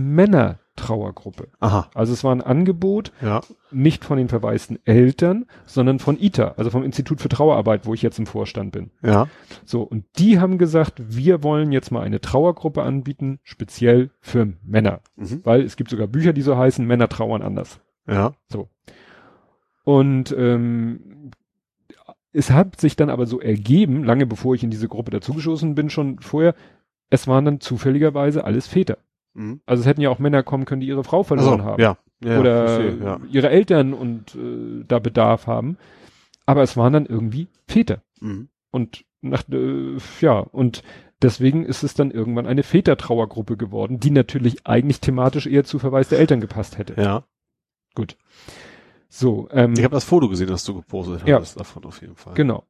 Männer-Trauergruppe. 0.80 1.48
Aha. 1.60 1.90
Also 1.94 2.14
es 2.14 2.24
war 2.24 2.34
ein 2.34 2.42
Angebot, 2.42 3.12
Ja. 3.22 3.42
nicht 3.72 4.06
von 4.06 4.18
den 4.18 4.30
verwaisten 4.30 4.80
Eltern, 4.86 5.46
sondern 5.66 6.00
von 6.00 6.20
ITA, 6.20 6.54
also 6.58 6.70
vom 6.70 6.84
Institut 6.84 7.22
für 7.22 7.30
Trauerarbeit, 7.30 7.86
wo 7.86 7.94
ich 7.94 8.02
jetzt 8.02 8.20
im 8.20 8.26
Vorstand 8.26 8.72
bin. 8.72 8.92
Ja. 9.04 9.28
So, 9.66 9.82
und 9.84 10.06
die 10.18 10.40
haben 10.40 10.58
gesagt, 10.58 11.02
wir 11.08 11.44
wollen 11.44 11.72
jetzt 11.72 11.92
mal 11.92 12.02
eine 12.02 12.22
Trauergruppe 12.22 12.84
anbieten, 12.84 13.40
speziell 13.44 14.12
für 14.22 14.54
Männer. 14.64 15.02
Mhm. 15.16 15.42
Weil 15.44 15.62
es 15.62 15.76
gibt 15.76 15.90
sogar 15.90 16.08
Bücher, 16.08 16.34
die 16.34 16.42
so 16.42 16.58
heißen, 16.58 16.86
Männer 16.86 17.10
trauern 17.10 17.42
anders. 17.42 17.80
Ja. 18.08 18.34
Und 19.84 20.36
ähm, 20.38 21.32
es 22.32 22.52
hat 22.52 22.80
sich 22.80 22.96
dann 22.96 23.10
aber 23.10 23.26
so 23.26 23.40
ergeben, 23.40 24.04
lange 24.04 24.26
bevor 24.26 24.56
ich 24.56 24.64
in 24.64 24.70
diese 24.70 24.88
Gruppe 24.88 25.12
dazugeschossen 25.12 25.76
bin, 25.76 25.90
schon 25.90 26.20
vorher, 26.20 26.54
es 27.10 27.28
waren 27.28 27.46
dann 27.46 27.60
zufälligerweise 27.60 28.44
alles 28.44 28.68
Väter. 28.68 29.00
Mhm. 29.34 29.62
Also 29.66 29.82
es 29.82 29.88
hätten 29.88 30.02
ja 30.02 30.10
auch 30.10 30.20
Männer 30.20 30.44
kommen 30.44 30.66
können, 30.66 30.82
die 30.82 30.88
ihre 30.88 31.04
Frau 31.04 31.24
verloren 31.24 31.64
haben. 31.64 31.82
ja. 31.82 31.98
ja. 32.24 32.40
oder 32.40 32.68
verstehe, 32.68 33.04
ja. 33.04 33.20
ihre 33.32 33.50
Eltern 33.50 33.94
und 33.94 34.36
äh, 34.36 34.84
da 34.88 35.00
Bedarf 35.00 35.48
haben. 35.48 35.78
Aber 36.46 36.64
es 36.64 36.76
waren 36.78 36.94
dann 36.94 37.06
irgendwie 37.06 37.48
Väter. 37.68 38.02
Mhm. 38.22 38.50
Und 38.72 39.06
nach, 39.22 39.44
äh, 39.50 39.98
ja, 40.22 40.40
und 40.40 40.84
deswegen 41.22 41.66
ist 41.66 41.84
es 41.84 41.94
dann 41.94 42.12
irgendwann 42.12 42.48
eine 42.48 42.64
Vätertrauergruppe 42.64 43.58
geworden, 43.58 44.00
die 44.00 44.12
natürlich 44.12 44.66
eigentlich 44.66 45.00
thematisch 45.02 45.46
eher 45.48 45.64
zu 45.64 45.78
Verweis 45.80 46.10
der 46.10 46.20
Eltern 46.20 46.42
gepasst 46.42 46.78
hätte. 46.78 47.00
Ja. 47.02 47.24
Gut. 47.96 48.18
So, 49.10 49.48
ähm, 49.52 49.74
Ich 49.74 49.84
habe 49.84 49.96
das 49.96 50.04
Foto 50.06 50.30
gesehen, 50.30 50.48
das 50.48 50.64
du 50.64 50.76
gepostet 50.76 51.28
Ja. 51.28 51.40
hast 51.40 51.60
davon 51.60 51.84
auf 51.86 52.02
jeden 52.02 52.16
Fall. 52.16 52.34
genau. 52.36 52.64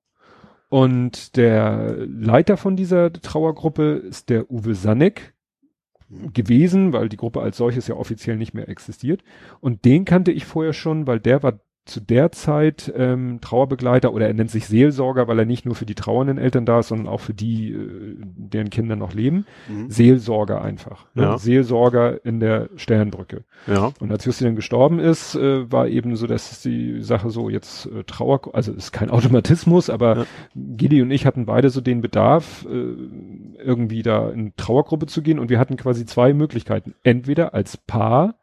Und 0.69 1.35
der 1.35 1.95
Leiter 2.08 2.56
von 2.56 2.75
dieser 2.75 3.11
Trauergruppe 3.11 3.93
ist 3.93 4.30
der 4.30 4.51
Uwe 4.51 4.75
Sanneck 4.75 5.22
Mhm. 5.22 5.39
Gewesen, 6.34 6.94
weil 6.94 7.10
die 7.10 7.18
Gruppe 7.18 7.42
als 7.42 7.58
solches 7.58 7.88
ja 7.88 7.96
offiziell 7.96 8.38
nicht 8.38 8.54
mehr 8.54 8.70
existiert. 8.70 9.24
Und 9.60 9.86
den 9.86 10.06
kannte 10.06 10.32
ich 10.32 10.46
vorher 10.46 10.74
schon, 10.74 11.08
weil 11.08 11.20
der 11.20 11.44
war 11.44 11.60
zu 11.90 12.00
der 12.00 12.32
Zeit 12.32 12.92
ähm, 12.95 13.40
Trauerbegleiter 13.42 14.14
oder 14.14 14.27
er 14.27 14.34
nennt 14.34 14.51
sich 14.51 14.68
Seelsorger, 14.68 15.27
weil 15.27 15.40
er 15.40 15.45
nicht 15.45 15.66
nur 15.66 15.76
für 15.76 15.85
die 15.85 15.95
trauernden 15.95 16.38
Eltern 16.38 16.66
da 16.66 16.80
ist, 16.80 16.88
sondern 16.90 17.08
auch 17.08 17.19
für 17.19 17.34
die, 17.34 17.72
äh, 17.72 18.16
deren 18.18 18.69
Kinder 18.69 18.95
noch 18.95 19.14
leben. 19.14 19.45
Mhm. 19.68 19.90
Seelsorger 19.90 20.61
einfach. 20.61 21.06
Ne? 21.16 21.24
Ja. 21.24 21.38
Seelsorger 21.38 22.24
in 22.26 22.40
der 22.40 22.69
Sternbrücke. 22.76 23.43
Ja. 23.68 23.92
Und 24.00 24.11
als 24.11 24.26
Jussi 24.26 24.43
dann 24.43 24.56
gestorben 24.56 25.00
ist, 25.00 25.35
äh, 25.35 25.72
war 25.72 25.88
eben 25.88 26.16
so, 26.16 26.27
dass 26.27 26.61
die 26.61 27.01
Sache 27.01 27.30
so 27.30 27.50
jetzt 27.50 27.88
äh, 27.88 28.03
Trauer, 28.06 28.42
also 28.53 28.72
ist 28.72 28.92
kein 28.92 29.09
Automatismus, 29.09 29.90
aber 29.90 30.18
Ja. 30.18 30.26
Gili 30.56 31.01
und 31.01 31.11
ich 31.11 31.26
hatten 31.26 31.45
beide 31.45 31.69
so 31.69 31.82
den 31.82 32.01
Bedarf, 32.01 32.66
äh, 32.69 33.64
irgendwie 33.64 34.03
da 34.03 34.30
in 34.30 34.53
Trauergruppe 34.56 35.06
zu 35.08 35.22
gehen 35.22 35.40
und 35.40 35.50
wir 35.50 35.59
hatten 35.59 35.76
quasi 35.76 36.06
zwei 36.06 36.34
Möglichkeiten. 36.34 36.93
Entweder 37.03 37.53
als 37.53 37.77
Paar 37.77 38.35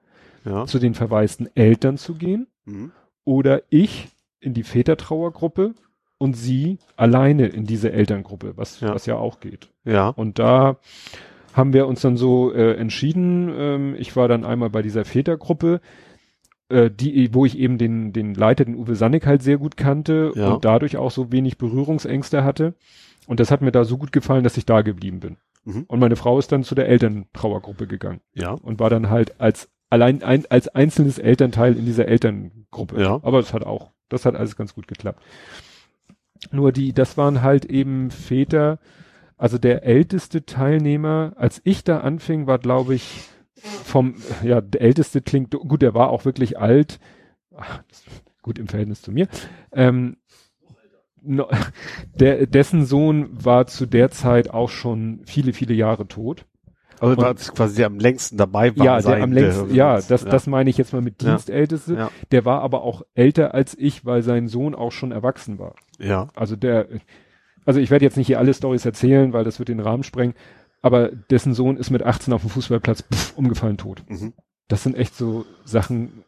Ja. 0.44 0.66
zu 0.66 0.78
den 0.78 0.94
verwaisten 0.94 1.48
Eltern 1.54 1.96
zu 1.96 2.14
gehen 2.14 2.46
Mhm. 2.66 2.90
Oder 3.26 3.60
ich 3.68 4.08
in 4.40 4.54
die 4.54 4.62
Vätertrauergruppe 4.62 5.74
und 6.16 6.34
sie 6.34 6.78
alleine 6.96 7.46
in 7.48 7.66
diese 7.66 7.92
Elterngruppe, 7.92 8.54
was 8.56 8.80
Ja. 8.80 8.94
was 8.94 9.04
ja 9.04 9.16
auch 9.16 9.40
geht. 9.40 9.68
Ja. 9.84 10.08
Und 10.08 10.38
da 10.38 10.78
haben 11.52 11.72
wir 11.74 11.86
uns 11.86 12.00
dann 12.00 12.16
so 12.16 12.52
äh, 12.52 12.74
entschieden. 12.76 13.50
Ähm, 13.54 13.94
ich 13.98 14.16
war 14.16 14.28
dann 14.28 14.44
einmal 14.44 14.70
bei 14.70 14.80
dieser 14.82 15.04
Vätergruppe, 15.04 15.80
äh, 16.68 16.90
die, 16.90 17.34
wo 17.34 17.44
ich 17.44 17.58
eben 17.58 17.76
den, 17.78 18.12
den 18.12 18.34
Leiter, 18.34 18.64
den 18.64 18.76
Uwe 18.76 18.94
Sannig 18.94 19.26
halt 19.26 19.42
sehr 19.42 19.58
gut 19.58 19.76
kannte 19.76 20.32
Ja. 20.34 20.54
und 20.54 20.64
dadurch 20.64 20.96
auch 20.96 21.10
so 21.10 21.32
wenig 21.32 21.58
Berührungsängste 21.58 22.44
hatte. 22.44 22.74
Und 23.26 23.40
das 23.40 23.50
hat 23.50 23.60
mir 23.60 23.72
da 23.72 23.84
so 23.84 23.98
gut 23.98 24.12
gefallen, 24.12 24.44
dass 24.44 24.56
ich 24.56 24.66
da 24.66 24.82
geblieben 24.82 25.20
bin. 25.20 25.36
Mhm. 25.64 25.84
Und 25.88 25.98
meine 25.98 26.16
Frau 26.16 26.38
ist 26.38 26.52
dann 26.52 26.62
zu 26.62 26.74
der 26.76 26.88
Elterntrauergruppe 26.88 27.86
gegangen 27.86 28.20
Ja. 28.34 28.52
und 28.52 28.78
war 28.78 28.88
dann 28.90 29.10
halt 29.10 29.40
als 29.40 29.68
allein 29.90 30.22
ein, 30.22 30.44
als 30.50 30.68
einzelnes 30.68 31.18
Elternteil 31.18 31.76
in 31.76 31.84
dieser 31.84 32.08
Elterngruppe. 32.08 33.00
Ja. 33.00 33.20
Aber 33.22 33.40
das 33.40 33.52
hat 33.52 33.64
auch, 33.64 33.92
das 34.08 34.24
hat 34.24 34.34
alles 34.34 34.56
ganz 34.56 34.74
gut 34.74 34.88
geklappt. 34.88 35.22
Nur 36.50 36.72
die, 36.72 36.92
das 36.92 37.16
waren 37.16 37.42
halt 37.42 37.64
eben 37.64 38.10
Väter, 38.10 38.78
also 39.36 39.58
der 39.58 39.84
älteste 39.84 40.44
Teilnehmer, 40.44 41.32
als 41.36 41.60
ich 41.64 41.84
da 41.84 42.00
anfing, 42.00 42.46
war 42.46 42.58
glaube 42.58 42.94
ich 42.94 43.24
vom, 43.56 44.16
ja, 44.42 44.60
der 44.60 44.80
älteste 44.80 45.22
klingt, 45.22 45.50
gut, 45.50 45.82
der 45.82 45.94
war 45.94 46.10
auch 46.10 46.24
wirklich 46.24 46.58
alt, 46.58 47.00
Ach, 47.54 47.82
gut 48.42 48.58
im 48.58 48.68
Verhältnis 48.68 49.02
zu 49.02 49.10
mir, 49.12 49.28
ähm, 49.72 50.18
no, 51.22 51.48
der, 52.14 52.46
dessen 52.46 52.84
Sohn 52.84 53.28
war 53.32 53.66
zu 53.66 53.86
der 53.86 54.10
Zeit 54.10 54.50
auch 54.50 54.68
schon 54.68 55.22
viele, 55.24 55.52
viele 55.52 55.74
Jahre 55.74 56.06
tot. 56.06 56.46
Also 57.00 57.16
war 57.16 57.34
das 57.34 57.52
quasi 57.52 57.76
der 57.76 57.86
am 57.86 57.98
längsten 57.98 58.36
dabei 58.36 58.76
war. 58.76 58.84
Ja, 58.84 59.00
der 59.00 59.22
am 59.22 59.32
längsten, 59.32 59.74
ja, 59.74 59.96
das, 59.96 60.22
ja. 60.22 60.30
das 60.30 60.46
meine 60.46 60.70
ich 60.70 60.78
jetzt 60.78 60.92
mal 60.92 61.02
mit 61.02 61.22
Ja. 61.22 61.30
Dienstälteste. 61.30 61.94
Ja. 61.94 62.10
Der 62.30 62.44
war 62.44 62.62
aber 62.62 62.82
auch 62.82 63.02
älter 63.14 63.54
als 63.54 63.76
ich, 63.78 64.04
weil 64.04 64.22
sein 64.22 64.48
Sohn 64.48 64.74
auch 64.74 64.92
schon 64.92 65.12
erwachsen 65.12 65.58
war. 65.58 65.74
Ja. 65.98 66.28
Also 66.34 66.56
der, 66.56 66.88
also 67.64 67.80
ich 67.80 67.90
werde 67.90 68.04
jetzt 68.04 68.16
nicht 68.16 68.26
hier 68.28 68.38
alle 68.38 68.54
Stories 68.54 68.84
erzählen, 68.84 69.32
weil 69.32 69.44
das 69.44 69.58
wird 69.58 69.68
den 69.68 69.80
Rahmen 69.80 70.02
sprengen, 70.04 70.34
aber 70.82 71.08
dessen 71.10 71.52
Sohn 71.54 71.76
ist 71.76 71.90
mit 71.90 72.02
18 72.02 72.32
auf 72.32 72.42
dem 72.42 72.50
Fußballplatz 72.50 73.02
pff, 73.12 73.36
umgefallen 73.36 73.76
tot. 73.76 74.02
Mhm. 74.08 74.32
Das 74.68 74.82
sind 74.82 74.96
echt 74.96 75.14
so 75.14 75.44
Sachen, 75.64 76.24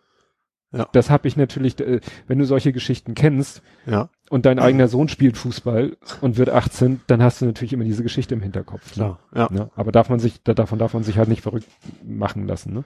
Ja. 0.70 0.86
das 0.92 1.08
habe 1.08 1.26
ich 1.28 1.36
natürlich, 1.36 1.80
äh, 1.80 2.00
wenn 2.26 2.38
du 2.38 2.44
solche 2.44 2.72
Geschichten 2.72 3.14
kennst 3.14 3.62
Ja. 3.86 4.10
und 4.28 4.44
dein 4.44 4.58
eigener 4.58 4.88
Sohn 4.88 5.08
spielt 5.08 5.38
Fußball 5.38 5.97
und 6.20 6.36
wird 6.36 6.50
18, 6.50 7.00
dann 7.06 7.22
hast 7.22 7.40
du 7.40 7.47
natürlich 7.47 7.72
immer 7.72 7.84
diese 7.84 8.02
Geschichte 8.02 8.34
im 8.34 8.42
Hinterkopf. 8.42 8.97
Ne? 8.97 9.16
Klar. 9.16 9.18
Ja. 9.34 9.48
Ne? 9.50 9.70
Aber 9.76 9.92
darf 9.92 10.10
man 10.10 10.18
sich, 10.18 10.42
da, 10.42 10.52
davon 10.52 10.78
darf 10.78 10.92
man 10.92 11.05
sich 11.05 11.16
halt 11.16 11.28
nicht 11.30 11.40
verrückt 11.42 11.66
machen 12.05 12.47
lassen. 12.47 12.74
Ne? 12.74 12.84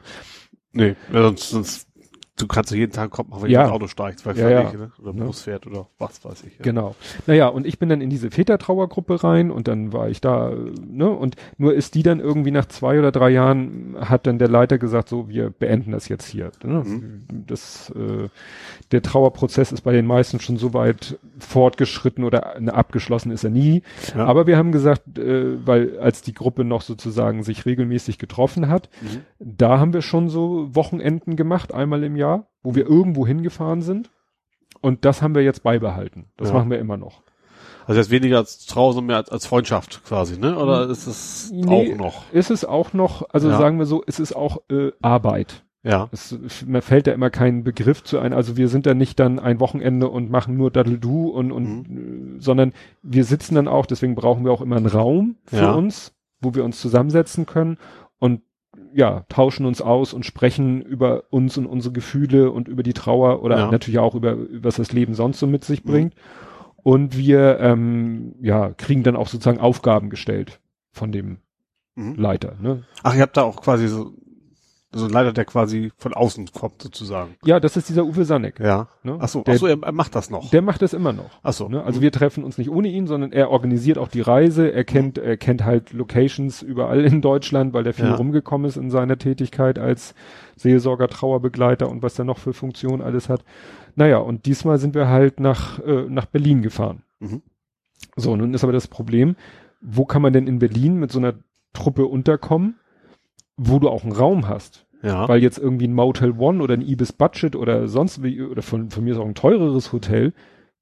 Nee, 0.73 0.97
ja, 1.13 1.23
sonst, 1.23 1.51
sonst, 1.51 1.89
du 2.39 2.47
kannst 2.47 2.73
jeden 2.73 2.93
Tag 2.93 3.11
kommen, 3.11 3.31
wenn 3.41 3.51
Ja. 3.51 3.61
du 3.63 3.67
ins 3.67 3.75
Auto 3.75 3.87
steigst, 3.89 4.25
weil 4.27 4.37
Ja, 4.39 4.49
ja. 4.51 4.73
ne? 4.73 4.91
oder 5.01 5.13
Ne? 5.13 5.25
Bus 5.27 5.43
fährt 5.43 5.67
oder 5.67 5.87
was 5.99 6.25
weiß 6.25 6.45
ich. 6.45 6.55
Ja. 6.59 6.63
Genau. 6.63 6.95
Naja, 7.27 7.49
und 7.49 7.67
ich 7.67 7.79
bin 7.79 7.89
dann 7.89 8.01
in 8.01 8.11
diese 8.11 8.31
Vätertrauergruppe 8.31 9.23
rein 9.23 9.51
und 9.51 9.69
dann 9.69 9.93
war 9.93 10.09
ich 10.09 10.21
da, 10.21 10.51
ne, 10.87 11.09
und 11.11 11.37
nur 11.59 11.75
ist 11.75 11.95
die 11.95 12.03
dann 12.03 12.21
irgendwie 12.21 12.51
nach 12.51 12.67
zwei 12.67 12.99
oder 12.99 13.13
drei 13.13 13.31
Jahren 13.31 13.97
hat 14.01 14.27
dann 14.27 14.39
der 14.39 14.49
Leiter 14.49 14.79
gesagt, 14.79 15.09
so, 15.09 15.29
wir 15.29 15.51
beenden 15.51 15.93
das 15.93 16.09
jetzt 16.09 16.27
hier. 16.27 16.51
Ne? 16.65 16.83
Mhm. 16.85 17.23
Das, 17.47 17.91
äh, 17.91 18.29
der 18.93 19.03
Trauerprozess 19.03 19.71
ist 19.71 19.83
bei 19.83 19.93
den 19.93 20.07
meisten 20.07 20.41
schon 20.41 20.57
so 20.57 20.73
weit 20.75 21.19
fortgeschritten 21.39 22.25
oder 22.25 22.57
ne, 22.59 22.73
abgeschlossen 22.73 23.31
ist 23.31 23.45
er 23.45 23.51
nie. 23.51 23.83
Ja. 24.17 24.25
Aber 24.25 24.47
wir 24.47 24.57
haben 24.57 24.73
gesagt, 24.73 25.19
äh, 25.19 25.65
weil 25.67 25.99
als 25.99 26.23
die 26.23 26.33
Gruppe 26.35 26.65
noch 26.65 26.81
sozusagen 26.83 27.43
sich 27.43 27.67
regelmäßig 27.67 28.19
getroffen 28.19 28.69
hat, 28.69 28.89
Mhm. 29.03 29.21
da 29.39 29.79
haben 29.79 29.93
wir 29.93 30.03
schon 30.03 30.29
so 30.29 30.75
Wochenenden 30.75 31.37
gemacht, 31.37 31.73
einmal 31.75 32.03
im 32.05 32.17
Jahr, 32.17 32.22
wo 32.63 32.75
wir 32.75 32.87
irgendwo 32.87 33.27
hingefahren 33.27 33.83
sind. 33.83 34.11
Und 34.81 35.05
das 35.05 35.23
haben 35.23 35.35
wir 35.35 35.43
jetzt 35.43 35.63
beibehalten. 35.63 36.27
Das 36.37 36.49
Ja. 36.49 36.55
machen 36.55 36.71
wir 36.71 36.79
immer 36.79 36.97
noch. 36.97 37.23
Also 37.87 38.01
jetzt 38.01 38.11
weniger 38.11 38.39
als 38.39 38.65
Trauer, 38.67 38.93
sondern 38.93 39.07
mehr 39.09 39.17
als, 39.17 39.29
als 39.31 39.47
Freundschaft 39.47 40.03
quasi, 40.05 40.39
ne? 40.39 40.57
Oder 40.57 40.89
ist 40.89 41.07
es 41.07 41.51
Nee. 41.53 41.93
auch 41.95 41.99
noch? 41.99 42.33
Ist 42.33 42.51
es 42.51 42.65
auch 42.65 42.93
noch, 42.93 43.29
also 43.31 43.49
Ja. 43.51 43.59
sagen 43.59 43.79
wir 43.79 43.87
so, 43.87 44.03
es 44.07 44.21
ist 44.21 44.35
auch 44.35 44.63
äh, 44.71 44.93
Arbeit. 45.03 45.65
Ja. 45.85 46.09
Es, 46.13 46.37
mir 46.65 46.81
fällt 46.81 47.09
da 47.09 47.13
immer 47.13 47.29
kein 47.31 47.65
Begriff 47.65 48.05
zu 48.05 48.21
ein. 48.21 48.33
Also 48.33 48.57
wir 48.57 48.69
sind 48.69 48.87
da 48.87 48.95
nicht 48.95 49.19
dann 49.19 49.41
ein 49.41 49.59
Wochenende 49.59 50.09
und 50.09 50.31
machen 50.31 50.57
nur 50.57 50.71
Daddle-Du 50.71 51.29
und, 51.31 51.51
und 51.51 51.89
Mhm. 51.91 52.37
äh, 52.37 52.41
sondern 52.41 52.73
wir 53.03 53.25
sitzen 53.25 53.57
dann 53.57 53.67
auch, 53.67 53.87
deswegen 53.87 54.15
brauchen 54.15 54.45
wir 54.45 54.53
auch 54.53 54.61
immer 54.63 54.77
einen 54.77 54.87
Raum 54.87 55.37
für 55.47 55.57
Ja. 55.57 55.73
uns, 55.73 56.15
wo 56.41 56.55
wir 56.55 56.65
uns 56.65 56.81
zusammensetzen 56.81 57.47
können 57.47 57.79
und 58.21 58.43
ja, 58.95 59.25
tauschen 59.29 59.67
uns 59.67 59.81
aus 59.81 60.13
und 60.13 60.27
sprechen 60.27 60.83
über 60.83 61.25
uns 61.31 61.57
und 61.59 61.67
unsere 61.67 61.93
Gefühle 61.93 62.51
und 62.51 62.69
über 62.69 62.83
die 62.83 62.93
Trauer 62.93 63.43
oder 63.43 63.59
Ja. 63.59 63.71
natürlich 63.71 63.99
auch 63.99 64.15
über, 64.15 64.37
was 64.63 64.77
das 64.77 64.93
Leben 64.93 65.15
sonst 65.15 65.39
so 65.39 65.47
mit 65.47 65.65
sich 65.65 65.85
Mhm. 65.85 65.89
bringt. 65.89 66.15
Und 66.77 67.17
wir 67.17 67.61
ähm, 67.61 68.35
ja, 68.41 68.71
kriegen 68.71 69.03
dann 69.03 69.17
auch 69.17 69.29
sozusagen 69.29 69.61
Aufgaben 69.61 70.11
gestellt 70.11 70.61
von 70.91 71.13
dem 71.13 71.39
Mhm. 71.95 72.15
Leiter. 72.17 72.55
Ne? 72.61 72.85
Ach, 73.03 73.15
ihr 73.15 73.21
habt 73.23 73.37
da 73.37 73.43
auch 73.43 73.61
quasi 73.63 73.87
so, 73.87 74.13
so 74.95 75.05
einen 75.05 75.13
Leiter, 75.15 75.33
der 75.33 75.45
quasi 75.45 75.91
von 75.97 76.15
außen 76.15 76.49
kommt, 76.53 76.83
sozusagen. 76.83 77.35
Ja, 77.45 77.61
das 77.61 77.77
ist 77.77 77.89
dieser 77.89 78.05
Uwe 78.05 78.25
Sannek. 78.25 78.61
Ja. 78.61 78.89
Ne? 79.03 79.17
Ach 79.21 79.29
so, 79.29 79.43
der, 79.43 79.55
ach 79.55 79.59
so, 79.59 79.67
er, 79.67 79.79
er 79.83 79.93
macht 79.93 80.15
das 80.15 80.31
noch. 80.31 80.51
der 80.51 80.63
macht 80.63 80.83
das 80.83 80.93
immer 80.93 81.13
noch. 81.13 81.31
Ach 81.43 81.53
so. 81.53 81.69
Ne? 81.69 81.83
Also 81.83 82.01
wir 82.01 82.13
treffen 82.13 82.45
uns 82.45 82.59
nicht 82.59 82.71
ohne 82.71 82.89
ihn, 82.89 83.07
sondern 83.07 83.33
er 83.33 83.51
organisiert 83.51 83.99
auch 83.99 84.09
die 84.09 84.21
Reise. 84.21 84.71
Er 84.73 84.85
kennt, 84.85 85.19
er 85.19 85.37
kennt 85.37 85.65
halt 85.65 85.93
Locations 85.93 86.63
überall 86.63 87.05
in 87.05 87.21
Deutschland, 87.23 87.73
weil 87.73 87.85
der 87.85 87.95
viel 87.95 88.07
Ja. 88.07 88.15
rumgekommen 88.15 88.67
ist 88.69 88.77
in 88.77 88.91
seiner 88.91 89.19
Tätigkeit 89.19 89.79
als 89.79 90.15
Seelsorger, 90.57 91.09
Trauerbegleiter 91.09 91.89
und 91.89 92.03
was 92.03 92.19
er 92.19 92.25
noch 92.25 92.39
für 92.39 92.53
Funktionen 92.53 93.03
alles 93.03 93.29
hat. 93.29 93.45
Naja, 93.95 94.19
und 94.19 94.47
diesmal 94.47 94.79
sind 94.79 94.95
wir 94.95 95.09
halt 95.09 95.41
nach, 95.41 95.79
äh, 95.81 96.07
nach 96.09 96.27
Berlin 96.27 96.63
gefahren. 96.63 97.03
Mhm. 97.21 97.43
So, 98.17 98.37
nun 98.37 98.53
ist 98.55 98.65
aber 98.65 98.73
das 98.73 98.89
Problem, 98.89 99.37
wo 99.81 100.05
kann 100.05 100.23
man 100.23 100.33
denn 100.33 100.47
in 100.47 100.59
Berlin 100.59 100.97
mit 100.97 101.11
so 101.11 101.19
einer 101.19 101.35
Truppe 101.73 102.07
unterkommen, 102.07 102.77
wo 103.57 103.79
du 103.79 103.89
auch 103.89 104.03
einen 104.05 104.13
Raum 104.13 104.49
hast? 104.49 104.87
Ja. 105.03 105.29
Weil 105.29 105.43
jetzt 105.43 105.59
irgendwie 105.59 105.89
ein 105.89 105.95
Motel 105.95 106.33
One 106.39 106.63
oder 106.63 106.75
ein 106.75 106.81
Ibis 106.83 107.13
Budget 107.13 107.57
oder 107.57 107.89
sonst 107.89 108.23
wie, 108.23 108.41
oder 108.43 108.63
von, 108.63 108.91
von 108.91 109.03
mir 109.05 109.15
ist 109.15 109.19
auch 109.19 109.27
ein 109.27 109.35
teureres 109.35 109.93
Hotel, 109.93 110.33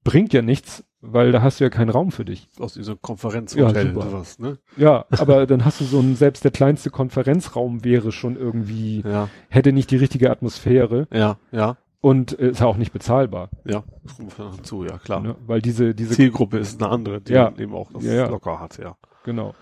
bringt 0.03 0.31
ja 0.33 0.41
nichts, 0.43 0.83
weil 1.01 1.31
da 1.31 1.41
hast 1.41 1.59
du 1.59 1.63
ja 1.63 1.71
keinen 1.71 1.89
Raum 1.89 2.11
für 2.11 2.23
dich. 2.23 2.47
Aus 2.59 2.75
diesem 2.75 3.01
Konferenzhotel 3.01 3.87
Ja, 3.87 3.93
super. 3.93 4.05
sowas, 4.09 4.37
ne? 4.37 4.59
Ja, 4.77 5.05
aber 5.09 5.45
dann 5.47 5.65
hast 5.65 5.81
du 5.81 5.85
so 5.85 5.97
einen, 5.99 6.15
selbst 6.15 6.43
der 6.43 6.51
kleinste 6.51 6.91
Konferenzraum 6.91 7.83
wäre 7.83 8.11
schon 8.11 8.35
irgendwie, 8.35 9.01
Ja. 9.01 9.27
hätte 9.49 9.73
nicht 9.73 9.89
die 9.89 9.97
richtige 9.97 10.29
Atmosphäre 10.29 11.07
Ja, 11.11 11.37
ja, 11.51 11.77
und 12.01 12.37
äh, 12.39 12.49
ist 12.51 12.59
ja 12.61 12.67
auch 12.67 12.77
nicht 12.77 12.93
bezahlbar. 12.93 13.49
ja. 13.65 13.83
Das 14.03 14.17
kommt 14.17 14.55
hinzu, 14.55 14.83
ja, 14.83 14.99
klar. 14.99 15.21
Ne? 15.21 15.35
Weil 15.47 15.61
diese, 15.63 15.95
diese 15.95 16.13
Zielgruppe 16.15 16.59
ist 16.59 16.81
eine 16.81 16.91
andere, 16.91 17.21
die 17.21 17.33
Ja. 17.33 17.51
eben 17.57 17.73
auch 17.73 17.91
das 17.91 18.03
ja. 18.05 18.27
locker 18.27 18.59
hat, 18.59 18.77
ja. 18.77 18.95
Genau. 19.23 19.53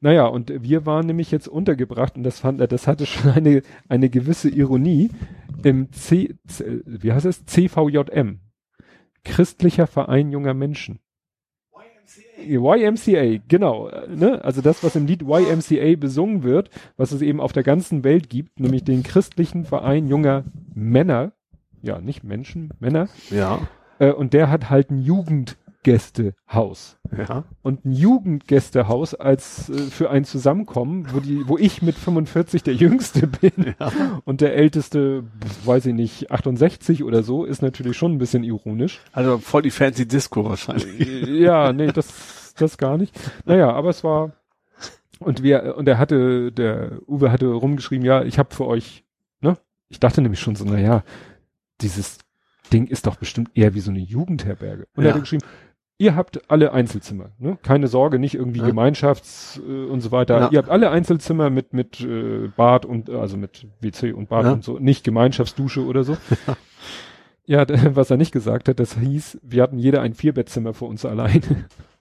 Naja, 0.00 0.26
und 0.26 0.52
wir 0.62 0.86
waren 0.86 1.06
nämlich 1.06 1.30
jetzt 1.30 1.48
untergebracht 1.48 2.16
und 2.16 2.22
das 2.22 2.40
fand 2.40 2.60
er, 2.60 2.68
das 2.68 2.86
hatte 2.86 3.06
schon 3.06 3.30
eine, 3.34 3.62
eine 3.88 4.08
gewisse 4.08 4.48
Ironie 4.48 5.10
im 5.62 5.92
C, 5.92 6.36
C 6.46 6.82
wie 6.84 7.12
heißt 7.12 7.26
es? 7.26 7.44
CVJM. 7.46 8.40
Christlicher 9.24 9.86
Verein 9.86 10.30
junger 10.30 10.54
Menschen. 10.54 11.00
YMCA, 12.38 13.42
genau. 13.48 13.88
äh, 13.88 14.08
Ne? 14.08 14.42
Also 14.44 14.62
das, 14.62 14.82
was 14.82 14.96
im 14.96 15.06
Lied 15.06 15.22
YMCA 15.22 15.96
besungen 15.96 16.42
wird, 16.44 16.70
was 16.96 17.12
es 17.12 17.20
eben 17.20 17.40
auf 17.40 17.52
der 17.52 17.64
ganzen 17.64 18.04
Welt 18.04 18.30
gibt, 18.30 18.60
nämlich 18.60 18.84
den 18.84 19.02
christlichen 19.02 19.64
Verein 19.64 20.06
junger 20.06 20.44
Männer, 20.74 21.32
ja, 21.82 22.00
nicht 22.00 22.24
Menschen, 22.24 22.70
Männer, 22.78 23.08
Ja, 23.30 23.68
äh, 23.98 24.12
und 24.12 24.32
der 24.32 24.50
hat 24.50 24.70
halt 24.70 24.90
ein 24.90 25.02
Jugendgästehaus 25.84 26.96
ja. 27.16 27.44
und 27.62 27.84
ein 27.84 27.92
Jugendgästehaus 27.92 29.14
als 29.14 29.68
äh, 29.68 29.74
für 29.78 30.10
ein 30.10 30.24
Zusammenkommen, 30.24 31.06
wo 31.12 31.20
die, 31.20 31.46
wo 31.48 31.56
ich 31.56 31.82
mit 31.82 31.94
45 31.96 32.62
der 32.62 32.74
Jüngste 32.74 33.26
bin 33.26 33.74
Ja. 33.78 33.92
und 34.24 34.40
der 34.40 34.54
Älteste, 34.54 35.24
weiß 35.64 35.86
ich 35.86 35.94
nicht, 35.94 36.30
68 36.30 37.04
oder 37.04 37.22
so, 37.22 37.44
ist 37.44 37.62
natürlich 37.62 37.96
schon 37.96 38.12
ein 38.12 38.18
bisschen 38.18 38.44
ironisch. 38.44 39.00
Also 39.12 39.38
voll 39.38 39.62
die 39.62 39.70
fancy 39.70 40.06
Disco 40.06 40.44
wahrscheinlich. 40.44 41.00
Äh, 41.00 41.42
ja, 41.42 41.72
nee, 41.72 41.88
das, 41.92 42.54
das 42.58 42.76
gar 42.78 42.96
nicht. 42.98 43.14
Naja, 43.44 43.72
aber 43.72 43.90
es 43.90 44.04
war 44.04 44.32
und 45.20 45.42
wir 45.42 45.74
und 45.76 45.88
er 45.88 45.98
hatte, 45.98 46.52
der 46.52 47.00
Uwe 47.08 47.32
hatte 47.32 47.46
rumgeschrieben, 47.46 48.04
ja, 48.04 48.22
ich 48.22 48.38
habe 48.38 48.54
für 48.54 48.66
euch, 48.66 49.04
ne? 49.40 49.56
Ich 49.88 49.98
dachte 50.00 50.20
nämlich 50.22 50.38
schon 50.40 50.54
so, 50.54 50.64
naja, 50.64 51.02
dieses 51.80 52.18
Ding 52.72 52.86
ist 52.86 53.06
doch 53.06 53.16
bestimmt 53.16 53.50
eher 53.54 53.74
wie 53.74 53.80
so 53.80 53.90
eine 53.90 53.98
Jugendherberge. 54.00 54.86
Und 54.94 55.04
Ja. 55.04 55.10
er 55.10 55.14
hat 55.14 55.22
geschrieben, 55.22 55.44
ihr 55.98 56.14
habt 56.16 56.50
alle 56.50 56.72
Einzelzimmer, 56.72 57.30
ne? 57.38 57.58
Keine 57.62 57.88
Sorge, 57.88 58.18
nicht 58.18 58.34
irgendwie 58.34 58.60
Ja. 58.60 58.66
Gemeinschafts- 58.66 59.60
äh, 59.60 59.90
und 59.90 60.00
so 60.00 60.12
weiter. 60.12 60.38
Ja. 60.40 60.48
Ihr 60.50 60.58
habt 60.58 60.70
alle 60.70 60.90
Einzelzimmer 60.90 61.50
mit, 61.50 61.72
mit 61.72 62.00
äh, 62.00 62.48
Bad 62.56 62.84
und, 62.86 63.10
also 63.10 63.36
mit 63.36 63.66
WC 63.80 64.12
und 64.12 64.28
Bad 64.28 64.44
Ja. 64.44 64.52
und 64.52 64.64
so, 64.64 64.78
nicht 64.78 65.04
Gemeinschaftsdusche 65.04 65.84
oder 65.84 66.04
so. 66.04 66.16
Ja, 67.50 67.64
was 67.96 68.10
er 68.10 68.18
nicht 68.18 68.32
gesagt 68.32 68.68
hat, 68.68 68.78
das 68.78 68.98
hieß, 68.98 69.38
wir 69.42 69.62
hatten 69.62 69.78
jeder 69.78 70.02
ein 70.02 70.12
Vierbettzimmer 70.12 70.74
für 70.74 70.84
uns 70.84 71.04
allein. 71.04 71.40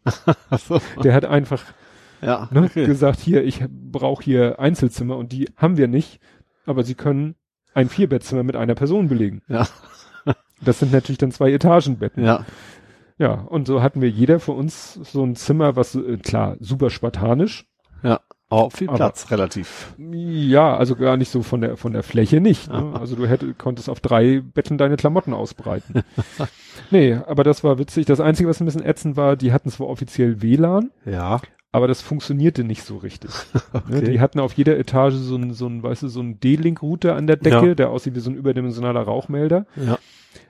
So. 0.58 0.80
Der 1.04 1.14
hat 1.14 1.24
einfach 1.26 1.64
Ja. 2.22 2.48
ne, 2.52 2.64
okay. 2.64 2.86
gesagt, 2.86 3.20
hier, 3.20 3.44
ich 3.46 3.64
brauche 3.70 4.24
hier 4.24 4.60
Einzelzimmer 4.60 5.16
und 5.18 5.32
die 5.32 5.50
haben 5.58 5.78
wir 5.78 5.88
nicht, 5.88 6.20
aber 6.66 6.84
sie 6.84 6.96
können 6.96 7.36
ein 7.74 7.88
Vierbettzimmer 7.90 8.44
mit 8.44 8.56
einer 8.58 8.76
Person 8.76 9.08
belegen. 9.08 9.42
Ja. 9.48 9.68
Das 10.62 10.80
sind 10.80 10.92
natürlich 10.92 11.18
dann 11.18 11.32
zwei 11.32 11.52
Etagenbetten. 11.52 12.24
Ja. 12.26 12.46
Ja, 13.18 13.34
und 13.34 13.68
so 13.68 13.82
hatten 13.82 14.02
wir 14.02 14.10
jeder 14.10 14.40
für 14.40 14.52
uns 14.52 14.94
so 14.94 15.24
ein 15.24 15.36
Zimmer, 15.36 15.76
was 15.76 15.96
äh, 15.96 16.18
klar 16.18 16.56
super 16.60 16.90
spartanisch. 16.90 17.66
Ja. 18.04 18.20
Aber 18.50 18.72
viel 18.72 18.88
Aber- 18.88 18.98
Platz, 18.98 19.30
relativ. 19.32 19.94
Ja, 19.98 20.78
also 20.78 20.96
gar 20.96 21.18
nicht 21.18 21.30
so 21.32 21.44
von 21.44 21.60
der 21.60 21.76
von 21.76 21.92
der 21.92 22.04
Fläche 22.04 22.40
nicht. 22.40 22.72
Ne? 22.72 22.94
Also 22.98 23.16
du 23.18 23.28
hättest 23.28 23.58
konntest 23.58 23.90
auf 23.90 24.00
drei 24.00 24.40
Betten 24.42 24.78
deine 24.78 24.96
Klamotten 24.96 25.34
ausbreiten. 25.34 26.04
nee, 26.92 27.14
aber 27.14 27.44
das 27.44 27.64
war 27.66 27.78
witzig. 27.78 28.06
Das 28.06 28.22
Einzige, 28.22 28.48
was 28.48 28.62
ein 28.62 28.66
bisschen 28.66 28.86
ätzend 28.86 29.18
war, 29.18 29.36
die 29.36 29.52
hatten 29.52 29.70
zwar 29.70 29.88
offiziell 29.88 30.42
WLAN, 30.42 30.92
Ja. 31.06 31.42
aber 31.74 31.88
das 31.90 32.02
funktionierte 32.02 32.64
nicht 32.64 32.84
so 32.84 32.98
richtig. 32.98 33.32
Ne? 33.90 33.98
Okay. 33.98 34.12
Die 34.12 34.20
hatten 34.22 34.40
auf 34.40 34.54
jeder 34.54 34.78
Etage 34.78 35.16
so 35.16 35.36
ein, 35.36 35.54
so 35.54 35.68
ein, 35.68 35.84
weißt 35.84 36.04
du, 36.04 36.08
so 36.08 36.22
ein 36.22 36.40
D-Link-Router 36.40 37.16
an 37.16 37.28
der 37.28 37.36
Decke, 37.36 37.68
Ja. 37.70 37.76
der 37.76 37.90
aussieht 37.90 38.16
wie 38.16 38.20
so 38.22 38.30
ein 38.30 38.36
überdimensionaler 38.36 39.02
Rauchmelder. 39.02 39.66
Ja. 39.76 39.98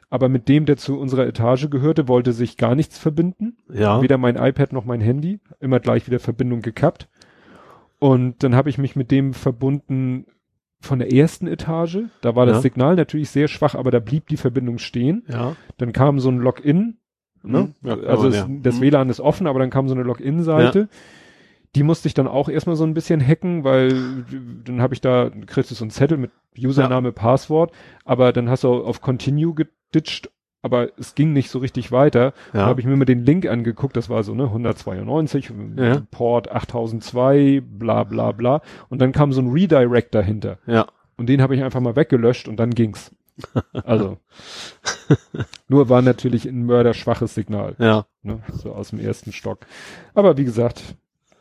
Aber 0.10 0.30
mit 0.30 0.48
dem, 0.48 0.66
der 0.66 0.78
zu 0.78 0.98
unserer 0.98 1.28
Etage 1.28 1.70
gehörte, 1.70 2.08
wollte 2.08 2.32
sich 2.32 2.56
gar 2.58 2.76
nichts 2.76 2.98
verbinden. 2.98 3.58
Ja. 3.72 4.02
Weder 4.02 4.18
mein 4.18 4.38
iPad 4.38 4.72
noch 4.72 4.86
mein 4.86 5.02
Handy. 5.02 5.40
Immer 5.60 5.80
gleich 5.80 6.08
wieder 6.08 6.20
Verbindung 6.20 6.62
gekappt. 6.62 7.10
Und 8.00 8.44
dann 8.44 8.56
habe 8.56 8.70
ich 8.70 8.78
mich 8.78 8.96
mit 8.96 9.12
dem 9.12 9.34
verbunden 9.34 10.26
von 10.80 11.00
der 11.00 11.12
ersten 11.12 11.48
Etage. 11.48 12.00
Da 12.22 12.36
war 12.36 12.46
das 12.46 12.58
Ja. 12.58 12.62
Signal 12.62 12.96
natürlich 12.96 13.30
sehr 13.32 13.48
schwach, 13.48 13.76
aber 13.76 13.92
da 13.92 14.00
blieb 14.00 14.28
die 14.28 14.38
Verbindung 14.38 14.78
stehen. 14.78 15.24
Ja. 15.28 15.56
Dann 15.78 15.92
kam 15.92 16.20
so 16.20 16.30
ein 16.30 16.38
Login. 16.38 16.98
Ne? 17.44 17.74
Mhm. 17.82 17.88
Ja, 17.88 17.96
also 18.02 18.28
es, 18.28 18.46
das 18.62 18.78
Mhm. 18.78 18.82
WLAN 18.82 19.10
ist 19.10 19.20
offen, 19.20 19.48
aber 19.48 19.60
dann 19.60 19.70
kam 19.72 19.88
so 19.88 19.96
eine 19.96 20.04
Login-Seite. 20.04 20.90
Die 21.76 21.84
musste 21.84 22.08
ich 22.08 22.14
dann 22.14 22.28
auch 22.28 22.48
erstmal 22.50 22.76
so 22.76 22.84
ein 22.86 22.94
bisschen 22.94 23.26
hacken, 23.26 23.64
weil 23.64 24.24
dann 24.64 24.82
habe 24.82 24.94
ich 24.94 25.02
da, 25.02 25.30
kriegst 25.48 25.70
du 25.70 25.76
so 25.76 25.84
einen 25.84 25.92
Zettel 25.92 26.18
mit 26.18 26.32
Username, 26.58 27.12
Passwort, 27.12 27.72
aber 28.06 28.32
dann 28.32 28.50
hast 28.50 28.64
du 28.64 28.70
auf 28.70 29.02
Continue 29.02 29.54
geditcht, 29.92 30.30
aber 30.62 30.90
es 30.98 31.16
ging 31.16 31.34
nicht 31.34 31.50
so 31.50 31.60
richtig 31.60 31.92
weiter. 31.92 32.34
Da 32.54 32.60
Ja. 32.60 32.66
habe 32.66 32.82
ich 32.82 32.88
mir 32.88 32.96
mal 32.96 33.06
den 33.06 33.24
Link 33.26 33.46
angeguckt, 33.46 33.96
das 33.96 34.10
war 34.10 34.24
so, 34.24 34.34
ne, 34.36 34.50
192, 34.52 35.52
Ja. 35.78 36.02
Port 36.12 36.52
8002, 36.52 37.62
bla 37.64 38.04
bla 38.04 38.32
bla. 38.32 38.62
Und 38.90 39.00
dann 39.02 39.12
kam 39.12 39.32
so 39.34 39.42
ein 39.42 39.52
Redirect 39.52 40.14
dahinter. 40.16 40.58
Ja. 40.66 40.88
Und 41.16 41.28
den 41.30 41.42
habe 41.42 41.56
ich 41.56 41.64
einfach 41.64 41.80
mal 41.80 41.96
weggelöscht 41.96 42.48
und 42.48 42.58
dann 42.58 42.72
ging's. 42.72 43.12
Also. 43.84 44.18
nur 45.68 45.90
war 45.90 46.02
natürlich 46.02 46.46
ein 46.46 46.66
mörderschwaches 46.66 47.36
Signal, 47.36 47.76
Ja. 47.78 48.06
ne, 48.24 48.40
so 48.54 48.74
aus 48.74 48.90
dem 48.90 49.00
ersten 49.00 49.32
Stock. 49.32 49.60
Aber 50.16 50.38
wie 50.38 50.44
gesagt, 50.46 50.96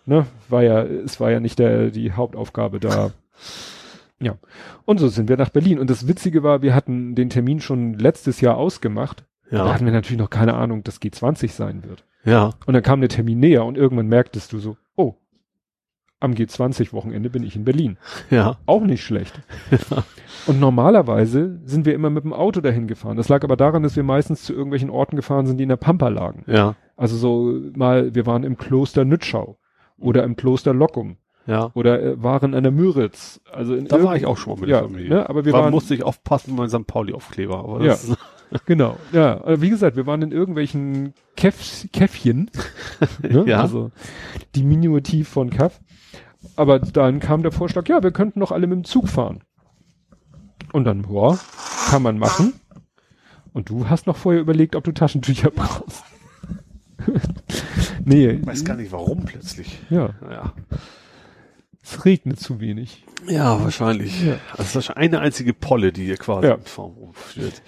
ne, 0.05 0.27
war 0.49 0.63
ja, 0.63 0.83
es 0.83 1.21
war 1.21 1.31
ja 1.31 1.41
nicht 1.41 1.59
der, 1.59 1.91
die 1.91 2.13
Hauptaufgabe 2.13 2.81
da. 2.81 3.11
Ja. 4.21 4.37
Und 4.85 4.99
so 4.99 5.09
sind 5.09 5.29
wir 5.29 5.37
nach 5.37 5.51
Berlin. 5.51 5.79
Und 5.79 5.91
das 5.91 6.09
Witzige 6.09 6.43
war, 6.43 6.63
wir 6.63 6.75
hatten 6.75 7.15
den 7.15 7.29
Termin 7.31 7.61
schon 7.61 7.95
letztes 7.95 8.41
Jahr 8.41 8.57
ausgemacht. 8.57 9.25
Da 9.51 9.59
Ja. 9.67 9.73
hatten 9.75 9.85
wir 9.85 9.93
natürlich 9.93 10.19
noch 10.19 10.31
keine 10.31 10.55
Ahnung, 10.55 10.83
dass 10.85 11.01
G20 11.01 11.53
sein 11.53 11.85
wird. 11.85 12.05
Ja. 12.25 12.55
Und 12.67 12.75
dann 12.75 12.83
kam 12.83 13.01
der 13.01 13.09
Termin 13.11 13.39
näher 13.39 13.65
und 13.65 13.77
irgendwann 13.77 14.09
merktest 14.09 14.53
du 14.53 14.59
so, 14.59 14.77
oh, 14.97 15.15
am 16.19 16.33
G20-Wochenende 16.33 17.29
bin 17.31 17.43
ich 17.43 17.57
in 17.57 17.65
Berlin. 17.65 17.99
Ja. 18.31 18.57
Auch 18.65 18.83
nicht 18.83 19.05
schlecht. 19.05 19.39
Und 20.47 20.61
normalerweise 20.61 21.61
sind 21.65 21.85
wir 21.87 21.95
immer 21.95 22.09
mit 22.11 22.25
dem 22.25 22.33
Auto 22.33 22.61
dahin 22.61 22.87
gefahren. 22.87 23.17
Das 23.19 23.29
lag 23.29 23.45
aber 23.45 23.57
daran, 23.57 23.83
dass 23.83 23.97
wir 23.97 24.03
meistens 24.03 24.43
zu 24.43 24.53
irgendwelchen 24.55 24.91
Orten 24.91 25.17
gefahren 25.17 25.47
sind, 25.47 25.59
die 25.59 25.65
in 25.65 25.69
der 25.69 25.77
Pampa 25.77 26.09
lagen. 26.09 26.45
Ja. 26.47 26.75
Also 26.97 27.17
so 27.17 27.61
mal, 27.77 28.15
wir 28.15 28.25
waren 28.27 28.45
im 28.45 28.57
Kloster 28.57 29.05
Nützschau 29.05 29.59
oder 29.99 30.25
im 30.25 30.37
Kloster 30.37 30.73
Lockum 30.73 31.19
Ja. 31.47 31.71
oder 31.75 32.03
äh, 32.03 32.23
waren 32.23 32.55
an 32.55 32.63
der 32.63 32.73
Müritz. 32.73 33.41
Also 33.53 33.75
in 33.75 33.87
Da 33.87 34.03
war 34.03 34.17
ich 34.17 34.27
auch 34.27 34.37
schon 34.37 34.55
mal 34.55 34.61
mit 34.61 34.69
ja, 34.71 34.81
der 34.81 34.89
Familie. 34.89 35.11
Ne, 35.11 35.29
aber 35.29 35.45
wir 35.45 35.53
War, 35.53 35.63
waren, 35.65 35.71
musste 35.71 35.95
ich 35.95 36.03
aufpassen 36.03 36.51
mit 36.51 36.59
meinem 36.59 36.69
St. 36.69 36.87
Pauli-Aufkleber. 36.87 37.59
Aber 37.59 37.85
Ja. 37.85 37.97
genau, 38.67 38.97
ja, 39.13 39.35
aber 39.41 39.61
wie 39.61 39.71
gesagt, 39.71 39.97
wir 39.97 40.07
waren 40.07 40.23
in 40.23 40.33
irgendwelchen 40.33 41.15
Käff, 41.37 41.87
Käffchen, 41.93 42.51
ne? 43.23 43.45
Ja. 43.47 43.61
also 43.61 43.91
Diminutiv 44.55 45.29
von 45.29 45.51
Kaff. 45.51 45.81
Aber 46.55 46.79
dann 46.79 47.21
kam 47.21 47.43
der 47.43 47.53
Vorschlag, 47.53 47.89
ja, 47.89 48.03
wir 48.03 48.13
könnten 48.13 48.41
doch 48.41 48.53
alle 48.53 48.67
mit 48.67 48.77
dem 48.77 48.85
Zug 48.85 49.09
fahren. 49.09 49.41
Und 50.73 50.85
dann, 50.85 51.03
boah, 51.03 51.39
kann 51.91 52.03
man 52.03 52.19
machen. 52.19 52.55
Und 53.53 53.71
du 53.71 53.89
hast 53.89 54.07
noch 54.07 54.17
vorher 54.17 54.41
überlegt, 54.41 54.77
ob 54.77 54.85
du 54.85 54.93
Taschentücher 54.93 55.51
brauchst. 55.55 56.05
nee, 58.05 58.29
ich 58.31 58.47
weiß 58.47 58.65
gar 58.65 58.77
nicht, 58.77 58.93
warum 58.93 59.25
plötzlich. 59.25 59.79
ja, 59.91 60.11
Ja. 60.29 60.53
Es 61.87 62.05
regnet 62.05 62.41
zu 62.41 62.61
wenig. 62.61 63.05
Ja, 63.29 63.63
wahrscheinlich. 63.63 64.25
Ja. 64.25 64.37
Das 64.57 64.75
ist 64.77 64.91
eine 64.91 65.21
einzige 65.21 65.53
Polle, 65.55 65.93
die 65.93 66.05
hier 66.05 66.17
quasi 66.17 66.49
Ja. 66.49 66.55
im 66.55 66.63
Form 66.63 66.93
rumführt. 66.95 67.63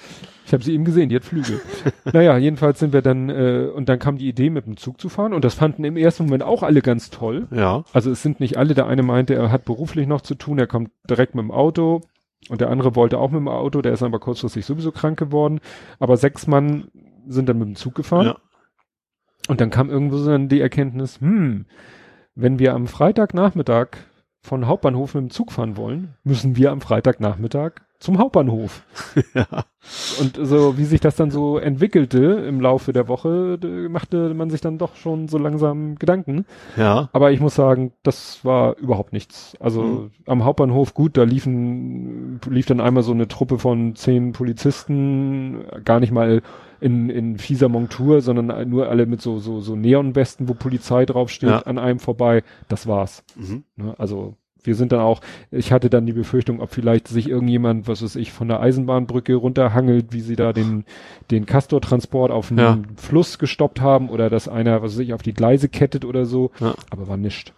Ich 0.46 0.52
habe 0.52 0.64
sie 0.64 0.72
eben 0.74 0.84
gesehen, 0.84 1.08
die 1.08 1.16
hat 1.16 1.24
Flügel. 1.24 1.60
naja, 2.12 2.36
jedenfalls 2.38 2.78
sind 2.78 2.92
wir 2.92 3.02
dann, 3.02 3.28
äh, 3.28 3.70
und 3.74 3.88
dann 3.88 3.98
kam 3.98 4.18
die 4.18 4.28
Idee, 4.28 4.50
mit 4.50 4.66
dem 4.66 4.76
Zug 4.76 5.00
zu 5.00 5.08
fahren. 5.08 5.32
Und 5.34 5.44
das 5.44 5.54
fanden 5.54 5.84
im 5.84 5.96
ersten 5.96 6.24
Moment 6.24 6.42
auch 6.42 6.62
alle 6.62 6.80
ganz 6.82 7.10
toll. 7.10 7.46
Ja. 7.50 7.84
Also 7.92 8.10
es 8.10 8.22
sind 8.22 8.40
nicht 8.40 8.56
alle. 8.56 8.74
Der 8.74 8.86
eine 8.86 9.02
meinte, 9.02 9.34
er 9.34 9.50
hat 9.52 9.64
beruflich 9.64 10.06
noch 10.06 10.20
zu 10.22 10.34
tun, 10.34 10.58
er 10.58 10.66
kommt 10.66 10.90
direkt 11.08 11.34
mit 11.34 11.42
dem 11.42 11.50
Auto. 11.50 12.02
Und 12.48 12.60
der 12.60 12.70
andere 12.70 12.94
wollte 12.96 13.18
auch 13.18 13.30
mit 13.30 13.40
dem 13.40 13.48
Auto, 13.48 13.82
der 13.82 13.92
ist 13.92 14.02
aber 14.02 14.20
kurzfristig 14.20 14.64
sowieso 14.64 14.90
krank 14.92 15.18
geworden. 15.18 15.60
Aber 15.98 16.16
sechs 16.16 16.46
Mann 16.46 16.88
sind 17.26 17.48
dann 17.48 17.58
mit 17.58 17.68
dem 17.68 17.76
Zug 17.76 17.94
gefahren. 17.94 18.26
Ja. 18.26 18.36
Und 19.48 19.60
dann 19.60 19.70
kam 19.70 19.90
irgendwo 19.90 20.16
so 20.18 20.30
dann 20.30 20.48
die 20.48 20.60
Erkenntnis, 20.60 21.20
hm, 21.20 21.66
wenn 22.40 22.60
wir 22.60 22.72
am 22.72 22.86
Freitagnachmittag 22.86 23.88
von 24.40 24.68
Hauptbahnhof 24.68 25.14
mit 25.14 25.22
dem 25.22 25.30
Zug 25.30 25.50
fahren 25.50 25.76
wollen, 25.76 26.14
müssen 26.22 26.54
wir 26.54 26.70
am 26.70 26.80
Freitagnachmittag 26.80 27.72
zum 27.98 28.18
Hauptbahnhof. 28.18 28.82
ja. 29.34 29.46
Und 30.20 30.38
so, 30.40 30.76
wie 30.78 30.84
sich 30.84 31.00
das 31.00 31.16
dann 31.16 31.30
so 31.30 31.58
entwickelte 31.58 32.18
im 32.46 32.60
Laufe 32.60 32.92
der 32.92 33.08
Woche, 33.08 33.58
machte 33.90 34.34
man 34.34 34.50
sich 34.50 34.60
dann 34.60 34.78
doch 34.78 34.94
schon 34.96 35.28
so 35.28 35.38
langsam 35.38 35.96
Gedanken. 35.96 36.44
Ja. 36.76 37.08
Aber 37.12 37.32
ich 37.32 37.40
muss 37.40 37.54
sagen, 37.54 37.92
das 38.02 38.44
war 38.44 38.76
überhaupt 38.78 39.12
nichts. 39.12 39.56
Also 39.60 39.82
Mhm. 39.82 40.10
am 40.26 40.44
Hauptbahnhof, 40.44 40.94
gut, 40.94 41.16
da 41.16 41.24
liefen, 41.24 42.40
lief 42.48 42.66
dann 42.66 42.80
einmal 42.80 43.02
so 43.02 43.12
eine 43.12 43.26
Truppe 43.28 43.58
von 43.58 43.94
zehn 43.96 44.32
Polizisten, 44.32 45.64
gar 45.84 46.00
nicht 46.00 46.12
mal 46.12 46.42
in, 46.80 47.10
in 47.10 47.38
fieser 47.38 47.68
Montur, 47.68 48.20
sondern 48.20 48.68
nur 48.68 48.88
alle 48.88 49.06
mit 49.06 49.20
so, 49.20 49.38
so, 49.40 49.60
so 49.60 49.74
Neonwesten, 49.74 50.48
wo 50.48 50.54
Polizei 50.54 51.04
draufsteht, 51.06 51.50
Ja. 51.50 51.58
an 51.60 51.78
einem 51.78 51.98
vorbei. 51.98 52.44
Das 52.68 52.86
war's. 52.86 53.24
Mhm. 53.34 53.64
Ne? 53.76 53.94
Also 53.98 54.34
wir 54.62 54.74
sind 54.74 54.92
dann 54.92 55.00
auch, 55.00 55.20
ich 55.50 55.72
hatte 55.72 55.88
dann 55.90 56.04
die 56.06 56.12
Befürchtung, 56.12 56.60
ob 56.60 56.70
vielleicht 56.70 57.08
sich 57.08 57.28
irgendjemand, 57.28 57.86
was 57.88 58.02
weiß 58.02 58.16
ich, 58.16 58.32
von 58.32 58.48
der 58.48 58.60
Eisenbahnbrücke 58.60 59.34
runterhangelt, 59.34 60.12
wie 60.12 60.20
sie 60.20 60.36
da 60.36 60.52
den, 60.52 60.84
den 61.30 61.46
Castor-Transport 61.46 62.30
auf 62.32 62.48
dem 62.48 62.58
Ja. 62.58 62.78
Fluss 62.96 63.38
gestoppt 63.38 63.80
haben 63.80 64.08
oder 64.10 64.28
dass 64.30 64.48
einer, 64.48 64.82
was 64.82 64.92
weiß 64.94 65.00
ich, 65.00 65.14
auf 65.14 65.22
die 65.22 65.34
Gleise 65.34 65.68
kettet 65.68 66.04
oder 66.04 66.24
so, 66.26 66.50
Ja. 66.60 66.74
aber 66.90 67.08
war 67.08 67.16
nischt. 67.16 67.52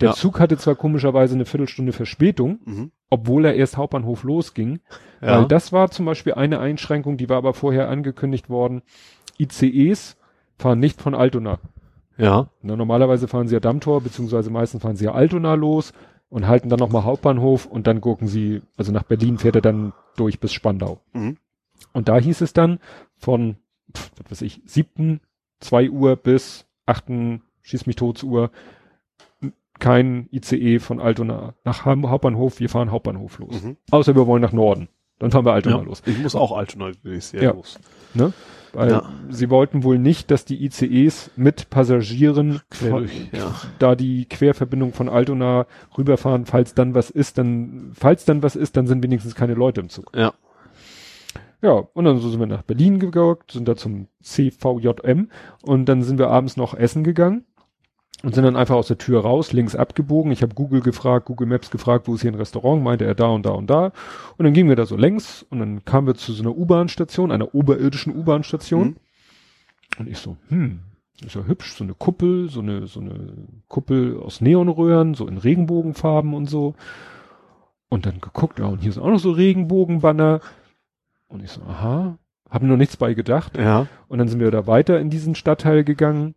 Der 0.00 0.10
Ja. 0.10 0.14
Zug 0.14 0.40
hatte 0.40 0.56
zwar 0.56 0.74
komischerweise 0.74 1.34
eine 1.34 1.44
Viertelstunde 1.44 1.92
Verspätung, 1.92 2.58
Mhm. 2.64 2.90
obwohl 3.10 3.44
er 3.44 3.54
erst 3.54 3.76
Hauptbahnhof 3.76 4.24
losging, 4.24 4.80
weil 5.20 5.46
das 5.46 5.72
war 5.72 5.90
zum 5.90 6.04
Beispiel 6.06 6.34
eine 6.34 6.58
Einschränkung, 6.60 7.16
die 7.16 7.28
war 7.28 7.36
aber 7.38 7.54
vorher 7.54 7.88
angekündigt 7.88 8.50
worden. 8.50 8.82
ICEs 9.38 10.16
fahren 10.58 10.78
nicht 10.80 11.00
von 11.00 11.14
Altona. 11.14 11.58
Ja. 12.16 12.48
Na, 12.62 12.76
normalerweise 12.76 13.28
fahren 13.28 13.48
sie 13.48 13.54
ja 13.54 13.60
Dammtor, 13.60 14.00
beziehungsweise 14.00 14.50
meistens 14.50 14.82
fahren 14.82 14.96
sie 14.96 15.04
ja 15.06 15.12
Altona 15.12 15.54
los 15.54 15.92
und 16.28 16.46
halten 16.46 16.68
dann 16.68 16.78
nochmal 16.78 17.04
Hauptbahnhof 17.04 17.66
und 17.66 17.86
dann 17.86 18.00
gucken 18.00 18.26
sie, 18.28 18.62
also 18.76 18.92
nach 18.92 19.02
Berlin 19.04 19.38
fährt 19.38 19.56
er 19.56 19.62
dann 19.62 19.92
durch 20.16 20.40
bis 20.40 20.52
Spandau. 20.52 21.00
Mhm. 21.12 21.36
Und 21.92 22.08
da 22.08 22.18
hieß 22.18 22.40
es 22.40 22.52
dann 22.52 22.78
von, 23.16 23.56
pf, 23.94 24.10
was 24.22 24.30
weiß 24.30 24.42
ich, 24.42 24.62
siebten, 24.66 25.20
zwei 25.60 25.88
Uhr 25.90 26.16
bis 26.16 26.66
achten, 26.86 27.42
schieß 27.62 27.86
mich 27.86 27.96
tot 27.96 28.22
Uhr, 28.22 28.50
kein 29.80 30.28
ICE 30.32 30.78
von 30.78 31.00
Altona 31.00 31.54
nach 31.64 31.84
Hauptbahnhof, 31.84 32.60
wir 32.60 32.68
fahren 32.68 32.90
Hauptbahnhof 32.90 33.38
los. 33.38 33.62
Mhm. 33.62 33.76
Außer 33.90 34.14
wir 34.14 34.26
wollen 34.26 34.42
nach 34.42 34.52
Norden. 34.52 34.88
Dann 35.18 35.30
fahren 35.30 35.44
wir 35.44 35.52
Altona 35.52 35.78
Ja. 35.78 35.82
los. 35.82 36.02
Ich 36.06 36.18
muss 36.18 36.34
auch 36.34 36.52
Altona 36.56 36.90
Ja. 37.32 37.52
los. 37.52 37.78
Ne? 38.14 38.32
Weil 38.74 38.90
Ja. 38.90 39.08
sie 39.30 39.50
wollten 39.50 39.82
wohl 39.84 39.98
nicht, 39.98 40.30
dass 40.30 40.44
die 40.44 40.64
ICEs 40.64 41.30
mit 41.36 41.70
Passagieren 41.70 42.60
Quer 42.70 42.90
durch, 42.90 43.28
ja. 43.32 43.54
da 43.78 43.94
die 43.94 44.26
Querverbindung 44.26 44.92
von 44.92 45.08
Altona 45.08 45.66
rüberfahren, 45.96 46.44
falls 46.44 46.74
dann 46.74 46.94
was 46.94 47.10
ist, 47.10 47.38
dann, 47.38 47.92
falls 47.94 48.24
dann 48.24 48.42
was 48.42 48.56
ist, 48.56 48.76
dann 48.76 48.86
sind 48.86 49.02
wenigstens 49.02 49.34
keine 49.34 49.54
Leute 49.54 49.80
im 49.80 49.88
Zug. 49.88 50.10
Ja. 50.14 50.32
Ja, 51.62 51.72
und 51.94 52.04
dann 52.04 52.18
sind 52.18 52.38
wir 52.38 52.46
nach 52.46 52.62
Berlin 52.62 52.98
gegangen, 52.98 53.36
sind 53.50 53.66
da 53.66 53.74
zum 53.74 54.08
CVJM 54.22 55.30
und 55.62 55.86
dann 55.86 56.02
sind 56.02 56.18
wir 56.18 56.28
abends 56.28 56.58
noch 56.58 56.74
essen 56.74 57.04
gegangen 57.04 57.44
und 58.22 58.34
sind 58.34 58.44
dann 58.44 58.56
einfach 58.56 58.76
aus 58.76 58.88
der 58.88 58.98
Tür 58.98 59.20
raus, 59.20 59.52
links 59.52 59.74
abgebogen. 59.74 60.32
Ich 60.32 60.42
habe 60.42 60.54
Google 60.54 60.80
gefragt, 60.80 61.26
Google 61.26 61.46
Maps 61.46 61.70
gefragt, 61.70 62.08
wo 62.08 62.14
ist 62.14 62.22
hier 62.22 62.32
ein 62.32 62.36
Restaurant, 62.36 62.82
meinte 62.82 63.04
er 63.04 63.14
da 63.14 63.26
und 63.26 63.44
da 63.44 63.50
und 63.50 63.68
da. 63.68 63.92
Und 64.36 64.44
dann 64.44 64.54
gingen 64.54 64.68
wir 64.68 64.76
da 64.76 64.86
so 64.86 64.96
längs 64.96 65.44
und 65.50 65.58
dann 65.58 65.84
kamen 65.84 66.06
wir 66.06 66.14
zu 66.14 66.32
so 66.32 66.42
einer 66.42 66.56
U-Bahn-Station, 66.56 67.32
einer 67.32 67.54
oberirdischen 67.54 68.16
U-Bahn-Station. 68.16 68.88
Mhm. 68.88 68.96
Und 69.98 70.08
ich 70.08 70.18
so, 70.18 70.36
hm, 70.48 70.80
ist 71.24 71.34
ja 71.34 71.44
hübsch, 71.44 71.74
so 71.74 71.84
eine 71.84 71.94
Kuppel, 71.94 72.48
so 72.48 72.60
eine, 72.60 72.86
so 72.86 73.00
eine 73.00 73.34
Kuppel 73.68 74.18
aus 74.18 74.40
Neonröhren, 74.40 75.14
so 75.14 75.28
in 75.28 75.38
Regenbogenfarben 75.38 76.34
und 76.34 76.46
so. 76.48 76.74
Und 77.88 78.06
dann 78.06 78.20
geguckt, 78.20 78.58
ja, 78.58 78.66
und 78.66 78.80
hier 78.80 78.92
sind 78.92 79.02
auch 79.02 79.10
noch 79.10 79.20
so 79.20 79.30
Regenbogenbanner. 79.30 80.40
Und 81.28 81.44
ich 81.44 81.50
so, 81.50 81.62
aha, 81.62 82.18
habe 82.50 82.66
noch 82.66 82.76
nichts 82.76 82.96
bei 82.96 83.14
gedacht. 83.14 83.56
Ja. 83.56 83.86
Und 84.08 84.18
dann 84.18 84.28
sind 84.28 84.40
wir 84.40 84.50
da 84.50 84.66
weiter 84.66 84.98
in 84.98 85.10
diesen 85.10 85.34
Stadtteil 85.34 85.84
gegangen. 85.84 86.34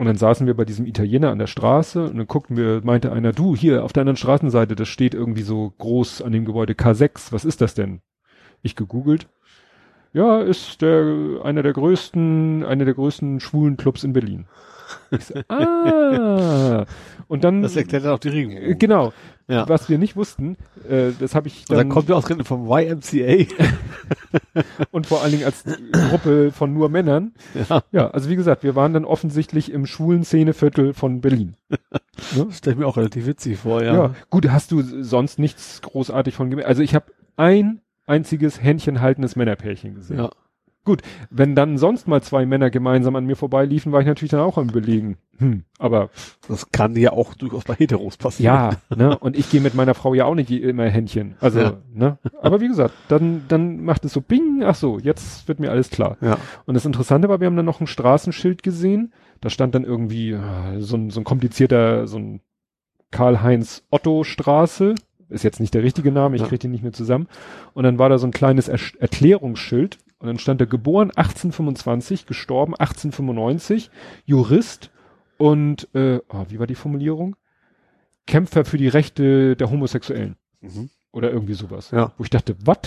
Und 0.00 0.06
dann 0.06 0.16
saßen 0.16 0.46
wir 0.46 0.54
bei 0.54 0.64
diesem 0.64 0.86
Italiener 0.86 1.30
an 1.30 1.38
der 1.38 1.46
Straße 1.46 2.04
und 2.04 2.16
dann 2.16 2.26
guckten 2.26 2.56
wir, 2.56 2.80
meinte 2.82 3.12
einer, 3.12 3.32
du, 3.32 3.54
hier 3.54 3.84
auf 3.84 3.92
der 3.92 4.00
anderen 4.00 4.16
Straßenseite, 4.16 4.74
das 4.74 4.88
steht 4.88 5.12
irgendwie 5.12 5.42
so 5.42 5.74
groß 5.76 6.22
an 6.22 6.32
dem 6.32 6.46
Gebäude 6.46 6.72
K6, 6.72 7.32
was 7.32 7.44
ist 7.44 7.60
das 7.60 7.74
denn? 7.74 8.00
Ich 8.62 8.76
gegoogelt. 8.76 9.28
Ja, 10.14 10.40
ist 10.40 10.80
der, 10.80 11.40
einer 11.44 11.62
der 11.62 11.74
größten, 11.74 12.64
einer 12.64 12.86
der 12.86 12.94
größten 12.94 13.40
schwulen 13.40 13.76
Clubs 13.76 14.02
in 14.02 14.14
Berlin. 14.14 14.46
Ich 15.10 15.24
so, 15.26 15.34
ah. 15.48 16.86
Und 17.28 17.44
dann, 17.44 17.60
Das 17.60 17.76
erklärt 17.76 18.06
dann 18.06 18.12
auch 18.12 18.18
die 18.18 18.30
Regenbogen. 18.30 18.78
genau, 18.78 19.12
Ja. 19.48 19.68
was 19.68 19.90
wir 19.90 19.98
nicht 19.98 20.16
wussten, 20.16 20.56
äh, 20.88 21.10
das 21.20 21.34
habe 21.34 21.48
ich 21.48 21.60
Und 21.68 21.72
dann 21.72 21.76
dann, 21.78 21.88
kommt 21.90 22.08
ja 22.08 22.14
ausgerechnet 22.14 22.48
vom 22.48 22.66
YMCA. 22.70 23.44
und 24.90 25.06
vor 25.06 25.22
allen 25.22 25.32
Dingen 25.32 25.44
als 25.44 25.64
Gruppe 25.92 26.52
von 26.52 26.72
nur 26.72 26.88
Männern, 26.88 27.32
ja. 27.68 27.82
Ja, 27.92 28.10
also 28.10 28.30
wie 28.30 28.36
gesagt, 28.36 28.62
wir 28.62 28.74
waren 28.74 28.92
dann 28.92 29.04
offensichtlich 29.04 29.72
im 29.72 29.86
schwulen 29.86 30.24
Szeneviertel 30.24 30.94
von 30.94 31.20
Berlin. 31.20 31.56
Ne? 32.36 32.48
Stell 32.50 32.74
mir 32.74 32.86
auch 32.86 32.96
relativ 32.96 33.26
witzig 33.26 33.58
vor, 33.58 33.82
ja. 33.82 33.94
Ja. 33.94 34.14
gut, 34.28 34.48
hast 34.50 34.72
du 34.72 34.82
sonst 35.02 35.38
nichts 35.38 35.80
großartig 35.82 36.34
von 36.34 36.50
gemerkt. 36.50 36.68
Also 36.68 36.82
ich 36.82 36.94
habe 36.94 37.06
ein 37.36 37.80
einziges 38.06 38.62
händchenhaltendes 38.62 39.36
Männerpärchen 39.36 39.94
gesehen. 39.94 40.18
Ja. 40.18 40.30
Gut, 40.90 41.02
wenn 41.30 41.54
dann 41.54 41.78
sonst 41.78 42.08
mal 42.08 42.20
zwei 42.20 42.46
Männer 42.46 42.68
gemeinsam 42.68 43.14
an 43.14 43.24
mir 43.24 43.36
vorbeiliefen, 43.36 43.92
war 43.92 44.00
ich 44.00 44.08
natürlich 44.08 44.32
dann 44.32 44.40
auch 44.40 44.58
am 44.58 44.68
überlegen. 44.70 45.18
Hm, 45.38 45.62
aber 45.78 46.10
Das 46.48 46.72
kann 46.72 46.96
ja 46.96 47.12
auch 47.12 47.34
durchaus 47.34 47.62
bei 47.62 47.74
Heteros 47.74 48.16
passieren. 48.16 48.52
ja, 48.54 48.96
ne? 48.96 49.16
Und 49.16 49.36
ich 49.38 49.48
gehe 49.50 49.60
mit 49.60 49.74
meiner 49.76 49.94
Frau 49.94 50.14
ja 50.14 50.24
auch 50.24 50.34
nicht 50.34 50.50
immer 50.50 50.86
Händchen. 50.88 51.36
Also, 51.40 51.60
Ja. 51.60 51.72
ne? 51.94 52.18
Aber 52.42 52.60
wie 52.60 52.66
gesagt, 52.66 52.92
dann, 53.06 53.42
dann 53.46 53.84
macht 53.84 54.04
es 54.04 54.12
so 54.12 54.20
Bing, 54.20 54.62
ach 54.64 54.74
so, 54.74 54.98
jetzt 54.98 55.46
wird 55.46 55.60
mir 55.60 55.70
alles 55.70 55.90
klar. 55.90 56.16
Ja. 56.20 56.38
Und 56.66 56.74
das 56.74 56.84
Interessante 56.84 57.28
war, 57.28 57.38
wir 57.38 57.46
haben 57.46 57.56
dann 57.56 57.66
noch 57.66 57.80
ein 57.80 57.86
Straßenschild 57.86 58.64
gesehen. 58.64 59.12
Da 59.40 59.48
stand 59.48 59.76
dann 59.76 59.84
irgendwie 59.84 60.32
äh, 60.32 60.80
so 60.80 60.96
ein, 60.96 61.10
so 61.10 61.20
ein 61.20 61.24
komplizierter, 61.24 62.08
so 62.08 62.18
ein 62.18 62.40
Karl-Heinz 63.12 63.84
Otto 63.90 64.24
Straße. 64.24 64.94
Ist 65.28 65.44
jetzt 65.44 65.60
nicht 65.60 65.74
der 65.74 65.84
richtige 65.84 66.10
Name, 66.10 66.34
ich 66.34 66.42
Ja. 66.42 66.48
kriege 66.48 66.58
den 66.58 66.72
nicht 66.72 66.82
mehr 66.82 66.92
zusammen. 66.92 67.28
Und 67.72 67.84
dann 67.84 67.98
war 68.00 68.08
da 68.08 68.18
so 68.18 68.26
ein 68.26 68.32
kleines 68.32 68.66
er 68.68 68.80
Erklärungsschild. 68.98 69.98
Und 70.20 70.26
dann 70.28 70.38
stand 70.38 70.60
da 70.60 70.66
geboren 70.66 71.10
1825, 71.10 72.26
gestorben 72.26 72.74
1895, 72.76 73.90
Jurist 74.26 74.90
und, 75.38 75.88
äh, 75.94 76.20
oh, 76.28 76.44
wie 76.48 76.58
war 76.58 76.66
die 76.66 76.74
Formulierung? 76.74 77.36
Kämpfer 78.26 78.64
für 78.64 78.76
die 78.76 78.88
Rechte 78.88 79.56
der 79.56 79.70
Homosexuellen. 79.70 80.36
Mhm. 80.60 80.90
Oder 81.12 81.30
irgendwie 81.32 81.54
sowas. 81.54 81.90
Ja. 81.90 82.12
Wo 82.18 82.24
ich 82.24 82.30
dachte, 82.30 82.54
was? 82.64 82.78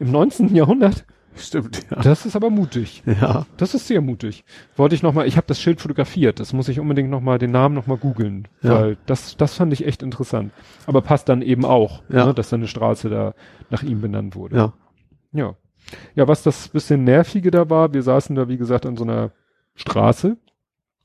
Im 0.00 0.10
19. 0.10 0.54
Jahrhundert? 0.54 1.06
Stimmt, 1.36 1.86
ja. 1.90 2.00
Das 2.02 2.26
ist 2.26 2.34
aber 2.34 2.50
mutig. 2.50 3.02
Ja. 3.06 3.46
Das 3.58 3.74
ist 3.74 3.86
sehr 3.86 4.00
mutig. 4.00 4.44
Wollte 4.74 4.94
ich 4.94 5.02
noch 5.02 5.12
mal, 5.12 5.26
ich 5.28 5.36
habe 5.36 5.46
das 5.46 5.60
Schild 5.60 5.80
fotografiert. 5.80 6.40
Das 6.40 6.52
muss 6.52 6.68
ich 6.68 6.80
unbedingt 6.80 7.10
noch 7.10 7.20
mal 7.20 7.38
den 7.38 7.50
Namen 7.52 7.74
noch 7.74 7.86
mal 7.86 7.98
googeln, 7.98 8.48
Ja. 8.62 8.74
weil 8.74 8.96
das 9.06 9.36
das 9.36 9.54
fand 9.54 9.72
ich 9.72 9.86
echt 9.86 10.02
interessant. 10.02 10.52
Aber 10.86 11.00
passt 11.02 11.28
dann 11.28 11.42
eben 11.42 11.64
auch, 11.64 12.02
Ja. 12.08 12.26
ne, 12.26 12.34
dass 12.34 12.48
dann 12.48 12.60
eine 12.60 12.68
Straße 12.68 13.08
da 13.10 13.34
nach 13.70 13.82
ihm 13.82 14.00
benannt 14.00 14.34
wurde. 14.34 14.56
Ja. 14.56 14.72
Ja. 15.32 15.54
Ja, 16.14 16.26
was 16.28 16.42
das 16.42 16.68
bisschen 16.68 17.04
nervige 17.04 17.50
da 17.50 17.70
war, 17.70 17.94
wir 17.94 18.02
saßen 18.02 18.34
da 18.34 18.48
wie 18.48 18.56
gesagt 18.56 18.86
an 18.86 18.96
so 18.96 19.04
einer 19.04 19.30
Straße, 19.74 20.36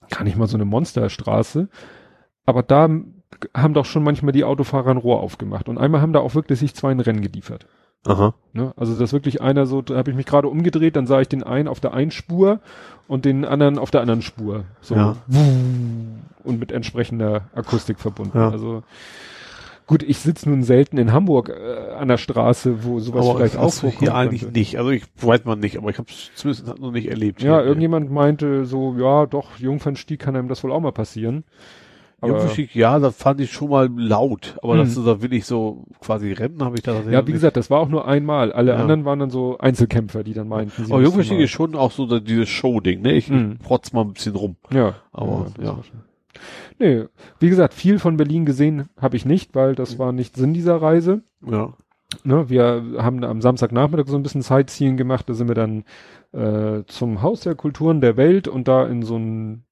gar 0.10 0.24
nicht 0.24 0.38
mal 0.38 0.48
so 0.48 0.58
eine 0.58 0.66
Monsterstraße, 0.66 1.70
aber 2.46 2.64
da 2.64 2.90
haben 3.56 3.74
doch 3.74 3.86
schon 3.86 4.04
manchmal 4.04 4.34
die 4.34 4.44
Autofahrer 4.44 4.92
ein 4.92 4.98
Rohr 4.98 5.22
aufgemacht 5.22 5.70
und 5.70 5.78
einmal 5.78 6.02
haben 6.02 6.14
da 6.14 6.20
auch 6.20 6.36
wirklich 6.36 6.60
sich 6.60 6.74
zwei 6.76 6.92
ein 6.92 7.00
Rennen 7.00 7.22
geliefert. 7.22 7.66
Aha. 8.06 8.34
Ne? 8.54 8.74
Also 8.78 8.96
das 8.96 9.14
wirklich 9.14 9.42
einer 9.42 9.68
so, 9.68 9.82
da 9.84 9.96
habe 9.96 10.10
ich 10.10 10.18
mich 10.18 10.26
gerade 10.26 10.48
umgedreht, 10.48 10.96
dann 10.96 11.06
sah 11.06 11.22
ich 11.22 11.28
den 11.28 11.44
einen 11.44 11.68
auf 11.68 11.80
der 11.80 11.94
einen 11.94 12.10
Spur 12.12 12.60
und 13.08 13.26
den 13.26 13.46
anderen 13.46 13.78
auf 13.78 13.92
der 13.92 14.02
anderen 14.02 14.24
Spur. 14.24 14.66
So 14.82 14.96
Ja. 14.96 15.16
und 16.44 16.60
mit 16.60 16.72
entsprechender 16.72 17.50
Akustik 17.54 18.00
verbunden. 18.00 18.38
Ja. 18.38 18.50
Also 18.50 18.84
gut, 19.92 20.04
ich 20.04 20.18
sitze 20.18 20.50
nun 20.50 20.64
selten 20.64 20.98
in 20.98 21.12
Hamburg 21.14 21.50
äh, 21.50 21.92
an 21.94 22.08
der 22.08 22.18
Straße, 22.18 22.84
wo 22.84 23.00
sowas 23.00 23.26
Aber 23.28 23.38
vielleicht 23.38 23.58
auch 23.58 23.72
vorkommen 23.74 24.00
hier 24.00 24.16
eigentlich 24.16 24.42
könnte. 24.42 24.58
nicht. 24.58 24.78
Also 24.78 24.90
ich 24.90 25.04
weiß 25.22 25.46
man 25.46 25.60
nicht, 25.60 25.78
aber 25.78 25.90
ich 25.90 25.98
habe 26.00 26.08
es 26.10 26.32
zumindest 26.36 26.80
noch 26.80 26.92
nicht 26.92 27.10
erlebt. 27.10 27.44
Ja, 27.44 27.58
hier. 27.58 27.66
irgendjemand 27.68 28.10
meinte 28.12 28.66
so, 28.66 28.96
ja, 28.98 29.26
doch, 29.26 29.60
Jungfernstieg 29.60 30.20
kann 30.20 30.36
einem 30.36 30.48
das 30.48 30.64
wohl 30.64 30.72
auch 30.72 30.80
mal 30.80 30.92
passieren. 30.92 31.44
Jungfernstieg, 32.24 32.76
ja, 32.76 33.00
das 33.00 33.16
fand 33.16 33.42
ich 33.42 33.52
schon 33.52 33.70
mal 33.72 33.90
laut, 33.96 34.56
aber 34.62 34.76
Mhm. 34.76 34.80
dass 34.80 34.94
du 34.94 35.04
da 35.04 35.22
wirklich 35.24 35.46
so 35.46 35.86
quasi 36.02 36.32
rennen, 36.34 36.64
habe 36.64 36.76
ich 36.76 36.84
da 36.84 37.02
ja, 37.10 37.26
wie 37.26 37.32
gesagt, 37.32 37.58
das 37.58 37.72
war 37.72 37.80
auch 37.80 37.90
nur 37.90 38.08
einmal. 38.08 38.52
Alle 38.54 38.74
Ja. 38.74 38.78
anderen 38.78 39.06
waren 39.06 39.18
dann 39.18 39.32
so 39.32 39.58
Einzelkämpfer, 39.58 40.24
die 40.24 40.34
dann 40.36 40.48
meinten, 40.48 40.86
sie 40.86 40.94
Aber 40.94 41.02
Jungfernstieg 41.02 41.40
ist 41.40 41.50
schon 41.50 41.76
auch 41.76 41.92
so 41.92 42.20
dieses 42.20 42.48
Show-Ding, 42.50 43.02
ne? 43.02 43.14
Ich, 43.14 43.30
ich 43.32 43.60
protz 43.60 43.92
mal 43.92 44.02
ein 44.02 44.14
bisschen 44.14 44.36
rum. 44.36 44.56
Ja, 44.72 44.96
Aber, 45.12 45.48
das 45.56 45.66
ja. 45.66 45.78
Nee, 46.80 47.06
wie 47.40 47.50
gesagt, 47.50 47.74
viel 47.74 48.00
von 48.00 48.18
Berlin 48.18 48.46
gesehen 48.46 48.90
habe 49.00 49.16
ich 49.18 49.26
nicht, 49.26 49.56
weil 49.56 49.76
das 49.76 50.00
war 50.00 50.12
nicht 50.12 50.36
Sinn 50.36 50.54
dieser 50.54 50.82
Reise. 50.82 51.22
Ja. 51.46 51.74
Ne, 52.24 52.50
wir 52.50 52.84
haben 52.98 53.24
am 53.24 53.42
Samstagnachmittag 53.42 54.08
so 54.08 54.18
ein 54.18 54.24
bisschen 54.24 54.42
Sightseeing 54.42 54.98
gemacht, 54.98 55.30
da 55.30 55.34
sind 55.34 55.48
wir 55.48 55.56
dann 55.56 55.84
äh, 56.34 56.84
zum 56.88 57.22
Haus 57.22 57.42
der 57.42 57.56
Kulturen 57.56 58.02
der 58.02 58.18
Welt 58.18 58.48
und 58.48 58.68
da 58.68 58.86
in 58.86 59.04
so 59.04 59.18
ein 59.18 59.64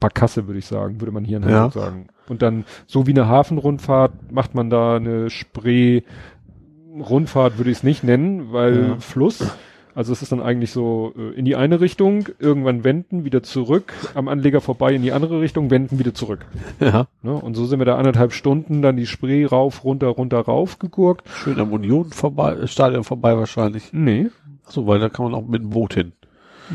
Barkasse, 0.00 0.46
würde 0.46 0.58
ich 0.58 0.66
sagen, 0.66 1.00
würde 1.00 1.12
man 1.12 1.24
hier 1.24 1.38
in 1.38 1.44
Ja. 1.44 1.50
Hamburg 1.50 1.72
sagen. 1.72 2.06
Und 2.28 2.42
dann, 2.42 2.64
so 2.86 3.06
wie 3.06 3.12
eine 3.12 3.26
Hafenrundfahrt, 3.28 4.32
macht 4.32 4.54
man 4.54 4.70
da 4.70 4.96
eine 4.96 5.30
Spree 5.30 6.02
Rundfahrt 6.98 7.56
würde 7.56 7.70
ich 7.70 7.78
es 7.78 7.82
nicht 7.82 8.04
nennen, 8.04 8.52
weil 8.52 8.88
Ja. 8.88 8.96
Fluss. 8.98 9.56
Also 9.94 10.12
es 10.12 10.22
ist 10.22 10.32
dann 10.32 10.40
eigentlich 10.40 10.70
so 10.70 11.12
äh, 11.16 11.38
in 11.38 11.44
die 11.44 11.56
eine 11.56 11.80
Richtung, 11.80 12.28
irgendwann 12.38 12.84
wenden, 12.84 13.24
wieder 13.24 13.42
zurück, 13.42 13.92
am 14.14 14.28
Anleger 14.28 14.60
vorbei 14.60 14.94
in 14.94 15.02
die 15.02 15.12
andere 15.12 15.40
Richtung, 15.40 15.70
wenden, 15.70 15.98
wieder 15.98 16.14
zurück. 16.14 16.46
Ja. 16.80 17.06
Ne? 17.22 17.32
Und 17.32 17.54
so 17.54 17.66
sind 17.66 17.78
wir 17.78 17.86
da 17.86 17.96
anderthalb 17.96 18.32
Stunden 18.32 18.82
dann 18.82 18.96
die 18.96 19.06
Spree 19.06 19.44
rauf, 19.44 19.84
runter, 19.84 20.08
runter, 20.08 20.40
rauf 20.40 20.78
gegurkt. 20.78 21.28
Schön 21.28 21.60
am 21.60 21.72
Union 21.72 22.10
vorbei, 22.10 22.66
Stadion 22.66 23.04
vorbei 23.04 23.36
wahrscheinlich. 23.36 23.92
Nee, 23.92 24.30
Achso, 24.66 24.86
weil 24.86 25.00
da 25.00 25.08
kann 25.08 25.26
man 25.26 25.34
auch 25.34 25.46
mit 25.46 25.62
dem 25.62 25.70
Boot 25.70 25.94
hin. 25.94 26.12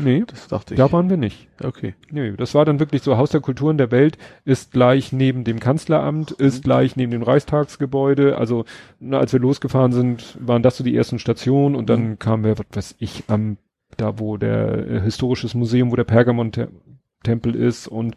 Nee, 0.02 0.24
Das 0.26 0.48
dachte 0.48 0.74
ich. 0.74 0.78
da 0.78 0.90
waren 0.92 1.10
wir 1.10 1.16
nicht. 1.16 1.48
okay. 1.62 1.94
Nee, 2.10 2.32
das 2.32 2.54
war 2.54 2.64
dann 2.64 2.80
wirklich 2.80 3.02
so, 3.02 3.16
Haus 3.16 3.30
der 3.30 3.40
Kulturen 3.40 3.78
der 3.78 3.90
Welt 3.90 4.18
ist 4.44 4.72
gleich 4.72 5.12
neben 5.12 5.44
dem 5.44 5.60
Kanzleramt, 5.60 6.30
ist 6.32 6.64
gleich 6.64 6.96
neben 6.96 7.12
dem 7.12 7.22
Reichstagsgebäude. 7.22 8.36
Also, 8.38 8.64
na, 9.00 9.18
als 9.18 9.32
wir 9.32 9.40
losgefahren 9.40 9.92
sind, 9.92 10.36
waren 10.40 10.62
das 10.62 10.76
so 10.76 10.84
die 10.84 10.96
ersten 10.96 11.18
Stationen 11.18 11.74
und 11.76 11.88
dann 11.90 12.18
kamen 12.18 12.44
wir, 12.44 12.58
was 12.58 12.66
weiß 12.72 12.94
ich, 12.98 13.24
am, 13.28 13.58
da 13.96 14.18
wo 14.18 14.36
der 14.36 14.86
äh, 14.88 15.00
historisches 15.00 15.54
Museum, 15.54 15.90
wo 15.90 15.96
der 15.96 16.04
Pergamon-Tempel 16.04 17.54
ist 17.54 17.88
und 17.88 18.14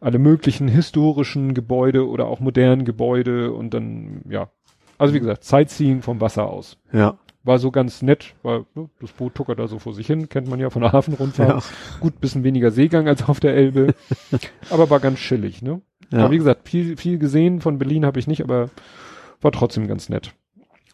alle 0.00 0.18
möglichen 0.18 0.68
historischen 0.68 1.54
Gebäude 1.54 2.08
oder 2.08 2.26
auch 2.26 2.40
modernen 2.40 2.84
Gebäude 2.84 3.52
und 3.52 3.74
dann, 3.74 4.22
ja. 4.28 4.50
Also 4.98 5.14
wie 5.14 5.20
gesagt, 5.20 5.42
Sightseeing 5.44 6.02
vom 6.02 6.20
Wasser 6.20 6.48
aus. 6.48 6.78
Ja. 6.92 7.18
War 7.44 7.58
so 7.58 7.72
ganz 7.72 8.02
nett, 8.02 8.34
weil 8.42 8.66
ne, 8.74 8.88
das 9.00 9.10
Boot 9.12 9.34
tuckert 9.34 9.58
da 9.58 9.66
so 9.66 9.80
vor 9.80 9.94
sich 9.94 10.06
hin, 10.06 10.28
kennt 10.28 10.48
man 10.48 10.60
ja 10.60 10.70
von 10.70 10.82
der 10.82 10.92
Hafenrundfahrt. 10.92 11.48
Ja. 11.48 11.98
Gut, 12.00 12.20
bisschen 12.20 12.44
weniger 12.44 12.70
Seegang 12.70 13.08
als 13.08 13.28
auf 13.28 13.40
der 13.40 13.54
Elbe, 13.54 13.94
aber 14.70 14.90
war 14.90 15.00
ganz 15.00 15.18
chillig, 15.18 15.60
ne? 15.62 15.80
Ja. 16.10 16.20
Aber 16.20 16.30
wie 16.30 16.38
gesagt, 16.38 16.68
viel, 16.68 16.96
viel 16.96 17.18
gesehen 17.18 17.60
von 17.60 17.78
Berlin 17.78 18.04
habe 18.04 18.18
ich 18.18 18.26
nicht, 18.26 18.42
aber 18.42 18.70
war 19.40 19.50
trotzdem 19.50 19.88
ganz 19.88 20.08
nett. 20.08 20.34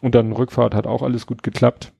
Und 0.01 0.15
dann 0.15 0.31
Rückfahrt 0.31 0.73
hat 0.73 0.87
auch 0.87 1.03
alles 1.03 1.27
gut 1.27 1.43
geklappt. 1.43 1.93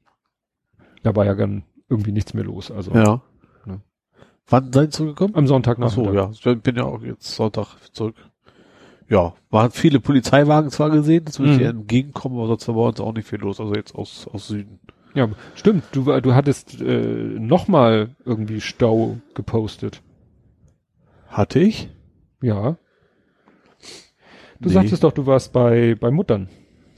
Da 1.04 1.16
war 1.16 1.26
ja 1.26 1.36
dann 1.36 1.64
irgendwie 1.90 2.12
nichts 2.12 2.34
mehr 2.34 2.44
los. 2.44 2.72
Also 2.72 2.92
Ja. 2.94 3.22
Ne. 3.66 3.82
Wann 4.48 4.72
seid 4.72 4.88
ihr 4.88 4.92
zurückgekommen? 4.92 5.36
am 5.36 5.48
Sonntag 5.48 5.78
Ach 5.82 5.90
so, 5.90 6.12
ja. 6.14 6.32
Ich 6.32 6.62
bin 6.62 6.76
ja 6.76 6.84
auch 6.84 7.02
jetzt 7.02 7.36
Sonntag 7.36 7.76
zurück. 7.92 8.16
Ja, 9.10 9.34
waren 9.50 9.72
viele 9.72 10.00
Polizeiwagen 10.00 10.70
zwar 10.70 10.92
gesehen, 10.92 11.26
das 11.26 11.40
würde 11.40 11.52
Mhm. 11.54 11.58
ich 11.58 11.64
eher 11.64 11.70
entgegenkommen, 11.72 12.38
aber 12.38 12.48
sonst 12.48 12.68
war 12.68 12.76
bei 12.76 12.82
uns 12.90 13.00
auch 13.00 13.14
nicht 13.14 13.28
viel 13.28 13.40
los, 13.40 13.60
also 13.60 13.74
jetzt 13.74 13.96
aus, 13.96 14.28
aus 14.32 14.48
Süden. 14.48 14.80
Ja, 15.16 15.28
stimmt. 15.56 15.84
Du, 15.92 16.06
war- 16.06 16.22
du 16.22 16.36
hattest 16.36 16.80
äh, 16.80 16.94
nochmal 17.40 18.16
irgendwie 18.24 18.62
Stau 18.62 19.18
gepostet. 19.34 20.04
Hatte 21.28 21.60
ich? 21.60 21.90
Ja. 22.42 22.78
Du 24.60 24.68
Nee. 24.70 24.74
sagtest 24.76 25.04
doch, 25.04 25.12
du 25.12 25.26
warst 25.26 25.54
bei, 25.54 25.96
bei 26.00 26.12
Muttern. 26.12 26.50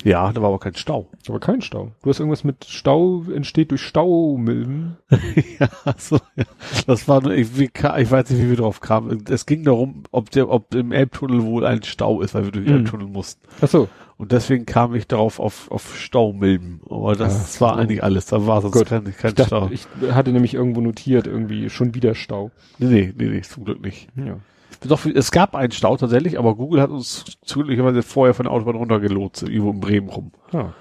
Ja, 0.04 0.32
da 0.34 0.42
war 0.42 0.50
aber 0.50 0.60
kein 0.60 0.76
Stau. 0.76 1.08
Aber 1.28 1.40
kein 1.40 1.62
Stau. 1.62 1.92
Du 2.04 2.10
hast 2.10 2.20
irgendwas 2.20 2.44
mit 2.44 2.66
Stau 2.66 3.24
entsteht 3.34 3.72
durch 3.72 3.82
Staumilben. 3.82 4.98
ja, 5.60 5.68
so, 5.98 6.20
ja. 6.36 6.44
Das 6.88 7.08
war 7.08 7.22
nur, 7.22 7.34
ich, 7.34 7.58
wie, 7.58 7.66
ich 7.66 8.12
weiß 8.12 8.30
nicht, 8.30 8.42
wie 8.42 8.50
wir 8.50 8.58
drauf 8.58 8.80
kamen. 8.82 9.24
Es 9.30 9.46
ging 9.46 9.64
darum, 9.64 10.04
ob 10.12 10.32
der, 10.32 10.50
ob 10.50 10.74
im 10.74 10.92
Elbtunnel 10.92 11.44
wohl 11.44 11.66
ein 11.66 11.84
Stau 11.84 12.22
ist, 12.22 12.34
weil 12.34 12.46
wir 12.46 12.52
durch 12.52 12.66
den 12.66 12.74
Mhm. 12.74 12.80
Elbtunnel 12.82 13.08
mussten. 13.08 13.42
Ach 13.62 13.68
so. 13.68 13.88
Und 14.18 14.32
deswegen 14.32 14.68
kam 14.68 14.94
ich 14.94 15.08
darauf 15.08 15.40
auf, 15.40 15.72
auf 15.72 15.98
Staumilben. 15.98 16.82
Aber 16.90 17.16
das 17.16 17.56
Ach 17.58 17.62
war 17.62 17.74
so. 17.76 17.80
eigentlich 17.82 18.04
alles. 18.04 18.28
Da 18.28 18.46
war 18.46 18.62
sonst 18.62 18.74
Gut. 18.78 18.88
kein, 18.88 19.04
kein 19.04 19.30
Ich, 19.30 19.36
dachte, 19.36 19.46
Stau. 19.46 19.70
ich 19.72 19.88
hatte 20.14 20.32
nämlich 20.32 20.54
irgendwo 20.54 20.80
notiert, 20.82 21.26
irgendwie 21.26 21.70
schon 21.72 21.96
wieder 21.96 22.14
Stau. 22.14 22.52
nee, 22.78 22.88
nee, 22.88 23.14
nee, 23.18 23.30
nee, 23.30 23.42
zum 23.42 23.66
Glück 23.66 23.82
nicht. 23.82 24.08
Ja. 24.16 24.38
Doch, 24.88 25.06
es 25.06 25.32
gab 25.32 25.56
einen 25.56 25.72
Stau 25.72 25.96
tatsächlich, 25.98 26.40
aber 26.40 26.56
Google 26.56 26.82
hat 26.82 26.90
uns 26.90 27.24
zugleich 27.44 27.80
vorher 28.06 28.34
von 28.34 28.46
der 28.46 28.52
Autobahn 28.54 28.76
runtergelotst, 28.78 29.44
irgendwo 29.44 29.72
in 29.72 29.80
Bremen 29.80 30.10
rum. 30.10 30.32
ja. 30.52 30.74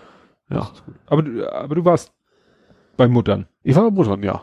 Ja. 0.53 0.69
Aber, 1.07 1.23
du- 1.23 1.53
aber 1.53 1.75
du 1.77 1.85
warst 1.85 2.13
bei 2.97 3.07
Muttern. 3.07 3.47
Ich 3.63 3.77
war 3.77 3.85
bei 3.85 3.91
Muttern, 3.93 4.23
ja. 4.25 4.43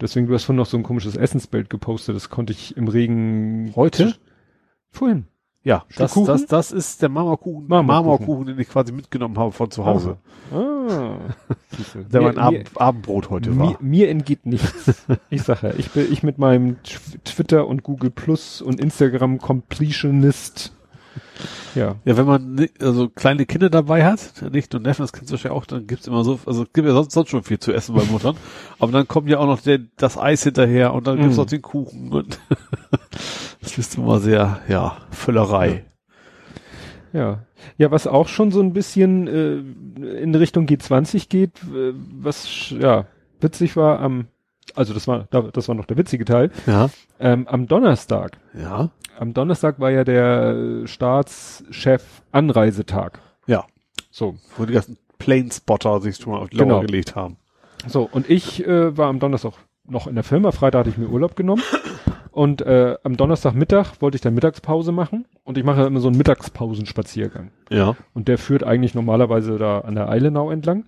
Deswegen, 0.00 0.26
du 0.26 0.34
hast 0.34 0.44
vorhin 0.44 0.56
noch 0.56 0.66
so 0.66 0.76
ein 0.76 0.82
komisches 0.82 1.14
Essensbild 1.16 1.70
gepostet. 1.70 2.16
Das 2.16 2.28
konnte 2.28 2.52
ich 2.52 2.76
im 2.76 2.88
Regen. 2.88 3.72
Heute? 3.76 4.16
Vorhin. 4.90 5.26
Ja, 5.64 5.84
das, 5.96 6.12
Kuchen? 6.12 6.26
das, 6.26 6.44
das 6.46 6.72
ist 6.72 7.00
der 7.00 7.08
Marmorkuchen, 7.08 7.66
Marmorkuchen. 7.66 7.86
Marmorkuchen, 7.86 8.46
den 8.46 8.58
ich 8.58 8.68
quasi 8.68 8.92
mitgenommen 8.92 9.38
habe 9.38 9.50
von 9.50 9.70
zu 9.70 9.84
Hause. 9.86 10.18
Ah. 10.52 11.16
Der 12.12 12.20
Mir- 12.20 12.26
mein 12.28 12.38
Abend, 12.38 12.70
Abendbrot 12.76 13.30
heute 13.30 13.50
mir, 13.50 13.58
war. 13.58 13.76
mir 13.80 14.08
entgeht 14.10 14.44
nichts. 14.44 15.06
Ich 15.30 15.42
sage 15.42 15.68
ja, 15.68 15.74
ich 15.78 15.90
bin 15.90 16.12
ich 16.12 16.22
mit 16.22 16.36
meinem 16.38 16.76
Tw- 16.84 17.18
Twitter 17.24 17.66
und 17.66 17.82
Google 17.82 18.10
Plus 18.10 18.60
und 18.60 18.78
Instagram 18.80 19.38
Completionist. 19.38 20.72
Ja. 21.74 21.96
Ja, 22.04 22.16
wenn 22.16 22.26
man 22.26 22.66
also 22.80 23.08
kleine 23.08 23.46
Kinder 23.46 23.70
dabei 23.70 24.04
hat, 24.04 24.42
nicht 24.52 24.72
nur 24.72 24.82
Neffen, 24.82 25.02
das 25.02 25.12
kennst 25.12 25.32
du 25.32 25.36
ja 25.36 25.50
auch, 25.50 25.64
dann 25.66 25.86
gibt's 25.86 26.06
immer 26.06 26.22
so, 26.24 26.38
also 26.46 26.62
es 26.64 26.72
gibt 26.72 26.86
ja 26.86 26.92
sonst, 26.94 27.12
sonst 27.12 27.30
schon 27.30 27.42
viel 27.42 27.58
zu 27.58 27.72
essen 27.72 27.94
bei 27.94 28.04
Muttern. 28.04 28.36
Aber 28.78 28.92
dann 28.92 29.08
kommt 29.08 29.28
ja 29.28 29.38
auch 29.38 29.46
noch 29.46 29.60
der, 29.60 29.80
das 29.96 30.16
Eis 30.18 30.42
hinterher 30.44 30.92
und 30.92 31.06
dann 31.06 31.18
gibt's 31.18 31.36
Mm. 31.36 31.40
noch 31.40 31.46
den 31.46 31.62
Kuchen 31.62 32.12
und 32.12 32.38
das 33.60 33.78
ist 33.78 33.96
immer 33.96 34.18
sehr, 34.20 34.60
ja, 34.68 34.96
Völlerei. 35.10 35.84
Ja. 37.12 37.40
Ja, 37.78 37.90
was 37.90 38.06
auch 38.06 38.28
schon 38.28 38.50
so 38.50 38.60
ein 38.60 38.72
bisschen 38.72 39.26
äh, 39.26 40.18
in 40.20 40.34
Richtung 40.34 40.66
G20 40.66 41.28
geht, 41.28 41.62
äh, 41.74 41.92
was 42.12 42.70
ja 42.70 43.06
witzig 43.40 43.76
war 43.76 44.00
am, 44.00 44.26
also 44.74 44.92
das 44.92 45.06
war, 45.08 45.26
da- 45.30 45.42
das 45.42 45.68
war 45.68 45.74
noch 45.74 45.86
der 45.86 45.96
witzige 45.96 46.24
Teil, 46.24 46.50
Ja. 46.66 46.90
ähm, 47.20 47.46
am 47.48 47.66
Donnerstag. 47.66 48.38
Ja. 48.52 48.90
Am 49.18 49.32
Donnerstag 49.32 49.78
war 49.80 49.90
ja 49.90 50.04
der 50.04 50.82
äh, 50.82 50.86
Staatschef 50.86 52.02
Anreisetag. 52.32 53.20
Ja. 53.46 53.64
So, 54.10 54.36
Wo 54.56 54.66
die 54.66 54.74
ganzen 54.74 54.98
Planespotter 55.18 56.00
sich 56.00 56.16
schon 56.16 56.32
mal 56.32 56.40
auf 56.40 56.50
die 56.50 56.56
Genau. 56.58 56.74
Lauer 56.76 56.84
gelegt 56.86 57.14
haben. 57.16 57.36
So, 57.86 58.08
und 58.10 58.28
ich 58.28 58.66
äh, 58.66 58.96
war 58.96 59.08
am 59.08 59.20
Donnerstag 59.20 59.52
noch 59.86 60.06
in 60.06 60.14
der 60.16 60.24
Firma. 60.24 60.50
Freitag 60.52 60.80
hatte 60.80 60.90
ich 60.90 60.98
mir 60.98 61.08
Urlaub 61.08 61.36
genommen. 61.36 61.62
Und 62.34 62.62
äh, 62.62 62.96
am 63.04 63.16
Donnerstagmittag 63.16 64.00
wollte 64.00 64.16
ich 64.16 64.20
dann 64.20 64.34
Mittagspause 64.34 64.90
machen. 64.90 65.24
Und 65.44 65.56
ich 65.56 65.62
mache 65.62 65.84
immer 65.84 66.00
so 66.00 66.08
einen 66.08 66.18
Mittagspausenspaziergang. 66.18 67.52
Ja. 67.70 67.94
Und 68.12 68.26
der 68.26 68.38
führt 68.38 68.64
eigentlich 68.64 68.92
normalerweise 68.92 69.56
da 69.56 69.78
an 69.82 69.94
der 69.94 70.08
Eilenau 70.08 70.50
entlang. 70.50 70.84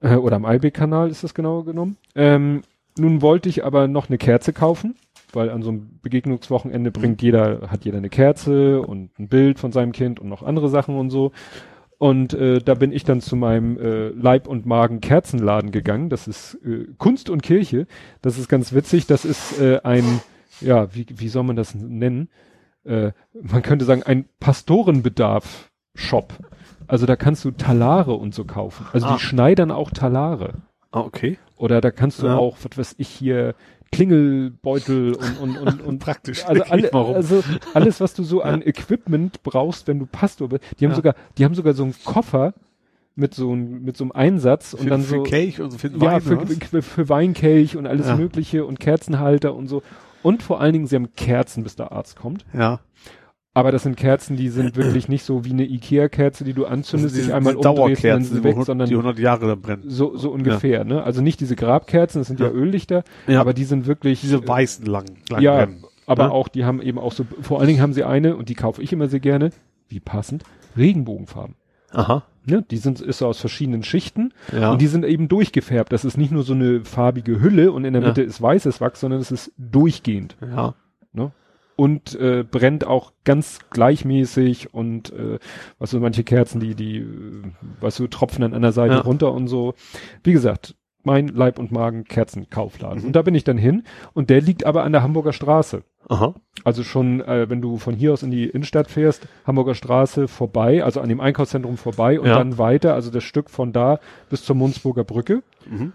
Äh, 0.00 0.16
oder 0.16 0.34
am 0.34 0.44
Eibig-Kanal 0.44 1.10
ist 1.10 1.22
das 1.22 1.32
genau 1.32 1.62
genommen. 1.62 1.96
Ähm, 2.16 2.62
nun 2.98 3.22
wollte 3.22 3.48
ich 3.48 3.64
aber 3.64 3.86
noch 3.86 4.08
eine 4.08 4.18
Kerze 4.18 4.52
kaufen. 4.52 4.96
Weil 5.32 5.50
an 5.50 5.62
so 5.62 5.70
einem 5.70 6.00
Begegnungswochenende 6.02 6.90
bringt 6.90 7.22
jeder, 7.22 7.70
hat 7.70 7.84
jeder 7.84 7.98
eine 7.98 8.08
Kerze 8.08 8.82
und 8.82 9.16
ein 9.18 9.28
Bild 9.28 9.60
von 9.60 9.70
seinem 9.70 9.92
Kind 9.92 10.18
und 10.18 10.28
noch 10.28 10.42
andere 10.42 10.68
Sachen 10.68 10.96
und 10.96 11.10
so. 11.10 11.30
Und 11.98 12.34
äh, 12.34 12.58
da 12.58 12.74
bin 12.74 12.90
ich 12.90 13.04
dann 13.04 13.20
zu 13.20 13.36
meinem 13.36 13.78
äh, 13.78 14.08
Leib- 14.08 14.48
und 14.48 14.66
Magen-Kerzenladen 14.66 15.70
gegangen. 15.70 16.08
Das 16.08 16.26
ist 16.26 16.58
äh, 16.64 16.86
Kunst 16.98 17.30
und 17.30 17.44
Kirche. 17.44 17.86
Das 18.22 18.38
ist 18.38 18.48
ganz 18.48 18.72
witzig. 18.74 19.06
Das 19.06 19.24
ist 19.24 19.60
äh, 19.60 19.80
ein, 19.84 20.20
ja, 20.60 20.94
wie, 20.94 21.06
wie 21.10 21.28
soll 21.28 21.42
man 21.44 21.56
das 21.56 21.74
nennen? 21.74 22.28
Äh, 22.84 23.12
man 23.42 23.62
könnte 23.62 23.84
sagen, 23.84 24.02
ein 24.02 24.26
Pastorenbedarf-Shop. 24.40 26.32
Also 26.86 27.06
da 27.06 27.16
kannst 27.16 27.44
du 27.44 27.50
Talare 27.50 28.12
und 28.14 28.34
so 28.34 28.44
kaufen. 28.44 28.86
Also 28.92 29.06
Ah. 29.06 29.14
die 29.14 29.20
schneidern 29.20 29.70
auch 29.70 29.90
Talare. 29.90 30.54
Ah, 30.90 31.00
okay. 31.00 31.38
Oder 31.56 31.80
da 31.80 31.90
kannst 31.90 32.22
du 32.22 32.26
Ja. 32.26 32.36
auch, 32.36 32.58
was 32.62 32.76
weiß 32.76 32.94
ich 32.98 33.08
hier, 33.08 33.54
Klingelbeutel 33.90 35.14
und, 35.14 35.38
und, 35.40 35.56
und, 35.56 35.80
und 35.86 35.98
Praktisch. 35.98 36.44
also, 36.44 36.64
alle, 36.64 36.92
also 36.92 37.42
alles, 37.74 38.00
was 38.00 38.12
du 38.14 38.22
so 38.24 38.42
an 38.42 38.60
Equipment 38.60 39.42
brauchst, 39.44 39.86
wenn 39.86 39.98
du 39.98 40.06
Pastor 40.06 40.48
bist. 40.48 40.64
Die 40.78 40.84
haben 40.84 40.92
Ja. 40.92 40.96
sogar, 40.96 41.14
die 41.38 41.44
haben 41.44 41.54
sogar 41.54 41.74
so 41.74 41.84
einen 41.84 41.94
Koffer 42.04 42.54
mit 43.16 43.34
so, 43.34 43.52
einem- 43.52 43.82
mit 43.84 43.96
so 43.96 44.04
einem 44.04 44.12
Einsatz 44.12 44.74
und 44.74 44.82
für, 44.82 44.90
dann 44.90 45.02
für 45.02 45.16
so, 45.16 45.22
Kelch 45.22 45.60
und 45.60 45.70
so 45.70 45.78
für 45.78 45.88
ja, 45.88 46.00
Wein, 46.00 46.20
für, 46.20 46.36
oder 46.36 46.48
was? 46.50 46.68
für, 46.68 46.82
für 46.82 47.08
Weinkelch 47.08 47.76
und 47.76 47.86
alles 47.86 48.08
Ja. 48.08 48.16
Mögliche 48.16 48.64
und 48.66 48.80
Kerzenhalter 48.80 49.54
und 49.54 49.68
so. 49.68 49.82
Und 50.24 50.42
vor 50.42 50.60
allen 50.60 50.72
Dingen, 50.72 50.86
sie 50.86 50.96
haben 50.96 51.14
Kerzen, 51.14 51.62
bis 51.62 51.76
der 51.76 51.92
Arzt 51.92 52.16
kommt. 52.16 52.44
Ja. 52.52 52.80
Aber 53.56 53.70
das 53.70 53.84
sind 53.84 53.96
Kerzen, 53.96 54.36
die 54.36 54.48
sind 54.48 54.74
wirklich 54.74 55.08
nicht 55.08 55.22
so 55.22 55.44
wie 55.44 55.52
eine 55.52 55.64
Ikea-Kerze, 55.64 56.42
die 56.42 56.54
du 56.54 56.66
anzündest, 56.66 57.14
dich 57.14 57.22
diese 57.26 57.36
einmal 57.36 57.54
umdrehst 57.54 58.02
und 58.02 58.10
dann 58.10 58.24
sind 58.24 58.42
weg, 58.42 58.50
100 58.52 58.66
sondern 58.66 58.88
die 58.88 58.94
100 58.96 59.16
Jahre 59.20 59.46
da 59.46 59.54
brennen. 59.54 59.84
so, 59.86 60.16
so 60.16 60.30
ungefähr, 60.32 60.82
ne? 60.84 61.04
Also 61.04 61.22
nicht 61.22 61.38
diese 61.38 61.54
Grabkerzen, 61.54 62.20
das 62.20 62.26
sind 62.26 62.40
ja, 62.40 62.46
Ja. 62.46 62.52
Öllichter, 62.52 63.04
Ja. 63.28 63.40
aber 63.40 63.54
die 63.54 63.62
sind 63.62 63.86
wirklich, 63.86 64.22
Diese 64.22 64.38
äh, 64.38 64.48
weißen 64.48 64.86
lang, 64.86 65.04
lang 65.30 65.40
ja, 65.40 65.56
brennen. 65.66 65.84
aber 66.06 66.24
ne? 66.24 66.32
auch, 66.32 66.48
die 66.48 66.64
haben 66.64 66.82
eben 66.82 66.98
auch 66.98 67.12
so, 67.12 67.24
vor 67.42 67.58
allen 67.60 67.68
Dingen 67.68 67.80
haben 67.80 67.92
sie 67.92 68.02
eine, 68.02 68.34
und 68.34 68.48
die 68.48 68.54
kaufe 68.56 68.82
ich 68.82 68.92
immer 68.92 69.06
sehr 69.06 69.20
gerne, 69.20 69.50
wie 69.88 70.00
passend, 70.00 70.42
Regenbogenfarben. 70.76 71.54
Aha. 71.92 72.24
Ne? 72.46 72.62
Die 72.70 72.76
sind, 72.76 73.00
ist 73.00 73.22
aus 73.22 73.40
verschiedenen 73.40 73.82
Schichten 73.82 74.32
Ja. 74.52 74.72
und 74.72 74.80
die 74.80 74.86
sind 74.86 75.04
eben 75.04 75.28
durchgefärbt. 75.28 75.92
Das 75.92 76.04
ist 76.04 76.16
nicht 76.18 76.30
nur 76.32 76.42
so 76.42 76.52
eine 76.54 76.84
farbige 76.84 77.40
Hülle 77.40 77.72
und 77.72 77.84
in 77.84 77.92
der 77.94 78.02
Ja. 78.02 78.08
Mitte 78.08 78.22
ist 78.22 78.40
weißes 78.42 78.80
Wachs, 78.80 79.00
sondern 79.00 79.20
es 79.20 79.30
ist 79.30 79.52
durchgehend. 79.58 80.36
ja. 80.40 80.74
Ne? 81.12 81.32
Und 81.76 82.14
äh, 82.20 82.44
brennt 82.48 82.86
auch 82.86 83.12
ganz 83.24 83.58
gleichmäßig 83.70 84.72
und 84.74 85.12
äh, 85.12 85.38
was 85.80 85.90
so 85.90 85.98
manche 85.98 86.22
Kerzen, 86.22 86.60
die, 86.60 86.74
die, 86.76 86.98
äh, 86.98 87.42
was 87.80 87.96
so 87.96 88.06
tropfen 88.06 88.44
an 88.54 88.62
der 88.62 88.70
Seite 88.72 88.94
Ja. 88.94 89.00
runter 89.00 89.32
und 89.32 89.48
so. 89.48 89.74
Wie 90.22 90.32
gesagt, 90.32 90.76
mein 91.02 91.28
Leib- 91.28 91.58
und 91.58 91.72
Magen-Kerzenkaufladen. 91.72 93.00
Mhm. 93.00 93.06
Und 93.08 93.16
da 93.16 93.22
bin 93.22 93.34
ich 93.34 93.44
dann 93.44 93.58
hin 93.58 93.82
und 94.12 94.30
der 94.30 94.40
liegt 94.40 94.64
aber 94.66 94.84
an 94.84 94.92
der 94.92 95.02
Hamburger 95.02 95.32
Straße. 95.32 95.82
Aha. 96.08 96.34
Also 96.64 96.82
schon, 96.82 97.20
äh, 97.20 97.48
wenn 97.48 97.60
du 97.62 97.78
von 97.78 97.94
hier 97.94 98.12
aus 98.12 98.22
in 98.22 98.30
die 98.30 98.44
Innenstadt 98.44 98.90
fährst, 98.90 99.26
Hamburger 99.46 99.74
Straße 99.74 100.28
vorbei, 100.28 100.84
also 100.84 101.00
an 101.00 101.08
dem 101.08 101.20
Einkaufszentrum 101.20 101.76
vorbei 101.76 102.20
und 102.20 102.26
Ja. 102.26 102.36
dann 102.38 102.58
weiter, 102.58 102.94
also 102.94 103.10
das 103.10 103.24
Stück 103.24 103.50
von 103.50 103.72
da 103.72 103.98
bis 104.30 104.44
zur 104.44 104.56
Munzburger 104.56 105.04
Brücke. 105.04 105.42
Mhm. 105.68 105.92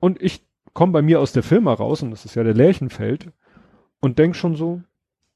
Und 0.00 0.20
ich 0.22 0.42
komme 0.72 0.92
bei 0.92 1.02
mir 1.02 1.20
aus 1.20 1.32
der 1.32 1.42
Firma 1.42 1.72
raus, 1.72 2.02
und 2.02 2.10
das 2.10 2.24
ist 2.24 2.34
ja 2.34 2.42
der 2.42 2.54
Lärchenfeld, 2.54 3.28
und 4.00 4.18
denk 4.18 4.34
schon 4.36 4.56
so, 4.56 4.82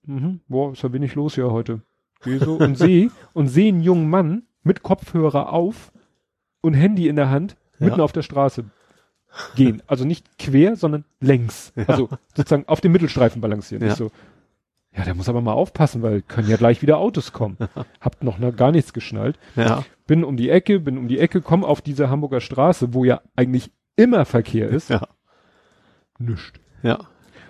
mhm, 0.05 0.41
boah, 0.49 0.73
ist 0.73 0.83
ja 0.83 0.93
wenig 0.93 1.15
los 1.15 1.35
hier 1.37 1.51
heute. 1.51 1.81
Geh 2.23 2.39
so 2.39 2.55
und 2.57 2.77
sehe 2.79 3.11
und 3.33 3.47
sehe 3.49 3.69
einen 3.69 3.81
jungen 3.83 4.11
Mann 4.11 4.43
mit 4.65 4.83
Kopfhörer 4.83 5.53
auf 5.53 5.93
und 6.61 6.75
Handy 6.75 7.09
in 7.09 7.17
der 7.17 7.31
Hand 7.31 7.57
mitten 7.79 7.99
Ja. 7.99 8.05
auf 8.05 8.13
der 8.13 8.23
Straße 8.23 8.65
gehen. 9.55 9.83
Also 9.87 10.05
nicht 10.05 10.39
quer, 10.39 10.77
sondern 10.77 11.05
längs. 11.21 11.73
Also 11.87 12.09
sozusagen 12.35 12.67
auf 12.67 12.81
dem 12.81 12.93
Mittelstreifen 12.93 13.41
balancieren. 13.41 13.85
Ja. 13.85 13.93
Ich 13.93 13.99
so, 13.99 14.11
ja, 14.97 15.05
der 15.05 15.15
muss 15.15 15.29
aber 15.29 15.41
mal 15.41 15.53
aufpassen, 15.53 16.03
weil 16.03 16.23
können 16.23 16.49
ja 16.49 16.57
gleich 16.57 16.83
wieder 16.83 16.99
Autos 16.99 17.33
kommen. 17.33 17.57
Habt 18.01 18.25
noch 18.25 18.39
ne, 18.39 18.53
gar 18.53 18.73
nichts 18.73 18.93
geschnallt 18.93 19.39
Ja. 19.55 19.85
bin 20.07 20.25
um 20.25 20.37
die 20.37 20.51
Ecke, 20.51 20.81
bin 20.81 20.99
um 20.99 21.09
die 21.09 21.19
Ecke, 21.19 21.41
komm 21.41 21.65
auf 21.65 21.81
diese 21.81 22.11
Hamburger 22.11 22.41
Straße, 22.41 22.95
wo 22.95 23.05
ja 23.05 23.21
eigentlich 23.37 23.71
immer 23.97 24.25
Verkehr 24.25 24.69
ist. 24.69 24.91
Ja. 24.91 25.07
Nischt. 26.19 26.59
Ja. 26.83 26.99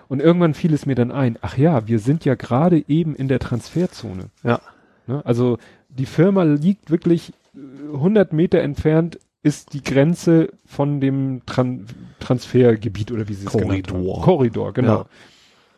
Und 0.09 0.21
irgendwann 0.21 0.55
fiel 0.55 0.73
es 0.73 0.87
mir 0.87 0.95
dann 0.95 1.13
ein, 1.13 1.39
ach 1.43 1.57
ja, 1.57 1.87
wir 1.87 1.99
sind 1.99 2.25
ja 2.25 2.35
gerade 2.35 2.83
eben 2.89 3.15
in 3.15 3.29
der 3.29 3.39
Transferzone. 3.39 4.31
Ja. 4.43 4.61
Ne? 5.07 5.25
Also 5.25 5.59
die 5.89 6.07
Firma 6.07 6.43
liegt 6.43 6.91
wirklich 6.91 7.33
äh, 7.55 7.95
100 7.95 8.33
Meter 8.33 8.61
entfernt 8.61 9.19
ist 9.43 9.73
die 9.73 9.83
Grenze 9.83 10.53
von 10.67 11.01
dem 11.01 11.43
Tran 11.47 11.87
Transfergebiet 12.21 13.13
oder 13.13 13.29
wie 13.29 13.35
sie 13.35 13.47
es 13.47 13.53
genannt 13.53 13.89
Korridor. 13.89 14.17
haben. 14.17 14.23
Korridor, 14.25 14.73
genau. 14.73 14.97
Ja. 14.99 15.07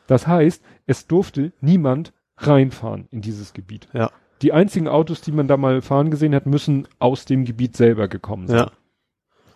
Das 0.07 0.27
heißt, 0.27 0.63
es 0.87 1.07
durfte 1.07 1.53
niemand 1.61 2.13
reinfahren 2.39 3.07
in 3.11 3.21
dieses 3.21 3.53
Gebiet. 3.53 3.89
Ja. 3.93 4.11
Die 4.43 4.53
einzigen 4.53 4.89
Autos, 4.89 5.21
die 5.21 5.33
man 5.33 5.49
da 5.49 5.57
mal 5.57 5.83
fahren 5.83 6.11
gesehen 6.11 6.35
hat, 6.35 6.47
müssen 6.47 6.89
aus 6.99 7.27
dem 7.27 7.45
Gebiet 7.45 7.77
selber 7.77 8.09
gekommen 8.09 8.49
sein. 8.49 8.57
Ja. 8.57 8.73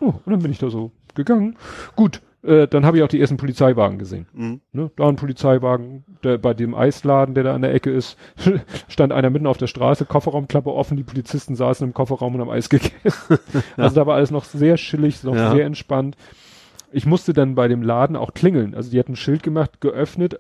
Oh, 0.01 0.15
und 0.25 0.31
dann 0.31 0.41
bin 0.41 0.53
ich 0.53 0.59
da 0.59 0.69
so 0.69 0.93
gegangen. 1.15 1.57
Gut, 1.97 2.21
äh, 2.45 2.69
dann 2.69 2.85
habe 2.85 2.97
ich 2.99 3.03
auch 3.03 3.09
die 3.09 3.21
ersten 3.21 3.37
Polizeiwagen 3.37 3.99
gesehen. 3.99 4.27
Mhm. 4.33 4.61
Ne? 4.73 4.91
Da 4.97 5.09
ein 5.09 5.17
Polizeiwagen, 5.17 6.05
der 6.23 6.39
bei 6.39 6.55
dem 6.55 6.75
Eisladen, 6.75 7.35
der 7.35 7.45
da 7.45 7.55
an 7.55 7.63
der 7.63 7.73
Ecke 7.75 7.91
ist, 7.91 8.17
stand 8.89 9.13
einer 9.13 9.31
mitten 9.31 9.47
auf 9.47 9.57
der 9.57 9.67
Straße, 9.67 10.05
Kofferraumklappe 10.05 10.73
offen, 10.73 10.97
die 10.97 11.03
Polizisten 11.05 11.55
saßen 11.57 11.87
im 11.87 11.95
Kofferraum 11.95 12.35
und 12.35 12.41
haben 12.41 12.51
Eis 12.51 12.69
gegessen. 12.71 13.39
Also 13.77 13.95
da 13.97 14.07
war 14.07 14.17
alles 14.17 14.31
noch 14.31 14.45
sehr 14.45 14.77
chillig, 14.77 15.23
noch 15.25 15.35
Ja. 15.35 15.53
sehr 15.53 15.65
entspannt. 15.67 16.17
Ich 16.93 17.07
musste 17.07 17.33
dann 17.33 17.55
bei 17.55 17.67
dem 17.67 17.83
Laden 17.83 18.15
auch 18.17 18.35
klingeln. 18.35 18.75
Also 18.75 18.91
die 18.91 18.99
hatten 18.99 19.13
ein 19.13 19.17
Schild 19.17 19.43
gemacht, 19.43 19.81
geöffnet, 19.81 20.39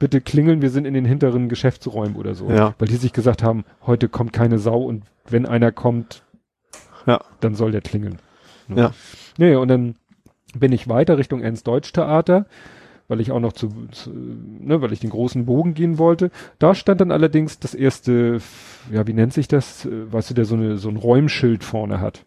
bitte 0.00 0.20
klingeln, 0.20 0.62
wir 0.62 0.70
sind 0.70 0.84
in 0.84 0.94
den 0.94 1.04
hinteren 1.04 1.48
Geschäftsräumen 1.48 2.16
oder 2.16 2.34
so. 2.34 2.50
Ja. 2.50 2.74
Weil 2.78 2.88
die 2.88 2.96
sich 2.96 3.12
gesagt 3.12 3.42
haben, 3.42 3.64
heute 3.86 4.08
kommt 4.08 4.32
keine 4.32 4.58
Sau 4.58 4.82
und 4.82 5.04
wenn 5.28 5.46
einer 5.46 5.70
kommt, 5.70 6.24
Ja. 7.06 7.20
Dann 7.40 7.54
soll 7.54 7.70
der 7.72 7.82
klingeln. 7.82 8.18
Ne? 8.68 8.80
Ja. 8.80 8.92
Nee, 9.38 9.54
und 9.56 9.68
dann 9.68 9.94
bin 10.58 10.72
ich 10.72 10.88
weiter 10.88 11.18
Richtung 11.18 11.40
Ernst-Deutsch-Theater, 11.40 12.46
weil 13.08 13.20
ich 13.20 13.30
auch 13.32 13.40
noch 13.40 13.52
zu, 13.52 13.68
zu 13.90 14.10
ne, 14.10 14.80
weil 14.80 14.92
ich 14.92 15.00
den 15.00 15.10
großen 15.10 15.44
Bogen 15.44 15.74
gehen 15.74 15.98
wollte. 15.98 16.30
Da 16.58 16.74
stand 16.74 17.00
dann 17.00 17.10
allerdings 17.10 17.58
das 17.58 17.74
erste, 17.74 18.40
ja, 18.90 19.06
wie 19.06 19.12
nennt 19.12 19.32
sich 19.32 19.48
das? 19.48 19.84
Äh, 19.84 20.12
Weißt 20.12 20.30
du, 20.30 20.34
der 20.34 20.44
so 20.44 20.54
eine, 20.54 20.78
so 20.78 20.88
ein 20.88 20.96
Räumschild 20.96 21.64
vorne 21.64 22.00
hat. 22.00 22.24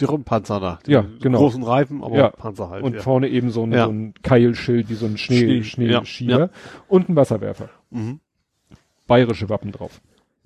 Die 0.00 0.04
Rundpanzer 0.04 0.60
da. 0.60 0.78
Die 0.86 0.92
Ja, 0.92 1.04
genau. 1.20 1.38
Großen 1.38 1.62
Reifen, 1.62 2.04
aber 2.04 2.16
Ja. 2.16 2.28
Panzer 2.30 2.70
halt. 2.70 2.84
Und 2.84 2.94
ja. 2.94 3.00
vorne 3.02 3.28
eben 3.28 3.50
so 3.50 3.64
ein, 3.64 3.72
Ja. 3.72 3.86
so 3.86 3.90
ein 3.90 4.14
Keilschild, 4.22 4.88
wie 4.88 4.94
so 4.94 5.06
ein 5.06 5.18
Schnee, 5.18 5.64
Schnee, 5.64 5.88
Schneeschieber 5.92 6.50
und 6.86 7.08
ein 7.08 7.16
Wasserwerfer. 7.16 7.68
Mhm. 7.90 8.20
Bayerische 9.06 9.48
Wappen 9.48 9.72
drauf. 9.72 10.00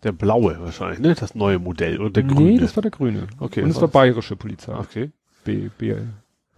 Der 0.04 0.12
blaue 0.12 0.58
wahrscheinlich, 0.60 1.00
ne? 1.00 1.14
Das 1.14 1.34
neue 1.34 1.58
Modell. 1.58 2.00
Und 2.00 2.16
der 2.16 2.24
nee, 2.24 2.32
grüne. 2.34 2.60
das 2.60 2.74
war 2.76 2.80
der 2.82 2.90
grüne. 2.90 3.26
Okay, 3.38 3.60
Und 3.62 3.68
das 3.68 3.76
es 3.76 3.82
war 3.82 3.92
war- 3.94 4.02
bayerische 4.02 4.36
Polizei. 4.36 4.74
okay. 4.74 5.10
B, 5.44 5.68
B, 5.76 5.94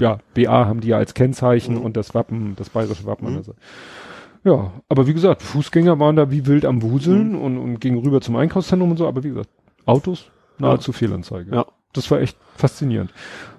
ja, 0.00 0.18
BA 0.34 0.66
haben 0.66 0.80
die 0.80 0.88
ja 0.88 0.96
als 0.98 1.14
Kennzeichen 1.14 1.76
Mhm. 1.76 1.82
und 1.82 1.96
das 1.96 2.14
Wappen, 2.14 2.54
das 2.56 2.70
bayerische 2.70 3.04
Wappen. 3.06 3.30
Mhm. 3.30 3.36
Also. 3.36 3.54
Ja, 4.44 4.72
aber 4.88 5.06
wie 5.06 5.14
gesagt, 5.14 5.42
Fußgänger 5.42 5.98
waren 5.98 6.16
da 6.16 6.30
wie 6.30 6.46
wild 6.46 6.64
am 6.64 6.82
Wuseln 6.82 7.32
Mhm. 7.32 7.38
und, 7.40 7.58
und 7.58 7.80
gingen 7.80 7.98
rüber 7.98 8.20
zum 8.20 8.36
Einkaufszentrum 8.36 8.90
und 8.90 8.96
so, 8.96 9.06
aber 9.08 9.22
wie 9.24 9.28
gesagt, 9.30 9.48
Autos, 9.86 10.30
nahezu 10.58 10.92
Fehlanzeige. 10.92 11.54
Ja. 11.54 11.66
Das 11.92 12.10
war 12.10 12.20
echt 12.20 12.36
faszinierend. 12.56 13.12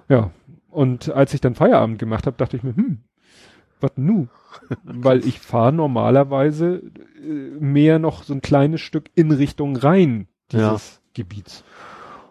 Ja, 0.08 0.30
und 0.70 1.10
als 1.10 1.32
ich 1.34 1.40
dann 1.40 1.54
Feierabend 1.54 1.98
gemacht 1.98 2.26
habe, 2.26 2.36
dachte 2.36 2.56
ich 2.56 2.62
mir, 2.62 2.76
hm, 2.76 2.98
was 3.80 3.92
nu? 3.96 4.28
Weil 4.84 5.24
ich 5.26 5.40
fahre 5.40 5.72
normalerweise 5.72 6.82
äh, 7.22 7.28
mehr 7.58 7.98
noch 7.98 8.22
so 8.22 8.34
ein 8.34 8.40
kleines 8.42 8.80
Stück 8.82 9.10
in 9.14 9.30
Richtung 9.32 9.76
Rhein 9.76 10.28
dieses 10.52 11.00
Gebiets. 11.14 11.64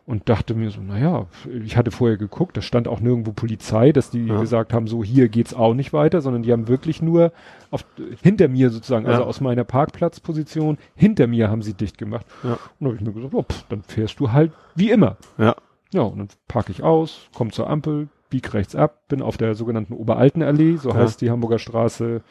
Und 0.08 0.30
dachte 0.30 0.53
mir 0.53 0.69
so, 0.69 0.82
naja, 0.82 1.25
ich 1.64 1.77
hatte 1.77 1.90
vorher 1.90 2.17
geguckt, 2.17 2.56
da 2.56 2.61
stand 2.61 2.88
auch 2.88 3.00
nirgendwo 3.00 3.32
Polizei, 3.32 3.92
dass 3.92 4.11
die 4.11 4.25
Ja. 4.27 4.40
gesagt 4.40 4.72
haben, 4.72 4.85
so 4.85 5.03
hier 5.03 5.30
geht's 5.30 5.56
auch 5.56 5.74
nicht 5.74 5.93
weiter, 5.93 6.22
sondern 6.22 6.43
die 6.43 6.51
haben 6.51 6.67
wirklich 6.67 7.01
nur 7.01 7.32
auf, 7.72 7.84
hinter 8.22 8.48
mir 8.48 8.69
sozusagen, 8.69 9.08
also 9.08 9.22
Ja. 9.22 9.27
aus 9.27 9.42
meiner 9.42 9.64
Parkplatzposition, 9.64 10.77
hinter 10.95 11.25
mir 11.25 11.50
haben 11.50 11.64
sie 11.64 11.74
dicht 11.74 11.98
gemacht. 11.98 12.27
Ja. 12.43 12.51
Und 12.51 12.59
da 12.82 12.85
habe 12.85 12.95
ich 12.98 13.01
mir 13.01 13.14
gesagt, 13.14 13.34
oh, 13.34 13.42
pff, 13.42 13.64
dann 13.69 13.82
fährst 13.82 14.19
du 14.19 14.32
halt 14.32 14.51
wie 14.75 14.92
immer. 14.92 15.17
Ja. 15.40 15.56
Ja, 15.92 16.01
und 16.01 16.19
dann 16.19 16.27
parke 16.48 16.72
ich 16.72 16.84
aus, 16.84 17.22
komm 17.34 17.51
zur 17.51 17.67
Ampel, 17.67 18.09
bieg 18.30 18.53
rechts 18.53 18.75
ab, 18.75 19.08
bin 19.08 19.24
auf 19.24 19.38
der 19.38 19.56
sogenannten 19.56 19.93
Oberaltenallee, 19.93 20.75
so 20.77 20.90
Ja. 20.90 20.98
heißt 20.98 21.19
die 21.22 21.32
Hamburger 21.32 21.58
Straße, 21.58 22.22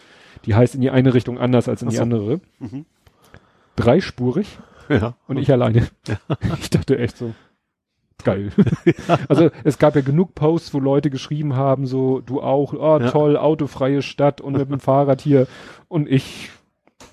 die 0.45 0.55
heißt 0.55 0.77
in 0.77 0.81
die 0.81 0.91
eine 0.91 1.13
Richtung 1.13 1.39
anders 1.41 1.69
als 1.69 1.83
in 1.83 1.89
Ach 1.89 1.91
die 1.91 1.97
so. 1.97 2.03
andere. 2.05 2.41
Mhm. 2.61 2.85
Dreispurig 3.77 4.59
Ja. 4.89 5.15
und 5.27 5.39
ich 5.39 5.51
alleine. 5.51 5.89
Ich 6.61 6.71
dachte 6.71 6.99
echt 6.99 7.17
so, 7.17 7.35
geil. 8.23 8.51
Also 9.29 9.51
es 9.65 9.79
gab 9.79 9.95
ja 9.97 10.01
genug 10.03 10.35
Posts, 10.35 10.75
wo 10.75 10.79
Leute 10.79 11.11
geschrieben 11.11 11.57
haben, 11.57 11.87
so, 11.87 12.21
du 12.21 12.41
auch, 12.41 12.73
oh 12.73 12.99
Ja. 13.01 13.11
toll, 13.11 13.37
autofreie 13.37 14.03
Stadt 14.03 14.41
und 14.41 14.57
mit 14.57 14.71
dem 14.71 14.81
Fahrrad 14.81 15.21
hier. 15.21 15.47
Und 15.89 16.09
ich, 16.09 16.51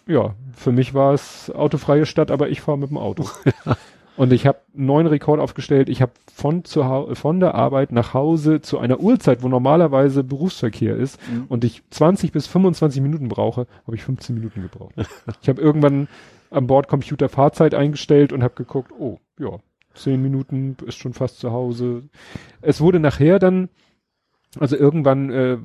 ja, 0.08 0.36
für 0.56 0.72
mich 0.72 0.94
war 0.94 1.14
es 1.14 1.50
autofreie 1.54 2.06
Stadt, 2.06 2.32
aber 2.32 2.50
ich 2.50 2.62
fahre 2.62 2.78
mit 2.78 2.90
dem 2.90 2.98
Auto. 2.98 3.26
Und 4.18 4.34
ich 4.34 4.46
habe 4.46 4.60
einen 4.76 4.86
neuen 4.88 5.08
Rekord 5.08 5.40
aufgestellt. 5.40 5.88
Ich 5.88 6.02
habe 6.02 6.12
von, 6.32 6.66
zu 6.66 6.84
von 7.14 7.40
der 7.40 7.56
Arbeit 7.56 7.94
nach 7.94 8.14
Hause 8.14 8.62
zu 8.62 8.78
einer 8.78 9.00
Uhrzeit, 9.00 9.42
wo 9.42 9.48
normalerweise 9.48 10.24
Berufsverkehr 10.24 10.96
ist 10.98 11.18
Mhm. 11.32 11.46
und 11.48 11.64
ich 11.64 11.82
20 11.90 12.32
bis 12.34 12.46
25 12.46 13.02
Minuten 13.02 13.30
brauche, 13.30 13.68
habe 13.88 13.96
ich 13.96 14.04
15 14.04 14.36
Minuten 14.36 14.62
gebraucht. 14.64 14.94
ich 15.42 15.48
habe 15.50 15.62
irgendwann 15.62 16.08
am 16.52 16.68
Bordcomputer 16.68 17.30
Fahrzeit 17.30 17.74
eingestellt 17.74 18.34
und 18.34 18.44
habe 18.44 18.54
geguckt, 18.54 18.92
oh, 19.00 19.18
ja, 19.40 19.58
10 19.95 20.22
Minuten 20.22 20.78
ist 20.86 20.98
schon 20.98 21.14
fast 21.14 21.40
zu 21.40 21.52
Hause. 21.52 22.03
Es 22.61 22.82
wurde 22.82 23.00
nachher 23.00 23.40
dann, 23.40 23.70
also 24.60 24.76
irgendwann 24.76 25.30
äh, 25.32 25.58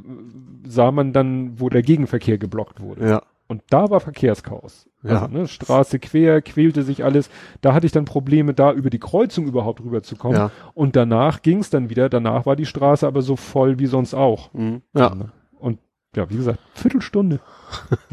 sah 0.66 0.90
man 0.90 1.12
dann, 1.12 1.60
wo 1.60 1.68
der 1.68 1.82
Gegenverkehr 1.82 2.38
geblockt 2.38 2.80
wurde. 2.80 3.08
Ja. 3.08 3.22
Und 3.48 3.62
da 3.70 3.90
war 3.90 4.00
Verkehrschaos. 4.00 4.88
Ja. 5.04 5.22
Also, 5.22 5.28
ne, 5.28 5.46
Straße 5.46 5.98
quer, 6.00 6.42
quälte 6.42 6.82
sich 6.82 7.04
alles. 7.04 7.30
Da 7.60 7.74
hatte 7.74 7.86
ich 7.86 7.92
dann 7.92 8.04
Probleme, 8.04 8.54
da 8.54 8.72
über 8.72 8.90
die 8.90 8.98
Kreuzung 8.98 9.46
überhaupt 9.46 9.80
rüberzukommen. 9.80 10.36
Ja. 10.36 10.50
Und 10.74 10.96
danach 10.96 11.42
ging 11.42 11.60
es 11.60 11.70
dann 11.70 11.88
wieder. 11.88 12.08
Danach 12.08 12.44
war 12.44 12.56
die 12.56 12.66
Straße 12.66 13.06
aber 13.06 13.22
so 13.22 13.36
voll 13.36 13.78
wie 13.78 13.86
sonst 13.86 14.14
auch. 14.14 14.52
Mhm. 14.52 14.82
Ja. 14.94 15.14
Und 15.58 15.78
ja, 16.16 16.28
wie 16.28 16.36
gesagt, 16.36 16.58
Viertelstunde. 16.74 17.40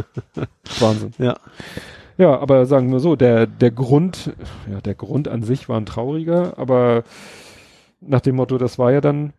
Wahnsinn. 0.80 1.14
Ja. 1.18 1.38
Ja, 2.18 2.40
aber 2.40 2.66
sagen 2.66 2.92
wir 2.92 3.00
so, 3.00 3.16
der, 3.16 3.48
der 3.48 3.72
Grund, 3.72 4.34
ja, 4.72 4.82
der 4.82 4.96
Grund 4.96 5.28
an 5.28 5.44
sich 5.44 5.68
war 5.70 5.78
ein 5.80 5.86
trauriger, 5.86 6.58
aber 6.58 7.04
nach 8.02 8.22
dem 8.22 8.36
Motto, 8.36 8.58
das 8.58 8.78
war 8.78 8.92
ja 8.92 9.02
dann, 9.02 9.34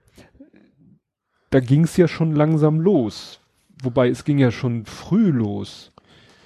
da 1.50 1.60
ging 1.60 1.84
es 1.84 1.96
ja 1.96 2.08
schon 2.08 2.34
langsam 2.34 2.80
los. 2.80 3.40
Wobei 3.82 4.08
es 4.08 4.24
ging 4.24 4.38
ja 4.38 4.50
schon 4.50 4.86
früh 4.86 5.30
los. 5.30 5.92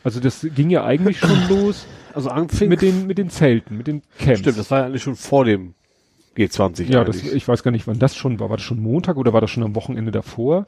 Also 0.05 0.21
das 0.21 0.47
ging 0.55 0.71
ja 0.71 0.85
eigentlich 0.85 1.19
schon 1.19 1.37
los 1.49 1.87
Also 2.15 2.31
anfing. 2.31 2.69
mit 2.69 2.83
den, 2.83 3.07
mit 3.07 3.19
den 3.19 3.31
Zelten, 3.31 3.77
mit 3.77 3.87
den 3.87 4.03
Camps. 4.19 4.41
Stimmt, 4.41 4.59
das 4.59 4.71
war 4.71 4.81
ja 4.81 4.87
eigentlich 4.87 5.03
schon 5.03 5.17
vor 5.17 5.45
dem 5.45 5.75
G20. 6.37 6.85
ja, 6.85 7.05
das, 7.05 7.23
ich 7.23 7.47
weiß 7.49 7.63
gar 7.63 7.71
nicht, 7.71 7.87
wann 7.87 7.99
das 7.99 8.17
schon 8.17 8.39
war. 8.39 8.51
War 8.51 8.57
das 8.57 8.65
schon 8.65 8.81
Montag 8.81 9.17
oder 9.17 9.33
war 9.33 9.41
das 9.41 9.51
schon 9.51 9.63
am 9.63 9.75
Wochenende 9.75 10.11
davor? 10.11 10.67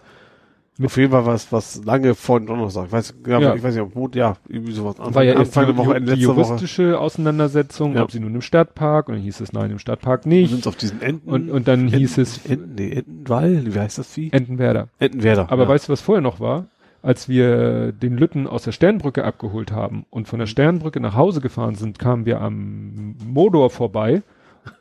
Auf 0.82 0.96
jeden 0.96 1.10
Fall 1.10 1.26
was, 1.26 1.52
was 1.52 1.84
lange 1.84 2.14
vor 2.14 2.40
Donnerstag. 2.40 2.86
Ich 2.86 2.92
weiß, 2.92 3.14
ja, 3.26 3.38
Ja. 3.38 3.54
ich 3.54 3.62
weiß 3.62 3.74
nicht, 3.74 3.82
ob 3.82 3.94
Mond, 3.94 4.14
ja, 4.14 4.34
irgendwie 4.48 4.72
sowas. 4.72 4.96
war 4.98 5.22
ja 5.22 5.34
Anfang 5.34 5.66
der 5.66 5.76
Woche, 5.76 5.94
Ende 5.96 6.14
die 6.14 6.20
letzter 6.22 6.36
Woche. 6.36 6.46
juristische 6.48 6.98
Auseinandersetzung, 6.98 7.94
Ja. 7.96 8.02
ob 8.02 8.10
sie 8.12 8.20
nun 8.20 8.34
im 8.34 8.40
Stadtpark, 8.40 9.08
und 9.08 9.16
dann 9.16 9.22
hieß 9.22 9.40
es 9.40 9.52
nein, 9.52 9.70
im 9.70 9.78
Stadtpark 9.78 10.24
nicht. 10.24 10.50
sind 10.50 10.66
auf 10.66 10.76
diesen 10.76 11.02
Enten. 11.02 11.28
Und, 11.28 11.50
und 11.50 11.68
dann 11.68 11.88
hieß 11.88 12.16
Enten, 12.16 12.20
es 12.22 12.46
Enten, 12.46 12.74
nee, 12.76 12.92
Entenwall, 12.92 13.62
wie 13.74 13.78
heißt 13.78 13.98
das 13.98 14.10
Vieh? 14.10 14.30
Entenwerder. 14.32 14.88
Entenwerder. 14.98 15.50
Aber 15.52 15.64
ja. 15.64 15.68
weißt 15.68 15.88
du, 15.88 15.92
was 15.92 16.00
vorher 16.00 16.22
noch 16.22 16.40
war? 16.40 16.66
Als 17.02 17.28
wir 17.28 17.92
den 17.92 18.16
Lütten 18.16 18.46
aus 18.46 18.62
der 18.64 18.72
Sternbrücke 18.72 19.24
abgeholt 19.24 19.72
haben 19.72 20.04
und 20.10 20.28
von 20.28 20.38
der 20.38 20.46
Sternbrücke 20.46 21.00
nach 21.00 21.14
Hause 21.14 21.40
gefahren 21.40 21.74
sind, 21.74 21.98
kamen 21.98 22.24
wir 22.26 22.40
am 22.40 23.16
Modor 23.26 23.70
vorbei 23.70 24.22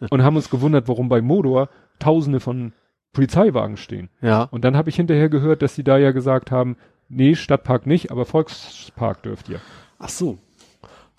und 0.09 0.23
haben 0.23 0.35
uns 0.35 0.49
gewundert, 0.49 0.87
warum 0.89 1.07
bei 1.09 1.21
Modor 1.21 1.69
tausende 1.99 2.39
von 2.41 2.73
Polizeiwagen 3.13 3.77
stehen. 3.77 4.09
Ja. 4.21 4.43
Und 4.43 4.63
dann 4.63 4.77
habe 4.77 4.89
ich 4.89 4.95
hinterher 4.95 5.29
gehört, 5.29 5.61
dass 5.61 5.75
sie 5.75 5.83
da 5.83 5.97
ja 5.97 6.11
gesagt 6.11 6.51
haben, 6.51 6.77
nee, 7.07 7.35
Stadtpark 7.35 7.85
nicht, 7.85 8.11
aber 8.11 8.25
Volkspark 8.25 9.23
dürft 9.23 9.49
ihr. 9.49 9.59
Ach 9.97 10.09
so. 10.09 10.37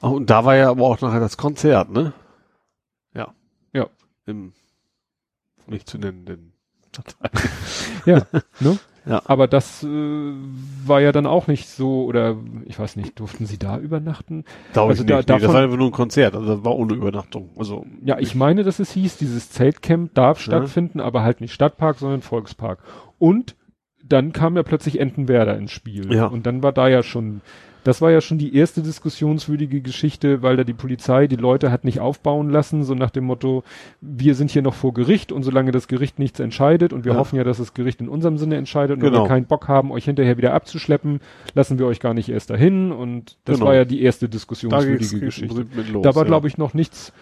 Oh, 0.03 0.11
und 0.11 0.31
da 0.31 0.45
war 0.45 0.57
ja 0.57 0.71
aber 0.71 0.85
auch 0.85 1.01
nachher 1.01 1.21
das 1.21 1.37
Konzert, 1.37 1.91
ne? 1.91 2.13
Ja. 3.15 3.35
Ja. 3.73 3.89
Im 4.27 4.53
nicht 5.67 5.89
zu 5.89 5.99
nennenden 5.99 6.53
Stadtteil. 6.89 7.31
Ja, 8.07 8.27
ne? 8.61 8.79
Ja. 9.07 9.23
Aber 9.25 9.47
das 9.49 9.83
äh, 9.83 9.87
war 10.87 11.01
ja 11.01 11.11
dann 11.13 11.27
auch 11.27 11.47
nicht 11.47 11.69
so, 11.69 12.05
oder 12.05 12.37
ich 12.67 12.79
weiß 12.79 12.97
nicht, 12.97 13.19
durften 13.19 13.47
sie 13.47 13.59
da 13.59 13.79
übernachten? 13.79 14.45
Glaube 14.73 14.91
Also 14.91 15.03
ich 15.05 15.09
da- 15.09 15.17
nicht. 15.17 15.29
nee, 15.29 15.35
das 15.35 15.43
davon- 15.43 15.55
war 15.55 15.63
einfach 15.63 15.77
nur 15.79 15.89
ein 15.89 15.93
Konzert, 15.93 16.35
also 16.35 16.57
das 16.57 16.65
war 16.65 16.77
ohne 16.77 16.95
Übernachtung. 16.95 17.51
Also 17.57 17.87
Ja, 18.05 18.19
ich 18.19 18.35
meine, 18.35 18.63
dass 18.63 18.79
es 18.79 18.93
hieß, 18.93 19.17
dieses 19.17 19.51
Zeltcamp 19.51 20.15
darf 20.15 20.39
Ja. 20.39 20.43
stattfinden, 20.45 21.01
aber 21.01 21.23
halt 21.23 21.41
nicht 21.41 21.53
Stadtpark, 21.55 21.99
sondern 21.99 22.21
Volkspark. 22.21 22.81
Und 23.19 23.57
dann 24.05 24.33
kam 24.33 24.57
ja 24.57 24.63
plötzlich 24.63 25.01
Entenwerder 25.01 25.57
ins 25.57 25.71
Spiel. 25.73 26.13
Ja. 26.13 26.27
Und 26.27 26.45
dann 26.47 26.63
war 26.63 26.73
da 26.73 26.89
ja 26.89 27.03
schon, 27.03 27.41
das 27.85 28.03
war 28.03 28.11
ja 28.11 28.21
schon 28.21 28.39
die 28.39 28.55
erste 28.55 28.83
diskussionswürdige 28.83 29.81
Geschichte, 29.81 30.43
weil 30.43 30.57
da 30.57 30.65
die 30.65 30.75
Polizei 30.75 31.27
die 31.27 31.37
Leute 31.37 31.71
hat 31.71 31.85
nicht 31.85 32.01
aufbauen 32.01 32.51
lassen, 32.51 32.85
so 32.85 32.95
nach 32.95 33.11
dem 33.11 33.25
Motto, 33.25 33.65
wir 34.01 34.35
sind 34.35 34.51
hier 34.51 34.63
noch 34.63 34.75
vor 34.75 34.93
Gericht 34.93 35.33
und 35.33 35.43
solange 35.43 35.73
das 35.73 35.89
Gericht 35.89 36.19
nichts 36.19 36.41
entscheidet 36.41 36.93
und 36.93 37.05
wir 37.05 37.13
Ja. 37.13 37.19
hoffen 37.19 37.37
ja, 37.37 37.45
dass 37.45 37.59
das 37.59 37.73
Gericht 37.75 38.01
in 38.01 38.09
unserem 38.09 38.37
Sinne 38.39 38.57
entscheidet 38.57 38.97
und 38.97 39.03
Genau. 39.03 39.23
wir 39.25 39.29
keinen 39.29 39.47
Bock 39.47 39.69
haben, 39.69 39.91
euch 39.93 40.05
hinterher 40.05 40.37
wieder 40.37 40.53
abzuschleppen, 40.53 41.21
lassen 41.55 41.79
wir 41.79 41.87
euch 41.87 42.01
gar 42.01 42.15
nicht 42.15 42.29
erst 42.29 42.51
dahin 42.51 42.93
und 42.93 43.37
das 43.45 43.57
Genau. 43.57 43.69
war 43.69 43.75
ja 43.75 43.85
die 43.85 44.03
erste 44.03 44.27
da 44.27 44.33
diskussionswürdige 44.33 45.15
im 45.17 45.21
Geschichte. 45.21 45.67
Los. 45.93 46.03
Da 46.03 46.15
war, 46.15 46.25
ja. 46.25 46.29
glaube 46.29 46.49
ich, 46.49 46.59
noch 46.59 46.75
nichts, 46.75 47.13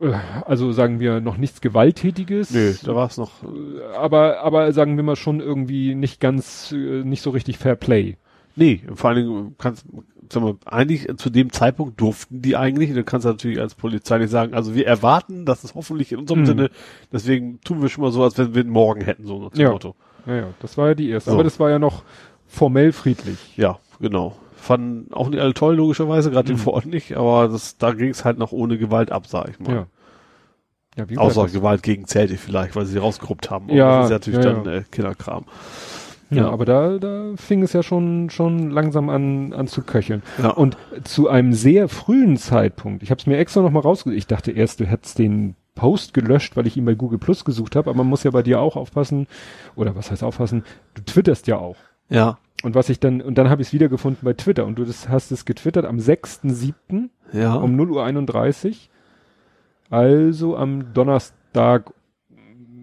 äh, 0.00 0.12
also 0.46 0.72
sagen 0.72 1.00
wir, 1.00 1.20
noch 1.20 1.36
nichts 1.36 1.60
Gewalttätiges. 1.60 2.52
Nö, 2.52 2.72
da 2.84 2.94
war 2.94 3.06
es 3.06 3.16
noch. 3.18 3.42
Äh, 3.42 3.96
aber, 3.96 4.40
aber 4.40 4.72
sagen 4.72 4.96
wir 4.96 5.04
mal 5.04 5.16
schon 5.16 5.40
irgendwie 5.40 5.94
nicht 5.94 6.20
ganz, 6.20 6.72
äh, 6.72 6.76
nicht 7.04 7.22
so 7.22 7.30
richtig 7.30 7.58
Fair 7.58 7.76
Play. 7.76 8.16
Nee, 8.58 8.82
vor 8.94 9.10
allen 9.10 9.24
Dingen 9.26 9.54
kannst, 9.58 9.86
sag 10.30 10.42
mal, 10.42 10.56
eigentlich 10.66 11.06
zu 11.16 11.30
dem 11.30 11.52
Zeitpunkt 11.52 12.00
durften 12.00 12.42
die 12.42 12.56
eigentlich, 12.56 12.92
du 12.92 13.04
kannst 13.04 13.24
natürlich 13.26 13.60
als 13.60 13.74
Polizei 13.74 14.18
nicht 14.18 14.30
sagen, 14.30 14.52
also 14.54 14.74
wir 14.74 14.86
erwarten, 14.86 15.44
dass 15.46 15.64
es 15.64 15.74
hoffentlich 15.74 16.12
in 16.12 16.18
unserem 16.18 16.40
Mhm. 16.40 16.46
Sinne, 16.46 16.70
deswegen 17.12 17.60
tun 17.62 17.80
wir 17.82 17.88
schon 17.88 18.02
mal 18.02 18.10
so, 18.12 18.22
als 18.24 18.36
wenn 18.36 18.54
wir 18.54 18.62
ihn 18.64 18.70
morgen 18.70 19.00
hätten, 19.02 19.26
so 19.26 19.40
nach 19.40 19.50
dem 19.50 19.60
Ja. 19.60 19.70
Motto. 19.70 19.94
Ja, 20.26 20.34
ja, 20.36 20.46
das 20.60 20.76
war 20.76 20.88
ja 20.88 20.94
die 20.94 21.08
erste. 21.08 21.30
So. 21.30 21.34
Aber 21.36 21.44
das 21.44 21.58
war 21.60 21.70
ja 21.70 21.78
noch 21.78 22.02
formell 22.46 22.92
friedlich. 22.92 23.56
Ja, 23.56 23.78
genau. 24.00 24.36
Fanden 24.56 25.12
auch 25.14 25.28
nicht 25.28 25.40
alle 25.40 25.54
toll, 25.54 25.76
logischerweise, 25.76 26.30
gerade 26.30 26.52
Mhm. 26.52 26.56
den 26.56 26.62
vor 26.62 26.72
Ort 26.74 26.86
nicht, 26.86 27.16
aber 27.16 27.48
das, 27.48 27.78
da 27.78 27.92
ging 27.92 28.10
es 28.10 28.24
halt 28.24 28.38
noch 28.38 28.50
ohne 28.52 28.76
Gewalt 28.76 29.12
ab, 29.12 29.26
sag 29.28 29.48
ich 29.50 29.60
mal. 29.60 29.72
Ja. 29.74 29.86
Ja, 30.96 31.08
wie 31.08 31.16
Außer 31.16 31.46
Gewalt 31.46 31.84
gegen 31.84 32.06
Zelte 32.08 32.36
vielleicht, 32.36 32.74
weil 32.74 32.84
sie 32.84 32.98
rausgeruppt 32.98 33.50
haben. 33.50 33.68
Ja, 33.70 33.98
das 33.98 34.06
ist 34.06 34.10
natürlich 34.10 34.44
ja, 34.44 34.52
dann. 34.52 34.66
Äh, 34.66 34.82
Kinderkram. 34.90 35.44
Ja, 36.30 36.42
ja. 36.44 36.50
aber 36.50 36.64
da, 36.64 36.98
da 36.98 37.32
fing 37.36 37.62
es 37.62 37.72
ja 37.72 37.82
schon, 37.82 38.30
schon 38.30 38.70
langsam 38.70 39.08
an, 39.08 39.52
an 39.52 39.66
zu 39.66 39.82
köcheln. 39.82 40.22
Ja. 40.42 40.50
Und 40.50 40.76
zu 41.04 41.28
einem 41.28 41.52
sehr 41.52 41.88
frühen 41.88 42.36
Zeitpunkt, 42.36 43.02
ich 43.02 43.10
habe 43.10 43.20
es 43.20 43.26
mir 43.26 43.38
extra 43.38 43.62
noch 43.62 43.70
mal 43.70 43.80
rausgesucht, 43.80 44.16
ich 44.18 44.26
dachte 44.26 44.52
erst, 44.52 44.80
du 44.80 44.86
hättest 44.86 45.18
den 45.18 45.54
Post 45.74 46.12
gelöscht, 46.12 46.56
weil 46.56 46.66
ich 46.66 46.76
ihn 46.76 46.84
bei 46.84 46.94
Google 46.94 47.18
Plus 47.18 47.44
gesucht 47.44 47.76
habe, 47.76 47.90
aber 47.90 47.98
man 47.98 48.08
muss 48.08 48.24
ja 48.24 48.30
bei 48.32 48.42
dir 48.42 48.60
auch 48.60 48.76
aufpassen, 48.76 49.26
oder 49.76 49.94
was 49.94 50.10
heißt 50.10 50.24
aufpassen, 50.24 50.64
du 50.94 51.02
twitterst 51.02 51.46
ja 51.46 51.56
auch. 51.58 51.76
Ja. 52.08 52.38
Und 52.64 52.74
was 52.74 52.88
ich 52.88 52.98
dann, 52.98 53.20
und 53.20 53.38
dann 53.38 53.48
habe 53.48 53.62
ich 53.62 53.68
es 53.68 53.72
wiedergefunden 53.72 54.24
bei 54.24 54.32
Twitter 54.32 54.66
und 54.66 54.76
du 54.78 54.84
das, 54.84 55.08
hast 55.08 55.30
es 55.30 55.44
getwittert 55.44 55.84
am 55.84 55.98
6.7. 55.98 57.08
Ja. 57.32 57.54
um 57.54 57.78
0.31 57.78 58.66
Uhr. 58.68 58.74
Also 59.90 60.56
am 60.56 60.92
Donnerstag, 60.92 61.92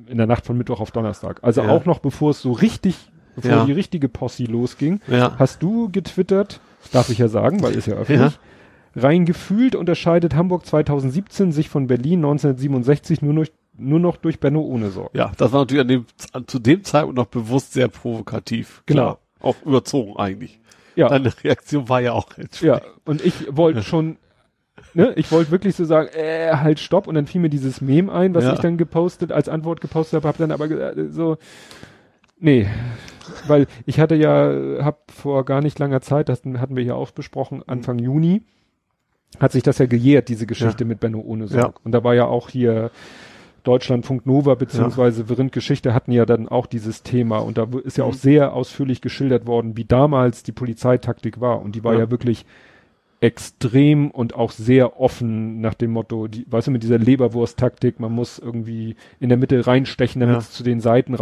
in 0.08 0.18
der 0.18 0.28
Nacht 0.28 0.46
von 0.46 0.58
Mittwoch 0.58 0.80
auf 0.80 0.92
Donnerstag. 0.92 1.40
Also 1.44 1.62
Ja. 1.64 1.70
auch 1.70 1.86
noch 1.86 2.00
bevor 2.00 2.32
es 2.32 2.42
so 2.42 2.52
richtig, 2.52 3.12
bevor 3.36 3.52
Ja. 3.52 3.66
die 3.66 3.72
richtige 3.74 4.10
Posse 4.10 4.44
losging, 4.46 5.02
ja. 5.08 5.36
hast 5.38 5.62
du 5.62 5.90
getwittert, 5.92 6.60
darf 6.92 7.10
ich 7.10 7.18
ja 7.18 7.28
sagen, 7.28 7.62
weil 7.62 7.76
ist 7.76 7.88
ja 7.88 7.96
öffentlich. 7.96 8.40
Rein 8.98 9.26
gefühlt 9.26 9.76
unterscheidet 9.76 10.36
Hamburg 10.36 10.66
2017 10.66 11.52
sich 11.52 11.68
von 11.68 11.88
Berlin 11.88 12.20
1967 12.20 13.22
nur 13.22 13.34
noch, 13.34 13.46
nur 13.78 14.00
noch 14.00 14.16
durch 14.16 14.40
Benno 14.40 14.62
ohne 14.62 14.90
Sorge. 14.90 15.18
Ja, 15.18 15.32
das 15.38 15.52
war 15.52 15.62
natürlich 15.62 15.82
an 15.82 15.88
dem, 15.90 16.06
an, 16.32 16.48
zu 16.48 16.60
dem 16.60 16.84
Zeitpunkt 16.86 17.18
noch 17.18 17.26
bewusst 17.26 17.74
sehr 17.74 17.90
provokativ. 17.90 18.84
Genau. 18.86 19.02
Klar. 19.02 19.20
Auch 19.42 19.56
überzogen 19.66 20.16
eigentlich. 20.18 20.60
Ja, 20.96 21.10
Deine 21.10 21.34
Reaktion 21.44 21.90
war 21.90 22.00
ja 22.00 22.14
auch 22.14 22.30
ja. 22.62 22.80
Und 23.04 23.24
ich 23.24 23.34
wollte 23.54 23.84
schon, 23.84 24.16
ne, 24.94 25.12
ich 25.18 25.30
wollte 25.30 25.52
wirklich 25.52 25.76
so 25.76 25.84
sagen, 25.84 26.08
äh, 26.14 26.54
halt 26.56 26.80
stopp. 26.80 27.08
Und 27.08 27.16
dann 27.16 27.28
fiel 27.28 27.42
mir 27.42 27.50
dieses 27.50 27.82
Meme 27.82 28.10
ein, 28.14 28.34
was 28.34 28.46
Ja. 28.46 28.54
ich 28.54 28.60
dann 28.60 28.78
gepostet, 28.78 29.34
als 29.34 29.50
Antwort 29.50 29.82
gepostet 29.82 30.16
habe, 30.16 30.28
habe 30.30 30.38
dann 30.38 30.52
aber 30.54 30.72
äh, 30.72 31.10
so, 31.10 31.38
nee, 32.40 32.68
weil 33.48 33.68
ich 33.86 34.00
hatte 34.00 34.16
ja, 34.16 34.84
hab 34.84 35.12
vor 35.12 35.46
gar 35.46 35.62
nicht 35.62 35.80
langer 35.80 36.02
Zeit, 36.02 36.30
das 36.30 36.44
hatten 36.46 36.76
wir 36.76 36.84
hier 36.84 36.96
auch 36.96 37.12
besprochen, 37.12 37.64
Anfang 37.68 38.00
Juni, 38.00 38.42
hat 39.40 39.52
sich 39.52 39.64
das 39.64 39.78
ja 39.80 39.86
gejährt, 39.86 40.30
diese 40.30 40.46
Geschichte 40.46 40.86
mit 40.86 41.00
Benno 41.00 41.20
ohne 41.20 41.48
Sorg. 41.48 41.76
Ja. 41.76 41.82
Und 41.84 41.92
da 41.92 42.04
war 42.04 42.16
ja 42.16 42.26
auch 42.26 42.50
hier 42.50 42.92
Deutschlandfunk 43.64 44.26
Nova 44.28 44.54
beziehungsweise 44.56 45.26
Verind 45.26 45.52
Geschichte 45.52 45.94
hatten 45.94 46.12
ja 46.12 46.26
dann 46.28 46.48
auch 46.48 46.68
dieses 46.68 47.02
Thema 47.04 47.40
und 47.40 47.58
da 47.58 47.68
ist 47.84 47.98
ja 47.98 48.04
auch 48.04 48.14
Mhm. 48.14 48.18
sehr 48.18 48.54
ausführlich 48.54 49.02
geschildert 49.02 49.48
worden, 49.48 49.76
wie 49.76 49.86
damals 49.86 50.44
die 50.44 50.52
Polizeitaktik 50.52 51.42
war 51.42 51.62
und 51.62 51.76
die 51.76 51.84
war 51.84 51.94
ja, 51.94 52.02
Ja. 52.02 52.12
wirklich 52.12 52.46
extrem 53.22 54.12
und 54.12 54.36
auch 54.36 54.52
sehr 54.52 55.00
offen 55.00 55.62
nach 55.62 55.74
dem 55.74 55.92
Motto, 55.92 56.28
die, 56.28 56.46
weißt 56.50 56.68
du, 56.68 56.72
mit 56.72 56.84
dieser 56.84 57.00
Leberwurst-Taktik, 57.00 58.00
man 58.00 58.12
muss 58.12 58.38
irgendwie 58.38 58.96
in 59.20 59.30
der 59.30 59.38
Mitte 59.40 59.66
reinstechen, 59.66 60.20
damit 60.20 60.36
Ja. 60.36 60.40
es 60.42 60.52
zu 60.52 60.64
den 60.64 60.80
Seiten 60.80 61.16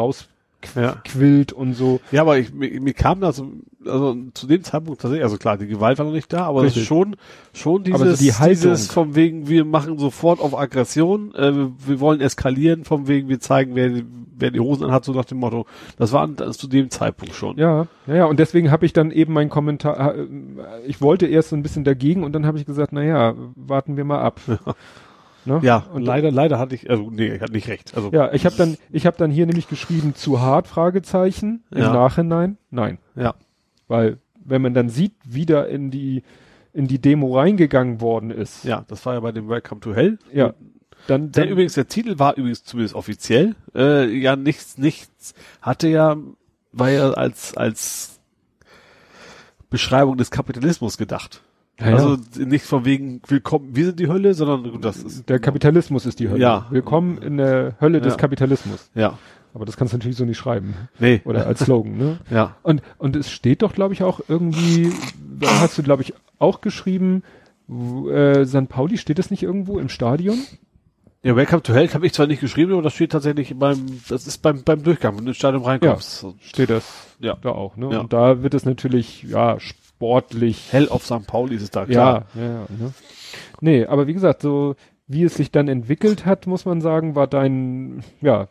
Ja. 0.76 0.92
rausquillt 0.92 1.54
und 1.54 1.74
so. 1.74 2.00
Ja, 2.12 2.22
aber 2.22 2.38
ich, 2.38 2.54
mir, 2.54 2.80
mir 2.82 2.94
kam 2.94 3.22
das, 3.22 3.44
also 3.86 4.16
zu 4.34 4.48
dem 4.48 4.64
Zeitpunkt 4.64 5.02
tatsächlich, 5.02 5.24
also 5.24 5.38
klar, 5.38 5.58
die 5.58 5.68
Gewalt 5.68 5.98
war 5.98 6.06
noch 6.06 6.14
nicht 6.14 6.32
da, 6.32 6.46
aber 6.46 6.64
das 6.64 6.72
ist 6.72 6.78
Richtig. 6.78 6.88
schon, 6.88 7.16
schon 7.54 7.84
dieses, 7.84 8.02
Aber 8.02 8.14
die 8.14 8.34
Haltung. 8.34 8.62
dieses 8.72 8.92
vom 8.92 9.16
wegen, 9.16 9.48
wir 9.48 9.66
machen 9.66 9.98
sofort 9.98 10.40
auf 10.40 10.58
Aggression, 10.58 11.34
äh, 11.36 11.56
wir, 11.56 11.72
wir 11.86 12.00
wollen 12.00 12.22
eskalieren, 12.22 12.86
vom 12.86 13.08
wegen, 13.08 13.30
wir 13.30 13.40
zeigen, 13.40 13.76
wer, 13.76 13.92
wer 14.36 14.52
die 14.52 14.60
Hosen 14.60 14.86
anhat, 14.86 15.06
so 15.06 15.14
nach 15.14 15.26
dem 15.26 15.40
Motto. 15.40 15.66
Das 15.98 16.12
war 16.12 16.28
das 16.28 16.58
zu 16.58 16.68
dem 16.68 16.90
Zeitpunkt 16.90 17.36
schon. 17.36 17.58
Ja, 17.58 17.88
ja, 18.08 18.16
ja, 18.16 18.26
und 18.26 18.40
deswegen 18.40 18.72
habe 18.72 18.86
ich 18.86 18.94
dann 18.94 19.12
eben 19.12 19.34
meinen 19.34 19.50
Kommentar, 19.50 20.16
äh, 20.16 20.28
ich 20.86 21.02
wollte 21.02 21.28
erst 21.28 21.50
so 21.50 21.56
ein 21.56 21.64
bisschen 21.64 21.84
dagegen 21.84 22.24
und 22.24 22.34
dann 22.34 22.46
habe 22.46 22.58
ich 22.58 22.66
gesagt, 22.66 22.94
na 22.94 23.04
ja, 23.04 23.34
warten 23.56 23.98
wir 23.98 24.04
mal 24.06 24.22
ab. 24.22 24.40
Ne? 25.46 25.60
Ja, 25.62 25.86
und 25.94 26.04
leider, 26.04 26.32
leider 26.32 26.58
hatte 26.60 26.76
ich, 26.76 26.90
also 26.90 27.10
nee, 27.10 27.34
ich 27.36 27.42
hatte 27.42 27.52
nicht 27.54 27.68
recht. 27.68 27.96
Also 27.96 28.12
Ja, 28.12 28.32
ich 28.34 28.46
habe 28.46 28.56
dann, 28.56 28.78
ich 28.92 29.06
habe 29.06 29.18
dann 29.18 29.30
hier 29.32 29.46
nämlich 29.46 29.68
geschrieben 29.68 30.16
zu 30.16 30.40
hart 30.42 30.68
Fragezeichen 30.68 31.64
im 31.72 31.80
Ja. 31.80 31.94
Nachhinein. 31.94 32.58
Nein, 32.72 32.98
ja, 33.16 33.34
weil 33.88 34.18
wenn 34.46 34.62
man 34.62 34.74
dann 34.74 34.90
sieht, 34.90 35.14
wie 35.26 35.46
da 35.46 35.64
in 35.64 35.92
die 35.92 36.24
in 36.74 36.88
die 36.88 37.00
Demo 37.00 37.38
reingegangen 37.38 38.02
worden 38.02 38.32
ist, 38.32 38.64
ja, 38.64 38.84
das 38.88 39.06
war 39.06 39.14
ja 39.14 39.20
bei 39.20 39.32
dem 39.32 39.48
Welcome 39.48 39.82
to 39.82 39.94
Hell. 39.94 40.18
ja, 40.32 40.54
dann, 41.08 41.32
Der 41.32 41.44
dann 41.44 41.52
übrigens, 41.52 41.74
der 41.74 41.88
Titel 41.88 42.18
war 42.18 42.36
übrigens 42.38 42.64
zumindest 42.64 42.96
offiziell, 42.96 43.56
äh, 43.76 44.06
ja 44.08 44.36
nichts, 44.36 44.78
nichts, 44.78 45.34
hatte 45.62 45.88
ja, 45.90 46.16
war 46.72 46.90
ja 46.90 47.12
als, 47.12 47.56
als 47.58 48.20
Beschreibung 49.70 50.18
des 50.18 50.32
Kapitalismus 50.32 50.98
gedacht. 50.98 51.42
Ja, 51.80 51.90
ja. 51.90 51.96
also 51.96 52.18
nicht 52.38 52.66
von 52.66 52.86
wegen, 52.86 53.22
willkommen, 53.28 53.76
wir 53.76 53.86
sind 53.86 54.00
die 54.00 54.08
Hölle, 54.08 54.34
sondern 54.36 54.72
gut, 54.72 54.86
das 54.86 54.98
ist, 54.98 55.28
der 55.28 55.40
Kapitalismus 55.40 56.06
ist 56.06 56.20
die 56.20 56.30
Hölle. 56.30 56.40
Ja. 56.40 56.68
Willkommen 56.70 57.18
in 57.18 57.38
der 57.38 57.76
Hölle 57.82 58.00
des 58.00 58.14
Ja. 58.14 58.18
Kapitalismus. 58.20 58.90
ja, 58.94 59.18
Aber 59.56 59.66
das 59.66 59.76
kannst 59.76 59.94
du 59.94 59.98
natürlich 59.98 60.18
so 60.18 60.26
nicht 60.26 60.38
schreiben 60.38 60.76
nee, 61.00 61.22
oder 61.26 61.48
als 61.48 61.62
Slogan, 61.62 61.98
ne? 61.98 62.20
ja, 62.30 62.56
Und, 62.62 62.84
und 63.00 63.16
es 63.16 63.32
steht 63.32 63.64
doch, 63.64 63.74
glaube 63.74 63.94
ich, 63.96 64.04
auch 64.04 64.22
irgendwie, 64.28 64.92
da 65.40 65.62
hast 65.62 65.78
du, 65.78 65.84
glaube 65.84 66.04
ich, 66.04 66.14
auch 66.38 66.62
geschrieben, 66.62 67.24
w- 67.68 68.10
äh, 68.12 68.46
St. 68.46 68.70
Pauli, 68.70 68.98
steht 69.00 69.18
das 69.18 69.32
nicht 69.32 69.42
irgendwo 69.42 69.80
im 69.80 69.90
Stadion? 69.90 70.38
ja, 71.24 71.36
Welcome 71.36 71.64
to 71.64 71.74
Hell 71.74 71.88
habe 71.94 72.06
ich 72.06 72.14
zwar 72.14 72.28
nicht 72.28 72.42
geschrieben, 72.42 72.74
aber 72.74 72.82
das 72.84 72.94
steht 72.94 73.14
tatsächlich 73.14 73.58
beim, 73.58 73.84
das 74.10 74.28
ist 74.28 74.40
beim, 74.44 74.62
beim 74.64 74.84
Durchgang, 74.84 75.18
wenn 75.18 75.26
du 75.26 75.30
ins 75.32 75.38
Stadion 75.38 75.64
reinkommst. 75.64 76.28
Steht 76.42 76.70
das 76.70 76.86
Ja. 77.20 77.36
da 77.42 77.50
auch, 77.50 77.78
ne? 77.78 77.90
Ja. 77.94 78.00
Und 78.02 78.14
da 78.14 78.44
wird 78.44 78.54
es 78.54 78.64
natürlich, 78.66 79.24
ja, 79.24 79.58
sportlich. 80.04 80.72
Hell 80.72 80.90
auf 80.90 81.06
St. 81.06 81.26
Pauli 81.28 81.56
ist 81.56 81.62
es 81.64 81.72
da, 81.72 81.82
Ja, 81.82 81.86
klar. 81.88 82.26
ja, 82.36 82.42
ja, 82.44 82.50
ne? 82.78 82.94
Nee, 83.62 83.86
aber 83.86 84.08
wie 84.08 84.14
gesagt, 84.14 84.42
so 84.42 84.76
wie 85.08 85.24
es 85.24 85.36
sich 85.36 85.52
dann 85.52 85.68
entwickelt 85.68 86.26
hat, 86.26 86.48
muss 86.48 86.66
man 86.66 86.82
sagen, 86.82 87.16
war 87.16 87.28
dein, 87.28 88.04
ja, 88.22 88.48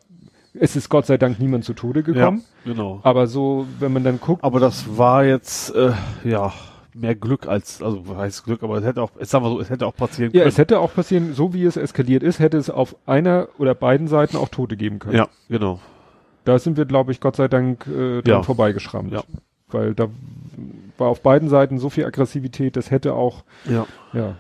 es 0.55 0.77
ist 0.77 0.89
Gott 0.89 1.07
sei 1.07 1.17
Dank 1.19 1.39
niemand 1.39 1.65
zu 1.65 1.73
Tode 1.75 2.03
gekommen. 2.03 2.43
genau. 2.65 3.01
Aber 3.03 3.27
so, 3.27 3.67
wenn 3.79 3.93
man 3.93 4.05
dann 4.05 4.21
guckt, 4.21 4.45
Aber 4.45 4.61
das 4.61 4.97
war 4.99 5.25
jetzt, 5.25 5.75
äh, 5.75 5.93
ja, 6.25 6.53
mehr 6.95 7.15
Glück 7.15 7.47
als, 7.47 7.83
also 7.83 8.03
heißt 8.17 8.45
Glück, 8.45 8.63
aber 8.63 8.77
es 8.77 8.85
hätte 8.85 9.03
auch, 9.03 9.11
sagen 9.21 9.45
wir 9.45 9.51
so, 9.51 9.61
es 9.61 9.71
hätte 9.71 9.87
auch 9.87 9.95
passieren 9.97 10.31
ja, 10.33 10.41
können. 10.41 10.49
es 10.49 10.59
hätte 10.59 10.79
auch 10.81 10.95
passieren, 10.95 11.33
so 11.33 11.55
wie 11.55 11.65
es 11.65 11.77
eskaliert 11.79 12.23
ist, 12.23 12.39
hätte 12.39 12.59
es 12.59 12.69
auf 12.71 12.97
einer 13.07 13.49
oder 13.59 13.75
beiden 13.75 14.09
Seiten 14.09 14.37
auch 14.37 14.49
Tote 14.51 14.77
geben 14.77 14.99
können. 14.99 15.17
ja, 15.17 15.29
genau. 15.49 15.81
Da 16.45 16.59
sind 16.59 16.77
wir, 16.77 16.87
glaube 16.87 17.13
ich, 17.13 17.21
Gott 17.21 17.37
sei 17.37 17.47
Dank 17.49 17.87
äh, 17.87 18.21
dran 18.21 18.23
Ja. 18.27 18.43
vorbeigeschrammt. 18.43 19.13
Ja. 19.13 19.23
Weil 19.73 19.95
da 19.95 20.09
war 20.99 21.09
auf 21.09 21.23
beiden 21.23 21.49
Seiten 21.49 21.79
so 21.79 21.91
viel 21.91 22.05
Aggressivität, 22.05 22.77
das 22.77 22.91
hätte 22.91 23.15
auch, 23.15 23.45
Ja. 23.65 23.87
ja. 24.13 24.37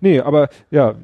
Nee, 0.00 0.20
aber 0.20 0.48
ja, 0.70 0.94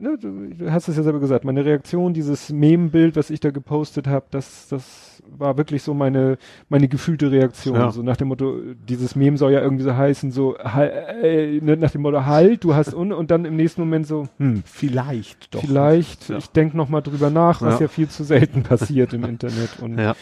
ne, 0.00 0.18
du, 0.18 0.70
hast 0.70 0.88
es 0.88 0.96
ja 0.96 1.02
selber 1.02 1.20
gesagt, 1.20 1.44
meine 1.44 1.64
Reaktion, 1.64 2.12
dieses 2.12 2.50
Meme-Bild, 2.50 3.16
was 3.16 3.30
ich 3.30 3.40
da 3.40 3.50
gepostet 3.50 4.06
habe, 4.08 4.26
das, 4.30 4.68
das 4.68 5.05
war 5.36 5.56
wirklich 5.58 5.82
so 5.82 5.94
meine, 5.94 6.38
meine 6.68 6.88
gefühlte 6.88 7.30
Reaktion. 7.30 7.76
Ja. 7.76 7.90
So 7.90 8.02
nach 8.02 8.16
dem 8.16 8.28
Motto, 8.28 8.58
dieses 8.88 9.16
Meme 9.16 9.36
soll 9.36 9.52
ja 9.52 9.60
irgendwie 9.60 9.84
so 9.84 9.96
heißen, 9.96 10.30
so, 10.30 10.56
äh, 10.56 11.60
ne, 11.60 11.76
nach 11.76 11.90
dem 11.90 12.02
Motto, 12.02 12.24
halt, 12.26 12.64
du 12.64 12.74
hast 12.74 12.94
un, 12.94 13.12
und 13.12 13.30
dann 13.30 13.44
im 13.44 13.56
nächsten 13.56 13.80
Moment 13.82 14.06
so, 14.06 14.28
hm, 14.38 14.62
Vielleicht 14.64 15.54
doch. 15.54 15.60
vielleicht, 15.60 16.28
Ja. 16.28 16.38
ich 16.38 16.48
denk 16.48 16.74
noch 16.74 16.88
mal 16.88 17.00
drüber 17.00 17.30
nach, 17.30 17.62
was 17.62 17.74
Ja. 17.74 17.82
ja 17.82 17.88
viel 17.88 18.08
zu 18.08 18.24
selten 18.24 18.62
passiert 18.62 19.12
im 19.12 19.24
Internet. 19.24 19.78
Und 19.80 19.98
Ja. 19.98 20.14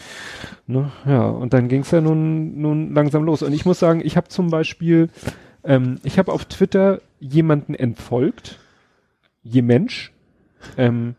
Ne? 0.67 0.91
Ja, 1.05 1.25
und 1.27 1.53
dann 1.53 1.67
ging's 1.67 1.91
ja 1.91 2.01
nun, 2.01 2.59
nun 2.59 2.93
langsam 2.93 3.23
los. 3.23 3.43
Und 3.43 3.53
ich 3.53 3.65
muss 3.65 3.79
sagen, 3.79 4.01
ich 4.03 4.17
habe 4.17 4.27
zum 4.29 4.49
Beispiel, 4.49 5.09
ähm, 5.63 5.99
ich 6.03 6.17
habe 6.19 6.31
auf 6.31 6.45
Twitter 6.45 7.01
jemanden 7.19 7.75
entfolgt, 7.75 8.59
je 9.43 9.61
Mensch, 9.61 10.11
ähm, 10.77 11.15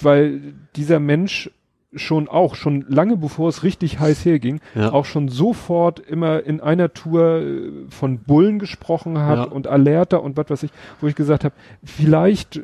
weil 0.00 0.40
dieser 0.76 1.00
Mensch 1.00 1.50
schon 1.94 2.28
auch, 2.28 2.54
schon 2.54 2.84
lange 2.88 3.16
bevor 3.16 3.48
es 3.48 3.62
richtig 3.62 3.98
heiß 3.98 4.24
herging, 4.26 4.60
Ja. 4.74 4.92
auch 4.92 5.06
schon 5.06 5.28
sofort 5.28 6.00
immer 6.00 6.42
in 6.44 6.60
einer 6.60 6.92
Tour 6.92 7.40
äh, 7.40 7.70
von 7.88 8.18
Bullen 8.18 8.58
gesprochen 8.58 9.18
hat 9.18 9.38
Ja. 9.38 9.44
und 9.44 9.66
Alerter 9.66 10.22
und 10.22 10.36
was 10.36 10.50
weiß 10.50 10.62
ich, 10.64 10.70
wo 11.00 11.06
ich 11.06 11.14
gesagt 11.14 11.44
habe, 11.44 11.54
vielleicht 11.82 12.56
äh, 12.56 12.62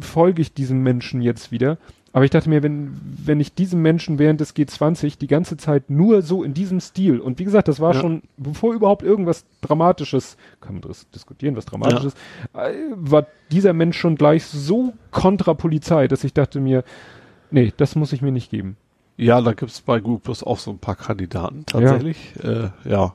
folge 0.00 0.42
ich 0.42 0.52
diesem 0.52 0.82
Menschen 0.82 1.22
jetzt 1.22 1.52
wieder. 1.52 1.78
Aber 2.12 2.24
ich 2.24 2.30
dachte 2.30 2.48
mir, 2.48 2.62
wenn, 2.62 2.98
wenn 3.24 3.40
ich 3.40 3.52
diesem 3.54 3.82
Menschen 3.82 4.18
während 4.18 4.40
des 4.40 4.56
G20 4.56 5.18
die 5.18 5.26
ganze 5.26 5.58
Zeit 5.58 5.90
nur 5.90 6.22
so 6.22 6.42
in 6.42 6.54
diesem 6.54 6.80
Stil, 6.80 7.20
und 7.20 7.38
wie 7.38 7.44
gesagt, 7.44 7.68
das 7.68 7.78
war 7.78 7.92
Ja. 7.94 8.00
schon, 8.00 8.22
bevor 8.38 8.72
überhaupt 8.74 9.02
irgendwas 9.02 9.44
Dramatisches, 9.60 10.38
kann 10.62 10.76
man 10.76 10.82
das 10.82 11.08
diskutieren, 11.10 11.56
was 11.56 11.66
Dramatisches, 11.66 12.14
äh, 12.54 12.72
war 12.94 13.26
dieser 13.52 13.74
Mensch 13.74 13.98
schon 13.98 14.16
gleich 14.16 14.44
so 14.46 14.94
kontra 15.10 15.52
Polizei, 15.54 16.08
dass 16.08 16.24
ich 16.24 16.32
dachte 16.32 16.58
mir, 16.58 16.84
nee, 17.50 17.72
das 17.76 17.96
muss 17.96 18.12
ich 18.12 18.22
mir 18.22 18.32
nicht 18.32 18.50
geben. 18.50 18.76
Ja, 19.16 19.40
da 19.40 19.52
gibt's 19.54 19.80
bei 19.80 20.00
Google 20.00 20.20
Plus 20.20 20.42
auch 20.42 20.58
so 20.58 20.70
ein 20.70 20.78
paar 20.78 20.94
Kandidaten, 20.96 21.64
tatsächlich. 21.66 22.18
Ja. 22.42 22.50
Äh, 22.50 22.70
ja. 22.84 23.14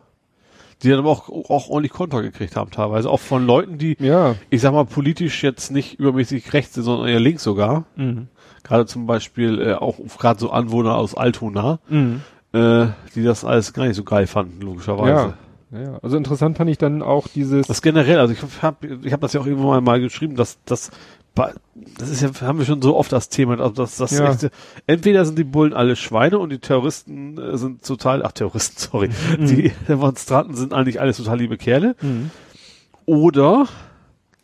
Die 0.82 0.90
dann 0.90 0.98
aber 1.00 1.10
auch, 1.12 1.30
auch 1.30 1.70
ordentlich 1.70 1.92
Konter 1.94 2.24
gekriegt 2.24 2.56
haben, 2.56 2.72
teilweise. 2.72 3.08
Auch 3.10 3.20
von 3.20 3.46
Leuten, 3.46 3.78
die, 3.78 3.96
Ja. 4.00 4.34
ich 4.50 4.62
sag 4.62 4.74
mal, 4.74 4.86
politisch 4.86 5.44
jetzt 5.44 5.70
nicht 5.72 6.00
übermäßig 6.00 6.54
rechts 6.54 6.74
sind, 6.74 6.84
sondern 6.86 7.08
eher 7.08 7.20
links 7.20 7.44
sogar. 7.44 7.86
Mhm. 7.96 8.30
Gerade 8.64 8.88
zum 8.88 9.06
Beispiel 9.06 9.62
äh, 9.62 9.74
auch 9.76 9.98
gerade 10.18 10.40
so 10.40 10.50
Anwohner 10.50 10.96
aus 10.96 11.14
Altona, 11.14 11.80
Mhm. 11.88 12.22
äh, 12.54 12.88
die 13.14 13.24
das 13.24 13.46
alles 13.46 13.74
gar 13.74 13.86
nicht 13.86 13.96
so 13.96 14.04
geil 14.04 14.26
fanden, 14.26 14.60
logischerweise. 14.62 15.36
Ja. 15.72 15.80
ja. 15.80 16.00
Also 16.02 16.18
interessant 16.18 16.58
fand 16.58 16.72
ich 16.72 16.80
dann 16.80 17.04
auch 17.04 17.28
dieses, 17.28 17.68
Das 17.68 17.84
generell, 17.84 18.18
also 18.18 18.34
ich 18.34 18.42
habe 18.64 18.88
ich 19.04 19.14
hab 19.14 19.22
das 19.22 19.34
ja 19.34 19.42
auch 19.42 19.46
irgendwann 19.46 19.68
mal, 19.70 19.82
mal 19.82 20.02
geschrieben, 20.02 20.36
dass 20.36 20.58
das 20.66 20.90
das 21.98 22.10
ist 22.10 22.22
ja, 22.22 22.30
haben 22.42 22.60
wir 22.60 22.66
schon 22.66 22.82
so 22.82 22.96
oft 22.98 23.12
das 23.12 23.30
Thema, 23.30 23.60
also 23.60 23.72
das, 23.74 23.96
das 23.98 24.12
Ja. 24.12 24.32
echte, 24.32 24.52
entweder 24.86 25.24
sind 25.26 25.38
die 25.40 25.44
Bullen 25.46 25.74
alle 25.74 25.96
Schweine 25.96 26.38
und 26.40 26.50
die 26.52 26.60
Terroristen 26.60 27.38
äh, 27.38 27.58
sind 27.58 27.86
total, 27.86 28.24
ach 28.24 28.34
Terroristen, 28.34 28.78
sorry, 28.92 29.10
die 29.40 29.72
Demonstranten 29.88 30.56
sind 30.56 30.74
eigentlich 30.74 31.00
alles 31.00 31.18
total 31.18 31.38
liebe 31.40 31.58
Kerle, 31.58 31.96
Mhm. 32.02 32.32
oder 33.06 33.68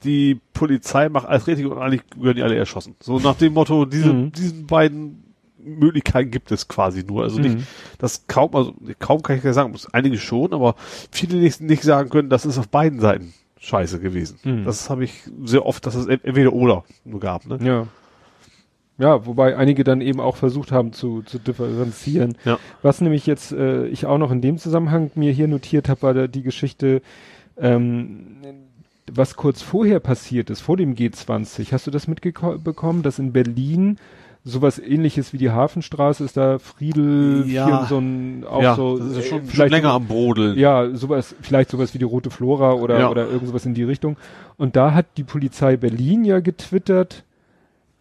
die 0.03 0.39
Polizei 0.53 1.09
macht 1.09 1.27
alles 1.27 1.47
richtig 1.47 1.65
und 1.65 1.77
eigentlich 1.77 2.03
gehören 2.11 2.35
die 2.35 2.43
alle 2.43 2.55
erschossen. 2.55 2.95
So 3.01 3.19
nach 3.19 3.35
dem 3.35 3.53
Motto, 3.53 3.85
diese, 3.85 4.13
Mhm. 4.13 4.31
diesen 4.31 4.67
beiden 4.67 5.23
Möglichkeiten 5.59 6.31
gibt 6.31 6.51
es 6.51 6.67
quasi 6.67 7.03
nur. 7.03 7.23
Also 7.23 7.39
nicht, 7.39 7.57
Mhm. 7.57 7.63
das 7.97 8.25
kaum, 8.27 8.55
also 8.55 8.73
kaum 8.99 9.21
kann 9.23 9.37
ich 9.37 9.53
sagen, 9.53 9.75
einige 9.91 10.17
schon, 10.17 10.53
aber 10.53 10.75
viele 11.11 11.37
nicht, 11.37 11.59
nicht 11.61 11.83
sagen 11.83 12.09
können, 12.09 12.29
das 12.29 12.45
ist 12.45 12.57
auf 12.57 12.69
beiden 12.69 12.99
Seiten 12.99 13.33
scheiße 13.59 13.99
gewesen. 13.99 14.39
Mhm. 14.43 14.65
Das 14.65 14.89
habe 14.89 15.03
ich 15.03 15.23
sehr 15.43 15.65
oft, 15.65 15.85
dass 15.85 15.95
es 15.95 16.05
ent- 16.07 16.23
entweder 16.25 16.53
oder 16.53 16.83
nur 17.05 17.19
gab, 17.19 17.45
ne? 17.45 17.59
Ja. 17.61 17.87
Ja, 18.99 19.27
wobei 19.27 19.55
einige 19.55 19.83
dann 19.83 20.01
eben 20.01 20.19
auch 20.19 20.37
versucht 20.37 20.71
haben 20.71 20.91
zu, 20.91 21.21
zu 21.21 21.37
differenzieren. 21.37 22.35
Ja. 22.45 22.57
Was 22.81 22.99
nämlich 22.99 23.27
jetzt 23.27 23.51
äh, 23.51 23.85
ich 23.87 24.07
auch 24.07 24.17
noch 24.17 24.31
in 24.31 24.41
dem 24.41 24.57
Zusammenhang 24.57 25.11
mir 25.13 25.31
hier 25.31 25.47
notiert 25.47 25.87
habe, 25.87 26.01
war 26.01 26.13
da 26.15 26.25
die 26.25 26.41
Geschichte, 26.41 27.03
ähm, 27.59 28.37
was 29.11 29.35
kurz 29.35 29.61
vorher 29.61 29.99
passiert 29.99 30.49
ist, 30.49 30.61
vor 30.61 30.77
dem 30.77 30.95
G20. 30.95 31.71
Hast 31.71 31.85
du 31.85 31.91
das 31.91 32.07
mitbekommen, 32.07 33.03
dass 33.03 33.19
in 33.19 33.33
Berlin 33.33 33.97
sowas 34.47 34.79
ähnliches 34.79 35.33
wie 35.33 35.37
die 35.37 35.51
Hafenstraße 35.51 36.23
ist 36.23 36.37
da 36.37 36.57
Friedel, 36.57 37.43
Ja. 37.47 37.65
hier 37.65 37.85
so 37.89 37.97
ein, 37.99 38.45
auch 38.49 38.61
ja, 38.63 38.75
so, 38.75 38.97
das 38.97 39.07
ist 39.09 39.15
ja 39.15 39.19
äh, 39.19 39.23
schon, 39.25 39.39
schon 39.39 39.47
vielleicht 39.49 39.71
länger 39.71 39.91
am 39.91 40.07
Brodeln. 40.07 40.57
ja, 40.57 40.89
sowas, 40.95 41.35
vielleicht 41.41 41.69
sowas 41.69 41.93
wie 41.93 41.97
die 41.97 42.05
Rote 42.05 42.29
Flora 42.29 42.73
oder, 42.73 42.99
Ja. 42.99 43.09
oder 43.09 43.27
irgend 43.27 43.47
sowas 43.47 43.65
in 43.65 43.73
die 43.73 43.83
Richtung. 43.83 44.15
Und 44.55 44.75
da 44.75 44.93
hat 44.93 45.05
die 45.17 45.23
Polizei 45.23 45.75
Berlin 45.75 46.23
ja 46.23 46.39
getwittert, 46.39 47.23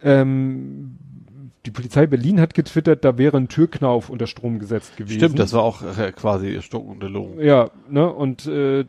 ähm, 0.03 0.97
die 1.65 1.71
Polizei 1.73 2.07
Berlin 2.07 2.41
hat 2.41 2.55
getwittert, 2.55 3.05
da 3.05 3.19
wäre 3.19 3.37
ein 3.37 3.49
Türknauf 3.49 4.09
unter 4.09 4.29
Strom 4.29 4.61
gesetzt 4.61 4.97
gewesen. 4.97 5.19
Stimmt, 5.19 5.39
das 5.41 5.53
war 5.53 5.63
auch 5.63 5.83
äh, 5.99 6.13
quasi 6.13 6.63
stunkende 6.63 7.09
Logen. 7.09 7.41
Ja, 7.41 7.71
ne, 7.91 8.09
und 8.09 8.47
äh, 8.47 8.85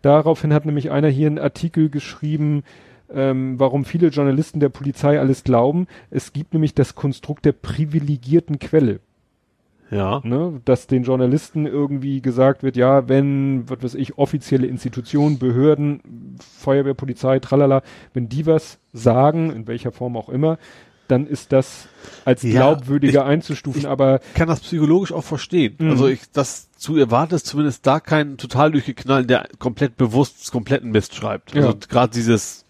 daraufhin 0.00 0.54
hat 0.54 0.64
nämlich 0.64 0.90
einer 0.90 1.08
hier 1.08 1.26
einen 1.26 1.38
Artikel 1.38 1.90
geschrieben, 1.90 2.62
ähm, 3.12 3.58
warum 3.58 3.84
viele 3.84 4.08
Journalisten 4.08 4.60
der 4.60 4.68
Polizei 4.68 5.18
alles 5.18 5.44
glauben. 5.44 5.86
Es 6.10 6.32
gibt 6.32 6.52
nämlich 6.54 6.74
das 6.74 6.94
Konstrukt 6.94 7.44
der 7.44 7.52
privilegierten 7.52 8.58
Quelle 8.58 9.00
Ja. 9.90 10.20
ne, 10.24 10.60
dass 10.64 10.86
den 10.86 11.04
Journalisten 11.04 11.66
irgendwie 11.66 12.20
gesagt 12.22 12.62
wird, 12.62 12.76
ja, 12.76 13.08
wenn, 13.08 13.68
was 13.68 13.82
weiß 13.82 13.94
ich, 13.94 14.18
offizielle 14.18 14.66
Institutionen, 14.66 15.38
Behörden, 15.38 16.36
Feuerwehr, 16.58 16.94
Polizei, 16.94 17.38
tralala, 17.38 17.82
wenn 18.14 18.28
die 18.28 18.46
was 18.46 18.78
sagen, 18.92 19.50
in 19.50 19.66
welcher 19.66 19.92
Form 19.92 20.16
auch 20.16 20.28
immer, 20.28 20.58
dann 21.06 21.26
ist 21.26 21.52
das 21.52 21.86
als 22.24 22.42
Ja, 22.42 22.50
glaubwürdiger 22.72 23.20
ich- 23.20 23.26
einzustufen, 23.26 23.82
ich- 23.82 23.86
aber 23.88 24.20
kann 24.34 24.48
das 24.48 24.60
psychologisch 24.60 25.12
auch 25.12 25.22
verstehen. 25.22 25.74
Mhm. 25.78 25.90
Also 25.90 26.08
ich, 26.08 26.22
das 26.32 26.70
zu 26.72 26.96
erwarten 26.96 27.34
ist 27.34 27.44
zumindest 27.46 27.86
da 27.86 28.00
kein 28.00 28.38
total 28.38 28.72
durchgeknallt, 28.72 29.28
der 29.28 29.46
komplett 29.58 29.98
bewusst 29.98 30.50
kompletten 30.50 30.90
Mist 30.92 31.14
schreibt. 31.14 31.54
Also 31.54 31.68
Ja. 31.68 31.74
gerade 31.90 32.12
dieses 32.14 32.63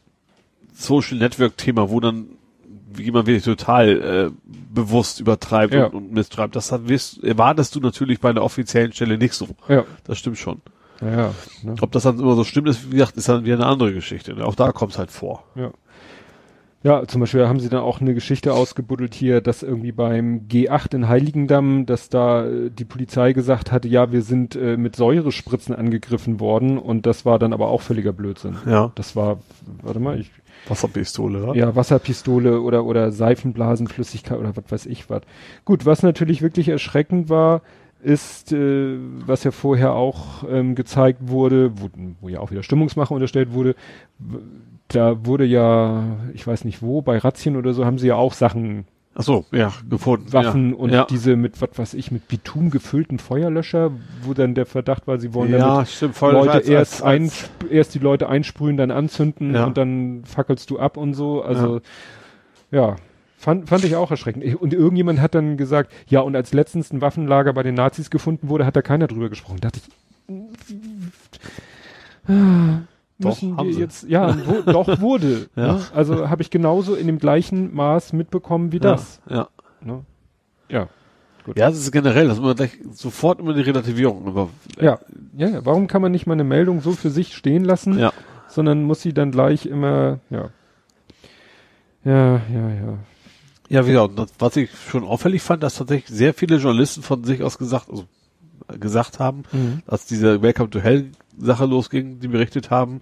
Social 0.74 1.18
Network 1.18 1.56
Thema, 1.56 1.88
wo 1.90 2.00
dann 2.00 2.26
jemand 2.98 3.26
wirklich 3.26 3.44
total 3.44 3.88
äh, 4.02 4.30
bewusst 4.72 5.20
übertreibt 5.20 5.72
Ja. 5.74 5.86
und, 5.86 5.94
und 5.94 6.12
Mist 6.12 6.34
schreibt, 6.34 6.54
das 6.56 6.72
wirst, 6.88 7.22
erwartest 7.24 7.74
du 7.74 7.80
natürlich 7.80 8.20
bei 8.20 8.30
einer 8.30 8.42
offiziellen 8.42 8.92
Stelle 8.92 9.18
nicht 9.18 9.34
so. 9.34 9.48
ja, 9.68 9.84
Das 10.04 10.18
stimmt 10.18 10.38
schon. 10.38 10.60
ja, 11.00 11.32
ne? 11.62 11.74
Ob 11.80 11.90
das 11.92 12.04
dann 12.04 12.18
immer 12.20 12.34
so 12.34 12.44
stimmt 12.44 12.68
ist, 12.68 12.86
wie 12.90 12.96
gesagt, 12.96 13.16
ist 13.16 13.28
dann 13.28 13.44
wieder 13.44 13.56
eine 13.56 13.66
andere 13.66 13.92
Geschichte. 13.92 14.34
Ne? 14.34 14.44
Auch 14.44 14.54
da 14.54 14.70
kommt 14.72 14.92
es 14.92 14.98
halt 14.98 15.10
vor. 15.10 15.44
Ja. 15.54 15.70
Ja, 16.82 17.06
zum 17.06 17.22
Beispiel 17.22 17.48
haben 17.48 17.60
sie 17.60 17.70
dann 17.70 17.80
auch 17.80 18.02
eine 18.02 18.12
Geschichte 18.12 18.52
ausgebuddelt 18.52 19.14
hier, 19.14 19.40
dass 19.40 19.62
irgendwie 19.62 19.90
beim 19.92 20.48
G8 20.50 20.94
in 20.94 21.08
Heiligendamm, 21.08 21.86
dass 21.86 22.10
da 22.10 22.44
äh, 22.46 22.68
die 22.70 22.84
Polizei 22.84 23.32
gesagt 23.32 23.72
hatte, 23.72 23.88
ja, 23.88 24.12
wir 24.12 24.20
sind 24.20 24.54
äh, 24.54 24.76
mit 24.76 24.94
Säurespritzen 24.94 25.74
angegriffen 25.74 26.40
worden 26.40 26.76
und 26.76 27.06
das 27.06 27.24
war 27.24 27.38
dann 27.38 27.54
aber 27.54 27.68
auch 27.68 27.80
völliger 27.80 28.12
Blödsinn. 28.12 28.56
Ja. 28.66 28.92
Das 28.96 29.16
war, 29.16 29.38
warte 29.82 29.98
mal, 29.98 30.20
ich, 30.20 30.30
Wasserpistole, 30.68 31.46
ja? 31.46 31.54
ja, 31.54 31.76
Wasserpistole 31.76 32.60
oder, 32.60 32.84
oder 32.84 33.12
Seifenblasenflüssigkeit 33.12 34.38
oder 34.38 34.56
was 34.56 34.64
weiß 34.70 34.86
ich 34.86 35.10
was. 35.10 35.22
Gut, 35.64 35.86
was 35.86 36.02
natürlich 36.02 36.42
wirklich 36.42 36.68
erschreckend 36.68 37.28
war, 37.28 37.62
ist, 38.02 38.52
äh, 38.52 38.96
was 39.26 39.44
ja 39.44 39.50
vorher 39.50 39.94
auch 39.94 40.44
ähm, 40.48 40.74
gezeigt 40.74 41.20
wurde, 41.22 41.72
wo, 41.80 41.88
wo 42.20 42.28
ja 42.28 42.40
auch 42.40 42.50
wieder 42.50 42.62
Stimmungsmache 42.62 43.14
unterstellt 43.14 43.52
wurde, 43.52 43.74
da 44.88 45.24
wurde 45.26 45.44
ja, 45.44 46.04
ich 46.34 46.46
weiß 46.46 46.64
nicht 46.64 46.82
wo, 46.82 47.02
bei 47.02 47.18
Razzien 47.18 47.56
oder 47.56 47.72
so 47.72 47.84
haben 47.84 47.98
sie 47.98 48.08
ja 48.08 48.16
auch 48.16 48.34
Sachen, 48.34 48.84
Ach 49.16 49.22
so, 49.22 49.44
ja, 49.52 49.72
gefunden. 49.88 50.32
Waffen 50.32 50.70
ja. 50.70 50.76
und 50.76 50.90
ja. 50.90 51.04
diese 51.08 51.36
mit, 51.36 51.60
was 51.62 51.70
weiß 51.76 51.94
ich, 51.94 52.10
mit 52.10 52.26
Bitum 52.26 52.70
gefüllten 52.70 53.18
Feuerlöscher, 53.20 53.92
wo 54.22 54.34
dann 54.34 54.54
der 54.54 54.66
Verdacht 54.66 55.06
war, 55.06 55.18
sie 55.18 55.32
wollen 55.34 55.52
ja, 55.52 55.58
damit 55.58 55.88
stimmt, 55.88 56.16
voll 56.16 56.32
Leute 56.32 56.50
als- 56.52 56.68
erst, 56.68 57.02
als- 57.02 57.48
ein, 57.62 57.70
erst 57.70 57.94
die 57.94 58.00
Leute 58.00 58.28
einsprühen, 58.28 58.76
dann 58.76 58.90
anzünden 58.90 59.54
Ja. 59.54 59.66
und 59.66 59.76
dann 59.76 60.24
fackelst 60.24 60.68
du 60.70 60.78
ab 60.80 60.96
und 60.96 61.14
so. 61.14 61.42
Also 61.42 61.80
ja, 62.72 62.96
fand, 63.38 63.68
fand 63.68 63.84
ich 63.84 63.94
auch 63.94 64.10
erschreckend. 64.10 64.60
Und 64.60 64.74
irgendjemand 64.74 65.20
hat 65.20 65.36
dann 65.36 65.56
gesagt, 65.56 65.92
ja, 66.08 66.20
und 66.20 66.34
als 66.34 66.52
letztens 66.52 66.92
ein 66.92 67.00
Waffenlager 67.00 67.52
bei 67.52 67.62
den 67.62 67.74
Nazis 67.76 68.10
gefunden 68.10 68.48
wurde, 68.48 68.66
hat 68.66 68.74
da 68.74 68.82
keiner 68.82 69.06
drüber 69.06 69.28
gesprochen. 69.28 69.58
Da 69.60 69.68
dachte 69.68 69.80
ich, 69.86 69.94
Doch, 73.24 73.30
müssen 73.42 73.56
haben 73.56 73.68
wir 73.68 73.74
jetzt, 73.78 74.04
ja, 74.08 74.36
wo, 74.46 74.62
doch 74.70 75.00
wurde. 75.00 75.48
Ja. 75.56 75.74
Ne? 75.74 75.80
Also 75.94 76.28
habe 76.30 76.42
ich 76.42 76.50
genauso 76.50 76.94
in 76.94 77.06
dem 77.08 77.18
gleichen 77.18 77.74
Maß 77.74 78.12
mitbekommen 78.12 78.70
wie 78.72 78.78
das. 78.78 79.20
Ja. 79.28 79.48
Ne? 79.82 80.04
Ja. 80.68 80.88
Ja, 81.56 81.68
das 81.68 81.76
ist 81.78 81.92
generell, 81.92 82.28
dass 82.28 82.40
man 82.40 82.56
gleich 82.56 82.78
sofort 82.92 83.38
immer 83.38 83.52
die 83.52 83.60
Relativierung 83.60 84.26
über, 84.26 84.48
Ja, 84.80 84.98
ja, 85.36 85.48
ja. 85.48 85.64
Warum 85.66 85.88
kann 85.88 86.00
man 86.00 86.10
nicht 86.12 86.26
mal 86.26 86.32
eine 86.32 86.44
Meldung 86.44 86.80
so 86.80 86.92
für 86.92 87.10
sich 87.10 87.34
stehen 87.36 87.64
lassen? 87.64 87.98
ja. 87.98 88.12
sondern 88.48 88.84
muss 88.84 89.02
sie 89.02 89.12
dann 89.12 89.30
gleich 89.32 89.66
immer, 89.66 90.20
ja. 90.30 90.48
Ja, 92.04 92.36
ja, 92.52 92.68
ja. 92.70 92.98
Ja, 93.68 93.86
wieder. 93.86 94.04
Und 94.04 94.18
das, 94.18 94.28
was 94.38 94.56
ich 94.56 94.70
schon 94.90 95.04
auffällig 95.04 95.42
fand, 95.42 95.62
dass 95.62 95.76
tatsächlich 95.76 96.14
sehr 96.16 96.34
viele 96.34 96.56
Journalisten 96.56 97.02
von 97.02 97.24
sich 97.24 97.42
aus 97.42 97.58
gesagt, 97.58 97.90
also 97.90 98.04
äh, 98.68 98.78
gesagt 98.78 99.18
haben, 99.18 99.42
Mhm. 99.52 99.82
als 99.86 100.06
diese 100.06 100.40
Welcome 100.42 100.70
to 100.70 100.80
Hell 100.80 101.10
Sache 101.38 101.66
losging, 101.66 102.20
die 102.20 102.28
berichtet 102.28 102.70
haben, 102.70 103.00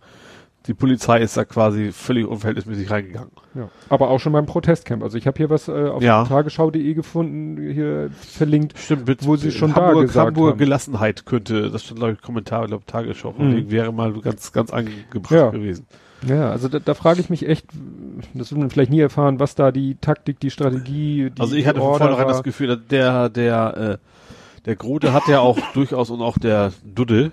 die 0.67 0.75
Polizei 0.75 1.21
ist 1.21 1.37
da 1.37 1.45
quasi 1.45 1.91
völlig 1.91 2.25
unverhältnismäßig 2.27 2.89
reingegangen. 2.91 3.33
ja. 3.55 3.69
Aber 3.89 4.11
auch 4.11 4.21
schon 4.21 4.33
beim 4.33 4.47
Protestcamp. 4.47 5.03
Also 5.03 5.19
ich 5.19 5.27
habe 5.27 5.37
hier 5.37 5.51
was 5.51 5.67
äh, 5.67 5.73
auf 5.89 6.03
Ja. 6.05 6.25
tagesschau.de 6.25 6.95
gefunden, 6.95 7.57
hier 7.73 8.11
verlinkt. 8.21 8.79
Stimmt, 8.79 9.09
mit 9.09 9.27
Wo 9.27 9.35
sie 9.35 9.51
schon 9.51 9.71
da 9.75 9.77
Hamburger, 9.87 10.07
gesagt 10.07 10.27
Hamburger 10.29 10.51
haben. 10.53 10.59
Gelassenheit 10.59 11.27
könnte, 11.27 11.69
das 11.71 11.83
stand 11.83 11.99
glaube 11.99 12.13
ich 12.13 12.23
Kommentar, 12.23 12.67
glaube 12.69 12.85
Tagesschau, 12.87 13.35
Mhm. 13.37 13.71
wäre 13.73 13.93
mal 13.93 14.13
ganz, 14.21 14.53
ganz 14.53 14.71
angebracht 14.73 15.33
Ja. 15.33 15.51
gewesen. 15.51 15.87
Ja, 16.25 16.51
also 16.51 16.69
da, 16.69 16.79
da 16.79 16.95
frage 16.95 17.21
ich 17.21 17.29
mich 17.29 17.49
echt, 17.49 17.67
das 18.33 18.53
wird 18.53 18.61
man 18.61 18.71
vielleicht 18.71 18.93
nie 18.93 19.01
erfahren, 19.01 19.41
was 19.41 19.57
da 19.57 19.73
die 19.73 19.97
Taktik, 19.97 20.39
die 20.39 20.51
Strategie, 20.53 21.31
die 21.31 21.41
Also 21.41 21.57
ich 21.57 21.67
hatte 21.67 21.81
von 21.81 21.99
vornherein 21.99 22.29
das 22.29 22.45
Gefühl, 22.45 22.69
dass 22.69 22.79
der, 22.89 23.29
der, 23.29 23.99
äh, 24.01 24.61
der 24.65 24.77
Grote 24.77 25.13
hat 25.13 25.27
ja 25.27 25.41
auch 25.41 25.59
durchaus 25.75 26.11
und 26.11 26.23
auch 26.23 26.39
der 26.39 26.73
Duddel, 26.85 27.33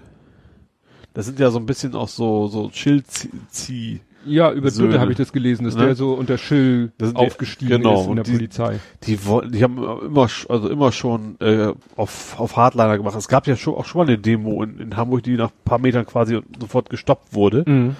das 1.20 1.26
sind 1.28 1.40
ja 1.40 1.52
so 1.52 1.60
ein 1.60 1.66
bisschen 1.66 1.94
auch 1.96 2.08
so, 2.08 2.48
so 2.48 2.70
Schild-Zieh, 2.74 4.00
Ja, 4.26 4.52
über 4.52 4.70
Söhne. 4.70 4.90
Dutte 4.90 5.00
habe 5.02 5.12
ich 5.12 5.18
das 5.18 5.32
gelesen, 5.32 5.64
dass 5.66 5.76
Ne? 5.76 5.86
der 5.88 5.96
so 5.96 6.14
unter 6.14 6.38
Schill 6.38 6.92
sind 7.00 7.12
die- 7.18 7.22
aufgestiegen 7.22 7.72
genau, 7.72 8.02
ist 8.02 8.08
in 8.08 8.16
der 8.16 8.24
die- 8.26 8.32
Polizei. 8.34 8.80
die 9.04 9.26
wollten, 9.26 9.52
die 9.54 9.64
haben 9.64 9.78
immer, 9.78 10.28
also 10.50 10.70
immer 10.70 10.92
schon 10.92 11.36
äh, 11.40 11.72
auf, 11.96 12.40
auf 12.40 12.56
Hardliner 12.58 12.98
gemacht. 12.98 13.16
Es 13.18 13.28
gab 13.30 13.48
ja 13.48 13.56
schon 13.56 13.76
auch 13.76 13.86
schon 13.86 14.00
mal 14.00 14.08
eine 14.08 14.18
Demo 14.18 14.62
in, 14.64 14.78
in 14.80 14.98
Hamburg, 14.98 15.24
die 15.24 15.36
nach 15.36 15.50
ein 15.50 15.64
paar 15.66 15.80
Metern 15.80 16.06
quasi 16.06 16.40
sofort 16.60 16.90
gestoppt 16.90 17.34
wurde, 17.34 17.64
Mhm. 17.66 17.96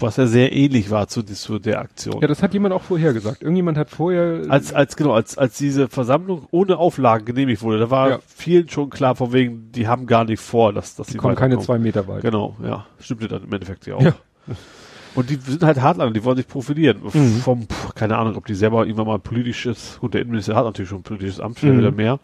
Was 0.00 0.16
ja 0.16 0.26
sehr 0.26 0.52
ähnlich 0.52 0.90
war 0.90 1.08
zu, 1.08 1.22
zu 1.22 1.58
der 1.58 1.80
Aktion. 1.80 2.20
Ja, 2.20 2.28
das 2.28 2.42
hat 2.42 2.52
jemand 2.54 2.74
auch 2.74 2.82
vorher 2.82 3.12
gesagt. 3.12 3.42
Irgendjemand 3.42 3.76
hat 3.78 3.90
vorher 3.90 4.42
als, 4.48 4.72
als, 4.72 4.96
genau, 4.96 5.12
als, 5.12 5.36
als 5.38 5.56
diese 5.58 5.88
Versammlung 5.88 6.46
ohne 6.50 6.78
Auflagen 6.78 7.24
genehmigt 7.24 7.62
wurde, 7.62 7.78
da 7.78 7.90
war 7.90 8.10
Ja. 8.10 8.18
vielen 8.26 8.68
schon 8.68 8.90
klar, 8.90 9.14
von 9.16 9.32
wegen, 9.32 9.70
die 9.72 9.88
haben 9.88 10.06
gar 10.06 10.24
nicht 10.24 10.40
vor, 10.40 10.72
dass, 10.72 10.96
dass 10.96 11.06
die 11.08 11.12
sie 11.14 11.18
kommen 11.18 11.34
keine 11.36 11.58
zwei 11.58 11.78
Meter 11.78 12.06
weit. 12.08 12.22
Genau, 12.22 12.56
ja. 12.62 12.86
Stimmte 12.98 13.28
dann 13.28 13.44
im 13.44 13.52
Endeffekt 13.52 13.86
ja 13.86 13.94
auch. 13.96 14.02
Ja. 14.02 14.12
Und 15.16 15.28
die 15.28 15.34
sind 15.36 15.62
halt 15.64 15.80
Hardliner, 15.80 16.12
die 16.12 16.22
wollen 16.24 16.36
sich 16.36 16.46
profilieren. 16.46 16.98
Mhm. 17.12 17.36
Vom, 17.40 17.62
pff, 17.68 17.94
keine 17.94 18.16
Ahnung, 18.16 18.36
ob 18.36 18.46
die 18.46 18.54
selber 18.54 18.84
irgendwann 18.86 19.06
mal 19.08 19.18
politisches, 19.18 19.98
gut, 20.00 20.14
der 20.14 20.20
Innenminister 20.20 20.54
hat 20.54 20.64
natürlich 20.64 20.88
schon 20.88 20.98
ein 21.00 21.02
politisches 21.02 21.40
Amt, 21.40 21.62
Mhm. 21.62 21.78
wieder 21.78 21.90
mehr. 21.90 22.20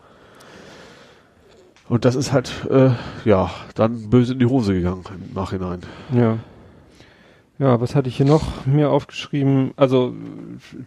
Und 1.88 2.04
das 2.04 2.14
ist 2.16 2.32
halt, 2.32 2.52
äh, 2.70 2.90
ja, 3.24 3.50
dann 3.74 4.10
böse 4.10 4.32
in 4.32 4.38
die 4.40 4.46
Hose 4.46 4.74
gegangen 4.74 5.04
im 5.28 5.34
Nachhinein. 5.34 5.80
Ja. 6.12 6.38
Ja, 7.58 7.80
was 7.80 7.94
hatte 7.94 8.08
ich 8.10 8.18
hier 8.18 8.26
noch 8.26 8.66
mir 8.66 8.90
aufgeschrieben? 8.90 9.72
Also, 9.76 10.14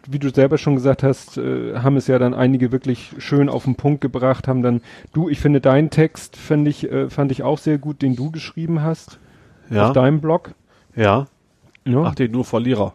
wie 0.07 0.19
du 0.19 0.29
selber 0.29 0.59
schon 0.59 0.75
gesagt 0.75 1.01
hast, 1.01 1.37
äh, 1.37 1.77
haben 1.79 1.97
es 1.97 2.05
ja 2.05 2.19
dann 2.19 2.35
einige 2.35 2.71
wirklich 2.71 3.11
schön 3.17 3.49
auf 3.49 3.63
den 3.63 3.75
Punkt 3.75 4.01
gebracht, 4.01 4.47
haben 4.47 4.61
dann, 4.61 4.81
du, 5.11 5.29
ich 5.29 5.39
finde 5.39 5.61
deinen 5.61 5.89
Text, 5.89 6.35
fand 6.37 6.67
ich, 6.67 6.91
äh, 6.91 7.09
fand 7.09 7.31
ich 7.31 7.41
auch 7.41 7.57
sehr 7.57 7.79
gut, 7.79 8.03
den 8.03 8.15
du 8.15 8.29
geschrieben 8.29 8.83
hast, 8.83 9.17
Ja, 9.71 9.87
auf 9.87 9.93
deinem 9.93 10.21
Blog. 10.21 10.53
ja. 10.95 11.25
Ja, 11.85 12.03
Ach, 12.03 12.13
den 12.13 12.31
nur 12.31 12.45
Verlierer. 12.45 12.93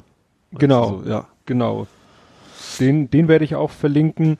genau, 0.53 0.99
Also, 0.99 1.11
ja. 1.11 1.27
genau. 1.47 1.87
Den, 2.79 3.11
den 3.11 3.27
werde 3.27 3.45
ich 3.45 3.57
auch 3.57 3.71
verlinken. 3.71 4.37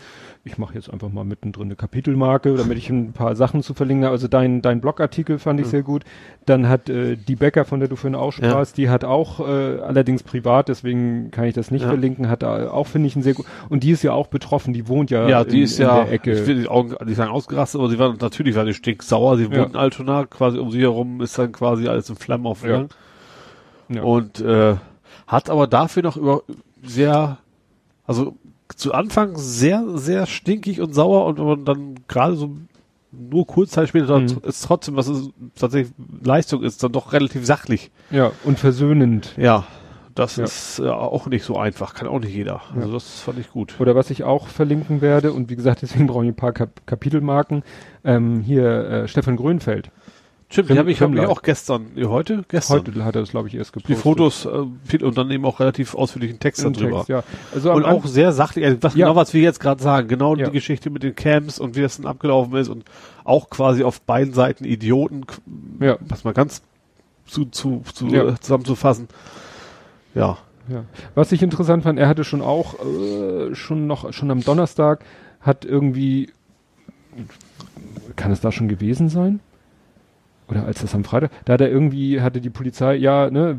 Ich 0.47 0.59
mache 0.59 0.75
jetzt 0.75 0.93
einfach 0.93 1.09
mal 1.09 1.25
mittendrin 1.25 1.69
eine 1.69 1.75
Kapitelmarke, 1.75 2.55
damit 2.55 2.77
ich 2.77 2.91
ein 2.91 3.15
paar 3.15 3.35
Sachen 3.35 3.63
zu 3.63 3.73
verlinken 3.73 4.05
habe. 4.05 4.13
Also 4.13 4.29
dein, 4.29 4.61
dein 4.61 4.83
Blogartikel 4.83 5.39
fand 5.39 5.59
ich 5.59 5.67
Mhm. 5.67 5.71
sehr 5.71 5.83
gut. 5.83 6.05
Dann 6.45 6.69
hat 6.69 6.91
äh, 6.91 7.17
die 7.17 7.35
Becker, 7.35 7.65
von 7.65 7.81
der 7.81 7.89
du 7.89 7.97
vorhin 7.97 8.15
auch 8.15 8.31
sprachst, 8.31 8.77
die 8.77 8.91
hat 8.91 9.05
auch, 9.05 9.41
äh, 9.41 9.81
allerdings 9.81 10.23
privat, 10.23 10.69
deswegen 10.69 11.31
kann 11.31 11.45
ich 11.47 11.55
das 11.55 11.71
nicht 11.71 11.81
Ja. 11.81 11.89
verlinken, 11.89 12.29
hat 12.29 12.43
da 12.43 12.71
auch, 12.71 12.87
finde 12.87 13.07
ich, 13.09 13.17
ein 13.17 13.23
sehr 13.23 13.33
gut. 13.33 13.47
Und 13.71 13.85
die 13.85 13.91
ist 13.93 14.03
ja 14.03 14.13
auch 14.13 14.27
betroffen, 14.27 14.75
die 14.75 14.87
wohnt 14.87 15.11
ja, 15.11 15.27
Ja, 15.31 15.45
die 15.45 15.59
in, 15.61 15.65
ist 15.65 15.79
in 15.79 15.87
ja, 15.87 16.05
der 16.05 16.13
Ecke. 16.13 16.33
ich 16.33 16.47
will 16.47 16.61
die 16.61 16.69
Augen 16.69 16.95
nicht 17.07 17.17
sagen 17.17 17.31
ausgerastet, 17.31 17.81
aber 17.81 17.89
sie 17.89 17.99
war 17.99 18.15
natürlich 18.21 18.55
war 18.55 18.67
die 18.67 18.75
stinksauer. 18.75 19.39
Sie 19.39 19.45
Ja. 19.45 19.51
wohnt 19.51 19.71
in 19.71 19.77
Altona, 19.77 20.27
quasi 20.27 20.59
um 20.59 20.71
sie 20.71 20.81
herum 20.83 21.23
ist 21.23 21.39
dann 21.39 21.53
quasi 21.53 21.89
alles 21.89 22.11
in 22.11 22.17
Flammen 22.17 22.47
aufgegangen. 22.47 22.91
Ja. 23.89 24.03
Und 24.03 24.41
äh, 24.41 24.77
hat 25.27 25.49
aber 25.49 25.67
dafür 25.67 26.03
noch 26.03 26.19
über 26.19 26.43
sehr, 26.83 27.39
also 28.07 28.37
zu 28.77 28.93
Anfang 28.95 29.37
sehr, 29.37 29.85
sehr 29.99 30.27
stinkig 30.27 30.81
und 30.81 30.95
sauer 30.95 31.27
und, 31.27 31.39
und 31.41 31.65
dann 31.67 31.95
gerade 32.09 32.35
so 32.37 32.57
nur 33.13 33.47
kurz 33.47 33.71
Zeit 33.71 33.89
später 33.89 34.19
Mhm. 34.19 34.39
ist 34.43 34.65
trotzdem, 34.67 34.97
was 34.97 35.07
es 35.09 35.29
tatsächlich 35.57 35.93
Leistung 36.23 36.63
ist, 36.63 36.83
dann 36.83 36.93
doch 36.93 37.13
relativ 37.13 37.47
sachlich. 37.47 37.91
ja, 38.11 38.33
und 38.45 38.59
versöhnend. 38.59 39.35
Ja, 39.37 39.65
das 40.17 40.37
Ja. 40.37 40.45
ist 40.45 40.79
äh, 40.81 40.89
auch 40.89 41.27
nicht 41.27 41.45
so 41.45 41.57
einfach, 41.57 41.95
kann 41.95 42.09
auch 42.09 42.19
nicht 42.19 42.35
jeder. 42.35 42.61
Also 42.75 42.93
das 42.93 43.21
fand 43.21 43.39
ich 43.39 43.51
gut. 43.51 43.75
Oder 43.81 43.95
was 43.95 44.11
ich 44.11 44.25
auch 44.25 44.49
verlinken 44.49 45.01
werde, 45.01 45.33
und 45.33 45.49
wie 45.51 45.57
gesagt, 45.57 45.83
deswegen 45.83 46.07
brauche 46.09 46.25
ich 46.25 46.31
ein 46.31 46.37
paar 46.37 46.53
Kap 46.53 46.87
Kapitelmarken, 46.87 47.63
ähm, 48.05 48.41
hier 48.41 48.67
äh, 48.89 49.09
Stefan 49.09 49.37
Grönfeld. 49.37 49.91
Stimmt, 50.55 50.71
die 50.71 50.79
habe 50.79 50.91
ich, 50.93 51.03
hab 51.03 51.13
ich 51.13 51.21
auch 51.21 51.43
gestern, 51.43 51.87
heute? 52.05 52.45
Gestern. 52.47 52.79
Heute 52.87 53.05
hat 53.05 53.17
er 53.17 53.23
das, 53.23 53.31
glaube 53.31 53.49
ich, 53.49 53.57
erst 53.57 53.75
Die 53.75 53.81
gepostet. 53.81 53.99
Fotos 54.03 54.47
äh, 54.47 54.51
viel, 54.85 55.03
und 55.05 55.19
dann 55.19 55.29
eben 55.33 55.45
auch 55.45 55.59
relativ 55.59 55.97
ausführlichen 55.97 56.39
Text 56.39 56.63
Im 56.65 56.73
darüber. 56.75 56.99
Text, 56.99 57.09
ja. 57.09 57.25
Also 57.53 57.73
Und 57.73 57.85
auch 57.85 58.07
sehr 58.07 58.31
sachlich, 58.33 58.65
also 58.65 58.77
das 58.79 58.95
Ja. 58.95 59.07
genau, 59.09 59.17
was 59.17 59.35
wir 59.35 59.43
jetzt 59.43 59.59
gerade 59.59 59.83
sagen, 59.83 60.07
genau 60.07 60.37
Ja. 60.37 60.47
die 60.47 60.53
Geschichte 60.53 60.91
mit 60.91 61.03
den 61.03 61.17
Camps 61.17 61.59
und 61.59 61.75
wie 61.75 61.81
das 61.83 61.97
dann 61.97 62.07
abgelaufen 62.07 62.55
ist 62.55 62.69
und 62.69 62.85
auch 63.25 63.51
quasi 63.51 63.83
auf 63.83 64.01
beiden 64.03 64.33
Seiten 64.33 64.65
Idioten, 64.65 65.25
Ja. 65.81 65.99
was 66.09 66.23
mal 66.23 66.35
ganz 66.35 66.63
zu, 67.27 67.47
zu, 67.47 67.83
zu 67.93 68.07
Ja. 68.07 68.39
zusammenzufassen. 68.41 69.09
Ja. 70.15 70.39
Ja. 70.69 70.85
Was 71.17 71.33
ich 71.33 71.43
interessant 71.43 71.83
fand, 71.83 71.99
er 71.99 72.07
hatte 72.07 72.23
schon 72.23 72.41
auch, 72.43 72.75
äh, 72.79 73.57
schon 73.57 73.89
noch, 73.89 74.13
schon 74.13 74.31
am 74.31 74.41
Donnerstag, 74.41 75.05
hat 75.41 75.65
irgendwie, 75.65 76.31
kann 78.17 78.31
es 78.31 78.41
da 78.41 78.53
schon 78.53 78.69
gewesen 78.69 79.09
sein? 79.09 79.41
Oder 80.55 80.67
als 80.67 80.81
das 80.81 80.95
am 80.95 81.05
Freitag, 81.05 81.31
da 81.45 81.55
hat 81.55 81.61
er 81.61 81.71
irgendwie, 81.71 82.21
hatte 82.21 82.41
die 82.41 82.51
Polizei, 82.51 82.95
ja, 82.97 83.31
ne, 83.31 83.57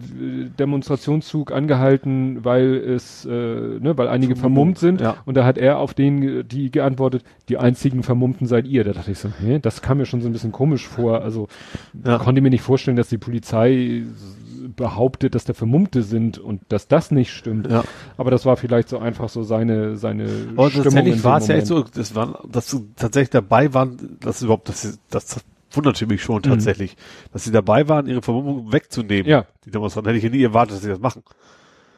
Demonstrationszug 0.60 1.52
angehalten, 1.52 2.44
weil 2.44 2.76
es, 2.76 3.26
äh, 3.26 3.30
ne, 3.30 3.94
weil 3.98 4.08
einige 4.08 4.36
vermummt 4.36 4.78
sind. 4.80 5.02
ja. 5.02 5.18
Und 5.26 5.36
da 5.38 5.46
hat 5.46 5.58
er 5.58 5.80
auf 5.80 5.94
den, 5.94 6.48
die 6.48 6.72
geantwortet, 6.72 7.24
die 7.50 7.58
einzigen 7.58 8.04
Vermummten 8.04 8.48
seid 8.48 8.66
ihr. 8.68 8.84
Da 8.84 8.94
dachte 8.94 9.12
ich 9.12 9.20
so, 9.20 9.30
hä, 9.42 9.60
das 9.62 9.82
kam 9.82 9.98
mir 9.98 10.06
schon 10.06 10.22
so 10.22 10.28
ein 10.30 10.34
bisschen 10.34 10.52
komisch 10.52 10.88
vor. 10.88 11.22
Also, 11.22 11.48
Ja. 12.06 12.18
konnte 12.18 12.42
mir 12.42 12.50
nicht 12.50 12.62
vorstellen, 12.62 12.98
dass 12.98 13.10
die 13.10 13.18
Polizei 13.18 14.04
behauptet, 14.76 15.36
dass 15.36 15.46
da 15.46 15.54
Vermummte 15.54 16.02
sind 16.04 16.38
und 16.40 16.62
dass 16.70 16.88
das 16.88 17.12
nicht 17.12 17.32
stimmt. 17.32 17.70
Ja. 17.70 17.84
Aber 18.18 18.32
das 18.32 18.46
war 18.46 18.58
vielleicht 18.58 18.90
so 18.90 18.98
einfach 18.98 19.30
so 19.30 19.44
seine, 19.44 19.96
seine 19.96 20.24
Aber 20.56 20.70
Stimmung 20.70 20.84
tatsächlich 20.86 21.24
war 21.24 21.38
es 21.38 21.48
ja 21.48 21.56
echt 21.56 21.68
so, 21.68 21.84
das 21.84 22.16
war, 22.16 22.40
dass 22.52 22.76
tatsächlich 22.96 23.30
dabei 23.30 23.74
waren, 23.74 24.18
dass 24.22 24.42
überhaupt, 24.42 24.70
das, 24.70 25.00
das 25.10 25.44
wunderte 25.72 26.08
mich 26.08 26.22
schon 26.24 26.42
tatsächlich, 26.42 26.96
dass 27.34 27.44
sie 27.44 27.52
dabei 27.52 27.88
waren, 27.88 28.08
ihre 28.08 28.22
Vermummung 28.22 28.72
wegzunehmen. 28.72 29.26
Mhm. 29.26 29.30
Ja. 29.30 29.46
Die 29.66 29.72
Demonstranten 29.72 30.10
hätte 30.14 30.18
ich 30.18 30.24
ja 30.32 30.38
nie 30.38 30.44
erwartet, 30.44 30.76
dass 30.76 30.84
sie 30.84 30.90
das 30.90 31.00
machen. 31.00 31.24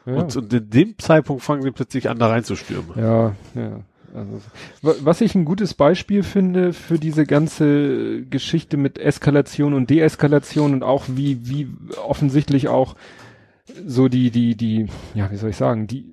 Ja. 0.06 0.14
Und, 0.14 0.34
und 0.36 0.52
in 0.52 0.70
dem 0.70 0.98
Zeitpunkt 0.98 1.42
fangen 1.42 1.62
sie 1.62 1.70
plötzlich 1.70 2.08
an, 2.08 2.18
da 2.18 2.28
reinzustürmen. 2.28 2.90
Ja, 2.96 3.34
ja. 3.54 3.80
Also, 4.14 4.40
wa- 4.80 4.94
was 5.02 5.20
ich 5.20 5.34
ein 5.34 5.44
gutes 5.44 5.74
Beispiel 5.74 6.22
finde 6.22 6.72
für 6.72 6.98
diese 6.98 7.26
ganze 7.26 8.22
Geschichte 8.22 8.78
mit 8.78 8.98
Eskalation 8.98 9.74
und 9.74 9.90
Deeskalation 9.90 10.72
und 10.72 10.82
auch 10.82 11.04
wie, 11.08 11.46
wie 11.46 11.68
offensichtlich 12.02 12.68
auch 12.68 12.96
so 13.86 14.08
die, 14.08 14.30
die, 14.30 14.54
die, 14.56 14.86
ja, 15.14 15.30
wie 15.30 15.36
soll 15.36 15.50
ich 15.50 15.56
sagen, 15.58 15.86
die, 15.86 16.06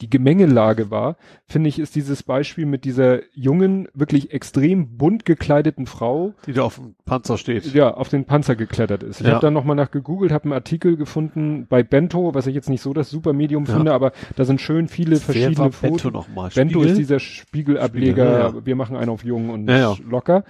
die 0.00 0.08
Gemengelage 0.08 0.90
war, 0.92 1.16
finde 1.46 1.68
ich, 1.68 1.78
ist 1.78 1.96
dieses 1.96 2.22
Beispiel 2.22 2.66
mit 2.66 2.84
dieser 2.84 3.20
jungen, 3.34 3.88
wirklich 3.94 4.32
extrem 4.32 4.96
bunt 4.96 5.24
gekleideten 5.24 5.86
Frau, 5.86 6.34
Die 6.46 6.52
da 6.52 6.62
auf 6.62 6.76
dem 6.76 6.94
Panzer 7.04 7.36
steht. 7.36 7.74
ja, 7.74 7.92
auf 7.94 8.08
den 8.08 8.24
Panzer 8.24 8.54
geklettert 8.54 9.02
ist. 9.02 9.20
Ich 9.20 9.26
Ja. 9.26 9.32
habe 9.34 9.40
dann 9.42 9.54
nochmal 9.54 9.74
nach 9.76 9.90
gegoogelt, 9.90 10.30
habe 10.30 10.44
einen 10.44 10.52
Artikel 10.52 10.96
gefunden 10.96 11.66
bei 11.68 11.82
Bento, 11.82 12.32
was 12.34 12.46
ich 12.46 12.54
jetzt 12.54 12.68
nicht 12.70 12.80
so 12.82 12.92
das 12.92 13.10
Supermedium 13.10 13.64
Ja. 13.64 13.74
finde, 13.74 13.92
aber 13.92 14.12
da 14.36 14.44
sind 14.44 14.60
schön 14.60 14.86
viele 14.88 15.12
Wer 15.12 15.20
verschiedene 15.20 15.72
Fotos. 15.72 15.80
Bento 15.80 16.10
nochmal? 16.10 16.50
Bento 16.54 16.82
ist 16.82 16.96
dieser 16.96 17.18
Spiegelableger, 17.18 18.24
Spiegel, 18.24 18.40
ja, 18.40 18.48
ja. 18.58 18.66
wir 18.66 18.76
machen 18.76 18.96
einen 18.96 19.10
auf 19.10 19.24
jung 19.24 19.50
und 19.50 19.66
locker. 20.08 20.44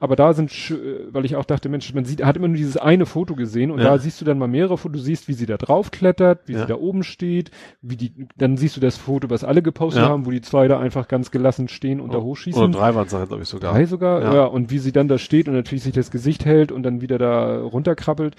Aber 0.00 0.14
da 0.14 0.32
sind, 0.32 0.52
äh, 0.70 1.12
weil 1.12 1.24
ich 1.24 1.34
auch 1.34 1.44
dachte, 1.44 1.68
Mensch, 1.68 1.92
man 1.92 2.04
sieht, 2.04 2.24
hat 2.24 2.36
immer 2.36 2.46
nur 2.46 2.56
dieses 2.56 2.76
eine 2.76 3.04
Foto 3.04 3.34
gesehen 3.34 3.72
und 3.72 3.78
Ja. 3.80 3.84
da 3.86 3.98
siehst 3.98 4.20
du 4.20 4.24
dann 4.24 4.38
mal 4.38 4.46
mehrere 4.46 4.78
Fotos, 4.78 5.00
du 5.00 5.04
siehst, 5.04 5.26
wie 5.26 5.32
sie 5.32 5.46
da 5.46 5.56
drauf 5.56 5.90
klettert, 5.90 6.46
wie 6.46 6.52
Ja. 6.52 6.60
sie 6.60 6.66
da 6.66 6.76
oben 6.76 7.02
steht, 7.02 7.50
wie 7.82 7.96
die, 7.96 8.12
dann 8.36 8.56
siehst 8.56 8.76
du 8.76 8.80
das 8.80 8.96
Foto, 8.96 9.28
was 9.28 9.42
alle 9.42 9.60
gepostet 9.60 10.04
Ja. 10.04 10.08
haben, 10.08 10.24
wo 10.24 10.30
die 10.30 10.40
zwei 10.40 10.68
da 10.68 10.78
einfach 10.78 11.08
ganz 11.08 11.32
gelassen 11.32 11.66
stehen 11.66 12.00
und 12.00 12.14
da 12.14 12.18
hochschießen. 12.20 12.62
Oder 12.62 12.72
drei 12.78 12.94
waren 12.94 13.06
es, 13.06 13.10
glaube 13.28 13.42
ich 13.42 13.48
sogar. 13.48 13.72
Drei 13.72 13.86
sogar, 13.86 14.22
Ja. 14.34 14.44
und 14.44 14.70
wie 14.70 14.78
sie 14.78 14.92
dann 14.92 15.08
da 15.08 15.18
steht 15.18 15.48
und 15.48 15.54
natürlich 15.54 15.82
sich 15.82 15.94
das 15.94 16.12
Gesicht 16.12 16.44
hält 16.44 16.70
und 16.70 16.84
dann 16.84 17.00
wieder 17.00 17.18
da 17.18 17.60
runterkrabbelt. 17.60 18.36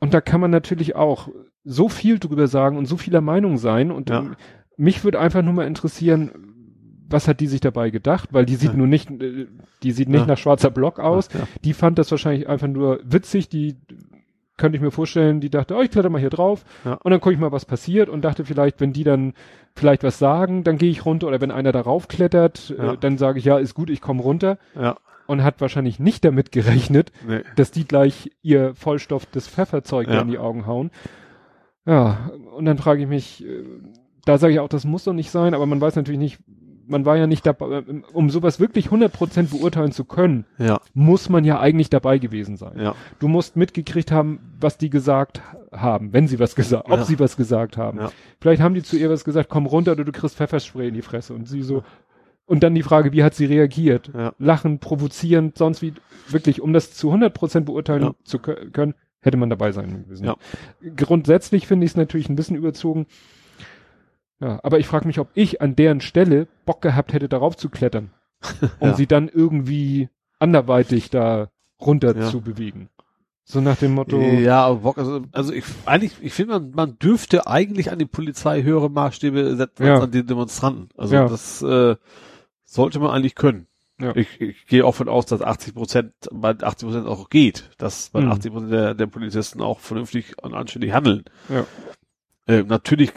Und 0.00 0.14
da 0.14 0.20
kann 0.22 0.40
man 0.40 0.50
natürlich 0.50 0.96
auch 0.96 1.28
so 1.62 1.88
viel 1.90 2.18
drüber 2.18 2.46
sagen 2.46 2.76
und 2.78 2.86
so 2.86 2.96
vieler 2.96 3.20
Meinung 3.20 3.58
sein. 3.58 3.90
Und 3.90 4.10
mich 4.78 5.04
würde 5.04 5.20
einfach 5.20 5.42
nur 5.42 5.52
mal 5.54 5.66
interessieren, 5.66 6.53
was 7.08 7.28
hat 7.28 7.40
die 7.40 7.46
sich 7.46 7.60
dabei 7.60 7.90
gedacht? 7.90 8.30
Weil 8.32 8.46
die 8.46 8.56
sieht 8.56 8.70
Ja. 8.72 8.76
nur 8.76 8.86
nicht, 8.86 9.10
äh, 9.10 9.46
die 9.82 9.92
sieht 9.92 10.08
nicht 10.08 10.20
Ja. 10.22 10.26
nach 10.26 10.38
schwarzer 10.38 10.70
Block 10.70 10.98
aus. 10.98 11.28
Ja. 11.32 11.46
Die 11.64 11.72
fand 11.74 11.98
das 11.98 12.10
wahrscheinlich 12.10 12.48
einfach 12.48 12.68
nur 12.68 13.00
witzig. 13.04 13.48
Die 13.48 13.76
könnte 14.56 14.76
ich 14.76 14.82
mir 14.82 14.92
vorstellen, 14.92 15.40
die 15.40 15.50
dachte, 15.50 15.74
oh, 15.76 15.82
ich 15.82 15.90
kletter 15.90 16.10
mal 16.10 16.20
hier 16.20 16.30
drauf 16.30 16.64
und 16.84 17.10
dann 17.10 17.20
gucke 17.20 17.32
ich 17.34 17.40
mal, 17.40 17.50
was 17.50 17.64
passiert 17.64 18.08
und 18.08 18.22
dachte 18.24 18.44
vielleicht, 18.44 18.80
wenn 18.80 18.92
die 18.92 19.02
dann 19.02 19.32
vielleicht 19.74 20.04
was 20.04 20.20
sagen, 20.20 20.62
dann 20.62 20.78
gehe 20.78 20.90
ich 20.90 21.04
runter 21.04 21.26
oder 21.26 21.40
wenn 21.40 21.50
einer 21.50 21.72
darauf 21.72 22.06
klettert, 22.06 22.72
äh, 22.78 22.96
dann 23.00 23.18
sage 23.18 23.40
ich, 23.40 23.44
ja, 23.44 23.58
ist 23.58 23.74
gut, 23.74 23.90
ich 23.90 24.00
komme 24.00 24.22
runter 24.22 24.58
Ja. 24.80 24.96
und 25.26 25.42
hat 25.42 25.60
wahrscheinlich 25.60 25.98
nicht 25.98 26.24
damit 26.24 26.52
gerechnet, 26.52 27.10
Nee. 27.26 27.40
dass 27.56 27.72
die 27.72 27.84
gleich 27.84 28.30
ihr 28.42 28.76
Vollstoff 28.76 29.26
des 29.26 29.48
Pfefferzeug 29.48 30.06
Ja. 30.06 30.20
in 30.20 30.28
die 30.28 30.38
Augen 30.38 30.66
hauen. 30.68 30.92
Ja, 31.84 32.30
und 32.56 32.64
dann 32.64 32.78
frage 32.78 33.02
ich 33.02 33.08
mich, 33.08 33.44
äh, 33.44 33.64
da 34.24 34.38
sage 34.38 34.52
ich 34.54 34.60
auch, 34.60 34.68
das 34.68 34.84
muss 34.84 35.02
doch 35.04 35.12
nicht 35.12 35.30
sein, 35.32 35.52
aber 35.54 35.66
man 35.66 35.80
weiß 35.80 35.96
natürlich 35.96 36.20
nicht, 36.20 36.38
man 36.86 37.04
war 37.06 37.16
ja 37.16 37.26
nicht 37.26 37.46
dabei, 37.46 37.82
um 38.12 38.30
sowas 38.30 38.60
wirklich 38.60 38.88
100% 38.88 39.50
beurteilen 39.50 39.92
zu 39.92 40.04
können, 40.04 40.44
Ja. 40.58 40.80
muss 40.92 41.28
man 41.28 41.44
ja 41.44 41.58
eigentlich 41.60 41.90
dabei 41.90 42.18
gewesen 42.18 42.56
sein. 42.56 42.78
Ja. 42.78 42.94
Du 43.18 43.28
musst 43.28 43.56
mitgekriegt 43.56 44.12
haben, 44.12 44.40
was 44.60 44.78
die 44.78 44.90
gesagt 44.90 45.40
haben, 45.72 46.12
wenn 46.12 46.28
sie 46.28 46.38
was 46.38 46.54
gesagt, 46.54 46.86
ob 46.90 46.98
Ja. 46.98 47.04
sie 47.04 47.18
was 47.18 47.36
gesagt 47.36 47.76
haben. 47.76 48.00
Vielleicht 48.40 48.62
haben 48.62 48.74
die 48.74 48.82
zu 48.82 48.96
ihr 48.96 49.10
was 49.10 49.24
gesagt, 49.24 49.48
komm 49.48 49.66
runter 49.66 49.92
oder 49.92 50.04
du 50.04 50.12
kriegst 50.12 50.36
Pfefferspray 50.36 50.88
in 50.88 50.94
die 50.94 51.02
Fresse 51.02 51.34
und 51.34 51.48
sie 51.48 51.62
so, 51.62 51.82
und 52.46 52.62
dann 52.62 52.74
die 52.74 52.82
Frage, 52.82 53.12
wie 53.12 53.24
hat 53.24 53.34
sie 53.34 53.46
reagiert? 53.46 54.10
Lachen, 54.38 54.78
provozierend, 54.78 55.56
sonst 55.56 55.80
wie, 55.80 55.94
wirklich, 56.28 56.60
um 56.60 56.72
das 56.74 56.92
zu 56.92 57.10
100% 57.12 57.60
beurteilen 57.64 58.10
zu 58.24 58.36
kö- 58.38 58.70
können, 58.70 58.94
hätte 59.20 59.38
man 59.38 59.48
dabei 59.48 59.72
sein 59.72 60.04
müssen. 60.06 60.30
Grundsätzlich 60.96 61.66
finde 61.66 61.86
ich 61.86 61.92
es 61.92 61.96
natürlich 61.96 62.28
ein 62.28 62.36
bisschen 62.36 62.56
überzogen. 62.56 63.06
Ja, 64.44 64.60
aber 64.62 64.78
ich 64.78 64.86
frage 64.86 65.06
mich, 65.06 65.18
ob 65.18 65.28
ich 65.34 65.62
an 65.62 65.74
deren 65.74 66.00
Stelle 66.02 66.48
Bock 66.66 66.82
gehabt 66.82 67.12
hätte, 67.14 67.28
darauf 67.28 67.56
zu 67.56 67.70
klettern, 67.70 68.10
um 68.78 68.88
Ja. 68.88 68.94
sie 68.94 69.06
dann 69.06 69.28
irgendwie 69.28 70.08
anderweitig 70.38 71.08
da 71.10 71.48
runter 71.80 72.14
Ja. 72.16 72.28
zu 72.30 72.40
bewegen. 72.42 72.90
So 73.46 73.60
nach 73.60 73.76
dem 73.76 73.92
Motto, 73.94 74.20
Ja, 74.20 74.64
aber 74.66 74.80
Bock, 74.80 74.98
also, 74.98 75.22
also 75.32 75.52
ich, 75.52 75.64
eigentlich, 75.86 76.12
ich 76.22 76.32
finde, 76.32 76.54
man, 76.60 76.70
man 76.72 76.98
dürfte 76.98 77.46
eigentlich 77.46 77.90
an 77.90 77.98
die 77.98 78.06
Polizei 78.06 78.62
höhere 78.62 78.90
Maßstäbe 78.90 79.56
setzen 79.56 79.86
Ja. 79.86 79.94
als 79.94 80.04
an 80.04 80.10
die 80.10 80.24
Demonstranten. 80.26 80.88
Also 80.96 81.14
das 81.16 81.62
äh, 81.62 81.96
sollte 82.64 82.98
man 83.00 83.10
eigentlich 83.10 83.34
können. 83.34 83.66
Ja. 84.00 84.14
Ich, 84.16 84.40
ich 84.40 84.66
gehe 84.66 84.84
auch 84.84 84.94
von 84.94 85.08
aus, 85.08 85.26
dass 85.26 85.40
80 85.40 85.74
Prozent, 85.74 86.12
bei 86.32 86.50
80 86.58 86.88
Prozent 86.88 87.06
auch 87.06 87.30
geht, 87.30 87.70
dass 87.78 88.10
bei 88.10 88.20
Mhm. 88.22 88.32
80 88.32 88.52
Prozent 88.52 88.72
der, 88.72 88.94
der 88.94 89.06
Polizisten 89.06 89.60
auch 89.62 89.78
vernünftig 89.78 90.34
und 90.42 90.52
anständig 90.54 90.92
handeln. 90.92 91.24
Ja. 91.48 91.64
Äh, 92.46 92.62
natürlich, 92.64 93.12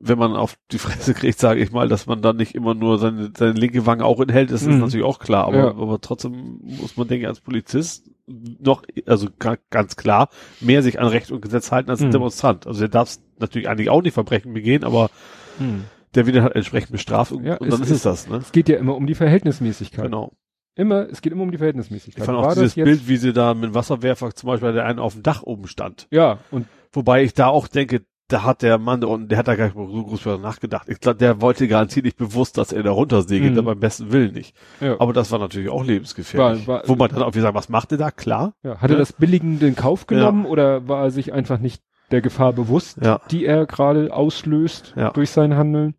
wenn 0.00 0.18
man 0.18 0.36
auf 0.36 0.56
die 0.70 0.78
Fresse 0.78 1.12
kriegt, 1.14 1.38
sage 1.38 1.60
ich 1.60 1.72
mal, 1.72 1.88
dass 1.88 2.06
man 2.06 2.22
dann 2.22 2.36
nicht 2.36 2.54
immer 2.54 2.74
nur 2.74 2.98
seine, 2.98 3.32
seine 3.36 3.52
linke 3.52 3.84
Wange 3.86 4.04
auch 4.04 4.20
enthält, 4.20 4.50
das 4.52 4.62
ist 4.62 4.68
Mhm. 4.68 4.78
natürlich 4.78 5.04
auch 5.04 5.18
klar, 5.18 5.46
aber, 5.46 5.56
Ja. 5.56 5.68
aber 5.70 6.00
trotzdem 6.00 6.60
muss 6.62 6.96
man, 6.96 7.08
denke 7.08 7.22
ich, 7.22 7.28
als 7.28 7.40
Polizist 7.40 8.08
noch, 8.26 8.82
also 9.06 9.28
ga- 9.38 9.56
ganz 9.70 9.96
klar, 9.96 10.28
mehr 10.60 10.82
sich 10.82 11.00
an 11.00 11.08
Recht 11.08 11.32
und 11.32 11.40
Gesetz 11.42 11.72
halten 11.72 11.90
als 11.90 12.00
ein 12.00 12.08
Mhm. 12.08 12.12
Demonstrant. 12.12 12.66
Also 12.66 12.80
der 12.80 12.88
darf 12.88 13.16
natürlich 13.38 13.68
eigentlich 13.68 13.90
auch 13.90 14.02
nicht 14.02 14.14
Verbrechen 14.14 14.52
begehen, 14.52 14.84
aber 14.84 15.10
hm. 15.58 15.84
der 16.14 16.26
wird 16.26 16.40
halt 16.42 16.54
entsprechend 16.54 16.92
bestraft 16.92 17.32
und, 17.32 17.44
Ja, 17.44 17.56
und 17.56 17.66
es 17.68 17.74
dann 17.74 17.82
ist 17.82 17.90
ist- 17.90 17.96
es 17.96 18.02
das, 18.02 18.28
ne? 18.28 18.36
es 18.36 18.52
geht 18.52 18.68
ja 18.68 18.76
immer 18.78 18.94
um 18.96 19.06
die 19.06 19.14
Verhältnismäßigkeit. 19.14 20.04
Genau. 20.04 20.32
Immer, 20.76 21.08
es 21.10 21.22
geht 21.22 21.32
immer 21.32 21.42
um 21.42 21.50
die 21.50 21.56
Ich 21.56 21.58
Verhältnismäßigkeit. 21.58 22.24
fand 22.24 22.38
War 22.38 22.44
auch 22.44 22.48
das 22.54 22.74
dieses 22.74 22.74
Bild, 22.76 23.08
wie 23.08 23.16
sie 23.16 23.32
da 23.32 23.52
mit 23.54 23.64
dem 23.64 23.74
Wasserwerfer 23.74 24.32
zum 24.34 24.46
Beispiel 24.48 24.72
der 24.72 24.84
einen 24.84 25.00
auf 25.00 25.14
dem 25.14 25.24
Dach 25.24 25.42
oben 25.42 25.66
stand. 25.66 26.06
Ja, 26.12 26.38
und 26.52 26.66
Wobei 26.92 27.22
ich 27.24 27.34
da 27.34 27.48
auch 27.48 27.66
denke, 27.68 28.02
da 28.28 28.42
hat 28.44 28.62
der 28.62 28.78
Mann 28.78 29.02
und 29.04 29.28
der 29.30 29.38
hat 29.38 29.48
da 29.48 29.56
gar 29.56 29.64
nicht 29.66 29.74
so 29.76 30.04
groß 30.04 30.38
nachgedacht. 30.40 30.88
Ich 30.88 31.00
glaube, 31.00 31.18
der 31.18 31.40
wollte 31.40 31.66
garantiert 31.66 32.04
nicht 32.04 32.16
bewusst, 32.18 32.58
dass 32.58 32.72
er 32.72 32.82
da 32.82 32.90
runtersegelt, 32.90 33.52
Mhm. 33.52 33.58
aber 33.58 33.72
beim 33.72 33.80
besten 33.80 34.12
Willen 34.12 34.34
nicht. 34.34 34.54
Ja. 34.80 35.00
Aber 35.00 35.12
das 35.12 35.30
war 35.32 35.38
natürlich 35.38 35.70
auch 35.70 35.84
lebensgefährlich. 35.84 36.66
War- 36.66 36.76
war- 36.82 36.88
Wo 36.88 36.94
man 36.94 37.10
dann 37.10 37.22
auch 37.22 37.32
wieder 37.32 37.42
sagt, 37.42 37.54
was 37.54 37.68
macht 37.68 37.90
er 37.92 37.98
da? 37.98 38.10
Klar. 38.10 38.54
Ja, 38.62 38.76
hat 38.80 38.90
er 38.90 38.94
Ja. 38.94 38.98
das 38.98 39.12
billigend 39.14 39.62
in 39.62 39.74
Kauf 39.76 40.06
genommen 40.06 40.44
oder 40.46 40.86
war 40.88 41.04
er 41.04 41.10
sich 41.10 41.32
einfach 41.32 41.58
nicht 41.58 41.82
der 42.10 42.20
Gefahr 42.20 42.52
bewusst, 42.52 42.98
Ja. 43.02 43.20
die 43.30 43.44
er 43.44 43.66
gerade 43.66 44.12
auslöst 44.14 44.94
Ja. 44.96 45.10
durch 45.10 45.30
sein 45.30 45.56
Handeln? 45.56 45.94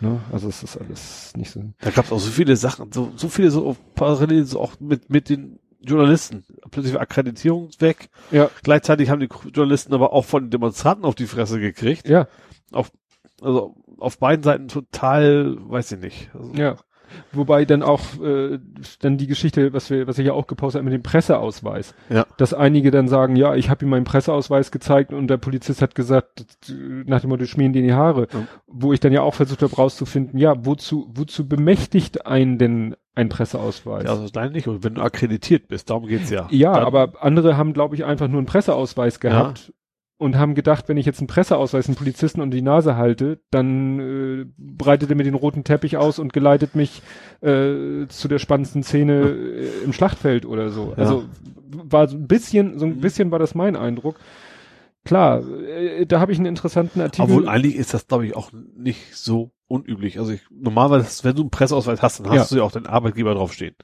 Ne? 0.00 0.20
Also 0.32 0.48
es 0.48 0.62
ist 0.62 0.76
alles 0.76 1.32
nicht 1.36 1.50
so. 1.50 1.60
Da 1.80 1.90
gab 1.90 2.04
es 2.04 2.12
auch 2.12 2.20
so 2.20 2.30
viele 2.30 2.54
Sachen, 2.56 2.92
so, 2.92 3.10
so 3.16 3.28
viele 3.28 3.50
so 3.50 3.76
parallel 3.96 4.44
so 4.44 4.60
auch 4.60 4.78
mit, 4.78 5.10
mit 5.10 5.28
den 5.28 5.58
Journalisten. 5.80 6.44
Plötzlich 6.70 6.98
Akkreditierung 6.98 7.70
weg. 7.78 8.08
Ja, 8.30 8.50
Gleichzeitig 8.62 9.10
haben 9.10 9.20
die 9.20 9.28
Journalisten 9.52 9.94
aber 9.94 10.12
auch 10.12 10.24
von 10.24 10.44
den 10.44 10.50
Demonstranten 10.50 11.04
auf 11.04 11.14
die 11.14 11.26
Fresse 11.26 11.60
gekriegt. 11.60 12.08
ja, 12.08 12.26
Also 13.40 13.76
auf 13.98 14.18
beiden 14.18 14.42
Seiten 14.42 14.68
total, 14.68 15.56
weiß 15.58 15.92
ich 15.92 16.00
nicht. 16.00 16.30
Also, 16.34 16.52
ja. 16.54 16.76
Wobei 17.32 17.64
dann 17.64 17.82
auch 17.82 18.02
äh, 18.22 18.58
dann 19.00 19.16
die 19.16 19.26
Geschichte, 19.26 19.72
was 19.72 19.88
wir, 19.88 20.06
was 20.06 20.18
ich 20.18 20.26
ja 20.26 20.34
auch 20.34 20.46
gepostet 20.46 20.80
habe 20.80 20.90
mit 20.90 20.92
dem 20.92 21.02
Presseausweis, 21.02 21.94
Ja. 22.10 22.26
dass 22.36 22.52
einige 22.52 22.90
dann 22.90 23.08
sagen, 23.08 23.34
ja, 23.34 23.54
ich 23.54 23.70
habe 23.70 23.86
ihm 23.86 23.88
meinen 23.88 24.04
Presseausweis 24.04 24.70
gezeigt 24.70 25.14
und 25.14 25.28
der 25.28 25.38
Polizist 25.38 25.80
hat 25.80 25.94
gesagt, 25.94 26.44
nach 27.06 27.22
dem 27.22 27.30
Motto, 27.30 27.46
schmieren 27.46 27.72
dir 27.72 27.78
in 27.80 27.86
die 27.86 27.94
Haare, 27.94 28.28
Ja. 28.30 28.46
wo 28.66 28.92
ich 28.92 29.00
dann 29.00 29.14
ja 29.14 29.22
auch 29.22 29.34
versucht 29.34 29.62
habe 29.62 29.74
rauszufinden, 29.74 30.38
ja, 30.38 30.66
wozu, 30.66 31.10
wozu 31.14 31.48
bemächtigt 31.48 32.26
einen 32.26 32.58
denn 32.58 32.94
ein 33.18 33.28
Presseausweis? 33.28 34.04
Ja, 34.04 34.10
also 34.10 34.26
nein 34.34 34.52
nicht. 34.52 34.68
Und 34.68 34.84
wenn 34.84 34.94
du 34.94 35.02
akkreditiert 35.02 35.68
bist, 35.68 35.90
darum 35.90 36.06
geht's 36.06 36.30
ja. 36.30 36.46
Ja, 36.50 36.72
Dann- 36.74 36.84
aber 36.84 37.12
andere 37.22 37.56
haben, 37.56 37.72
glaube 37.74 37.94
ich, 37.94 38.04
einfach 38.04 38.28
nur 38.28 38.38
einen 38.38 38.46
Presseausweis 38.46 39.20
gehabt 39.20 39.72
und 40.20 40.36
haben 40.36 40.54
gedacht, 40.54 40.88
wenn 40.88 40.96
ich 40.96 41.06
jetzt 41.06 41.20
einen 41.20 41.26
Presseausweis 41.28 41.86
einen 41.86 41.96
Polizisten 41.96 42.40
unter 42.40 42.56
die 42.56 42.62
Nase 42.62 42.96
halte, 42.96 43.40
dann 43.50 44.00
äh, 44.00 44.46
breitet 44.56 45.10
er 45.10 45.16
mir 45.16 45.22
den 45.24 45.34
roten 45.34 45.62
Teppich 45.64 45.96
aus 45.96 46.18
und 46.18 46.32
geleitet 46.32 46.74
mich 46.74 47.02
äh, 47.40 48.06
zu 48.08 48.26
der 48.28 48.38
spannendsten 48.38 48.82
Szene 48.82 49.28
äh, 49.28 49.84
im 49.84 49.92
Schlachtfeld 49.92 50.44
oder 50.46 50.70
so. 50.70 50.90
Ja. 50.96 51.02
Also 51.02 51.24
war 51.70 52.08
so 52.08 52.16
ein 52.16 52.26
bisschen, 52.26 52.78
so 52.78 52.86
ein 52.86 52.96
Mhm. 52.96 53.00
bisschen 53.00 53.30
war 53.30 53.38
das 53.38 53.54
mein 53.54 53.76
Eindruck. 53.76 54.16
Klar, 55.04 55.42
äh, 55.46 56.04
da 56.06 56.20
habe 56.20 56.32
ich 56.32 56.38
einen 56.38 56.46
interessanten 56.46 57.00
Artikel. 57.00 57.30
Obwohl 57.30 57.48
eigentlich 57.48 57.76
ist 57.76 57.94
das, 57.94 58.06
glaube 58.08 58.26
ich, 58.26 58.34
auch 58.36 58.50
nicht 58.76 59.14
so 59.14 59.52
unüblich. 59.68 60.18
Also 60.18 60.32
ich, 60.32 60.40
normalerweise, 60.50 61.24
wenn 61.24 61.36
du 61.36 61.42
einen 61.42 61.50
Presseausweis 61.50 62.02
hast, 62.02 62.20
dann 62.20 62.30
hast 62.30 62.50
Ja. 62.50 62.54
du 62.56 62.60
ja 62.60 62.66
auch 62.66 62.72
deinen 62.72 62.86
Arbeitgeber 62.86 63.34
draufstehen. 63.34 63.74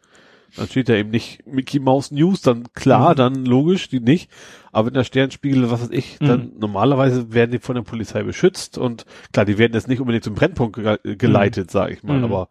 Dann 0.57 0.69
steht 0.69 0.89
da 0.89 0.95
eben 0.95 1.11
nicht 1.11 1.45
Mickey 1.47 1.81
Mouse 1.81 2.13
News, 2.13 2.41
dann 2.41 2.73
klar, 2.75 3.11
Mhm. 3.13 3.17
dann 3.17 3.45
logisch, 3.45 3.89
die 3.89 3.99
nicht. 4.01 4.31
Aber 4.71 4.87
wenn 4.87 4.95
der 4.95 5.03
Sternspiegel, 5.05 5.69
was 5.71 5.83
weiß 5.83 5.91
ich, 5.91 6.21
Mhm. 6.21 6.27
dann 6.27 6.53
normalerweise 6.59 7.33
werden 7.33 7.51
die 7.51 7.59
von 7.59 7.75
der 7.75 7.83
Polizei 7.83 8.23
beschützt 8.23 8.79
und 8.79 9.05
klar, 9.33 9.45
die 9.47 9.59
werden 9.59 9.73
jetzt 9.75 9.89
nicht 9.89 10.01
unbedingt 10.01 10.23
zum 10.25 10.35
Brennpunkt 10.35 10.77
ge 10.77 11.17
geleitet, 11.17 11.71
sage 11.73 11.93
ich 11.95 12.03
mal, 12.05 12.19
Mhm. 12.19 12.25
aber 12.25 12.49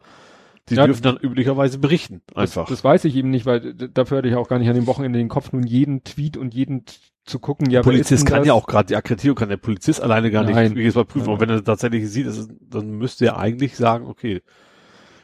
die 0.69 0.75
Ja, 0.75 0.85
dürfen 0.85 1.03
dann 1.03 1.17
üblicherweise 1.17 1.77
berichten, 1.77 2.21
einfach. 2.35 2.63
Das, 2.63 2.77
das 2.77 2.83
weiß 2.83 3.05
ich 3.05 3.15
eben 3.15 3.29
nicht, 3.29 3.45
weil 3.45 3.73
dafür 3.73 4.19
hatte 4.19 4.27
ich 4.29 4.35
auch 4.35 4.47
gar 4.47 4.59
nicht 4.59 4.69
an 4.69 4.75
dem 4.75 4.87
Wochenende 4.87 5.19
den 5.19 5.29
Kopf, 5.29 5.51
nun 5.51 5.63
jeden 5.63 6.03
Tweet 6.03 6.37
und 6.37 6.53
jeden 6.53 6.85
zu 7.25 7.39
gucken. 7.39 7.69
Ja, 7.69 7.81
der 7.81 7.89
Polizist 7.89 8.25
kann 8.25 8.39
das? 8.39 8.47
ja 8.47 8.53
auch 8.53 8.65
gerade 8.67 8.87
die 8.87 8.95
Akkreditierung 8.95 9.35
kann 9.35 9.49
der 9.49 9.57
Polizist 9.57 10.01
alleine 10.01 10.31
gar 10.31 10.43
Nein. 10.43 10.69
nicht 10.71 10.77
jedes 10.77 10.95
Mal 10.95 11.05
prüfen. 11.05 11.25
Nein. 11.27 11.35
Aber 11.35 11.41
wenn 11.41 11.49
er 11.49 11.63
tatsächlich 11.63 12.09
sieht, 12.09 12.27
ist 12.27 12.49
dann 12.69 12.91
müsste 12.91 13.25
er 13.25 13.37
eigentlich 13.37 13.75
sagen, 13.75 14.05
okay. 14.07 14.41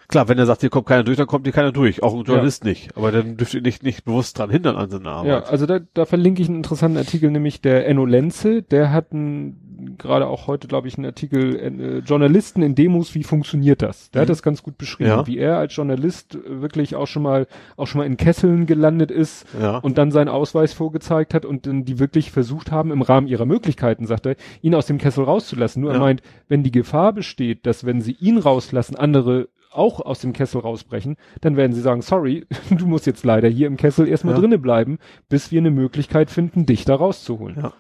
Klar, 0.08 0.28
wenn 0.28 0.40
er 0.40 0.48
sagt, 0.48 0.62
hier 0.62 0.72
kommt 0.72 0.88
keiner 0.88 1.04
durch, 1.04 1.18
dann 1.18 1.28
kommt 1.28 1.46
hier 1.46 1.54
keiner 1.54 1.72
durch. 1.72 2.02
Auch 2.02 2.16
ein 2.16 2.24
Journalist 2.24 2.64
nicht. 2.64 2.98
Aber 2.98 3.12
dann 3.12 3.38
dürft 3.38 3.54
ihr 3.54 3.62
nicht, 3.62 3.84
nicht 3.84 4.06
bewusst 4.06 4.40
dran 4.40 4.50
hindern 4.50 4.76
an 4.76 4.90
seiner 4.90 5.24
Ja, 5.24 5.36
Arbeit. 5.38 5.50
also 5.50 5.66
da, 5.68 5.80
da 5.94 6.06
verlinke 6.06 6.42
ich 6.42 6.48
einen 6.48 6.58
interessanten 6.58 6.98
Artikel, 6.98 7.30
nämlich 7.30 7.62
der 7.62 7.86
Enno 7.88 8.06
Lenze, 8.06 8.64
der 8.64 8.92
hat 8.92 9.14
ein, 9.14 9.69
gerade 9.98 10.28
auch 10.28 10.48
heute, 10.48 10.68
glaube 10.68 10.88
ich, 10.88 10.98
einen 10.98 11.06
Artikel, 11.06 11.56
äh, 11.60 11.98
Journalisten 12.00 12.62
in 12.62 12.76
Demos, 12.76 13.16
wie 13.16 13.24
funktioniert 13.24 13.82
das? 13.82 14.12
Der 14.12 14.22
hat 14.22 14.28
Mhm. 14.28 14.32
das 14.32 14.44
ganz 14.44 14.64
gut 14.64 14.78
beschrieben, 14.78 15.10
Ja. 15.10 15.28
wie 15.28 15.38
er 15.38 15.58
als 15.58 15.76
Journalist 15.76 16.36
äh, 16.36 16.62
wirklich 16.62 16.96
auch 16.96 17.08
schon 17.08 17.24
mal, 17.24 17.48
auch 17.78 17.88
schon 17.88 18.00
mal 18.00 18.06
in 18.06 18.18
Kesseln 18.18 18.66
gelandet 18.66 19.12
ist 19.12 19.46
Ja. 19.60 19.78
und 19.78 19.98
dann 19.98 20.12
seinen 20.12 20.30
Ausweis 20.30 20.74
vorgezeigt 20.74 21.34
hat 21.34 21.46
und 21.46 21.66
dann 21.68 21.86
die 21.86 22.00
wirklich 22.00 22.32
versucht 22.32 22.72
haben, 22.72 22.92
im 22.92 23.02
Rahmen 23.02 23.28
ihrer 23.28 23.46
Möglichkeiten, 23.46 24.06
sagt 24.06 24.26
er, 24.26 24.36
ihn 24.62 24.76
aus 24.76 24.86
dem 24.88 24.98
Kessel 24.98 25.24
rauszulassen. 25.24 25.82
Nur 25.82 25.92
er 25.92 25.98
Ja. 25.98 26.02
meint, 26.04 26.22
wenn 26.48 26.64
die 26.64 26.72
Gefahr 26.72 27.14
besteht, 27.14 27.66
dass 27.66 27.86
wenn 27.86 28.02
sie 28.02 28.14
ihn 28.20 28.38
rauslassen, 28.38 28.96
andere 28.96 29.50
auch 29.72 30.00
aus 30.02 30.20
dem 30.22 30.34
Kessel 30.34 30.62
rausbrechen, 30.62 31.16
dann 31.42 31.56
werden 31.56 31.74
sie 31.74 31.82
sagen, 31.82 32.02
sorry, 32.02 32.48
du 32.72 32.88
musst 32.88 33.06
jetzt 33.06 33.24
leider 33.24 33.48
hier 33.48 33.68
im 33.68 33.78
Kessel 33.78 34.08
erstmal 34.08 34.34
Ja. 34.34 34.40
drinne 34.40 34.58
bleiben, 34.58 34.98
bis 35.30 35.52
wir 35.52 35.60
eine 35.62 35.70
Möglichkeit 35.70 36.32
finden, 36.32 36.66
dich 36.66 36.86
da 36.86 36.96
rauszuholen. 36.96 37.58
Ja. 37.62 37.74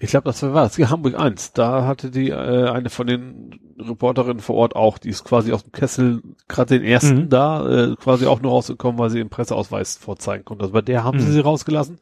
Ich 0.00 0.10
glaube, 0.10 0.24
das 0.26 0.42
war 0.42 0.52
das. 0.64 0.76
Hier 0.76 0.90
Hamburg 0.90 1.18
1. 1.18 1.52
Da 1.54 1.84
hatte 1.86 2.10
die 2.10 2.30
äh, 2.30 2.68
eine 2.68 2.88
von 2.90 3.06
den 3.06 3.58
Reporterinnen 3.80 4.40
vor 4.40 4.56
Ort 4.56 4.76
auch, 4.76 4.98
die 4.98 5.08
ist 5.08 5.24
quasi 5.24 5.52
aus 5.52 5.62
dem 5.64 5.72
Kessel, 5.72 6.22
gerade 6.46 6.78
den 6.78 6.86
ersten 6.86 7.22
Mhm. 7.24 7.28
da, 7.28 7.68
äh, 7.68 7.96
quasi 7.96 8.26
auch 8.26 8.40
nur 8.40 8.52
rausgekommen, 8.52 8.98
weil 8.98 9.10
sie 9.10 9.18
den 9.18 9.28
Presseausweis 9.28 9.96
vorzeigen 9.96 10.44
konnte. 10.44 10.62
Also 10.62 10.72
bei 10.72 10.82
der 10.82 11.02
haben 11.04 11.18
Mhm. 11.18 11.22
sie 11.22 11.32
sie 11.32 11.40
rausgelassen. 11.40 11.98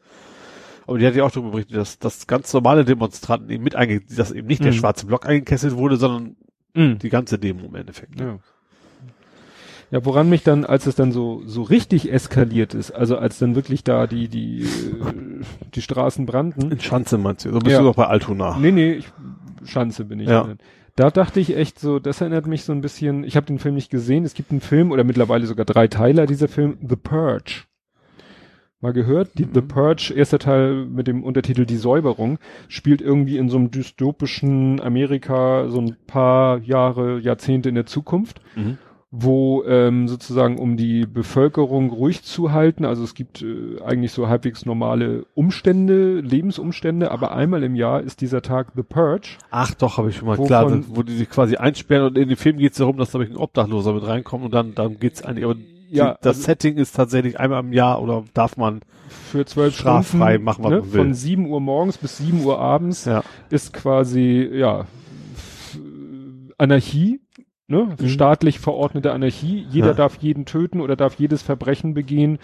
Aber 0.85 0.97
die 0.99 1.05
hat 1.07 1.15
ja 1.15 1.23
auch 1.25 1.31
darüber 1.31 1.51
berichtet, 1.51 1.75
dass, 1.75 1.99
dass 1.99 2.27
ganz 2.27 2.53
normale 2.53 2.85
Demonstranten 2.85 3.49
eben 3.49 3.63
mit 3.63 3.75
einge, 3.75 4.01
dass 4.15 4.31
eben 4.31 4.47
nicht 4.47 4.63
der 4.63 4.71
Mhm. 4.73 4.77
schwarze 4.77 5.05
Block 5.05 5.25
eingekesselt 5.25 5.75
wurde, 5.75 5.97
sondern 5.97 6.35
Mhm. 6.75 6.99
die 6.99 7.09
ganze 7.09 7.39
Demo 7.39 7.65
im 7.65 7.75
Endeffekt. 7.75 8.15
Ne? 8.19 8.25
Ja. 8.25 8.39
Ja, 9.89 10.03
woran 10.03 10.27
mich 10.29 10.43
dann, 10.43 10.65
als 10.65 10.85
es 10.85 10.95
dann 10.95 11.11
so, 11.13 11.41
so 11.45 11.61
richtig 11.61 12.11
eskaliert 12.11 12.73
ist, 12.73 12.91
also 12.91 13.17
als 13.17 13.39
dann 13.39 13.55
wirklich 13.55 13.83
da 13.85 14.05
die, 14.05 14.27
die, 14.27 14.63
äh, 14.63 15.43
die 15.75 15.81
Straßen 15.81 16.25
brannten. 16.25 16.71
In 16.71 16.79
Schanze 16.81 17.17
meinst 17.17 17.45
du? 17.45 17.51
So 17.53 17.59
bist 17.59 17.71
Ja. 17.71 17.79
du 17.79 17.85
doch 17.85 17.95
bei 17.95 18.05
Altona. 18.07 18.57
Nee, 18.59 18.71
nee, 18.71 18.91
ich, 18.93 19.07
Schanze 19.63 20.03
bin 20.05 20.19
ich. 20.19 20.27
Ja. 20.27 20.49
Da 20.97 21.09
dachte 21.11 21.39
ich 21.39 21.55
echt 21.55 21.79
so, 21.79 21.99
das 21.99 22.19
erinnert 22.21 22.47
mich 22.47 22.63
so 22.63 22.73
ein 22.73 22.81
bisschen, 22.81 23.23
ich 23.23 23.35
habe 23.37 23.45
den 23.45 23.59
Film 23.59 23.75
nicht 23.75 23.89
gesehen, 23.91 24.25
es 24.25 24.33
gibt 24.33 24.51
einen 24.51 24.61
Film 24.61 24.91
oder 24.91 25.03
mittlerweile 25.05 25.45
sogar 25.45 25.63
drei 25.65 25.87
Teiler, 25.87 26.25
dieser 26.25 26.47
Film, 26.49 26.77
The 26.87 26.95
Purge. 26.95 27.63
Mal 28.79 28.93
gehört? 28.93 29.29
Die, 29.39 29.47
The 29.51 29.61
Purge, 29.61 30.13
erster 30.15 30.37
Teil 30.37 30.85
mit 30.85 31.07
dem 31.07 31.23
Untertitel 31.23 31.65
Die 31.65 31.77
Säuberung, 31.77 32.37
spielt 32.67 33.01
irgendwie 33.01 33.37
in 33.37 33.49
so 33.49 33.57
einem 33.57 33.71
dystopischen 33.71 34.79
Amerika 34.81 35.67
so 35.69 35.79
ein 35.81 35.95
paar 36.07 36.59
Jahre, 36.59 37.19
Jahrzehnte 37.19 37.69
in 37.69 37.75
der 37.75 37.85
Zukunft 37.87 38.41
Mhm. 38.55 38.77
Wo 39.19 39.63
ähm, 39.65 40.07
sozusagen 40.07 40.59
um 40.59 40.77
die 40.77 41.05
Bevölkerung 41.05 41.89
ruhig 41.89 42.21
zu 42.23 42.51
halten, 42.51 42.85
also 42.85 43.03
es 43.03 43.15
gibt 43.15 43.41
äh, 43.41 43.81
eigentlich 43.83 44.11
so 44.11 44.27
halbwegs 44.27 44.65
normale 44.65 45.25
Umstände, 45.33 46.19
Lebensumstände, 46.21 47.09
aber 47.09 47.31
einmal 47.31 47.63
im 47.63 47.75
Jahr 47.75 48.01
ist 48.01 48.21
dieser 48.21 48.41
Tag 48.41 48.73
The 48.75 48.83
Purge. 48.83 49.29
Ach 49.49 49.73
doch, 49.73 49.97
habe 49.97 50.09
ich 50.09 50.17
schon 50.17 50.27
mal 50.27 50.37
Wovon- 50.37 50.45
klar, 50.47 50.71
wo 50.89 51.01
die 51.03 51.15
sich 51.15 51.29
quasi 51.29 51.55
einsperren 51.55 52.07
und 52.07 52.17
in 52.17 52.27
dem 52.29 52.37
Film 52.37 52.57
geht 52.57 52.73
es 52.73 52.77
darum, 52.77 52.97
dass 52.97 53.11
da 53.11 53.19
ein 53.19 53.35
Obdachloser 53.37 53.93
mit 53.93 54.05
reinkommt 54.05 54.45
und 54.45 54.53
dann, 54.53 54.75
dann 54.75 54.99
geht's 54.99 55.23
eigentlich, 55.23 55.45
aber 55.45 55.55
Ja, 55.89 56.17
das 56.21 56.37
also- 56.37 56.41
Setting 56.43 56.77
ist 56.77 56.95
tatsächlich 56.95 57.39
einmal 57.39 57.61
im 57.63 57.73
Jahr 57.73 58.01
oder 58.01 58.23
darf 58.35 58.55
man, 58.57 58.81
Für 59.31 59.45
zwölf 59.45 59.75
Straffrei 59.75 60.33
Stunden, 60.33 60.43
machen, 60.43 60.63
was 60.63 60.69
ne, 60.71 60.79
man 60.81 60.93
will. 60.93 60.99
von 61.01 61.13
7 61.13 61.47
Uhr 61.47 61.59
morgens 61.61 61.97
bis 61.97 62.17
7 62.17 62.43
Uhr 62.43 62.59
abends 62.59 63.05
ja, 63.05 63.23
ist 63.49 63.73
quasi, 63.73 64.47
ja, 64.53 64.85
Anarchie, 66.59 67.21
ne? 67.67 67.95
Mhm. 67.99 68.07
staatlich 68.07 68.59
verordnete 68.59 69.11
Anarchie. 69.11 69.65
Jeder 69.69 69.87
Ja. 69.89 69.93
darf 69.93 70.17
jeden 70.21 70.45
töten 70.45 70.81
oder 70.81 70.95
darf 70.95 71.15
jedes 71.15 71.41
Verbrechen 71.41 71.93
begehen, 71.93 72.39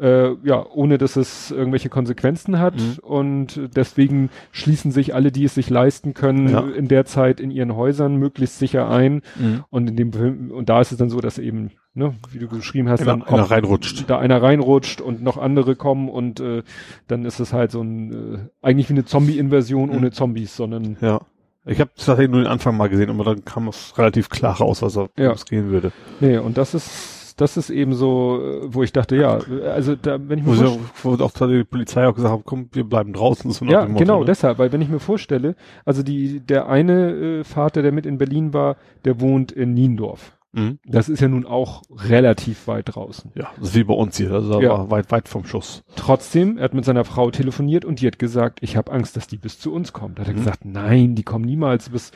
äh, 0.00 0.30
ja, 0.44 0.64
ohne 0.72 0.96
dass 0.96 1.16
es 1.16 1.50
irgendwelche 1.50 1.88
Konsequenzen 1.88 2.60
hat. 2.60 2.76
Mhm. 2.76 2.98
Und 3.02 3.60
deswegen 3.74 4.30
schließen 4.52 4.92
sich 4.92 5.12
alle, 5.14 5.32
die 5.32 5.42
es 5.44 5.54
sich 5.54 5.70
leisten 5.70 6.14
können, 6.14 6.48
Ja. 6.48 6.60
in 6.60 6.86
der 6.86 7.04
Zeit 7.04 7.40
in 7.40 7.50
ihren 7.50 7.74
Häusern 7.74 8.16
möglichst 8.16 8.58
sicher 8.60 8.88
ein. 8.88 9.22
Und 9.70 9.88
in 9.90 9.96
dem 9.96 10.12
Film, 10.12 10.52
und 10.52 10.68
da 10.68 10.80
ist 10.80 10.92
es 10.92 10.98
dann 10.98 11.10
so, 11.10 11.20
dass 11.20 11.38
eben, 11.38 11.72
ne, 11.94 12.14
wie 12.30 12.38
du 12.38 12.46
geschrieben 12.46 12.88
hast, 12.88 13.04
dann 13.04 13.24
einer 13.24 13.50
reinrutscht. 13.50 14.08
Da 14.08 14.18
einer 14.20 14.40
reinrutscht 14.40 15.00
und 15.00 15.20
noch 15.22 15.36
andere 15.36 15.74
kommen 15.74 16.08
und 16.08 16.38
äh, 16.38 16.62
dann 17.08 17.24
ist 17.24 17.40
es 17.40 17.52
halt 17.52 17.72
so 17.72 17.80
ein, 17.82 18.12
äh, 18.12 18.38
eigentlich 18.62 18.88
wie 18.90 18.94
eine 18.94 19.04
Zombie-Invasion 19.04 19.88
Mhm. 19.88 19.96
ohne 19.96 20.10
Zombies, 20.12 20.54
sondern 20.54 20.96
ja. 21.00 21.20
Ich 21.68 21.80
habe 21.80 21.90
tatsächlich 21.94 22.30
nur 22.30 22.40
den 22.42 22.46
Anfang 22.50 22.76
mal 22.76 22.88
gesehen, 22.88 23.10
aber 23.10 23.24
dann 23.24 23.44
kam 23.44 23.68
es 23.68 23.96
relativ 23.98 24.28
klar 24.30 24.56
raus, 24.56 24.80
was 24.82 24.96
er 24.96 25.10
Ja. 25.18 25.34
gehen 25.48 25.70
würde. 25.70 25.92
Nee, 26.20 26.38
und 26.38 26.56
das 26.56 26.74
ist, 26.74 27.34
das 27.40 27.56
ist 27.56 27.68
eben 27.70 27.94
so, 27.94 28.40
äh, 28.42 28.74
wo 28.74 28.82
ich 28.82 28.92
dachte, 28.92 29.16
ja, 29.16 29.38
also 29.72 29.94
da, 29.94 30.18
wenn 30.18 30.38
ich 30.38 30.44
mir 30.46 30.56
Wo, 30.58 30.64
auch, 30.64 30.78
wo 31.18 31.24
auch 31.24 31.32
die 31.48 31.64
Polizei 31.64 32.06
auch 32.08 32.14
gesagt 32.14 32.32
haben, 32.32 32.42
komm, 32.44 32.68
wir 32.72 32.84
bleiben 32.84 33.12
draußen. 33.12 33.50
So 33.50 33.64
ja, 33.66 33.82
Motto, 33.86 33.98
genau, 33.98 34.20
ne? 34.20 34.26
deshalb, 34.26 34.58
weil 34.58 34.72
wenn 34.72 34.80
ich 34.80 34.88
mir 34.88 34.98
vorstelle, 34.98 35.54
also 35.84 36.02
die, 36.02 36.40
der 36.40 36.68
eine 36.68 37.10
äh, 37.40 37.44
Vater, 37.44 37.82
der 37.82 37.92
mit 37.92 38.06
in 38.06 38.16
Berlin 38.18 38.54
war, 38.54 38.76
der 39.04 39.20
wohnt 39.20 39.52
in 39.52 39.74
Niendorf. 39.74 40.37
Mhm. 40.52 40.78
Das 40.86 41.08
ist 41.10 41.20
ja 41.20 41.28
nun 41.28 41.44
auch 41.44 41.82
relativ 41.90 42.66
weit 42.68 42.94
draußen. 42.94 43.32
Ja, 43.34 43.50
das 43.58 43.68
ist 43.70 43.74
wie 43.74 43.84
bei 43.84 43.94
uns 43.94 44.16
hier. 44.16 44.32
Also 44.32 44.50
da 44.54 44.60
Ja. 44.60 44.90
weit, 44.90 45.10
weit 45.12 45.28
vom 45.28 45.44
Schuss. 45.44 45.82
Trotzdem, 45.94 46.56
er 46.56 46.64
hat 46.64 46.74
mit 46.74 46.84
seiner 46.86 47.04
Frau 47.04 47.30
telefoniert 47.30 47.84
und 47.84 48.00
die 48.00 48.06
hat 48.06 48.18
gesagt, 48.18 48.60
ich 48.62 48.76
habe 48.76 48.90
Angst, 48.92 49.16
dass 49.16 49.26
die 49.26 49.36
bis 49.36 49.58
zu 49.58 49.72
uns 49.72 49.92
kommt. 49.92 50.18
Da 50.18 50.22
hat 50.22 50.28
er 50.28 50.34
Mhm. 50.34 50.38
gesagt, 50.38 50.64
nein, 50.64 51.14
die 51.14 51.22
kommen 51.22 51.44
niemals 51.44 51.90
bis 51.90 52.12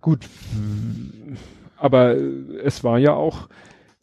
gut. 0.00 0.26
Aber 1.76 2.16
es 2.64 2.82
war 2.84 2.98
ja 2.98 3.12
auch, 3.12 3.48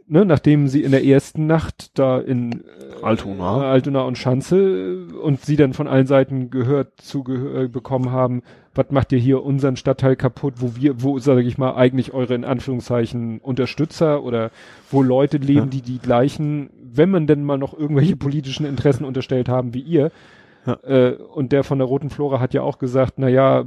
ne, 0.08 0.26
nachdem 0.26 0.68
sie 0.68 0.84
in 0.84 0.92
der 0.92 1.06
ersten 1.06 1.48
Nacht 1.48 1.98
da 1.98 2.20
in 2.20 2.52
äh, 2.52 3.04
Altona. 3.04 3.62
Altona 3.72 4.02
und 4.02 4.18
Schanze 4.18 4.58
äh, 4.58 5.14
und 5.14 5.42
sie 5.42 5.56
dann 5.56 5.74
von 5.74 5.88
allen 5.88 6.08
Seiten 6.08 6.50
gehört 6.50 7.00
zu 7.02 7.24
äh, 7.28 7.68
bekommen 7.68 8.12
haben, 8.12 8.42
was 8.74 8.88
macht 8.92 9.12
ihr 9.14 9.20
hier 9.20 9.44
unseren 9.44 9.78
Stadtteil 9.78 10.16
kaputt, 10.16 10.56
wo 10.58 10.76
wir, 10.76 11.02
wo 11.02 11.18
sage 11.20 11.42
ich 11.44 11.58
mal 11.58 11.76
eigentlich 11.76 12.14
eure 12.14 12.36
in 12.36 12.44
Anführungszeichen 12.44 13.40
Unterstützer 13.40 14.22
oder 14.24 14.52
wo 14.92 15.02
Leute 15.02 15.38
leben, 15.38 15.60
Ja. 15.60 15.66
die 15.66 15.82
die 15.82 16.00
gleichen, 16.00 16.70
wenn 16.84 17.10
man 17.10 17.26
denn 17.26 17.44
mal 17.44 17.58
noch 17.58 17.78
irgendwelche 17.78 18.16
politischen 18.18 18.66
Interessen 18.66 19.06
unterstellt 19.06 19.48
haben 19.50 19.74
wie 19.74 19.82
ihr. 19.82 20.12
Ja. 20.66 20.74
Äh, 20.84 21.16
und 21.16 21.52
der 21.52 21.64
von 21.64 21.78
der 21.78 21.88
Roten 21.88 22.10
Flora 22.10 22.40
hat 22.40 22.54
ja 22.54 22.62
auch 22.64 22.80
gesagt, 22.80 23.14
na 23.18 23.28
ja, 23.30 23.62
äh, 23.62 23.66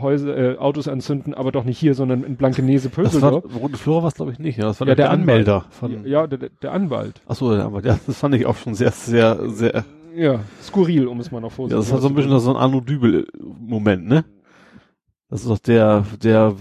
Häuser, 0.00 0.36
äh, 0.36 0.56
Autos 0.58 0.88
anzünden, 0.88 1.34
aber 1.34 1.52
doch 1.52 1.64
nicht 1.64 1.78
hier, 1.78 1.94
sondern 1.94 2.24
in 2.24 2.36
Blankenese 2.36 2.88
Das 2.88 2.96
war, 2.96 3.04
Pöseldorf. 3.04 3.44
Rote 3.60 3.76
Flora 3.76 4.02
war 4.02 4.08
es 4.08 4.14
glaube 4.14 4.32
ich 4.32 4.38
nicht, 4.38 4.58
ja. 4.58 4.64
Das 4.66 4.80
war 4.80 4.88
Ja, 4.88 4.94
der, 4.94 5.06
der 5.06 5.10
Anmelder 5.12 5.66
von, 5.70 6.04
Ja, 6.06 6.26
der, 6.26 6.48
der 6.50 6.72
Anwalt. 6.72 7.20
ach 7.28 7.36
so, 7.36 7.54
der 7.54 7.66
Anwalt. 7.66 7.84
Ja, 7.84 7.98
das 8.06 8.18
fand 8.18 8.34
ich 8.34 8.46
auch 8.46 8.56
schon 8.56 8.74
sehr, 8.74 8.90
sehr, 8.92 9.48
sehr, 9.50 9.84
Ja, 10.16 10.40
skurril, 10.62 11.06
um 11.06 11.20
es 11.20 11.30
mal 11.30 11.40
noch 11.40 11.50
ja, 11.50 11.56
vorsichtig 11.56 11.84
das 11.84 11.92
war 11.92 12.00
so 12.00 12.08
ein 12.08 12.14
bisschen 12.14 12.38
so 12.40 12.50
ein 12.50 12.56
Arno 12.56 12.80
Dübel-Moment, 12.80 14.06
ne? 14.06 14.24
Das 15.28 15.42
ist 15.42 15.50
doch 15.50 15.58
der, 15.58 16.04
der 16.22 16.54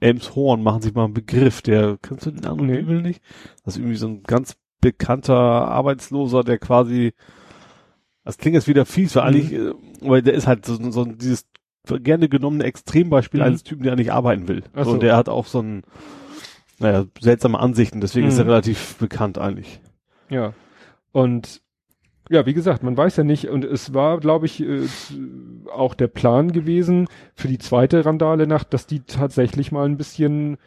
Elmshorn 0.00 0.62
machen 0.62 0.82
sich 0.82 0.92
mal 0.94 1.04
einen 1.04 1.14
Begriff, 1.14 1.62
der, 1.62 1.98
kennst 2.02 2.26
du 2.26 2.30
den 2.30 2.44
Arno 2.46 2.64
Nee. 2.64 2.78
Dübel 2.78 3.00
nicht? 3.02 3.22
Das 3.64 3.74
ist 3.74 3.80
irgendwie 3.80 3.96
so 3.96 4.08
ein 4.08 4.22
ganz 4.22 4.56
bekannter 4.80 5.34
Arbeitsloser, 5.34 6.42
der 6.44 6.58
quasi, 6.58 7.12
das 8.26 8.36
klingt 8.36 8.54
jetzt 8.54 8.68
wieder 8.68 8.84
fies, 8.84 9.16
weil 9.16 9.22
Mhm. 9.22 9.28
eigentlich, 9.28 9.52
äh, 9.54 9.72
weil 10.02 10.20
der 10.22 10.34
ist 10.34 10.46
halt 10.46 10.66
so, 10.66 10.90
so 10.90 11.04
dieses 11.06 11.46
gerne 12.02 12.28
genommene 12.28 12.64
Extrembeispiel 12.64 13.40
Mhm. 13.40 13.46
eines 13.46 13.62
Typen, 13.62 13.84
der 13.84 13.96
nicht 13.96 14.12
arbeiten 14.12 14.48
will. 14.48 14.64
So. 14.74 14.90
Und 14.90 15.02
der 15.02 15.16
hat 15.16 15.28
auch 15.28 15.46
so 15.46 15.60
ein, 15.62 15.82
naja, 16.78 17.06
seltsame 17.20 17.58
Ansichten, 17.58 18.00
deswegen 18.00 18.26
ist 18.28 18.38
er 18.38 18.44
Mhm. 18.44 18.50
relativ 18.50 18.96
bekannt 18.96 19.38
eigentlich. 19.38 19.80
Ja. 20.28 20.52
Und 21.12 21.62
ja, 22.28 22.44
wie 22.44 22.54
gesagt, 22.54 22.82
man 22.82 22.96
weiß 22.96 23.16
ja 23.18 23.22
nicht, 23.24 23.48
und 23.48 23.64
es 23.64 23.94
war, 23.94 24.18
glaube 24.18 24.46
ich, 24.46 24.60
äh, 24.60 24.80
auch 25.72 25.94
der 25.94 26.08
Plan 26.08 26.50
gewesen 26.50 27.06
für 27.36 27.46
die 27.46 27.58
zweite 27.58 28.04
Randale-Nacht, 28.04 28.74
dass 28.74 28.88
die 28.88 29.00
tatsächlich 29.00 29.70
mal 29.70 29.86
ein 29.86 29.96
bisschen 29.96 30.58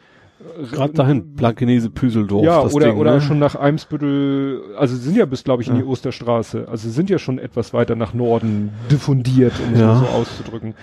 Gerade 0.72 0.92
dahin, 0.94 1.34
Blankenese, 1.34 1.90
Püseldorf. 1.90 2.44
Ja, 2.44 2.62
oder, 2.62 2.88
Ding, 2.88 2.98
oder 2.98 3.14
ne? 3.14 3.20
schon 3.20 3.38
nach 3.38 3.54
Eimsbüttel, 3.54 4.62
also 4.76 4.96
sie 4.96 5.02
sind 5.02 5.16
ja 5.16 5.26
bis, 5.26 5.44
glaube 5.44 5.62
ich, 5.62 5.68
in 5.68 5.74
die 5.74 5.80
Ja. 5.82 5.86
Osterstraße. 5.86 6.66
Also 6.68 6.88
sie 6.88 6.94
sind 6.94 7.10
ja 7.10 7.18
schon 7.18 7.38
etwas 7.38 7.72
weiter 7.74 7.94
nach 7.96 8.14
Norden 8.14 8.70
diffundiert, 8.90 9.52
um 9.66 9.74
es 9.74 9.80
Ja. 9.80 9.86
mal 9.94 10.00
so 10.00 10.06
auszudrücken. 10.06 10.74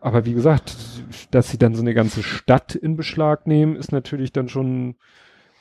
Aber 0.00 0.24
wie 0.26 0.34
gesagt, 0.34 0.76
dass 1.30 1.50
sie 1.50 1.58
dann 1.58 1.74
so 1.74 1.80
eine 1.82 1.94
ganze 1.94 2.22
Stadt 2.22 2.74
in 2.74 2.96
Beschlag 2.96 3.46
nehmen, 3.46 3.76
ist 3.76 3.92
natürlich 3.92 4.32
dann 4.32 4.48
schon, 4.48 4.96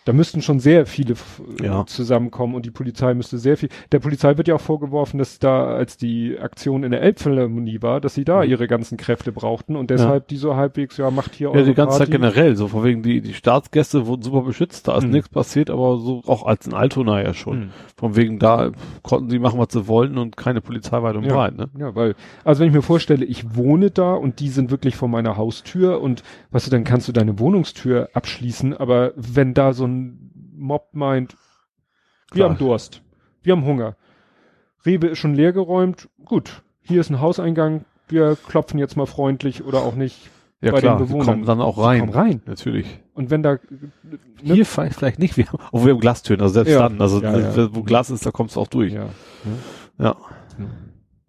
da 0.06 0.14
müssten 0.14 0.42
schon 0.42 0.60
sehr 0.60 0.86
viele 0.86 1.14
f- 1.14 1.42
Ja. 1.62 1.86
zusammenkommen 1.86 2.56
und 2.56 2.66
die 2.66 2.72
Polizei 2.72 3.14
müsste 3.14 3.38
sehr 3.38 3.58
viel. 3.58 3.70
Der 3.92 4.00
Polizei 4.00 4.38
wird 4.38 4.48
ja 4.48 4.56
auch 4.56 4.62
vorgeworfen, 4.62 5.18
dass 5.18 5.40
da, 5.40 5.66
als 5.66 5.98
die 5.98 6.38
Aktion 6.40 6.84
in 6.84 6.92
der 6.92 7.02
Elbphilharmonie 7.02 7.82
war, 7.82 8.02
dass 8.02 8.14
sie 8.16 8.26
da 8.26 8.44
ihre 8.44 8.68
ganzen 8.68 8.98
Kräfte 8.98 9.32
brauchten 9.32 9.76
und 9.76 9.90
deshalb 9.90 10.28
die 10.28 10.38
so 10.38 10.56
halbwegs, 10.56 10.98
ja, 10.98 11.10
macht 11.12 11.36
hier 11.36 11.50
Mhm. 11.50 11.54
Ja, 11.56 11.60
eure 11.62 11.70
die 11.70 11.74
ganze 11.76 11.98
Zeit 12.00 12.10
Party. 12.10 12.12
generell, 12.12 12.56
so 12.56 12.68
von 12.68 12.84
wegen 12.84 13.02
die, 13.04 13.22
die 13.22 13.34
Staatsgäste 13.34 14.06
wurden 14.08 14.22
super 14.24 14.42
beschützt, 14.42 14.88
da 14.88 14.98
ist 14.98 15.06
Mhm. 15.06 15.12
nichts 15.12 15.30
passiert, 15.30 15.70
aber 15.70 15.98
so 15.98 16.22
auch 16.28 16.46
als 16.46 16.68
in 16.68 16.74
Altona 16.74 17.22
ja 17.22 17.34
schon. 17.34 17.54
Hm. 17.64 17.70
Von 17.96 18.16
wegen 18.16 18.40
da 18.40 18.72
konnten 19.04 19.30
sie 19.30 19.40
machen, 19.40 19.60
was 19.60 19.68
sie 19.72 19.88
wollten 19.88 20.18
und 20.18 20.36
keine 20.36 20.60
Polizei 20.62 21.02
weit 21.02 21.16
und 21.16 21.26
Ja. 21.26 21.34
breit, 21.34 21.56
ne? 21.56 21.70
Ja, 21.80 21.96
weil, 21.96 22.16
also 22.44 22.60
wenn 22.62 22.68
ich 22.68 22.74
mir 22.74 22.82
vorstelle, 22.82 23.24
ich 23.24 23.56
wohne 23.56 23.92
da 23.92 24.14
und 24.14 24.40
die 24.40 24.50
sind 24.50 24.72
wirklich 24.72 24.96
vor 24.96 25.08
meiner 25.08 25.38
Haustür 25.38 26.02
und 26.02 26.24
weißt 26.52 26.68
du, 26.68 26.72
dann 26.72 26.84
kannst 26.84 27.08
du 27.08 27.12
deine 27.14 27.40
Wohnungstür 27.40 28.10
abschließen, 28.14 28.76
aber 28.76 29.14
wenn 29.16 29.54
da 29.54 29.72
so 29.74 29.86
ein 29.86 29.93
Mob 30.56 30.90
meint, 30.94 31.36
wir 32.32 32.38
Klar. 32.38 32.50
haben 32.50 32.58
Durst, 32.58 33.02
wir 33.42 33.54
haben 33.54 33.66
Hunger, 33.66 33.96
Rewe 34.86 35.08
ist 35.08 35.20
schon 35.20 35.34
leer 35.36 35.54
geräumt, 35.54 36.10
gut, 36.26 36.62
hier 36.82 37.00
ist 37.02 37.10
ein 37.10 37.20
Hauseingang, 37.22 37.86
wir 38.08 38.36
klopfen 38.36 38.80
jetzt 38.80 38.98
mal 38.98 39.06
freundlich 39.06 39.64
oder 39.64 39.80
auch 39.80 39.96
nicht 39.96 40.30
Ja 40.62 40.72
bei 40.72 40.80
klar, 40.80 40.98
den 40.98 41.06
die 41.06 41.10
Bewohnern. 41.10 41.26
kommen 41.26 41.46
dann 41.46 41.62
auch 41.62 41.76
Die 41.76 41.82
rein. 41.82 42.00
kommen 42.02 42.14
rein. 42.14 42.42
Natürlich. 42.46 43.00
Und 43.14 43.30
wenn 43.30 43.44
da, 43.44 43.54
ne, 43.54 44.20
Hier 44.42 44.66
vielleicht, 44.66 44.96
vielleicht 44.98 45.20
nicht, 45.20 45.38
wir, 45.38 45.46
obwohl 45.72 45.86
wir 45.88 45.94
haben 45.94 46.00
Glastüren, 46.02 46.42
also 46.42 46.54
selbst 46.54 46.72
Ja. 46.72 46.90
dann, 46.90 47.00
also 47.02 47.22
Ja, 47.22 47.38
ja. 47.38 47.76
wo 47.76 47.84
Glas 47.84 48.10
ist, 48.10 48.26
da 48.26 48.32
kommst 48.32 48.56
du 48.56 48.60
auch 48.62 48.68
durch. 48.68 48.92
ja, 48.94 49.08
Ja. 50.00 50.16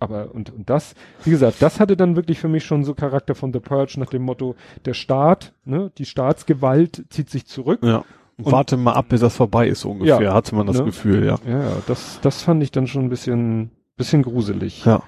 Aber 0.01 0.34
und, 0.34 0.51
und 0.51 0.68
das, 0.68 0.94
wie 1.25 1.31
gesagt, 1.31 1.62
das 1.62 1.81
hatte 1.81 1.97
dann 1.97 2.17
wirklich 2.17 2.39
für 2.39 2.49
mich 2.49 2.65
schon 2.65 2.84
so 2.84 2.94
Charakter 2.94 3.34
von 3.34 3.52
The 3.52 3.60
Purge 3.60 3.94
nach 3.99 4.10
dem 4.10 4.23
Motto, 4.23 4.55
der 4.84 4.93
Staat, 4.94 5.55
ne, 5.65 5.93
die 5.97 6.05
Staatsgewalt 6.05 7.05
zieht 7.10 7.31
sich 7.31 7.47
zurück. 7.47 7.81
ja. 7.83 8.05
Und 8.37 8.51
warte 8.53 8.77
mal 8.77 8.93
ab, 8.95 9.07
bis 9.11 9.21
das 9.21 9.37
vorbei 9.37 9.69
ist, 9.69 9.85
ungefähr, 9.85 10.21
Ja. 10.21 10.35
hatte 10.35 10.55
man 10.55 10.67
das 10.67 10.79
Ne? 10.79 10.85
Gefühl, 10.85 11.25
ja. 11.25 11.39
Ja, 11.47 11.61
ja, 11.63 11.77
das, 11.87 12.19
das 12.23 12.43
fand 12.43 12.63
ich 12.63 12.71
dann 12.73 12.87
schon 12.87 13.03
ein 13.05 13.09
bisschen, 13.09 13.71
bisschen 13.97 14.23
gruselig. 14.23 14.85
Ja. 14.85 15.03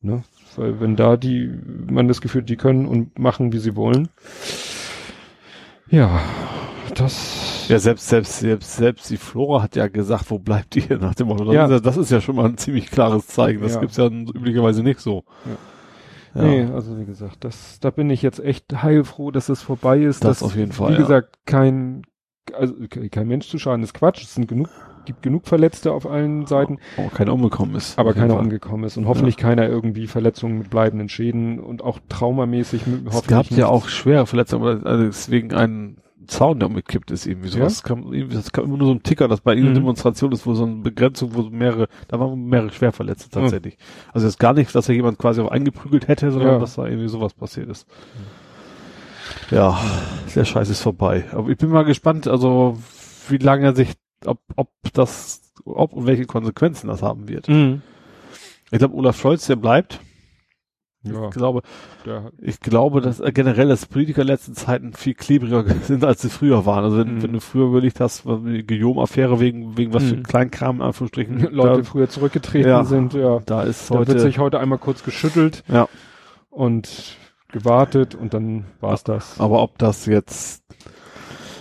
Ne? 0.00 0.22
Weil 0.56 0.80
wenn 0.80 0.94
da 0.96 1.16
die, 1.16 1.50
man 1.90 2.06
das 2.08 2.20
Gefühl, 2.20 2.42
die 2.42 2.56
können 2.56 2.86
und 2.86 3.18
machen, 3.18 3.52
wie 3.52 3.58
sie 3.58 3.74
wollen. 3.76 4.08
Ja, 5.90 6.20
das. 6.94 7.66
Ja, 7.68 7.78
selbst, 7.78 8.08
selbst, 8.08 8.38
selbst, 8.40 8.76
selbst 8.76 9.10
die 9.10 9.16
Flora 9.16 9.62
hat 9.62 9.76
ja 9.76 9.88
gesagt, 9.88 10.30
wo 10.30 10.38
bleibt 10.38 10.74
ihr 10.76 10.98
nach 10.98 11.14
dem 11.14 11.28
Motto. 11.28 11.44
Das, 11.44 11.54
Ja. 11.54 11.64
ist, 11.66 11.70
ja, 11.70 11.80
das 11.80 11.96
ist 11.96 12.10
ja 12.10 12.20
schon 12.20 12.36
mal 12.36 12.46
ein 12.46 12.56
ziemlich 12.58 12.90
klares 12.90 13.26
Zeichen. 13.26 13.60
Das 13.62 13.74
Ja. 13.74 13.80
gibt's 13.80 13.96
ja 13.96 14.06
üblicherweise 14.06 14.82
nicht 14.82 15.00
so. 15.00 15.24
Ja. 16.34 16.42
Nee, 16.42 16.64
also 16.72 16.98
wie 16.98 17.04
gesagt, 17.06 17.38
das, 17.44 17.80
da 17.80 17.90
bin 17.90 18.10
ich 18.10 18.22
jetzt 18.22 18.38
echt 18.38 18.82
heilfroh, 18.82 19.30
dass 19.30 19.48
es 19.48 19.62
vorbei 19.62 19.98
ist. 20.00 20.24
Das 20.24 20.38
dass, 20.40 20.42
auf 20.42 20.56
jeden 20.56 20.72
Fall, 20.72 20.90
Wie 20.90 20.94
ja. 20.94 21.00
gesagt, 21.00 21.38
kein, 21.46 22.02
also 22.54 22.74
ke- 22.88 23.08
kein 23.08 23.28
Mensch 23.28 23.48
zu 23.48 23.58
schaden 23.58 23.82
ist 23.82 23.94
Quatsch. 23.94 24.22
Es 24.22 24.34
sind 24.34 24.48
genug, 24.48 24.68
gibt 25.04 25.22
genug 25.22 25.46
Verletzte 25.46 25.92
auf 25.92 26.06
allen 26.08 26.46
Seiten, 26.46 26.78
Aber 26.96 27.08
keiner 27.10 27.32
umgekommen 27.32 27.74
ist. 27.76 27.98
aber 27.98 28.12
keiner 28.14 28.34
Fall. 28.34 28.42
umgekommen 28.44 28.84
ist 28.84 28.96
und 28.96 29.06
hoffentlich 29.06 29.36
keiner 29.36 29.68
irgendwie 29.68 30.06
Verletzungen 30.06 30.58
mit 30.58 30.70
bleibenden 30.70 31.08
Schäden 31.08 31.58
und 31.60 31.82
auch 31.82 31.98
traumamäßig 32.08 32.86
m- 32.86 33.06
Es 33.08 33.26
gab 33.26 33.50
ja 33.50 33.66
auch 33.68 33.88
schwere 33.88 34.26
Verletzungen, 34.26 34.62
aber 34.78 34.86
also 34.90 35.04
deswegen 35.04 35.52
ein 35.54 35.96
Zaun, 36.26 36.58
der 36.58 36.68
umgekippt 36.68 37.10
ist, 37.10 37.26
irgendwie 37.26 37.48
Ja? 37.48 37.54
sowas. 37.54 37.74
Das 37.76 37.82
kam, 37.84 38.12
irgendwie, 38.12 38.36
das 38.36 38.52
kam 38.52 38.64
immer 38.66 38.76
nur 38.76 38.88
so 38.88 38.92
ein 38.92 39.02
Ticker, 39.02 39.28
das 39.28 39.40
bei 39.40 39.54
ihnen 39.54 39.70
Mhm. 39.70 39.74
Demonstration 39.76 40.30
ist, 40.32 40.46
wo 40.46 40.52
so 40.52 40.64
eine 40.64 40.74
Begrenzung, 40.74 41.34
wo 41.34 41.42
mehrere, 41.44 41.88
da 42.08 42.20
waren 42.20 42.44
mehrere 42.44 42.70
Schwerverletzte 42.70 43.28
Mhm. 43.38 43.42
tatsächlich. 43.44 43.78
Also 44.12 44.26
jetzt 44.26 44.38
gar 44.38 44.52
nicht, 44.52 44.74
dass 44.74 44.90
er 44.90 44.94
jemand 44.94 45.16
quasi 45.16 45.40
auch 45.40 45.50
eingeprügelt 45.50 46.06
hätte, 46.06 46.30
sondern 46.30 46.52
Ja. 46.52 46.58
dass 46.58 46.74
da 46.74 46.84
irgendwie 46.86 47.08
sowas 47.08 47.32
passiert 47.32 47.70
ist. 47.70 47.86
Ja, 49.50 49.78
der 50.34 50.44
Scheiß 50.44 50.68
ist 50.68 50.82
vorbei. 50.82 51.24
Aber 51.32 51.48
ich 51.48 51.56
bin 51.58 51.70
mal 51.70 51.84
gespannt, 51.84 52.26
also 52.28 52.78
wie 53.28 53.38
lange 53.38 53.66
er 53.66 53.74
sich, 53.74 53.92
ob, 54.24 54.38
ob 54.56 54.68
das, 54.92 55.52
ob 55.64 55.92
und 55.92 56.06
welche 56.06 56.24
Konsequenzen 56.26 56.88
das 56.88 57.02
haben 57.02 57.28
wird. 57.28 57.48
Mhm. 57.48 57.82
Ich 58.70 58.78
glaube, 58.78 58.94
Olaf 58.94 59.18
Scholz, 59.18 59.46
der 59.46 59.56
bleibt. 59.56 60.00
Ja, 61.04 61.28
Ich 61.28 61.30
glaube, 61.30 61.62
der, 62.04 62.32
ich 62.40 62.58
glaube, 62.60 63.00
dass 63.00 63.20
äh, 63.20 63.30
generell, 63.32 63.68
dass 63.68 63.86
Politiker 63.86 64.22
in 64.22 64.26
letzten 64.26 64.54
Zeiten 64.54 64.92
viel 64.94 65.14
klebriger 65.14 65.64
sind, 65.84 66.04
als 66.04 66.22
sie 66.22 66.28
früher 66.28 66.66
waren. 66.66 66.84
Also 66.84 66.98
wenn, 66.98 67.14
Mhm. 67.16 67.22
wenn 67.22 67.32
du 67.34 67.40
früher 67.40 67.66
überlegt 67.68 68.00
hast, 68.00 68.26
was 68.26 68.40
die 68.44 68.66
Guillaume-Affäre 68.66 69.38
wegen, 69.40 69.78
wegen 69.78 69.94
was 69.94 70.02
für 70.04 70.16
Mhm. 70.16 70.22
Kleinkram, 70.24 70.76
in 70.76 70.82
Anführungsstrichen, 70.82 71.38
Leute 71.52 71.78
da, 71.78 71.84
früher 71.84 72.08
zurückgetreten 72.08 72.68
Ja. 72.68 72.84
sind, 72.84 73.14
ja. 73.14 73.38
da 73.46 73.62
ist 73.62 73.90
Da 73.90 74.00
wird 74.00 74.08
heute, 74.08 74.20
sich 74.20 74.38
heute 74.38 74.58
einmal 74.58 74.78
kurz 74.78 75.04
geschüttelt 75.04 75.62
ja, 75.68 75.88
und 76.50 77.16
gewartet 77.48 78.14
und 78.14 78.34
dann 78.34 78.66
war's 78.80 79.04
das. 79.04 79.40
aber 79.40 79.62
ob 79.62 79.78
das 79.78 80.06
jetzt, 80.06 80.62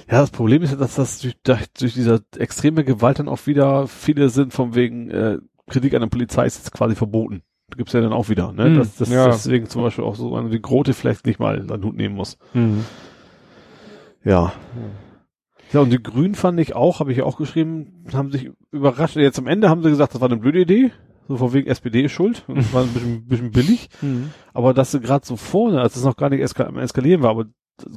ja, 0.09 0.19
das 0.21 0.31
Problem 0.31 0.61
ist 0.63 0.71
ja, 0.71 0.77
dass 0.77 0.95
das 0.95 1.19
durch, 1.19 1.35
durch, 1.43 1.93
diese 1.93 2.23
extreme 2.37 2.83
Gewalt 2.83 3.19
dann 3.19 3.29
auch 3.29 3.45
wieder 3.47 3.87
viele 3.87 4.29
sind 4.29 4.53
von 4.53 4.75
wegen, 4.75 5.09
äh, 5.09 5.37
Kritik 5.69 5.93
an 5.93 6.01
der 6.01 6.07
Polizei 6.07 6.45
ist 6.45 6.57
jetzt 6.57 6.71
quasi 6.71 6.95
verboten. 6.95 7.41
Gibt's 7.75 7.91
ja 7.91 7.99
dann 7.99 8.13
auch 8.13 8.29
wieder, 8.29 8.53
ne? 8.53 8.69
Mhm. 8.69 8.75
Dass, 8.77 8.95
dass 8.95 9.09
Ja. 9.09 9.25
deswegen 9.25 9.67
zum 9.67 9.81
Beispiel 9.81 10.05
auch 10.05 10.15
so 10.15 10.33
eine 10.35 10.51
wie 10.51 10.61
Grote 10.61 10.93
vielleicht 10.93 11.25
nicht 11.25 11.39
mal 11.39 11.57
in 11.57 11.67
den 11.67 11.83
Hut 11.83 11.95
nehmen 11.97 12.15
muss. 12.15 12.37
Mhm. 12.53 12.85
Ja. 14.23 14.53
Ja, 15.73 15.81
und 15.81 15.89
die 15.89 16.01
Grünen 16.01 16.35
fand 16.35 16.57
ich 16.61 16.75
auch, 16.75 17.01
habe 17.01 17.11
ich 17.11 17.17
ja 17.17 17.25
auch 17.25 17.37
geschrieben, 17.37 18.05
haben 18.13 18.31
sich 18.31 18.51
überrascht. 18.71 19.17
Jetzt 19.17 19.37
am 19.39 19.47
Ende 19.47 19.69
haben 19.69 19.83
sie 19.83 19.89
gesagt, 19.89 20.13
das 20.13 20.21
war 20.21 20.29
eine 20.29 20.37
blöde 20.39 20.61
Idee. 20.61 20.91
So 21.27 21.37
von 21.37 21.53
wegen 21.53 21.67
SPD 21.67 22.03
ist 22.03 22.11
schuld. 22.11 22.43
Das 22.47 22.73
war 22.73 22.83
ein 22.83 22.89
bisschen, 22.89 23.25
bisschen 23.27 23.51
billig. 23.51 23.89
Mhm. 24.01 24.31
Aber 24.53 24.73
dass 24.73 24.91
sie 24.91 24.99
gerade 24.99 25.25
so 25.25 25.35
vorne, 25.35 25.81
als 25.81 25.95
es 25.95 26.03
noch 26.03 26.15
gar 26.17 26.29
nicht 26.29 26.41
eska 26.41 26.65
am 26.65 26.77
eskalieren 26.77 27.21
war, 27.21 27.31
aber 27.31 27.45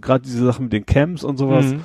gerade 0.00 0.25
diese 0.25 0.44
Sachen 0.44 0.65
mit 0.65 0.73
den 0.73 0.84
Camps 0.86 1.25
und 1.25 1.36
sowas, 1.39 1.67
Mhm. 1.67 1.81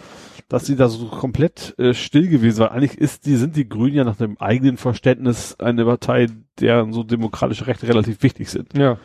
dass 0.49 0.65
sie 0.65 0.75
da 0.75 0.89
so 0.89 1.05
komplett 1.07 1.73
äh, 1.79 1.93
still 1.93 2.27
gewesen 2.27 2.59
war. 2.59 2.71
Eigentlich 2.71 2.97
ist 2.97 3.25
die, 3.25 3.35
sind 3.35 3.55
die 3.55 3.69
Grünen 3.69 3.95
ja 3.95 4.03
nach 4.03 4.17
dem 4.17 4.37
eigenen 4.39 4.77
Verständnis 4.77 5.55
eine 5.59 5.85
Partei, 5.85 6.27
deren 6.59 6.93
so 6.93 7.03
demokratische 7.03 7.67
Rechte 7.67 7.87
relativ 7.87 8.21
wichtig 8.21 8.49
sind. 8.49 8.77
Ja. 8.77 8.97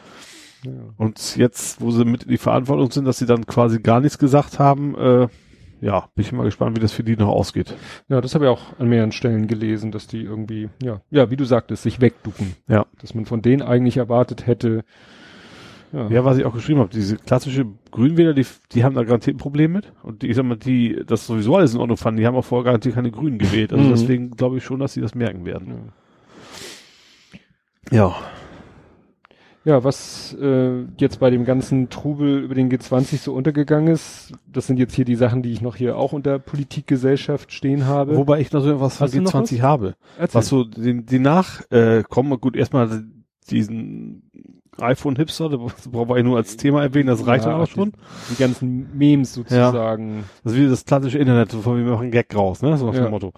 ja. 0.65 0.73
Und 0.97 1.37
jetzt, 1.37 1.81
wo 1.81 1.91
sie 1.93 2.05
mit 2.05 2.25
in 2.25 2.31
die 2.31 2.39
Verantwortung 2.39 2.91
sind, 2.91 3.05
dass 3.05 3.19
sie 3.19 3.27
dann 3.27 3.47
quasi 3.47 3.81
gar 3.81 4.01
nichts 4.01 4.19
gesagt 4.19 4.59
haben, 4.59 4.95
äh, 4.97 5.29
ja, 5.81 6.09
bin 6.15 6.25
ich 6.25 6.33
mal 6.33 6.45
gespannt, 6.45 6.77
wie 6.77 6.81
das 6.81 6.93
für 6.93 7.03
die 7.05 7.17
noch 7.17 7.29
ausgeht. 7.29 7.75
Ja, 8.09 8.21
das 8.21 8.35
habe 8.35 8.45
ich 8.45 8.51
auch 8.51 8.79
an 8.79 8.89
mehreren 8.89 9.13
Stellen 9.13 9.47
gelesen, 9.47 9.93
dass 9.93 10.07
die 10.07 10.23
irgendwie, 10.23 10.69
ja, 10.83 11.01
ja, 11.11 11.31
wie 11.31 11.37
du 11.37 11.45
sagtest, 11.45 11.83
sich 11.83 12.01
wegducken. 12.01 12.55
Ja. 12.69 12.87
Dass 13.01 13.15
man 13.15 13.25
von 13.27 13.43
denen 13.43 13.63
eigentlich 13.63 13.97
erwartet 13.97 14.47
hätte, 14.47 14.85
Ja. 15.93 16.09
Ja, 16.09 16.25
was 16.25 16.39
ich 16.39 16.45
auch 16.45 16.55
geschrieben 16.55 16.79
habe, 16.79 16.91
diese 16.91 17.17
klassische 17.17 17.67
Grünwähler, 17.91 18.33
die, 18.33 18.47
die 18.73 18.85
haben 18.85 18.95
da 18.95 19.03
garantiert 19.03 19.35
ein 19.37 19.41
Problem 19.41 19.73
mit. 19.73 19.93
Und 20.05 20.23
die, 20.23 20.29
ich 20.29 20.37
sag 20.37 20.45
mal, 20.45 20.57
die 20.57 21.03
das 21.05 21.27
sowieso 21.27 21.57
alles 21.57 21.75
in 21.75 21.81
Ordnung 21.81 21.97
fanden, 21.97 22.21
die 22.21 22.27
haben 22.29 22.37
auch 22.37 22.45
vorher 22.45 22.65
garantiert 22.65 22.95
keine 22.95 23.11
Grünen 23.11 23.39
gewählt. 23.39 23.73
Also 23.73 23.85
Mhm. 23.85 23.91
deswegen 23.91 24.31
glaube 24.31 24.59
ich 24.59 24.65
schon, 24.65 24.79
dass 24.79 24.93
sie 24.93 25.01
das 25.01 25.17
merken 25.17 25.45
werden. 25.47 25.93
Ja. 27.91 27.99
Ja. 28.11 28.15
Ja, 29.65 29.85
was 29.85 30.35
äh, 30.41 30.85
jetzt 30.99 31.21
bei 31.21 31.29
dem 31.29 31.45
ganzen 31.45 31.91
Trubel 31.91 32.39
über 32.45 32.55
den 32.55 32.71
G20 32.71 33.19
so 33.19 33.35
untergegangen 33.35 33.93
ist, 33.93 34.33
das 34.51 34.67
sind 34.67 34.79
jetzt 34.79 34.95
hier 34.95 35.05
die 35.05 35.17
Sachen, 35.17 35.43
die 35.43 35.53
ich 35.53 35.61
noch 35.61 35.77
hier 35.77 35.99
auch 35.99 36.13
unter 36.15 36.39
Politik, 36.39 36.87
Gesellschaft 36.87 37.53
stehen 37.53 37.85
habe. 37.87 38.17
Wobei 38.17 38.41
ich 38.41 38.51
noch 38.53 38.63
so 38.63 38.71
etwas 38.73 38.97
von 38.97 39.05
Hast 39.07 39.15
du 39.15 39.21
noch 39.21 39.35
G20 39.35 39.61
habe. 39.61 39.95
Erzähl. 40.19 40.39
Was 40.39 40.49
so, 40.49 40.65
die, 40.65 41.05
die 41.05 41.19
nach, 41.19 41.61
äh, 41.71 42.03
gut, 42.09 42.57
erstmal 42.57 43.05
diesen 43.51 44.23
iPhone-Hipster, 44.79 45.51
das 45.51 45.89
brauchen 45.89 46.09
wir 46.09 46.23
nur 46.23 46.39
als 46.39 46.57
Thema 46.57 46.83
erwähnen, 46.83 47.09
das 47.09 47.27
reicht 47.27 47.45
Ja, 47.45 47.51
dann 47.53 47.61
auch 47.61 47.67
die- 47.67 47.73
schon. 47.75 47.93
Die 48.31 48.37
ganzen 48.37 48.89
Memes 48.97 49.35
sozusagen. 49.35 50.25
Das 50.43 50.55
ist 50.55 50.59
wie 50.59 50.69
das 50.69 50.87
klassische 50.87 51.19
Internet, 51.19 51.51
so 51.53 51.61
von 51.61 51.77
wir 51.77 51.85
machen 51.85 52.03
einen 52.05 52.11
Gag 52.13 52.35
raus, 52.35 52.63
ne? 52.63 52.79
So 52.79 52.87
nach 52.87 52.95
Ja. 52.95 53.03
dem 53.03 53.11
Motto. 53.11 53.33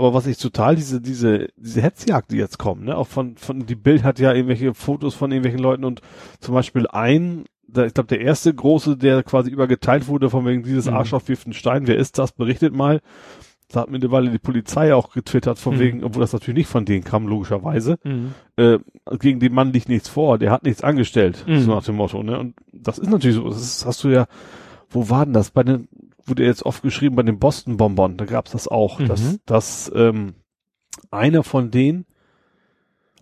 Aber 0.00 0.14
was 0.14 0.26
ich 0.26 0.38
total, 0.38 0.76
diese, 0.76 0.98
diese, 1.02 1.48
diese 1.56 1.82
Hetzjagd, 1.82 2.30
die 2.32 2.36
jetzt 2.38 2.58
kommen, 2.58 2.84
ne? 2.86 2.96
Auch 2.96 3.06
von, 3.06 3.36
von, 3.36 3.66
die 3.66 3.74
Bild 3.74 4.02
hat 4.02 4.18
ja 4.18 4.32
irgendwelche 4.32 4.72
Fotos 4.72 5.14
von 5.14 5.30
irgendwelchen 5.30 5.60
Leuten 5.60 5.84
und 5.84 6.00
zum 6.40 6.54
Beispiel 6.54 6.86
ein, 6.86 7.44
da, 7.68 7.84
ich 7.84 7.92
glaube, 7.92 8.06
der 8.08 8.22
erste 8.22 8.54
große, 8.54 8.96
der 8.96 9.22
quasi 9.22 9.50
übergeteilt 9.50 10.08
wurde, 10.08 10.30
von 10.30 10.46
wegen 10.46 10.62
dieses 10.62 10.86
Mhm. 10.86 10.94
Arschloch 10.94 11.20
wirft 11.26 11.46
einen 11.46 11.52
Stein, 11.52 11.86
wer 11.86 11.96
ist 11.98 12.18
das? 12.18 12.32
Berichtet 12.32 12.74
mal. 12.74 13.00
Da 13.70 13.82
hat 13.82 13.90
mittlerweile 13.90 14.30
die 14.30 14.38
Polizei 14.38 14.94
auch 14.94 15.12
getwittert, 15.12 15.58
von 15.58 15.74
Mhm. 15.74 15.78
wegen, 15.80 16.02
obwohl 16.04 16.22
das 16.22 16.32
natürlich 16.32 16.56
nicht 16.60 16.68
von 16.70 16.86
denen 16.86 17.04
kam, 17.04 17.28
logischerweise. 17.28 17.98
Mhm. 18.02 18.32
Äh, 18.56 18.78
gegen 19.18 19.38
den 19.38 19.52
Mann 19.52 19.70
liegt 19.72 19.90
nichts 19.90 20.08
vor, 20.08 20.38
der 20.38 20.50
hat 20.50 20.64
nichts 20.64 20.82
angestellt, 20.82 21.44
Mhm. 21.46 21.60
so 21.60 21.74
nach 21.74 21.84
dem 21.84 21.96
Motto, 21.96 22.22
ne? 22.22 22.38
Und 22.38 22.54
das 22.72 22.98
ist 22.98 23.10
natürlich 23.10 23.36
so, 23.36 23.46
das 23.48 23.60
ist, 23.60 23.84
hast 23.84 24.02
du 24.02 24.08
ja, 24.08 24.26
wo 24.88 25.10
war 25.10 25.26
denn 25.26 25.34
das? 25.34 25.50
Bei 25.50 25.62
den, 25.62 25.88
wurde 26.30 26.44
jetzt 26.44 26.64
oft 26.64 26.82
geschrieben, 26.82 27.16
bei 27.16 27.22
den 27.22 27.38
Boston-Bonbon, 27.38 28.16
da 28.16 28.24
gab's 28.24 28.52
das 28.52 28.68
auch, 28.68 28.98
Mhm. 28.98 29.08
dass, 29.08 29.38
dass 29.44 29.92
ähm, 29.94 30.34
einer 31.10 31.42
von 31.42 31.70
denen 31.70 32.06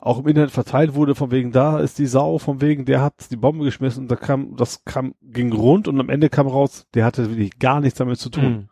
auch 0.00 0.20
im 0.20 0.28
Internet 0.28 0.52
verteilt 0.52 0.94
wurde, 0.94 1.16
von 1.16 1.32
wegen, 1.32 1.50
da 1.50 1.80
ist 1.80 1.98
die 1.98 2.06
Sau, 2.06 2.38
von 2.38 2.60
wegen, 2.60 2.84
der 2.84 3.02
hat 3.02 3.30
die 3.32 3.36
Bombe 3.36 3.64
geschmissen 3.64 4.04
und 4.04 4.10
da 4.10 4.16
kam, 4.16 4.54
das 4.56 4.84
kam, 4.84 5.14
ging 5.22 5.52
rund 5.52 5.88
und 5.88 5.98
am 5.98 6.08
Ende 6.08 6.28
kam 6.28 6.46
raus, 6.46 6.86
der 6.94 7.04
hatte 7.04 7.30
wirklich 7.30 7.58
gar 7.58 7.80
nichts 7.80 7.98
damit 7.98 8.18
zu 8.18 8.30
tun. 8.30 8.44
Mhm. 8.52 8.68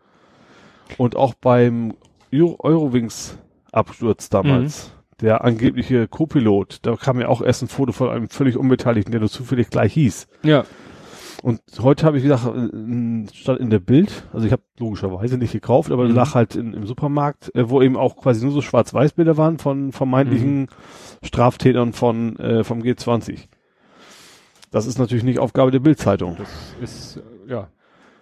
Und 0.98 1.16
auch 1.16 1.34
beim 1.34 1.94
Euro 2.32 2.56
Eurowings-Absturz 2.60 4.28
damals, 4.28 4.92
der 5.20 5.44
angebliche 5.44 6.06
Co-Pilot, 6.06 6.80
da 6.82 6.94
kam 6.94 7.20
ja 7.20 7.28
auch 7.28 7.42
erst 7.42 7.62
ein 7.62 7.68
Foto 7.68 7.92
von 7.92 8.10
einem 8.10 8.28
völlig 8.28 8.56
Unbeteiligten, 8.56 9.10
der 9.10 9.20
nur 9.20 9.30
zufällig 9.30 9.70
gleich 9.70 9.94
hieß. 9.94 10.28
Ja. 10.44 10.64
Und 11.42 11.60
heute 11.80 12.06
habe 12.06 12.16
ich 12.16 12.22
gesagt, 12.22 12.46
äh, 12.46 13.26
stand 13.34 13.60
in 13.60 13.70
der 13.70 13.78
Bild, 13.78 14.24
also 14.32 14.46
ich 14.46 14.52
habe 14.52 14.62
logischerweise 14.78 15.36
nicht 15.38 15.52
gekauft, 15.52 15.90
aber 15.92 16.04
Mhm. 16.04 16.14
lag 16.14 16.34
halt 16.34 16.56
in, 16.56 16.72
im 16.72 16.86
Supermarkt, 16.86 17.54
äh, 17.54 17.68
wo 17.68 17.82
eben 17.82 17.96
auch 17.96 18.16
quasi 18.16 18.42
nur 18.44 18.52
so 18.54 18.62
Schwarz-Weiß-Bilder 18.62 19.36
waren 19.36 19.58
von 19.58 19.92
vermeintlichen 19.92 20.60
Mhm. 20.62 20.66
Straftätern 21.22 21.92
von 21.92 22.36
äh, 22.38 22.64
vom 22.64 22.80
G20. 22.82 23.48
Das 24.70 24.86
ist 24.86 24.98
natürlich 24.98 25.24
nicht 25.24 25.38
Aufgabe 25.38 25.70
der 25.70 25.78
Bildzeitung. 25.80 26.36
Das 26.38 26.48
ist, 26.82 27.16
äh, 27.18 27.50
ja. 27.50 27.68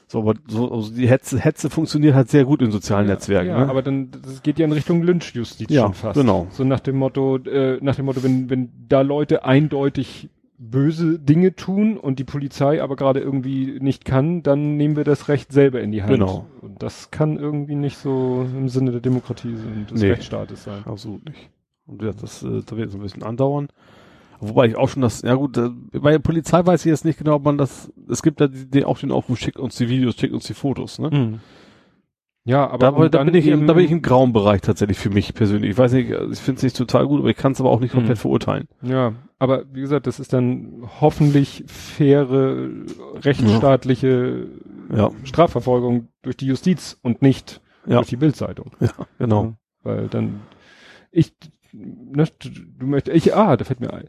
So, 0.06 0.20
aber 0.20 0.34
so, 0.46 0.70
also 0.70 0.92
die 0.92 1.08
Hetze, 1.08 1.38
Hetze 1.38 1.70
funktioniert 1.70 2.14
halt 2.14 2.28
sehr 2.28 2.44
gut 2.44 2.60
in 2.62 2.70
sozialen 2.70 3.06
Netzwerken. 3.06 3.48
Ja, 3.48 3.60
ne? 3.64 3.68
aber 3.70 3.82
dann, 3.82 4.10
das 4.10 4.42
geht 4.42 4.58
ja 4.58 4.66
in 4.66 4.72
Richtung 4.72 5.02
Lynchjustiz 5.02 5.70
Ja, 5.70 5.84
schon 5.84 5.94
fast. 5.94 6.20
genau. 6.20 6.46
So 6.50 6.62
nach 6.62 6.80
dem 6.80 6.96
Motto, 6.96 7.38
äh, 7.38 7.78
nach 7.80 7.96
dem 7.96 8.04
Motto, 8.04 8.22
wenn, 8.22 8.50
wenn 8.50 8.70
da 8.88 9.00
Leute 9.00 9.44
eindeutig 9.44 10.28
böse 10.70 11.18
Dinge 11.18 11.54
tun 11.54 11.96
und 11.96 12.18
die 12.18 12.24
Polizei 12.24 12.82
aber 12.82 12.96
gerade 12.96 13.20
irgendwie 13.20 13.78
nicht 13.80 14.04
kann, 14.04 14.42
dann 14.42 14.76
nehmen 14.76 14.96
wir 14.96 15.04
das 15.04 15.28
Recht 15.28 15.52
selber 15.52 15.80
in 15.80 15.92
die 15.92 16.02
Hand. 16.02 16.12
Genau. 16.12 16.46
Und 16.60 16.82
das 16.82 17.10
kann 17.10 17.38
irgendwie 17.38 17.74
nicht 17.74 17.98
so 17.98 18.46
im 18.54 18.68
Sinne 18.68 18.92
der 18.92 19.00
Demokratie 19.00 19.54
und 19.54 19.90
des 19.90 20.00
Nee. 20.00 20.10
Rechtsstaates 20.10 20.64
sein. 20.64 20.82
Absolut 20.84 21.24
nicht. 21.24 21.50
Und 21.86 22.02
ja, 22.02 22.12
das, 22.12 22.42
äh, 22.42 22.62
da 22.64 22.76
wird 22.76 22.88
es 22.88 22.94
ein 22.94 23.00
bisschen 23.00 23.22
andauern. 23.22 23.68
Wobei 24.40 24.66
ich 24.66 24.76
auch 24.76 24.88
schon 24.88 25.02
das, 25.02 25.22
ja 25.22 25.34
gut, 25.34 25.58
bei 25.92 26.10
der 26.10 26.18
Polizei 26.18 26.64
weiß 26.64 26.84
ich 26.84 26.90
jetzt 26.90 27.04
nicht 27.04 27.18
genau, 27.18 27.36
ob 27.36 27.44
man 27.44 27.56
das, 27.56 27.92
es 28.08 28.22
gibt 28.22 28.40
da 28.40 28.48
die, 28.48 28.68
die 28.68 28.84
auch 28.84 28.98
den 28.98 29.12
Aufruf, 29.12 29.38
schickt 29.38 29.58
uns 29.58 29.76
die 29.76 29.88
Videos, 29.88 30.16
schickt 30.16 30.34
uns 30.34 30.46
die 30.46 30.54
Fotos, 30.54 30.98
ne? 30.98 31.10
Mhm. 31.10 31.40
Ja, 32.46 32.68
aber 32.68 33.08
Da, 33.08 33.18
da, 33.18 33.24
bin 33.24 33.34
ich, 33.34 33.46
im- 33.46 33.66
da 33.66 33.72
bin 33.72 33.84
ich 33.86 33.90
im 33.90 34.02
grauen 34.02 34.32
Bereich 34.34 34.60
tatsächlich 34.60 34.98
für 34.98 35.08
mich 35.10 35.32
persönlich. 35.34 35.70
Ich 35.70 35.78
weiß 35.78 35.92
nicht, 35.94 36.10
ich 36.10 36.38
finde 36.38 36.58
es 36.58 36.62
nicht 36.62 36.76
total 36.76 37.06
gut, 37.06 37.20
aber 37.20 37.30
ich 37.30 37.36
kann 37.36 37.52
es 37.52 37.60
aber 37.60 37.70
auch 37.70 37.80
nicht 37.80 37.92
komplett 37.92 38.18
Mhm. 38.18 38.20
verurteilen. 38.20 38.68
Ja, 38.82 39.14
aber 39.38 39.64
wie 39.72 39.80
gesagt, 39.80 40.06
das 40.06 40.20
ist 40.20 40.32
dann 40.34 40.82
hoffentlich 41.00 41.64
faire, 41.66 42.68
rechtsstaatliche 43.22 44.46
Ja. 44.94 45.10
Strafverfolgung 45.24 46.08
durch 46.22 46.36
die 46.36 46.46
Justiz 46.46 46.98
und 47.02 47.22
nicht 47.22 47.62
Ja. 47.86 47.96
durch 47.96 48.08
die 48.08 48.16
Bildzeitung. 48.16 48.72
Ja, 48.80 48.90
genau. 49.18 49.44
Ja, 49.44 49.54
weil 49.84 50.08
dann 50.08 50.40
ich 51.10 51.32
ne, 51.72 52.26
du, 52.38 52.48
du 52.78 52.86
möchtest 52.86 53.16
ich 53.16 53.34
ah, 53.34 53.56
da 53.56 53.64
fällt 53.64 53.80
mir 53.80 53.92
ein. 53.92 54.08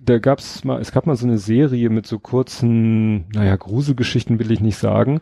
Da 0.00 0.18
gab's 0.18 0.64
mal, 0.64 0.80
es 0.80 0.92
gab 0.92 1.06
mal 1.06 1.16
so 1.16 1.26
eine 1.26 1.36
Serie 1.38 1.90
mit 1.90 2.06
so 2.06 2.18
kurzen, 2.18 3.28
naja, 3.34 3.56
Gruselgeschichten 3.56 4.38
will 4.38 4.50
ich 4.50 4.60
nicht 4.60 4.78
sagen. 4.78 5.20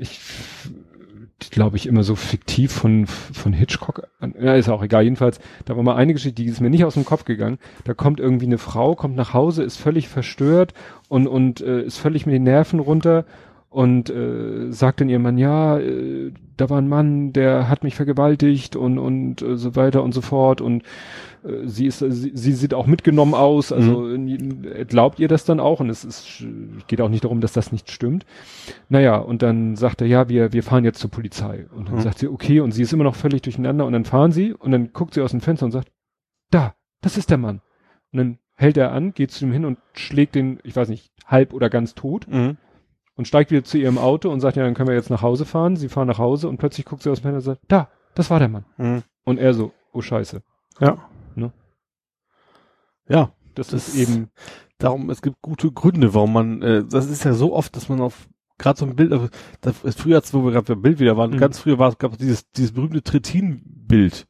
Ich 0.00 1.50
glaube 1.50 1.76
ich 1.76 1.86
immer 1.86 2.02
so 2.02 2.16
fiktiv 2.16 2.72
von 2.72 3.06
von 3.06 3.52
Hitchcock. 3.52 4.08
Ja, 4.40 4.54
ist 4.54 4.68
auch 4.68 4.82
egal. 4.82 5.04
Jedenfalls, 5.04 5.40
da 5.64 5.76
war 5.76 5.82
mal 5.82 5.96
eine 5.96 6.12
Geschichte, 6.12 6.42
die 6.42 6.48
ist 6.48 6.60
mir 6.60 6.70
nicht 6.70 6.84
aus 6.84 6.94
dem 6.94 7.04
Kopf 7.04 7.24
gegangen. 7.24 7.58
Da 7.84 7.94
kommt 7.94 8.20
irgendwie 8.20 8.46
eine 8.46 8.58
Frau, 8.58 8.94
kommt 8.94 9.16
nach 9.16 9.34
Hause, 9.34 9.62
ist 9.62 9.76
völlig 9.76 10.08
verstört 10.08 10.74
und 11.08 11.26
und 11.26 11.60
äh, 11.60 11.82
ist 11.82 11.98
völlig 11.98 12.26
mit 12.26 12.34
den 12.34 12.42
Nerven 12.44 12.80
runter 12.80 13.24
und 13.70 14.10
äh, 14.10 14.72
sagt 14.72 15.00
dann 15.00 15.08
ihrem 15.08 15.22
Mann, 15.22 15.38
ja, 15.38 15.78
äh, 15.78 16.32
da 16.56 16.68
war 16.68 16.78
ein 16.78 16.88
Mann, 16.88 17.32
der 17.32 17.68
hat 17.68 17.84
mich 17.84 17.94
vergewaltigt 17.94 18.74
und 18.76 18.98
und 18.98 19.40
äh, 19.42 19.56
so 19.56 19.76
weiter 19.76 20.02
und 20.02 20.12
so 20.12 20.20
fort 20.20 20.60
und 20.60 20.82
äh, 21.44 21.66
sie 21.68 21.86
ist 21.86 22.00
sie, 22.00 22.32
sie 22.34 22.52
sieht 22.52 22.74
auch 22.74 22.86
mitgenommen 22.88 23.32
aus, 23.34 23.70
also 23.72 24.10
äh, 24.10 24.84
glaubt 24.88 25.20
ihr 25.20 25.28
das 25.28 25.44
dann 25.44 25.60
auch 25.60 25.78
und 25.78 25.88
es 25.88 26.04
ist 26.04 26.44
geht 26.88 27.00
auch 27.00 27.08
nicht 27.08 27.22
darum, 27.24 27.40
dass 27.40 27.52
das 27.52 27.70
nicht 27.70 27.90
stimmt. 27.92 28.26
Naja, 28.88 29.16
und 29.18 29.40
dann 29.42 29.76
sagt 29.76 30.00
er, 30.02 30.08
ja, 30.08 30.28
wir 30.28 30.52
wir 30.52 30.64
fahren 30.64 30.84
jetzt 30.84 30.98
zur 30.98 31.10
Polizei 31.10 31.66
und 31.74 31.88
dann 31.88 31.94
Mhm. 31.96 32.00
sagt 32.00 32.18
sie, 32.18 32.26
okay 32.28 32.58
und 32.60 32.72
sie 32.72 32.82
ist 32.82 32.92
immer 32.92 33.04
noch 33.04 33.14
völlig 33.14 33.42
durcheinander 33.42 33.86
und 33.86 33.92
dann 33.92 34.04
fahren 34.04 34.32
sie 34.32 34.52
und 34.52 34.72
dann 34.72 34.92
guckt 34.92 35.14
sie 35.14 35.22
aus 35.22 35.30
dem 35.30 35.40
Fenster 35.40 35.64
und 35.66 35.72
sagt, 35.72 35.92
da, 36.50 36.74
das 37.02 37.16
ist 37.16 37.30
der 37.30 37.38
Mann. 37.38 37.60
Und 38.12 38.18
dann 38.18 38.38
hält 38.56 38.76
er 38.76 38.90
an, 38.90 39.12
geht 39.14 39.30
zu 39.30 39.44
ihm 39.44 39.52
hin 39.52 39.64
und 39.64 39.78
schlägt 39.94 40.34
den, 40.34 40.58
ich 40.64 40.74
weiß 40.74 40.88
nicht, 40.88 41.12
halb 41.24 41.54
oder 41.54 41.70
ganz 41.70 41.94
tot 41.94 42.26
Mhm. 42.28 42.56
Und 43.20 43.26
steigt 43.26 43.50
wieder 43.50 43.62
zu 43.64 43.76
ihrem 43.76 43.98
Auto 43.98 44.30
und 44.30 44.40
sagt, 44.40 44.56
ja, 44.56 44.64
dann 44.64 44.72
können 44.72 44.88
wir 44.88 44.94
jetzt 44.96 45.10
nach 45.10 45.20
Hause 45.20 45.44
fahren. 45.44 45.76
Sie 45.76 45.90
fahren 45.90 46.08
nach 46.08 46.16
Hause 46.18 46.48
und 46.48 46.56
plötzlich 46.56 46.86
guckt 46.86 47.02
sie 47.02 47.10
aus 47.10 47.18
dem 47.20 47.24
Fenster 47.24 47.36
und 47.50 47.56
sagt, 47.56 47.60
da, 47.68 47.90
das 48.14 48.30
war 48.30 48.38
der 48.38 48.48
Mann. 48.48 48.64
Mhm. 48.78 49.02
Und 49.24 49.36
er 49.38 49.52
so, 49.52 49.72
oh 49.92 50.00
Scheiße. 50.00 50.42
Ja. 50.80 50.96
Ne? 51.34 51.52
Ja, 53.08 53.32
Das, 53.54 53.68
Das- 53.68 53.88
ist 53.88 53.96
eben, 53.96 54.30
darum, 54.78 55.10
es 55.10 55.20
gibt 55.20 55.36
gute 55.42 55.70
Gründe, 55.70 56.14
warum 56.14 56.32
man, 56.32 56.62
äh, 56.62 56.82
das 56.88 57.10
ist 57.10 57.24
ja 57.24 57.34
so 57.34 57.54
oft, 57.54 57.76
dass 57.76 57.90
man 57.90 58.00
auf 58.00 58.26
gerade 58.56 58.78
so 58.78 58.86
ein 58.86 58.96
Bild, 58.96 59.12
also, 59.12 59.28
das 59.60 59.84
ist 59.84 60.00
früher, 60.00 60.16
als 60.16 60.32
wo 60.32 60.42
wir 60.42 60.52
gerade 60.52 60.72
beim 60.74 60.80
Bild 60.82 60.98
wieder 60.98 61.18
waren, 61.18 61.32
Mhm. 61.32 61.36
ganz 61.38 61.58
früher 61.58 61.78
war, 61.78 61.94
gab 61.94 62.12
es 62.12 62.18
dieses, 62.18 62.50
dieses 62.52 62.72
berühmte 62.72 63.02
Trittin-Bild. 63.02 64.26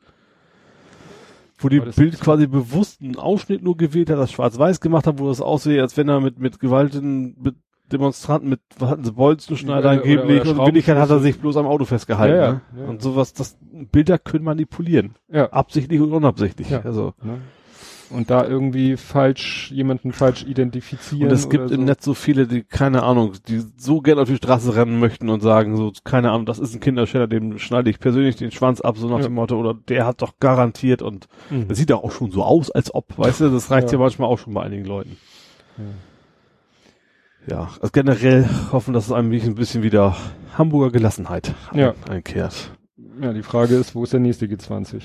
Wo 1.58 1.68
die 1.68 1.80
Bild 1.80 2.18
quasi 2.20 2.46
bewusst 2.46 3.02
einen 3.02 3.16
Ausschnitt 3.16 3.62
nur 3.62 3.76
gewählt 3.76 4.08
hat, 4.10 4.18
das 4.18 4.32
schwarz-weiß 4.32 4.80
gemacht 4.80 5.06
hat, 5.06 5.18
wo 5.18 5.28
das 5.28 5.40
aussehe, 5.40 5.80
als 5.82 5.96
wenn 5.96 6.08
er 6.08 6.20
mit, 6.20 6.38
mit 6.38 6.58
gewaltigen 6.58 7.36
mit 7.40 7.54
Demonstranten, 7.92 8.48
mit, 8.48 8.60
was 8.78 8.90
hatten 8.90 9.04
sie, 9.04 9.12
Bolzenschneider 9.12 9.90
angeblich, 9.90 10.42
und 10.42 10.48
in 10.50 10.56
Wirklichkeit 10.58 10.96
hat 10.98 11.10
er 11.10 11.18
sich 11.20 11.38
bloß 11.38 11.56
am 11.58 11.66
Auto 11.66 11.84
festgehalten. 11.84 12.36
Ja, 12.36 12.42
ja, 12.42 12.52
ne? 12.52 12.60
ja. 12.78 12.84
Und 12.88 13.02
sowas, 13.02 13.32
das, 13.32 13.58
Bilder 13.92 14.18
können 14.18 14.44
manipulieren. 14.44 15.14
ja. 15.32 15.48
Absichtlich 15.50 16.00
und 16.00 16.12
unabsichtlich. 16.12 16.74
Also. 16.84 17.14
Ne? 17.22 17.38
Und 18.12 18.28
da 18.28 18.44
irgendwie 18.44 18.96
falsch, 18.96 19.70
jemanden 19.70 20.10
falsch 20.12 20.42
identifizieren. 20.44 21.28
Und 21.28 21.32
es 21.32 21.48
gibt 21.48 21.66
oder 21.66 21.74
im 21.74 21.82
so. 21.82 21.86
Netz 21.86 22.04
so 22.04 22.14
viele, 22.14 22.48
die, 22.48 22.64
keine 22.64 23.04
Ahnung, 23.04 23.34
die 23.46 23.62
so 23.76 24.00
gerne 24.00 24.22
auf 24.22 24.28
die 24.28 24.34
Straße 24.34 24.74
rennen 24.74 24.98
möchten 24.98 25.28
und 25.28 25.42
sagen, 25.42 25.76
so, 25.76 25.92
keine 26.02 26.32
Ahnung, 26.32 26.44
das 26.44 26.58
ist 26.58 26.74
ein 26.74 26.80
Kinderschänder, 26.80 27.28
dem 27.28 27.60
schneide 27.60 27.88
ich 27.88 28.00
persönlich 28.00 28.34
den 28.34 28.50
Schwanz 28.50 28.80
ab, 28.80 28.98
so 28.98 29.08
nach 29.08 29.20
dem 29.22 29.34
Motto, 29.34 29.56
oder 29.60 29.74
der 29.74 30.06
hat 30.06 30.22
doch 30.22 30.32
garantiert 30.40 31.02
und 31.02 31.28
Mhm. 31.50 31.68
das 31.68 31.78
sieht 31.78 31.90
doch 31.90 32.02
auch 32.02 32.10
schon 32.10 32.32
so 32.32 32.42
aus, 32.42 32.68
als 32.72 32.92
ob, 32.92 33.16
weißt 33.16 33.42
du, 33.42 33.48
das 33.48 33.70
reicht 33.70 33.92
Ja. 33.92 33.98
manchmal 33.98 34.28
auch 34.28 34.40
schon 34.40 34.54
bei 34.54 34.62
einigen 34.64 34.86
Leuten. 34.86 35.16
Ja, 37.46 37.68
also 37.80 37.90
generell 37.92 38.48
hoffen, 38.72 38.94
dass 38.94 39.06
es 39.06 39.12
einem 39.12 39.32
ein 39.32 39.54
bisschen 39.54 39.82
wieder 39.82 40.16
Hamburger 40.56 40.90
Gelassenheit 40.92 41.54
Ja. 41.74 41.94
einkehrt. 42.08 42.72
Ja, 43.20 43.32
die 43.32 43.42
Frage 43.42 43.74
ist, 43.76 43.94
wo 43.94 44.04
ist 44.04 44.12
der 44.12 44.20
nächste 44.20 44.46
G20? 44.46 45.02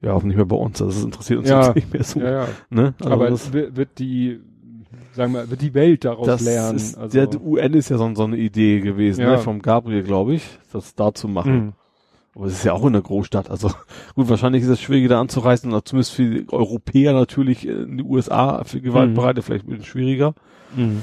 Ja, 0.00 0.12
hoffentlich 0.12 0.36
mehr 0.36 0.46
bei 0.46 0.56
uns, 0.56 0.78
das 0.78 1.02
interessiert 1.02 1.40
uns 1.40 1.48
Ja. 1.48 1.66
jetzt 1.66 1.74
nicht 1.76 1.92
mehr 1.92 2.04
so. 2.04 2.20
Ja, 2.20 2.30
ja. 2.42 2.48
Ne? 2.70 2.94
Also 3.00 3.12
Aber 3.12 3.30
das, 3.30 3.46
es 3.46 3.52
wird, 3.52 3.98
die, 3.98 4.40
sagen 5.12 5.32
wir, 5.32 5.50
wird 5.50 5.60
die 5.62 5.74
Welt 5.74 6.04
daraus 6.04 6.26
das 6.26 6.42
lernen? 6.42 6.76
ist, 6.76 6.96
also, 6.96 7.18
der 7.26 7.40
UN 7.42 7.74
ist 7.74 7.88
ja 7.88 7.98
so, 7.98 8.14
so 8.14 8.24
eine 8.24 8.36
Idee 8.36 8.80
gewesen, 8.80 9.22
Ja. 9.22 9.32
ne, 9.32 9.38
vom 9.38 9.60
Gabriel, 9.60 10.02
glaube 10.04 10.34
ich, 10.34 10.42
das 10.72 10.94
da 10.94 11.12
zu 11.14 11.26
machen. 11.28 11.52
Mhm. 11.66 11.72
Aber 12.34 12.46
es 12.46 12.52
ist 12.52 12.64
ja 12.64 12.72
auch 12.72 12.84
in 12.86 12.92
der 12.92 13.02
Großstadt. 13.02 13.50
Also 13.50 13.70
gut, 14.14 14.28
wahrscheinlich 14.28 14.62
ist 14.62 14.68
es 14.68 14.80
schwieriger 14.80 15.08
da 15.10 15.20
anzureisen, 15.20 15.72
oder 15.72 15.84
zumindest 15.84 16.12
für 16.12 16.22
die 16.30 16.46
Europäer 16.52 17.12
natürlich 17.12 17.66
in 17.66 17.98
die 17.98 18.04
USA 18.04 18.62
für 18.64 18.80
Gewaltbereite 18.80 19.42
vielleicht 19.42 19.64
ein 19.66 19.70
bisschen 19.70 19.84
schwieriger. 19.86 20.34
Mhm. 20.76 21.02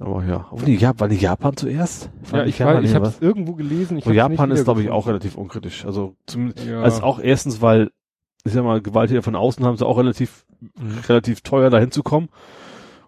Aber 0.00 0.24
ja. 0.24 0.46
Japan, 0.66 1.00
war 1.00 1.08
nicht 1.08 1.20
Japan 1.20 1.56
zuerst? 1.56 2.10
War 2.30 2.40
Ja, 2.40 2.46
ich, 2.46 2.58
weiß, 2.58 2.82
ich 2.84 2.94
habe 2.94 3.06
es 3.06 3.20
irgendwo 3.20 3.52
gelesen. 3.54 3.98
Ich 3.98 4.06
Japan 4.06 4.50
ist, 4.50 4.64
glaube 4.64 4.82
ich, 4.82 4.88
auch 4.90 5.06
relativ 5.06 5.36
unkritisch. 5.36 5.84
Also 5.84 6.14
zumindest, 6.26 6.66
Ja. 6.66 6.80
also 6.80 7.02
auch 7.02 7.20
erstens, 7.20 7.60
weil, 7.60 7.90
ich 8.44 8.52
sag 8.52 8.64
mal, 8.64 8.80
Gewalttäter 8.80 9.22
von 9.22 9.36
außen 9.36 9.64
haben 9.64 9.76
sie 9.76 9.86
auch 9.86 9.98
relativ, 9.98 10.46
relativ 11.06 11.42
teuer 11.42 11.68
dahin 11.68 11.90
zu 11.90 12.02
kommen. 12.02 12.30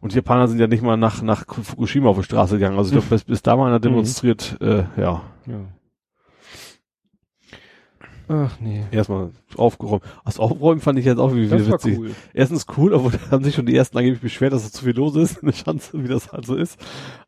Und 0.02 0.12
die 0.12 0.16
Japaner 0.16 0.48
sind 0.48 0.58
ja 0.58 0.66
nicht 0.66 0.82
mal 0.82 0.96
nach, 0.98 1.22
nach 1.22 1.46
Fukushima 1.46 2.10
auf 2.10 2.18
die 2.18 2.24
Straße 2.24 2.56
gegangen. 2.56 2.76
Also 2.76 2.88
ich 2.90 3.00
glaube, 3.00 3.06
bis, 3.10 3.24
bis 3.24 3.42
da 3.42 3.56
mal 3.56 3.68
einer 3.68 3.80
demonstriert, 3.80 4.58
äh, 4.60 4.84
ja, 4.98 5.22
Ja. 5.46 5.64
Ach 8.32 8.58
nee. 8.60 8.82
erstmal 8.90 9.30
aufgeräumt. 9.56 10.02
Das 10.24 10.38
Aufräumen 10.40 10.80
fand 10.80 10.98
ich 10.98 11.04
jetzt 11.04 11.18
auch 11.18 11.32
wie, 11.34 11.42
wie 11.44 11.48
Das 11.48 11.66
war 11.68 11.74
witzig. 11.74 11.98
cool. 11.98 12.10
Erstens 12.34 12.66
cool, 12.76 12.94
aber 12.94 13.10
da 13.30 13.30
haben 13.30 13.44
sich 13.44 13.54
schon 13.54 13.66
die 13.66 13.76
ersten 13.76 13.98
angeblich 13.98 14.20
beschwert, 14.22 14.52
dass 14.52 14.64
es 14.64 14.72
zu 14.72 14.84
viel 14.84 14.96
los 14.96 15.14
ist. 15.16 15.40
Eine 15.42 15.52
Chance, 15.52 15.90
wie 16.02 16.08
das 16.08 16.32
halt 16.32 16.46
so 16.46 16.54
ist. 16.56 16.78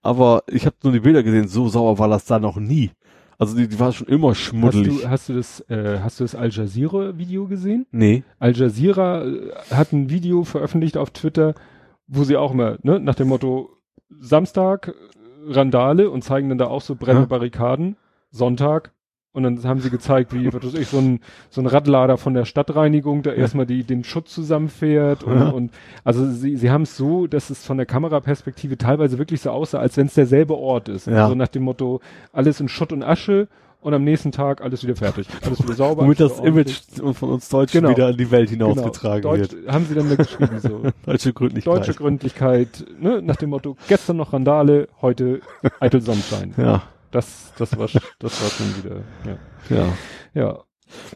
Aber 0.02 0.42
ich 0.48 0.66
habe 0.66 0.76
nur 0.82 0.92
die 0.92 1.00
Bilder 1.00 1.22
gesehen, 1.22 1.48
so 1.48 1.68
sauer 1.68 1.98
war 1.98 2.08
das 2.08 2.24
da 2.24 2.38
noch 2.38 2.56
nie. 2.56 2.90
Also 3.36 3.56
die, 3.56 3.66
die 3.66 3.80
war 3.80 3.92
schon 3.92 4.06
immer 4.06 4.30
Hast 4.30 4.38
schmuddelig. 4.38 5.00
du, 5.02 5.08
hast 5.10 5.28
du 5.28 5.34
das, 5.34 5.60
äh, 5.68 5.98
hast 6.00 6.20
du 6.20 6.24
das 6.24 6.34
Al 6.36 6.50
Jazeera 6.50 7.18
Video 7.18 7.46
gesehen? 7.48 7.84
nee. 7.90 8.22
Al 8.38 8.56
Jazeera 8.56 9.24
äh, 9.24 9.50
hat 9.72 9.92
ein 9.92 10.08
Video 10.08 10.44
veröffentlicht 10.44 10.96
auf 10.96 11.10
Twitter, 11.10 11.54
wo 12.06 12.22
sie 12.22 12.36
auch 12.36 12.52
immer, 12.52 12.78
ne, 12.82 13.00
nach 13.00 13.16
dem 13.16 13.28
Motto 13.28 13.70
Samstag 14.20 14.88
äh, 14.88 14.92
Randale 15.52 16.10
und 16.10 16.22
zeigen 16.22 16.48
dann 16.48 16.58
da 16.58 16.66
auch 16.68 16.80
so 16.80 16.94
brennende 16.94 17.22
Ja. 17.22 17.26
Barrikaden, 17.26 17.96
Sonntag 18.30 18.92
und 19.34 19.42
dann 19.42 19.62
haben 19.64 19.80
sie 19.80 19.90
gezeigt, 19.90 20.32
wie 20.32 20.46
was 20.50 20.64
weiß 20.64 20.74
ich, 20.74 20.88
so 20.88 20.96
ein 20.98 21.20
so 21.50 21.60
ein 21.60 21.66
Radlader 21.66 22.16
von 22.16 22.32
der 22.32 22.46
Stadtreinigung, 22.46 23.22
der 23.22 23.34
erstmal 23.36 23.66
die 23.66 23.84
den 23.84 24.02
Schutz 24.04 24.32
zusammenfährt 24.32 25.22
und, 25.24 25.38
Ja. 25.38 25.48
und 25.50 25.70
also 26.04 26.30
sie 26.30 26.56
sie 26.56 26.70
haben 26.70 26.82
es 26.82 26.96
so, 26.96 27.26
dass 27.26 27.50
es 27.50 27.66
von 27.66 27.76
der 27.76 27.84
Kameraperspektive 27.86 28.78
teilweise 28.78 29.18
wirklich 29.18 29.42
so 29.42 29.50
aussah, 29.50 29.80
als 29.80 29.96
wenn 29.98 30.06
es 30.06 30.14
derselbe 30.14 30.56
Ort 30.56 30.88
ist. 30.88 31.06
Ja. 31.06 31.28
So 31.28 31.34
nach 31.34 31.48
dem 31.48 31.64
Motto 31.64 32.00
alles 32.32 32.60
in 32.60 32.68
Schutt 32.68 32.92
und 32.92 33.02
Asche 33.02 33.48
und 33.80 33.92
am 33.92 34.02
nächsten 34.02 34.32
Tag 34.32 34.62
alles 34.62 34.82
wieder 34.82 34.96
fertig, 34.96 35.26
alles 35.44 35.62
wieder 35.62 35.74
sauber. 35.74 36.04
Womit 36.04 36.18
das. 36.20 36.38
Image 36.40 36.72
von 37.12 37.28
uns 37.28 37.48
Deutschen 37.50 37.82
Genau. 37.82 37.90
wieder 37.94 38.08
in 38.08 38.16
die 38.16 38.30
Welt 38.30 38.48
hinausgetragen 38.48 39.20
Genau. 39.22 39.36
Deutsch, 39.36 39.52
wird. 39.52 39.70
Haben 39.70 39.84
sie 39.86 39.94
dann 39.94 40.08
da 40.08 40.14
geschrieben, 40.14 40.58
so. 40.58 40.80
Deutsche 41.06 41.32
Gründlichkeit. 41.34 41.76
Deutsche 41.76 41.92
Gründlichkeit, 41.94 42.84
ne, 42.98 43.20
nach 43.20 43.36
dem 43.36 43.50
Motto, 43.50 43.76
gestern 43.88 44.16
noch 44.16 44.32
Randale, 44.32 44.88
heute 45.02 45.40
eitel 45.80 46.00
Sonnenschein. 46.00 46.54
Ja, 46.56 46.84
Das, 47.14 47.52
das 47.56 47.78
war, 47.78 47.86
das 48.18 48.42
war 48.42 48.50
schon 48.50 48.76
wieder, 48.76 48.96
ja. 49.24 49.76
ja. 49.76 49.92
Ja. 50.34 50.58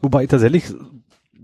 Wobei 0.00 0.22
ich 0.22 0.28
tatsächlich 0.28 0.72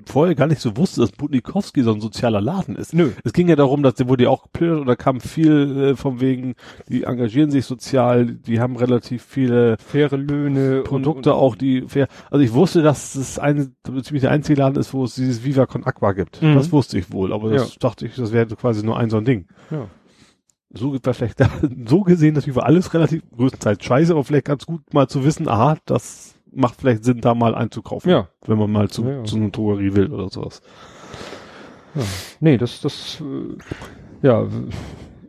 vorher 0.07 0.37
gar 0.37 0.47
nicht 0.47 0.61
so 0.61 0.77
wusste, 0.77 1.01
dass 1.01 1.11
Budnikowski 1.11 1.83
so 1.83 1.93
ein 1.93 2.01
sozialer 2.01 2.41
Laden 2.41 2.77
ist. 2.77 2.95
Nö. 2.95 3.11
Es 3.25 3.33
ging 3.33 3.49
ja 3.49 3.57
darum, 3.57 3.83
dass 3.83 3.95
der 3.95 4.09
wurde 4.09 4.25
ja 4.25 4.31
auch 4.31 4.45
geplündert 4.45 4.81
und 4.81 4.87
da 4.87 4.95
kam 4.95 5.21
viel 5.21 5.79
äh, 5.79 5.97
vom 5.97 6.21
wegen, 6.21 6.55
die 6.89 7.03
engagieren 7.03 7.51
sich 7.51 7.67
sozial, 7.67 8.27
die 8.27 8.61
haben 8.61 8.77
relativ 8.77 9.25
viele 9.25 9.77
Faire 9.79 10.17
Löhne. 10.17 10.83
Produkte 10.83 11.33
und, 11.33 11.41
auch, 11.41 11.57
die 11.57 11.83
fair. 11.89 12.07
Also 12.31 12.45
ich 12.45 12.53
wusste, 12.53 12.83
dass 12.83 13.17
es 13.17 13.41
ein 13.41 13.75
ziemlich 14.03 14.21
der 14.21 14.31
einzige 14.31 14.61
Laden 14.61 14.79
ist, 14.79 14.95
wo 14.95 15.03
es 15.03 15.17
dieses 15.17 15.45
Viva 15.45 15.67
Con 15.67 15.85
Aqua 15.85 16.13
gibt. 16.13 16.41
Mhm. 16.43 16.55
Das 16.55 16.71
wusste 16.71 16.97
ich 16.97 17.13
wohl, 17.13 17.33
aber 17.33 17.51
das 17.51 17.77
dachte 17.79 18.07
ich, 18.07 18.15
das 18.15 18.31
wäre 18.31 18.47
quasi 18.55 18.85
nur 18.85 18.99
ein 18.99 19.11
so 19.11 19.17
ein 19.17 19.25
Ding. 19.25 19.47
Ja. 19.73 19.89
So 20.77 20.97
vielleicht 21.13 21.39
so 21.87 22.01
gesehen 22.03 22.35
natürlich 22.35 22.57
war 22.57 22.67
alles 22.67 22.93
relativ 22.95 23.23
größtenteils 23.37 23.85
scheiße, 23.85 24.13
aber 24.13 24.25
vielleicht 24.25 24.47
ganz 24.47 24.67
gut 24.67 24.93
mal 24.93 25.09
zu 25.09 25.25
wissen, 25.25 25.49
aha, 25.49 25.77
das 25.87 26.35
macht 26.53 26.77
vielleicht 26.81 27.05
Sinn, 27.05 27.21
da 27.21 27.35
mal 27.35 27.55
einzukaufen. 27.55 28.11
Ja. 28.11 28.29
Wenn 28.47 28.59
man 28.59 28.71
mal 28.71 28.89
zu, 28.89 29.05
Ja, 29.05 29.11
ja. 29.19 29.25
zu 29.25 29.37
einer 29.37 29.51
Drogerie 29.51 29.95
will 29.95 30.13
oder 30.13 30.29
sowas. 30.29 30.63
ja. 31.95 32.03
Nee, 32.41 32.59
das, 32.59 32.81
das, 32.81 33.21
äh, 33.21 34.27
ja, 34.27 34.47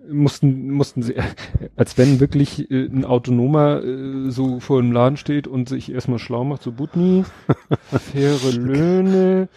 mussten, 0.09 0.71
mussten 0.71 1.01
sie, 1.01 1.15
als 1.75 1.97
wenn 1.97 2.19
wirklich 2.19 2.69
äh, 2.71 2.85
ein 2.85 3.05
Autonomer 3.05 3.83
äh, 3.83 4.29
so 4.31 4.59
vor 4.59 4.81
dem 4.81 4.91
Laden 4.91 5.17
steht 5.17 5.47
und 5.47 5.69
sich 5.69 5.91
erstmal 5.91 6.19
schlau 6.19 6.43
macht, 6.43 6.63
so 6.63 6.71
Butni, 6.71 7.23
faire 8.11 8.51
Löhne, 8.53 9.47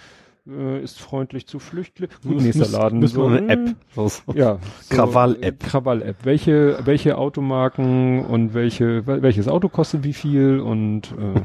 äh, 0.49 0.83
ist 0.83 0.99
freundlich 1.01 1.47
zu 1.47 1.59
Flüchtlingen. 1.59 2.15
Gut, 2.23 2.41
nächster 2.43 2.69
Laden. 2.69 2.99
Müssen 3.01 3.17
wir 3.17 3.23
so, 3.25 3.27
eine 3.29 3.39
hm, 3.41 3.49
App. 3.69 3.77
raus- 3.97 4.23
Ja. 4.35 4.59
Krawall-App. 4.91 5.61
Krawall-App. 5.61 6.17
Welche, 6.25 6.79
welche 6.85 7.19
Automarken 7.19 8.25
und 8.25 8.55
welche, 8.55 9.07
wel- 9.07 9.23
welches 9.23 9.49
Auto 9.49 9.69
kostet 9.69 10.05
wie 10.05 10.13
viel 10.13 10.61
und 10.61 11.13
äh, 11.19 11.41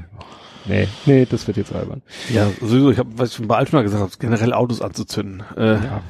nee, 0.65 0.87
nee, 1.05 1.25
das 1.29 1.47
wird 1.47 1.57
jetzt 1.57 1.73
albern. 1.73 2.01
Ja, 2.33 2.47
sowieso, 2.61 2.91
ich 2.91 2.97
habe, 2.97 3.09
was 3.17 3.29
ich 3.31 3.35
schon 3.35 3.47
bei 3.47 3.57
Altona 3.57 3.81
gesagt 3.83 4.01
habe, 4.01 4.11
generell 4.19 4.53
Autos 4.53 4.81
anzuzünden. 4.81 5.43
Äh, 5.57 5.73
Ja. 5.75 6.01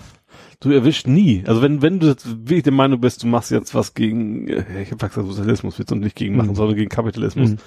Du 0.60 0.72
erwischt 0.72 1.08
nie. 1.08 1.44
Also 1.46 1.62
wenn, 1.62 1.82
wenn 1.82 2.00
du 2.00 2.08
jetzt 2.08 2.26
wirklich 2.26 2.64
der 2.64 2.72
Meinung 2.72 3.02
bist, 3.02 3.22
du 3.22 3.28
machst 3.28 3.52
jetzt 3.52 3.76
was 3.76 3.96
gegen, 3.96 4.48
äh, 4.48 4.64
ich 4.82 4.92
habe 4.92 5.08
gesagt, 5.10 5.16
Sozialismus 5.16 5.78
willst 5.78 5.92
du 5.92 5.96
nicht 5.96 6.16
gegen 6.16 6.38
machen, 6.38 6.52
Mhm. 6.52 6.56
sondern 6.56 6.78
gegen 6.78 6.88
Kapitalismus. 6.90 7.50
Mhm. 7.52 7.58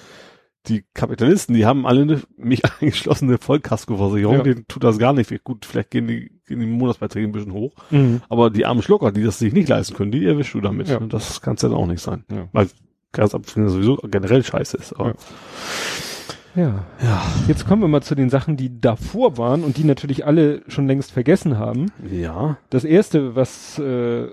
Die 0.69 0.85
Kapitalisten, 0.95 1.55
die 1.55 1.65
haben 1.67 1.86
alle 1.86 2.03
eine, 2.03 2.23
mich 2.36 2.62
eingeschlossene 2.81 3.39
Vollkaskoversicherung, 3.39 4.36
Ja. 4.39 4.43
denen 4.43 4.67
tut 4.69 4.83
das 4.85 4.99
gar 4.99 5.12
nicht. 5.12 5.33
Gut, 5.45 5.65
vielleicht 5.65 5.91
gehen 5.91 6.07
die, 6.09 6.33
gehen 6.47 6.61
die 6.61 6.67
Monatsbeiträge 6.67 7.27
ein 7.28 7.33
bisschen 7.33 7.53
hoch. 7.53 7.73
Mhm. 7.91 8.20
Aber 8.28 8.51
die 8.51 8.67
armen 8.67 8.83
Schlucker, 8.83 9.12
die 9.12 9.23
das 9.23 9.39
sich 9.39 9.53
nicht 9.53 9.69
leisten 9.69 9.95
können, 9.95 10.11
die 10.12 10.25
erwischst 10.27 10.55
du 10.55 10.61
damit. 10.61 10.89
Ja. 10.89 10.99
Das 11.01 11.41
kann 11.41 11.55
es 11.55 11.61
dann 11.61 11.75
auch 11.75 11.86
nicht 11.86 12.01
sein. 12.03 12.25
Ja. 12.31 12.49
Weil 12.53 12.69
abgesehen 13.17 13.69
sowieso 13.69 13.97
generell 13.97 14.43
scheiße 14.45 14.77
ist. 14.77 14.93
Aber, 14.93 15.15
Ja. 16.55 16.85
ja. 17.03 17.23
Jetzt 17.49 17.67
kommen 17.67 17.83
wir 17.83 17.89
mal 17.89 18.03
zu 18.03 18.15
den 18.15 18.31
Sachen, 18.31 18.57
die 18.57 18.81
davor 18.81 19.36
waren 19.39 19.62
und 19.65 19.77
die 19.77 19.85
natürlich 19.85 20.27
alle 20.27 20.62
schon 20.69 20.86
längst 20.86 21.12
vergessen 21.12 21.59
haben. 21.59 21.86
Ja. 22.11 22.59
Das 22.70 22.85
erste, 22.85 23.35
was 23.36 23.78
äh, 23.78 24.27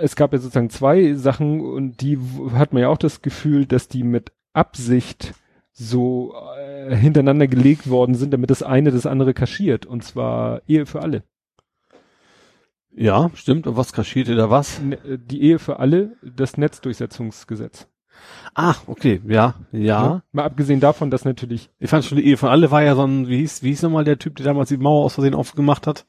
es 0.00 0.14
gab 0.14 0.32
ja 0.32 0.38
sozusagen 0.38 0.70
zwei 0.70 1.14
Sachen 1.14 1.60
und 1.60 2.00
die 2.02 2.18
hat 2.54 2.72
man 2.72 2.82
ja 2.82 2.88
auch 2.88 2.98
das 2.98 3.22
Gefühl, 3.22 3.66
dass 3.66 3.88
die 3.88 4.04
mit 4.04 4.32
Absicht 4.52 5.34
so 5.78 6.34
äh, 6.56 6.96
hintereinander 6.96 7.46
gelegt 7.46 7.88
worden 7.88 8.16
sind, 8.16 8.32
damit 8.32 8.50
das 8.50 8.62
eine 8.62 8.90
das 8.90 9.06
andere 9.06 9.32
kaschiert. 9.32 9.86
Und 9.86 10.02
zwar 10.02 10.62
Ehe 10.66 10.86
für 10.86 11.02
alle. 11.02 11.22
Ja, 12.90 13.30
stimmt. 13.34 13.68
Und 13.68 13.76
was 13.76 13.92
kaschiert 13.92 14.26
ihr 14.28 14.34
da 14.34 14.50
was? 14.50 14.82
Ne, 14.82 14.96
äh, 14.96 15.18
die 15.18 15.42
Ehe 15.42 15.60
für 15.60 15.78
alle, 15.78 16.16
das 16.22 16.56
Netzdurchsetzungsgesetz. 16.56 17.86
Ah, 18.54 18.74
okay, 18.88 19.20
ja, 19.28 19.54
ja. 19.70 20.08
Ne? 20.08 20.22
Mal 20.32 20.44
abgesehen 20.44 20.80
davon, 20.80 21.12
dass 21.12 21.24
natürlich 21.24 21.70
Ich 21.78 21.88
fand 21.88 22.04
schon 22.04 22.18
die 22.18 22.26
Ehe 22.26 22.36
von 22.36 22.48
alle 22.48 22.72
war 22.72 22.82
ja 22.82 22.96
so 22.96 23.04
ein, 23.04 23.28
wie 23.28 23.36
hieß, 23.38 23.62
wie 23.62 23.68
hieß 23.68 23.82
nochmal 23.82 24.02
der 24.02 24.18
Typ, 24.18 24.34
der 24.34 24.46
damals 24.46 24.70
die 24.70 24.76
Mauer 24.76 25.04
aus 25.04 25.14
Versehen 25.14 25.36
aufgemacht 25.36 25.86
hat? 25.86 26.04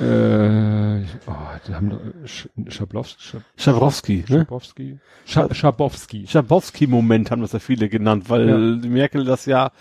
Äh, 0.00 1.02
oh, 1.26 1.32
die 1.66 1.74
haben 1.74 1.90
doch 1.90 2.00
Sch 2.26 2.48
Schablowski, 2.68 3.20
Schab 3.22 3.42
Schabrowski, 3.56 4.24
ne? 4.28 4.38
Schabowski, 4.40 4.98
Scha 5.26 5.54
Schabowski. 5.54 6.26
Schabowski-Moment 6.26 7.30
haben 7.30 7.42
das 7.42 7.52
ja 7.52 7.58
viele 7.58 7.88
genannt, 7.88 8.28
weil 8.30 8.48
Ja. 8.48 8.56
Merkel 8.88 9.24
das 9.24 9.46
ja, 9.46 9.72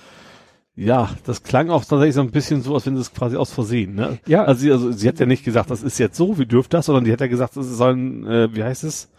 ja, 0.75 1.09
das 1.25 1.43
klang 1.43 1.69
auch 1.69 1.83
tatsächlich 1.85 2.15
so 2.15 2.21
ein 2.21 2.31
bisschen 2.31 2.61
so, 2.61 2.75
als 2.75 2.85
wenn 2.85 2.95
das 2.95 3.13
quasi 3.13 3.35
aus 3.35 3.51
Versehen, 3.51 3.95
ne? 3.95 4.19
Ja. 4.27 4.43
Also 4.43 4.61
sie, 4.61 4.71
also 4.71 4.91
sie 4.91 5.07
hat 5.07 5.19
ja 5.19 5.25
nicht 5.25 5.43
gesagt, 5.43 5.71
das 5.71 5.81
ist 5.83 5.97
jetzt 5.97 6.17
so, 6.17 6.37
wir 6.37 6.45
dürfen 6.45 6.69
das, 6.71 6.85
sondern 6.85 7.03
die 7.03 7.11
hat 7.11 7.21
ja 7.21 7.27
gesagt, 7.27 7.57
das 7.57 7.67
soll 7.67 7.93
ein, 7.95 8.25
äh, 8.27 8.55
wie 8.55 8.63
heißt 8.63 8.83
es? 8.83 9.09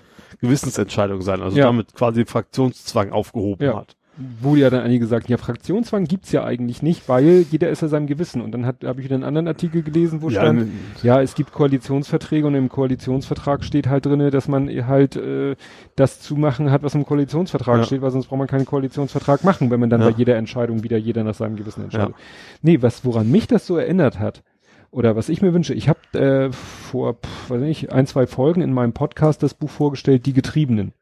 Gewissensentscheidung 0.41 1.23
sein, 1.23 1.43
also 1.43 1.57
Ja. 1.57 1.65
damit 1.65 1.95
quasi 1.95 2.25
Fraktionszwang 2.25 3.11
aufgehoben 3.11 3.65
Ja. 3.67 3.77
hat. 3.79 3.97
Wo 4.41 4.57
ja 4.57 4.69
dann 4.69 4.81
einige 4.83 5.01
gesagt, 5.01 5.29
ja, 5.29 5.37
Fraktionszwang 5.37 6.05
gibt's 6.05 6.33
ja 6.33 6.43
eigentlich 6.45 6.83
nicht, 6.83 7.09
weil 7.09 7.45
jeder 7.53 7.69
ist 7.71 7.83
ja 7.83 7.89
seinem 7.89 8.09
Gewissen. 8.09 8.41
Und 8.43 8.51
dann 8.51 8.67
hat 8.67 8.83
habe 8.85 8.99
ich 9.01 9.05
wieder 9.05 9.15
einen 9.15 9.23
anderen 9.23 9.47
Artikel 9.47 9.83
gelesen, 9.83 10.23
wo 10.23 10.29
Ja, 10.29 10.41
stand, 10.43 10.59
ne- 10.61 10.69
ja, 11.05 11.23
es 11.23 11.37
gibt 11.37 11.53
Koalitionsverträge 11.53 12.45
und 12.47 12.57
im 12.57 12.69
Koalitionsvertrag 12.69 13.63
steht 13.63 13.87
halt 13.89 14.07
drinne, 14.07 14.31
dass 14.33 14.49
man 14.49 14.69
halt 14.89 15.15
äh, 15.15 15.55
das 15.95 16.21
zu 16.21 16.35
machen 16.35 16.73
hat, 16.73 16.83
was 16.83 16.97
im 16.97 17.07
Koalitionsvertrag 17.07 17.79
Ja. 17.79 17.85
steht, 17.85 18.03
weil 18.03 18.11
sonst 18.11 18.27
braucht 18.27 18.39
man 18.39 18.49
keinen 18.49 18.67
Koalitionsvertrag 18.67 19.45
machen, 19.45 19.71
wenn 19.71 19.79
man 19.79 19.89
dann 19.91 20.01
Ja. 20.01 20.11
bei 20.11 20.17
jeder 20.17 20.35
Entscheidung 20.37 20.83
wieder 20.83 20.97
jeder 20.99 21.23
nach 21.23 21.35
seinem 21.35 21.55
Gewissen 21.55 21.85
entscheidet. 21.85 22.17
Nee, 22.61 22.83
was 22.83 23.05
woran 23.05 23.31
mich 23.31 23.47
das 23.47 23.67
so 23.69 23.77
erinnert 23.77 24.19
hat, 24.19 24.43
oder 24.91 25.15
was 25.17 25.29
ich 25.29 25.43
mir 25.43 25.53
wünsche, 25.55 25.75
ich 25.75 25.89
habe 25.89 26.01
äh, 26.19 26.51
vor, 26.51 27.15
pff, 27.15 27.51
weiß 27.51 27.61
nicht, 27.61 27.93
ein, 27.93 28.07
zwei 28.07 28.27
Folgen 28.27 28.63
in 28.63 28.73
meinem 28.73 28.95
Podcast 28.95 29.43
das 29.43 29.55
Buch 29.55 29.71
vorgestellt, 29.71 30.27
Die 30.27 30.33
Getriebenen. 30.33 30.93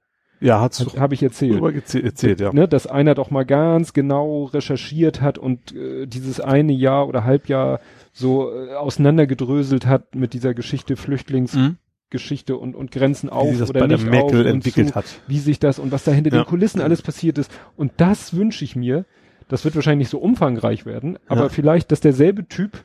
Ja, 0.41 0.61
hat's 0.61 0.81
Habe 0.81 1.01
hab 1.01 1.13
ich 1.13 1.23
erzählt. 1.23 1.63
erzählt, 1.95 2.41
ja. 2.41 2.53
Ne, 2.53 2.69
dass 2.69 2.87
einer 2.87 3.15
doch 3.15 3.31
mal 3.31 3.45
ganz 3.47 3.93
genau 3.95 4.45
recherchiert 4.45 5.21
hat 5.23 5.39
und 5.39 5.75
äh, 5.75 6.07
dieses 6.07 6.41
eine 6.41 6.73
Jahr 6.73 7.09
oder 7.09 7.25
Halbjahr 7.25 7.81
so 8.13 8.51
äh, 8.53 8.75
auseinandergedröselt 8.75 9.87
hat 9.87 10.15
mit 10.15 10.35
dieser 10.35 10.53
Geschichte 10.55 10.97
Flüchtlingsgeschichte 10.97 12.53
Mhm. 12.53 12.59
und, 12.59 12.75
und 12.77 12.91
Grenzen 12.91 13.29
Wie 13.29 13.33
auf 13.33 13.49
sich 13.49 13.59
das 13.59 13.71
oder 13.71 13.81
bei 13.81 13.87
der 13.87 13.97
nicht 13.99 14.11
Merkel 14.11 14.41
auf 14.43 14.47
entwickelt 14.53 14.89
zu, 14.91 14.95
hat. 14.95 15.05
wie 15.27 15.39
sich 15.39 15.59
das 15.59 15.79
und 15.79 15.91
was 15.93 16.05
da 16.05 16.13
hinter 16.13 16.31
Ja. 16.35 16.43
den 16.43 16.47
Kulissen 16.47 16.81
alles 16.81 17.03
passiert 17.03 17.39
ist. 17.39 17.51
Und 17.77 17.93
das 17.97 18.35
wünsche 18.37 18.65
ich 18.65 18.77
mir. 18.77 19.05
Das 19.49 19.65
wird 19.65 19.75
wahrscheinlich 19.77 20.07
nicht 20.07 20.11
so 20.11 20.19
umfangreich 20.19 20.87
werden, 20.87 21.19
aber 21.29 21.45
Ja. 21.45 21.49
vielleicht, 21.49 21.93
dass 21.93 22.01
derselbe 22.01 22.47
Typ 22.49 22.85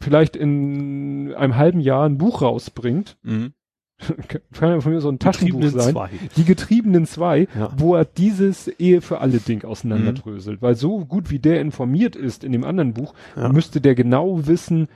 vielleicht 0.00 0.34
in 0.36 1.34
einem 1.36 1.56
halben 1.56 1.80
Jahr 1.80 2.06
ein 2.08 2.16
Buch 2.16 2.40
rausbringt, 2.42 3.18
Mhm. 3.22 3.52
kann 4.52 4.70
ja 4.70 4.80
von 4.80 4.92
mir 4.92 5.00
so 5.00 5.08
ein 5.10 5.18
Taschenbuch 5.18 5.62
sein. 5.68 5.92
zwei. 5.92 6.10
Die 6.36 6.44
Getriebenen 6.44 7.06
zwei, 7.06 7.48
Ja. 7.58 7.72
wo 7.76 7.94
er 7.94 8.04
dieses 8.04 8.68
Ehe 8.68 9.00
für 9.00 9.20
alle 9.20 9.38
Ding 9.38 9.62
Mhm. 9.64 9.68
auseinanderdröselt. 9.70 10.62
Weil 10.62 10.74
so 10.74 11.04
gut 11.04 11.30
wie 11.30 11.38
der 11.38 11.60
informiert 11.60 12.16
ist 12.16 12.44
in 12.44 12.52
dem 12.52 12.64
anderen 12.64 12.94
Buch, 12.94 13.14
Ja. 13.36 13.48
müsste 13.50 13.80
der 13.80 13.94
genau 13.94 14.46
wissen, 14.46 14.88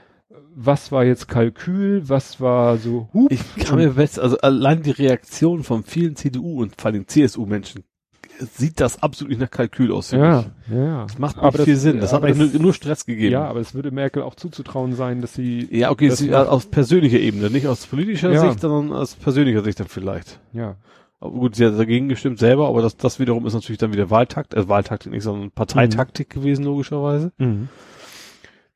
was 0.55 0.91
war 0.91 1.03
jetzt 1.05 1.27
Kalkül, 1.27 2.07
was 2.07 2.39
war 2.41 2.77
so 2.77 3.09
Hup. 3.13 3.31
Ich 3.31 3.41
kann 3.57 3.77
mir 3.77 3.91
best, 3.91 4.19
also 4.19 4.37
allein 4.39 4.81
die 4.83 4.91
Reaktion 4.91 5.63
von 5.63 5.83
vielen 5.83 6.15
CDU 6.15 6.61
und 6.61 6.79
vor 6.81 6.91
allem 6.91 7.07
CSU-Menschen 7.07 7.83
sieht 8.39 8.79
das 8.81 9.01
absolut 9.01 9.29
nicht 9.31 9.39
nach 9.41 9.49
Kalkül 9.51 9.91
aus. 9.91 10.11
ja, 10.11 10.41
ich. 10.67 10.73
ja. 10.75 11.03
Das 11.03 11.17
macht 11.19 11.37
Aber 11.37 11.57
nicht 11.57 11.65
viel 11.65 11.75
Sinn. 11.75 11.99
Das 11.99 12.13
hat 12.13 12.23
eigentlich 12.23 12.37
das- 12.51 12.53
nur, 12.53 12.61
nur 12.63 12.73
Stress 12.73 13.05
gegeben. 13.05 13.31
Ja, 13.33 13.45
aber 13.47 13.59
es 13.59 13.73
würde 13.73 13.91
Merkel 13.91 14.21
auch 14.23 14.35
zuzutrauen 14.35 14.93
sein, 14.93 15.21
dass 15.21 15.33
sie, 15.33 15.67
Ja, 15.71 15.91
okay, 15.91 16.07
Das 16.09 16.19
das 16.19 16.27
ist 16.27 16.31
macht- 16.31 16.47
aus 16.49 16.65
persönlicher 16.65 17.19
Ebene, 17.19 17.49
nicht 17.49 17.67
aus 17.67 17.85
politischer 17.85 18.31
Ja. 18.31 18.41
Sicht, 18.41 18.59
sondern 18.61 18.95
aus 18.97 19.15
persönlicher 19.15 19.63
Sicht 19.63 19.79
dann 19.79 19.87
vielleicht. 19.87 20.39
ja, 20.53 20.75
Aber 21.21 21.31
gut, 21.31 21.55
sie 21.55 21.65
hat 21.65 21.79
dagegen 21.79 22.09
gestimmt 22.09 22.39
selber, 22.39 22.67
aber 22.67 22.81
das, 22.81 22.97
das 22.97 23.19
wiederum 23.19 23.45
ist 23.45 23.53
natürlich 23.53 23.79
dann 23.79 23.93
wieder 23.93 24.09
Wahltakt, 24.09 24.53
äh, 24.53 24.67
Wahltaktik 24.67 25.11
nicht, 25.11 25.23
sondern 25.23 25.51
Parteitaktik 25.51 26.29
gewesen, 26.29 26.65
logischerweise. 26.65 27.31
mhm. 27.37 27.69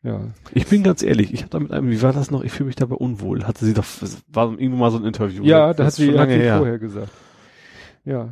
ja, 0.04 0.22
Ich 0.54 0.68
bin 0.68 0.82
ganz 0.84 1.04
ehrlich, 1.04 1.34
ich 1.34 1.42
habe 1.42 1.50
da 1.50 1.60
mit 1.60 1.72
einem, 1.72 1.92
wie 1.92 2.02
war 2.02 2.14
das 2.14 2.32
noch? 2.32 2.44
Ich 2.44 2.52
fühle 2.54 2.68
mich 2.68 2.76
dabei 2.78 2.96
unwohl. 2.96 3.44
Hatte 3.46 3.66
sie 3.66 3.74
doch, 3.74 3.84
war 4.32 4.52
irgendwo 4.52 4.78
mal 4.78 4.90
so 4.92 4.98
ein 4.98 5.06
Interview. 5.06 5.44
ja, 5.44 5.74
da 5.74 5.86
hat 5.86 5.94
sie, 5.94 6.08
hat 6.08 6.16
lange 6.16 6.34
sie 6.36 6.40
her. 6.40 6.58
vorher 6.60 6.80
gesagt. 6.80 7.10
Ja, 8.06 8.30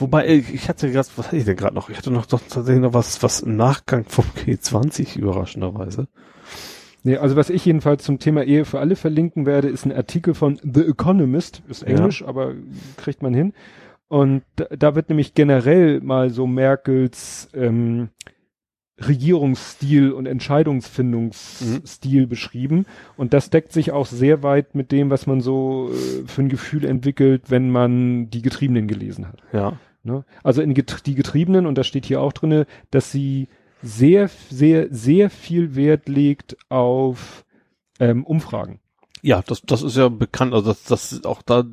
Wobei, 0.00 0.26
äh, 0.26 0.36
ich 0.36 0.68
hatte 0.68 0.90
gerade, 0.90 1.08
was 1.16 1.26
hatte 1.26 1.36
ich 1.36 1.44
denn 1.44 1.56
gerade 1.56 1.74
noch? 1.74 1.90
Ich 1.90 1.96
hatte 1.96 2.10
noch 2.10 2.26
doch 2.26 2.40
tatsächlich 2.48 2.82
noch 2.82 2.94
was, 2.94 3.22
was 3.22 3.40
im 3.40 3.56
Nachgang 3.56 4.04
vom 4.04 4.24
G20 4.46 5.18
überraschenderweise. 5.18 6.08
Nee, 7.02 7.16
also 7.16 7.36
was 7.36 7.48
ich 7.48 7.64
jedenfalls 7.64 8.04
zum 8.04 8.18
Thema 8.18 8.42
Ehe 8.42 8.64
für 8.64 8.78
alle 8.78 8.96
verlinken 8.96 9.46
werde, 9.46 9.68
ist 9.68 9.86
ein 9.86 9.92
Artikel 9.92 10.34
von 10.34 10.60
The 10.62 10.82
Economist, 10.82 11.62
ist 11.68 11.82
Ja. 11.82 11.88
Englisch, 11.88 12.22
aber 12.22 12.54
kriegt 12.96 13.22
man 13.22 13.32
hin. 13.32 13.54
Und 14.08 14.42
da, 14.56 14.94
wird 14.96 15.08
nämlich 15.08 15.34
generell 15.34 16.00
mal 16.00 16.30
so 16.30 16.46
Merkels 16.46 17.48
ähm, 17.54 18.10
Regierungsstil 19.00 20.12
und 20.12 20.26
Entscheidungsfindungsstil 20.26 22.26
beschrieben. 22.26 22.86
Und 23.16 23.32
das 23.32 23.50
deckt 23.50 23.72
sich 23.72 23.92
auch 23.92 24.06
sehr 24.06 24.42
weit 24.42 24.74
mit 24.74 24.92
dem, 24.92 25.10
was 25.10 25.26
man 25.26 25.40
so 25.40 25.90
äh, 25.92 26.26
für 26.26 26.42
ein 26.42 26.48
Gefühl 26.48 26.84
entwickelt, 26.84 27.44
wenn 27.48 27.70
man 27.70 28.30
die 28.30 28.42
Getriebenen 28.42 28.88
gelesen 28.88 29.28
hat. 29.28 29.42
Ja. 29.52 29.78
Ne? 30.02 30.24
Also 30.42 30.62
in 30.62 30.74
Get 30.74 31.06
die 31.06 31.14
Getriebenen, 31.14 31.66
und 31.66 31.76
das 31.76 31.86
steht 31.86 32.06
hier 32.06 32.20
auch 32.20 32.32
drinne, 32.32 32.66
dass 32.90 33.12
sie 33.12 33.48
sehr, 33.82 34.28
sehr, 34.50 34.88
sehr 34.90 35.30
viel 35.30 35.74
Wert 35.74 36.08
legt 36.08 36.56
auf 36.68 37.44
ähm, 37.98 38.24
Umfragen. 38.24 38.80
Ja, 39.22 39.42
das, 39.46 39.62
das 39.62 39.82
ist 39.82 39.96
ja 39.96 40.08
bekannt, 40.08 40.54
also 40.54 40.70
dass 40.70 40.84
das 40.84 41.24
auch 41.24 41.42
da 41.42 41.64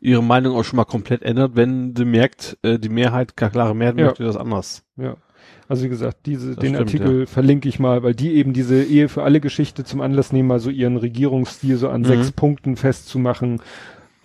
ihre 0.00 0.22
Meinung 0.22 0.54
auch 0.54 0.64
schon 0.64 0.76
mal 0.76 0.84
komplett 0.84 1.22
ändert, 1.22 1.56
wenn 1.56 1.94
sie 1.96 2.04
merkt, 2.04 2.58
äh, 2.62 2.78
die 2.78 2.90
Mehrheit, 2.90 3.36
klare 3.36 3.74
Mehrheit 3.74 3.98
Ja. 3.98 4.06
möchte 4.06 4.24
das 4.24 4.36
anders. 4.36 4.82
Ja. 4.96 5.16
Also 5.68 5.84
wie 5.84 5.88
gesagt, 5.88 6.26
diese, 6.26 6.48
Das 6.50 6.56
den 6.58 6.74
stimmt, 6.74 6.80
Artikel 6.88 7.26
verlinke 7.26 7.68
ich 7.68 7.78
mal, 7.78 8.02
weil 8.02 8.14
die 8.14 8.34
eben 8.34 8.52
diese 8.52 8.82
Ehe 8.84 9.08
für 9.08 9.22
alle 9.24 9.40
Geschichte 9.40 9.84
zum 9.84 10.00
Anlass 10.00 10.32
nehmen, 10.32 10.48
mal 10.48 10.60
so 10.60 10.70
ihren 10.70 10.96
Regierungsstil 10.96 11.76
so 11.76 11.88
an 11.88 12.02
Mhm. 12.02 12.06
sechs 12.06 12.30
Punkten 12.32 12.76
festzumachen. 12.76 13.60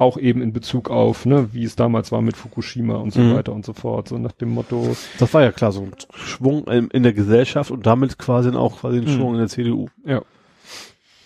Auch 0.02 0.18
eben 0.18 0.42
in 0.42 0.52
Bezug 0.52 0.90
auf, 0.90 1.28
ne, 1.28 1.50
wie 1.52 1.64
es 1.64 1.76
damals 1.76 2.12
war 2.12 2.24
mit 2.24 2.36
Fukushima 2.36 2.96
und 2.96 3.14
so 3.14 3.20
Mhm. 3.22 3.36
weiter 3.36 3.54
und 3.54 3.64
so 3.64 3.74
fort. 3.74 4.08
So 4.08 4.18
nach 4.18 4.32
dem 4.32 4.50
Motto, 4.50 4.96
Das 5.20 5.32
war 5.36 5.44
ja 5.44 5.52
klar, 5.52 5.72
so 5.72 5.84
ein 5.84 5.92
Schwung 6.16 6.66
in, 6.68 6.88
in 6.88 7.04
der 7.04 7.14
Gesellschaft 7.14 7.70
und 7.70 7.86
damit 7.86 8.18
quasi 8.18 8.50
auch 8.50 8.80
quasi 8.80 8.98
ein 8.98 9.04
Mhm. 9.04 9.10
Schwung 9.10 9.34
in 9.34 9.40
der 9.42 9.48
CDU. 9.48 9.90
ja. 10.04 10.22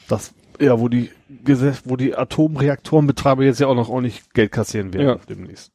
Das, 0.10 0.34
ja, 0.60 0.78
wo 0.80 0.90
die 0.90 1.10
wo 1.86 1.96
die 1.96 2.16
Atomreaktorenbetreiber 2.16 3.44
jetzt 3.46 3.60
ja 3.62 3.68
auch 3.68 3.76
noch 3.76 3.88
ordentlich 3.90 4.24
Geld 4.34 4.52
kassieren 4.52 4.94
werden 4.94 5.08
Ja. 5.08 5.16
demnächst. 5.30 5.72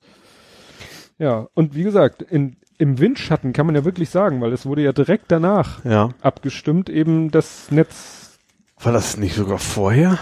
Ja, 1.18 1.48
und 1.54 1.74
wie 1.74 1.82
gesagt, 1.84 2.20
in, 2.22 2.56
im 2.78 2.98
Windschatten 2.98 3.52
kann 3.54 3.64
man 3.66 3.74
ja 3.76 3.84
wirklich 3.86 4.10
sagen, 4.10 4.40
weil 4.42 4.52
es 4.52 4.66
wurde 4.66 4.82
ja 4.82 4.92
direkt 4.92 5.24
danach 5.32 5.84
Ja. 5.86 6.10
abgestimmt, 6.20 6.88
eben 6.90 7.30
das 7.30 7.70
Netz. 7.70 8.38
War 8.78 8.92
das 8.92 9.16
nicht 9.16 9.34
sogar 9.34 9.58
vorher? 9.58 10.18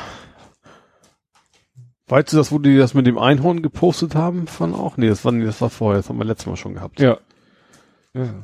Weißt 2.08 2.32
du 2.32 2.36
das, 2.38 2.50
wo 2.52 2.58
die 2.58 2.76
das 2.78 2.94
mit 2.94 3.06
dem 3.06 3.18
Einhorn 3.18 3.60
gepostet 3.62 4.14
haben 4.14 4.46
von 4.46 4.74
auch? 4.74 4.96
Nee, 4.96 5.08
das 5.08 5.24
war, 5.24 5.32
nee, 5.32 5.44
das 5.44 5.60
war 5.60 5.68
vorher, 5.70 5.98
das 6.00 6.08
haben 6.08 6.18
wir 6.18 6.24
letztes 6.24 6.46
Mal 6.46 6.56
schon 6.56 6.74
gehabt. 6.74 7.00
Ja. 7.00 7.18
Ja. 8.14 8.34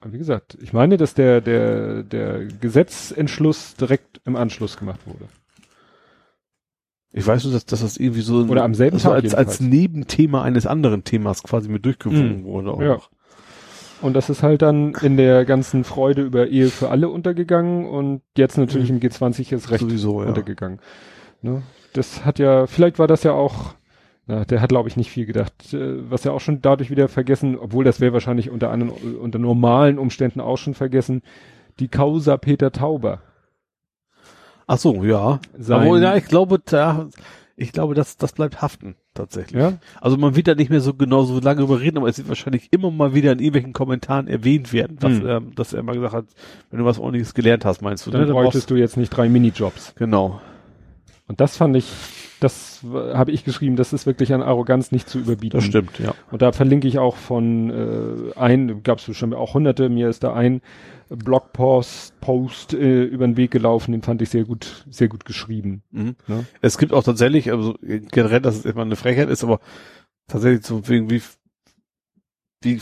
Aber 0.00 0.12
wie 0.12 0.18
gesagt, 0.18 0.56
ich 0.60 0.72
meine, 0.72 0.96
dass 0.96 1.14
der, 1.14 1.40
der, 1.40 2.02
der 2.02 2.44
Gesetzentschluss 2.46 3.74
direkt 3.74 4.20
im 4.24 4.36
Anschluss 4.36 4.76
gemacht 4.76 5.00
wurde. 5.06 5.26
Ich 7.12 7.26
weiß 7.26 7.44
nur, 7.44 7.52
dass, 7.52 7.66
dass 7.66 7.80
das 7.82 7.96
irgendwie 7.98 8.22
so 8.22 8.40
ein- 8.40 8.48
Oder 8.48 8.64
am 8.64 8.74
selben 8.74 8.98
Tag 8.98 9.12
als, 9.12 9.34
als. 9.34 9.60
Nebenthema 9.60 10.42
eines 10.42 10.66
anderen 10.66 11.04
Themas 11.04 11.42
quasi 11.42 11.68
mit 11.68 11.84
durchgewunken 11.84 12.40
Mhm. 12.40 12.44
wurde. 12.44 12.72
Auch 12.72 12.80
Ja. 12.80 12.98
Und 14.00 14.14
das 14.14 14.30
ist 14.30 14.42
halt 14.42 14.62
dann 14.62 14.94
in 15.02 15.16
der 15.16 15.44
ganzen 15.44 15.84
Freude 15.84 16.22
über 16.22 16.48
Ehe 16.48 16.68
für 16.68 16.88
alle 16.90 17.08
untergegangen 17.08 17.86
und 17.86 18.22
jetzt 18.36 18.56
natürlich 18.58 18.90
im 18.90 18.98
G20 18.98 19.52
ist 19.54 19.70
recht 19.70 19.80
Sowieso, 19.82 20.22
ja. 20.22 20.28
untergegangen. 20.28 20.80
Ne? 21.42 21.62
Das 21.94 22.24
hat 22.24 22.38
ja, 22.38 22.66
vielleicht 22.66 22.98
war 22.98 23.06
das 23.06 23.22
ja 23.22 23.32
auch, 23.32 23.74
na, 24.26 24.44
der 24.44 24.60
hat 24.60 24.70
glaube 24.70 24.88
ich 24.88 24.96
nicht 24.96 25.10
viel 25.10 25.26
gedacht, 25.26 25.74
äh, 25.74 26.10
was 26.10 26.24
ja 26.24 26.32
auch 26.32 26.40
schon 26.40 26.62
dadurch 26.62 26.90
wieder 26.90 27.08
vergessen, 27.08 27.58
obwohl 27.58 27.84
das 27.84 28.00
wäre 28.00 28.12
wahrscheinlich 28.12 28.50
unter 28.50 28.70
anderen, 28.70 28.90
unter 29.16 29.38
normalen 29.38 29.98
Umständen 29.98 30.40
auch 30.40 30.56
schon 30.58 30.74
vergessen, 30.74 31.22
die 31.80 31.88
Causa 31.88 32.36
Peter 32.36 32.70
Tauber. 32.72 33.20
Ach 34.66 34.78
so, 34.78 35.04
ja. 35.04 35.40
Sein- 35.58 35.86
Aber 35.88 35.98
ja, 35.98 36.16
ich 36.16 36.26
glaube, 36.26 36.60
da, 36.64 37.08
ich 37.56 37.72
glaube, 37.72 37.94
das, 37.94 38.16
das 38.16 38.32
bleibt 38.32 38.62
haften, 38.62 38.94
tatsächlich. 39.12 39.60
Ja? 39.60 39.74
Also 40.00 40.16
man 40.16 40.36
wird 40.36 40.48
da 40.48 40.54
nicht 40.54 40.70
mehr 40.70 40.80
so 40.80 40.94
genau 40.94 41.24
so 41.24 41.40
lange 41.40 41.58
darüber 41.60 41.80
reden, 41.80 41.98
aber 41.98 42.08
es 42.08 42.16
wird 42.18 42.28
wahrscheinlich 42.28 42.68
immer 42.72 42.90
mal 42.90 43.14
wieder 43.14 43.32
in 43.32 43.38
irgendwelchen 43.40 43.72
Kommentaren 43.72 44.28
erwähnt 44.28 44.72
werden, 44.72 44.98
dass, 44.98 45.12
Hm. 45.18 45.26
ähm, 45.28 45.54
dass 45.56 45.72
er 45.72 45.82
mal 45.82 45.94
gesagt 45.94 46.14
hat, 46.14 46.24
wenn 46.70 46.78
du 46.78 46.84
was 46.86 46.98
ordentliches 46.98 47.34
gelernt 47.34 47.64
hast, 47.64 47.82
meinst 47.82 48.06
du, 48.06 48.10
Dann 48.10 48.26
ne? 48.26 48.32
bräuchtest 48.32 48.70
du 48.70 48.76
jetzt 48.76 48.96
nicht 48.96 49.10
drei 49.10 49.28
Minijobs. 49.28 49.94
Genau. 49.96 50.40
Und 51.32 51.40
das 51.40 51.56
fand 51.56 51.74
ich, 51.76 51.86
das 52.40 52.80
w- 52.84 53.14
habe 53.14 53.30
ich 53.30 53.42
geschrieben, 53.44 53.76
das 53.76 53.94
ist 53.94 54.04
wirklich 54.04 54.34
an 54.34 54.42
Arroganz 54.42 54.92
nicht 54.92 55.08
zu 55.08 55.18
überbieten. 55.18 55.56
Das 55.56 55.64
stimmt, 55.64 55.98
ja. 55.98 56.14
Und 56.30 56.42
da 56.42 56.52
verlinke 56.52 56.86
ich 56.86 56.98
auch 56.98 57.16
von 57.16 57.70
äh, 57.70 58.38
ein, 58.38 58.82
gab 58.82 58.98
es 58.98 59.06
bestimmt 59.06 59.34
auch 59.34 59.54
hunderte, 59.54 59.88
mir 59.88 60.10
ist 60.10 60.24
da 60.24 60.34
ein 60.34 60.60
Blogpost 61.08 62.20
Post 62.20 62.74
äh, 62.74 63.04
über 63.04 63.26
den 63.26 63.38
Weg 63.38 63.50
gelaufen, 63.50 63.92
den 63.92 64.02
fand 64.02 64.20
ich 64.20 64.28
sehr 64.28 64.44
gut, 64.44 64.84
sehr 64.90 65.08
gut 65.08 65.24
geschrieben. 65.24 65.82
Mhm. 65.90 66.16
Ne? 66.26 66.44
Es 66.60 66.76
gibt 66.76 66.92
auch 66.92 67.02
tatsächlich, 67.02 67.50
also 67.50 67.76
generell, 67.80 68.40
dass 68.42 68.56
es 68.56 68.64
immer 68.66 68.82
eine 68.82 68.96
Frechheit 68.96 69.30
ist, 69.30 69.42
aber 69.42 69.60
tatsächlich 70.28 70.66
so 70.66 70.86
wegen 70.88 71.08
wie, 71.08 71.22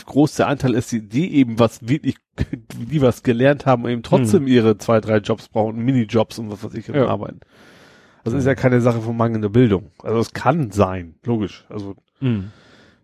groß 0.05 0.35
der 0.35 0.47
Anteil 0.47 0.75
ist, 0.75 0.91
die, 0.91 1.07
die 1.07 1.33
eben 1.35 1.57
was 1.57 1.87
wirklich, 1.87 2.17
die 2.91 3.01
was 3.01 3.23
gelernt 3.23 3.65
haben 3.65 3.85
und 3.85 3.91
eben 3.91 4.03
trotzdem 4.03 4.45
ihre 4.47 4.77
zwei, 4.77 4.99
drei 4.99 5.17
Jobs 5.17 5.47
brauchen, 5.47 5.77
Minijobs 5.83 6.37
und 6.39 6.51
was 6.51 6.63
weiß 6.63 6.73
ich, 6.75 6.87
Ja. 6.87 7.07
arbeiten. 7.07 7.39
Also 8.23 8.37
ist 8.37 8.45
ja 8.45 8.55
keine 8.55 8.81
Sache 8.81 9.01
von 9.01 9.15
mangelnder 9.17 9.49
Bildung. 9.49 9.91
Also 10.03 10.19
es 10.19 10.33
kann 10.33 10.71
sein, 10.71 11.15
logisch. 11.25 11.65
Also 11.69 11.95
Mhm. 12.19 12.51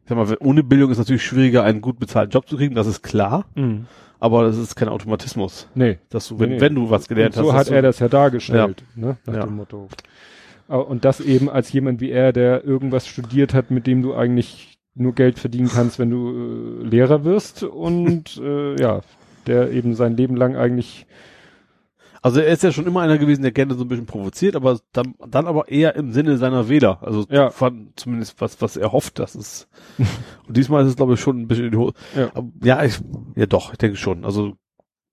ich 0.03 0.09
sag 0.09 0.17
mal, 0.17 0.37
ohne 0.39 0.63
Bildung 0.63 0.91
ist 0.91 0.97
natürlich 0.99 1.23
schwieriger, 1.23 1.63
einen 1.63 1.81
gut 1.81 1.99
bezahlten 1.99 2.31
Job 2.31 2.47
zu 2.47 2.55
kriegen, 2.57 2.75
das 2.75 2.87
ist 2.87 3.01
klar, 3.01 3.45
Mhm. 3.55 3.87
aber 4.19 4.43
das 4.43 4.57
ist 4.57 4.75
kein 4.75 4.89
Automatismus, 4.89 5.67
Nee. 5.75 5.97
dass 6.09 6.27
du, 6.27 6.39
wenn, 6.39 6.51
Nee. 6.51 6.61
wenn 6.61 6.75
du 6.75 6.89
was 6.89 7.07
gelernt 7.07 7.35
Und 7.37 7.43
so 7.43 7.49
hast, 7.53 7.59
hat 7.61 7.67
dass 7.67 7.73
er 7.75 7.81
das 7.81 7.99
ja 7.99 8.07
dargestellt, 8.07 8.83
ne? 8.95 9.17
nach 9.25 9.33
Ja. 9.33 9.45
dem 9.45 9.55
Motto. 9.55 9.89
Und 10.67 11.05
das 11.05 11.19
eben 11.21 11.49
als 11.49 11.71
jemand 11.71 12.01
wie 12.01 12.11
er, 12.11 12.33
der 12.33 12.63
irgendwas 12.65 13.07
studiert 13.07 13.53
hat, 13.53 13.71
mit 13.71 13.87
dem 13.87 14.01
du 14.01 14.13
eigentlich 14.13 14.77
nur 14.95 15.13
Geld 15.13 15.39
verdienen 15.39 15.69
kannst, 15.69 15.97
wenn 15.99 16.09
du 16.09 16.81
äh, 16.83 16.87
Lehrer 16.87 17.23
wirst 17.23 17.63
und 17.63 18.37
äh, 18.43 18.79
ja, 18.81 19.01
der 19.47 19.71
eben 19.71 19.93
sein 19.95 20.17
Leben 20.17 20.35
lang 20.35 20.55
eigentlich 20.57 21.05
Also 22.21 22.39
er 22.39 22.47
ist 22.53 22.63
ja 22.63 22.71
schon 22.71 22.87
immer 22.87 23.01
einer 23.01 23.17
gewesen, 23.17 23.41
der 23.43 23.51
gerne 23.51 23.75
so 23.75 23.83
ein 23.83 23.87
bisschen 23.87 24.05
provoziert, 24.05 24.55
aber 24.55 24.79
dann, 24.93 25.15
dann 25.27 25.47
aber 25.47 25.69
eher 25.69 25.95
im 25.95 26.11
Sinne 26.11 26.37
seiner 26.37 26.67
Wähler. 26.69 26.99
Also 27.01 27.25
Ja. 27.29 27.49
von, 27.49 27.89
zumindest 27.95 28.39
was, 28.41 28.61
was 28.61 28.77
er 28.77 28.91
hofft, 28.91 29.19
dass 29.19 29.35
es. 29.35 29.67
Und 30.47 30.57
diesmal 30.57 30.83
ist 30.83 30.89
es, 30.89 30.95
glaube 30.95 31.13
ich, 31.13 31.19
schon 31.19 31.39
ein 31.41 31.47
bisschen 31.47 31.65
in 31.65 31.71
die 31.71 31.77
Hose. 31.77 31.93
Ja. 32.15 32.29
Aber, 32.33 32.47
ja, 32.63 32.83
ich, 32.83 32.99
ja 33.35 33.45
doch, 33.45 33.71
ich 33.71 33.77
denke 33.77 33.97
schon. 33.97 34.25
Also 34.25 34.53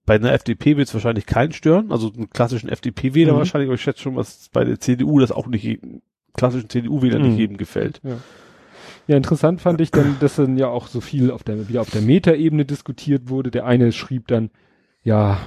bei 0.06 0.16
einer 0.16 0.32
FDP 0.32 0.76
wird 0.76 0.88
es 0.88 0.94
wahrscheinlich 0.94 1.26
keinen 1.26 1.52
stören. 1.52 1.90
Also 1.92 2.12
einen 2.14 2.30
klassischen 2.30 2.68
FDP-Wähler 2.68 3.32
Mhm. 3.34 3.38
wahrscheinlich, 3.38 3.68
aber 3.68 3.74
ich 3.76 3.82
schätze 3.82 4.02
schon, 4.02 4.16
was 4.16 4.48
bei 4.52 4.64
der 4.64 4.78
CDU 4.80 5.18
das 5.18 5.32
auch 5.32 5.46
nicht 5.46 5.62
jedem, 5.64 6.02
klassischen 6.34 6.68
CDU-Wähler 6.68 7.18
Mhm. 7.20 7.28
nicht 7.28 7.38
jedem 7.38 7.56
gefällt. 7.56 8.00
Ja, 9.06 9.16
interessant 9.16 9.60
fand 9.60 9.80
ich 9.82 9.90
dann, 9.90 10.16
dass 10.20 10.36
dann 10.36 10.56
ja 10.56 10.68
auch 10.68 10.86
so 10.88 11.00
viel 11.00 11.30
auf 11.30 11.42
der, 11.44 11.68
wieder 11.68 11.80
auf 11.82 11.90
der 11.90 12.00
Metaebene 12.02 12.64
diskutiert 12.64 13.28
wurde. 13.28 13.50
Der 13.50 13.66
eine 13.66 13.92
schrieb 13.92 14.28
dann, 14.28 14.50
ja, 15.02 15.38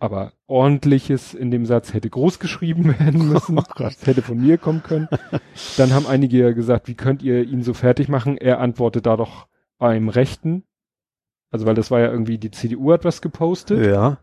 aber 0.00 0.32
ordentliches 0.46 1.34
in 1.34 1.50
dem 1.50 1.66
Satz 1.66 1.92
hätte 1.94 2.10
groß 2.10 2.38
geschrieben 2.38 2.98
werden 2.98 3.28
müssen. 3.28 3.60
das 3.76 4.06
hätte 4.06 4.22
von 4.22 4.40
mir 4.40 4.58
kommen 4.58 4.82
können. 4.82 5.08
Dann 5.76 5.92
haben 5.92 6.06
einige 6.06 6.38
ja 6.38 6.50
gesagt, 6.52 6.88
wie 6.88 6.94
könnt 6.94 7.22
ihr 7.22 7.44
ihn 7.44 7.62
so 7.62 7.74
fertig 7.74 8.08
machen? 8.08 8.36
Er 8.36 8.60
antwortet 8.60 9.06
da 9.06 9.16
doch 9.16 9.46
beim 9.78 10.08
Rechten. 10.08 10.64
Also, 11.52 11.66
weil 11.66 11.74
das 11.74 11.90
war 11.90 12.00
ja 12.00 12.10
irgendwie, 12.10 12.38
die 12.38 12.50
CDU 12.50 12.92
hat 12.92 13.04
was 13.04 13.22
gepostet. 13.22 13.84
Ja. 13.86 14.18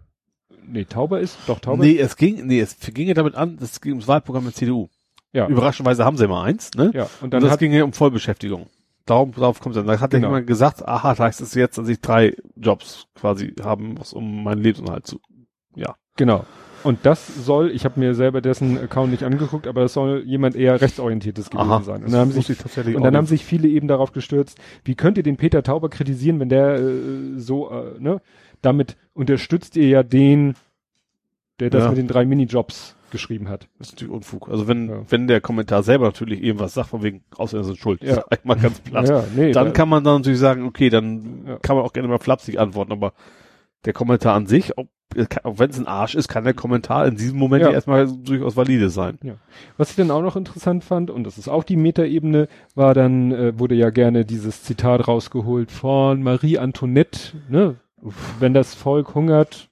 Nee, 0.66 0.86
Tauber 0.86 1.20
ist, 1.20 1.38
doch 1.48 1.60
Tauber. 1.60 1.84
Nee, 1.84 1.98
es 1.98 2.16
ging, 2.18 2.46
nee, 2.48 2.60
es 2.60 2.78
ging 2.80 3.08
ja 3.08 3.14
damit 3.14 3.36
an, 3.36 3.58
es 3.62 3.80
ging 3.80 3.94
ums 3.94 4.08
Wahlprogramm 4.08 4.44
der 4.46 4.54
CDU. 4.54 4.88
Ja. 5.34 5.48
Überraschenderweise 5.48 6.04
haben 6.06 6.18
sie 6.18 6.26
immer 6.26 6.44
eins, 6.44 6.72
ne? 6.76 6.92
Ja, 6.94 7.04
und 7.04 7.10
Und 7.22 7.34
dann 7.34 7.42
das 7.44 7.52
hat, 7.52 7.60
ging 7.60 7.72
ja 7.74 7.84
um 7.84 7.94
Vollbeschäftigung. 7.94 8.68
Darum, 9.06 9.32
darauf 9.34 9.60
kommt 9.62 9.76
es 9.76 9.80
dann. 9.80 9.88
Da 9.88 10.00
hat 10.00 10.12
Genau. 10.12 10.24
ja 10.28 10.30
jemand 10.30 10.48
gesagt, 10.48 10.86
aha, 10.88 11.16
da 11.16 11.26
heißt 11.26 11.40
es 11.42 11.54
jetzt, 11.54 11.78
dass 11.78 11.88
ich 11.88 12.02
drei 12.02 12.36
Jobs 12.56 13.08
quasi 13.16 13.54
haben 13.62 13.94
muss, 13.94 14.12
um 14.14 14.44
meinen 14.44 14.62
Lebensunterhalt 14.62 15.08
zu. 15.08 15.20
Ja. 15.78 15.96
genau. 16.18 16.46
Und 16.84 17.00
das 17.04 17.28
soll, 17.44 17.72
ich 17.72 17.86
habe 17.86 18.00
mir 18.00 18.14
selber 18.14 18.40
dessen 18.40 18.78
Account 18.78 19.12
nicht 19.12 19.24
angeguckt, 19.24 19.68
aber 19.68 19.82
das 19.82 19.94
soll 19.94 20.24
jemand 20.26 20.56
eher 20.56 20.80
rechtsorientiertes 20.80 21.50
gewesen 21.50 21.84
sein. 21.84 22.04
Und 22.04 22.12
dann 22.14 22.22
haben 22.22 22.32
sich 22.32 22.50
Und 22.96 23.04
dann 23.04 23.16
haben 23.18 23.26
sich 23.26 23.44
viele 23.44 23.68
eben 23.68 23.88
darauf 23.88 24.12
gestürzt, 24.14 24.60
wie 24.86 24.96
könnt 24.96 25.18
ihr 25.18 25.24
den 25.24 25.38
Peter 25.38 25.64
Tauber 25.64 25.90
kritisieren, 25.90 26.40
wenn 26.40 26.50
der 26.50 26.76
äh, 26.76 27.38
so, 27.38 27.72
äh, 27.72 28.00
ne, 28.00 28.22
damit 28.62 28.96
unterstützt 29.14 29.76
ihr 29.76 29.88
ja 29.90 30.04
den, 30.04 30.54
der 31.60 31.72
das 31.72 31.84
Ja. 31.84 31.90
mit 31.90 31.98
den 31.98 32.08
drei 32.08 32.26
Minijobs 32.26 32.96
geschrieben 33.12 33.50
hat. 33.50 33.68
Das 33.80 33.88
ist 33.88 33.94
natürlich 33.96 34.14
Unfug. 34.14 34.48
Also 34.48 34.68
wenn, 34.68 34.88
Ja. 34.90 35.02
wenn 35.10 35.28
der 35.28 35.42
Kommentar 35.42 35.82
selber 35.82 36.06
natürlich 36.06 36.44
irgendwas 36.44 36.74
sagt, 36.76 36.90
von 36.90 37.04
wegen 37.04 37.24
Ausländer 37.36 37.66
sind 37.66 37.78
schuld, 37.80 38.04
Ja. 38.04 38.24
ich 38.32 38.44
mal 38.46 38.56
ganz 38.56 38.80
platt. 38.82 39.10
Ja, 39.10 39.24
nee, 39.36 39.52
dann 39.52 39.66
da- 39.68 39.72
kann 39.72 39.90
man 39.90 40.04
dann 40.04 40.18
natürlich 40.18 40.40
sagen, 40.40 40.64
okay, 40.64 40.90
dann 40.90 41.58
kann 41.64 41.76
man 41.76 41.84
auch 41.84 41.92
gerne 41.94 42.08
mal 42.08 42.20
flapsig 42.20 42.60
antworten, 42.60 42.92
aber 42.92 43.14
der 43.86 43.94
Kommentar 43.94 44.36
an 44.36 44.46
sich, 44.46 44.78
ob, 44.78 44.90
auch 45.44 45.60
wenn 45.60 45.70
es 45.70 45.80
ein 45.80 45.88
Arsch 45.88 46.16
ist, 46.16 46.28
kann 46.28 46.44
der 46.44 46.54
Kommentar 46.54 47.08
in 47.08 47.16
diesem 47.16 47.38
Moment 47.38 47.64
Ja. 47.64 47.70
ja. 47.70 47.74
erstmal 47.76 48.08
durchaus 48.08 48.56
valide 48.56 48.90
sein. 48.90 49.18
Was 49.78 49.90
ich 49.90 49.96
dann 49.96 50.12
auch 50.12 50.22
noch 50.22 50.36
interessant 50.36 50.84
fand, 50.84 51.10
und 51.10 51.24
das 51.24 51.38
ist 51.38 51.48
auch 51.48 51.64
die 51.64 51.76
Metaebene, 51.76 52.48
war 52.76 52.94
dann, 52.94 53.32
äh, 53.32 53.58
wurde 53.60 53.76
ja 53.76 53.90
gerne 53.90 54.26
dieses 54.26 54.64
Zitat 54.64 55.08
rausgeholt 55.08 55.72
von 55.72 56.22
Marie 56.22 56.58
Antoinette, 56.60 57.38
ne, 57.50 57.76
wenn 58.40 58.54
das 58.54 58.76
Volk 58.76 59.16
hungert, 59.16 59.70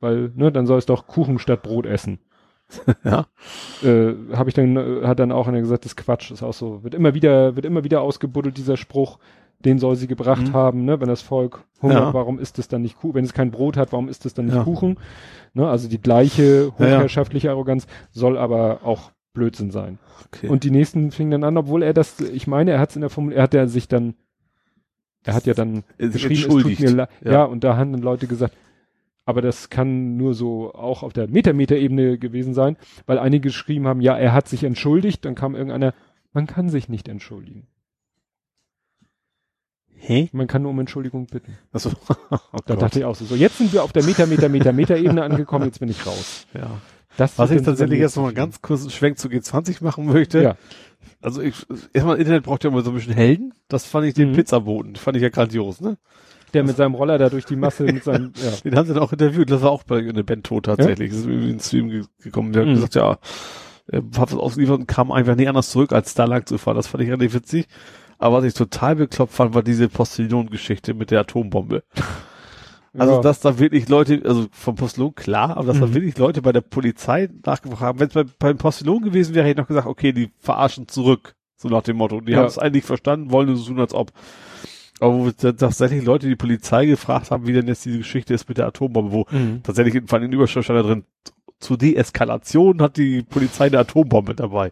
weil, 0.00 0.32
ne, 0.34 0.52
dann 0.52 0.66
soll 0.66 0.78
es 0.78 0.86
doch 0.86 1.06
Kuchen 1.06 1.38
statt 1.38 1.62
Brot 1.62 1.86
essen. 1.86 2.18
Ja. 3.04 3.26
äh, 3.82 4.14
habe 4.34 4.48
ich 4.48 4.54
dann 4.54 4.76
äh, 4.76 5.06
hat 5.06 5.18
dann 5.18 5.30
auch 5.30 5.46
einer 5.46 5.60
gesagt, 5.60 5.84
das 5.84 5.92
ist 5.92 5.96
Quatsch, 5.96 6.30
ist 6.30 6.42
auch 6.42 6.54
so, 6.54 6.82
wird 6.82 6.94
immer 6.94 7.12
wieder 7.12 7.54
wird 7.54 7.66
immer 7.66 7.84
wieder 7.84 8.00
ausgebuddelt 8.00 8.56
dieser 8.56 8.78
Spruch, 8.78 9.18
den 9.64 9.78
soll 9.78 9.96
sie 9.96 10.06
gebracht 10.06 10.48
Mhm. 10.48 10.52
haben, 10.52 10.84
ne, 10.84 11.00
wenn 11.00 11.08
das 11.08 11.22
Volk 11.22 11.64
hungert, 11.80 11.98
Ja. 12.00 12.14
warum 12.14 12.38
ist 12.38 12.58
es 12.58 12.68
dann 12.68 12.82
nicht 12.82 12.98
Kuchen, 12.98 13.14
wenn 13.14 13.24
es 13.24 13.32
kein 13.32 13.50
Brot 13.50 13.76
hat, 13.76 13.92
warum 13.92 14.08
ist 14.08 14.26
es 14.26 14.34
dann 14.34 14.46
nicht 14.46 14.54
Ja. 14.54 14.64
Kuchen? 14.64 14.98
Ne, 15.54 15.68
also 15.68 15.88
die 15.88 16.00
gleiche 16.00 16.42
Ja, 16.42 16.86
ja. 16.86 16.96
hochherrschaftliche 16.98 17.50
Arroganz 17.50 17.86
soll 18.10 18.36
aber 18.38 18.80
auch 18.84 19.12
Blödsinn 19.34 19.70
sein. 19.70 19.98
Okay. 20.26 20.48
Und 20.48 20.64
die 20.64 20.70
nächsten 20.70 21.10
fingen 21.10 21.30
dann 21.30 21.44
an, 21.44 21.56
obwohl 21.56 21.82
er 21.82 21.94
das, 21.94 22.20
ich 22.20 22.46
meine, 22.46 22.70
er 22.72 22.80
hat 22.80 22.90
es 22.90 22.96
in 22.96 23.00
der 23.00 23.10
Formel, 23.10 23.34
er 23.34 23.42
hat 23.44 23.54
ja 23.54 23.66
sich 23.66 23.88
dann, 23.88 24.14
er 25.24 25.34
hat 25.34 25.46
ja 25.46 25.54
dann 25.54 25.84
sich 25.98 26.12
geschrieben, 26.28 26.58
es 26.58 26.62
tut 26.64 26.80
mir 26.80 26.90
leid. 26.90 27.08
Ja. 27.24 27.44
Und 27.44 27.64
da 27.64 27.76
haben 27.76 27.92
dann 27.92 28.02
Leute 28.02 28.26
gesagt, 28.26 28.54
aber 29.24 29.40
das 29.40 29.70
kann 29.70 30.16
nur 30.16 30.34
so 30.34 30.74
auch 30.74 31.02
auf 31.02 31.12
der 31.12 31.28
Meta-Meta-Ebene 31.28 32.18
gewesen 32.18 32.54
sein, 32.54 32.76
weil 33.06 33.18
einige 33.18 33.48
geschrieben 33.48 33.86
haben, 33.86 34.00
ja, 34.00 34.16
er 34.18 34.32
hat 34.32 34.48
sich 34.48 34.64
entschuldigt, 34.64 35.24
dann 35.24 35.34
kam 35.36 35.54
irgendeiner, 35.54 35.94
man 36.32 36.46
kann 36.46 36.68
sich 36.68 36.88
nicht 36.88 37.08
entschuldigen. 37.08 37.68
Hä? 40.04 40.28
Man 40.32 40.48
kann 40.48 40.62
nur 40.62 40.72
um 40.72 40.80
Entschuldigung 40.80 41.26
bitten. 41.26 41.56
Achso. 41.72 41.90
oh 42.30 42.36
Da 42.66 42.74
Gott. 42.74 42.82
dachte 42.82 42.98
ich 42.98 43.04
auch 43.04 43.14
so, 43.14 43.24
so, 43.24 43.36
jetzt 43.36 43.58
sind 43.58 43.72
wir 43.72 43.84
auf 43.84 43.92
der 43.92 44.02
Meta-Meta-Meta-Meta-Ebene 44.02 45.22
angekommen, 45.22 45.66
jetzt 45.66 45.78
bin 45.78 45.88
ich 45.88 46.04
raus. 46.06 46.46
ja. 46.54 46.68
Das 47.18 47.38
Was 47.38 47.50
ich 47.50 47.60
tatsächlich 47.60 48.00
jetzt 48.00 48.16
noch 48.16 48.22
mal 48.22 48.32
ganz 48.32 48.62
kurz 48.62 48.80
einen 48.80 48.90
Schwenk 48.90 49.18
zu 49.18 49.28
G20 49.28 49.84
machen 49.84 50.06
möchte. 50.06 50.42
Ja. 50.42 50.56
Also 51.20 51.42
ich, 51.42 51.54
erstmal 51.92 52.16
Internet 52.16 52.42
braucht 52.44 52.64
ja 52.64 52.70
immer 52.70 52.80
so 52.82 52.90
ein 52.90 52.94
bisschen 52.94 53.12
Helden. 53.12 53.52
Das 53.68 53.84
fand 53.84 54.06
ich 54.06 54.14
den 54.14 54.30
Mhm. 54.30 54.34
Pizzaboten. 54.36 54.96
Fand 54.96 55.18
ich 55.18 55.22
ja 55.22 55.28
grandios, 55.28 55.82
ne? 55.82 55.98
Der 56.54 56.64
mit 56.64 56.74
seinem 56.76 56.94
Roller 56.94 57.18
da 57.18 57.28
durch 57.28 57.44
die 57.44 57.54
Masse, 57.56 57.84
mit 57.84 58.02
seinem, 58.02 58.32
ja. 58.42 58.50
Den 58.64 58.76
haben 58.76 58.86
sie 58.86 58.94
dann 58.94 59.02
auch 59.02 59.12
interviewt. 59.12 59.50
Das 59.50 59.60
war 59.60 59.70
auch 59.70 59.82
bei 59.82 59.98
einer 59.98 60.22
Band 60.22 60.44
tot 60.46 60.64
tatsächlich. 60.64 61.10
Das 61.10 61.18
ist 61.20 61.26
irgendwie 61.26 61.44
in 61.50 61.56
den 61.58 61.60
Stream 61.60 61.88
ge 61.90 62.02
gekommen. 62.22 62.52
Der 62.54 62.64
Mhm. 62.64 62.68
hat 62.70 62.74
gesagt, 62.76 62.94
ja, 62.94 63.18
er 63.88 63.98
hat 64.18 64.32
was 64.32 64.34
ausgeliefert 64.34 64.80
und 64.80 64.86
kam 64.86 65.12
einfach 65.12 65.36
nie 65.36 65.48
anders 65.48 65.70
zurück, 65.70 65.92
als 65.92 66.14
da 66.14 66.24
lang 66.24 66.46
zu 66.46 66.56
fahren. 66.56 66.76
Das 66.76 66.86
fand 66.86 67.04
ich 67.04 67.10
relativ 67.10 67.34
witzig. 67.34 67.66
Aber 68.22 68.38
was 68.38 68.44
ich 68.44 68.54
total 68.54 68.96
bekloppt 68.96 69.32
fand, 69.32 69.54
war 69.54 69.62
diese 69.62 69.88
Postillon-Geschichte 69.88 70.94
mit 70.94 71.10
der 71.10 71.20
Atombombe. 71.20 71.82
Also, 72.94 73.14
ja. 73.14 73.20
dass 73.22 73.40
da 73.40 73.58
wirklich 73.58 73.88
Leute, 73.88 74.20
also 74.26 74.48
vom 74.52 74.74
Postillon 74.74 75.14
klar, 75.14 75.56
aber 75.56 75.68
dass 75.68 75.80
da 75.80 75.86
Mhm. 75.86 75.94
wirklich 75.94 76.18
Leute 76.18 76.42
bei 76.42 76.52
der 76.52 76.60
Polizei 76.60 77.30
nachgefragt 77.46 77.80
haben. 77.80 78.00
Wenn 78.00 78.08
es 78.08 78.12
bei, 78.12 78.24
beim 78.38 78.58
Postillon 78.58 79.00
gewesen 79.00 79.34
wäre, 79.34 79.46
hätte 79.46 79.52
ich 79.52 79.62
noch 79.62 79.68
gesagt, 79.68 79.86
okay, 79.86 80.12
die 80.12 80.30
verarschen 80.40 80.88
zurück. 80.88 81.34
So 81.56 81.68
nach 81.70 81.82
dem 81.84 81.96
Motto. 81.96 82.20
Die 82.20 82.32
Ja. 82.32 82.40
haben 82.40 82.44
es 82.48 82.58
eigentlich 82.58 82.84
verstanden, 82.84 83.30
wollen 83.30 83.46
nur 83.46 83.56
so 83.56 83.64
tun, 83.68 83.80
als 83.80 83.94
ob. 83.94 84.12
Aber 85.00 85.14
wo 85.20 85.30
da- 85.30 85.52
tatsächlich 85.52 86.04
Leute 86.04 86.28
die 86.28 86.36
Polizei 86.36 86.84
gefragt 86.84 87.30
haben, 87.30 87.46
wie 87.46 87.54
denn 87.54 87.66
jetzt 87.66 87.82
diese 87.86 87.96
Geschichte 87.96 88.34
ist 88.34 88.46
mit 88.46 88.58
der 88.58 88.66
Atombombe, 88.66 89.10
wo 89.10 89.24
Mhm. 89.30 89.62
tatsächlich 89.62 89.94
in, 89.94 90.04
den 90.06 90.32
Überschrift 90.32 90.68
da 90.68 90.82
drin, 90.82 91.04
zur 91.60 91.78
Deeskalation 91.78 92.82
hat 92.82 92.98
die 92.98 93.22
Polizei 93.22 93.68
eine 93.68 93.78
Atombombe 93.78 94.34
dabei. 94.34 94.70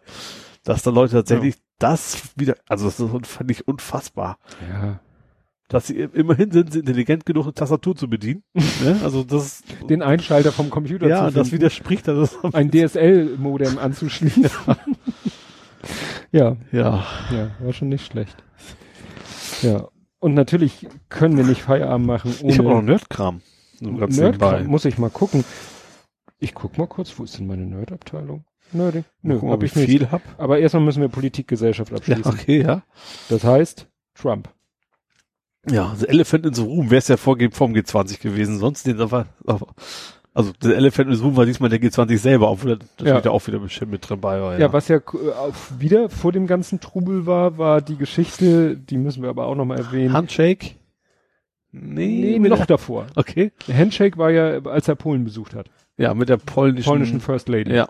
Dass 0.63 0.83
da 0.83 0.91
Leute 0.91 1.13
tatsächlich 1.13 1.55
das 1.81 2.29
wieder, 2.35 2.55
also 2.67 2.85
das 2.85 2.99
ist, 2.99 3.27
fand 3.27 3.51
ich 3.51 3.67
unfassbar. 3.67 4.37
ja. 4.69 4.99
Dass 5.67 5.87
sie 5.87 5.95
immerhin 6.01 6.51
sind 6.51 6.73
sie 6.73 6.79
intelligent 6.79 7.25
genug, 7.25 7.45
eine 7.45 7.53
Tastatur 7.53 7.95
zu 7.95 8.09
bedienen. 8.09 8.43
ne? 8.53 8.99
Also 9.03 9.23
das 9.23 9.63
Den 9.89 10.01
Einschalter 10.01 10.51
vom 10.51 10.69
Computer 10.69 11.07
ja, 11.07 11.29
zu 11.29 11.33
das 11.33 11.47
finden. 11.47 11.51
widerspricht 11.63 12.09
das. 12.09 12.37
ein 12.53 12.69
DSL-Modem 12.71 13.77
anzuschließen. 13.77 14.43
ja, 16.33 16.57
Ja. 16.73 17.05
ja, 17.31 17.51
war 17.59 17.71
schon 17.71 17.87
nicht 17.87 18.05
schlecht. 18.05 18.35
Ja. 19.61 19.87
Und 20.19 20.33
natürlich 20.33 20.87
können 21.07 21.37
wir 21.37 21.45
nicht 21.45 21.61
Feierabend 21.63 22.05
machen 22.05 22.33
ohne 22.41 22.51
Ich 22.51 22.59
habe 22.59 22.69
auch 22.69 22.73
noch 22.75 22.81
Nerdkram. 22.83 23.41
Nerdkram. 23.79 24.67
Muss 24.67 24.83
ich 24.83 24.97
mal 24.97 25.09
gucken. 25.09 25.45
Ich 26.37 26.53
guck 26.53 26.77
mal 26.77 26.87
kurz, 26.87 27.17
wo 27.17 27.23
ist 27.23 27.37
denn 27.39 27.47
meine 27.47 27.65
Nerd-Abteilung? 27.65 28.43
Mal 28.73 29.03
Nö, 29.21 29.35
gucken, 29.35 29.49
ob 29.51 29.63
ich 29.63 29.71
ich 29.71 29.75
nicht. 29.75 29.89
viel 29.89 30.11
hab. 30.11 30.21
Aber 30.37 30.59
erstmal 30.59 30.83
müssen 30.83 31.01
wir 31.01 31.09
Politik-Gesellschaft 31.09 31.91
Ja, 31.91 31.97
abschließen. 31.97 32.25
okay, 32.31 32.61
ja. 32.61 32.81
Das 33.29 33.43
heißt, 33.43 33.87
Trump. 34.15 34.49
Ja, 35.69 35.93
The 35.97 36.07
Elephant 36.07 36.45
in 36.47 36.53
the 36.53 36.63
Room 36.63 36.89
wäre 36.89 36.99
es 36.99 37.07
ja 37.07 37.17
vor 37.17 37.37
vorm 37.51 37.73
G20 37.73 38.19
gewesen, 38.21 38.57
sonst 38.57 38.87
den 38.87 38.99
aber, 38.99 39.27
also 40.33 40.53
The 40.59 40.73
Elephant 40.73 41.09
in 41.11 41.15
the 41.15 41.23
Room 41.23 41.35
war 41.37 41.45
diesmal 41.45 41.69
der 41.69 41.79
G20 41.79 42.17
selber, 42.17 42.49
obwohl 42.49 42.71
er 42.71 42.77
natürlich 42.97 43.25
Ja. 43.25 43.31
auch 43.31 43.45
wieder 43.45 43.59
bestimmt 43.59 43.91
mit 43.91 44.09
drin 44.09 44.19
bei 44.19 44.41
war. 44.41 44.57
Ja, 44.59 44.73
was 44.73 44.87
ja 44.87 44.97
auch 44.97 45.53
wieder 45.77 46.09
vor 46.09 46.31
dem 46.31 46.47
ganzen 46.47 46.79
Trubel 46.79 47.27
war, 47.27 47.57
war 47.59 47.81
die 47.81 47.95
Geschichte, 47.95 48.75
die 48.75 48.97
müssen 48.97 49.21
wir 49.21 49.29
aber 49.29 49.45
auch 49.45 49.55
nochmal 49.55 49.77
erwähnen. 49.77 50.13
Handshake? 50.13 50.77
Nee, 51.73 52.37
nee, 52.39 52.49
noch 52.49 52.57
der, 52.57 52.65
davor. 52.65 53.07
okay. 53.15 53.51
Der 53.67 53.77
Handshake 53.77 54.17
war 54.17 54.29
ja, 54.31 54.59
als 54.65 54.87
er 54.87 54.95
Polen 54.95 55.23
besucht 55.23 55.53
hat. 55.55 55.69
Ja, 55.97 56.13
mit 56.13 56.27
der 56.27 56.37
polnischen, 56.37 56.89
Polnischen 56.89 57.21
First 57.21 57.47
Lady. 57.49 57.71
ja. 57.73 57.87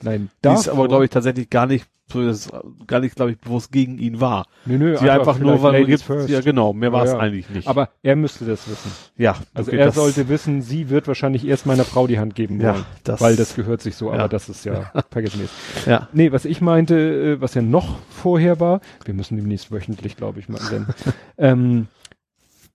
Nein, 0.00 0.30
Die 0.32 0.38
da 0.42 0.54
ist 0.54 0.68
aber, 0.68 0.88
glaube 0.88 1.04
ich, 1.04 1.10
tatsächlich 1.10 1.50
gar 1.50 1.66
nicht, 1.66 1.86
das 2.14 2.50
gar 2.86 3.00
nicht, 3.00 3.16
glaube 3.16 3.30
ich, 3.32 3.38
bewusst 3.38 3.72
gegen 3.72 3.96
ihn 3.98 4.20
war. 4.20 4.46
nö, 4.66 4.76
nö, 4.76 4.96
Sie 4.98 5.08
einfach 5.08 5.38
nur, 5.38 5.52
vielleicht 5.58 5.62
weil 5.62 5.80
Ladies 5.82 6.02
first. 6.02 6.28
ja 6.28 6.40
genau, 6.42 6.72
mehr 6.74 6.92
war 6.92 7.04
es 7.04 7.10
Ja, 7.12 7.16
ja. 7.16 7.22
eigentlich 7.22 7.48
nicht. 7.48 7.66
Aber 7.68 7.88
er 8.02 8.16
müsste 8.16 8.44
das 8.44 8.68
wissen. 8.68 8.90
ja, 9.16 9.36
Also 9.54 9.70
okay, 9.70 9.80
er 9.80 9.86
das- 9.86 9.94
sollte 9.94 10.28
wissen, 10.28 10.60
sie 10.60 10.90
wird 10.90 11.08
wahrscheinlich 11.08 11.46
erst 11.46 11.64
meiner 11.64 11.84
Frau 11.84 12.06
die 12.06 12.18
Hand 12.18 12.34
geben 12.34 12.60
wollen. 12.60 12.74
ja, 12.76 12.86
das, 13.04 13.20
weil 13.22 13.36
das 13.36 13.54
gehört 13.54 13.80
sich 13.80 13.96
so, 13.96 14.08
Ja. 14.12 14.18
aber 14.18 14.28
das 14.28 14.48
ist 14.50 14.64
ja 14.66 14.92
vergessmäßig. 15.10 15.50
ja, 15.86 16.08
Nee, 16.12 16.32
was 16.32 16.44
ich 16.44 16.60
meinte, 16.60 16.96
äh, 17.36 17.40
was 17.40 17.54
ja 17.54 17.62
noch 17.62 17.96
vorher 18.10 18.60
war, 18.60 18.80
wir 19.06 19.14
müssen 19.14 19.36
demnächst 19.36 19.70
wöchentlich, 19.72 20.16
glaube 20.16 20.38
ich, 20.40 20.48
mal 20.50 20.60
senden, 20.60 20.92
ähm, 21.38 21.86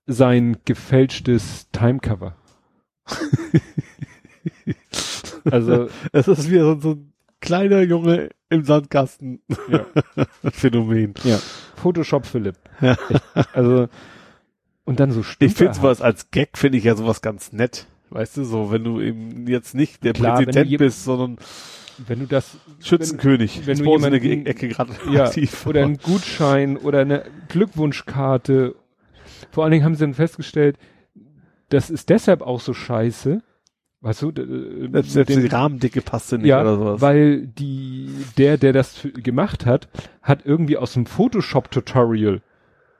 sein 0.06 0.56
gefälschtes 0.64 1.68
Timecover. 1.70 2.34
also, 5.50 5.88
es 6.12 6.28
ist 6.28 6.50
wieder 6.50 6.62
so, 6.74 6.80
so 6.80 6.90
ein 6.92 7.12
kleiner 7.40 7.82
Junge 7.82 8.30
im 8.50 8.64
Sandkasten 8.64 9.40
ja, 9.68 9.84
Phänomen. 10.50 11.14
ja. 11.24 11.38
Photoshop 11.76 12.26
Philipp. 12.26 12.56
Ja. 12.80 12.96
Echt, 13.08 13.56
also, 13.56 13.88
und 14.84 15.00
dann 15.00 15.10
so 15.12 15.20
Ich 15.38 15.54
finde 15.54 15.74
sowas 15.74 16.00
als 16.00 16.30
Gag, 16.30 16.56
finde 16.58 16.78
ich 16.78 16.84
ja 16.84 16.96
sowas 16.96 17.20
ganz 17.22 17.52
nett. 17.52 17.86
Weißt 18.10 18.38
du, 18.38 18.44
so, 18.44 18.70
wenn 18.72 18.84
du 18.84 19.00
eben 19.00 19.46
jetzt 19.46 19.74
nicht 19.74 20.02
der 20.02 20.14
Klar, 20.14 20.38
wenn 20.38 20.46
Präsident 20.46 20.78
bist, 20.78 21.04
sondern 21.04 21.36
wenn 22.06 22.20
du 22.20 22.26
das, 22.26 22.56
Schützenkönig. 22.82 23.66
wenn 23.66 23.74
Ist 23.74 23.84
du 23.84 23.92
uns 23.92 24.04
in 24.04 24.12
der 24.12 24.22
jemanden- 24.22 24.46
Ecke 24.46 24.68
gerade 24.68 24.92
ja, 25.12 25.24
aktiv. 25.26 25.66
oder 25.66 25.82
ein 25.84 25.98
Gutschein 25.98 26.76
oder 26.78 27.00
eine 27.00 27.24
Glückwunschkarte. 27.48 28.76
Vor 29.50 29.64
allen 29.64 29.72
Dingen 29.72 29.84
haben 29.84 29.94
sie 29.94 30.00
dann 30.04 30.14
festgestellt, 30.14 30.78
das 31.68 31.90
ist 31.90 32.08
deshalb 32.08 32.40
auch 32.40 32.60
so 32.60 32.72
scheiße. 32.72 33.42
Weißt 34.00 34.22
du, 34.22 34.30
d- 34.30 34.44
selbst, 34.92 35.12
selbst 35.12 35.34
den- 35.36 35.42
die 35.42 35.48
Rahmendicke 35.48 36.00
passte 36.02 36.38
nicht 36.38 36.46
ja, 36.46 36.60
oder 36.60 36.76
sowas. 36.76 37.00
weil 37.00 37.46
die, 37.48 38.08
der, 38.36 38.56
der 38.56 38.72
das 38.72 39.06
gemacht 39.14 39.66
hat, 39.66 39.88
hat 40.22 40.46
irgendwie 40.46 40.76
aus 40.76 40.92
dem 40.92 41.06
Photoshop-Tutorial 41.06 42.40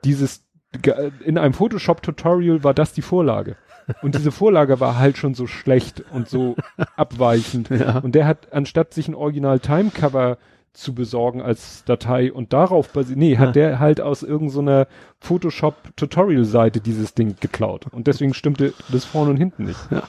dieses, 0.05 0.45
ge- 0.83 1.13
in 1.25 1.39
einem 1.39 1.55
Photoshop-Tutorial 1.55 2.65
war 2.65 2.75
das 2.75 2.93
die 2.93 3.03
Vorlage. 3.03 3.57
Und 4.03 4.17
diese 4.17 4.33
Vorlage 4.33 4.81
war 4.81 4.99
halt 4.99 5.17
schon 5.17 5.35
so 5.35 5.47
schlecht 5.47 6.03
und 6.13 6.29
so 6.29 6.57
abweichend. 6.97 7.71
ja. 7.71 7.99
Und 8.01 8.15
der 8.17 8.27
hat, 8.27 8.53
anstatt 8.53 8.93
sich 8.93 9.07
ein 9.09 9.15
Original 9.15 9.61
Timecover 9.61 10.37
zu 10.75 10.95
besorgen 10.95 11.41
als 11.41 11.85
Datei 11.85 12.31
und 12.33 12.53
darauf 12.53 12.93
basiert, 12.93 13.19
nee, 13.19 13.39
hat 13.39 13.57
der 13.57 13.79
halt 13.79 14.01
aus 14.01 14.23
irgendeiner 14.23 14.87
Photoshop-Tutorial-Seite 15.21 16.81
dieses 16.81 17.15
Ding 17.15 17.37
geklaut. 17.41 17.87
Und 17.91 18.07
deswegen 18.07 18.35
stimmte 18.35 18.75
das 18.91 19.05
vorne 19.05 19.31
und 19.31 19.37
hinten 19.37 19.65
nicht. 19.65 19.79
Ja. 19.91 20.03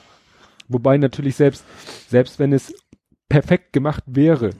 Wobei 0.70 0.98
natürlich 0.98 1.36
selbst, 1.36 1.66
selbst 2.10 2.40
wenn 2.40 2.54
es 2.54 2.74
perfekt 3.28 3.74
gemacht 3.74 4.04
wäre, 4.08 4.52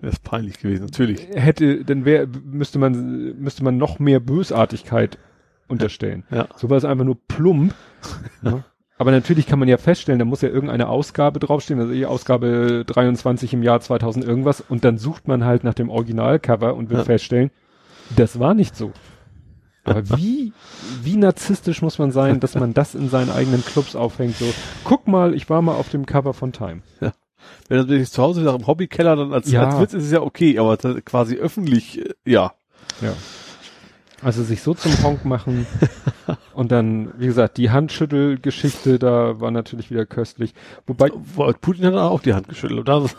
Wäre 0.00 0.12
es 0.12 0.20
peinlich 0.20 0.60
gewesen, 0.60 0.84
natürlich. 0.84 1.26
hätte, 1.34 1.84
dann 1.84 2.04
wäre, 2.04 2.26
müsste 2.44 2.78
man, 2.78 3.36
müsste 3.40 3.64
man 3.64 3.76
noch 3.76 3.98
mehr 3.98 4.20
Bösartigkeit 4.20 5.18
unterstellen. 5.66 6.22
Ja. 6.30 6.46
So 6.56 6.70
war 6.70 6.76
es 6.76 6.84
einfach 6.84 7.04
nur 7.04 7.18
plump. 7.26 7.74
ja. 8.42 8.62
Aber 8.96 9.10
natürlich 9.10 9.46
kann 9.46 9.58
man 9.58 9.68
ja 9.68 9.76
feststellen, 9.76 10.18
da 10.20 10.24
muss 10.24 10.40
ja 10.42 10.48
irgendeine 10.48 10.88
Ausgabe 10.88 11.38
draufstehen, 11.40 11.78
also 11.80 11.92
die 11.92 12.06
Ausgabe 12.06 12.84
23 12.86 13.52
im 13.54 13.62
Jahr 13.62 13.80
2000 13.80 14.24
irgendwas 14.24 14.60
und 14.60 14.84
dann 14.84 14.98
sucht 14.98 15.28
man 15.28 15.44
halt 15.44 15.62
nach 15.64 15.74
dem 15.74 15.88
Originalcover 15.90 16.74
und 16.74 16.90
wird 16.90 17.00
Ja. 17.00 17.04
feststellen, 17.04 17.50
das 18.16 18.38
war 18.40 18.54
nicht 18.54 18.74
so. 18.76 18.92
Aber 19.88 20.08
wie, 20.18 20.52
wie 21.02 21.16
narzisstisch 21.16 21.82
muss 21.82 21.98
man 21.98 22.10
sein, 22.12 22.40
dass 22.40 22.54
man 22.54 22.74
das 22.74 22.94
in 22.94 23.08
seinen 23.08 23.30
eigenen 23.30 23.64
Clubs 23.64 23.96
aufhängt, 23.96 24.36
so, 24.36 24.46
guck 24.84 25.08
mal, 25.08 25.34
ich 25.34 25.48
war 25.50 25.62
mal 25.62 25.74
auf 25.76 25.88
dem 25.88 26.06
Cover 26.06 26.34
von 26.34 26.52
Time. 26.52 26.82
Wenn 27.00 27.78
das 27.78 27.88
wirklich 27.88 28.10
zu 28.10 28.22
Hause 28.22 28.40
wieder 28.42 28.54
im 28.54 28.66
Hobbykeller 28.66 29.16
dann 29.16 29.32
als, 29.32 29.50
Ja. 29.50 29.68
als 29.68 29.80
Witz 29.80 29.94
ist 29.94 30.04
es 30.04 30.12
ja 30.12 30.20
okay, 30.22 30.58
aber 30.58 30.76
quasi 30.76 31.36
öffentlich, 31.36 32.00
äh, 32.00 32.14
ja. 32.24 32.52
Ja. 33.00 33.12
Also 34.20 34.42
sich 34.42 34.62
so 34.62 34.74
zum 34.74 35.00
Honk 35.04 35.24
machen 35.24 35.64
und 36.54 36.72
dann, 36.72 37.12
wie 37.18 37.26
gesagt, 37.26 37.56
die 37.56 37.70
Handschüttelgeschichte, 37.70 38.98
da 38.98 39.40
war 39.40 39.52
natürlich 39.52 39.92
wieder 39.92 40.06
köstlich. 40.06 40.54
Wobei, 40.88 41.10
Wo- 41.14 41.52
Putin 41.60 41.86
hat 41.86 41.94
auch 41.94 42.20
die 42.20 42.34
Hand 42.34 42.48
geschüttelt. 42.48 42.80
Und 42.80 42.88
das, 42.88 43.16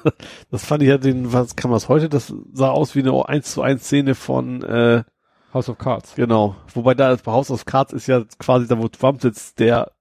das 0.51 0.65
fand 0.65 0.83
ich 0.83 0.89
ja 0.89 0.97
den, 0.97 1.31
was 1.31 1.55
kann 1.55 1.71
man 1.71 1.77
es 1.77 1.87
heute? 1.87 2.09
Das 2.09 2.33
sah 2.51 2.69
aus 2.71 2.95
wie 2.95 2.99
eine 2.99 3.27
1 3.29 3.49
zu 3.53 3.61
1 3.61 3.81
Szene 3.81 4.13
von, 4.13 4.61
äh, 4.63 5.03
House 5.53 5.69
of 5.69 5.77
Cards. 5.77 6.15
genau. 6.15 6.55
Wobei 6.73 6.93
da 6.93 7.15
bei 7.15 7.31
House 7.31 7.49
of 7.51 7.65
Cards 7.65 7.93
ist 7.93 8.07
ja 8.07 8.23
quasi 8.37 8.67
da, 8.67 8.77
wo 8.77 8.87
Trump 8.87 9.21
sitzt, 9.21 9.59
der, 9.59 9.91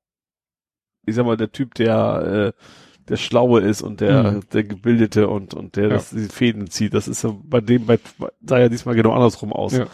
ich 1.06 1.14
sag 1.14 1.24
mal, 1.24 1.36
der 1.36 1.50
Typ, 1.52 1.74
der, 1.74 2.52
äh, 2.56 2.62
der 3.08 3.16
Schlaue 3.16 3.60
ist 3.60 3.80
und 3.80 4.00
der, 4.02 4.32
Mhm. 4.32 4.40
der 4.52 4.64
Gebildete 4.64 5.28
und, 5.28 5.54
und 5.54 5.76
der 5.76 5.84
Ja. 5.84 5.88
das, 5.90 6.10
die 6.10 6.28
Fäden 6.28 6.68
zieht. 6.68 6.92
Das 6.92 7.08
ist 7.08 7.24
ja 7.24 7.34
bei 7.44 7.60
dem, 7.62 7.86
bei, 7.86 7.98
sah 8.44 8.58
ja 8.58 8.68
diesmal 8.68 8.94
genau 8.94 9.12
andersrum 9.12 9.52
aus. 9.52 9.72
Ja. 9.76 9.86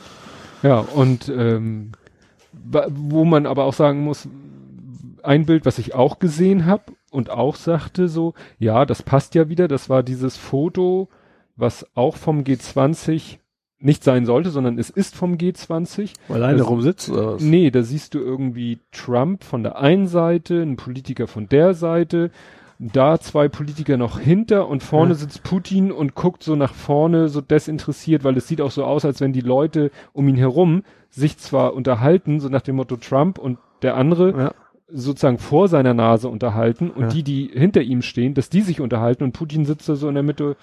Ja, 0.62 0.78
und 0.78 1.28
ähm, 1.28 1.92
wo 2.88 3.24
man 3.24 3.46
aber 3.46 3.64
auch 3.64 3.74
sagen 3.74 4.00
muss, 4.02 4.26
ein 5.22 5.46
Bild, 5.46 5.66
was 5.66 5.78
ich 5.78 5.94
auch 5.94 6.18
gesehen 6.18 6.66
habe 6.66 6.84
und 7.10 7.30
auch 7.30 7.56
sagte 7.56 8.08
so, 8.08 8.34
ja, 8.58 8.84
das 8.86 9.02
passt 9.02 9.34
ja 9.34 9.48
wieder, 9.48 9.68
das 9.68 9.88
war 9.88 10.02
dieses 10.02 10.36
Foto, 10.36 11.08
was 11.56 11.86
auch 11.94 12.16
vom 12.16 12.40
G20 12.42 13.38
nicht 13.80 14.02
sein 14.04 14.24
sollte, 14.24 14.50
sondern 14.50 14.78
es 14.78 14.88
ist 14.90 15.14
vom 15.14 15.34
G20. 15.36 16.12
Weil 16.28 16.36
er 16.40 16.44
alleine 16.44 16.58
Das- 16.58 16.68
rumsitzt 16.70 17.10
oder 17.10 17.34
was? 17.34 17.42
Nee, 17.42 17.70
da 17.70 17.82
siehst 17.82 18.14
du 18.14 18.18
irgendwie 18.18 18.78
Trump 18.92 19.44
von 19.44 19.62
der 19.62 19.78
einen 19.78 20.06
Seite, 20.06 20.62
ein 20.62 20.76
Politiker 20.76 21.26
von 21.26 21.48
der 21.48 21.74
Seite, 21.74 22.30
da 22.78 23.20
zwei 23.20 23.48
Politiker 23.48 23.96
noch 23.96 24.18
hinter 24.18 24.68
und 24.68 24.82
vorne 24.82 25.10
Ja. 25.12 25.14
sitzt 25.16 25.42
Putin 25.44 25.92
und 25.92 26.14
guckt 26.14 26.42
so 26.42 26.56
nach 26.56 26.74
vorne, 26.74 27.28
so 27.28 27.40
desinteressiert, 27.40 28.24
weil 28.24 28.36
es 28.36 28.48
sieht 28.48 28.60
auch 28.60 28.70
so 28.72 28.84
aus, 28.84 29.04
als 29.04 29.20
wenn 29.20 29.32
die 29.32 29.40
Leute 29.42 29.90
um 30.12 30.28
ihn 30.28 30.36
herum 30.36 30.82
sich 31.10 31.38
zwar 31.38 31.74
unterhalten, 31.74 32.40
so 32.40 32.48
nach 32.48 32.62
dem 32.62 32.76
Motto 32.76 32.96
Trump 32.96 33.38
und 33.38 33.58
der 33.82 33.96
andere 33.96 34.30
Ja. 34.36 34.54
sozusagen 34.88 35.38
vor 35.38 35.68
seiner 35.68 35.94
Nase 35.94 36.28
unterhalten 36.28 36.90
und 36.90 37.02
Ja. 37.02 37.08
die, 37.08 37.22
die 37.22 37.50
hinter 37.52 37.82
ihm 37.82 38.02
stehen, 38.02 38.34
dass 38.34 38.50
die 38.50 38.60
sich 38.62 38.80
unterhalten 38.80 39.22
und 39.24 39.32
Putin 39.32 39.64
sitzt 39.64 39.88
da 39.88 39.94
so 39.94 40.08
in 40.08 40.14
der 40.14 40.22
Mitte. 40.24 40.56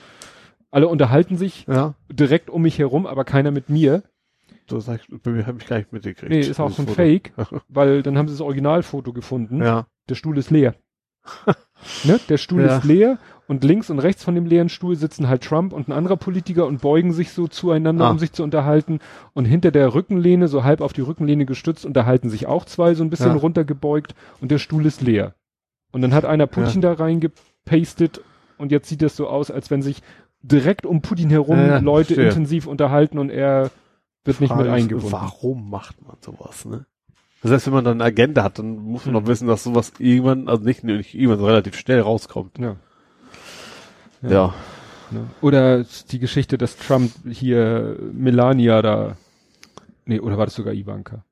Alle 0.71 0.87
unterhalten 0.87 1.37
sich 1.37 1.65
Ja. 1.67 1.95
direkt 2.09 2.49
um 2.49 2.61
mich 2.61 2.79
herum, 2.79 3.05
aber 3.05 3.23
keiner 3.25 3.51
mit 3.51 3.69
mir. 3.69 4.03
Das 4.67 4.87
ich, 4.87 5.01
bei 5.21 5.31
mir 5.31 5.45
habe 5.47 5.57
ich 5.59 5.67
gar 5.67 5.77
nicht 5.77 5.91
mitgekriegt. 5.91 6.31
Nee, 6.31 6.39
ist 6.39 6.59
auch 6.59 6.67
Das 6.67 6.77
so 6.77 6.83
ein 6.83 6.87
Foto. 6.87 6.95
Fake, 6.95 7.33
weil 7.67 8.03
dann 8.03 8.17
haben 8.17 8.27
sie 8.29 8.35
das 8.35 8.41
Originalfoto 8.41 9.11
gefunden. 9.11 9.61
Ja. 9.61 9.85
Der 10.09 10.15
Stuhl 10.15 10.37
ist 10.37 10.49
leer. 10.49 10.75
ne? 12.05 12.19
Der 12.29 12.37
Stuhl 12.37 12.61
Ja. 12.61 12.77
ist 12.77 12.85
leer 12.85 13.17
und 13.47 13.63
links 13.65 13.89
und 13.89 13.99
rechts 13.99 14.23
von 14.23 14.33
dem 14.33 14.45
leeren 14.45 14.69
Stuhl 14.69 14.95
sitzen 14.95 15.27
halt 15.27 15.43
Trump 15.43 15.73
und 15.73 15.89
ein 15.89 15.91
anderer 15.91 16.15
Politiker 16.15 16.65
und 16.67 16.81
beugen 16.81 17.11
sich 17.11 17.31
so 17.31 17.47
zueinander, 17.47 18.05
Ah. 18.05 18.11
um 18.11 18.19
sich 18.19 18.31
zu 18.31 18.43
unterhalten. 18.43 18.99
Und 19.33 19.45
hinter 19.45 19.71
der 19.71 19.93
Rückenlehne, 19.93 20.47
so 20.47 20.63
halb 20.63 20.79
auf 20.79 20.93
die 20.93 21.01
Rückenlehne 21.01 21.45
gestützt, 21.45 21.85
unterhalten 21.85 22.29
sich 22.29 22.47
auch 22.47 22.63
zwei 22.65 22.93
so 22.95 23.03
ein 23.03 23.09
bisschen 23.09 23.31
Ja. 23.31 23.37
runtergebeugt 23.37 24.15
und 24.39 24.51
der 24.51 24.57
Stuhl 24.57 24.85
ist 24.85 25.01
leer. 25.01 25.35
Und 25.91 26.01
dann 26.01 26.13
hat 26.13 26.23
einer 26.23 26.47
Putin 26.47 26.79
da 26.81 26.93
reingepastet 26.93 28.21
und 28.57 28.71
jetzt 28.71 28.87
sieht 28.87 29.01
es 29.01 29.15
so 29.17 29.27
aus, 29.27 29.51
als 29.51 29.69
wenn 29.69 29.81
sich 29.81 30.01
direkt 30.41 30.85
um 30.85 31.01
Putin 31.01 31.29
herum 31.29 31.57
Ja, 31.57 31.67
ja, 31.67 31.77
Leute 31.79 32.13
verstehe. 32.15 32.29
intensiv 32.29 32.67
unterhalten 32.67 33.17
und 33.17 33.29
er 33.29 33.71
wird 34.23 34.39
nicht 34.39 34.49
mit 34.49 34.59
Frage 34.59 34.71
eingebunden. 34.71 35.11
Warum 35.11 35.69
macht 35.69 36.05
man 36.05 36.17
sowas, 36.21 36.65
ne? 36.65 36.85
Das 37.41 37.51
heißt, 37.51 37.67
wenn 37.67 37.73
man 37.73 37.83
dann 37.83 38.01
eine 38.01 38.03
Agenda 38.03 38.43
hat, 38.43 38.59
dann 38.59 38.77
muss 38.77 39.05
man 39.05 39.15
doch 39.15 39.25
wissen, 39.25 39.47
dass 39.47 39.63
sowas 39.63 39.93
irgendwann, 39.97 40.47
also 40.47 40.63
nicht, 40.63 40.83
nicht 40.83 41.15
irgendwann, 41.15 41.43
relativ 41.43 41.75
schnell 41.75 41.99
rauskommt. 42.01 42.59
Ja. 42.59 42.75
Ja. 44.21 44.53
Ne? 45.09 45.25
Oder 45.41 45.83
die 46.11 46.19
Geschichte, 46.19 46.57
dass 46.59 46.77
Trump 46.77 47.11
hier 47.27 47.97
Melania 48.13 48.81
da, 48.83 49.17
nee, 50.05 50.19
oder 50.19 50.37
war 50.37 50.45
das 50.45 50.53
sogar 50.53 50.73
Ivanka? 50.73 51.25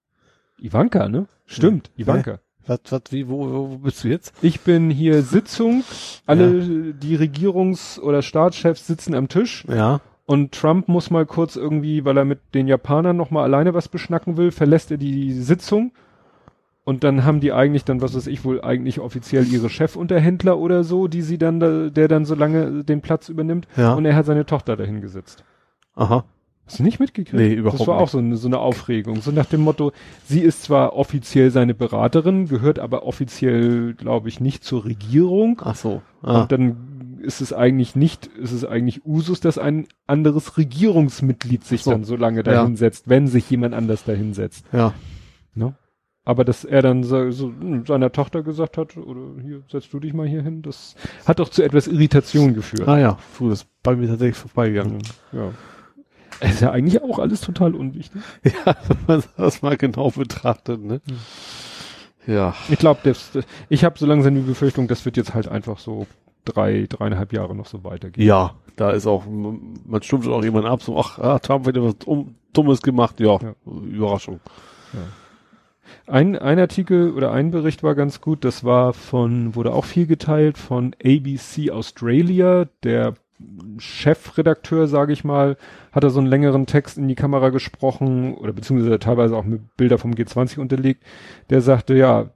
Ivanka, 0.59 1.07
ne? 1.07 1.27
Stimmt, 1.45 1.91
Ivanka. 1.95 2.39
Was, 2.67 2.79
was, 2.89 3.01
wie, 3.11 3.27
wo, 3.27 3.51
wo, 3.51 3.77
bist 3.77 4.03
du 4.03 4.09
jetzt? 4.09 4.33
Ich 4.41 4.61
bin 4.61 4.89
hier 4.89 5.21
Sitzung, 5.23 5.83
alle 6.25 6.93
die 6.93 7.17
Regierungs- 7.17 7.99
oder 7.99 8.21
Staatschefs 8.21 8.85
sitzen 8.85 9.15
am 9.15 9.27
Tisch 9.27 9.65
Ja. 9.67 10.01
und 10.25 10.51
Trump 10.51 10.87
muss 10.87 11.09
mal 11.09 11.25
kurz 11.25 11.55
irgendwie, 11.55 12.05
weil 12.05 12.17
er 12.17 12.25
mit 12.25 12.39
den 12.53 12.67
Japanern 12.67 13.17
noch 13.17 13.31
mal 13.31 13.43
alleine 13.43 13.73
was 13.73 13.87
beschnacken 13.87 14.37
will, 14.37 14.51
verlässt 14.51 14.91
er 14.91 14.97
die 14.97 15.33
Sitzung 15.33 15.91
und 16.83 17.03
dann 17.03 17.23
haben 17.23 17.39
die 17.39 17.53
eigentlich 17.53 17.85
dann, 17.85 18.01
was 18.01 18.15
weiß 18.15 18.27
ich, 18.27 18.43
wohl 18.43 18.61
eigentlich 18.61 18.99
offiziell 18.99 19.47
ihre 19.47 19.69
Chefunterhändler 19.69 20.57
oder 20.57 20.83
so, 20.83 21.07
die 21.07 21.21
sie 21.23 21.37
dann, 21.39 21.59
da, 21.59 21.89
der 21.89 22.07
dann 22.07 22.25
so 22.25 22.35
lange 22.35 22.83
den 22.83 23.01
Platz 23.01 23.29
übernimmt 23.29 23.67
Ja. 23.77 23.93
und 23.93 24.05
er 24.05 24.15
hat 24.15 24.25
seine 24.27 24.45
Tochter 24.45 24.75
dahin 24.75 25.01
gesetzt. 25.01 25.43
Aha. 25.95 26.23
Hast 26.69 26.79
du 26.79 26.83
nicht 26.83 26.99
mitgekriegt? 26.99 27.33
Nee, 27.33 27.53
überhaupt 27.53 27.79
Das 27.81 27.87
war 27.87 27.95
nicht. 27.95 28.03
auch 28.03 28.09
so 28.09 28.17
eine, 28.19 28.37
so 28.37 28.47
eine 28.47 28.59
Aufregung. 28.59 29.21
So 29.21 29.31
nach 29.31 29.47
dem 29.47 29.61
Motto, 29.61 29.91
sie 30.25 30.41
ist 30.41 30.63
zwar 30.63 30.93
offiziell 30.95 31.49
seine 31.51 31.73
Beraterin, 31.73 32.47
gehört 32.47 32.77
aber 32.79 33.03
offiziell, 33.05 33.93
glaube 33.95 34.29
ich, 34.29 34.39
nicht 34.39 34.63
zur 34.63 34.85
Regierung. 34.85 35.61
Ach 35.65 35.75
so. 35.75 36.01
Ah. 36.21 36.41
Und 36.41 36.51
dann 36.51 37.19
ist 37.21 37.41
es 37.41 37.51
eigentlich 37.51 37.95
nicht, 37.95 38.27
ist 38.27 38.51
es 38.51 38.63
eigentlich 38.63 39.05
Usus, 39.05 39.39
dass 39.41 39.57
ein 39.57 39.87
anderes 40.07 40.57
Regierungsmitglied 40.57 41.63
sich 41.65 41.83
So. 41.83 41.91
dann 41.91 42.03
so 42.03 42.15
lange 42.15 42.37
Ja. 42.37 42.43
dahinsetzt, 42.43 43.09
wenn 43.09 43.27
sich 43.27 43.49
jemand 43.49 43.73
anders 43.73 44.03
dahinsetzt. 44.05 44.65
Ja. 44.71 44.93
Ne? 45.55 45.73
Aber 46.25 46.45
dass 46.45 46.63
er 46.63 46.83
dann 46.83 47.03
so, 47.03 47.31
so 47.31 47.51
seiner 47.87 48.11
Tochter 48.11 48.43
gesagt 48.43 48.77
hat, 48.77 48.95
oder 48.97 49.41
hier, 49.41 49.63
setzt 49.71 49.91
du 49.93 49.99
dich 49.99 50.13
mal 50.13 50.27
hier 50.27 50.43
hin, 50.43 50.61
das 50.61 50.95
hat 51.25 51.39
doch 51.39 51.49
zu 51.49 51.63
etwas 51.63 51.87
Irritation 51.87 52.53
geführt. 52.53 52.87
Ah 52.87 52.99
ja. 52.99 53.17
Das 53.39 53.61
ist 53.61 53.67
bei 53.81 53.95
mir 53.95 54.07
tatsächlich 54.07 54.37
vorbeigegangen. 54.37 54.99
Ja. 55.31 55.51
Ist 56.41 56.61
ja 56.61 56.71
eigentlich 56.71 57.01
auch 57.03 57.19
alles 57.19 57.41
total 57.41 57.75
unwichtig. 57.75 58.21
Ja, 58.43 58.75
wenn 58.87 58.97
man 59.07 59.23
das 59.37 59.61
mal 59.61 59.77
genau 59.77 60.09
betrachtet, 60.11 60.83
ne? 60.83 61.01
Ja. 62.27 62.53
Ich 62.69 62.79
glaube, 62.79 62.99
das, 63.03 63.31
das- 63.31 63.45
ich 63.69 63.83
habe 63.83 63.97
so 63.99 64.05
langsam 64.05 64.35
die 64.35 64.41
Befürchtung, 64.41 64.87
das 64.87 65.03
wird 65.05 65.17
jetzt 65.17 65.33
halt 65.33 65.47
einfach 65.47 65.79
so 65.79 66.05
drei, 66.45 66.85
dreieinhalb 66.87 67.33
Jahre 67.33 67.55
noch 67.55 67.65
so 67.65 67.83
weitergehen. 67.83 68.25
Ja, 68.27 68.55
da 68.75 68.91
ist 68.91 69.05
auch, 69.07 69.25
man 69.25 70.01
stumpft 70.01 70.29
auch 70.29 70.43
jemand 70.43 70.65
ab, 70.65 70.81
so, 70.81 70.97
ach, 70.99 71.19
ah, 71.19 71.39
Trump 71.39 71.65
hat 71.67 71.75
wieder 71.75 71.85
was 71.85 71.95
um, 72.05 72.35
Dummes 72.53 72.81
gemacht, 72.81 73.19
ja, 73.19 73.37
Ja. 73.41 73.53
Überraschung. 73.65 74.39
Ein, 76.07 76.37
ein 76.37 76.59
Artikel 76.59 77.13
oder 77.13 77.31
ein 77.31 77.51
Bericht 77.51 77.83
war 77.83 77.95
ganz 77.95 78.21
gut, 78.21 78.43
das 78.45 78.63
war 78.63 78.93
von, 78.93 79.55
wurde 79.55 79.73
auch 79.73 79.85
viel 79.85 80.07
geteilt 80.07 80.57
von 80.57 80.95
ABC 81.03 81.71
Australia, 81.71 82.65
der 82.83 83.13
Chefredakteur, 83.77 84.87
sage 84.87 85.13
ich 85.13 85.23
mal, 85.23 85.55
hat 85.91 86.03
da 86.03 86.09
so 86.09 86.19
einen 86.19 86.27
längeren 86.27 86.65
Text 86.65 86.97
in 86.97 87.07
die 87.07 87.15
Kamera 87.15 87.49
gesprochen 87.49 88.33
oder 88.35 88.51
beziehungsweise 88.51 88.99
teilweise 88.99 89.35
auch 89.35 89.45
mit 89.45 89.77
Bilder 89.77 89.97
vom 89.97 90.13
G20 90.13 90.59
unterlegt. 90.59 91.03
Der 91.49 91.61
sagte, 91.61 91.95
ja, 91.95 92.29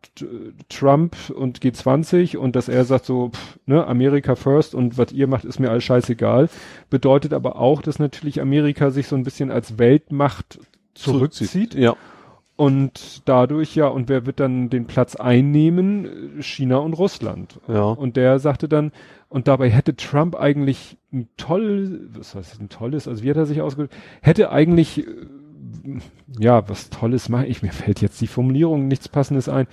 Trump 0.69 1.15
und 1.35 1.59
G20 1.59 2.37
und 2.37 2.55
dass 2.55 2.69
er 2.69 2.85
sagt 2.85 3.05
so, 3.05 3.29
pff, 3.29 3.59
ne, 3.65 3.85
Amerika 3.85 4.35
first 4.35 4.73
und 4.73 4.97
was 4.97 5.11
ihr 5.11 5.27
macht, 5.27 5.45
ist 5.45 5.59
mir 5.59 5.69
alles 5.69 5.83
scheißegal. 5.83 6.49
Bedeutet 6.89 7.33
aber 7.33 7.57
auch, 7.57 7.81
dass 7.81 7.99
natürlich 7.99 8.41
Amerika 8.41 8.89
sich 8.89 9.07
so 9.07 9.15
ein 9.15 9.23
bisschen 9.23 9.51
als 9.51 9.77
Weltmacht 9.77 10.59
zurückzieht. 10.93 11.75
Ja. 11.75 11.95
Und 12.55 13.23
dadurch, 13.25 13.75
ja, 13.75 13.87
und 13.87 14.09
wer 14.09 14.27
wird 14.27 14.39
dann 14.39 14.69
den 14.69 14.85
Platz 14.85 15.15
einnehmen? 15.15 16.39
China 16.41 16.77
und 16.77 16.93
Russland. 16.93 17.59
Ja. 17.67 17.83
Und 17.83 18.15
der 18.15 18.37
sagte 18.37 18.67
dann, 18.67 18.91
und 19.33 19.47
dabei 19.47 19.69
hätte 19.71 19.95
Trump 19.95 20.35
eigentlich 20.35 20.97
ein 21.11 21.27
toll, 21.37 22.07
was 22.13 22.35
heißt 22.35 22.61
ein 22.61 22.69
tolles, 22.69 23.07
also 23.07 23.23
wie 23.23 23.29
hat 23.31 23.37
er 23.37 23.47
sich 23.47 23.61
ausgedrückt, 23.61 23.95
hätte 24.21 24.51
eigentlich, 24.51 25.07
äh, 25.07 25.11
ja, 26.39 26.69
was 26.69 26.89
Tolles 26.91 27.29
machen, 27.29 27.47
ich, 27.49 27.61
mir 27.63 27.71
fällt 27.71 27.99
jetzt 27.99 28.21
die 28.21 28.27
Formulierung 28.27 28.87
nichts 28.87 29.09
Passendes 29.09 29.49
ein. 29.49 29.65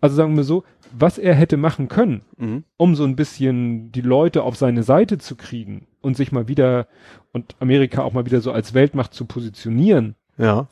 Also 0.00 0.16
sagen 0.16 0.34
wir 0.36 0.44
so, 0.44 0.64
was 0.98 1.18
er 1.18 1.34
hätte 1.34 1.56
machen 1.58 1.88
können, 1.88 2.22
Mhm. 2.38 2.64
um 2.78 2.94
so 2.96 3.04
ein 3.04 3.14
bisschen 3.16 3.92
die 3.92 4.00
Leute 4.00 4.42
auf 4.42 4.56
seine 4.56 4.82
Seite 4.82 5.18
zu 5.18 5.36
kriegen 5.36 5.86
und 6.00 6.16
sich 6.16 6.32
mal 6.32 6.48
wieder 6.48 6.86
und 7.32 7.54
Amerika 7.60 8.02
auch 8.02 8.12
mal 8.14 8.24
wieder 8.26 8.40
so 8.40 8.50
als 8.50 8.72
Weltmacht 8.74 9.12
zu 9.14 9.26
positionieren, 9.26 10.16
Ja. 10.38 10.68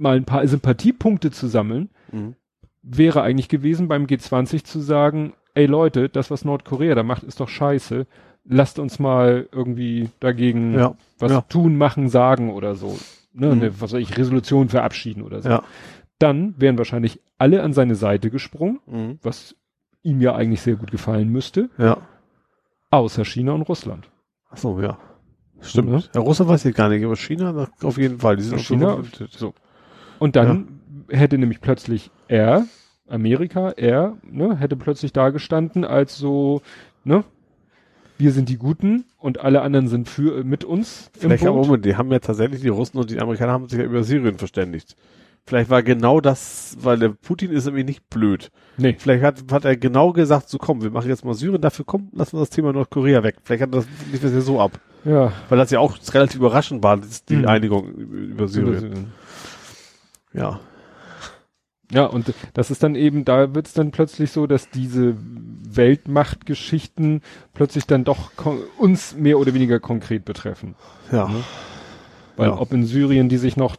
mal 0.00 0.16
ein 0.16 0.24
paar 0.24 0.46
Sympathiepunkte 0.46 1.30
zu 1.30 1.46
sammeln, 1.48 1.90
Mhm. 2.12 2.34
wäre 2.82 3.22
eigentlich 3.22 3.48
gewesen 3.48 3.86
beim 3.88 4.06
G20 4.06 4.64
zu 4.64 4.80
sagen, 4.80 5.32
ey 5.58 5.66
Leute, 5.66 6.08
das 6.08 6.30
was 6.30 6.44
Nordkorea 6.44 6.94
da 6.94 7.02
macht, 7.02 7.22
ist 7.24 7.40
doch 7.40 7.48
scheiße. 7.48 8.06
lasst 8.50 8.78
uns 8.78 8.98
mal 8.98 9.46
irgendwie 9.52 10.08
dagegen 10.20 10.72
Ja. 10.72 10.94
was 11.18 11.32
Ja. 11.32 11.40
tun, 11.42 11.76
machen, 11.76 12.08
sagen 12.08 12.50
oder 12.50 12.76
so. 12.76 12.98
Ne, 13.34 13.46
Mhm. 13.48 13.52
eine, 13.52 13.80
was 13.82 13.92
weiß 13.92 14.00
ich, 14.00 14.16
Resolution 14.16 14.70
verabschieden 14.70 15.22
oder 15.22 15.42
so. 15.42 15.50
Ja. 15.50 15.62
Dann 16.18 16.54
wären 16.56 16.78
wahrscheinlich 16.78 17.20
alle 17.36 17.62
an 17.62 17.74
seine 17.74 17.94
Seite 17.94 18.30
gesprungen, 18.30 18.80
Mhm. 18.86 19.18
was 19.22 19.54
ihm 20.02 20.22
ja 20.22 20.34
eigentlich 20.34 20.62
sehr 20.62 20.76
gut 20.76 20.90
gefallen 20.90 21.28
müsste, 21.28 21.68
Ja. 21.76 21.98
außer 22.90 23.24
China 23.26 23.52
und 23.52 23.62
Russland. 23.62 24.08
Ach 24.50 24.56
so, 24.56 24.80
ja. 24.80 24.96
Stimmt. 25.60 25.90
Ja. 25.90 26.00
Ja, 26.14 26.20
Russland 26.22 26.50
weiß 26.50 26.64
ich 26.64 26.74
gar 26.74 26.88
nicht, 26.88 27.04
aber 27.04 27.16
China 27.16 27.52
na, 27.52 27.68
auf 27.86 27.98
jeden 27.98 28.18
Fall. 28.18 28.36
Die 28.36 28.44
sind 28.44 28.60
China, 28.62 28.94
auch 28.94 29.04
so, 29.12 29.26
so. 29.28 29.54
Und 30.18 30.36
dann 30.36 30.80
hätte 31.10 31.36
nämlich 31.36 31.60
plötzlich 31.60 32.10
er, 32.28 32.64
Amerika, 33.08 33.70
er, 33.70 34.16
ne, 34.22 34.56
hätte 34.56 34.76
plötzlich 34.76 35.12
da 35.12 35.30
gestanden 35.30 35.84
als 35.84 36.16
so, 36.16 36.62
ne, 37.04 37.24
wir 38.18 38.32
sind 38.32 38.48
die 38.48 38.56
Guten 38.58 39.04
und 39.18 39.40
alle 39.40 39.62
anderen 39.62 39.88
sind 39.88 40.08
für 40.08 40.42
mit 40.44 40.64
uns 40.64 41.10
Vielleicht 41.16 41.44
im. 41.44 41.54
Moment, 41.54 41.84
die 41.84 41.96
haben 41.96 42.10
ja 42.10 42.18
tatsächlich, 42.18 42.60
die 42.60 42.68
Russen 42.68 42.98
und 42.98 43.10
die 43.10 43.20
Amerikaner 43.20 43.52
haben 43.52 43.68
sich 43.68 43.78
ja 43.78 43.84
über 43.84 44.02
Syrien 44.02 44.38
verständigt. 44.38 44.96
Vielleicht 45.46 45.70
war 45.70 45.82
genau 45.82 46.20
das, 46.20 46.76
weil 46.80 46.98
der 46.98 47.08
Putin 47.08 47.50
ist 47.52 47.64
nämlich 47.64 47.86
nicht 47.86 48.10
blöd. 48.10 48.50
Nee. 48.76 48.96
Vielleicht 48.98 49.22
hat, 49.24 49.44
hat 49.50 49.64
er 49.64 49.76
genau 49.76 50.12
gesagt, 50.12 50.50
so 50.50 50.58
komm, 50.58 50.82
wir 50.82 50.90
machen 50.90 51.08
jetzt 51.08 51.24
mal 51.24 51.32
Syrien, 51.32 51.62
dafür 51.62 51.86
komm, 51.86 52.10
lassen 52.12 52.36
wir 52.36 52.40
das 52.40 52.50
Thema 52.50 52.72
Nordkorea 52.72 53.22
weg. 53.22 53.36
Vielleicht 53.44 53.62
hat 53.62 53.74
das 53.74 53.86
lief 54.12 54.20
das 54.20 54.32
ja 54.32 54.40
so 54.42 54.60
ab. 54.60 54.78
Ja. 55.04 55.32
Weil 55.48 55.56
das 55.56 55.70
ja 55.70 55.78
auch 55.78 55.96
relativ 56.12 56.36
überraschend 56.36 56.82
war, 56.82 57.00
die 57.28 57.36
Mhm. 57.36 57.46
Einigung 57.46 57.88
über 57.94 58.48
Syrien. 58.48 59.12
Ja. 60.34 60.60
Ja, 61.90 62.04
und 62.04 62.32
das 62.54 62.70
ist 62.70 62.82
dann 62.82 62.94
eben, 62.94 63.24
da 63.24 63.54
wird 63.54 63.66
es 63.66 63.72
dann 63.72 63.90
plötzlich 63.92 64.30
so, 64.30 64.46
dass 64.46 64.68
diese 64.68 65.16
Weltmachtgeschichten 65.18 67.22
plötzlich 67.54 67.86
dann 67.86 68.04
doch 68.04 68.30
uns 68.76 69.16
mehr 69.16 69.38
oder 69.38 69.54
weniger 69.54 69.80
konkret 69.80 70.24
betreffen. 70.24 70.74
Ja. 71.10 71.28
Mhm. 71.28 71.44
Weil 72.36 72.48
Ja. 72.50 72.60
ob 72.60 72.72
in 72.72 72.84
Syrien 72.84 73.28
die 73.28 73.38
sich 73.38 73.56
noch 73.56 73.76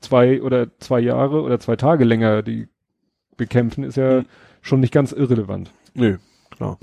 zwei 0.00 0.40
oder 0.40 0.68
zwei 0.78 1.00
Jahre 1.00 1.42
oder 1.42 1.58
zwei 1.60 1.76
Tage 1.76 2.04
länger 2.04 2.42
die 2.42 2.68
bekämpfen, 3.36 3.84
ist 3.84 3.96
ja 3.96 4.20
Mhm. 4.20 4.26
schon 4.62 4.80
nicht 4.80 4.92
ganz 4.92 5.12
irrelevant. 5.12 5.70
Nö, 5.94 6.18
klar. 6.50 6.78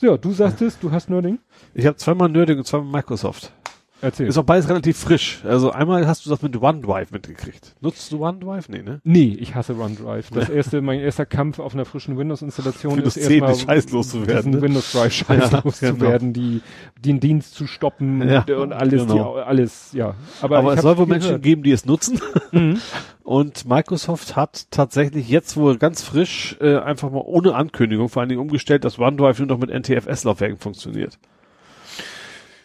Ja, 0.00 0.16
du 0.18 0.32
sagtest, 0.32 0.82
du 0.82 0.90
hast 0.92 1.08
Nerding? 1.08 1.38
Ich 1.72 1.86
habe 1.86 1.96
zweimal 1.96 2.28
Nerding 2.28 2.58
und 2.58 2.66
zweimal 2.66 2.90
Microsoft. 3.00 3.52
Erzähl. 4.00 4.26
Ist 4.26 4.36
auch 4.36 4.44
beides 4.44 4.68
relativ 4.68 4.98
frisch. 4.98 5.40
Also 5.44 5.70
einmal 5.70 6.06
hast 6.06 6.26
du 6.26 6.30
das 6.30 6.42
mit 6.42 6.60
OneDrive 6.60 7.10
mitgekriegt. 7.10 7.74
Nutzt 7.80 8.12
du 8.12 8.24
OneDrive? 8.24 8.68
Nee, 8.68 8.82
ne? 8.82 9.00
nee, 9.04 9.36
ich 9.38 9.54
hasse 9.54 9.76
OneDrive. 9.78 10.30
Das 10.30 10.48
erste, 10.50 10.82
mein 10.82 11.00
erster 11.00 11.24
Kampf 11.24 11.58
auf 11.58 11.74
einer 11.74 11.84
frischen 11.84 12.18
Windows-Installation 12.18 12.96
Windows 12.96 13.16
ist 13.16 13.26
10 13.26 13.32
erstmal 13.32 13.52
ist 13.52 13.62
scheiß 13.62 13.90
loszuwerden, 13.92 14.36
diesen 14.36 14.50
ne? 14.52 14.62
Windows 14.62 14.92
Drive 14.92 15.12
scheiß 15.12 15.50
Ja, 15.50 15.60
loszuwerden, 15.64 16.32
die, 16.32 16.60
den 16.98 17.20
Dienst 17.20 17.54
zu 17.54 17.66
stoppen 17.66 18.28
Ja, 18.28 18.44
und 18.56 18.72
alles, 18.72 19.06
genau. 19.06 19.36
die, 19.36 19.42
alles, 19.42 19.92
ja. 19.92 20.14
Aber, 20.42 20.58
Aber 20.58 20.74
es 20.74 20.82
soll 20.82 20.98
wohl 20.98 21.06
Menschen 21.06 21.40
geben, 21.40 21.62
die 21.62 21.72
es 21.72 21.86
nutzen. 21.86 22.20
Mhm. 22.52 22.78
Und 23.24 23.66
Microsoft 23.66 24.36
hat 24.36 24.70
tatsächlich 24.70 25.30
jetzt 25.30 25.56
wohl 25.56 25.78
ganz 25.78 26.02
frisch 26.02 26.58
äh, 26.60 26.76
einfach 26.76 27.10
mal 27.10 27.22
ohne 27.24 27.54
Ankündigung 27.54 28.10
vor 28.10 28.20
allen 28.20 28.28
Dingen 28.28 28.42
umgestellt, 28.42 28.84
dass 28.84 28.98
OneDrive 28.98 29.38
nur 29.38 29.48
noch 29.48 29.58
mit 29.58 29.70
NTFS-Laufwerken 29.70 30.58
funktioniert. 30.58 31.18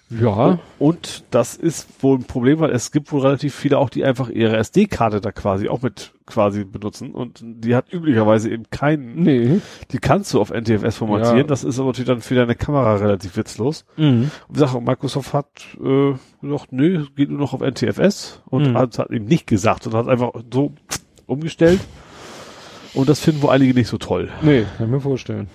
Ja, 0.10 0.58
Und 0.80 1.24
das 1.30 1.56
ist 1.56 1.88
wohl 2.04 2.18
ein 2.18 2.24
Problem, 2.24 2.60
weil 2.60 2.72
es 2.72 2.92
gibt 2.92 3.12
wohl 3.12 3.22
relativ 3.22 3.54
viele 3.54 3.78
auch, 3.78 3.90
die 3.92 4.04
einfach 4.04 4.30
ihre 4.30 4.58
SD-Karte 4.58 5.22
da 5.22 5.32
quasi 5.32 5.70
auch 5.70 5.82
mit 5.84 6.14
quasi 6.26 6.64
benutzen 6.64 7.12
und 7.16 7.42
die 7.44 7.76
hat 7.76 7.92
üblicherweise 7.92 8.50
eben 8.52 8.70
keinen, 8.70 9.16
nee. 9.24 9.60
die 9.92 9.98
kannst 9.98 10.34
du 10.34 10.40
auf 10.42 10.52
NTFS 10.52 10.98
formatieren, 10.98 11.38
Ja. 11.40 11.44
das 11.44 11.64
ist 11.64 11.80
aber 11.80 11.88
natürlich 11.90 12.08
dann 12.08 12.22
für 12.22 12.36
deine 12.36 12.54
Kamera 12.56 12.96
relativ 12.98 13.36
witzlos. 13.38 13.86
Mhm. 13.98 14.32
Und 14.48 14.58
wie 14.58 14.60
gesagt, 14.60 14.80
Microsoft 14.86 15.34
hat 15.34 15.48
äh, 15.84 16.14
gesagt, 16.42 16.72
nö, 16.72 17.06
geht 17.16 17.30
nur 17.30 17.40
noch 17.40 17.54
auf 17.54 17.62
NTFS 17.62 18.42
und 18.48 18.70
Mhm. 18.72 18.78
hat, 18.78 19.00
hat 19.00 19.10
eben 19.12 19.26
nicht 19.26 19.48
gesagt 19.48 19.88
und 19.88 19.94
hat 19.96 20.08
einfach 20.08 20.32
so 20.54 20.74
umgestellt. 21.26 21.80
Und 22.94 23.10
das 23.10 23.20
finden 23.20 23.42
wohl 23.44 23.52
einige 23.52 23.74
nicht 23.76 23.88
so 23.88 23.98
toll. 23.98 24.30
Nee, 24.42 24.66
kann 24.78 24.88
ich 24.88 24.92
mir 24.92 25.02
vorstellen. 25.02 25.48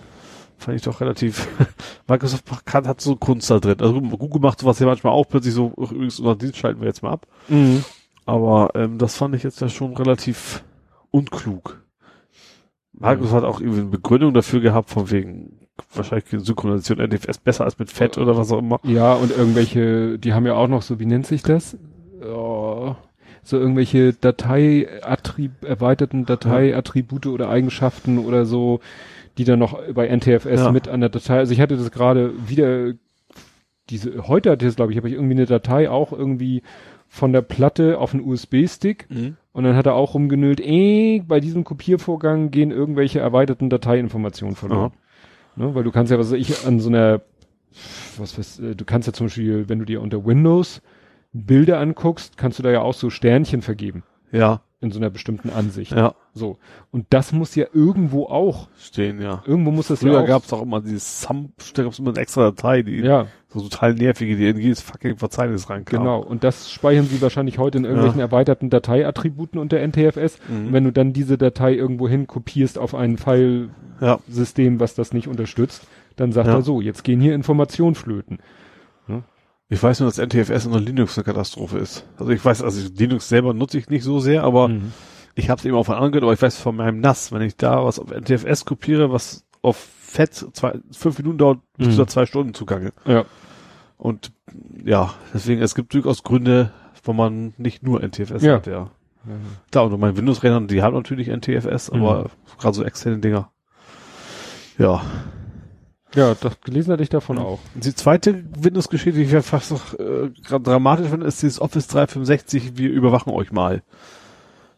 Fand 0.65 0.77
ich 0.77 0.83
doch 0.83 1.03
relativ. 1.03 1.47
Microsoft 2.09 2.45
hat 2.73 3.01
so 3.01 3.17
Kunst 3.17 3.51
da 3.51 3.59
drin. 3.59 3.77
Also 3.81 4.01
Google 4.01 4.41
macht 4.41 4.61
sowas 4.61 4.79
ja 4.79 4.87
manchmal 4.87 5.13
auch 5.13 5.29
plötzlich 5.29 5.53
so, 5.53 5.73
übrigens, 5.77 6.19
unseren 6.19 6.39
Dienst 6.39 6.57
schalten 6.57 6.81
wir 6.81 6.89
jetzt 6.89 7.03
mal 7.03 7.13
ab. 7.13 7.27
Mhm. 7.49 7.85
Aber 8.25 8.71
ähm, 8.75 8.97
das 8.97 9.15
fand 9.15 9.35
ich 9.35 9.43
jetzt 9.43 9.61
ja 9.61 9.69
schon 9.69 9.95
relativ 9.95 10.65
unklug. 11.11 11.83
Microsoft 12.95 13.35
hat 13.35 13.45
auch 13.45 13.61
irgendwie 13.61 13.81
eine 13.81 13.91
Begründung 13.91 14.33
dafür 14.33 14.61
gehabt, 14.61 14.89
von 14.89 15.11
wegen 15.11 15.69
wahrscheinlich 15.93 16.31
Synchronisation 16.31 16.99
NTFS 16.99 17.39
besser 17.39 17.65
als 17.65 17.79
mit 17.79 17.91
Fett 17.91 18.17
oder 18.17 18.37
was 18.39 18.51
auch 18.51 18.61
immer. 18.61 18.81
Ja, 18.85 19.13
und 19.13 19.37
irgendwelche, 19.37 20.19
die 20.19 20.33
haben 20.33 20.47
ja 20.47 20.55
auch 20.55 20.69
noch 20.69 20.81
so, 20.81 20.99
wie 20.99 21.07
nennt 21.07 21.27
sich 21.27 21.43
das? 21.43 21.77
Oh, 22.25 22.95
so 23.43 23.59
irgendwelche 23.59 24.15
Datei, 24.15 24.85
erweiterten 25.61 26.25
Dateiattribute 26.25 27.27
oder 27.27 27.51
Eigenschaften 27.51 28.19
oder 28.19 28.47
so, 28.47 28.81
die 29.39 29.45
dann 29.45 29.59
noch 29.59 29.79
bei 29.95 30.07
NTFS 30.09 30.45
Ja. 30.61 30.73
mit 30.73 30.89
an 30.89 31.01
der 31.01 31.09
Datei, 31.11 31.39
also 31.39 31.53
ich 31.53 31.61
hatte 31.61 31.77
das 31.77 31.91
gerade 31.91 32.33
wieder, 32.49 32.93
diese, 33.91 34.27
heute 34.29 34.51
hatte 34.51 34.65
ich 34.65 34.71
es, 34.71 34.77
glaube 34.77 34.93
ich, 34.93 34.99
habe 34.99 35.09
ich 35.09 35.15
irgendwie 35.15 35.35
eine 35.35 35.47
Datei 35.47 35.91
auch 35.91 36.13
irgendwie 36.13 36.63
von 37.09 37.33
der 37.33 37.43
Platte 37.43 37.99
auf 37.99 38.15
einen 38.15 38.27
USB-Stick 38.27 39.07
und 39.53 39.65
dann 39.65 39.77
hat 39.77 39.87
er 39.87 39.95
auch 39.95 40.15
rumgenölt, 40.15 40.61
eh, 40.61 41.21
bei 41.27 41.39
diesem 41.41 41.65
Kopiervorgang 41.65 42.51
gehen 42.51 42.71
irgendwelche 42.71 43.21
erweiterten 43.21 43.71
Dateiinformationen 43.71 44.57
verloren. 44.57 44.93
Ne, 45.57 45.75
weil 45.75 45.85
du 45.85 45.93
kannst 45.93 46.11
ja, 46.11 46.19
was 46.19 46.33
ich, 46.33 46.67
an 46.67 46.81
so 46.81 46.89
einer, 46.89 47.21
was 48.17 48.37
weiß, 48.37 48.59
äh, 48.61 48.75
du 48.75 48.85
kannst 48.85 49.07
ja 49.07 49.13
zum 49.13 49.27
Beispiel, 49.27 49.69
wenn 49.69 49.79
du 49.79 49.85
dir 49.85 50.01
unter 50.01 50.25
Windows 50.25 50.83
Bilder 51.33 51.79
anguckst, 51.79 52.37
kannst 52.37 52.59
du 52.59 52.63
da 52.65 52.71
ja 52.73 52.81
auch 52.81 52.95
so 52.95 53.11
Sternchen 53.11 53.63
vergeben. 53.63 54.03
Ja, 54.33 54.63
In 54.81 54.91
so 54.91 54.99
einer 54.99 55.11
bestimmten 55.11 55.51
Ansicht. 55.51 55.93
ja, 55.93 56.15
So. 56.35 56.59
Und 56.91 57.07
das 57.11 57.33
muss 57.33 57.55
ja 57.55 57.67
irgendwo 57.73 58.25
auch, 58.27 58.69
stehen, 58.77 59.23
ja. 59.23 59.43
irgendwo 59.47 59.71
muss 59.71 59.87
das 59.89 60.01
Früher 60.01 60.15
ja 60.15 60.21
auch. 60.21 60.27
gab's 60.27 60.53
auch 60.53 60.63
immer 60.63 60.81
dieses 60.81 61.23
Sum, 61.23 61.53
da 61.75 61.85
gab's 61.85 61.99
immer 62.01 62.11
eine 62.11 62.19
extra 62.21 62.43
Datei, 62.51 62.83
die 62.83 62.97
ja, 63.03 63.27
so 63.49 63.61
total 63.61 63.95
nervige, 63.95 64.37
die 64.37 64.49
in 64.49 64.59
jedes 64.59 64.81
fucking 64.81 65.17
Verzeichnis 65.17 65.71
reinkam. 65.71 66.01
genau. 66.01 66.21
Und 66.21 66.43
das 66.43 66.73
speichern 66.73 67.07
sie 67.07 67.23
wahrscheinlich 67.23 67.59
heute 67.59 67.79
in 67.79 67.85
irgendwelchen 67.85 68.21
erweiterten 68.21 68.69
Dateiattributen 68.69 69.61
unter 69.61 69.79
NTFS. 69.79 70.41
Mhm. 70.49 70.67
Und 70.67 70.73
wenn 70.73 70.83
du 70.85 70.91
dann 70.93 71.13
diese 71.13 71.39
Datei 71.39 71.73
irgendwo 71.75 72.09
hin 72.09 72.27
kopierst 72.27 72.79
auf 72.79 72.97
ein 72.97 73.17
Ja, 74.01 74.19
Filesystem, 74.27 74.81
was 74.81 74.97
das 74.97 75.13
nicht 75.13 75.29
unterstützt, 75.29 75.87
dann 76.17 76.33
sagt 76.33 76.49
Ja. 76.49 76.55
er 76.57 76.63
so, 76.63 76.81
jetzt 76.81 77.05
gehen 77.05 77.21
hier 77.21 77.35
Informationen 77.35 77.95
flöten. 77.95 78.39
ich 79.69 79.83
weiß 79.83 80.01
nur, 80.01 80.09
dass 80.11 80.19
NTFS 80.19 80.67
unter 80.67 80.81
Linux 80.81 81.17
eine 81.17 81.25
Katastrophe 81.25 81.79
ist. 81.79 82.07
Also 82.19 82.31
ich 82.33 82.45
weiß, 82.45 82.63
also 82.63 82.89
Linux 82.97 83.29
selber 83.29 83.55
nutze 83.55 83.79
ich 83.79 83.89
nicht 83.89 84.05
so 84.05 84.19
sehr, 84.21 84.43
aber 84.45 84.69
Mhm. 84.69 84.93
Ich 85.35 85.51
habe 85.51 85.59
es 85.59 85.65
eben 85.65 85.77
auch 85.77 85.85
von 85.85 85.95
anderen 85.95 86.13
gehört, 86.13 86.25
aber 86.25 86.33
ich 86.33 86.43
weiß 86.43 86.57
von 86.59 86.77
meinem 86.77 87.01
NAS, 87.01 87.33
wenn 87.33 87.43
ich 87.43 87.57
da 87.57 87.85
was 87.85 87.99
auf 87.99 88.11
NTFS 88.11 88.65
kopiere, 88.65 89.13
was 89.13 89.45
auf 89.63 89.77
Fett 89.77 90.35
zwei, 90.35 90.79
fünf 90.93 91.19
Minuten 91.19 91.39
dauert, 91.39 91.59
bis 91.77 91.89
Mhm. 91.89 91.93
zu 91.93 92.07
zwei 92.07 92.27
Stunden 92.27 92.55
zugange. 92.55 92.93
Ja. 93.07 93.25
Und 93.97 94.33
ja, 94.85 95.15
deswegen, 95.33 95.61
es 95.63 95.75
gibt 95.75 95.93
durchaus 95.95 96.23
Gründe, 96.23 96.73
wo 97.03 97.13
man 97.13 97.55
nicht 97.57 97.83
nur 97.83 98.03
NTFS 98.03 98.43
Ja. 98.43 98.55
hat, 98.55 98.67
ja. 98.67 98.91
Klar, 99.71 99.87
und 99.87 99.99
meine 99.99 100.17
Windows-Rechner, 100.17 100.61
die 100.63 100.83
haben 100.83 100.95
natürlich 100.95 101.29
NTFS, 101.29 101.89
aber 101.91 102.31
gerade 102.59 102.75
so 102.77 102.85
externe 102.85 103.19
Dinger. 103.19 103.51
Ja. 104.79 105.03
Ja, 106.15 106.35
das 106.41 106.61
gelesen 106.61 106.93
hatte 106.93 107.03
ich 107.03 107.09
davon 107.09 107.39
auch. 107.39 107.59
Die 107.75 107.95
zweite 107.95 108.45
Windows-Geschichte, 108.57 109.19
die 109.19 109.25
ich 109.25 109.33
ja 109.33 109.43
fast 109.43 109.73
noch 109.73 109.95
äh, 109.99 110.31
dramatisch 110.61 111.09
finde, 111.09 111.27
ist 111.27 111.43
dieses 111.43 111.61
Office 111.61 111.89
365, 111.89 112.77
wir 112.77 112.91
überwachen 112.91 113.33
euch 113.33 113.51
mal. 113.51 113.83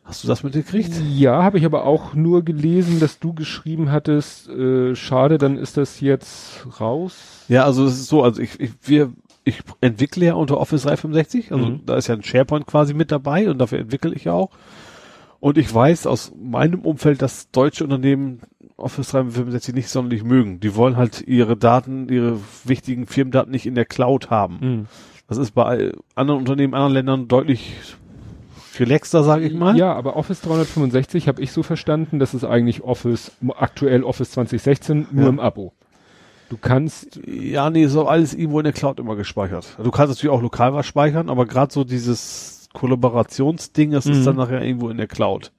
Hast 0.06 0.22
du 0.22 0.28
das 0.28 0.44
mitgekriegt? 0.44 0.92
Ja, 1.12 1.42
habe 1.42 1.58
ich 1.58 1.64
aber 1.64 1.84
auch 1.84 2.14
nur 2.14 2.44
gelesen, 2.44 3.00
dass 3.00 3.18
du 3.18 3.34
geschrieben 3.34 3.90
hattest, 3.90 4.48
äh, 4.48 4.94
schade, 4.94 5.36
dann 5.36 5.58
ist 5.58 5.76
das 5.76 6.00
jetzt 6.00 6.64
raus. 6.80 7.44
Ja, 7.48 7.64
also 7.64 7.84
es 7.84 7.94
ist 7.94 8.06
so, 8.06 8.22
also 8.22 8.40
ich, 8.40 8.58
ich 8.60 8.70
wir 8.82 9.12
ich 9.42 9.60
entwickle 9.80 10.26
ja 10.26 10.34
unter 10.34 10.58
Office 10.58 10.82
365, 10.82 11.52
also 11.52 11.66
Mhm. 11.66 11.80
da 11.86 11.96
ist 11.96 12.06
ja 12.06 12.14
ein 12.14 12.22
SharePoint 12.22 12.66
quasi 12.66 12.94
mit 12.94 13.10
dabei 13.12 13.48
und 13.50 13.58
dafür 13.58 13.78
entwickle 13.80 14.12
ich 14.14 14.24
ja 14.24 14.32
auch. 14.32 14.50
Und 15.38 15.58
ich 15.58 15.72
weiß 15.72 16.06
aus 16.06 16.32
meinem 16.40 16.80
Umfeld, 16.80 17.20
dass 17.22 17.50
deutsche 17.50 17.84
Unternehmen 17.84 18.40
Office 18.76 19.10
365 19.10 19.74
nicht 19.74 19.88
sonderlich 19.88 20.24
mögen. 20.24 20.60
Die 20.60 20.74
wollen 20.74 20.96
halt 20.96 21.22
ihre 21.26 21.56
Daten, 21.56 22.08
ihre 22.08 22.38
wichtigen 22.64 23.06
Firmendaten 23.06 23.50
nicht 23.52 23.66
in 23.66 23.74
der 23.74 23.84
Cloud 23.84 24.30
haben. 24.30 24.58
Mhm. 24.60 24.86
Das 25.28 25.38
ist 25.38 25.52
bei 25.52 25.92
anderen 26.14 26.40
Unternehmen, 26.40 26.74
anderen 26.74 26.94
Ländern 26.94 27.28
deutlich 27.28 27.74
relaxter, 28.80 29.22
sage 29.24 29.44
ich 29.46 29.54
mal. 29.54 29.76
Ja, 29.76 29.92
aber 29.94 30.16
Office 30.16 30.40
365 30.42 31.28
habe 31.28 31.42
ich 31.42 31.52
so 31.52 31.62
verstanden, 31.62 32.18
das 32.18 32.34
ist 32.34 32.44
eigentlich 32.44 32.82
Office, 32.82 33.32
aktuell 33.56 34.02
Office 34.04 34.30
2016, 34.32 35.08
nur 35.10 35.24
Ja. 35.24 35.28
im 35.30 35.40
Abo. 35.40 35.72
Du 36.48 36.56
kannst, 36.56 37.20
Ja, 37.26 37.70
nee, 37.70 37.86
so 37.86 38.06
alles 38.06 38.32
irgendwo 38.34 38.60
in 38.60 38.64
der 38.64 38.72
Cloud 38.72 39.00
immer 39.00 39.16
gespeichert. 39.16 39.76
Du 39.82 39.90
kannst 39.90 40.14
natürlich 40.14 40.34
auch 40.36 40.42
lokal 40.42 40.72
was 40.74 40.86
speichern, 40.86 41.28
aber 41.28 41.44
gerade 41.46 41.72
so 41.72 41.82
dieses 41.84 42.68
Kollaborationsding, 42.72 43.90
das 43.90 44.04
Mhm. 44.06 44.12
ist 44.12 44.26
dann 44.26 44.36
nachher 44.36 44.62
irgendwo 44.62 44.88
in 44.90 44.96
der 44.96 45.06
Cloud. 45.08 45.52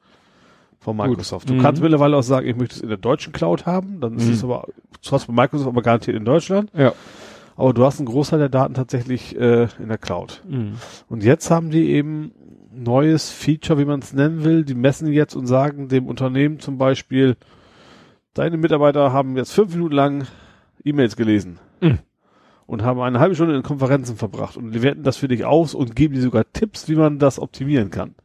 von 0.79 0.95
Microsoft. 0.95 1.49
Du 1.49 1.55
Mhm. 1.55 1.61
kannst 1.61 1.81
mittlerweile 1.81 2.15
auch 2.15 2.21
sagen, 2.23 2.47
ich 2.47 2.55
möchte 2.55 2.75
es 2.75 2.81
in 2.81 2.87
der 2.87 2.97
deutschen 2.99 3.33
Cloud 3.33 3.65
haben, 3.65 3.99
dann 3.99 4.15
ist 4.15 4.27
Mhm. 4.27 4.31
es 4.33 4.43
aber, 4.43 4.67
du 5.03 5.11
hast 5.11 5.25
bei 5.25 5.33
Microsoft 5.33 5.67
aber 5.67 5.81
garantiert 5.81 6.15
in 6.15 6.23
Deutschland, 6.23 6.71
Ja. 6.73 6.93
aber 7.57 7.73
du 7.73 7.83
hast 7.83 7.99
einen 7.99 8.05
Großteil 8.05 8.39
der 8.39 8.47
Daten 8.47 8.73
tatsächlich 8.75 9.35
äh, 9.37 9.67
in 9.79 9.89
der 9.89 9.97
Cloud. 9.97 10.43
Mhm. 10.47 10.73
Und 11.09 11.23
jetzt 11.25 11.51
haben 11.51 11.71
die 11.71 11.89
eben 11.89 12.31
neues 12.83 13.29
Feature, 13.31 13.79
wie 13.79 13.85
man 13.85 13.99
es 13.99 14.13
nennen 14.13 14.43
will. 14.43 14.63
Die 14.65 14.75
messen 14.75 15.11
jetzt 15.11 15.35
und 15.35 15.47
sagen 15.47 15.87
dem 15.87 16.07
Unternehmen 16.07 16.59
zum 16.59 16.77
Beispiel, 16.77 17.35
deine 18.33 18.57
Mitarbeiter 18.57 19.11
haben 19.13 19.35
jetzt 19.37 19.51
fünf 19.53 19.73
Minuten 19.73 19.95
lang 19.95 20.27
E-Mails 20.83 21.15
gelesen 21.15 21.59
Mhm. 21.81 21.99
und 22.65 22.83
haben 22.83 22.99
eine 23.01 23.19
halbe 23.19 23.35
Stunde 23.35 23.55
in 23.55 23.63
Konferenzen 23.63 24.15
verbracht 24.15 24.57
und 24.57 24.71
die 24.71 24.81
werten 24.81 25.03
das 25.03 25.17
für 25.17 25.27
dich 25.27 25.45
aus 25.45 25.73
und 25.73 25.95
geben 25.95 26.13
dir 26.15 26.21
sogar 26.21 26.45
Tipps, 26.53 26.87
wie 26.87 26.95
man 26.95 27.19
das 27.19 27.39
optimieren 27.39 27.89
kann. 27.89 28.15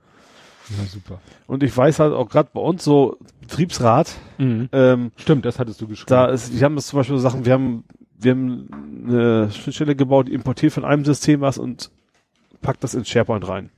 Na 0.78 0.84
super. 0.86 1.20
Und 1.46 1.62
ich 1.62 1.76
weiß 1.76 1.98
halt 1.98 2.12
auch 2.14 2.28
gerade 2.28 2.50
bei 2.52 2.60
uns 2.60 2.84
so 2.84 3.18
Betriebsrat, 3.40 4.14
Mhm. 4.38 4.68
ähm, 4.72 5.12
Stimmt, 5.16 5.44
das 5.44 5.58
hattest 5.58 5.80
du 5.80 5.88
geschrieben. 5.88 6.08
da 6.10 6.26
ist, 6.26 6.56
wir 6.58 6.64
haben 6.64 6.76
das 6.76 6.86
zum 6.86 6.98
Beispiel 6.98 7.16
so 7.16 7.22
Sachen, 7.22 7.44
wir 7.44 7.52
haben, 7.52 7.84
wir 8.18 8.30
haben 8.32 8.68
eine 9.08 9.50
Schnittstelle 9.50 9.96
gebaut, 9.96 10.28
die 10.28 10.34
importiert 10.34 10.72
von 10.72 10.84
einem 10.84 11.04
System 11.04 11.40
was 11.40 11.58
und 11.58 11.90
packt 12.60 12.84
das 12.84 12.94
ins 12.94 13.08
SharePoint 13.08 13.46
rein. 13.48 13.70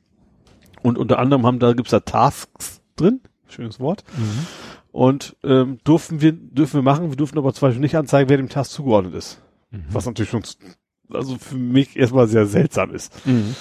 Und 0.85 0.99
unter 0.99 1.19
anderem 1.19 1.47
haben 1.47 1.59
da 1.59 1.73
gibt's 1.73 1.93
da 1.93 2.01
Tasks 2.01 2.83
drin, 2.97 3.21
schönes 3.49 3.81
Wort. 3.81 4.05
Mhm. 4.19 4.47
Und 4.93 5.35
ähm, 5.43 5.79
durften 5.83 6.21
wir 6.21 6.33
dürfen 6.33 6.75
wir 6.75 6.83
machen, 6.83 7.09
wir 7.09 7.17
durften 7.17 7.39
aber 7.39 7.55
zum 7.55 7.69
Beispiel 7.69 7.81
nicht 7.81 7.97
anzeigen, 7.97 8.29
wer 8.29 8.37
dem 8.37 8.51
Task 8.51 8.71
zugeordnet 8.71 9.15
ist. 9.15 9.41
Mhm. 9.71 9.87
Was 9.91 10.05
natürlich 10.05 10.31
schon 10.31 10.45
also 11.11 11.37
für 11.39 11.57
mich 11.57 11.97
erstmal 11.97 12.29
sehr 12.29 12.45
seltsam 12.45 12.95
ist. 12.95 13.27
Mhm. 13.27 13.57